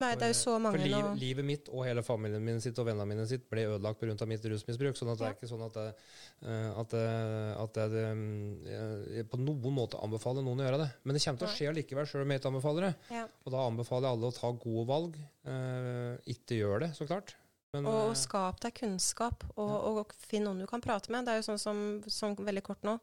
Nei, 0.00 0.14
det 0.16 0.24
er 0.24 0.30
jo 0.32 0.38
så 0.38 0.54
mange 0.62 0.78
For 0.78 0.88
liv, 0.88 1.08
livet 1.20 1.46
mitt 1.46 1.66
og 1.68 1.84
hele 1.84 2.02
familien 2.04 2.44
min 2.44 2.60
sitt 2.64 2.78
og 2.80 2.86
vennene 2.88 3.08
mine 3.08 3.26
sitt 3.28 3.44
ble 3.50 3.66
ødelagt 3.74 4.00
pga. 4.00 4.28
mitt 4.30 4.46
rusmisbruk. 4.52 4.96
sånn 4.96 5.12
at 5.12 5.20
det 5.20 5.26
er 5.28 5.36
ikke 5.36 5.50
sånn 5.50 5.64
at, 5.66 5.76
det, 5.76 6.06
eh, 6.46 6.78
at, 6.82 6.96
jeg, 6.96 7.50
at 7.64 7.80
jeg, 7.82 8.22
jeg 9.18 9.28
på 9.28 9.40
noen 9.42 9.76
måte 9.76 10.00
anbefaler 10.00 10.46
noen 10.46 10.62
å 10.62 10.66
gjøre 10.68 10.80
det. 10.84 10.88
Men 11.04 11.16
det 11.18 11.24
kommer 11.24 11.42
til 11.42 11.50
å 11.50 11.52
skje 11.58 11.74
likevel, 11.76 12.08
sjøl 12.08 12.24
om 12.24 12.32
jeg 12.32 12.40
ikke 12.40 12.52
anbefaler 12.54 12.88
det. 12.88 12.94
Ja. 13.18 13.26
Og 13.44 13.54
da 13.56 13.66
anbefaler 13.66 14.08
jeg 14.08 14.18
alle 14.18 14.32
å 14.32 14.38
ta 14.40 14.54
gode 14.64 14.86
valg. 14.88 15.20
Eh, 15.44 16.32
ikke 16.36 16.62
gjør 16.62 16.86
det, 16.86 16.92
så 16.96 17.08
klart. 17.10 17.36
Men, 17.74 17.86
og, 17.86 18.08
og 18.08 18.16
skap 18.18 18.58
deg 18.64 18.74
kunnskap, 18.80 19.44
og, 19.52 19.68
ja. 19.68 19.92
og, 20.00 20.16
finn 20.26 20.42
noen 20.48 20.64
du 20.64 20.66
kan 20.70 20.82
prate 20.82 21.12
med. 21.12 21.28
Det 21.28 21.36
er 21.36 21.42
jo 21.42 21.46
sånn 21.52 21.60
som, 21.62 21.84
som 22.10 22.34
veldig 22.40 22.64
kort 22.66 22.82
nå, 22.86 22.96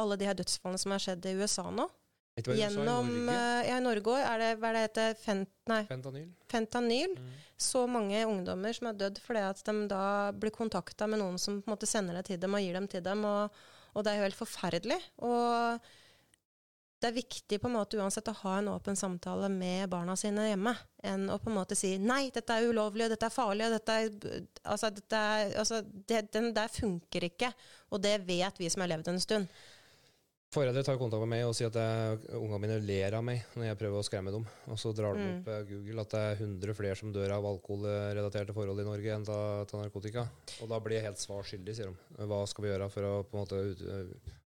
alle 0.00 0.16
de 0.20 0.30
her 0.30 0.38
dødsfallene 0.38 0.80
som 0.80 0.94
har 0.94 1.02
skjedd 1.02 1.28
i 1.28 1.34
USA 1.42 1.66
nå. 1.74 1.90
Gjennom 2.34 3.10
i 3.10 3.20
Norge? 3.26 3.66
Ja, 3.68 3.76
i 3.78 3.82
Norge 3.84 4.14
er 4.18 4.40
det 4.42 4.50
hva 4.58 4.70
er 4.72 4.76
det 4.76 4.84
heter 4.88 5.18
fent, 5.22 5.50
nei, 5.70 5.82
Fentanyl. 5.86 6.30
Fentanyl. 6.50 7.12
Mm. 7.14 7.34
Så 7.62 7.84
mange 7.86 8.24
ungdommer 8.26 8.74
som 8.74 8.88
er 8.90 8.96
dødd 8.98 9.20
fordi 9.22 9.44
at 9.46 9.60
de 9.68 9.74
da 9.90 10.06
blir 10.34 10.54
kontakta 10.54 11.06
med 11.06 11.22
noen 11.22 11.38
som 11.38 11.60
på 11.62 11.70
en 11.70 11.76
måte 11.76 11.86
sender 11.86 12.18
det 12.18 12.26
til 12.32 12.40
dem 12.42 12.56
og 12.58 12.64
gir 12.64 12.74
dem 12.74 12.88
til 12.90 13.04
dem. 13.06 13.22
Og, 13.28 13.60
og 13.94 14.02
det 14.02 14.10
er 14.10 14.18
jo 14.18 14.26
helt 14.26 14.40
forferdelig. 14.40 14.98
Og 15.22 15.86
det 17.04 17.10
er 17.10 17.16
viktig 17.20 17.60
på 17.60 17.68
en 17.68 17.76
måte 17.76 17.98
uansett 18.00 18.28
å 18.32 18.36
ha 18.40 18.56
en 18.58 18.72
åpen 18.72 18.96
samtale 18.96 19.50
med 19.52 19.90
barna 19.92 20.16
sine 20.16 20.48
hjemme, 20.48 20.72
enn 21.04 21.26
å 21.28 21.36
på 21.38 21.50
en 21.52 21.58
måte 21.58 21.76
si 21.76 21.98
'nei, 22.00 22.30
dette 22.32 22.54
er 22.54 22.64
ulovlig, 22.64 23.04
og 23.04 23.12
dette 23.12 23.28
er 23.28 23.34
farlig', 23.34 23.66
og 23.68 23.74
dette 23.76 23.96
er, 24.00 24.46
altså, 24.64 24.90
dette 24.90 25.20
er, 25.20 25.52
altså 25.60 25.82
det, 25.84 26.22
Den 26.32 26.54
der 26.56 26.72
funker 26.72 27.28
ikke, 27.28 27.52
og 27.92 28.00
det 28.02 28.16
vet 28.26 28.58
vi 28.58 28.70
som 28.72 28.82
har 28.82 28.94
levd 28.94 29.12
en 29.12 29.20
stund. 29.20 29.52
Foreldre 30.54 30.84
tar 30.86 30.98
kontakt 31.00 31.24
med 31.24 31.32
meg 31.32 31.48
og 31.48 31.54
sier 31.56 31.72
at 31.72 32.28
ungene 32.36 32.60
mine 32.62 32.76
ler 32.86 33.16
av 33.18 33.24
meg 33.26 33.42
når 33.58 33.66
jeg 33.66 33.78
prøver 33.80 33.98
å 33.98 34.06
skremme 34.06 34.34
dem. 34.34 34.44
Og 34.70 34.78
så 34.78 34.92
drar 34.94 35.18
de 35.18 35.24
mm. 35.24 35.32
opp 35.40 35.50
eh, 35.50 35.64
Google 35.72 36.04
at 36.04 36.14
det 36.14 36.22
er 36.28 36.44
100 36.44 36.78
flere 36.78 36.98
som 37.00 37.10
dør 37.14 37.34
av 37.38 37.48
alkoholrelaterte 37.50 38.54
forhold 38.56 38.84
i 38.84 38.86
Norge 38.86 39.16
enn 39.16 39.26
av 39.34 39.74
narkotika. 39.80 40.28
Og 40.62 40.70
da 40.70 40.78
blir 40.84 41.00
jeg 41.00 41.08
helt 41.08 41.22
svar 41.22 41.42
skyldig, 41.48 41.74
sier 41.74 41.90
de. 41.90 42.28
Hva 42.30 42.44
skal 42.50 42.66
vi 42.66 42.72
gjøre 42.72 42.90
for 42.94 43.10
å 43.10 43.12
på 43.26 43.34
en 43.34 43.42
måte 43.42 43.62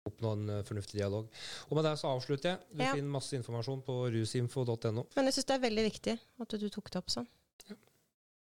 oppnå 0.05 0.33
en 0.37 0.51
eh, 0.59 0.63
fornuftig 0.69 1.01
dialog. 1.01 1.29
Og 1.69 1.79
med 1.79 1.87
det 1.89 1.95
så 2.01 2.13
avslutter 2.13 2.53
jeg. 2.53 2.61
Du 2.73 2.85
ja. 2.85 2.93
finner 2.93 3.17
masse 3.17 3.37
informasjon 3.39 3.81
på 3.87 3.99
rusinfo.no. 4.15 5.07
Men 5.17 5.31
jeg 5.31 5.39
syns 5.39 5.49
det 5.49 5.57
er 5.57 5.65
veldig 5.65 5.87
viktig 5.89 6.17
at 6.45 6.57
du 6.61 6.67
tok 6.69 6.93
det 6.93 7.01
opp 7.01 7.15
sånn. 7.15 7.29
Ja. 7.71 7.79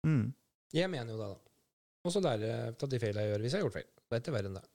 Mm. 0.09 0.25
Jeg 0.73 0.91
mener 0.91 1.15
jo 1.15 1.21
det, 1.21 1.29
da. 1.31 1.39
Og 2.03 2.11
så 2.11 2.19
lære 2.19 2.51
av 2.73 2.89
de 2.91 2.99
feil 2.99 3.15
jeg 3.21 3.31
gjør, 3.31 3.45
hvis 3.45 3.55
jeg 3.55 3.61
har 3.61 3.69
gjort 3.69 3.77
feil. 3.77 3.89
Det 4.03 4.17
er 4.17 4.25
ikke 4.25 4.35
verre 4.35 4.51
enn 4.51 4.59
det. 4.59 4.65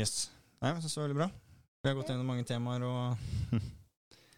Yes. 0.00 0.16
Nei, 0.58 0.72
men 0.72 0.82
jeg 0.82 0.90
det 0.90 0.98
var 0.98 1.06
veldig 1.06 1.20
bra. 1.20 1.30
Vi 1.82 1.88
har 1.88 1.96
gått 1.96 2.10
gjennom 2.12 2.28
mange 2.28 2.44
temaer 2.44 2.82
og 2.84 3.56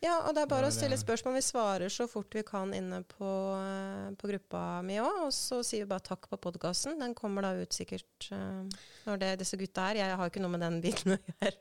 Ja, 0.02 0.16
og 0.27 0.35
det 0.35 0.43
er 0.43 0.51
bare 0.51 0.66
å 0.66 0.74
stille 0.74 0.97
spørsmål. 0.98 1.36
Vi 1.39 1.44
svarer 1.47 1.93
så 1.94 2.09
fort 2.10 2.35
vi 2.35 2.43
kan 2.43 2.73
inne 2.74 3.05
på, 3.06 3.27
eh, 3.55 4.09
på 4.19 4.31
gruppa 4.32 4.62
mi 4.82 4.97
òg. 4.98 5.28
Og 5.28 5.31
så 5.35 5.60
sier 5.62 5.85
vi 5.85 5.93
bare 5.93 6.02
takk 6.02 6.27
på 6.27 6.40
podkasten. 6.43 6.97
Den 6.98 7.14
kommer 7.14 7.47
da 7.47 7.52
ut 7.55 7.70
sikkert 7.70 8.27
uh, 8.35 8.66
når 9.06 9.20
det, 9.23 9.28
disse 9.44 9.59
gutta 9.60 9.85
er. 9.93 10.01
Jeg 10.01 10.16
har 10.19 10.32
ikke 10.32 10.43
noe 10.43 10.51
med 10.56 10.64
den 10.66 10.81
biten 10.82 11.14
å 11.14 11.20
gjøre. 11.20 11.52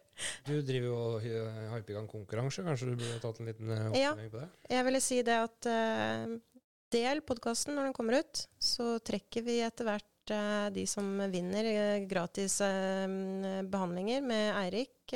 Du 0.48 0.56
driver 0.58 0.88
jo 0.90 0.96
og 0.98 1.20
hyper 1.22 1.94
i 1.94 1.98
gang 2.00 2.10
konkurranse. 2.10 2.66
Kanskje 2.66 2.90
du 2.90 2.96
burde 2.96 3.22
tatt 3.22 3.44
en 3.44 3.52
liten 3.52 3.70
eh, 3.70 3.86
oppfølging 3.92 4.26
ja, 4.26 4.34
på 4.34 4.42
det? 4.42 4.50
Ja, 4.64 4.74
Jeg 4.74 4.88
ville 4.90 5.04
si 5.06 5.22
det 5.30 5.38
at 5.44 5.70
uh, 5.70 6.66
del 6.98 7.22
podkasten 7.30 7.78
når 7.78 7.92
den 7.92 7.98
kommer 8.00 8.24
ut. 8.26 8.46
Så 8.58 8.96
trekker 9.06 9.46
vi 9.46 9.62
etter 9.70 9.86
hvert 9.86 10.11
uh, 10.30 10.70
de 10.74 10.84
som 10.86 11.08
vinner 11.34 11.66
gratis 12.06 12.60
behandlinger 12.62 14.22
med 14.22 14.52
Eirik 14.62 15.16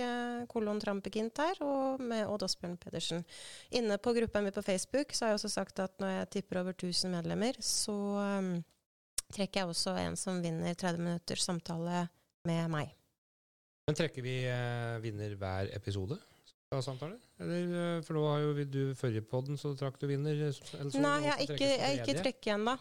kolon 0.51 0.81
Trampekint 0.81 1.37
her, 1.39 1.61
og 1.63 2.01
med 2.03 2.25
Odd 2.27 2.43
Asbjørn 2.47 2.75
Pedersen. 2.81 3.21
Inne 3.77 3.99
på 4.01 4.15
gruppa 4.17 4.41
mi 4.43 4.51
på 4.51 4.65
Facebook 4.65 5.13
så 5.13 5.25
har 5.25 5.33
jeg 5.33 5.39
også 5.39 5.53
sagt 5.53 5.79
at 5.79 5.95
når 6.01 6.17
jeg 6.17 6.31
tipper 6.37 6.59
over 6.63 6.75
1000 6.75 7.15
medlemmer, 7.15 7.55
så 7.63 7.95
trekker 9.31 9.61
jeg 9.61 9.71
også 9.71 9.95
en 10.01 10.19
som 10.19 10.41
vinner 10.43 10.75
30 10.75 10.99
minutters 10.99 11.47
samtale 11.47 12.07
med 12.49 12.67
meg. 12.73 12.91
Men 13.87 13.95
trekker 13.95 14.25
vi 14.25 14.39
vinner 15.05 15.37
hver 15.39 15.71
episode? 15.77 16.19
samtale? 16.83 17.17
Eller, 17.39 18.01
for 18.05 18.17
nå 18.17 18.25
har 18.27 18.41
jo 18.43 18.65
du 18.67 18.81
forrige 18.97 19.23
podden, 19.29 19.57
så 19.57 19.73
trakk 19.77 19.99
du 20.01 20.07
vinner. 20.09 20.35
Nei, 20.35 21.15
jeg 21.23 21.31
har 21.31 21.43
ikke, 21.45 21.69
ikke 21.93 22.17
trekket 22.19 22.49
igjen, 22.49 22.67
da. 22.67 22.75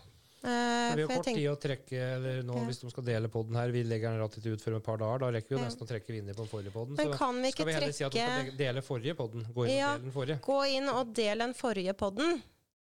Uh, 0.44 0.96
vi 0.96 1.02
har 1.02 1.08
kort 1.08 1.24
tid 1.24 1.46
å 1.48 1.54
trekke 1.56 1.96
eller 1.96 2.42
nå 2.44 2.56
ja. 2.58 2.62
hvis 2.68 2.82
de 2.82 2.90
skal 2.92 3.04
dele 3.06 3.30
poden 3.32 3.56
her. 3.56 3.70
Vi 3.72 3.80
legger 3.88 4.12
den 4.12 4.20
relativt 4.20 4.46
ut 4.52 4.64
for 4.64 4.76
et 4.76 4.84
par 4.84 4.98
dager. 5.00 5.22
Da 5.22 5.30
rekker 5.38 5.54
vi 5.54 5.56
jo 5.56 5.60
ja. 5.62 5.68
nesten 5.70 5.86
å 5.86 5.88
trekke 5.88 6.12
vinner 6.12 6.36
på 6.36 6.44
den 6.44 6.50
forrige 6.50 6.72
poden. 6.74 6.98
Så 7.00 7.06
kan 7.16 7.38
vi 7.40 7.52
skal 7.54 7.68
vi 7.70 7.76
heller 7.78 7.94
si 7.96 8.04
at 8.04 8.12
du 8.12 8.18
skal 8.20 8.50
dele 8.58 8.82
forrige 8.84 9.14
poden. 9.16 9.46
Gå 9.56 9.64
inn 9.64 9.72
ja, 9.78 9.94
og 9.94 10.02
del 10.02 10.04
den 10.04 10.16
forrige. 10.18 10.36
Gå 10.44 10.58
inn 10.74 10.90
og 10.92 11.14
del 11.16 11.44
den 11.46 11.56
forrige 11.56 11.94
poden. 12.02 12.42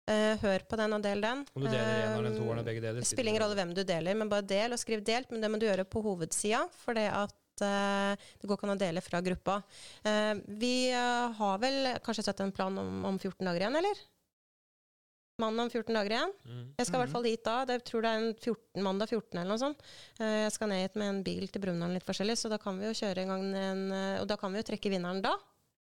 Uh, 0.09 0.33
hør 0.41 0.65
på 0.71 0.79
den 0.81 0.97
og 0.97 1.05
del 1.05 1.27
den. 1.27 1.45
Om 1.53 1.67
du 1.67 1.69
deler 1.69 2.01
en 2.07 2.17
eller 2.23 2.39
to 2.39 2.49
eller 2.49 2.65
begge 2.71 2.87
deler. 2.87 3.09
Spiller 3.13 3.35
ingen 3.35 3.45
rolle 3.45 3.61
hvem 3.61 3.77
du 3.77 3.83
deler, 3.93 4.21
men 4.23 4.33
bare 4.33 4.49
del 4.49 4.77
og 4.77 4.81
skriv 4.81 5.05
delt. 5.05 5.29
Men 5.29 5.45
det 5.45 5.53
må 5.53 5.61
du 5.61 5.69
gjøre 5.69 5.85
på 5.85 6.01
hovedsida, 6.05 6.65
for 6.81 6.97
det 6.97 7.11
at 7.13 7.41
det 7.55 8.49
går 8.49 8.57
ikke 8.57 8.67
an 8.67 8.73
å 8.73 8.81
dele 8.81 8.99
fra 9.05 9.21
gruppa. 9.23 9.61
Vi 10.59 10.91
har 10.91 11.61
vel 11.63 11.93
kanskje 12.03 12.25
sett 12.27 12.41
en 12.43 12.51
plan 12.51 12.75
om, 12.83 13.05
om 13.07 13.21
14 13.21 13.47
dager 13.47 13.63
igjen, 13.63 13.79
eller? 13.79 14.01
Mandag 15.43 15.67
om 15.67 15.71
14 15.71 15.97
dager 15.97 16.15
igjen. 16.15 16.33
Mm. 16.47 16.65
Jeg 16.79 16.87
skal 16.87 16.99
i 16.99 17.03
hvert 17.03 17.13
fall 17.15 17.27
dit 17.27 17.45
da. 17.47 17.57
Jeg 17.69 17.85
tror 17.89 18.05
det 18.05 18.13
er 18.13 18.27
14, 18.33 18.85
mandag 18.87 19.11
14 19.11 19.41
eller 19.41 19.51
noe 19.51 19.63
sånt. 19.63 19.85
Eh, 20.21 20.41
jeg 20.45 20.55
skal 20.55 20.71
ned 20.71 20.85
hit 20.85 20.99
med 21.01 21.11
en 21.11 21.23
bil 21.27 21.47
til 21.51 21.65
Brumunddal 21.65 21.97
litt 21.99 22.07
forskjellig, 22.07 22.37
så 22.41 22.51
da 22.53 22.61
kan 22.63 22.79
vi 22.81 22.89
jo 22.89 22.97
kjøre 23.01 23.25
en 23.25 23.35
gang 23.35 23.47
en, 23.65 23.85
eh, 23.93 24.21
Og 24.23 24.29
da 24.31 24.39
kan 24.41 24.53
vi 24.53 24.63
jo 24.63 24.69
trekke 24.71 24.93
vinneren 24.93 25.23
da. 25.25 25.35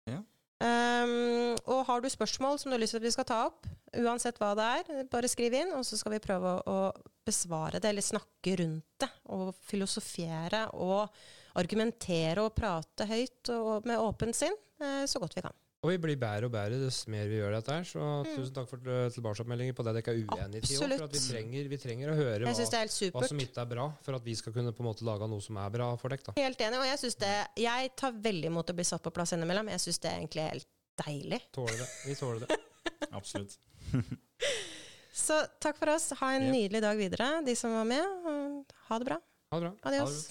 Ja. 0.10 0.22
Um, 0.64 1.56
og 1.68 1.82
har 1.90 2.00
du 2.00 2.08
spørsmål 2.08 2.60
som 2.60 2.72
du 2.72 2.78
har 2.78 2.80
lyst 2.80 2.96
til 2.96 3.02
at 3.02 3.08
vi 3.08 3.12
skal 3.12 3.28
ta 3.28 3.40
opp, 3.50 3.66
uansett 4.00 4.38
hva 4.40 4.54
det 4.56 4.68
er, 4.80 5.08
bare 5.12 5.28
skriv 5.28 5.56
inn, 5.58 5.74
og 5.76 5.84
så 5.84 5.98
skal 6.00 6.16
vi 6.16 6.24
prøve 6.24 6.54
å, 6.56 6.62
å 6.64 7.26
besvare 7.28 7.82
det, 7.84 7.90
eller 7.90 8.06
snakke 8.06 8.56
rundt 8.62 9.04
det, 9.04 9.10
og 9.36 9.52
filosofere 9.68 10.70
og 10.80 11.12
argumentere 11.60 12.46
og 12.46 12.56
prate 12.56 13.10
høyt 13.10 13.52
og 13.58 13.90
med 13.90 14.00
åpent 14.00 14.38
sinn 14.38 14.56
uh, 14.80 15.04
så 15.10 15.20
godt 15.20 15.36
vi 15.36 15.44
kan. 15.44 15.58
Og 15.84 15.92
vi 15.92 15.98
blir 16.00 16.16
bedre 16.16 16.48
og 16.48 16.54
bedre 16.54 16.78
dess 16.80 17.02
mer 17.12 17.28
vi 17.28 17.42
gjør 17.42 17.58
dette 17.58 17.76
her. 17.76 17.88
Så 17.88 18.00
mm. 18.00 18.30
tusen 18.38 18.54
takk 18.56 18.70
for 18.72 18.92
tilbakemeldinger 19.18 19.76
på 19.76 19.84
det 19.84 19.94
dere 19.98 20.14
er 20.14 20.22
uenige 20.22 20.64
i. 20.64 20.78
For 20.80 20.94
at 20.96 21.16
vi 21.16 21.24
trenger, 21.26 21.72
vi 21.74 21.80
trenger 21.82 22.12
å 22.14 22.16
høre 22.16 22.48
hva, 22.48 22.54
hva, 22.56 23.24
som 23.28 23.42
ikke 23.44 23.66
er 23.66 23.72
bra, 23.74 23.88
for 24.06 24.16
at 24.16 24.24
vi 24.24 24.36
skal 24.40 24.56
kunne 24.56 24.72
på 24.76 24.86
en 24.86 24.88
måte 24.88 25.08
lage 25.08 25.28
noe 25.28 25.44
som 25.44 25.60
er 25.60 25.74
bra 25.74 25.90
for 26.00 26.16
dere. 26.16 26.36
Helt 26.40 26.64
enig. 26.64 26.80
Og 26.80 26.88
jeg, 26.88 27.02
synes 27.02 27.20
det, 27.26 27.34
jeg 27.66 27.92
tar 28.00 28.16
veldig 28.30 28.52
imot 28.54 28.72
å 28.72 28.78
bli 28.78 28.86
satt 28.88 29.04
på 29.04 29.12
plass 29.16 29.36
innimellom. 29.36 29.72
Jeg 29.76 29.84
syns 29.84 30.00
det 30.06 30.12
er 30.12 30.22
egentlig 30.22 30.46
helt 30.48 30.70
deilig. 31.04 31.42
Tåler 31.58 31.82
det. 31.82 31.90
Vi 32.08 32.16
tåler 32.22 32.46
det. 32.46 32.60
Absolutt. 33.20 33.58
Så 35.26 35.42
takk 35.62 35.76
for 35.82 35.92
oss. 35.94 36.08
Ha 36.22 36.32
en 36.38 36.48
nydelig 36.48 36.80
dag 36.86 36.98
videre, 36.98 37.28
de 37.46 37.58
som 37.60 37.76
var 37.76 37.92
med. 37.92 38.64
Ha 38.88 39.02
det 39.04 39.12
bra. 39.12 39.20
Ha 39.52 39.60
det 39.60 39.68
bra. 39.68 39.76
Adios. 39.92 40.24